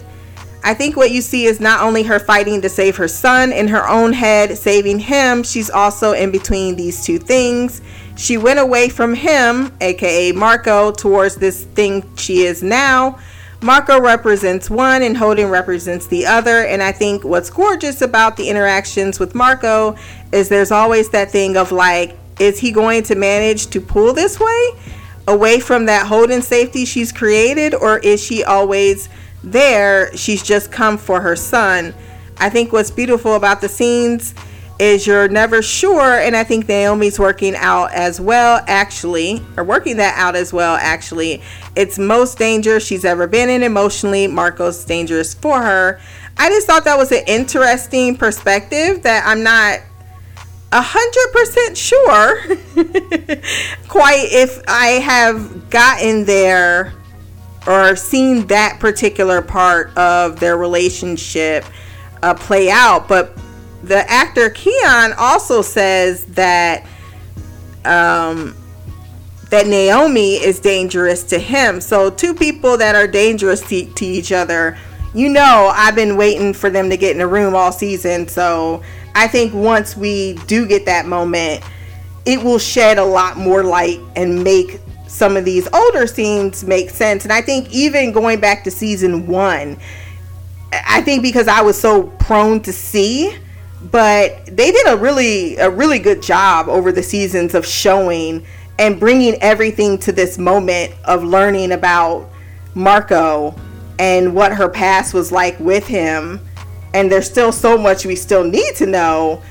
I 0.64 0.74
think 0.74 0.96
what 0.96 1.10
you 1.10 1.20
see 1.20 1.46
is 1.46 1.58
not 1.60 1.82
only 1.82 2.04
her 2.04 2.20
fighting 2.20 2.60
to 2.62 2.68
save 2.68 2.96
her 2.96 3.08
son 3.08 3.52
in 3.52 3.66
her 3.68 3.88
own 3.88 4.12
head, 4.12 4.56
saving 4.56 5.00
him, 5.00 5.42
she's 5.42 5.70
also 5.70 6.12
in 6.12 6.30
between 6.30 6.76
these 6.76 7.04
two 7.04 7.18
things. 7.18 7.80
She 8.16 8.38
went 8.38 8.60
away 8.60 8.88
from 8.88 9.14
him, 9.14 9.72
aka 9.80 10.30
Marco, 10.32 10.92
towards 10.92 11.36
this 11.36 11.64
thing 11.64 12.04
she 12.16 12.42
is 12.42 12.62
now. 12.62 13.18
Marco 13.62 14.00
represents 14.00 14.68
one 14.68 15.02
and 15.02 15.16
Holden 15.16 15.48
represents 15.48 16.08
the 16.08 16.26
other. 16.26 16.64
And 16.64 16.82
I 16.82 16.90
think 16.90 17.22
what's 17.22 17.48
gorgeous 17.48 18.02
about 18.02 18.36
the 18.36 18.48
interactions 18.48 19.20
with 19.20 19.36
Marco 19.36 19.96
is 20.32 20.48
there's 20.48 20.72
always 20.72 21.10
that 21.10 21.30
thing 21.30 21.56
of 21.56 21.70
like, 21.70 22.18
is 22.40 22.58
he 22.58 22.72
going 22.72 23.04
to 23.04 23.14
manage 23.14 23.68
to 23.68 23.80
pull 23.80 24.12
this 24.12 24.40
way 24.40 24.70
away 25.28 25.60
from 25.60 25.86
that 25.86 26.08
Holden 26.08 26.42
safety 26.42 26.84
she's 26.84 27.12
created, 27.12 27.74
or 27.74 27.98
is 27.98 28.20
she 28.20 28.42
always 28.42 29.08
there? 29.44 30.14
She's 30.16 30.42
just 30.42 30.72
come 30.72 30.98
for 30.98 31.20
her 31.20 31.36
son. 31.36 31.94
I 32.38 32.50
think 32.50 32.72
what's 32.72 32.90
beautiful 32.90 33.36
about 33.36 33.60
the 33.60 33.68
scenes 33.68 34.34
is 34.82 35.06
you're 35.06 35.28
never 35.28 35.62
sure, 35.62 36.18
and 36.18 36.34
I 36.34 36.42
think 36.42 36.66
Naomi's 36.66 37.16
working 37.16 37.54
out 37.54 37.92
as 37.92 38.20
well, 38.20 38.64
actually, 38.66 39.40
or 39.56 39.62
working 39.62 39.98
that 39.98 40.18
out 40.18 40.34
as 40.34 40.52
well, 40.52 40.74
actually. 40.74 41.40
It's 41.76 42.00
most 42.00 42.36
dangerous 42.36 42.84
she's 42.84 43.04
ever 43.04 43.28
been 43.28 43.48
in 43.48 43.62
emotionally. 43.62 44.26
Marco's 44.26 44.84
dangerous 44.84 45.34
for 45.34 45.62
her. 45.62 46.00
I 46.36 46.48
just 46.48 46.66
thought 46.66 46.84
that 46.84 46.98
was 46.98 47.12
an 47.12 47.22
interesting 47.28 48.16
perspective 48.16 49.04
that 49.04 49.24
I'm 49.24 49.44
not 49.44 49.78
a 50.72 50.82
hundred 50.82 51.32
percent 51.32 51.76
sure 51.76 52.40
quite 53.88 54.26
if 54.32 54.60
I 54.66 54.86
have 55.04 55.70
gotten 55.70 56.24
there 56.24 56.92
or 57.68 57.94
seen 57.94 58.48
that 58.48 58.80
particular 58.80 59.42
part 59.42 59.96
of 59.96 60.40
their 60.40 60.56
relationship 60.56 61.64
uh, 62.22 62.34
play 62.34 62.68
out. 62.68 63.06
But 63.06 63.38
the 63.82 64.08
actor 64.10 64.50
Keon 64.50 65.12
also 65.18 65.62
says 65.62 66.24
that 66.26 66.86
um, 67.84 68.54
that 69.50 69.66
Naomi 69.66 70.36
is 70.36 70.60
dangerous 70.60 71.24
to 71.24 71.38
him. 71.38 71.80
So 71.80 72.08
two 72.10 72.34
people 72.34 72.76
that 72.78 72.94
are 72.94 73.06
dangerous 73.06 73.60
to, 73.68 73.84
to 73.84 74.04
each 74.04 74.32
other. 74.32 74.78
You 75.14 75.28
know, 75.28 75.70
I've 75.74 75.94
been 75.94 76.16
waiting 76.16 76.54
for 76.54 76.70
them 76.70 76.88
to 76.88 76.96
get 76.96 77.14
in 77.14 77.20
a 77.20 77.26
room 77.26 77.54
all 77.54 77.70
season. 77.70 78.28
So 78.28 78.82
I 79.14 79.28
think 79.28 79.52
once 79.52 79.94
we 79.94 80.34
do 80.46 80.66
get 80.66 80.86
that 80.86 81.04
moment, 81.06 81.62
it 82.24 82.42
will 82.42 82.58
shed 82.58 82.96
a 82.96 83.04
lot 83.04 83.36
more 83.36 83.62
light 83.62 84.00
and 84.16 84.42
make 84.42 84.80
some 85.06 85.36
of 85.36 85.44
these 85.44 85.68
older 85.74 86.06
scenes 86.06 86.64
make 86.64 86.88
sense. 86.88 87.24
And 87.24 87.32
I 87.32 87.42
think 87.42 87.70
even 87.70 88.12
going 88.12 88.40
back 88.40 88.64
to 88.64 88.70
season 88.70 89.26
one, 89.26 89.76
I 90.72 91.02
think 91.02 91.22
because 91.22 91.48
I 91.48 91.60
was 91.60 91.78
so 91.78 92.04
prone 92.04 92.60
to 92.62 92.72
see, 92.72 93.36
but 93.90 94.46
they 94.46 94.70
did 94.70 94.86
a 94.88 94.96
really 94.96 95.56
a 95.56 95.68
really 95.68 95.98
good 95.98 96.22
job 96.22 96.68
over 96.68 96.92
the 96.92 97.02
seasons 97.02 97.54
of 97.54 97.66
showing 97.66 98.46
and 98.78 98.98
bringing 98.98 99.34
everything 99.42 99.98
to 99.98 100.12
this 100.12 100.38
moment 100.38 100.94
of 101.04 101.24
learning 101.24 101.72
about 101.72 102.28
Marco 102.74 103.54
and 103.98 104.34
what 104.34 104.52
her 104.52 104.68
past 104.68 105.14
was 105.14 105.30
like 105.30 105.58
with 105.60 105.86
him. 105.86 106.40
And 106.94 107.10
there's 107.10 107.28
still 107.28 107.52
so 107.52 107.78
much 107.78 108.04
we 108.04 108.16
still 108.16 108.44
need 108.44 108.74
to 108.76 108.86
know 108.86 109.42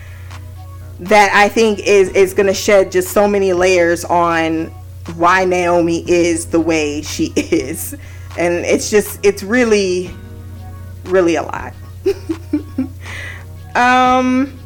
that 0.99 1.31
I 1.33 1.49
think 1.49 1.79
is 1.79 2.09
is 2.09 2.33
going 2.33 2.47
to 2.47 2.53
shed 2.53 2.91
just 2.91 3.11
so 3.11 3.27
many 3.27 3.53
layers 3.53 4.05
on 4.05 4.67
why 5.15 5.45
Naomi 5.45 6.09
is 6.09 6.45
the 6.45 6.59
way 6.59 7.01
she 7.01 7.33
is. 7.35 7.93
And 8.37 8.65
it's 8.65 8.89
just 8.89 9.19
it's 9.23 9.43
really 9.43 10.11
really 11.05 11.35
a 11.35 11.43
lot. 11.43 11.73
um 13.75 14.57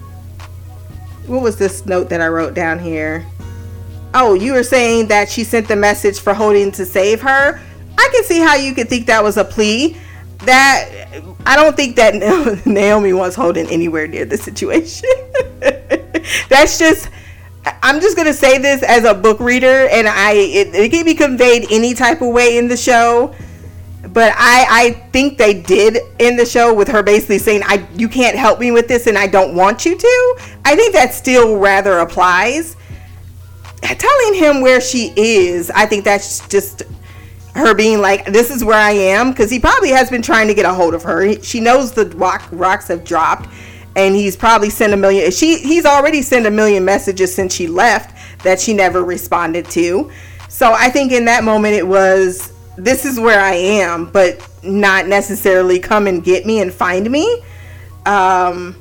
what 1.28 1.42
was 1.42 1.58
this 1.58 1.86
note 1.86 2.10
that 2.10 2.22
I 2.22 2.28
wrote 2.28 2.54
down 2.54 2.80
here? 2.80 3.26
Oh, 4.14 4.34
you 4.34 4.54
were 4.54 4.64
saying 4.64 5.08
that 5.08 5.30
she 5.30 5.44
sent 5.44 5.68
the 5.68 5.76
message 5.76 6.20
for 6.20 6.34
Holden 6.34 6.72
to 6.74 6.86
save 6.86 7.22
her. 7.22 7.60
I 7.98 8.10
can 8.14 8.24
see 8.24 8.40
how 8.40 8.56
you 8.56 8.74
could 8.74 8.88
think 8.90 9.08
that 9.08 9.24
was 9.24 9.38
a 9.38 9.44
plea. 9.44 9.98
That 10.40 11.24
I 11.46 11.56
don't 11.56 11.76
think 11.76 11.96
that 11.96 12.14
Naomi 12.66 13.14
wants 13.14 13.36
Holden 13.36 13.68
anywhere 13.68 14.08
near 14.08 14.26
the 14.26 14.38
situation. 14.38 15.10
That's 16.50 16.78
just 16.78 17.10
I'm 17.82 18.00
just 18.00 18.16
gonna 18.16 18.34
say 18.34 18.58
this 18.58 18.84
as 18.84 19.06
a 19.06 19.14
book 19.14 19.40
reader, 19.40 19.88
and 19.88 20.08
I 20.08 20.34
it, 20.34 20.76
it 20.76 20.92
can 20.92 21.06
be 21.06 21.16
conveyed 21.16 21.68
any 21.72 21.94
type 21.94 22.22
of 22.22 22.30
way 22.30 22.58
in 22.58 22.68
the 22.68 22.78
show. 22.78 23.34
But 24.16 24.32
I 24.38 24.66
I 24.70 24.92
think 25.12 25.38
they 25.38 25.54
did 25.62 26.00
in 26.20 26.38
the 26.38 26.46
show 26.46 26.74
with 26.74 26.88
her 26.88 27.04
basically 27.04 27.38
saying 27.38 27.62
I 27.66 27.86
you 27.96 28.08
can't 28.10 28.38
help 28.38 28.60
me 28.60 28.72
with 28.72 28.88
this, 28.88 29.06
and 29.08 29.18
I 29.18 29.28
don't 29.28 29.54
want 29.56 29.86
you 29.86 29.96
to. 29.98 30.36
I 30.64 30.76
think 30.76 30.94
that 30.94 31.14
still 31.14 31.58
rather 31.58 32.00
applies. 32.00 32.76
Telling 33.84 34.34
him 34.34 34.62
where 34.62 34.80
she 34.82 35.14
is, 35.18 35.70
I 35.70 35.86
think 35.86 36.06
that's 36.06 36.48
just 36.48 36.84
her 37.56 37.74
being 37.76 38.00
like, 38.02 38.26
"This 38.26 38.50
is 38.50 38.64
where 38.64 38.80
I 38.80 38.92
am," 38.92 39.32
because 39.32 39.52
he 39.52 39.60
probably 39.60 39.90
has 39.90 40.10
been 40.10 40.22
trying 40.22 40.48
to 40.48 40.54
get 40.54 40.66
a 40.66 40.74
hold 40.74 40.94
of 40.94 41.04
her. 41.04 41.22
He- 41.22 41.42
She 41.44 41.60
knows 41.60 41.92
the 41.92 42.06
rock, 42.16 42.42
rocks 42.52 42.88
have 42.88 43.04
dropped, 43.04 43.50
and 43.98 44.16
he's 44.16 44.36
probably 44.38 44.70
sent 44.70 44.94
a 44.94 44.98
million. 44.98 45.30
She 45.32 45.58
he's 45.58 45.86
already 45.86 46.22
sent 46.22 46.46
a 46.48 46.52
million 46.52 46.84
messages 46.86 47.36
since 47.36 47.54
she 47.54 47.68
left 47.68 48.16
that 48.44 48.60
she 48.62 48.74
never 48.74 49.04
responded 49.04 49.70
to. 49.72 50.10
So 50.48 50.72
I 50.72 50.90
think 50.90 51.12
in 51.12 51.26
that 51.26 51.44
moment 51.44 51.76
it 51.76 51.86
was, 51.86 52.50
"This 52.78 53.06
is 53.06 53.20
where 53.20 53.42
I 53.42 53.54
am," 53.54 54.06
but 54.06 54.46
not 54.64 55.08
necessarily 55.08 55.80
come 55.80 56.08
and 56.08 56.24
get 56.24 56.46
me 56.46 56.62
and 56.62 56.74
find 56.74 57.10
me. 57.10 57.44
Um, 58.06 58.76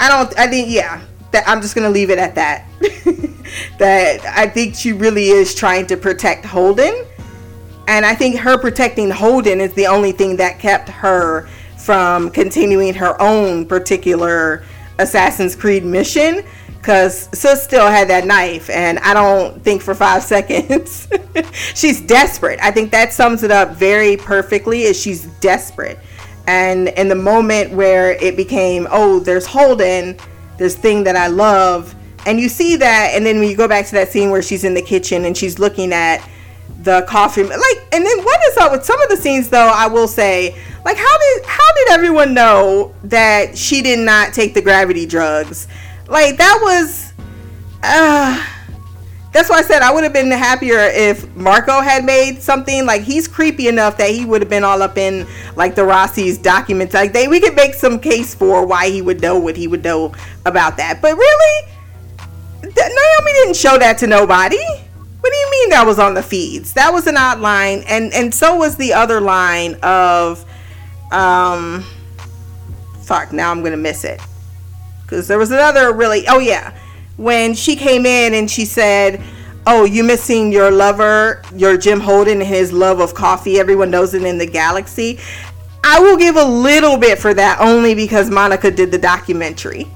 I 0.00 0.08
don't. 0.08 0.38
I 0.38 0.46
think 0.46 0.70
yeah. 0.70 1.00
That 1.32 1.48
I'm 1.48 1.60
just 1.60 1.74
gonna 1.74 1.90
leave 1.90 2.10
it 2.10 2.18
at 2.18 2.34
that. 2.36 2.66
that 3.78 4.24
I 4.24 4.46
think 4.46 4.74
she 4.74 4.92
really 4.92 5.28
is 5.28 5.54
trying 5.54 5.86
to 5.88 5.96
protect 5.96 6.44
Holden, 6.44 7.04
and 7.88 8.06
I 8.06 8.14
think 8.14 8.36
her 8.38 8.56
protecting 8.56 9.10
Holden 9.10 9.60
is 9.60 9.72
the 9.74 9.86
only 9.86 10.12
thing 10.12 10.36
that 10.36 10.58
kept 10.58 10.88
her 10.88 11.48
from 11.78 12.30
continuing 12.30 12.94
her 12.94 13.20
own 13.20 13.66
particular 13.66 14.64
Assassin's 14.98 15.54
Creed 15.54 15.84
mission. 15.84 16.44
Cause 16.84 17.30
Sis 17.32 17.62
still 17.62 17.86
had 17.86 18.08
that 18.08 18.26
knife, 18.26 18.68
and 18.68 18.98
I 18.98 19.14
don't 19.14 19.62
think 19.64 19.80
for 19.80 19.94
five 19.94 20.22
seconds 20.34 21.08
she's 21.74 22.02
desperate. 22.02 22.60
I 22.62 22.70
think 22.70 22.90
that 22.90 23.10
sums 23.10 23.42
it 23.42 23.50
up 23.50 23.70
very 23.70 24.18
perfectly. 24.18 24.82
Is 24.82 25.00
she's 25.00 25.24
desperate, 25.40 25.98
and 26.46 26.88
in 26.88 27.08
the 27.08 27.14
moment 27.14 27.72
where 27.72 28.12
it 28.22 28.36
became, 28.36 28.86
oh, 28.90 29.18
there's 29.18 29.46
Holden, 29.46 30.18
this 30.58 30.76
thing 30.76 31.04
that 31.04 31.16
I 31.16 31.28
love, 31.28 31.94
and 32.26 32.38
you 32.38 32.50
see 32.50 32.76
that, 32.76 33.12
and 33.14 33.24
then 33.24 33.38
when 33.38 33.48
you 33.48 33.56
go 33.56 33.66
back 33.66 33.86
to 33.86 33.92
that 33.92 34.10
scene 34.10 34.28
where 34.28 34.42
she's 34.42 34.62
in 34.62 34.74
the 34.74 34.82
kitchen 34.82 35.24
and 35.24 35.34
she's 35.34 35.58
looking 35.58 35.90
at 35.90 36.18
the 36.82 37.02
coffee 37.08 37.42
like 37.42 37.88
and 37.92 38.04
then 38.04 38.24
what 38.24 38.40
is 38.50 38.56
up 38.58 38.70
with 38.70 38.84
some 38.84 39.00
of 39.00 39.08
the 39.08 39.16
scenes 39.16 39.48
though 39.48 39.72
i 39.74 39.86
will 39.86 40.06
say 40.06 40.54
like 40.84 40.98
how 40.98 41.18
did 41.18 41.44
how 41.46 41.72
did 41.76 41.88
everyone 41.92 42.34
know 42.34 42.94
that 43.04 43.56
she 43.56 43.80
did 43.80 43.98
not 43.98 44.34
take 44.34 44.52
the 44.52 44.60
gravity 44.60 45.06
drugs 45.06 45.66
like 46.08 46.36
that 46.36 46.58
was 46.62 47.12
uh 47.82 48.50
that's 49.34 49.50
why 49.50 49.56
I 49.56 49.62
said 49.62 49.82
I 49.82 49.92
would 49.92 50.04
have 50.04 50.12
been 50.12 50.30
happier 50.30 50.78
if 50.78 51.28
Marco 51.34 51.80
had 51.80 52.04
made 52.04 52.40
something 52.40 52.86
like 52.86 53.02
he's 53.02 53.26
creepy 53.26 53.66
enough 53.66 53.96
that 53.96 54.10
he 54.10 54.24
would 54.24 54.40
have 54.40 54.48
been 54.48 54.62
all 54.62 54.80
up 54.80 54.96
in 54.96 55.26
like 55.56 55.74
the 55.74 55.82
Roci's 55.82 56.38
documents. 56.38 56.94
Like 56.94 57.12
they, 57.12 57.26
we 57.26 57.40
could 57.40 57.56
make 57.56 57.74
some 57.74 57.98
case 57.98 58.32
for 58.32 58.64
why 58.64 58.90
he 58.90 59.02
would 59.02 59.20
know 59.20 59.36
what 59.36 59.56
he 59.56 59.66
would 59.66 59.82
know 59.82 60.14
about 60.46 60.76
that. 60.76 61.02
But 61.02 61.16
really, 61.16 61.68
Th- 62.62 62.74
Naomi 62.76 63.32
didn't 63.32 63.56
show 63.56 63.76
that 63.76 63.98
to 63.98 64.06
nobody. 64.06 64.64
What 64.64 65.32
do 65.32 65.36
you 65.36 65.50
mean 65.50 65.70
that 65.70 65.84
was 65.84 65.98
on 65.98 66.14
the 66.14 66.22
feeds? 66.22 66.72
That 66.74 66.92
was 66.92 67.08
an 67.08 67.16
odd 67.16 67.40
line, 67.40 67.82
and 67.88 68.12
and 68.12 68.32
so 68.32 68.54
was 68.54 68.76
the 68.76 68.92
other 68.92 69.20
line 69.20 69.74
of, 69.82 70.44
um, 71.10 71.84
fuck. 73.02 73.32
Now 73.32 73.50
I'm 73.50 73.64
gonna 73.64 73.76
miss 73.76 74.04
it 74.04 74.20
because 75.04 75.28
there 75.28 75.38
was 75.38 75.50
another 75.50 75.92
really. 75.92 76.26
Oh 76.28 76.38
yeah, 76.38 76.76
when 77.16 77.54
she 77.54 77.76
came 77.76 78.04
in 78.06 78.34
and 78.34 78.50
she 78.50 78.64
said, 78.64 79.22
"Oh, 79.66 79.84
you 79.84 80.04
missing 80.04 80.52
your 80.52 80.70
lover, 80.70 81.42
your 81.54 81.76
Jim 81.76 82.00
Holden, 82.00 82.40
and 82.40 82.48
his 82.48 82.72
love 82.72 83.00
of 83.00 83.14
coffee. 83.14 83.58
Everyone 83.58 83.90
knows 83.90 84.14
it 84.14 84.24
in 84.24 84.38
the 84.38 84.46
galaxy." 84.46 85.18
I 85.86 86.00
will 86.00 86.16
give 86.16 86.36
a 86.36 86.44
little 86.44 86.96
bit 86.96 87.18
for 87.18 87.34
that 87.34 87.60
only 87.60 87.94
because 87.94 88.30
Monica 88.30 88.70
did 88.70 88.90
the 88.90 88.96
documentary 88.96 89.86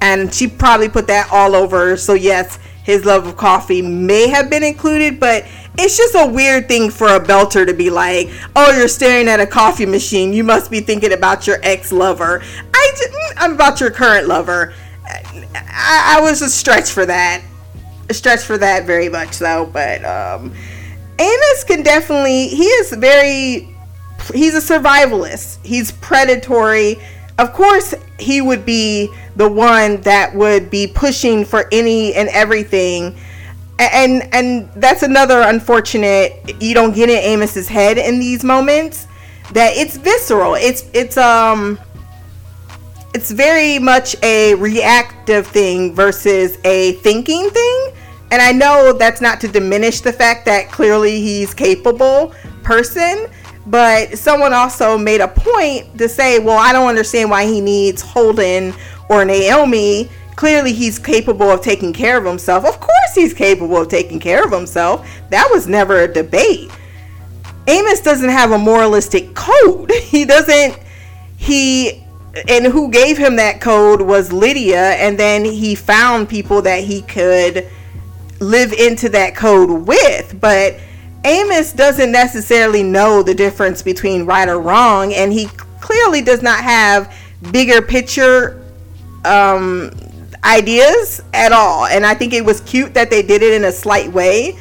and 0.00 0.32
she 0.32 0.48
probably 0.48 0.88
put 0.88 1.06
that 1.08 1.28
all 1.30 1.54
over. 1.54 1.96
So 1.96 2.14
yes, 2.14 2.58
his 2.82 3.04
love 3.04 3.26
of 3.26 3.36
coffee 3.36 3.82
may 3.82 4.28
have 4.28 4.50
been 4.50 4.62
included, 4.62 5.20
but 5.20 5.44
it's 5.78 5.96
just 5.96 6.14
a 6.14 6.26
weird 6.26 6.68
thing 6.68 6.90
for 6.90 7.08
a 7.08 7.20
belter 7.20 7.66
to 7.66 7.74
be 7.74 7.90
like, 7.90 8.30
"Oh, 8.54 8.76
you're 8.76 8.88
staring 8.88 9.28
at 9.28 9.40
a 9.40 9.46
coffee 9.46 9.86
machine. 9.86 10.32
You 10.32 10.44
must 10.44 10.70
be 10.70 10.80
thinking 10.80 11.12
about 11.12 11.46
your 11.46 11.58
ex-lover." 11.62 12.42
I 12.74 12.92
didn't. 12.98 13.42
I'm 13.42 13.52
about 13.52 13.80
your 13.80 13.90
current 13.90 14.26
lover. 14.26 14.72
I, 15.06 16.18
I 16.18 16.20
was 16.20 16.42
a 16.42 16.50
stretch 16.50 16.90
for 16.90 17.06
that. 17.06 17.42
A 18.08 18.14
stretch 18.14 18.40
for 18.40 18.58
that 18.58 18.86
very 18.86 19.08
much 19.08 19.38
though. 19.38 19.66
but 19.72 20.04
um, 20.04 20.52
can 21.66 21.82
definitely. 21.82 22.48
He 22.48 22.64
is 22.64 22.92
very. 22.92 23.74
He's 24.34 24.54
a 24.54 24.74
survivalist. 24.74 25.64
He's 25.64 25.92
predatory. 25.92 27.00
Of 27.38 27.52
course, 27.52 27.94
he 28.18 28.40
would 28.42 28.66
be 28.66 29.08
the 29.36 29.48
one 29.48 30.00
that 30.02 30.34
would 30.34 30.68
be 30.68 30.86
pushing 30.86 31.44
for 31.44 31.66
any 31.72 32.12
and 32.14 32.28
everything 32.30 33.16
and 33.80 34.34
and 34.34 34.70
that's 34.74 35.02
another 35.02 35.40
unfortunate 35.40 36.56
you 36.60 36.74
don't 36.74 36.94
get 36.94 37.08
in 37.08 37.34
amos's 37.34 37.68
head 37.68 37.98
in 37.98 38.18
these 38.18 38.44
moments 38.44 39.06
that 39.52 39.76
it's 39.76 39.96
visceral. 39.96 40.54
It's 40.54 40.84
it's 40.92 41.16
um 41.16 41.78
it's 43.14 43.30
very 43.30 43.78
much 43.78 44.14
a 44.22 44.54
reactive 44.54 45.46
thing 45.46 45.94
versus 45.94 46.56
a 46.64 46.92
thinking 46.92 47.50
thing. 47.50 47.92
And 48.32 48.40
i 48.40 48.52
know 48.52 48.92
that's 48.92 49.20
not 49.20 49.40
to 49.40 49.48
diminish 49.48 50.02
the 50.02 50.12
fact 50.12 50.44
that 50.46 50.70
clearly 50.70 51.20
he's 51.20 51.52
capable 51.52 52.32
person 52.62 53.26
but 53.66 54.16
someone 54.16 54.52
also 54.52 54.96
made 54.96 55.20
a 55.20 55.26
point 55.26 55.98
to 55.98 56.08
say 56.08 56.38
well 56.38 56.56
i 56.56 56.72
don't 56.72 56.88
understand 56.88 57.28
why 57.28 57.44
he 57.44 57.60
needs 57.60 58.00
holden 58.00 58.72
or 59.08 59.24
naomi 59.24 60.08
clearly 60.40 60.72
he's 60.72 60.98
capable 60.98 61.50
of 61.50 61.60
taking 61.60 61.92
care 61.92 62.16
of 62.16 62.24
himself. 62.24 62.64
Of 62.64 62.80
course 62.80 63.14
he's 63.14 63.34
capable 63.34 63.76
of 63.76 63.88
taking 63.88 64.18
care 64.18 64.42
of 64.42 64.50
himself. 64.50 65.06
That 65.28 65.46
was 65.52 65.68
never 65.68 66.00
a 66.00 66.08
debate. 66.08 66.70
Amos 67.66 68.00
doesn't 68.00 68.30
have 68.30 68.50
a 68.50 68.58
moralistic 68.58 69.34
code. 69.34 69.92
He 70.00 70.24
doesn't 70.24 70.78
he 71.36 72.02
and 72.48 72.64
who 72.64 72.90
gave 72.90 73.18
him 73.18 73.36
that 73.36 73.60
code 73.60 74.00
was 74.00 74.32
Lydia, 74.32 74.92
and 74.92 75.18
then 75.18 75.44
he 75.44 75.74
found 75.74 76.26
people 76.26 76.62
that 76.62 76.84
he 76.84 77.02
could 77.02 77.68
live 78.40 78.72
into 78.72 79.10
that 79.10 79.36
code 79.36 79.86
with. 79.86 80.40
But 80.40 80.80
Amos 81.26 81.72
doesn't 81.74 82.10
necessarily 82.10 82.82
know 82.82 83.22
the 83.22 83.34
difference 83.34 83.82
between 83.82 84.24
right 84.24 84.48
or 84.48 84.58
wrong, 84.58 85.12
and 85.12 85.34
he 85.34 85.48
clearly 85.80 86.22
does 86.22 86.40
not 86.40 86.64
have 86.64 87.14
bigger 87.52 87.82
picture 87.82 88.62
um, 89.26 89.90
ideas 90.44 91.22
at 91.34 91.52
all. 91.52 91.86
And 91.86 92.06
I 92.06 92.14
think 92.14 92.32
it 92.32 92.44
was 92.44 92.60
cute 92.62 92.94
that 92.94 93.10
they 93.10 93.22
did 93.22 93.42
it 93.42 93.54
in 93.54 93.64
a 93.64 93.72
slight 93.72 94.12
way 94.12 94.58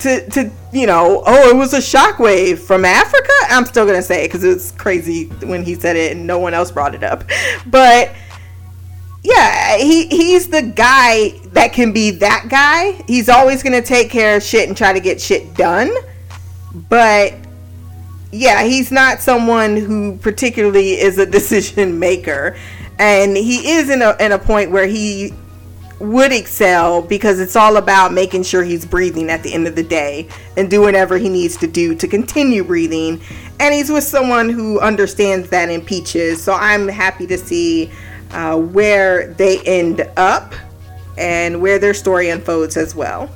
to 0.00 0.28
to 0.30 0.50
you 0.72 0.86
know 0.86 1.22
oh 1.26 1.48
it 1.48 1.56
was 1.56 1.72
a 1.72 1.78
shockwave 1.78 2.58
from 2.58 2.84
africa? 2.84 3.32
I'm 3.48 3.64
still 3.64 3.86
gonna 3.86 4.02
say 4.02 4.24
it 4.24 4.28
because 4.28 4.42
it's 4.42 4.72
crazy 4.72 5.26
when 5.44 5.62
he 5.62 5.74
said 5.74 5.96
it 5.96 6.12
and 6.16 6.26
no 6.26 6.38
one 6.38 6.54
else 6.54 6.70
brought 6.70 6.94
it 6.94 7.04
up. 7.04 7.24
But 7.66 8.12
yeah 9.22 9.76
he 9.76 10.06
he's 10.06 10.48
the 10.48 10.62
guy 10.62 11.30
that 11.52 11.72
can 11.72 11.92
be 11.92 12.10
that 12.12 12.46
guy. 12.48 13.02
He's 13.06 13.28
always 13.28 13.62
gonna 13.62 13.82
take 13.82 14.10
care 14.10 14.36
of 14.36 14.42
shit 14.42 14.68
and 14.68 14.76
try 14.76 14.92
to 14.92 15.00
get 15.00 15.20
shit 15.20 15.54
done. 15.54 15.94
But 16.88 17.34
yeah 18.32 18.64
he's 18.64 18.90
not 18.90 19.20
someone 19.20 19.76
who 19.76 20.16
particularly 20.18 21.00
is 21.00 21.18
a 21.18 21.26
decision 21.38 21.98
maker 21.98 22.56
and 22.98 23.36
he 23.36 23.70
is 23.70 23.90
in 23.90 24.02
a 24.02 24.16
in 24.20 24.32
a 24.32 24.38
point 24.38 24.70
where 24.70 24.86
he 24.86 25.32
would 25.98 26.32
excel 26.32 27.00
because 27.00 27.40
it's 27.40 27.56
all 27.56 27.78
about 27.78 28.12
making 28.12 28.42
sure 28.42 28.62
he's 28.62 28.84
breathing 28.84 29.30
at 29.30 29.42
the 29.42 29.52
end 29.52 29.66
of 29.66 29.74
the 29.74 29.82
day 29.82 30.28
and 30.56 30.70
doing 30.70 30.84
whatever 30.84 31.16
he 31.16 31.28
needs 31.28 31.56
to 31.56 31.66
do 31.66 31.94
to 31.94 32.06
continue 32.06 32.62
breathing. 32.62 33.20
And 33.60 33.72
he's 33.72 33.90
with 33.90 34.04
someone 34.04 34.50
who 34.50 34.78
understands 34.80 35.48
that 35.50 35.70
in 35.70 35.80
Peaches. 35.80 36.42
So 36.42 36.52
I'm 36.52 36.86
happy 36.86 37.26
to 37.28 37.38
see 37.38 37.90
uh, 38.32 38.58
where 38.58 39.32
they 39.34 39.60
end 39.60 40.06
up 40.18 40.54
and 41.16 41.62
where 41.62 41.78
their 41.78 41.94
story 41.94 42.28
unfolds 42.28 42.76
as 42.76 42.94
well. 42.94 43.30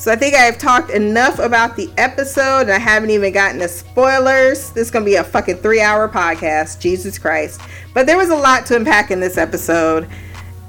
So 0.00 0.10
I 0.10 0.16
think 0.16 0.34
I've 0.34 0.56
talked 0.56 0.88
enough 0.88 1.38
about 1.38 1.76
the 1.76 1.90
episode 1.98 2.62
and 2.62 2.70
I 2.70 2.78
haven't 2.78 3.10
even 3.10 3.34
gotten 3.34 3.58
the 3.58 3.68
spoilers. 3.68 4.70
This 4.70 4.86
is 4.86 4.90
going 4.90 5.04
to 5.04 5.10
be 5.10 5.16
a 5.16 5.22
fucking 5.22 5.58
three 5.58 5.82
hour 5.82 6.08
podcast. 6.08 6.80
Jesus 6.80 7.18
Christ. 7.18 7.60
But 7.92 8.06
there 8.06 8.16
was 8.16 8.30
a 8.30 8.34
lot 8.34 8.64
to 8.66 8.76
unpack 8.76 9.10
in 9.10 9.20
this 9.20 9.36
episode 9.36 10.08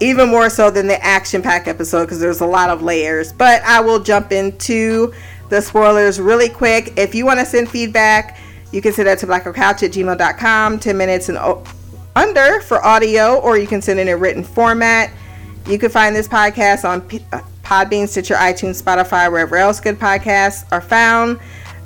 even 0.01 0.27
more 0.27 0.49
so 0.49 0.69
than 0.69 0.85
the 0.85 1.01
action 1.01 1.41
pack 1.41 1.69
episode 1.69 2.07
because 2.07 2.19
there's 2.19 2.41
a 2.41 2.45
lot 2.45 2.69
of 2.69 2.81
layers. 2.81 3.31
But 3.31 3.61
I 3.61 3.79
will 3.79 4.01
jump 4.01 4.33
into 4.33 5.13
the 5.47 5.61
spoilers 5.61 6.19
really 6.19 6.49
quick. 6.49 6.91
If 6.97 7.15
you 7.15 7.25
want 7.25 7.39
to 7.39 7.45
send 7.45 7.69
feedback, 7.69 8.37
you 8.73 8.81
can 8.81 8.91
send 8.91 9.07
that 9.07 9.19
to 9.19 9.27
blackgirlcouch 9.27 9.81
at 9.81 9.91
gmail.com, 9.91 10.77
10 10.77 10.97
minutes 10.97 11.29
and 11.29 11.37
o- 11.37 11.63
under 12.17 12.59
for 12.59 12.85
audio, 12.85 13.39
or 13.39 13.57
you 13.57 13.67
can 13.67 13.81
send 13.81 13.97
it 13.97 14.01
in 14.01 14.07
a 14.09 14.17
written 14.17 14.43
format. 14.43 15.09
You 15.67 15.79
can 15.79 15.89
find 15.89 16.13
this 16.13 16.27
podcast 16.27 16.83
on 16.83 16.99
P- 16.99 17.25
uh, 17.31 17.39
Podbean, 17.71 18.05
Stitcher, 18.05 18.35
iTunes, 18.35 18.83
Spotify, 18.83 19.31
wherever 19.31 19.55
else 19.55 19.79
good 19.79 19.97
podcasts 19.97 20.65
are 20.73 20.81
found. 20.81 21.39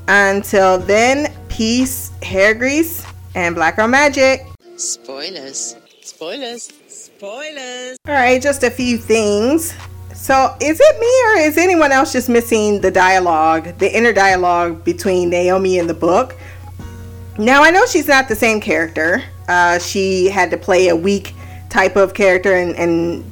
Until 0.08 0.80
then, 0.80 1.32
peace, 1.48 2.10
hair 2.24 2.56
grease, 2.56 3.06
and 3.36 3.54
black 3.54 3.76
girl 3.76 3.88
magic. 3.88 4.48
Spoilers. 4.78 5.76
Spoilers. 6.02 6.74
Spoilers. 6.88 8.00
All 8.08 8.16
right, 8.16 8.42
just 8.42 8.64
a 8.64 8.72
few 8.72 8.98
things. 8.98 9.76
So, 10.16 10.56
is 10.60 10.80
it 10.82 11.00
me 11.00 11.44
or 11.44 11.48
is 11.48 11.56
anyone 11.60 11.92
else 11.92 12.12
just 12.12 12.30
missing 12.30 12.82
the 12.82 12.90
dialogue, 12.90 13.78
the 13.78 13.96
inner 13.96 14.12
dialogue 14.12 14.84
between 14.84 15.30
Naomi 15.30 15.78
and 15.78 15.88
the 15.88 15.94
book? 15.94 16.36
Now, 17.38 17.62
I 17.62 17.70
know 17.70 17.86
she's 17.86 18.08
not 18.08 18.28
the 18.28 18.36
same 18.36 18.60
character. 18.60 19.22
Uh, 19.48 19.78
she 19.78 20.30
had 20.32 20.50
to 20.50 20.58
play 20.58 20.88
a 20.88 20.96
weak 20.96 21.36
type 21.70 21.96
of 21.96 22.16
character 22.16 22.56
and, 22.56 22.76
and, 22.76 23.24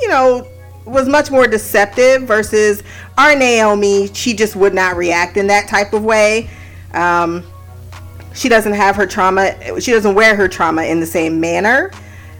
you 0.00 0.08
know, 0.08 0.46
was 0.88 1.08
much 1.08 1.30
more 1.30 1.46
deceptive 1.46 2.22
versus 2.22 2.82
our 3.16 3.36
Naomi. 3.36 4.12
She 4.14 4.34
just 4.34 4.56
would 4.56 4.74
not 4.74 4.96
react 4.96 5.36
in 5.36 5.46
that 5.48 5.68
type 5.68 5.92
of 5.92 6.04
way. 6.04 6.48
Um, 6.92 7.44
she 8.34 8.48
doesn't 8.48 8.74
have 8.74 8.96
her 8.96 9.06
trauma, 9.06 9.80
she 9.80 9.92
doesn't 9.92 10.14
wear 10.14 10.36
her 10.36 10.48
trauma 10.48 10.84
in 10.84 11.00
the 11.00 11.06
same 11.06 11.40
manner. 11.40 11.90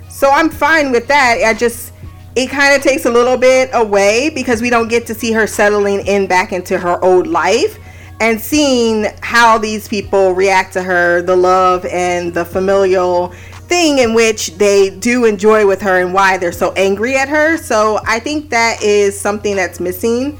So 0.09 0.31
I'm 0.31 0.51
fine 0.51 0.91
with 0.93 1.07
that. 1.09 1.43
I 1.45 1.55
just 1.55 1.93
it 2.37 2.51
kind 2.51 2.77
of 2.77 2.83
takes 2.83 3.05
a 3.05 3.11
little 3.11 3.37
bit 3.37 3.71
away 3.73 4.31
because 4.31 4.63
we 4.63 4.71
don't 4.71 4.89
get 4.89 5.07
to 5.07 5.15
see 5.15 5.33
her 5.33 5.47
settling 5.47 6.07
in 6.07 6.27
back 6.27 6.53
into 6.53 6.79
her 6.79 7.03
old 7.05 7.27
life 7.27 7.79
and 8.21 8.41
seeing 8.41 9.07
how 9.23 9.59
these 9.59 9.89
people 9.89 10.33
react 10.33 10.73
to 10.73 10.83
her, 10.83 11.23
the 11.23 11.37
love 11.37 11.85
and 11.87 12.33
the 12.35 12.45
familial 12.45 13.33
thing 13.69 13.99
in 13.99 14.15
which 14.15 14.57
they 14.57 14.91
do 14.91 15.25
enjoy 15.25 15.67
with 15.67 15.83
her 15.83 16.01
and 16.01 16.15
why 16.15 16.39
they're 16.39 16.53
so 16.53 16.73
angry 16.73 17.17
at 17.17 17.29
her. 17.29 17.57
So 17.59 18.01
I 18.07 18.19
think 18.19 18.51
that 18.51 18.83
is 18.83 19.19
something 19.19 19.57
that's 19.57 19.79
missing 19.79 20.39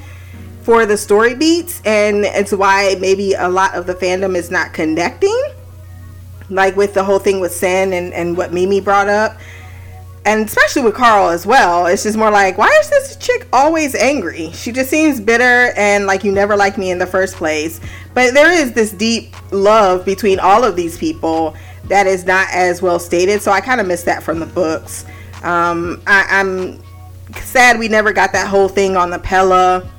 for 0.63 0.85
the 0.85 0.97
story 0.97 1.35
beats 1.35 1.81
and 1.85 2.25
it's 2.25 2.51
why 2.51 2.95
maybe 2.99 3.33
a 3.33 3.47
lot 3.47 3.75
of 3.75 3.87
the 3.87 3.95
fandom 3.95 4.35
is 4.35 4.51
not 4.51 4.73
connecting 4.73 5.41
like 6.49 6.75
with 6.75 6.93
the 6.93 7.03
whole 7.03 7.19
thing 7.19 7.39
with 7.39 7.51
Cyn 7.51 7.93
and, 7.93 8.13
and 8.13 8.35
what 8.35 8.53
Mimi 8.53 8.81
brought 8.81 9.07
up 9.07 9.37
and 10.25 10.45
especially 10.45 10.81
with 10.81 10.95
Karal 10.95 11.33
as 11.33 11.45
well. 11.45 11.85
It's 11.87 12.03
just 12.03 12.17
more 12.17 12.29
like, 12.29 12.57
why 12.57 12.75
is 12.81 12.89
this 12.89 13.15
chick 13.15 13.47
always 13.53 13.95
angry? 13.95 14.51
She 14.51 14.71
just 14.71 14.89
seems 14.89 15.19
bitter 15.19 15.71
and 15.75 16.05
like 16.05 16.23
you 16.23 16.31
never 16.31 16.55
liked 16.55 16.77
me 16.77 16.91
in 16.91 16.99
the 16.99 17.07
first 17.07 17.35
place. 17.35 17.79
But 18.13 18.33
there 18.33 18.51
is 18.51 18.73
this 18.73 18.91
deep 18.91 19.33
love 19.51 20.05
between 20.05 20.39
all 20.39 20.63
of 20.63 20.75
these 20.75 20.97
people 20.97 21.55
that 21.89 22.07
is 22.07 22.25
not 22.25 22.47
as 22.51 22.81
well 22.81 22.99
stated. 22.99 23.41
So 23.41 23.51
I 23.51 23.61
kind 23.61 23.81
of 23.81 23.87
missed 23.87 24.05
that 24.05 24.23
from 24.23 24.39
the 24.39 24.45
books. 24.45 25.05
Um, 25.43 26.01
I, 26.07 26.25
I'm 26.29 26.81
sad 27.41 27.77
we 27.77 27.87
never 27.87 28.11
got 28.11 28.31
that 28.33 28.47
whole 28.47 28.67
thing 28.69 28.95
on 28.95 29.09
the 29.09 29.19
Pella 29.19 29.89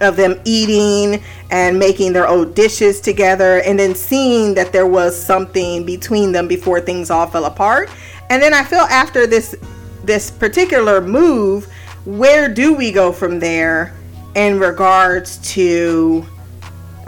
of 0.00 0.16
them 0.16 0.40
eating 0.44 1.22
and 1.50 1.78
making 1.78 2.12
their 2.12 2.28
own 2.28 2.52
dishes 2.52 3.00
together 3.00 3.60
and 3.62 3.78
then 3.78 3.94
seeing 3.94 4.54
that 4.54 4.72
there 4.72 4.86
was 4.86 5.20
something 5.20 5.84
between 5.84 6.32
them 6.32 6.46
before 6.46 6.80
things 6.80 7.10
all 7.10 7.26
fell 7.26 7.46
apart 7.46 7.90
and 8.30 8.40
then 8.40 8.54
i 8.54 8.62
feel 8.62 8.80
after 8.82 9.26
this 9.26 9.56
this 10.04 10.30
particular 10.30 11.00
move 11.00 11.66
where 12.04 12.52
do 12.52 12.74
we 12.74 12.92
go 12.92 13.10
from 13.10 13.40
there 13.40 13.92
in 14.36 14.60
regards 14.60 15.38
to 15.38 16.24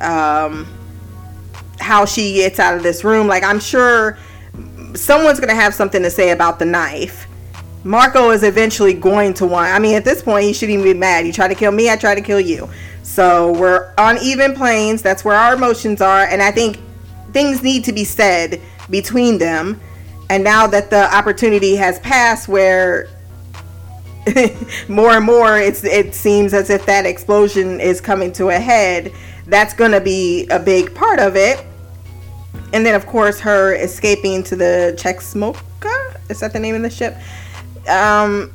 um 0.01 0.67
how 1.81 2.05
she 2.05 2.35
gets 2.35 2.59
out 2.59 2.77
of 2.77 2.83
this 2.83 3.05
room 3.05 3.27
like 3.27 3.43
i'm 3.43 3.61
sure 3.61 4.19
someone's 4.95 5.41
gonna 5.41 5.55
have 5.55 5.75
something 5.75 6.03
to 6.03 6.11
say 6.11 6.31
about 6.31 6.59
the 6.59 6.65
knife 6.65 7.27
Marco 7.83 8.31
is 8.31 8.43
eventually 8.43 8.93
going 8.93 9.33
to 9.35 9.47
want. 9.47 9.73
I 9.75 9.79
mean, 9.79 9.95
at 9.95 10.05
this 10.05 10.23
point, 10.23 10.45
he 10.45 10.53
shouldn't 10.53 10.81
even 10.81 10.93
be 10.93 10.99
mad. 10.99 11.27
You 11.27 11.33
try 11.33 11.49
to 11.49 11.55
kill 11.55 11.73
me, 11.73 11.91
I 11.91 11.97
try 11.97 12.15
to 12.15 12.21
kill 12.21 12.41
you. 12.41 12.69
So 13.03 13.53
we're 13.53 13.93
on 13.97 14.19
even 14.19 14.55
planes. 14.55 15.03
That's 15.03 15.25
where 15.25 15.37
our 15.37 15.55
emotions 15.55 16.01
are, 16.01 16.25
and 16.25 16.43
I 16.43 16.51
think 16.51 16.79
things 17.33 17.63
need 17.63 17.85
to 17.85 17.93
be 17.93 18.05
said 18.05 18.61
between 18.91 19.39
them. 19.39 19.81
And 20.29 20.45
now 20.45 20.67
that 20.67 20.91
the 20.91 21.13
opportunity 21.15 21.75
has 21.77 21.99
passed, 22.01 22.49
where 22.49 23.09
more 24.89 25.13
and 25.13 25.25
more 25.25 25.59
it's 25.59 25.83
it 25.83 26.15
seems 26.15 26.53
as 26.53 26.69
if 26.69 26.85
that 26.87 27.07
explosion 27.07 27.81
is 27.81 28.01
coming 28.01 28.33
to 28.35 28.51
a 28.51 28.59
head, 28.59 29.13
that's 29.47 29.75
going 29.75 29.93
to 29.93 30.01
be 30.01 30.47
a 30.49 30.59
big 30.59 30.95
part 30.95 31.19
of 31.19 31.35
it. 31.35 31.65
And 32.73 32.87
then, 32.87 32.95
of 32.95 33.07
course, 33.07 33.41
her 33.41 33.75
escaping 33.75 34.43
to 34.45 34.57
the 34.57 34.95
Chetzemoka. 34.97 36.21
Is 36.29 36.41
that 36.41 36.53
the 36.53 36.61
name 36.61 36.77
of 36.77 36.83
the 36.83 36.91
ship? 36.91 37.17
um, 37.89 38.53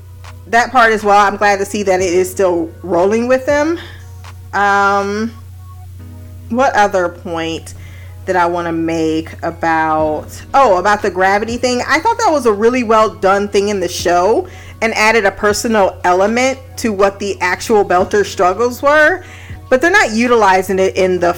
that 0.48 0.72
part 0.72 0.92
as 0.92 1.03
well. 1.03 1.26
I'm 1.26 1.38
glad 1.38 1.58
to 1.60 1.66
see 1.66 1.84
that 1.84 2.02
it 2.02 2.14
is 2.14 2.30
still 2.30 2.68
rolling 2.84 3.27
with 3.27 3.45
them. 3.45 3.80
Um, 4.53 5.30
what 6.50 6.74
other 6.76 7.10
point 7.10 7.74
that 8.26 8.35
I 8.35 8.45
want 8.48 8.68
to 8.68 8.72
make 8.72 9.42
about 9.44 10.44
oh 10.53 10.77
about 10.77 11.02
the 11.02 11.11
gravity 11.11 11.58
thing? 11.58 11.82
I 11.88 12.00
thought 12.00 12.18
that 12.18 12.30
was 12.32 12.45
a 12.45 12.53
really 12.53 12.84
well 12.84 13.14
done 13.14 13.48
thing 13.48 13.69
in 13.69 13.80
the 13.80 13.88
show 13.88 14.48
and 14.82 14.94
added 14.94 15.26
a 15.26 15.32
personal 15.32 16.00
element 16.03 16.60
to 16.77 16.94
what 16.94 17.19
the 17.19 17.40
actual 17.42 17.84
Belter 17.84 18.26
struggles 18.26 18.82
were, 18.82 19.24
but 19.69 19.82
they're 19.82 19.92
not 19.92 20.11
utilizing 20.11 20.80
it 20.80 20.95
in 20.95 21.19
the 21.19 21.38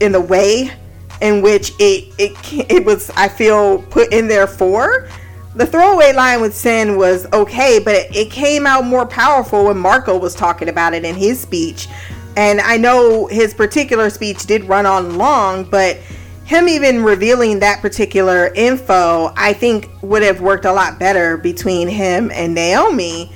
in 0.00 0.12
the 0.12 0.20
way 0.20 0.70
in 1.20 1.42
which 1.42 1.72
it 1.78 2.12
it 2.18 2.36
it 2.70 2.84
was 2.84 3.10
I 3.10 3.28
feel 3.28 3.82
put 3.82 4.12
in 4.12 4.28
there 4.28 4.46
for 4.46 5.08
the 5.56 5.66
throwaway 5.66 6.12
line 6.12 6.42
with 6.42 6.52
Cyn 6.52 6.98
was 6.98 7.26
okay, 7.32 7.80
but 7.82 7.94
it, 7.94 8.14
it, 8.14 8.30
came 8.30 8.66
out 8.66 8.84
more 8.84 9.06
powerful 9.06 9.64
when 9.64 9.78
Marco 9.78 10.18
was 10.18 10.34
talking 10.34 10.68
about 10.68 10.92
it 10.92 11.02
in 11.02 11.14
his 11.14 11.40
speech. 11.40 11.88
And 12.36 12.60
I 12.60 12.76
know 12.76 13.26
his 13.26 13.54
particular 13.54 14.10
speech 14.10 14.44
did 14.44 14.64
run 14.64 14.84
on 14.84 15.16
long, 15.16 15.64
but 15.64 15.96
him 16.44 16.68
even 16.68 17.02
revealing 17.02 17.60
that 17.60 17.80
particular 17.80 18.52
info, 18.54 19.32
I 19.34 19.54
think 19.54 19.88
would 20.02 20.22
have 20.22 20.42
worked 20.42 20.66
a 20.66 20.72
lot 20.72 20.98
better 20.98 21.38
between 21.38 21.88
him 21.88 22.30
and 22.34 22.54
Naomi 22.54 23.32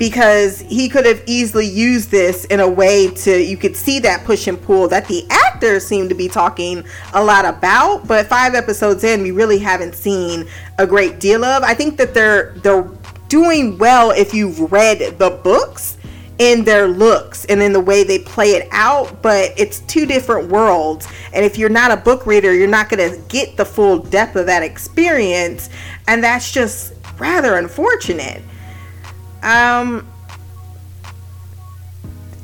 because 0.00 0.60
he 0.62 0.88
could 0.88 1.04
have 1.04 1.22
easily 1.26 1.66
used 1.66 2.10
this 2.10 2.46
in 2.46 2.58
a 2.58 2.68
way 2.68 3.10
to 3.10 3.44
you 3.44 3.54
could 3.54 3.76
see 3.76 4.00
that 4.00 4.24
push 4.24 4.46
and 4.46 4.60
pull 4.62 4.88
that 4.88 5.06
the 5.08 5.26
actors 5.28 5.86
seem 5.86 6.08
to 6.08 6.14
be 6.14 6.26
talking 6.26 6.82
a 7.12 7.22
lot 7.22 7.44
about 7.44 8.08
but 8.08 8.26
five 8.26 8.54
episodes 8.54 9.04
in 9.04 9.22
we 9.22 9.30
really 9.30 9.58
haven't 9.58 9.94
seen 9.94 10.48
a 10.78 10.86
great 10.86 11.20
deal 11.20 11.44
of. 11.44 11.62
I 11.62 11.74
think 11.74 11.98
that 11.98 12.14
they're 12.14 12.54
they're 12.62 12.88
doing 13.28 13.76
well 13.76 14.10
if 14.10 14.32
you've 14.32 14.72
read 14.72 15.18
the 15.18 15.38
books 15.44 15.98
in 16.38 16.64
their 16.64 16.88
looks 16.88 17.44
and 17.44 17.60
in 17.60 17.74
the 17.74 17.80
way 17.80 18.02
they 18.02 18.20
play 18.20 18.52
it 18.52 18.66
out 18.72 19.20
but 19.20 19.52
it's 19.58 19.80
two 19.80 20.06
different 20.06 20.48
worlds. 20.48 21.06
And 21.34 21.44
if 21.44 21.58
you're 21.58 21.68
not 21.68 21.90
a 21.90 21.98
book 21.98 22.24
reader 22.24 22.54
you're 22.54 22.68
not 22.68 22.88
going 22.88 23.10
to 23.10 23.20
get 23.28 23.58
the 23.58 23.66
full 23.66 23.98
depth 23.98 24.34
of 24.36 24.46
that 24.46 24.62
experience. 24.62 25.68
And 26.08 26.24
that's 26.24 26.50
just 26.50 26.94
rather 27.18 27.56
unfortunate 27.56 28.42
um, 29.42 30.06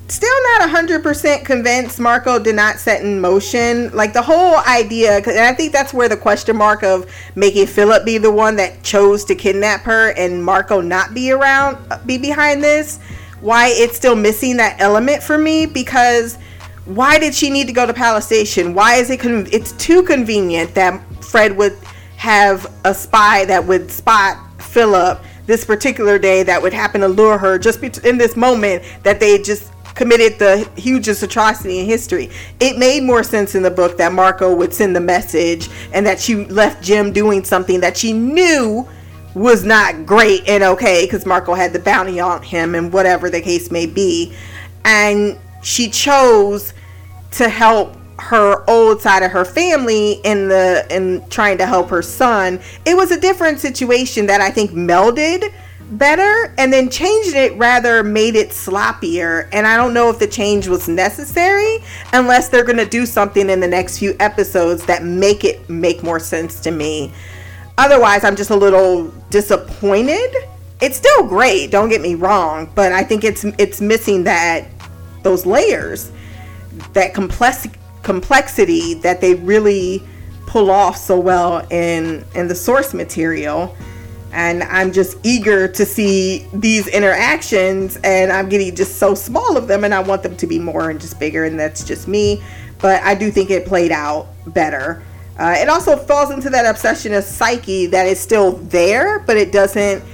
still 0.08 0.42
not 0.58 0.68
100% 0.70 1.44
convinced 1.44 1.98
Marco 1.98 2.38
did 2.38 2.54
not 2.54 2.78
set 2.78 3.02
in 3.02 3.20
motion. 3.20 3.90
Like 3.94 4.12
the 4.12 4.22
whole 4.22 4.56
idea, 4.56 5.16
and 5.16 5.38
I 5.38 5.52
think 5.52 5.72
that's 5.72 5.92
where 5.92 6.08
the 6.08 6.16
question 6.16 6.56
mark 6.56 6.82
of 6.82 7.10
making 7.34 7.66
Filip 7.66 8.04
be 8.04 8.18
the 8.18 8.30
one 8.30 8.56
that 8.56 8.82
chose 8.82 9.24
to 9.26 9.34
kidnap 9.34 9.82
her 9.82 10.10
and 10.12 10.44
Marco 10.44 10.80
not 10.80 11.14
be 11.14 11.32
around, 11.32 11.78
be 12.06 12.18
behind 12.18 12.62
this. 12.62 12.98
Why 13.40 13.68
it's 13.68 13.96
still 13.96 14.16
missing 14.16 14.56
that 14.56 14.80
element 14.80 15.22
for 15.22 15.36
me 15.36 15.66
because 15.66 16.38
why 16.86 17.18
did 17.18 17.34
she 17.34 17.50
need 17.50 17.66
to 17.66 17.72
go 17.72 17.84
to 17.84 17.92
Pallas 17.92 18.24
Station? 18.24 18.74
Why 18.74 18.94
is 18.94 19.10
it? 19.10 19.20
Con- 19.20 19.48
it's 19.52 19.72
too 19.72 20.02
convenient 20.04 20.74
that 20.74 21.02
Fred 21.22 21.56
would 21.56 21.76
have 22.16 22.72
a 22.84 22.94
spy 22.94 23.44
that 23.44 23.64
would 23.66 23.90
spot 23.90 24.38
Filip 24.62 25.20
this 25.46 25.64
particular 25.64 26.18
day 26.18 26.42
that 26.42 26.60
would 26.60 26.72
happen 26.72 27.00
to 27.00 27.08
lure 27.08 27.38
her 27.38 27.58
just 27.58 27.82
in 28.04 28.18
this 28.18 28.36
moment 28.36 28.82
that 29.02 29.20
they 29.20 29.40
just 29.40 29.72
committed 29.94 30.38
the 30.38 30.68
hugest 30.76 31.22
atrocity 31.22 31.80
in 31.80 31.86
history. 31.86 32.30
It 32.60 32.78
made 32.78 33.02
more 33.02 33.22
sense 33.22 33.54
in 33.54 33.62
the 33.62 33.70
book 33.70 33.96
that 33.96 34.12
Marco 34.12 34.54
would 34.54 34.74
send 34.74 34.94
the 34.94 35.00
message 35.00 35.70
and 35.92 36.06
that 36.06 36.20
she 36.20 36.44
left 36.44 36.84
Jim 36.84 37.12
doing 37.12 37.42
something 37.42 37.80
that 37.80 37.96
she 37.96 38.12
knew 38.12 38.86
was 39.34 39.64
not 39.64 40.06
great 40.06 40.46
and 40.48 40.62
okay 40.62 41.04
because 41.04 41.26
Marco 41.26 41.54
had 41.54 41.72
the 41.72 41.78
bounty 41.78 42.20
on 42.20 42.42
him 42.42 42.74
and 42.74 42.92
whatever 42.92 43.30
the 43.30 43.40
case 43.40 43.70
may 43.70 43.86
be. 43.86 44.34
And 44.84 45.38
she 45.62 45.90
chose 45.90 46.72
to 47.32 47.48
help 47.48 47.96
her 48.18 48.68
old 48.68 49.00
side 49.00 49.22
of 49.22 49.30
her 49.30 49.44
family 49.44 50.12
in 50.24 50.48
the 50.48 50.86
in 50.90 51.26
trying 51.28 51.58
to 51.58 51.66
help 51.66 51.90
her 51.90 52.00
son 52.00 52.58
it 52.86 52.96
was 52.96 53.10
a 53.10 53.20
different 53.20 53.60
situation 53.60 54.26
that 54.26 54.40
i 54.40 54.50
think 54.50 54.70
melded 54.70 55.52
better 55.92 56.52
and 56.58 56.72
then 56.72 56.90
changing 56.90 57.36
it 57.36 57.56
rather 57.56 58.02
made 58.02 58.34
it 58.34 58.50
sloppier. 58.50 59.48
And 59.52 59.66
i 59.66 59.76
don't 59.76 59.94
know 59.94 60.10
if 60.10 60.18
the 60.18 60.26
change 60.26 60.68
was 60.68 60.88
necessary 60.88 61.78
unless 62.12 62.48
they're 62.48 62.64
going 62.64 62.78
to 62.78 62.86
do 62.86 63.06
something 63.06 63.48
in 63.48 63.60
the 63.60 63.68
next 63.68 63.98
few 63.98 64.16
episodes 64.20 64.84
that 64.86 65.04
make 65.04 65.44
it 65.44 65.68
make 65.68 66.02
more 66.02 66.18
sense 66.18 66.60
to 66.60 66.70
me. 66.70 67.12
Otherwise 67.78 68.24
i'm 68.24 68.36
just 68.36 68.50
a 68.50 68.56
little 68.56 69.08
disappointed. 69.30 70.34
It's 70.80 70.96
still 70.96 71.26
great 71.26 71.70
don't 71.70 71.88
get 71.88 72.00
me 72.00 72.14
wrong 72.14 72.70
but 72.74 72.92
i 72.92 73.02
think 73.02 73.24
it's 73.24 73.44
it's 73.58 73.80
missing 73.80 74.24
that 74.24 74.66
those 75.22 75.46
layers 75.46 76.12
that 76.92 77.14
complex 77.14 77.66
complexity 78.06 78.94
that 78.94 79.20
they 79.20 79.34
really 79.34 80.00
pull 80.46 80.70
off 80.70 80.96
so 80.96 81.18
well 81.18 81.66
in 81.72 82.24
in 82.36 82.46
the 82.46 82.54
source 82.54 82.94
material. 82.94 83.76
And 84.32 84.62
i'm 84.62 84.92
just 84.92 85.18
eager 85.24 85.66
to 85.66 85.84
see 85.84 86.46
these 86.52 86.86
interactions 86.86 87.96
and 88.04 88.30
i'm 88.30 88.48
getting 88.48 88.76
just 88.76 88.98
so 88.98 89.14
small 89.14 89.56
of 89.56 89.66
them 89.66 89.82
and 89.82 89.92
i 89.92 89.98
want 89.98 90.22
them 90.22 90.36
to 90.36 90.46
be 90.46 90.58
more 90.58 90.90
and 90.90 91.00
just 91.00 91.18
bigger 91.18 91.46
and 91.46 91.58
that's 91.58 91.82
just 91.82 92.06
me. 92.06 92.40
But 92.78 93.02
i 93.02 93.12
do 93.16 93.32
think 93.32 93.50
it 93.50 93.66
played 93.66 93.90
out 93.90 94.28
better. 94.46 95.02
Uh, 95.36 95.56
it 95.58 95.68
also 95.68 95.96
falls 95.96 96.30
into 96.30 96.48
that 96.50 96.64
obsession 96.64 97.12
of 97.12 97.24
psyche 97.24 97.86
that 97.86 98.06
is 98.06 98.20
still 98.20 98.52
there 98.76 99.18
but 99.18 99.36
it 99.36 99.50
doesn't 99.50 100.04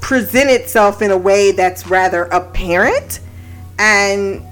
present 0.00 0.48
itself 0.48 1.02
in 1.02 1.10
a 1.10 1.18
way 1.18 1.50
that's 1.50 1.88
rather 1.88 2.24
apparent. 2.26 3.18
And 3.80 4.44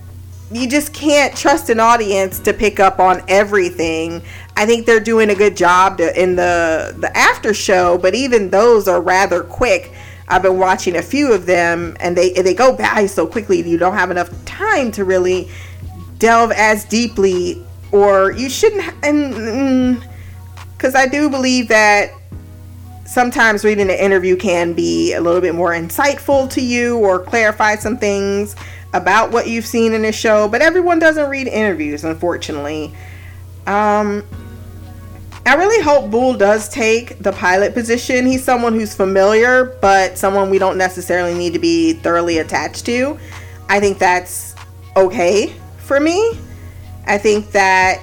you 0.51 0.69
just 0.69 0.95
can't 0.95 1.37
trust 1.37 1.69
an 1.69 1.79
audience 1.79 2.39
to 2.41 2.53
pick 2.53 2.81
up 2.81 2.99
on 2.99 3.23
everything. 3.29 4.23
I 4.57 4.67
think 4.67 4.87
they're 4.87 5.01
doing 5.01 5.31
a 5.31 5.35
good 5.35 5.57
job 5.57 5.99
to, 5.99 6.21
in 6.21 6.37
the 6.37 6.95
the 6.99 7.15
after 7.17 7.53
show, 7.53 7.99
but 7.99 8.15
even 8.15 8.51
those 8.51 8.89
are 8.89 9.01
rather 9.01 9.43
quick. 9.43 9.93
I've 10.27 10.43
been 10.43 10.59
watching 10.59 10.97
a 10.97 11.03
few 11.03 11.33
of 11.33 11.47
them, 11.47 11.97
and 12.01 12.17
they 12.17 12.33
they 12.33 12.55
go 12.55 12.75
by 12.77 13.07
so 13.07 13.27
quickly. 13.27 13.61
You 13.69 13.79
don't 13.79 13.95
have 13.95 14.11
enough 14.11 14.31
time 14.47 14.91
to 14.93 15.05
really 15.05 15.51
delve 16.19 16.53
as 16.53 16.85
deeply, 16.85 17.65
or 17.93 18.33
you 18.33 18.49
shouldn't. 18.49 18.95
And 19.05 20.01
because 20.77 20.95
mm, 20.95 20.99
I 20.99 21.07
do 21.07 21.29
believe 21.29 21.69
that 21.69 22.13
sometimes 23.05 23.65
reading 23.65 23.91
an 23.91 23.97
interview 23.97 24.37
can 24.37 24.75
be 24.75 25.15
a 25.15 25.21
little 25.21 25.41
bit 25.41 25.55
more 25.55 25.71
insightful 25.71 26.49
to 26.51 26.61
you 26.61 26.99
or 26.99 27.19
clarify 27.19 27.75
some 27.75 27.97
things 27.97 28.55
about 28.93 29.31
what 29.31 29.47
you've 29.47 29.67
seen 29.67 29.93
in 29.93 30.03
the 30.03 30.13
show, 30.13 30.49
but 30.49 30.63
everyone 30.63 30.99
doesn't 30.99 31.29
read 31.29 31.47
interviews, 31.47 32.05
unfortunately. 32.05 32.95
Um, 33.67 34.25
I 35.45 35.55
really 35.55 35.83
hope 35.83 36.11
Bull 36.11 36.35
does 36.35 36.69
take 36.69 37.19
the 37.21 37.33
pilot 37.33 37.75
position. 37.75 38.27
He's 38.27 38.45
someone 38.45 38.75
who's 38.75 38.95
familiar, 38.95 39.77
but 39.81 40.19
someone 40.19 40.51
we 40.51 40.59
don't 40.59 40.77
necessarily 40.77 41.35
need 41.35 41.53
to 41.55 41.59
be 41.59 41.95
thoroughly 41.95 42.39
attached 42.39 42.85
to. 42.87 43.19
I 43.69 43.81
think 43.81 43.99
that's 43.99 44.55
okay 44.97 45.55
for 45.79 46.01
me. 46.01 46.39
I 47.07 47.17
think 47.19 47.53
that 47.53 48.03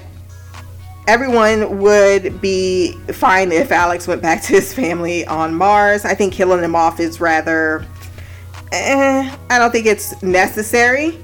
everyone 1.07 1.79
would 1.79 2.41
be 2.41 2.93
fine 3.11 3.51
if 3.51 3.71
Alex 3.71 4.07
went 4.07 4.21
back 4.21 4.41
to 4.43 4.53
his 4.53 4.73
family 4.73 5.25
on 5.27 5.53
Mars. 5.53 6.05
I 6.05 6.15
think 6.15 6.33
killing 6.33 6.63
him 6.63 6.75
off 6.75 6.99
is 6.99 7.21
rather. 7.21 7.85
Eh, 8.71 9.37
I 9.49 9.59
don't 9.59 9.71
think 9.71 9.85
it's 9.85 10.21
necessary 10.21 11.17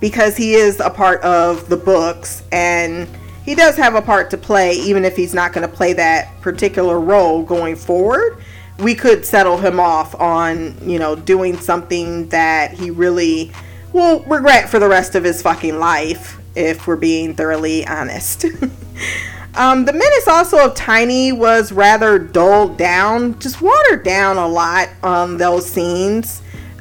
because 0.00 0.36
he 0.36 0.54
is 0.54 0.80
a 0.80 0.90
part 0.90 1.20
of 1.22 1.68
the 1.68 1.76
books 1.76 2.42
and 2.50 3.08
he 3.44 3.54
does 3.54 3.76
have 3.76 3.94
a 3.94 4.02
part 4.02 4.30
to 4.30 4.38
play, 4.38 4.72
even 4.72 5.04
if 5.04 5.16
he's 5.16 5.34
not 5.34 5.52
going 5.52 5.68
to 5.68 5.74
play 5.74 5.92
that 5.94 6.40
particular 6.40 7.00
role 7.00 7.42
going 7.42 7.76
forward. 7.76 8.38
We 8.78 8.94
could 8.94 9.26
settle 9.26 9.58
him 9.58 9.78
off 9.78 10.18
on, 10.18 10.76
you 10.88 10.98
know, 10.98 11.16
doing 11.16 11.56
something 11.56 12.28
that 12.28 12.72
he 12.72 12.90
really 12.90 13.52
will 13.92 14.20
regret 14.20 14.68
for 14.68 14.78
the 14.78 14.88
rest 14.88 15.14
of 15.14 15.24
his 15.24 15.42
fucking 15.42 15.78
life, 15.78 16.40
if 16.54 16.86
we're 16.86 16.96
being 16.96 17.34
thoroughly 17.34 17.86
honest. 17.86 18.44
um, 19.54 19.84
the 19.84 19.92
menace 19.92 20.28
also 20.28 20.66
of 20.66 20.74
Tiny 20.74 21.32
was 21.32 21.72
rather 21.72 22.18
dulled 22.18 22.78
down, 22.78 23.38
just 23.38 23.60
watered 23.60 24.04
down 24.04 24.36
a 24.36 24.46
lot 24.46 24.88
on 25.02 25.36
those 25.36 25.68
scenes 25.68 26.40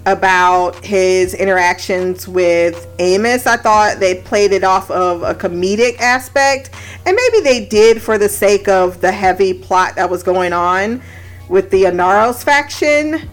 about 0.09 0.83
his 0.83 1.35
interactions 1.35 2.27
with 2.27 2.87
Amos. 2.97 3.45
I 3.45 3.57
thought 3.57 3.99
they 3.99 4.15
played 4.15 4.51
it 4.51 4.63
off 4.63 4.89
of 4.89 5.21
a 5.21 5.35
comedic 5.35 5.99
aspect, 5.99 6.71
and 7.05 7.15
maybe 7.15 7.43
they 7.43 7.65
did 7.65 8.01
for 8.01 8.17
the 8.17 8.27
sake 8.27 8.67
of 8.67 9.01
the 9.01 9.11
heavy 9.11 9.53
plot 9.53 9.95
that 9.95 10.09
was 10.09 10.23
going 10.23 10.51
on 10.51 11.01
with 11.47 11.69
the 11.69 11.83
Inaros 11.83 12.43
faction, 12.43 13.29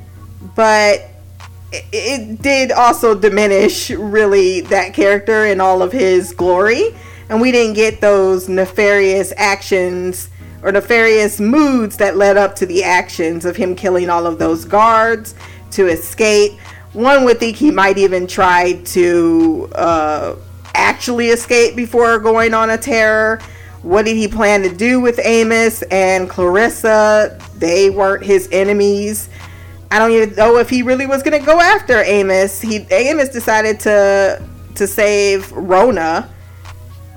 but 0.54 1.00
it, 1.72 1.84
it 1.92 2.42
did 2.42 2.72
also 2.72 3.18
diminish 3.18 3.90
really 3.90 4.60
that 4.62 4.92
character 4.92 5.46
and 5.46 5.62
all 5.62 5.80
of 5.80 5.92
his 5.92 6.34
glory, 6.34 6.94
and 7.30 7.40
we 7.40 7.52
didn't 7.52 7.74
get 7.74 8.02
those 8.02 8.50
nefarious 8.50 9.32
actions 9.38 10.28
or 10.62 10.72
nefarious 10.72 11.40
moods 11.40 11.96
that 11.96 12.16
led 12.16 12.36
up 12.36 12.56
to 12.56 12.66
the 12.66 12.82
actions 12.82 13.44
of 13.44 13.56
him 13.56 13.74
killing 13.74 14.10
all 14.10 14.26
of 14.26 14.38
those 14.38 14.64
guards 14.64 15.34
to 15.76 15.86
escape. 15.86 16.58
One 16.92 17.24
would 17.24 17.38
think 17.38 17.56
he 17.56 17.70
might 17.70 17.98
even 17.98 18.26
try 18.26 18.74
to 18.84 19.68
uh, 19.74 20.36
actually 20.74 21.28
escape 21.28 21.76
before 21.76 22.18
going 22.18 22.54
on 22.54 22.70
a 22.70 22.78
terror. 22.78 23.40
What 23.82 24.04
did 24.04 24.16
he 24.16 24.26
plan 24.26 24.62
to 24.62 24.74
do 24.74 25.00
with 25.00 25.20
Amos 25.22 25.82
and 25.82 26.28
Clarissa? 26.28 27.38
They 27.56 27.90
weren't 27.90 28.24
his 28.24 28.48
enemies. 28.50 29.28
I 29.90 29.98
don't 29.98 30.10
even 30.10 30.34
know 30.34 30.56
if 30.56 30.68
he 30.68 30.82
really 30.82 31.06
was 31.06 31.22
going 31.22 31.38
to 31.38 31.46
go 31.46 31.60
after 31.60 32.02
Amos. 32.02 32.60
He 32.60 32.86
Amos 32.90 33.28
decided 33.28 33.78
to 33.80 34.42
to 34.74 34.86
save 34.86 35.50
Rona. 35.52 36.30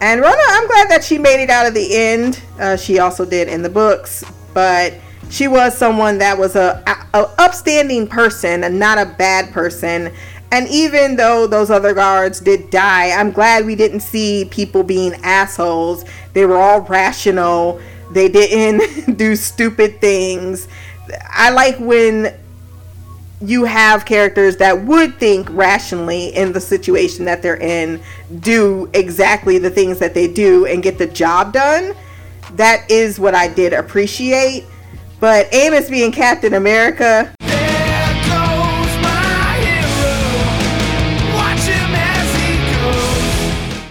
And 0.02 0.22
Rona, 0.22 0.42
I'm 0.48 0.68
glad 0.68 0.90
that 0.90 1.04
she 1.04 1.18
made 1.18 1.44
it 1.44 1.50
out 1.50 1.66
of 1.66 1.74
the 1.74 1.96
end. 1.96 2.42
Uh, 2.58 2.78
she 2.78 3.00
also 3.00 3.26
did 3.26 3.50
in 3.50 3.62
the 3.62 3.70
books, 3.70 4.24
but 4.54 4.94
she 5.30 5.48
was 5.48 5.78
someone 5.78 6.18
that 6.18 6.38
was 6.38 6.56
a, 6.56 6.84
a, 7.14 7.30
upstanding 7.38 8.08
person 8.08 8.64
and 8.64 8.80
not 8.80 8.98
a 8.98 9.06
bad 9.06 9.52
person. 9.52 10.12
And 10.52 10.68
even 10.70 11.16
though 11.16 11.46
those 11.46 11.70
other 11.70 11.94
guards 11.94 12.40
did 12.40 12.72
die, 12.72 13.12
I'm 13.12 13.32
glad 13.32 13.66
we 13.66 13.76
didn't 13.76 14.00
see 14.00 14.48
people 14.50 14.84
being 14.84 15.14
assholes. 15.24 16.04
They 16.34 16.46
were 16.46 16.58
all 16.58 16.82
rational. 16.82 17.80
They 18.12 18.28
didn't 18.28 19.18
do 19.18 19.36
stupid 19.36 20.02
things. 20.02 20.68
I 21.30 21.52
like 21.52 21.78
when 21.80 22.36
you 23.42 23.64
have 23.64 24.06
characters 24.06 24.58
that 24.58 24.84
would 24.86 25.18
think 25.18 25.48
rationally 25.52 26.36
in 26.36 26.52
the 26.52 26.60
situation 26.60 27.26
that 27.26 27.42
they're 27.42 27.56
in, 27.56 28.02
do 28.40 28.90
exactly 28.94 29.60
the 29.60 29.70
things 29.70 30.00
that 30.00 30.14
they 30.14 30.28
do, 30.28 30.66
and 30.66 30.84
get 30.84 30.98
the 30.98 31.08
job 31.08 31.54
done. 31.54 31.96
That 32.54 32.90
is 32.90 33.20
what 33.20 33.36
I 33.36 33.48
did 33.48 33.74
appreciate. 33.74 34.66
But 35.20 35.54
Amos 35.54 35.90
being 35.90 36.14
Captain 36.14 36.54
America. 36.54 37.34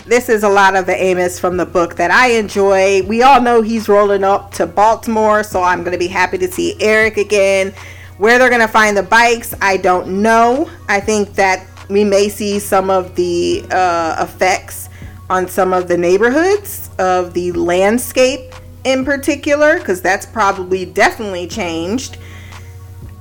This 0.06 0.30
is 0.30 0.42
a 0.42 0.48
lot 0.48 0.74
of 0.74 0.86
the 0.86 0.94
Amos 0.96 1.38
from 1.38 1.58
the 1.58 1.66
book 1.66 1.96
that 1.96 2.10
I 2.10 2.28
enjoy. 2.30 3.02
We 3.02 3.22
all 3.22 3.42
know 3.42 3.60
he's 3.60 3.90
rolling 3.90 4.24
up 4.24 4.52
to 4.52 4.66
Baltimore, 4.66 5.42
so 5.44 5.62
I'm 5.62 5.80
going 5.80 5.92
to 5.92 5.98
be 5.98 6.06
happy 6.06 6.38
to 6.38 6.50
see 6.50 6.80
Erich 6.80 7.18
again. 7.18 7.74
Where 8.16 8.38
they're 8.38 8.48
going 8.48 8.62
to 8.62 8.68
find 8.68 8.96
the 8.96 9.02
bikes, 9.02 9.52
I 9.60 9.76
don't 9.76 10.22
know. 10.22 10.70
I 10.88 10.98
think 10.98 11.34
that 11.34 11.66
we 11.90 12.04
may 12.04 12.30
see 12.30 12.58
some 12.58 12.88
of 12.88 13.14
the 13.16 13.66
uh, 13.70 14.16
effects 14.26 14.88
on 15.28 15.46
some 15.46 15.74
of 15.74 15.88
the 15.88 15.98
neighborhoods 15.98 16.88
of 16.98 17.34
the 17.34 17.52
landscape 17.52 18.54
in 18.84 19.04
particular 19.04 19.78
because 19.78 20.00
that's 20.00 20.26
probably 20.26 20.84
definitely 20.84 21.46
changed. 21.46 22.18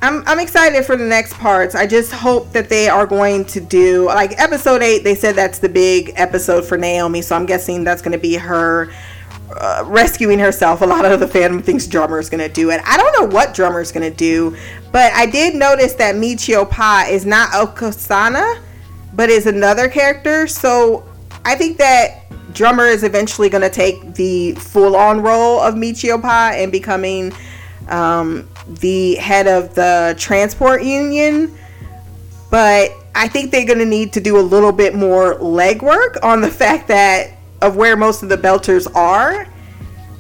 I'm, 0.01 0.23
I'm 0.27 0.39
excited 0.39 0.85
for 0.85 0.95
the 0.95 1.05
next 1.05 1.33
parts. 1.33 1.73
I 1.73 1.87
just 1.87 2.11
hope 2.11 2.51
that 2.51 2.69
they 2.69 2.87
are 2.87 3.07
going 3.07 3.45
to 3.45 3.59
do 3.59 4.05
like 4.05 4.39
episode 4.39 4.83
8 4.83 5.03
they 5.03 5.15
said 5.15 5.35
that's 5.35 5.57
the 5.59 5.69
big 5.69 6.13
episode 6.15 6.65
for 6.65 6.77
Naomi 6.77 7.23
so 7.23 7.35
I'm 7.35 7.47
guessing 7.47 7.83
that's 7.83 8.01
going 8.03 8.11
to 8.11 8.19
be 8.19 8.35
her 8.35 8.91
uh, 9.49 9.83
rescuing 9.87 10.39
herself. 10.39 10.81
A 10.81 10.85
lot 10.85 11.05
of 11.05 11.19
the 11.19 11.25
fandom 11.25 11.63
thinks 11.63 11.87
drummer 11.87 12.19
is 12.19 12.29
going 12.29 12.45
to 12.45 12.53
do 12.53 12.69
it. 12.69 12.81
I 12.85 12.97
don't 12.97 13.13
know 13.19 13.35
what 13.35 13.53
drummer 13.53 13.81
is 13.81 13.91
going 13.91 14.09
to 14.09 14.15
do, 14.15 14.55
but 14.91 15.11
I 15.13 15.25
did 15.25 15.55
notice 15.55 15.93
that 15.93 16.15
Michio 16.15 16.69
Pa 16.69 17.07
is 17.09 17.25
not 17.25 17.49
Oksana, 17.51 18.59
but 19.13 19.29
is 19.29 19.45
another 19.47 19.87
character. 19.87 20.47
So 20.47 21.07
I 21.45 21.55
think 21.55 21.77
that 21.77 22.25
drummer 22.57 22.85
is 22.85 23.03
eventually 23.03 23.49
going 23.49 23.61
to 23.61 23.69
take 23.69 24.15
the 24.15 24.53
full-on 24.53 25.21
role 25.21 25.61
of 25.61 25.75
Michio 25.75 26.19
Pa 26.19 26.51
and 26.55 26.71
becoming 26.71 27.31
um, 27.87 28.49
the 28.67 29.15
head 29.15 29.47
of 29.47 29.75
the 29.75 30.15
transport 30.17 30.83
union. 30.83 31.55
But 32.49 32.91
I 33.13 33.27
think 33.27 33.51
they're 33.51 33.65
going 33.65 33.79
to 33.79 33.85
need 33.85 34.11
to 34.13 34.19
do 34.19 34.39
a 34.39 34.41
little 34.41 34.71
bit 34.71 34.95
more 34.95 35.35
legwork 35.35 36.21
on 36.23 36.41
the 36.41 36.49
fact 36.63 36.87
that 36.87 37.31
of 37.61 37.75
where 37.75 37.95
most 37.95 38.23
of 38.23 38.29
the 38.29 38.37
belters 38.37 38.93
are. 38.95 39.47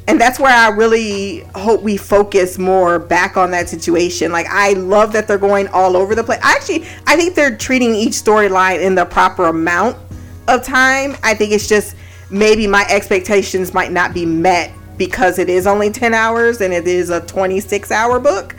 And 0.07 0.21
that's 0.21 0.39
where 0.39 0.53
I 0.53 0.69
really 0.69 1.39
hope 1.55 1.81
we 1.81 1.97
focus 1.97 2.57
more 2.57 2.97
back 2.97 3.35
on 3.35 3.51
that 3.51 3.67
situation. 3.67 4.31
Like 4.31 4.45
I 4.49 4.73
love 4.73 5.11
that 5.13 5.27
they're 5.27 5.37
going 5.37 5.67
all 5.69 5.97
over 5.97 6.15
the 6.15 6.23
place. 6.23 6.39
Actually, 6.43 6.85
I 7.05 7.17
think 7.17 7.35
they're 7.35 7.57
treating 7.57 7.93
each 7.93 8.13
storyline 8.13 8.81
in 8.81 8.95
the 8.95 9.03
proper 9.05 9.45
amount 9.47 9.97
of 10.47 10.63
time. 10.63 11.17
I 11.23 11.33
think 11.33 11.51
it's 11.51 11.67
just 11.67 11.96
maybe 12.29 12.67
my 12.67 12.85
expectations 12.89 13.73
might 13.73 13.91
not 13.91 14.13
be 14.13 14.25
met 14.25 14.71
because 14.97 15.39
it 15.39 15.49
is 15.49 15.67
only 15.67 15.91
10 15.91 16.13
hours 16.13 16.61
and 16.61 16.73
it 16.73 16.87
is 16.87 17.09
a 17.09 17.21
26 17.21 17.91
hour 17.91 18.19
book. 18.19 18.55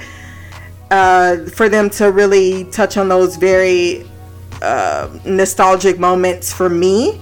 Uh, 0.90 1.44
for 1.50 1.68
them 1.68 1.90
to 1.90 2.10
really 2.10 2.64
touch 2.70 2.96
on 2.96 3.10
those 3.10 3.36
very 3.36 4.08
uh, 4.62 5.10
nostalgic 5.26 5.98
moments 5.98 6.50
for 6.50 6.70
me. 6.70 7.20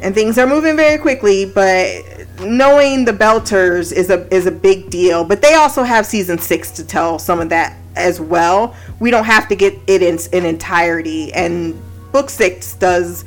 And 0.00 0.12
things 0.12 0.38
are 0.38 0.46
moving 0.46 0.76
very 0.76 0.98
quickly 0.98 1.46
but 1.46 2.02
knowing 2.40 3.04
the 3.04 3.12
belters 3.12 3.92
is 3.92 4.10
a 4.10 4.26
is 4.34 4.46
a 4.46 4.50
big 4.50 4.90
deal. 4.90 5.24
But 5.24 5.40
they 5.40 5.54
also 5.54 5.82
have 5.82 6.04
season 6.06 6.38
six 6.38 6.70
to 6.72 6.84
tell 6.84 7.18
some 7.18 7.40
of 7.40 7.48
that 7.50 7.76
as 7.96 8.20
well. 8.20 8.74
We 8.98 9.10
don't 9.10 9.24
have 9.24 9.48
to 9.48 9.56
get 9.56 9.78
it 9.86 10.02
in 10.02 10.18
in 10.32 10.44
entirety. 10.44 11.32
And 11.32 11.80
book 12.12 12.30
six 12.30 12.74
does 12.74 13.24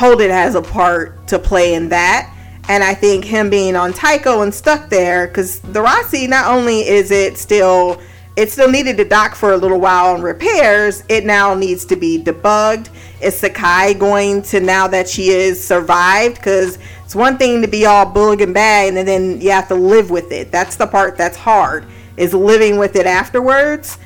hold 0.00 0.20
has 0.20 0.54
a 0.54 0.62
part 0.62 1.28
to 1.28 1.38
play 1.38 1.74
in 1.74 1.90
that 1.90 2.34
and 2.68 2.82
i 2.82 2.94
think 2.94 3.22
him 3.22 3.50
being 3.50 3.76
on 3.76 3.92
tycho 3.92 4.40
and 4.40 4.54
stuck 4.54 4.88
there 4.88 5.28
because 5.28 5.60
the 5.60 5.80
Roci 5.80 6.26
not 6.26 6.46
only 6.46 6.80
is 6.80 7.10
it 7.10 7.36
still 7.36 8.00
it 8.36 8.50
still 8.50 8.70
needed 8.70 8.96
to 8.96 9.04
dock 9.04 9.34
for 9.34 9.52
a 9.52 9.56
little 9.56 9.80
while 9.80 10.14
on 10.14 10.22
repairs. 10.22 11.04
It 11.10 11.26
now 11.26 11.54
needs 11.54 11.84
to 11.86 11.96
be 11.96 12.22
debugged. 12.22 12.88
Is 13.20 13.36
Sakai 13.36 13.92
going 13.92 14.40
to 14.42 14.60
now 14.60 14.86
that 14.86 15.06
she 15.06 15.28
is 15.28 15.62
survived? 15.62 16.36
Because 16.36 16.78
it's 17.04 17.14
one 17.14 17.36
thing 17.36 17.60
to 17.60 17.68
be 17.68 17.84
all 17.84 18.06
bullig 18.06 18.42
and 18.42 18.54
bad, 18.54 18.94
and 18.94 19.06
then 19.06 19.42
you 19.42 19.50
have 19.50 19.68
to 19.68 19.74
live 19.74 20.10
with 20.10 20.32
it. 20.32 20.50
That's 20.50 20.76
the 20.76 20.86
part 20.86 21.18
that's 21.18 21.36
hard. 21.36 21.84
Is 22.16 22.32
living 22.32 22.78
with 22.78 22.96
it 22.96 23.04
afterwards. 23.04 23.98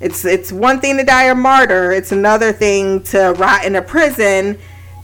It's 0.00 0.24
it's 0.24 0.50
one 0.50 0.80
thing 0.80 0.96
to 0.96 1.04
die 1.04 1.24
a 1.24 1.34
martyr. 1.34 1.92
It's 1.92 2.12
another 2.12 2.52
thing 2.52 3.02
to 3.04 3.34
rot 3.36 3.64
in 3.64 3.76
a 3.76 3.82
prison. 3.82 4.58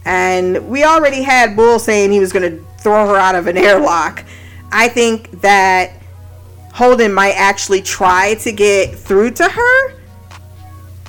And 0.05 0.69
we 0.69 0.85
already 0.85 1.23
had 1.23 1.57
Bull 1.57 1.79
saying 1.79 2.13
he 2.13 2.21
was 2.21 2.33
going 2.33 2.51
to 2.51 2.65
throw 2.79 3.07
her 3.07 3.17
out 3.17 3.35
of 3.35 3.47
an 3.47 3.57
airlock. 3.57 4.25
I 4.73 4.89
think 4.89 5.31
that 5.43 6.03
Holden 6.73 7.13
might 7.13 7.35
actually 7.35 7.83
try 7.83 8.35
to 8.37 8.53
get 8.53 8.95
through 8.95 9.33
to 9.33 9.45
her. 9.45 9.95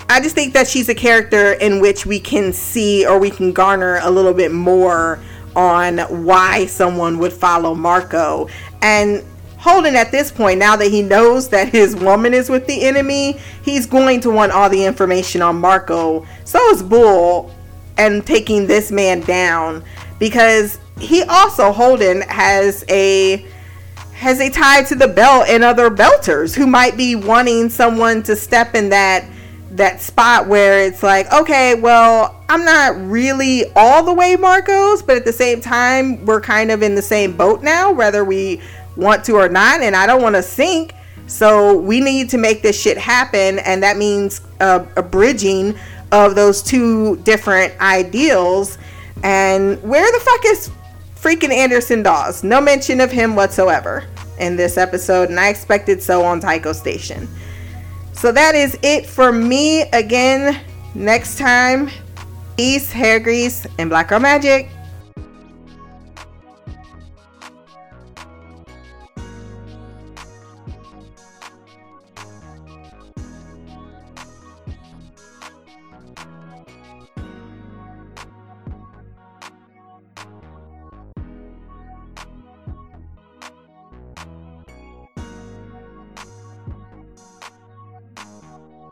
I 0.09 0.19
just 0.21 0.35
think 0.35 0.53
that 0.53 0.67
she's 0.67 0.89
a 0.89 0.95
character 0.95 1.53
in 1.53 1.79
which 1.79 2.05
we 2.05 2.19
can 2.19 2.53
see 2.53 3.05
or 3.05 3.17
we 3.17 3.31
can 3.31 3.53
garner 3.53 3.99
a 4.03 4.11
little 4.11 4.33
bit 4.33 4.51
more 4.51 5.19
on 5.55 5.99
why 6.25 6.65
someone 6.65 7.17
would 7.19 7.33
follow 7.33 7.73
Marco. 7.73 8.49
And 8.81 9.23
Holden 9.57 9.95
at 9.95 10.11
this 10.11 10.29
point, 10.29 10.59
now 10.59 10.75
that 10.75 10.89
he 10.89 11.01
knows 11.01 11.47
that 11.49 11.69
his 11.69 11.95
woman 11.95 12.33
is 12.33 12.49
with 12.49 12.67
the 12.67 12.83
enemy, 12.83 13.39
he's 13.63 13.85
going 13.85 14.19
to 14.21 14.29
want 14.29 14.51
all 14.51 14.69
the 14.69 14.83
information 14.83 15.41
on 15.41 15.59
Marco. 15.61 16.27
So 16.43 16.59
is 16.71 16.83
Bull 16.83 17.49
and 17.97 18.25
taking 18.25 18.67
this 18.67 18.91
man 18.91 19.21
down 19.21 19.83
because 20.19 20.79
he 20.99 21.23
also 21.23 21.71
Holden 21.71 22.21
has 22.21 22.85
a 22.89 23.45
has 24.13 24.39
a 24.39 24.49
tie 24.49 24.83
to 24.83 24.95
the 24.95 25.07
belt 25.07 25.47
and 25.49 25.63
other 25.63 25.89
belters 25.89 26.55
who 26.55 26.65
might 26.65 26.95
be 26.95 27.15
wanting 27.15 27.69
someone 27.69 28.23
to 28.23 28.35
step 28.35 28.75
in 28.75 28.89
that 28.89 29.25
that 29.71 30.01
spot 30.01 30.47
where 30.47 30.85
it's 30.85 31.01
like, 31.01 31.31
okay, 31.33 31.75
well, 31.75 32.43
I'm 32.47 32.63
not 32.63 32.95
really 33.09 33.65
all 33.75 34.03
the 34.03 34.13
way 34.13 34.35
Marcos, 34.35 35.01
but 35.01 35.17
at 35.17 35.25
the 35.25 35.33
same 35.33 35.61
time, 35.61 36.23
we're 36.25 36.41
kind 36.41 36.69
of 36.69 36.83
in 36.83 36.93
the 36.93 37.01
same 37.01 37.35
boat 37.35 37.63
now, 37.63 37.91
whether 37.91 38.23
we 38.23 38.61
want 38.95 39.25
to 39.25 39.33
or 39.33 39.49
not, 39.49 39.81
and 39.81 39.95
I 39.95 40.05
don't 40.05 40.21
want 40.21 40.35
to 40.35 40.43
sink. 40.43 40.93
So 41.25 41.75
we 41.75 41.99
need 41.99 42.29
to 42.29 42.37
make 42.37 42.61
this 42.61 42.79
shit 42.79 42.97
happen, 42.97 43.59
and 43.59 43.81
that 43.81 43.97
means 43.97 44.41
uh, 44.59 44.79
bridging 44.79 45.75
of 46.13 46.35
those 46.35 46.61
two 46.61 47.17
different 47.17 47.73
ideals. 47.81 48.77
And 49.23 49.81
where 49.81 50.09
the 50.09 50.19
fuck 50.19 50.45
is 50.45 50.69
freaking 51.15 51.51
Anderson 51.51 52.03
Dawes? 52.03 52.43
No 52.43 52.61
mention 52.61 53.01
of 53.01 53.11
him 53.11 53.35
whatsoever 53.35 54.05
in 54.39 54.55
this 54.55 54.77
episode, 54.77 55.29
and 55.29 55.39
I 55.39 55.49
expected 55.49 56.01
so 56.01 56.23
on 56.23 56.39
Tycho 56.39 56.71
Station. 56.71 57.27
So 58.13 58.31
that 58.31 58.55
is 58.55 58.77
it 58.83 59.05
for 59.05 59.31
me. 59.31 59.81
Again, 59.91 60.61
next 60.93 61.37
time, 61.37 61.89
East, 62.57 62.93
Hair 62.93 63.19
Grease, 63.21 63.65
and 63.79 63.89
Black 63.89 64.09
Girl 64.09 64.19
Magic. 64.19 64.69